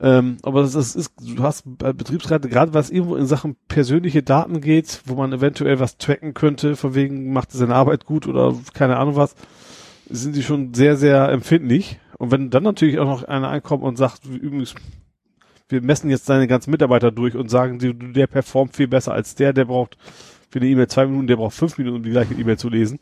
Ähm, 0.00 0.36
aber 0.42 0.62
das 0.62 0.76
ist, 0.76 0.94
ist, 0.94 1.12
du 1.20 1.42
hast 1.42 1.64
bei 1.66 1.92
Betriebsräte, 1.92 2.48
gerade 2.48 2.74
was 2.74 2.90
irgendwo 2.90 3.16
in 3.16 3.26
Sachen 3.26 3.56
persönliche 3.66 4.22
Daten 4.22 4.60
geht, 4.60 5.02
wo 5.06 5.16
man 5.16 5.32
eventuell 5.32 5.80
was 5.80 5.98
tracken 5.98 6.34
könnte, 6.34 6.76
von 6.76 6.94
wegen 6.94 7.32
macht 7.32 7.50
seine 7.50 7.74
Arbeit 7.74 8.04
gut 8.04 8.28
oder 8.28 8.54
keine 8.72 8.98
Ahnung 8.98 9.16
was, 9.16 9.34
sind 10.08 10.36
die 10.36 10.44
schon 10.44 10.74
sehr, 10.74 10.96
sehr 10.96 11.28
empfindlich. 11.30 11.98
Und 12.18 12.30
wenn 12.30 12.50
dann 12.50 12.62
natürlich 12.62 13.00
auch 13.00 13.06
noch 13.06 13.24
einer 13.24 13.48
einkommt 13.48 13.82
und 13.82 13.96
sagt, 13.96 14.24
übrigens, 14.26 14.76
wir 15.68 15.82
messen 15.82 16.10
jetzt 16.10 16.28
deine 16.28 16.46
ganzen 16.46 16.70
Mitarbeiter 16.70 17.10
durch 17.10 17.34
und 17.36 17.50
sagen, 17.50 17.78
der 18.14 18.26
performt 18.26 18.74
viel 18.76 18.88
besser 18.88 19.12
als 19.12 19.34
der, 19.34 19.52
der 19.52 19.66
braucht 19.66 19.96
für 20.50 20.60
eine 20.60 20.68
E-Mail 20.68 20.86
zwei 20.88 21.06
Minuten, 21.06 21.26
der 21.26 21.36
braucht 21.36 21.54
fünf 21.54 21.76
Minuten, 21.78 21.96
um 21.96 22.02
die 22.02 22.10
gleiche 22.10 22.34
E-Mail 22.34 22.56
zu 22.58 22.68
lesen. 22.70 22.98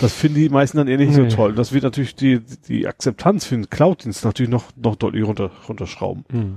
Das 0.00 0.12
finden 0.12 0.38
die 0.38 0.48
meisten 0.48 0.78
dann 0.78 0.88
eher 0.88 0.96
nicht 0.98 1.16
Nee. 1.16 1.28
so 1.30 1.36
toll. 1.36 1.52
Das 1.54 1.72
wird 1.72 1.84
natürlich 1.84 2.14
die, 2.16 2.40
die 2.68 2.86
Akzeptanz 2.88 3.44
für 3.44 3.54
den 3.54 3.70
Cloud-Dienst 3.70 4.24
natürlich 4.24 4.50
noch, 4.50 4.64
noch 4.76 4.96
deutlich 4.96 5.24
runter, 5.24 5.50
runterschrauben. 5.68 6.24
Mhm. 6.32 6.56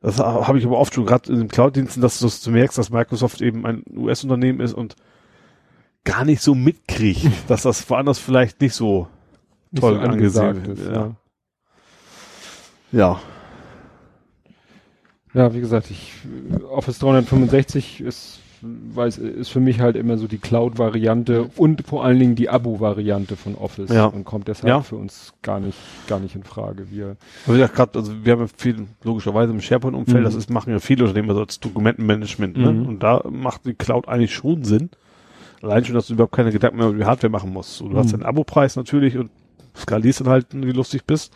Das 0.00 0.18
ha- 0.18 0.46
habe 0.46 0.58
ich 0.58 0.64
aber 0.64 0.78
oft 0.78 0.94
schon 0.94 1.06
gerade 1.06 1.30
in 1.32 1.38
den 1.38 1.48
Cloud-Diensten, 1.48 2.00
dass 2.00 2.18
du 2.20 2.28
du 2.28 2.50
merkst, 2.50 2.78
dass 2.78 2.90
Microsoft 2.90 3.40
eben 3.42 3.66
ein 3.66 3.82
US-Unternehmen 3.96 4.60
ist 4.60 4.72
und 4.72 4.96
gar 6.04 6.24
nicht 6.24 6.40
so 6.42 6.54
mitkriegt, 6.54 7.26
dass 7.48 7.62
das 7.62 7.88
woanders 7.90 8.18
vielleicht 8.18 8.60
nicht 8.60 8.74
so 8.74 9.08
Nicht 9.70 9.80
toll 9.82 9.94
so 9.94 10.00
angesagt 10.00 10.58
angesehen 10.66 10.76
ist, 10.78 10.84
wird. 10.86 10.94
ja. 10.96 11.16
Ja. 12.90 13.20
Ja, 15.38 15.54
wie 15.54 15.60
gesagt, 15.60 15.90
ich 15.90 16.12
Office 16.70 16.98
365 16.98 18.00
ist 18.00 18.40
weiß 18.60 19.18
ist 19.18 19.50
für 19.50 19.60
mich 19.60 19.78
halt 19.78 19.94
immer 19.94 20.18
so 20.18 20.26
die 20.26 20.38
Cloud-Variante 20.38 21.48
und 21.56 21.86
vor 21.86 22.04
allen 22.04 22.18
Dingen 22.18 22.34
die 22.34 22.48
Abo-Variante 22.48 23.36
von 23.36 23.54
Office 23.54 23.88
Ja. 23.88 24.06
und 24.06 24.24
kommt 24.24 24.48
deshalb 24.48 24.66
Ja. 24.68 24.80
für 24.80 24.96
uns 24.96 25.32
gar 25.42 25.60
nicht 25.60 25.78
gar 26.08 26.18
nicht 26.18 26.34
in 26.34 26.42
Frage. 26.42 26.90
Wir 26.90 27.16
wie 27.46 27.52
gesagt, 27.52 27.76
gerade, 27.76 27.96
also 28.00 28.12
wir 28.24 28.32
haben 28.32 28.40
ja 28.40 28.46
viel, 28.56 28.86
logischerweise 29.04 29.52
im 29.52 29.60
SharePoint-Umfeld, 29.60 30.18
Mhm. 30.22 30.24
das 30.24 30.34
ist, 30.34 30.50
machen 30.50 30.72
ja 30.72 30.80
viele 30.80 31.04
Unternehmen 31.04 31.28
also 31.30 31.42
als 31.42 31.60
Dokumentenmanagement, 31.60 32.56
ne? 32.56 32.72
Mhm. 32.72 32.86
Und 32.88 33.02
da 33.04 33.22
macht 33.30 33.64
die 33.64 33.74
Cloud 33.74 34.08
eigentlich 34.08 34.34
schon 34.34 34.64
Sinn. 34.64 34.90
Allein 35.62 35.84
schon, 35.84 35.94
dass 35.94 36.08
du 36.08 36.14
überhaupt 36.14 36.34
keine 36.34 36.50
Gedanken 36.50 36.78
mehr 36.78 36.88
über 36.88 36.98
die 36.98 37.04
Hardware 37.04 37.30
machen 37.30 37.52
musst. 37.52 37.76
So, 37.76 37.88
du 37.88 37.96
hast 37.96 38.06
Mhm. 38.08 38.18
den 38.18 38.22
Abo-Preis 38.24 38.74
natürlich 38.74 39.16
und 39.16 39.30
skalierst 39.76 40.22
dann 40.22 40.30
halt, 40.30 40.46
wie 40.52 40.72
lustig 40.72 41.04
bist. 41.04 41.32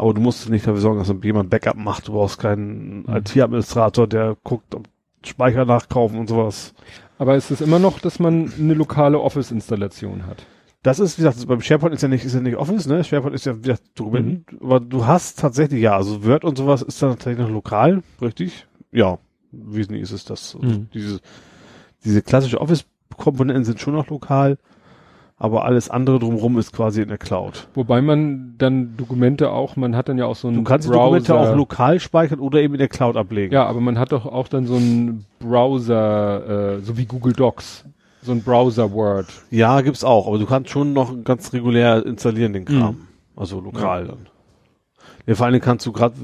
Aber 0.00 0.14
du 0.14 0.20
musst 0.22 0.48
nicht 0.48 0.66
dafür 0.66 0.80
sorgen, 0.80 0.98
dass 0.98 1.12
jemand 1.22 1.50
Backup 1.50 1.76
macht. 1.76 2.08
Du 2.08 2.12
brauchst 2.12 2.38
keinen 2.38 3.02
Mhm. 3.02 3.16
IT-Administrator, 3.16 4.06
der 4.06 4.36
guckt, 4.42 4.74
ob 4.74 4.88
Speicher 5.24 5.64
nachkaufen 5.66 6.18
und 6.18 6.28
sowas. 6.28 6.72
aber 7.18 7.34
es 7.34 7.50
ist 7.50 7.60
immer 7.60 7.78
noch, 7.78 7.98
dass 8.00 8.18
man 8.18 8.50
eine 8.58 8.72
lokale 8.72 9.20
Office-Installation 9.20 10.26
hat. 10.26 10.46
Das 10.82 10.98
ist, 10.98 11.18
wie 11.18 11.22
gesagt, 11.22 11.46
beim 11.46 11.60
SharePoint 11.60 11.94
ist 11.94 12.00
ja 12.00 12.08
nicht, 12.08 12.24
ist 12.24 12.32
ja 12.34 12.40
nicht 12.40 12.56
Office, 12.56 12.86
ne? 12.86 13.04
SharePoint 13.04 13.34
ist 13.34 13.44
ja, 13.44 13.54
wie 13.58 13.60
gesagt, 13.60 13.82
Dokumenten. 13.94 14.58
Aber 14.62 14.80
du 14.80 15.04
hast 15.06 15.38
tatsächlich, 15.38 15.82
ja, 15.82 15.94
also 15.94 16.24
Word 16.24 16.44
und 16.46 16.56
sowas 16.56 16.80
ist 16.80 17.02
dann 17.02 17.10
tatsächlich 17.10 17.44
noch 17.46 17.52
lokal, 17.52 18.02
richtig? 18.22 18.66
Ja, 18.92 19.18
wesentlich 19.52 20.02
ist 20.04 20.12
es 20.12 20.24
das. 20.24 20.56
Also 20.56 20.66
Mhm. 20.66 20.88
Diese, 20.94 21.20
diese 22.06 22.22
klassische 22.22 22.58
Office-Komponenten 22.62 23.66
sind 23.66 23.80
schon 23.80 23.92
noch 23.94 24.08
lokal, 24.08 24.56
aber 25.40 25.64
alles 25.64 25.88
andere 25.90 26.18
drumherum 26.20 26.58
ist 26.58 26.72
quasi 26.72 27.00
in 27.02 27.08
der 27.08 27.18
Cloud. 27.18 27.66
Wobei 27.74 28.00
man 28.02 28.54
dann 28.58 28.96
Dokumente 28.96 29.50
auch, 29.50 29.74
man 29.74 29.96
hat 29.96 30.08
dann 30.08 30.18
ja 30.18 30.26
auch 30.26 30.36
so 30.36 30.46
einen 30.48 30.58
Du 30.58 30.62
kannst 30.64 30.86
die 30.86 30.92
Browser. 30.92 31.18
Dokumente 31.18 31.40
auch 31.40 31.56
lokal 31.56 31.98
speichern 31.98 32.38
oder 32.40 32.60
eben 32.60 32.74
in 32.74 32.78
der 32.78 32.88
Cloud 32.88 33.16
ablegen. 33.16 33.52
Ja, 33.52 33.64
aber 33.66 33.80
man 33.80 33.98
hat 33.98 34.12
doch 34.12 34.26
auch 34.26 34.46
dann 34.48 34.66
so 34.66 34.76
einen 34.76 35.24
Browser, 35.40 36.76
äh, 36.76 36.80
so 36.82 36.96
wie 36.96 37.06
Google 37.06 37.32
Docs, 37.32 37.84
so 38.22 38.32
ein 38.32 38.42
Browser 38.42 38.92
Word. 38.92 39.26
Ja, 39.50 39.80
gibt's 39.80 40.04
auch, 40.04 40.26
aber 40.28 40.38
du 40.38 40.44
kannst 40.46 40.70
schon 40.70 40.92
noch 40.92 41.24
ganz 41.24 41.52
regulär 41.54 42.04
installieren, 42.04 42.52
den 42.52 42.66
Kram. 42.66 42.94
Mhm. 42.94 43.06
Also 43.34 43.60
lokal 43.60 44.06
dann. 44.06 44.26
Ja, 45.26 45.34
vor 45.36 45.46
allem 45.46 45.60
kannst 45.60 45.86
du 45.86 45.92
gerade 45.92 46.14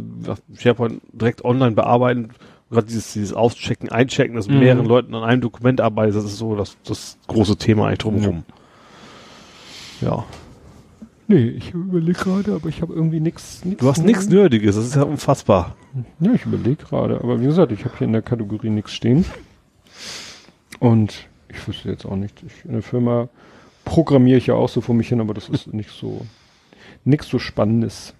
SharePoint 0.58 1.00
direkt 1.12 1.44
online 1.44 1.72
bearbeiten. 1.72 2.30
Gerade 2.70 2.86
dieses, 2.88 3.12
dieses 3.12 3.32
Auschecken, 3.32 3.90
Einchecken, 3.90 4.34
dass 4.36 4.48
Mhm. 4.48 4.58
mehreren 4.58 4.86
Leuten 4.86 5.14
an 5.14 5.22
einem 5.22 5.40
Dokument 5.40 5.80
arbeiten, 5.80 6.12
das 6.12 6.24
ist 6.24 6.36
so 6.36 6.56
das, 6.56 6.76
das 6.84 7.16
große 7.28 7.56
Thema 7.56 7.86
eigentlich 7.86 7.98
drumherum. 8.00 8.44
Ja. 8.48 8.54
Nee, 11.28 11.48
ich 11.48 11.72
überlege 11.72 12.18
gerade, 12.18 12.54
aber 12.54 12.68
ich 12.68 12.82
habe 12.82 12.94
irgendwie 12.94 13.18
nichts. 13.18 13.62
Du 13.64 13.88
hast 13.88 14.04
nichts 14.04 14.28
Nerdiges, 14.28 14.76
das 14.76 14.86
ist 14.86 14.94
ja 14.94 15.02
unfassbar. 15.02 15.74
Ja, 16.20 16.32
ich 16.32 16.44
überlege 16.44 16.76
gerade, 16.76 17.20
aber 17.20 17.40
wie 17.40 17.46
gesagt, 17.46 17.72
ich 17.72 17.84
habe 17.84 17.96
hier 17.98 18.06
in 18.06 18.12
der 18.12 18.22
Kategorie 18.22 18.70
nichts 18.70 18.92
stehen. 18.92 19.24
Und 20.78 21.26
ich 21.48 21.66
wüsste 21.66 21.88
jetzt 21.88 22.04
auch 22.04 22.16
nicht. 22.16 22.42
Ich, 22.46 22.64
in 22.64 22.72
der 22.72 22.82
Firma 22.82 23.28
programmiere 23.84 24.38
ich 24.38 24.46
ja 24.46 24.54
auch 24.54 24.68
so 24.68 24.80
vor 24.80 24.94
mich 24.94 25.08
hin, 25.08 25.20
aber 25.20 25.34
das 25.34 25.48
ist 25.48 25.66
nicht 25.72 25.90
so 25.90 26.24
nichts 27.04 27.28
so 27.28 27.38
Spannendes. 27.38 28.14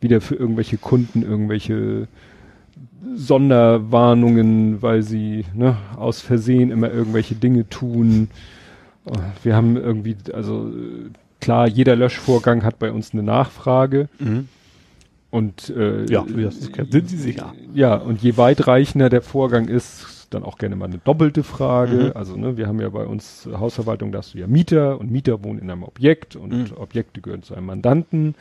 Wieder 0.00 0.20
für 0.20 0.34
irgendwelche 0.34 0.76
Kunden 0.76 1.22
irgendwelche 1.22 2.08
Sonderwarnungen, 3.14 4.82
weil 4.82 5.02
sie 5.02 5.46
ne, 5.54 5.78
aus 5.96 6.20
Versehen 6.20 6.70
immer 6.70 6.90
irgendwelche 6.90 7.34
Dinge 7.34 7.68
tun. 7.68 8.28
Wir 9.42 9.56
haben 9.56 9.76
irgendwie, 9.76 10.16
also 10.34 10.70
klar, 11.40 11.68
jeder 11.68 11.96
Löschvorgang 11.96 12.62
hat 12.64 12.78
bei 12.78 12.90
uns 12.92 13.12
eine 13.12 13.22
Nachfrage. 13.22 14.08
Und 15.30 15.70
äh, 15.70 16.06
Ja, 16.10 16.24
sind 16.90 17.08
Sie 17.08 17.16
sicher? 17.16 17.54
ja, 17.72 17.94
und 17.94 18.20
je 18.22 18.36
weitreichender 18.36 19.08
der 19.08 19.22
Vorgang 19.22 19.68
ist, 19.68 20.26
dann 20.30 20.42
auch 20.44 20.58
gerne 20.58 20.76
mal 20.76 20.86
eine 20.86 20.98
doppelte 20.98 21.42
Frage. 21.42 21.96
Mhm. 22.06 22.12
Also, 22.14 22.36
ne, 22.36 22.56
wir 22.56 22.66
haben 22.66 22.80
ja 22.80 22.88
bei 22.88 23.04
uns 23.04 23.48
Hausverwaltung, 23.52 24.12
da 24.12 24.18
hast 24.18 24.34
du 24.34 24.38
ja 24.38 24.46
Mieter 24.46 24.98
und 25.00 25.10
Mieter 25.10 25.42
wohnen 25.44 25.58
in 25.60 25.70
einem 25.70 25.82
Objekt 25.84 26.36
und 26.36 26.52
Mhm. 26.52 26.76
Objekte 26.76 27.20
gehören 27.20 27.42
zu 27.42 27.54
einem 27.54 27.66
Mandanten. 27.66 28.34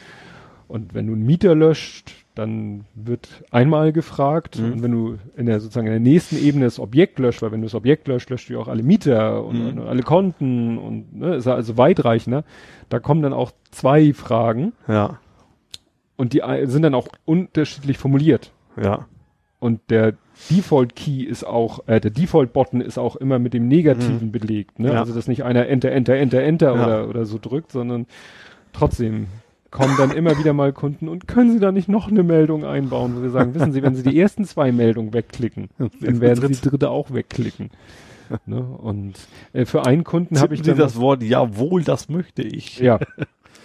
Und 0.67 0.93
wenn 0.93 1.07
du 1.07 1.13
einen 1.13 1.25
Mieter 1.25 1.55
löscht, 1.55 2.11
dann 2.39 2.85
wird 2.95 3.43
einmal 3.51 3.91
gefragt. 3.93 4.57
Mhm. 4.59 4.73
Und 4.73 4.83
wenn 4.83 4.91
du 4.91 5.17
in 5.37 5.45
der 5.45 5.59
sozusagen 5.59 5.87
in 5.87 5.93
der 5.93 5.99
nächsten 5.99 6.37
Ebene 6.37 6.65
das 6.65 6.79
Objekt 6.79 7.19
löscht, 7.19 7.41
weil 7.41 7.51
wenn 7.51 7.61
du 7.61 7.65
das 7.67 7.75
Objekt 7.75 8.07
löscht, 8.07 8.29
löscht 8.29 8.49
du 8.49 8.59
auch 8.59 8.67
alle 8.67 8.81
Mieter 8.83 9.43
und, 9.45 9.59
Mhm. 9.75 9.81
und 9.81 9.87
alle 9.87 10.01
Konten 10.03 10.77
und 10.77 11.15
ne, 11.17 11.35
ist 11.35 11.47
also 11.47 11.77
weitreichender. 11.77 12.43
Da 12.89 12.99
kommen 12.99 13.21
dann 13.21 13.33
auch 13.33 13.51
zwei 13.71 14.13
Fragen 14.13 14.73
Ja, 14.87 15.19
und 16.17 16.33
die 16.33 16.41
sind 16.65 16.81
dann 16.81 16.95
auch 16.95 17.07
unterschiedlich 17.25 17.97
formuliert. 17.97 18.51
ja. 18.81 19.05
Und 19.61 19.81
der 19.89 20.13
Default 20.49 20.95
Key 20.95 21.23
ist 21.23 21.43
auch, 21.45 21.85
äh, 21.87 21.99
der 21.99 22.11
Default 22.11 22.53
Button 22.53 22.79
ist 22.79 22.97
auch 22.97 23.17
immer 23.17 23.39
mit 23.39 23.53
dem 23.53 23.67
Negativen 23.67 24.31
belegt, 24.31 24.79
ne? 24.79 24.93
Ja. 24.93 25.01
Also 25.01 25.13
dass 25.13 25.27
nicht 25.27 25.43
einer 25.43 25.67
Enter, 25.67 25.91
Enter, 25.91 26.15
Enter, 26.15 26.41
Enter 26.41 26.75
Ja. 26.75 26.85
oder, 26.85 27.09
oder 27.09 27.25
so 27.25 27.37
drückt, 27.41 27.73
sondern 27.73 28.05
trotzdem 28.71 29.27
kommen 29.72 29.95
dann 29.98 30.11
immer 30.11 30.38
wieder 30.38 30.53
mal 30.53 30.73
Kunden 30.73 31.07
und 31.07 31.27
können 31.27 31.51
Sie 31.51 31.59
da 31.59 31.72
nicht 31.72 31.89
noch 31.89 32.09
eine 32.09 32.23
Meldung 32.23 32.65
einbauen, 32.65 33.15
wo 33.15 33.22
wir 33.22 33.30
sagen, 33.30 33.53
wissen 33.53 33.72
Sie, 33.72 33.83
wenn 33.83 33.95
Sie 33.95 34.03
die 34.03 34.19
ersten 34.19 34.45
zwei 34.45 34.72
Meldungen 34.72 35.14
wegklicken, 35.14 35.69
dann 35.77 36.22
werden 36.22 36.41
Sie 36.41 36.61
die 36.61 36.69
dritte 36.69 36.89
auch 36.89 37.11
wegklicken. 37.11 37.69
Ne? 38.45 38.61
Und 38.61 39.15
äh, 39.53 39.65
für 39.65 39.85
einen 39.85 40.03
Kunden 40.03 40.39
habe 40.39 40.53
ich 40.53 40.61
dann 40.61 40.75
Sie 40.75 40.81
das 40.81 40.99
Wort, 40.99 41.23
jawohl, 41.23 41.83
das 41.83 42.09
möchte 42.09 42.43
ich. 42.43 42.80
ja. 42.80 42.99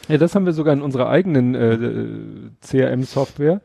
Ja, 0.08 0.18
das 0.18 0.34
haben 0.34 0.44
wir 0.44 0.52
sogar 0.52 0.74
in 0.74 0.82
unserer 0.82 1.08
eigenen 1.08 1.54
äh, 1.54 2.50
CRM-Software, 2.60 3.62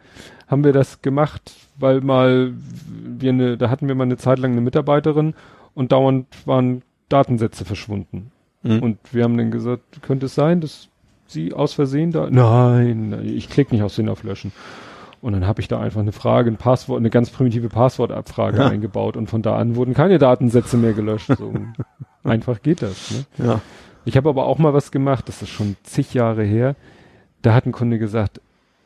haben 0.48 0.64
wir 0.64 0.72
das 0.72 1.02
gemacht, 1.02 1.52
weil 1.78 2.02
mal 2.02 2.54
wir 2.88 3.32
eine, 3.32 3.58
da 3.58 3.70
hatten 3.70 3.88
wir 3.88 3.96
mal 3.96 4.06
eine 4.06 4.18
Zeit 4.18 4.40
lang 4.40 4.54
eine 4.54 4.62
Mitarbeiterin 4.62 5.34
und 5.74 5.92
dauernd 5.92 6.28
waren 6.46 6.82
Datensätze 7.10 7.66
verschwunden. 7.66 8.32
Mhm. 8.64 8.80
Und 8.80 8.98
wir 9.12 9.24
haben 9.24 9.38
dann 9.38 9.52
gesagt, 9.52 10.02
könnte 10.02 10.28
es 10.28 10.36
sein, 10.36 10.62
dass 10.62 10.89
sie 11.32 11.54
aus 11.54 11.74
Versehen 11.74 12.12
da, 12.12 12.28
nein, 12.30 13.20
ich 13.24 13.50
klicke 13.50 13.74
nicht 13.74 13.84
aus 13.84 13.94
Versehen 13.96 14.10
auf 14.10 14.24
Löschen. 14.24 14.52
Und 15.22 15.34
dann 15.34 15.46
habe 15.46 15.60
ich 15.60 15.68
da 15.68 15.80
einfach 15.82 16.00
eine 16.00 16.14
Frage, 16.14 16.50
ein 16.50 16.56
Passwort, 16.56 17.00
eine 17.00 17.10
ganz 17.10 17.30
primitive 17.30 17.68
Passwortabfrage 17.70 18.58
Ja. 18.60 18.68
eingebaut 18.70 19.18
und 19.18 19.30
von 19.30 19.42
da 19.42 19.58
an 19.58 19.76
wurden 19.76 19.94
keine 19.94 20.18
Datensätze 20.18 20.78
mehr 20.78 20.94
gelöscht. 20.94 21.30
So 21.38 21.54
einfach 22.24 22.62
geht 22.62 22.82
das. 22.82 23.12
Ne? 23.38 23.46
Ja. 23.46 23.62
Ich 24.06 24.16
habe 24.16 24.30
aber 24.30 24.46
auch 24.46 24.58
mal 24.60 24.74
was 24.74 24.92
gemacht, 24.92 25.28
das 25.28 25.42
ist 25.42 25.50
schon 25.50 25.76
zig 25.84 26.14
Jahre 26.14 26.44
her. 26.44 26.76
Da 27.42 27.54
hat 27.54 27.66
ein 27.66 27.74
Kunde 27.74 28.00
gesagt, 28.00 28.40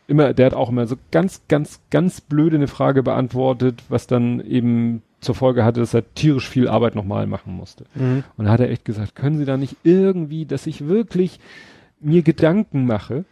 immer, 0.08 0.34
der 0.34 0.48
hat 0.48 0.54
auch 0.56 0.70
immer 0.70 0.88
so 0.88 0.96
ganz, 1.12 1.42
ganz, 1.48 1.80
ganz 1.92 2.20
blöde 2.20 2.56
eine 2.58 2.68
Frage 2.68 3.04
beantwortet, 3.04 3.84
was 3.90 4.08
dann 4.08 4.40
eben 4.42 5.04
zur 5.22 5.36
Folge 5.36 5.64
hatte, 5.64 5.80
dass 5.82 5.94
er 5.94 6.14
tierisch 6.16 6.50
viel 6.50 6.68
Arbeit 6.68 6.96
nochmal 6.96 7.28
machen 7.28 7.56
musste. 7.56 7.86
Mhm. 7.96 8.24
Und 8.38 8.46
da 8.46 8.52
hat 8.52 8.60
er 8.60 8.70
echt 8.72 8.86
gesagt, 8.86 9.16
können 9.16 9.38
Sie 9.38 9.46
da 9.46 9.56
nicht 9.56 9.78
irgendwie, 9.84 10.46
dass 10.46 10.66
ich 10.68 10.88
wirklich 10.88 11.40
mir 12.04 12.22
Gedanken 12.22 12.86
mache? 12.86 13.26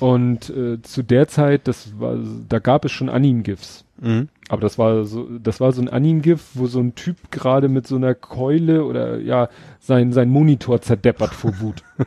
Und 0.00 0.48
äh, 0.50 0.80
zu 0.82 1.02
der 1.02 1.28
Zeit, 1.28 1.68
das 1.68 1.98
war, 1.98 2.16
da 2.48 2.58
gab 2.58 2.84
es 2.84 2.92
schon 2.92 3.08
Anim-GIFs. 3.08 3.84
Mhm. 4.00 4.28
Aber 4.48 4.60
das 4.60 4.78
war 4.78 5.04
so, 5.04 5.28
das 5.38 5.60
war 5.60 5.72
so 5.72 5.82
ein 5.82 5.88
Anim-GIF, 5.88 6.42
wo 6.54 6.66
so 6.66 6.80
ein 6.80 6.94
Typ 6.94 7.30
gerade 7.30 7.68
mit 7.68 7.86
so 7.86 7.96
einer 7.96 8.14
Keule 8.14 8.84
oder 8.84 9.18
ja, 9.18 9.48
sein, 9.80 10.12
sein 10.12 10.30
Monitor 10.30 10.80
zerdeppert 10.80 11.34
vor 11.34 11.60
Wut. 11.60 11.82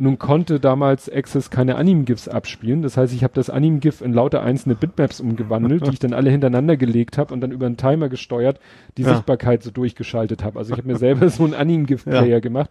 Nun 0.00 0.18
konnte 0.18 0.60
damals 0.60 1.10
Access 1.12 1.50
keine 1.50 1.74
Anim-GIFs 1.76 2.28
abspielen. 2.28 2.82
Das 2.82 2.96
heißt, 2.96 3.12
ich 3.12 3.24
habe 3.24 3.34
das 3.34 3.50
Anim-GIF 3.50 4.00
in 4.00 4.12
lauter 4.12 4.42
einzelne 4.42 4.76
Bitmaps 4.76 5.20
umgewandelt, 5.20 5.86
die 5.86 5.90
ich 5.94 5.98
dann 5.98 6.12
alle 6.12 6.30
hintereinander 6.30 6.76
gelegt 6.76 7.18
habe 7.18 7.34
und 7.34 7.40
dann 7.40 7.50
über 7.50 7.66
einen 7.66 7.76
Timer 7.76 8.08
gesteuert, 8.08 8.60
die 8.96 9.02
Ja. 9.02 9.14
Sichtbarkeit 9.14 9.64
so 9.64 9.72
durchgeschaltet 9.72 10.44
habe. 10.44 10.58
Also 10.58 10.72
ich 10.72 10.78
habe 10.78 10.88
mir 10.88 10.96
selber 10.98 11.28
so 11.30 11.44
einen 11.44 11.54
Anim-GIF-Player 11.54 12.40
gemacht. 12.40 12.70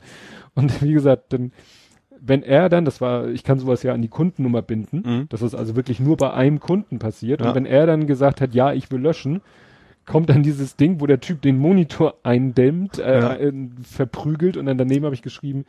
Und 0.56 0.82
wie 0.82 0.94
gesagt, 0.94 1.34
dann, 1.34 1.52
wenn 2.28 2.44
er 2.44 2.70
dann, 2.70 2.86
das 2.86 3.02
war, 3.02 3.28
ich 3.30 3.44
kann 3.44 3.60
sowas 3.60 3.84
ja 3.84 3.94
an 3.94 4.02
die 4.02 4.08
Kundennummer 4.08 4.62
binden, 4.62 5.04
Mhm. 5.06 5.26
das 5.30 5.42
ist 5.42 5.56
also 5.56 5.76
wirklich 5.76 6.00
nur 6.00 6.18
bei 6.18 6.32
einem 6.34 6.60
Kunden 6.60 7.00
passiert. 7.00 7.42
Ja. 7.42 7.50
Und 7.50 7.56
wenn 7.56 7.66
er 7.66 7.86
dann 7.88 8.08
gesagt 8.08 8.42
hat, 8.42 8.54
ja, 8.54 8.74
ich 8.74 8.92
will 8.92 9.00
löschen, 9.02 9.42
kommt 10.06 10.30
dann 10.30 10.42
dieses 10.42 10.78
Ding, 10.78 11.02
wo 11.02 11.06
der 11.06 11.20
Typ 11.20 11.42
den 11.42 11.58
Monitor 11.58 12.16
eindämmt, 12.24 12.98
äh, 12.98 13.20
Ja. 13.20 13.34
äh, 13.36 13.52
verprügelt 13.84 14.56
und 14.56 14.66
dann 14.66 14.78
daneben 14.78 15.04
habe 15.06 15.16
ich 15.16 15.22
geschrieben, 15.22 15.66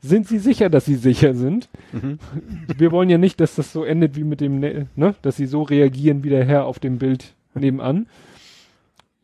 sind 0.00 0.26
Sie 0.26 0.38
sicher, 0.38 0.70
dass 0.70 0.86
Sie 0.86 0.94
sicher 0.94 1.34
sind? 1.34 1.68
Mhm. 1.92 2.18
Wir 2.78 2.90
wollen 2.90 3.10
ja 3.10 3.18
nicht, 3.18 3.38
dass 3.40 3.54
das 3.54 3.72
so 3.72 3.84
endet 3.84 4.16
wie 4.16 4.24
mit 4.24 4.40
dem, 4.40 4.60
Ne- 4.60 4.86
ne, 4.96 5.14
dass 5.22 5.36
Sie 5.36 5.46
so 5.46 5.62
reagieren 5.62 6.24
wie 6.24 6.30
der 6.30 6.44
Herr 6.44 6.64
auf 6.64 6.78
dem 6.78 6.98
Bild 6.98 7.34
nebenan. 7.54 8.06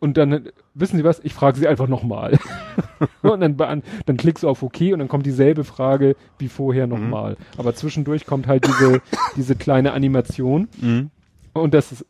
Und 0.01 0.17
dann, 0.17 0.49
wissen 0.75 0.97
Sie 0.97 1.03
was, 1.05 1.19
ich 1.25 1.35
frage 1.35 1.59
Sie 1.59 1.67
einfach 1.67 1.89
nochmal. 1.89 2.39
und 3.23 3.41
dann, 3.41 3.57
dann 3.57 4.17
klickst 4.17 4.45
du 4.45 4.49
auf 4.49 4.63
OK 4.63 4.81
und 4.93 5.01
dann 5.01 5.09
kommt 5.09 5.27
dieselbe 5.27 5.65
Frage 5.65 6.15
wie 6.39 6.49
vorher 6.49 6.87
nochmal. 6.87 7.37
Aber 7.57 7.75
zwischendurch 7.75 8.25
kommt 8.25 8.47
halt 8.47 8.65
diese, 8.67 9.03
diese 9.37 9.57
kleine 9.57 9.93
Animation. 9.93 10.69
Mhm. 10.81 11.11
Und 11.53 11.75
das 11.75 11.91
ist, 11.91 12.07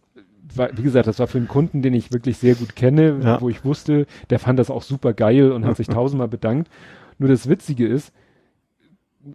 war, 0.54 0.68
wie 0.76 0.82
gesagt, 0.82 1.06
das 1.06 1.18
war 1.18 1.26
für 1.28 1.38
einen 1.38 1.48
Kunden, 1.48 1.80
den 1.80 1.94
ich 1.94 2.12
wirklich 2.12 2.36
sehr 2.36 2.54
gut 2.56 2.76
kenne, 2.76 3.20
Ja. 3.22 3.40
wo 3.40 3.48
ich 3.48 3.64
wusste, 3.64 4.06
der 4.28 4.38
fand 4.38 4.58
das 4.58 4.70
auch 4.70 4.82
super 4.82 5.14
geil 5.14 5.50
und 5.52 5.64
hat 5.64 5.76
sich 5.78 5.86
tausendmal 5.88 6.28
bedankt. 6.28 6.70
Nur 7.18 7.30
das 7.30 7.48
Witzige 7.48 7.86
ist, 7.86 8.12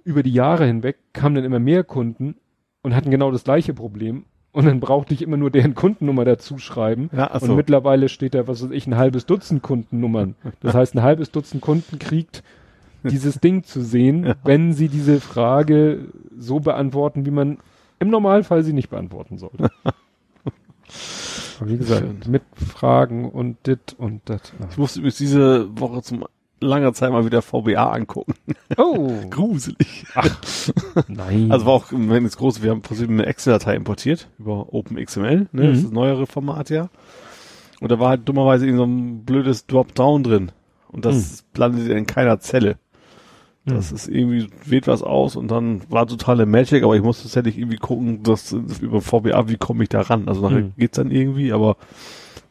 über 0.03 0.23
die 0.23 0.32
Jahre 0.33 0.65
hinweg 0.65 0.98
kamen 1.14 1.35
dann 1.35 1.43
immer 1.43 1.59
mehr 1.59 1.83
Kunden 1.83 2.35
und 2.83 2.95
hatten 2.95 3.11
genau 3.11 3.32
das 3.32 3.43
gleiche 3.43 3.73
Problem. 3.73 4.25
Und 4.53 4.65
dann 4.65 4.80
brauchte 4.80 5.14
ich 5.15 5.22
immer 5.23 5.35
nur 5.35 5.49
deren 5.49 5.73
Kundennummer 5.73 6.25
dazu 6.25 6.59
schreiben. 6.59 7.09
Ja, 7.11 7.30
ach 7.33 7.41
Und 7.41 7.48
so. 7.48 7.56
mittlerweile 7.56 8.07
steht 8.07 8.35
da, 8.35 8.48
was 8.48 8.64
weiß 8.64 8.69
ich, 8.72 8.85
ein 8.88 8.95
halbes 8.95 9.25
Dutzend 9.25 9.64
Kundennummern. 9.64 10.35
Das 10.61 10.75
heißt, 10.75 10.95
ein 10.95 11.01
halbes 11.01 11.32
Dutzend 11.32 11.61
Kunden 11.61 11.98
kriegt 11.99 12.43
dieses 13.03 13.40
Ding 13.40 13.64
zu 13.64 13.82
sehen, 13.82 14.35
wenn 14.45 14.73
sie 14.73 14.88
diese 14.90 15.19
Frage 15.19 16.06
so 16.38 16.59
beantworten, 16.59 17.25
wie 17.25 17.32
man 17.32 17.57
im 17.99 18.09
Normalfall 18.09 18.64
sie 18.64 18.73
nicht 18.73 18.90
beantworten 18.90 19.38
sollte. 19.40 19.72
Aber 19.83 19.93
wie 21.69 21.77
gesagt, 21.77 22.01
Schön. 22.01 22.32
mit 22.32 22.43
Fragen 22.56 23.30
und 23.30 23.57
dit 23.65 23.95
und 23.98 24.22
dat. 24.30 24.53
Ich 24.69 24.77
musste 24.77 24.99
übrigens 24.99 25.17
diese 25.17 25.67
Woche 25.80 26.01
zum 26.03 26.25
langer 26.59 26.93
Zeit 26.93 27.11
mal 27.11 27.25
wieder 27.25 27.41
VBA 27.41 27.91
angucken. 27.91 28.33
Oh, 28.77 29.19
Gruselig. 29.30 30.06
nein. 31.07 31.51
Also 31.51 31.65
war 31.65 31.73
auch, 31.73 31.85
wenn 31.91 32.25
es 32.25 32.38
groß, 32.38 32.61
wir 32.64 32.72
haben 32.72 32.82
im 32.99 33.09
eine 33.11 33.25
Excel-Datei 33.25 33.75
importiert 33.75 34.27
über 34.40 34.73
OpenXML, 34.73 35.48
ne? 35.51 35.61
Das 35.61 35.64
Mhm. 35.64 35.73
ist 35.73 35.83
das 35.85 35.91
neuere 35.91 36.27
Format 36.27 36.69
ja. 36.69 36.90
Und 37.82 37.91
da 37.91 37.99
war 37.99 38.09
halt 38.09 38.27
dummerweise 38.30 38.65
irgend 38.65 38.77
so 38.80 38.85
ein 38.85 39.25
blödes 39.25 39.67
Dropdown 39.67 40.23
drin. 40.23 40.51
Und 40.88 41.06
das 41.06 41.43
landete 41.56 41.93
in 41.93 42.06
keiner 42.06 42.40
Zelle. 42.40 42.77
Das 43.65 43.93
ist 43.93 44.09
irgendwie, 44.09 44.49
weht 44.65 44.88
was 44.88 45.03
aus 45.03 45.38
und 45.38 45.49
dann 45.49 45.82
war 45.90 46.06
totale 46.06 46.45
Magic, 46.45 46.83
aber 46.83 46.98
ich 46.98 47.01
musste 47.01 47.23
tatsächlich 47.23 47.57
irgendwie 47.57 47.77
gucken, 47.77 48.22
dass 48.22 48.49
das 48.67 48.80
über 48.80 48.99
VBA, 48.99 49.48
wie 49.48 49.56
komme 49.56 49.83
ich 49.83 49.90
da 49.90 50.01
ran? 50.01 50.27
Also 50.27 50.41
nachher 50.41 50.64
Mhm. 50.64 50.73
geht's 50.77 50.98
dann 50.98 51.11
irgendwie, 51.11 51.53
aber 51.53 51.77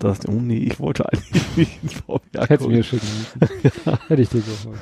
da 0.02 0.08
dachte 0.08 0.28
ich, 0.28 0.34
oh 0.34 0.40
nee, 0.40 0.58
ich 0.58 0.81
wollte 0.81 1.10
eigentlich 1.10 1.42
nicht 1.56 1.78
in 1.82 1.89
VBA 1.89 2.47
Hättest 2.47 2.68
mir 2.68 2.82
schicken 2.82 3.06
müssen. 3.40 3.98
Hätte 4.08 4.22
ich 4.22 4.28
dir 4.28 4.40
geholfen. 4.40 4.74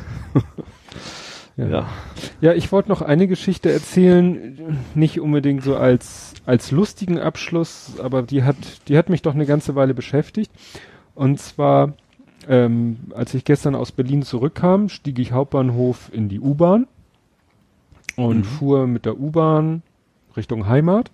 Ja. 1.57 1.67
Ja. 1.69 1.89
ja, 2.41 2.53
ich 2.55 2.73
wollte 2.73 2.89
noch 2.89 3.03
eine 3.03 3.27
Geschichte 3.27 3.71
erzählen, 3.71 4.79
nicht 4.95 5.21
unbedingt 5.21 5.63
so 5.63 5.77
als, 5.77 6.33
als 6.47 6.71
lustigen 6.71 7.19
Abschluss, 7.19 7.95
aber 8.03 8.23
die 8.23 8.45
hat, 8.45 8.57
die 8.89 8.97
hat 8.97 9.11
mich 9.11 9.21
doch 9.21 9.35
eine 9.35 9.45
ganze 9.47 9.75
Weile 9.75 9.93
beschäftigt. 9.93 10.51
Und 11.15 11.39
zwar, 11.39 11.93
ähm, 12.49 12.99
als 13.15 13.35
ich 13.35 13.45
gestern 13.45 13.75
aus 13.75 13.93
Berlin 13.93 14.23
zurückkam, 14.23 14.89
stieg 14.89 15.19
ich 15.19 15.33
Hauptbahnhof 15.33 16.09
in 16.15 16.31
die 16.31 16.41
U-Bahn 16.41 16.87
und 18.17 18.39
Mhm. 18.39 18.45
fuhr 18.45 18.87
mit 18.87 19.05
der 19.05 19.19
U-Bahn 19.21 19.83
Richtung 20.37 20.67
Heimat. 20.67 21.11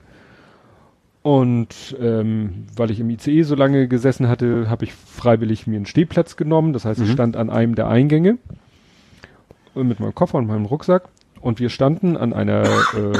Und 1.27 1.97
ähm, 2.01 2.67
weil 2.77 2.93
ich 2.93 3.01
im 3.01 3.11
ICE 3.11 3.43
so 3.43 3.57
lange 3.57 3.89
gesessen 3.89 4.29
hatte, 4.29 4.71
habe 4.71 4.85
ich 4.85 4.93
freiwillig 4.95 5.67
mir 5.67 5.75
einen 5.75 5.85
Stehplatz 5.87 6.37
genommen. 6.37 6.73
Das 6.73 6.85
heißt, 6.85 7.01
ich 7.01 7.09
Mhm. 7.09 7.13
stand 7.15 7.37
an 7.37 7.51
einem 7.51 7.75
der 7.75 7.89
Eingänge 7.89 8.39
mit 9.75 9.99
meinem 9.99 10.15
Koffer 10.15 10.39
und 10.39 10.47
meinem 10.47 10.67
Rucksack. 10.67 11.09
Und 11.41 11.59
wir 11.59 11.69
standen 11.69 12.17
an 12.17 12.33
einer 12.33 12.63
äh, 12.63 13.19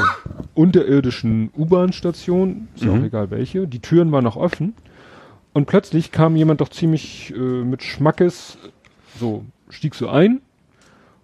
unterirdischen 0.53 1.49
U-Bahn-Station, 1.57 2.69
ist 2.75 2.85
ja 2.85 2.93
Mhm. 2.93 3.01
auch 3.01 3.05
egal 3.07 3.29
welche. 3.29 3.67
Die 3.67 3.79
Türen 3.79 4.13
waren 4.13 4.23
noch 4.23 4.37
offen. 4.37 4.73
Und 5.51 5.65
plötzlich 5.65 6.13
kam 6.13 6.37
jemand 6.37 6.61
doch 6.61 6.69
ziemlich 6.69 7.33
äh, 7.35 7.39
mit 7.41 7.83
Schmackes, 7.83 8.57
so 9.19 9.43
stieg 9.69 9.95
so 9.95 10.07
ein 10.07 10.39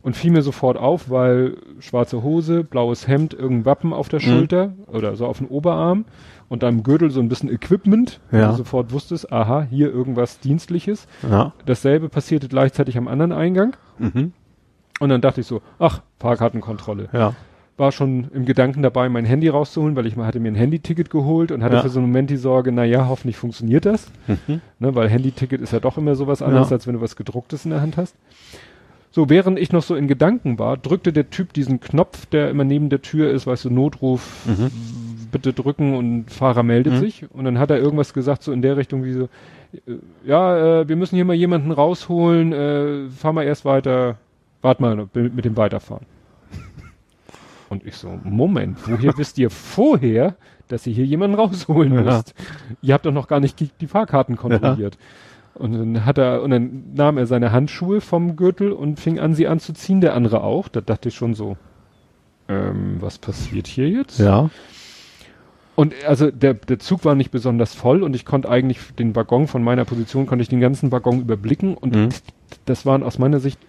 und 0.04 0.16
fiel 0.16 0.32
mir 0.32 0.42
sofort 0.44 0.78
auf, 0.78 1.10
weil 1.10 1.56
schwarze 1.80 2.22
Hose, 2.22 2.64
blaues 2.64 3.08
Hemd, 3.08 3.34
irgendein 3.34 3.66
Wappen 3.66 3.94
auf 3.94 4.10
der 4.10 4.20
Mhm. 4.20 4.24
Schulter 4.26 4.74
oder 4.88 5.16
so 5.16 5.26
auf 5.26 5.40
dem 5.40 5.48
Oberarm 5.48 6.06
und 6.50 6.64
am 6.64 6.84
Gürtel 6.84 7.10
so 7.10 7.20
ein 7.22 7.30
bisschen 7.30 7.50
Equipment. 7.50 8.20
Ja. 8.32 8.52
du 8.52 8.58
sofort 8.58 8.92
wusstest, 8.92 9.32
aha, 9.32 9.66
hier 9.70 9.92
irgendwas 9.92 10.40
Dienstliches. 10.40 11.08
Ja. 11.28 11.54
Dasselbe 11.66 12.10
passierte 12.10 12.48
gleichzeitig 12.50 12.98
am 12.98 13.08
anderen 13.08 13.32
Eingang. 13.32 13.76
Mhm. 13.98 14.34
Und 15.00 15.10
dann 15.10 15.22
dachte 15.22 15.42
ich 15.42 15.48
so, 15.48 15.62
ach, 15.80 16.02
Fahrkartenkontrolle. 16.20 17.10
Ja. 17.14 17.34
War 17.78 17.92
schon 17.92 18.30
im 18.34 18.46
Gedanken 18.46 18.84
dabei, 18.84 19.10
mein 19.10 19.26
Handy 19.26 19.48
rauszuholen, 19.50 19.96
weil 19.96 20.06
ich 20.06 20.16
mal 20.16 20.28
hatte 20.28 20.40
mir 20.40 20.50
ein 20.52 20.56
Handyticket 20.56 21.10
geholt 21.10 21.52
und 21.52 21.64
hatte 21.64 21.78
Ja. 21.78 21.82
für 21.82 21.90
so 21.90 22.00
einen 22.00 22.10
Moment 22.10 22.30
die 22.30 22.38
Sorge, 22.38 22.72
na 22.72 22.84
ja, 22.84 23.08
hoffentlich 23.08 23.36
funktioniert 23.38 23.86
das. 23.86 24.12
Mhm. 24.28 24.62
Ne, 24.80 24.94
weil 24.94 25.10
Handyticket 25.10 25.60
ist 25.62 25.74
ja 25.74 25.80
doch 25.80 25.98
immer 25.98 26.14
sowas 26.16 26.42
anderes, 26.44 26.72
als 26.72 26.86
wenn 26.86 26.94
du 26.94 27.02
was 27.02 27.16
gedrucktes 27.16 27.66
in 27.66 27.72
der 27.72 27.82
Hand 27.82 27.98
hast. 27.98 28.16
So, 29.16 29.30
während 29.30 29.60
ich 29.60 29.72
noch 29.72 29.84
so 29.84 29.94
in 29.96 30.08
Gedanken 30.08 30.58
war, 30.58 30.76
drückte 30.76 31.14
der 31.14 31.30
Typ 31.30 31.54
diesen 31.54 31.80
Knopf, 31.80 32.26
der 32.26 32.50
immer 32.50 32.64
neben 32.64 32.90
der 32.90 33.04
Tür 33.04 33.30
ist, 33.30 33.46
weißt 33.46 33.66
du, 33.66 33.70
Notruf, 33.70 34.44
Mhm. 34.48 34.72
bitte 35.32 35.54
drücken 35.54 35.94
und 35.96 36.32
Fahrer 36.32 36.64
meldet 36.64 36.94
Mhm. 36.94 36.98
sich. 36.98 37.26
Und 37.32 37.46
dann 37.46 37.60
hat 37.60 37.70
er 37.70 37.78
irgendwas 37.78 38.16
gesagt, 38.16 38.42
so 38.42 38.52
in 38.52 38.64
der 38.64 38.76
Richtung 38.76 39.04
wie 39.04 39.14
so, 39.14 39.24
äh, 39.86 39.98
ja, 40.26 40.80
äh, 40.82 40.90
wir 40.90 40.96
müssen 40.96 41.16
hier 41.16 41.26
mal 41.26 41.36
jemanden 41.36 41.72
rausholen, 41.72 42.54
äh, 42.54 43.10
fahr 43.12 43.34
mal 43.34 43.44
erst 43.44 43.66
weiter, 43.66 44.18
wart 44.64 44.80
mal 44.80 45.08
mit 45.14 45.46
dem 45.46 45.58
Weiterfahren. 45.58 46.08
Und 47.70 47.86
ich 47.86 47.96
so, 47.96 48.20
Moment, 48.24 48.80
woher 48.88 49.16
wisst 49.18 49.38
ihr 49.38 49.52
vorher, 49.52 50.36
dass 50.70 50.88
ihr 50.88 50.94
hier 50.94 51.06
jemanden 51.06 51.36
rausholen 51.38 51.94
Ja. 51.94 52.02
müsst? 52.02 52.34
Ihr 52.82 52.96
habt 52.96 53.06
doch 53.06 53.12
noch 53.14 53.28
gar 53.28 53.40
nicht 53.40 53.60
die, 53.60 53.70
die 53.80 53.88
Fahrkarten 53.88 54.38
kontrolliert. 54.38 54.98
Und 55.56 55.74
dann 55.74 56.06
hat 56.06 56.18
er, 56.18 56.42
und 56.42 56.50
dann 56.50 56.84
nahm 56.96 57.18
er 57.18 57.28
seine 57.28 57.52
Handschuhe 57.52 58.02
vom 58.02 58.36
Gürtel 58.36 58.72
und 58.72 59.00
fing 59.00 59.20
an, 59.20 59.36
sie 59.36 59.48
anzuziehen, 59.48 60.02
der 60.02 60.16
andere 60.16 60.44
auch. 60.44 60.68
Da 60.68 60.82
dachte 60.82 61.10
ich 61.10 61.16
schon 61.16 61.36
so, 61.36 61.58
ähm, 62.50 62.98
was 63.00 63.20
passiert 63.20 63.68
hier 63.68 63.88
jetzt? 63.88 64.20
Ja. 64.20 64.50
Und 65.76 65.94
also 66.08 66.30
der, 66.30 66.54
der 66.54 66.78
Zug 66.80 67.04
war 67.06 67.16
nicht 67.16 67.32
besonders 67.32 67.74
voll 67.74 68.04
und 68.04 68.16
ich 68.16 68.26
konnte 68.26 68.50
eigentlich 68.50 68.80
den 68.98 69.16
Waggon 69.16 69.48
von 69.48 69.64
meiner 69.64 69.86
Position, 69.86 70.28
konnte 70.28 70.44
ich 70.44 70.50
den 70.50 70.60
ganzen 70.60 70.92
Waggon 70.92 71.22
überblicken 71.22 71.76
und 71.76 71.96
Mhm. 71.96 72.10
das 72.66 72.86
waren 72.86 73.02
aus 73.02 73.18
meiner 73.18 73.40
Sicht, 73.40 73.60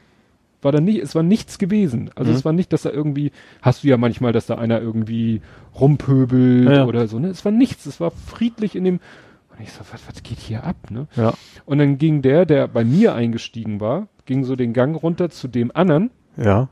war 0.60 0.70
da 0.72 0.80
nicht, 0.80 0.98
es 1.02 1.14
war 1.14 1.22
nichts 1.22 1.58
gewesen. 1.58 2.10
Also 2.14 2.30
Mhm. 2.30 2.36
es 2.36 2.44
war 2.44 2.52
nicht, 2.52 2.72
dass 2.74 2.82
da 2.82 2.90
irgendwie, 2.90 3.30
hast 3.62 3.84
du 3.84 3.88
ja 3.88 3.96
manchmal, 3.96 4.32
dass 4.32 4.44
da 4.46 4.56
einer 4.56 4.80
irgendwie 4.82 5.40
rumpöbelt 5.80 6.66
Ja, 6.66 6.72
ja. 6.72 6.84
oder 6.86 7.06
so, 7.08 7.18
ne? 7.18 7.28
Es 7.28 7.44
war 7.44 7.52
nichts, 7.52 7.86
es 7.86 8.00
war 8.00 8.10
friedlich 8.10 8.76
in 8.76 8.84
dem, 8.84 9.00
und 9.56 9.62
ich 9.62 9.72
so, 9.72 9.80
was, 9.92 10.06
was 10.08 10.22
geht 10.22 10.38
hier 10.38 10.64
ab, 10.64 10.76
ne? 10.90 11.06
Ja. 11.16 11.32
Und 11.66 11.78
dann 11.78 11.98
ging 11.98 12.22
der, 12.22 12.44
der 12.46 12.66
bei 12.68 12.84
mir 12.84 13.14
eingestiegen 13.14 13.80
war, 13.80 14.08
ging 14.26 14.44
so 14.44 14.56
den 14.56 14.72
Gang 14.72 15.00
runter 15.00 15.30
zu 15.30 15.48
dem 15.48 15.70
anderen 15.74 16.10
Ja. 16.36 16.68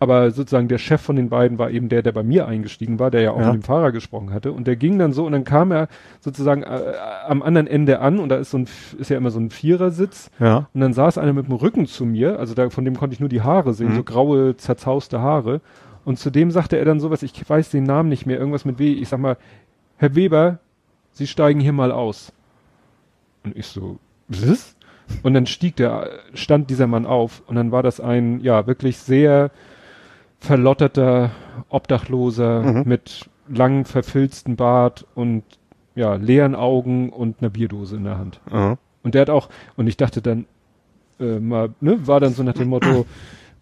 aber 0.00 0.30
sozusagen 0.30 0.68
der 0.68 0.78
Chef 0.78 1.00
von 1.00 1.16
den 1.16 1.28
beiden 1.28 1.58
war 1.58 1.70
eben 1.72 1.88
der, 1.88 2.02
der 2.02 2.12
bei 2.12 2.22
mir 2.22 2.46
eingestiegen 2.46 3.00
war, 3.00 3.10
der 3.10 3.20
ja 3.22 3.30
auch 3.32 3.40
Ja. 3.40 3.46
mit 3.52 3.54
dem 3.54 3.62
Fahrer 3.64 3.90
gesprochen 3.90 4.32
hatte. 4.32 4.52
Und 4.52 4.68
der 4.68 4.76
ging 4.76 4.96
dann 4.98 5.12
so 5.12 5.26
und 5.26 5.32
dann 5.32 5.42
kam 5.42 5.72
er 5.72 5.88
sozusagen 6.20 6.62
äh, 6.62 6.92
am 7.26 7.42
anderen 7.42 7.66
Ende 7.66 7.98
an 7.98 8.20
und 8.20 8.28
da 8.28 8.36
ist 8.36 8.52
so 8.52 8.58
ein, 8.58 8.68
ist 8.98 9.10
ja 9.10 9.16
immer 9.16 9.30
so 9.32 9.40
ein 9.40 9.50
Vierersitz 9.50 10.30
Ja. 10.38 10.68
und 10.72 10.80
dann 10.80 10.92
saß 10.92 11.18
einer 11.18 11.32
mit 11.32 11.46
dem 11.48 11.54
Rücken 11.54 11.86
zu 11.86 12.06
mir, 12.06 12.38
also 12.38 12.54
da, 12.54 12.70
von 12.70 12.84
dem 12.84 12.96
konnte 12.96 13.14
ich 13.14 13.20
nur 13.20 13.28
die 13.28 13.42
Haare 13.42 13.74
sehen, 13.74 13.90
Mhm. 13.90 13.96
so 13.96 14.04
graue, 14.04 14.56
zerzauste 14.56 15.20
Haare. 15.20 15.60
Und 16.04 16.18
zu 16.20 16.30
dem 16.30 16.52
sagte 16.52 16.76
er 16.78 16.84
dann 16.84 17.00
sowas, 17.00 17.24
ich 17.24 17.32
weiß 17.50 17.70
den 17.70 17.82
Namen 17.84 18.08
nicht 18.08 18.24
mehr, 18.24 18.38
irgendwas 18.38 18.64
mit 18.64 18.78
W. 18.78 18.92
Ich 18.92 19.08
sag 19.08 19.18
mal, 19.18 19.36
Herr 19.96 20.14
Weber, 20.14 20.60
Sie 21.18 21.26
steigen 21.26 21.58
hier 21.58 21.72
mal 21.72 21.90
aus. 21.90 22.32
Und 23.44 23.56
ich 23.56 23.66
so, 23.66 23.98
was? 24.28 24.76
Und 25.24 25.34
dann 25.34 25.46
stieg 25.46 25.74
der, 25.74 26.10
stand 26.34 26.70
dieser 26.70 26.86
Mann 26.86 27.06
auf 27.06 27.42
und 27.48 27.56
dann 27.56 27.72
war 27.72 27.82
das 27.82 27.98
ein, 27.98 28.40
ja, 28.40 28.68
wirklich 28.68 28.98
sehr 28.98 29.50
verlotterter 30.38 31.30
Obdachloser 31.70 32.62
Mhm. 32.62 32.82
mit 32.86 33.28
lang 33.48 33.84
verfilzten 33.84 34.54
Bart 34.54 35.06
und 35.16 35.42
ja, 35.96 36.14
leeren 36.14 36.54
Augen 36.54 37.10
und 37.10 37.40
einer 37.40 37.50
Bierdose 37.50 37.96
in 37.96 38.04
der 38.04 38.18
Hand. 38.18 38.40
Ja. 38.52 38.78
Und 39.02 39.14
der 39.14 39.22
hat 39.22 39.30
auch, 39.30 39.48
und 39.76 39.88
ich 39.88 39.96
dachte 39.96 40.22
dann, 40.22 40.44
äh, 41.18 41.40
mal, 41.40 41.70
ne, 41.80 42.06
war 42.06 42.20
dann 42.20 42.32
so 42.32 42.44
nach 42.44 42.52
dem 42.54 42.68
Motto, 42.68 43.06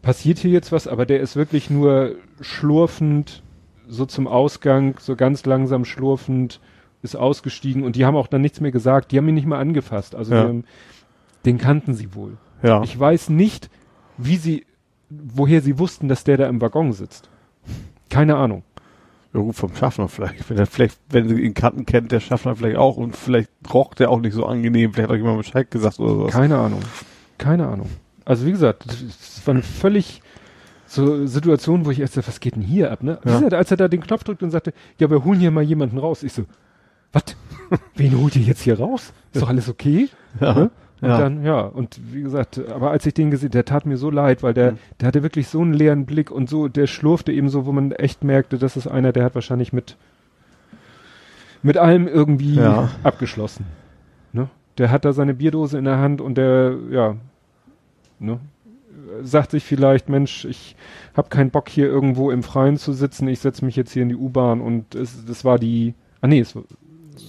passiert 0.02 0.38
hier 0.38 0.50
jetzt 0.50 0.72
was, 0.72 0.86
aber 0.86 1.06
der 1.06 1.20
ist 1.20 1.36
wirklich 1.36 1.70
nur 1.70 2.16
schlurfend, 2.42 3.42
so 3.88 4.04
zum 4.04 4.26
Ausgang, 4.28 4.96
so 5.00 5.16
ganz 5.16 5.46
langsam 5.46 5.86
schlurfend, 5.86 6.60
ist 7.02 7.16
ausgestiegen 7.16 7.82
und 7.84 7.96
die 7.96 8.04
haben 8.04 8.16
auch 8.16 8.26
dann 8.26 8.40
nichts 8.42 8.60
mehr 8.60 8.70
gesagt, 8.72 9.12
die 9.12 9.18
haben 9.18 9.28
ihn 9.28 9.34
nicht 9.34 9.46
mal 9.46 9.58
angefasst. 9.58 10.14
Also 10.14 10.34
Ja. 10.34 10.42
die 10.42 10.48
haben, 10.48 10.64
den 11.44 11.58
kannten 11.58 11.94
sie 11.94 12.14
wohl. 12.14 12.36
Ja. 12.62 12.82
Ich 12.82 12.98
weiß 12.98 13.28
nicht, 13.30 13.70
wie 14.18 14.36
sie, 14.36 14.66
woher 15.10 15.60
sie 15.60 15.78
wussten, 15.78 16.08
dass 16.08 16.24
der 16.24 16.36
da 16.36 16.46
im 16.48 16.60
Waggon 16.60 16.92
sitzt. 16.92 17.28
Keine 18.10 18.36
Ahnung. 18.36 18.62
Ja, 19.34 19.40
gut, 19.40 19.54
vom 19.56 19.74
Schaffner 19.74 20.08
vielleicht. 20.08 20.48
Wenn 20.48 20.56
er 20.58 20.66
vielleicht, 20.66 20.98
wenn 21.10 21.28
sie 21.28 21.40
ihn 21.40 21.52
kannten, 21.54 21.84
kennt 21.84 22.10
der 22.12 22.20
Schaffner 22.20 22.56
vielleicht 22.56 22.76
auch 22.78 22.96
und 22.96 23.14
vielleicht 23.16 23.50
roch 23.72 23.92
der 23.94 24.10
auch 24.10 24.20
nicht 24.20 24.32
so 24.32 24.46
angenehm. 24.46 24.92
Vielleicht 24.94 25.08
hat 25.08 25.14
euch 25.14 25.20
jemand 25.20 25.38
Bescheid 25.38 25.70
gesagt 25.70 26.00
oder 26.00 26.10
sowas. 26.14 26.32
Keine 26.32 26.56
Ahnung. 26.58 26.80
Keine 27.36 27.66
Ahnung. 27.68 27.90
Also 28.24 28.46
wie 28.46 28.52
gesagt, 28.52 28.86
es 28.86 29.46
war 29.46 29.54
eine 29.54 29.62
völlig 29.62 30.22
so 30.88 31.26
Situation, 31.26 31.84
wo 31.84 31.90
ich 31.90 32.00
erst 32.00 32.16
dachte, 32.16 32.28
was 32.28 32.40
geht 32.40 32.54
denn 32.54 32.62
hier 32.62 32.90
ab, 32.92 33.02
ne? 33.02 33.18
Wie 33.24 33.28
Ja. 33.28 33.36
gesagt, 33.36 33.54
als 33.54 33.70
er 33.72 33.76
da 33.76 33.88
den 33.88 34.00
Knopf 34.00 34.24
drückt 34.24 34.42
und 34.42 34.50
sagte, 34.52 34.72
ja, 34.98 35.10
wir 35.10 35.24
holen 35.24 35.40
hier 35.40 35.50
mal 35.50 35.62
jemanden 35.64 35.98
raus. 35.98 36.22
Ich 36.22 36.32
so, 36.32 36.44
was? 37.16 37.78
Wen 37.96 38.18
holt 38.18 38.36
ihr 38.36 38.42
jetzt 38.42 38.62
hier 38.62 38.78
raus? 38.78 39.12
Ist 39.32 39.42
doch 39.42 39.48
alles 39.48 39.68
okay? 39.68 40.08
Ja. 40.40 40.54
Ne? 40.54 40.70
Und 41.02 41.08
Ja. 41.10 41.18
dann, 41.18 41.44
ja, 41.44 41.60
und 41.60 42.00
wie 42.12 42.22
gesagt, 42.22 42.58
aber 42.70 42.90
als 42.90 43.04
ich 43.04 43.12
den 43.12 43.30
gesehen, 43.30 43.50
der 43.50 43.66
tat 43.66 43.84
mir 43.84 43.98
so 43.98 44.08
leid, 44.10 44.42
weil 44.42 44.54
der, 44.54 44.72
Mhm. 44.72 44.78
der 45.00 45.08
hatte 45.08 45.22
wirklich 45.22 45.48
so 45.48 45.60
einen 45.60 45.74
leeren 45.74 46.06
Blick 46.06 46.30
und 46.30 46.48
so, 46.48 46.68
der 46.68 46.86
schlurfte 46.86 47.32
eben 47.32 47.50
so, 47.50 47.66
wo 47.66 47.72
man 47.72 47.92
echt 47.92 48.24
merkte, 48.24 48.56
das 48.56 48.76
ist 48.78 48.86
einer, 48.86 49.12
der 49.12 49.24
hat 49.24 49.34
wahrscheinlich 49.34 49.74
mit, 49.74 49.96
mit 51.62 51.76
allem 51.76 52.08
irgendwie 52.08 52.54
Ja. 52.54 52.88
abgeschlossen. 53.02 53.66
Ne? 54.32 54.48
Der 54.78 54.90
hat 54.90 55.04
da 55.04 55.12
seine 55.12 55.34
Bierdose 55.34 55.76
in 55.78 55.84
der 55.84 55.98
Hand 55.98 56.20
und 56.22 56.36
der, 56.36 56.74
ja, 56.90 57.16
ne, 58.18 58.38
sagt 59.22 59.50
sich 59.50 59.64
vielleicht, 59.64 60.08
Mensch, 60.08 60.44
ich 60.46 60.76
habe 61.16 61.28
keinen 61.28 61.50
Bock 61.50 61.68
hier 61.68 61.86
irgendwo 61.86 62.30
im 62.30 62.42
Freien 62.42 62.76
zu 62.76 62.92
sitzen, 62.92 63.28
ich 63.28 63.40
setze 63.40 63.64
mich 63.64 63.76
jetzt 63.76 63.92
hier 63.92 64.02
in 64.02 64.08
die 64.08 64.16
U-Bahn 64.16 64.60
und 64.60 64.94
es, 64.94 65.24
das 65.26 65.44
war 65.44 65.58
die, 65.58 65.94
ah 66.22 66.26
nee, 66.26 66.40
es, 66.40 66.56
war- 66.56 66.64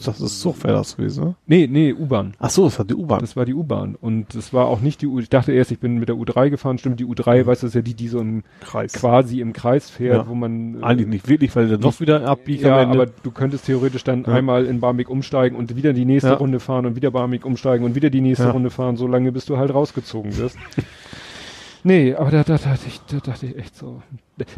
Das 0.05 0.19
ist 0.19 0.41
so 0.41 0.55
wäre 0.63 0.73
das 0.73 0.97
gewesen, 0.97 1.23
ne? 1.23 1.35
nee, 1.45 1.67
nee, 1.71 1.93
U-Bahn. 1.93 2.33
Ach 2.39 2.49
so, 2.49 2.65
das 2.65 2.77
hat 2.79 2.89
die 2.89 2.95
U-Bahn. 2.95 3.19
Das 3.21 3.35
war 3.35 3.45
die 3.45 3.53
U-Bahn. 3.53 3.95
Und 3.95 4.35
das 4.35 4.51
war 4.53 4.65
auch 4.67 4.81
nicht 4.81 5.01
die 5.01 5.07
U. 5.07 5.19
Ich 5.19 5.29
dachte 5.29 5.51
erst, 5.53 5.71
ich 5.71 5.79
bin 5.79 5.97
mit 5.97 6.09
der 6.09 6.15
U3 6.15 6.49
gefahren. 6.49 6.77
Stimmt, 6.77 6.99
die 6.99 7.05
U3, 7.05 7.45
weißt 7.45 7.63
du, 7.63 7.67
ist 7.67 7.73
ja 7.75 7.81
die, 7.81 7.93
die 7.93 8.07
so 8.07 8.19
im, 8.19 8.43
Kreis. 8.61 8.93
quasi 8.93 9.39
im 9.39 9.53
Kreis 9.53 9.89
fährt, 9.89 10.23
Ja. 10.23 10.27
wo 10.27 10.35
man. 10.35 10.81
äh, 10.81 10.83
Eigentlich 10.83 11.07
nicht 11.07 11.27
wirklich, 11.29 11.55
weil 11.55 11.67
der 11.67 11.77
doch 11.77 11.99
wieder 11.99 12.27
abbiegt 12.27 12.63
Ja, 12.63 12.77
aber 12.87 13.05
du 13.05 13.31
könntest 13.31 13.65
theoretisch 13.65 14.03
dann 14.03 14.23
Ja. 14.25 14.33
einmal 14.33 14.65
in 14.65 14.79
Barmbek 14.79 15.09
umsteigen 15.09 15.55
und 15.57 15.75
wieder 15.75 15.93
die 15.93 16.05
nächste 16.05 16.29
Ja. 16.31 16.35
Runde 16.35 16.59
fahren 16.59 16.85
und 16.85 16.95
wieder 16.95 17.11
Barmbek 17.11 17.45
umsteigen 17.45 17.85
und 17.85 17.95
wieder 17.95 18.09
die 18.09 18.21
nächste. 18.21 18.51
Runde 18.51 18.69
fahren, 18.69 18.97
so 18.97 19.07
lange 19.07 19.31
bis 19.31 19.45
du 19.45 19.57
halt 19.57 19.73
rausgezogen 19.73 20.37
wirst. 20.37 20.57
nee, 21.83 22.13
aber 22.15 22.31
da, 22.31 22.43
da, 22.43 22.57
dachte 22.57 22.87
ich, 22.87 22.99
da 23.07 23.17
dachte 23.19 23.45
ich 23.47 23.57
echt 23.57 23.75
so. 23.75 24.01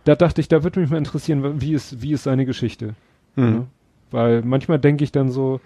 Da 0.04 0.16
dachte 0.16 0.42
ich, 0.42 0.48
da 0.48 0.64
würde 0.64 0.80
mich 0.80 0.90
mal 0.90 0.98
interessieren, 0.98 1.62
wie 1.62 1.74
ist, 1.74 2.02
wie 2.02 2.14
ist 2.14 2.24
seine 2.24 2.46
Geschichte? 2.46 2.96
Mhm. 3.36 3.68
Weil 4.12 4.42
manchmal 4.42 4.80
denke 4.80 5.04
ich 5.04 5.12
dann 5.12 5.30
so, 5.30 5.60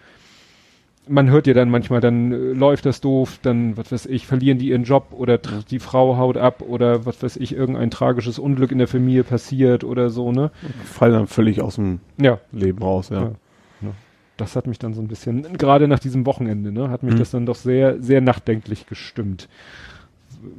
man 1.08 1.30
hört 1.30 1.48
ja 1.48 1.54
dann 1.54 1.70
manchmal, 1.70 2.00
dann 2.02 2.32
äh, 2.32 2.36
läuft 2.54 2.86
das 2.86 3.02
doof, 3.02 3.40
dann, 3.42 3.76
was 3.78 3.92
weiß 3.92 4.06
ich, 4.06 4.26
verlieren 4.26 4.58
die 4.58 4.70
ihren 4.70 4.84
Job 4.84 5.08
oder 5.12 5.38
die 5.38 5.80
Frau 5.80 6.18
haut 6.18 6.38
ab 6.38 6.62
oder 6.62 7.06
was 7.06 7.22
weiß 7.22 7.38
ich, 7.38 7.54
irgendein 7.56 7.92
tragisches 7.92 8.40
Unglück 8.40 8.72
in 8.72 8.78
der 8.78 8.88
Familie 8.88 9.24
passiert 9.24 9.84
oder 9.84 10.10
so, 10.10 10.32
ne? 10.32 10.52
Fallen 10.86 11.14
dann 11.14 11.28
völlig 11.28 11.62
aus 11.62 11.76
dem 11.76 12.00
Ja, 12.18 12.40
Leben 12.52 12.82
raus, 12.82 13.10
ja. 13.10 13.32
Ja. 13.82 13.92
das 14.38 14.56
hat 14.56 14.66
mich 14.66 14.80
dann 14.80 14.94
so 14.94 15.02
ein 15.02 15.08
bisschen, 15.10 15.58
gerade 15.58 15.88
nach 15.90 16.00
diesem 16.00 16.26
Wochenende, 16.26 16.72
ne, 16.72 16.90
hat 16.90 17.04
mich 17.04 17.16
Mhm. 17.16 17.20
das 17.20 17.32
dann 17.32 17.46
doch 17.46 17.56
sehr, 17.56 18.02
sehr 18.02 18.22
nachdenklich 18.22 18.86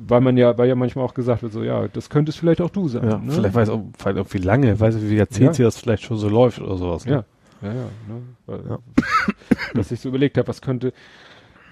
Weil 0.06 0.20
man 0.20 0.36
ja, 0.36 0.56
weil 0.58 0.68
ja 0.68 0.74
manchmal 0.74 1.04
auch 1.06 1.14
gesagt 1.14 1.42
wird, 1.42 1.52
so, 1.52 1.62
ja, 1.62 1.88
das 1.88 2.10
könnte 2.10 2.30
es 2.30 2.36
vielleicht 2.36 2.60
auch 2.60 2.70
du 2.70 2.88
sein. 2.88 3.08
Ja, 3.08 3.18
ne? 3.18 3.32
Vielleicht 3.32 3.54
weiß 3.54 3.68
auch, 3.70 3.82
vielleicht 3.98 4.18
auch 4.18 4.32
wie 4.32 4.38
lange, 4.38 4.78
weiß 4.78 4.96
ich, 4.96 5.08
wie 5.10 5.16
Jahrzehnte 5.16 5.62
Ja. 5.62 5.68
das 5.68 5.78
vielleicht 5.78 6.02
schon 6.04 6.18
so 6.18 6.28
läuft 6.28 6.60
oder 6.60 6.76
sowas. 6.76 7.04
Ne? 7.06 7.12
Ja, 7.12 7.24
ja, 7.64 7.72
ja. 7.72 7.88
Ne? 8.08 8.62
Ja. 8.68 8.78
Dass 9.74 9.90
ich 9.90 10.00
so 10.00 10.08
überlegt 10.10 10.36
habe, 10.38 10.48
was 10.48 10.60
könnte. 10.60 10.92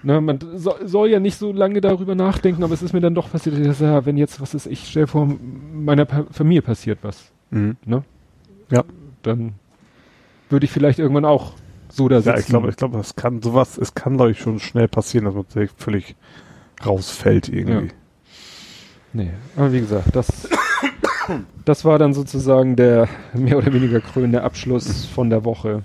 Ne, 0.05 0.19
man 0.19 0.39
so, 0.55 0.75
soll 0.83 1.09
ja 1.09 1.21
nicht 1.21 1.37
so 1.37 1.53
lange 1.53 1.79
darüber 1.79 2.13
nachdenken, 2.13 2.63
aber 2.63 2.73
es 2.73 2.81
ist 2.81 2.91
mir 2.91 2.99
dann 2.99 3.15
doch 3.15 3.31
passiert, 3.31 3.65
dass 3.65 3.79
ja, 3.79 4.05
wenn 4.05 4.17
jetzt, 4.17 4.41
was 4.41 4.53
ist, 4.53 4.65
ich 4.65 4.89
stell 4.89 5.07
vor, 5.07 5.29
meiner 5.73 6.03
pa 6.03 6.25
Familie 6.29 6.61
passiert 6.61 6.99
was, 7.03 7.31
Mhm. 7.51 7.77
ne? 7.85 8.03
Ja. 8.69 8.83
Dann 9.21 9.53
würde 10.49 10.65
ich 10.65 10.71
vielleicht 10.71 10.99
irgendwann 10.99 11.23
auch 11.23 11.53
so 11.87 12.09
da 12.09 12.17
sitzen. 12.17 12.29
Ja, 12.35 12.39
ich 12.39 12.47
glaube, 12.47 12.69
ich 12.69 12.75
glaube, 12.75 12.97
das 12.97 13.15
kann 13.15 13.41
sowas, 13.41 13.77
es 13.77 13.93
kann, 13.93 14.17
glaube 14.17 14.31
ich, 14.31 14.39
schon 14.39 14.59
schnell 14.59 14.89
passieren, 14.89 15.23
dass 15.23 15.35
man 15.35 15.45
sich 15.47 15.71
völlig 15.77 16.15
rausfällt 16.85 17.47
irgendwie. 17.47 17.91
Nee, 19.13 19.29
aber 19.55 19.71
wie 19.71 19.79
gesagt, 19.79 20.13
das, 20.13 20.49
das 21.65 21.85
war 21.85 21.99
dann 21.99 22.13
sozusagen 22.13 22.75
der 22.75 23.07
mehr 23.33 23.57
oder 23.57 23.73
weniger 23.73 23.99
krönende 23.99 24.43
Abschluss 24.43 25.05
von 25.05 25.29
der 25.29 25.45
Woche. 25.45 25.83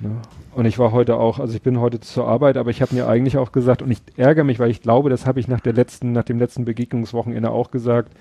Ne? 0.00 0.10
Und 0.54 0.64
ich 0.64 0.78
war 0.78 0.92
heute 0.92 1.16
auch, 1.16 1.38
also 1.38 1.54
ich 1.54 1.62
bin 1.62 1.80
heute 1.80 2.00
zur 2.00 2.26
Arbeit, 2.26 2.56
aber 2.56 2.70
ich 2.70 2.82
habe 2.82 2.94
mir 2.94 3.06
eigentlich 3.08 3.36
auch 3.38 3.52
gesagt, 3.52 3.82
und 3.82 3.90
ich 3.90 4.00
ärgere 4.16 4.44
mich, 4.44 4.58
weil 4.58 4.70
ich 4.70 4.82
glaube, 4.82 5.10
das 5.10 5.26
habe 5.26 5.40
ich 5.40 5.48
nach 5.48 5.60
der 5.60 5.72
letzten, 5.72 6.12
nach 6.12 6.24
dem 6.24 6.38
letzten 6.38 6.64
Begegnungswochenende 6.64 7.50
auch 7.50 7.70
gesagt, 7.70 8.12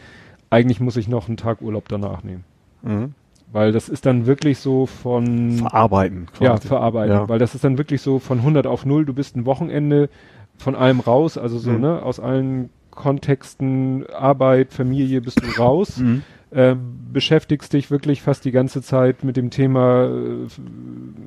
eigentlich 0.50 0.80
muss 0.80 0.98
ich 0.98 1.08
noch 1.08 1.28
einen 1.28 1.38
Tag 1.38 1.62
Urlaub 1.62 1.90
danach 1.90 2.24
nehmen. 2.24 2.44
Mhm. 2.84 3.14
Weil 3.52 3.72
das 3.72 3.90
ist 3.90 4.06
dann 4.06 4.26
wirklich 4.26 4.60
so 4.60 4.86
von... 4.86 5.54
Verarbeiten. 5.54 6.28
Ja, 6.40 6.56
quasi. 6.56 6.68
verarbeiten. 6.68 7.16
Ja. 7.16 7.30
Weil 7.30 7.40
das 7.40 7.56
ist 7.56 7.64
dann 7.64 7.78
wirklich 7.78 8.02
so 8.02 8.20
von 8.20 8.40
100 8.40 8.68
auf 8.68 8.86
0. 8.86 9.06
Du 9.06 9.14
bist 9.14 9.36
ein 9.36 9.46
Wochenende 9.46 10.10
von 10.58 10.76
allem 10.76 11.00
raus, 11.00 11.38
also 11.38 11.58
so, 11.58 11.72
Mhm. 11.72 11.80
ne, 11.82 12.04
aus 12.04 12.20
allen 12.20 12.70
Kontexten, 12.98 14.06
Arbeit, 14.10 14.74
Familie 14.74 15.22
bist 15.22 15.42
du 15.42 15.48
raus. 15.62 15.98
Mhm. 15.98 16.24
Ähm, 16.52 16.80
beschäftigst 17.12 17.74
dich 17.74 17.92
wirklich 17.92 18.22
fast 18.22 18.46
die 18.46 18.52
ganze 18.52 18.82
Zeit 18.82 19.24
mit 19.24 19.36
dem 19.38 19.50
Thema 19.50 20.06
äh, 20.06 20.48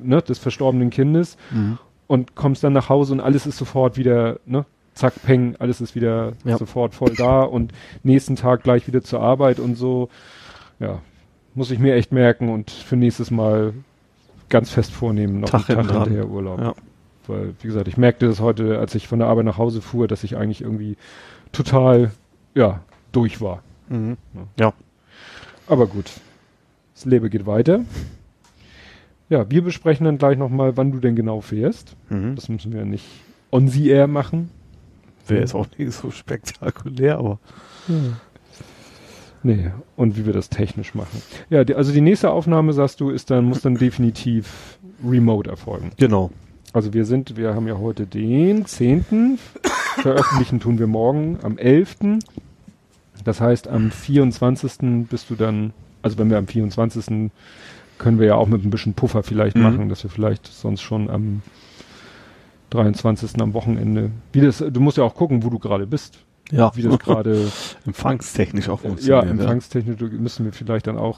ne, 0.03 0.21
des 0.21 0.39
verstorbenen 0.39 0.89
Kindes 0.89 1.37
Mhm. 1.51 1.77
und 2.07 2.35
kommst 2.35 2.63
dann 2.63 2.73
nach 2.73 2.89
Hause 2.89 3.13
und 3.13 3.19
alles 3.19 3.45
ist 3.45 3.57
sofort 3.57 3.97
wieder, 3.97 4.39
ne, 4.47 4.65
zack, 4.95 5.13
peng, 5.23 5.55
alles 5.59 5.79
ist 5.79 5.93
wieder 5.95 6.33
Ja. 6.43 6.57
sofort 6.57 6.95
voll 6.95 7.13
da 7.15 7.43
und 7.43 7.71
nächsten 8.03 8.35
Tag 8.35 8.63
gleich 8.63 8.87
wieder 8.87 9.01
zur 9.03 9.21
Arbeit 9.21 9.59
und 9.59 9.75
so. 9.75 10.09
Ja, 10.79 10.99
muss 11.53 11.69
ich 11.69 11.77
mir 11.79 11.93
echt 11.95 12.11
merken 12.11 12.49
und 12.49 12.71
für 12.71 12.95
nächstes 12.95 13.29
Mal 13.29 13.73
ganz 14.49 14.71
fest 14.71 14.91
vornehmen, 14.91 15.39
noch 15.39 15.49
Tag 15.51 15.69
einen 15.69 15.87
Tag 15.87 15.97
hinterher 16.07 16.27
Urlaub. 16.27 16.59
Ja. 16.59 16.73
Weil, 17.27 17.53
wie 17.61 17.67
gesagt, 17.67 17.87
ich 17.87 17.95
merkte 17.97 18.25
das 18.27 18.39
heute, 18.39 18.79
als 18.79 18.95
ich 18.95 19.07
von 19.07 19.19
der 19.19 19.27
Arbeit 19.27 19.45
nach 19.45 19.59
Hause 19.59 19.81
fuhr, 19.81 20.07
dass 20.07 20.23
ich 20.23 20.35
eigentlich 20.35 20.61
irgendwie 20.61 20.97
total, 21.51 22.11
ja, 22.55 22.81
durch 23.11 23.41
war. 23.41 23.63
Mhm. 23.89 24.17
Aber 25.67 25.87
gut, 25.87 26.11
das 26.93 27.05
Leben 27.05 27.29
geht 27.29 27.45
weiter. 27.45 27.81
Ja, 29.29 29.49
wir 29.49 29.61
besprechen 29.63 30.05
dann 30.05 30.17
gleich 30.17 30.37
nochmal, 30.37 30.75
wann 30.75 30.91
du 30.91 30.99
denn 30.99 31.15
genau 31.15 31.41
fährst. 31.41 31.95
Mhm. 32.09 32.35
Das 32.35 32.49
müssen 32.49 32.73
wir 32.73 32.83
nicht 32.85 33.05
on 33.51 33.67
the 33.67 33.89
air 33.89 34.07
machen. 34.07 34.49
Wäre 35.27 35.41
jetzt 35.41 35.55
auch 35.55 35.67
nicht 35.77 35.93
so 35.93 36.11
spektakulär, 36.11 37.17
aber 37.17 37.39
Nee, 39.43 39.71
und 39.95 40.17
wie 40.17 40.25
wir 40.25 40.33
das 40.33 40.49
technisch 40.49 40.93
machen. 40.93 41.21
Ja, 41.49 41.63
die, 41.63 41.73
also 41.73 41.91
die 41.91 42.01
nächste 42.01 42.29
Aufnahme, 42.31 42.73
sagst 42.73 42.99
du, 42.99 43.09
ist 43.09 43.31
dann, 43.31 43.45
muss 43.45 43.61
dann 43.61 43.75
definitiv 43.75 44.77
remote 45.03 45.49
erfolgen. 45.49 45.91
genau. 45.97 46.31
Also 46.73 46.93
wir 46.93 47.03
sind, 47.03 47.35
wir 47.35 47.53
haben 47.53 47.67
ja 47.67 47.77
heute 47.79 48.05
den 48.05 48.65
10. 48.65 49.37
Veröffentlichen 49.97 50.59
tun 50.59 50.79
wir 50.79 50.87
morgen 50.87 51.39
am 51.43 51.57
11. 51.57 51.97
Das 53.23 53.39
heißt, 53.41 53.67
am 53.67 53.91
24. 53.91 55.07
bist 55.09 55.29
du 55.29 55.35
dann, 55.35 55.73
also 56.01 56.17
wenn 56.17 56.29
wir 56.29 56.37
am 56.37 56.47
24. 56.47 57.29
können 57.97 58.19
wir 58.19 58.27
ja 58.27 58.35
auch 58.35 58.47
mit 58.47 58.63
ein 58.65 58.69
bisschen 58.71 58.93
Puffer 58.93 59.21
vielleicht 59.23 59.55
Mhm. 59.55 59.61
machen, 59.63 59.89
dass 59.89 60.03
wir 60.03 60.09
vielleicht 60.09 60.47
sonst 60.47 60.81
schon 60.81 61.09
am 61.09 61.41
23. 62.71 63.39
am 63.41 63.53
Wochenende. 63.53 64.11
Wie 64.33 64.41
das, 64.41 64.57
du 64.67 64.79
musst 64.79 64.97
ja 64.97 65.03
auch 65.03 65.15
gucken, 65.15 65.43
wo 65.43 65.49
du 65.49 65.59
gerade 65.59 65.85
bist. 65.87 66.19
Ja. 66.51 66.69
wie 66.75 66.81
das 66.81 66.99
gerade 66.99 67.47
Empfangstechnisch 67.85 68.67
auch 68.67 68.83
ja, 68.83 68.89
funktioniert. 68.89 69.29
empfangstechnisch 69.29 70.01
müssen 70.11 70.43
wir 70.43 70.51
vielleicht 70.51 70.85
dann 70.87 70.97
auch, 70.97 71.17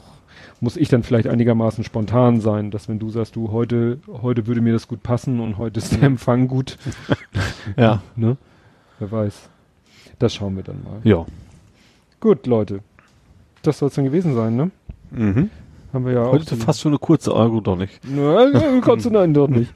muss 0.60 0.76
ich 0.76 0.88
dann 0.88 1.02
vielleicht 1.02 1.26
einigermaßen 1.26 1.82
spontan 1.82 2.40
sein, 2.40 2.70
dass 2.70 2.88
wenn 2.88 3.00
du 3.00 3.10
sagst, 3.10 3.34
du 3.34 3.50
heute, 3.50 3.98
heute 4.22 4.46
würde 4.46 4.60
mir 4.60 4.72
das 4.72 4.86
gut 4.86 5.02
passen 5.02 5.40
und 5.40 5.58
heute 5.58 5.78
ist 5.80 5.92
der 5.92 6.04
Empfang 6.04 6.46
gut, 6.46 6.76
Ja. 7.76 8.00
ne? 8.16 8.36
Wer 8.98 9.10
weiß. 9.10 9.48
Das 10.18 10.34
schauen 10.34 10.56
wir 10.56 10.62
dann 10.62 10.82
mal. 10.82 11.00
Ja. 11.04 11.26
Gut, 12.20 12.46
Leute. 12.46 12.80
Das 13.62 13.78
soll 13.78 13.88
es 13.88 13.94
dann 13.94 14.04
gewesen 14.04 14.34
sein, 14.34 14.56
ne? 14.56 14.70
Mhm. 15.10 15.50
Haben 15.92 16.06
wir 16.06 16.12
ja 16.12 16.26
Heute 16.26 16.56
fast 16.56 16.80
schon 16.80 16.92
eine 16.92 16.98
kurze, 16.98 17.32
aber 17.32 17.50
gut 17.50 17.66
doch 17.66 17.76
nicht. 17.76 18.00
Nein, 18.08 18.80
kannst 18.82 19.06
du 19.06 19.10
nein, 19.10 19.32
dort 19.32 19.52
nicht. 19.52 19.72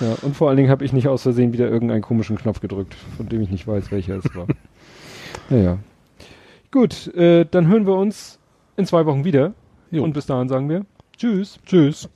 Ja, 0.00 0.16
und 0.22 0.36
vor 0.36 0.48
allen 0.48 0.56
Dingen 0.56 0.68
habe 0.68 0.84
ich 0.84 0.92
nicht 0.92 1.06
aus 1.06 1.22
Versehen 1.22 1.52
wieder 1.52 1.68
irgendeinen 1.68 2.02
komischen 2.02 2.36
Knopf 2.36 2.60
gedrückt, 2.60 2.96
von 3.16 3.28
dem 3.28 3.40
ich 3.40 3.50
nicht 3.50 3.68
weiß, 3.68 3.90
welcher 3.92 4.16
es 4.16 4.34
war. 4.34 4.46
Naja. 5.48 5.78
Gut, 6.70 7.12
äh, 7.14 7.44
dann 7.50 7.66
hören 7.66 7.84
wir 7.84 7.94
uns 7.94 8.38
in 8.76 8.86
zwei 8.86 9.04
Wochen 9.04 9.24
wieder. 9.24 9.52
Jo. 9.90 10.04
Und 10.04 10.12
bis 10.12 10.26
dahin 10.26 10.48
sagen 10.48 10.68
wir 10.68 10.86
Tschüss. 11.16 11.58
Tschüss. 11.66 12.08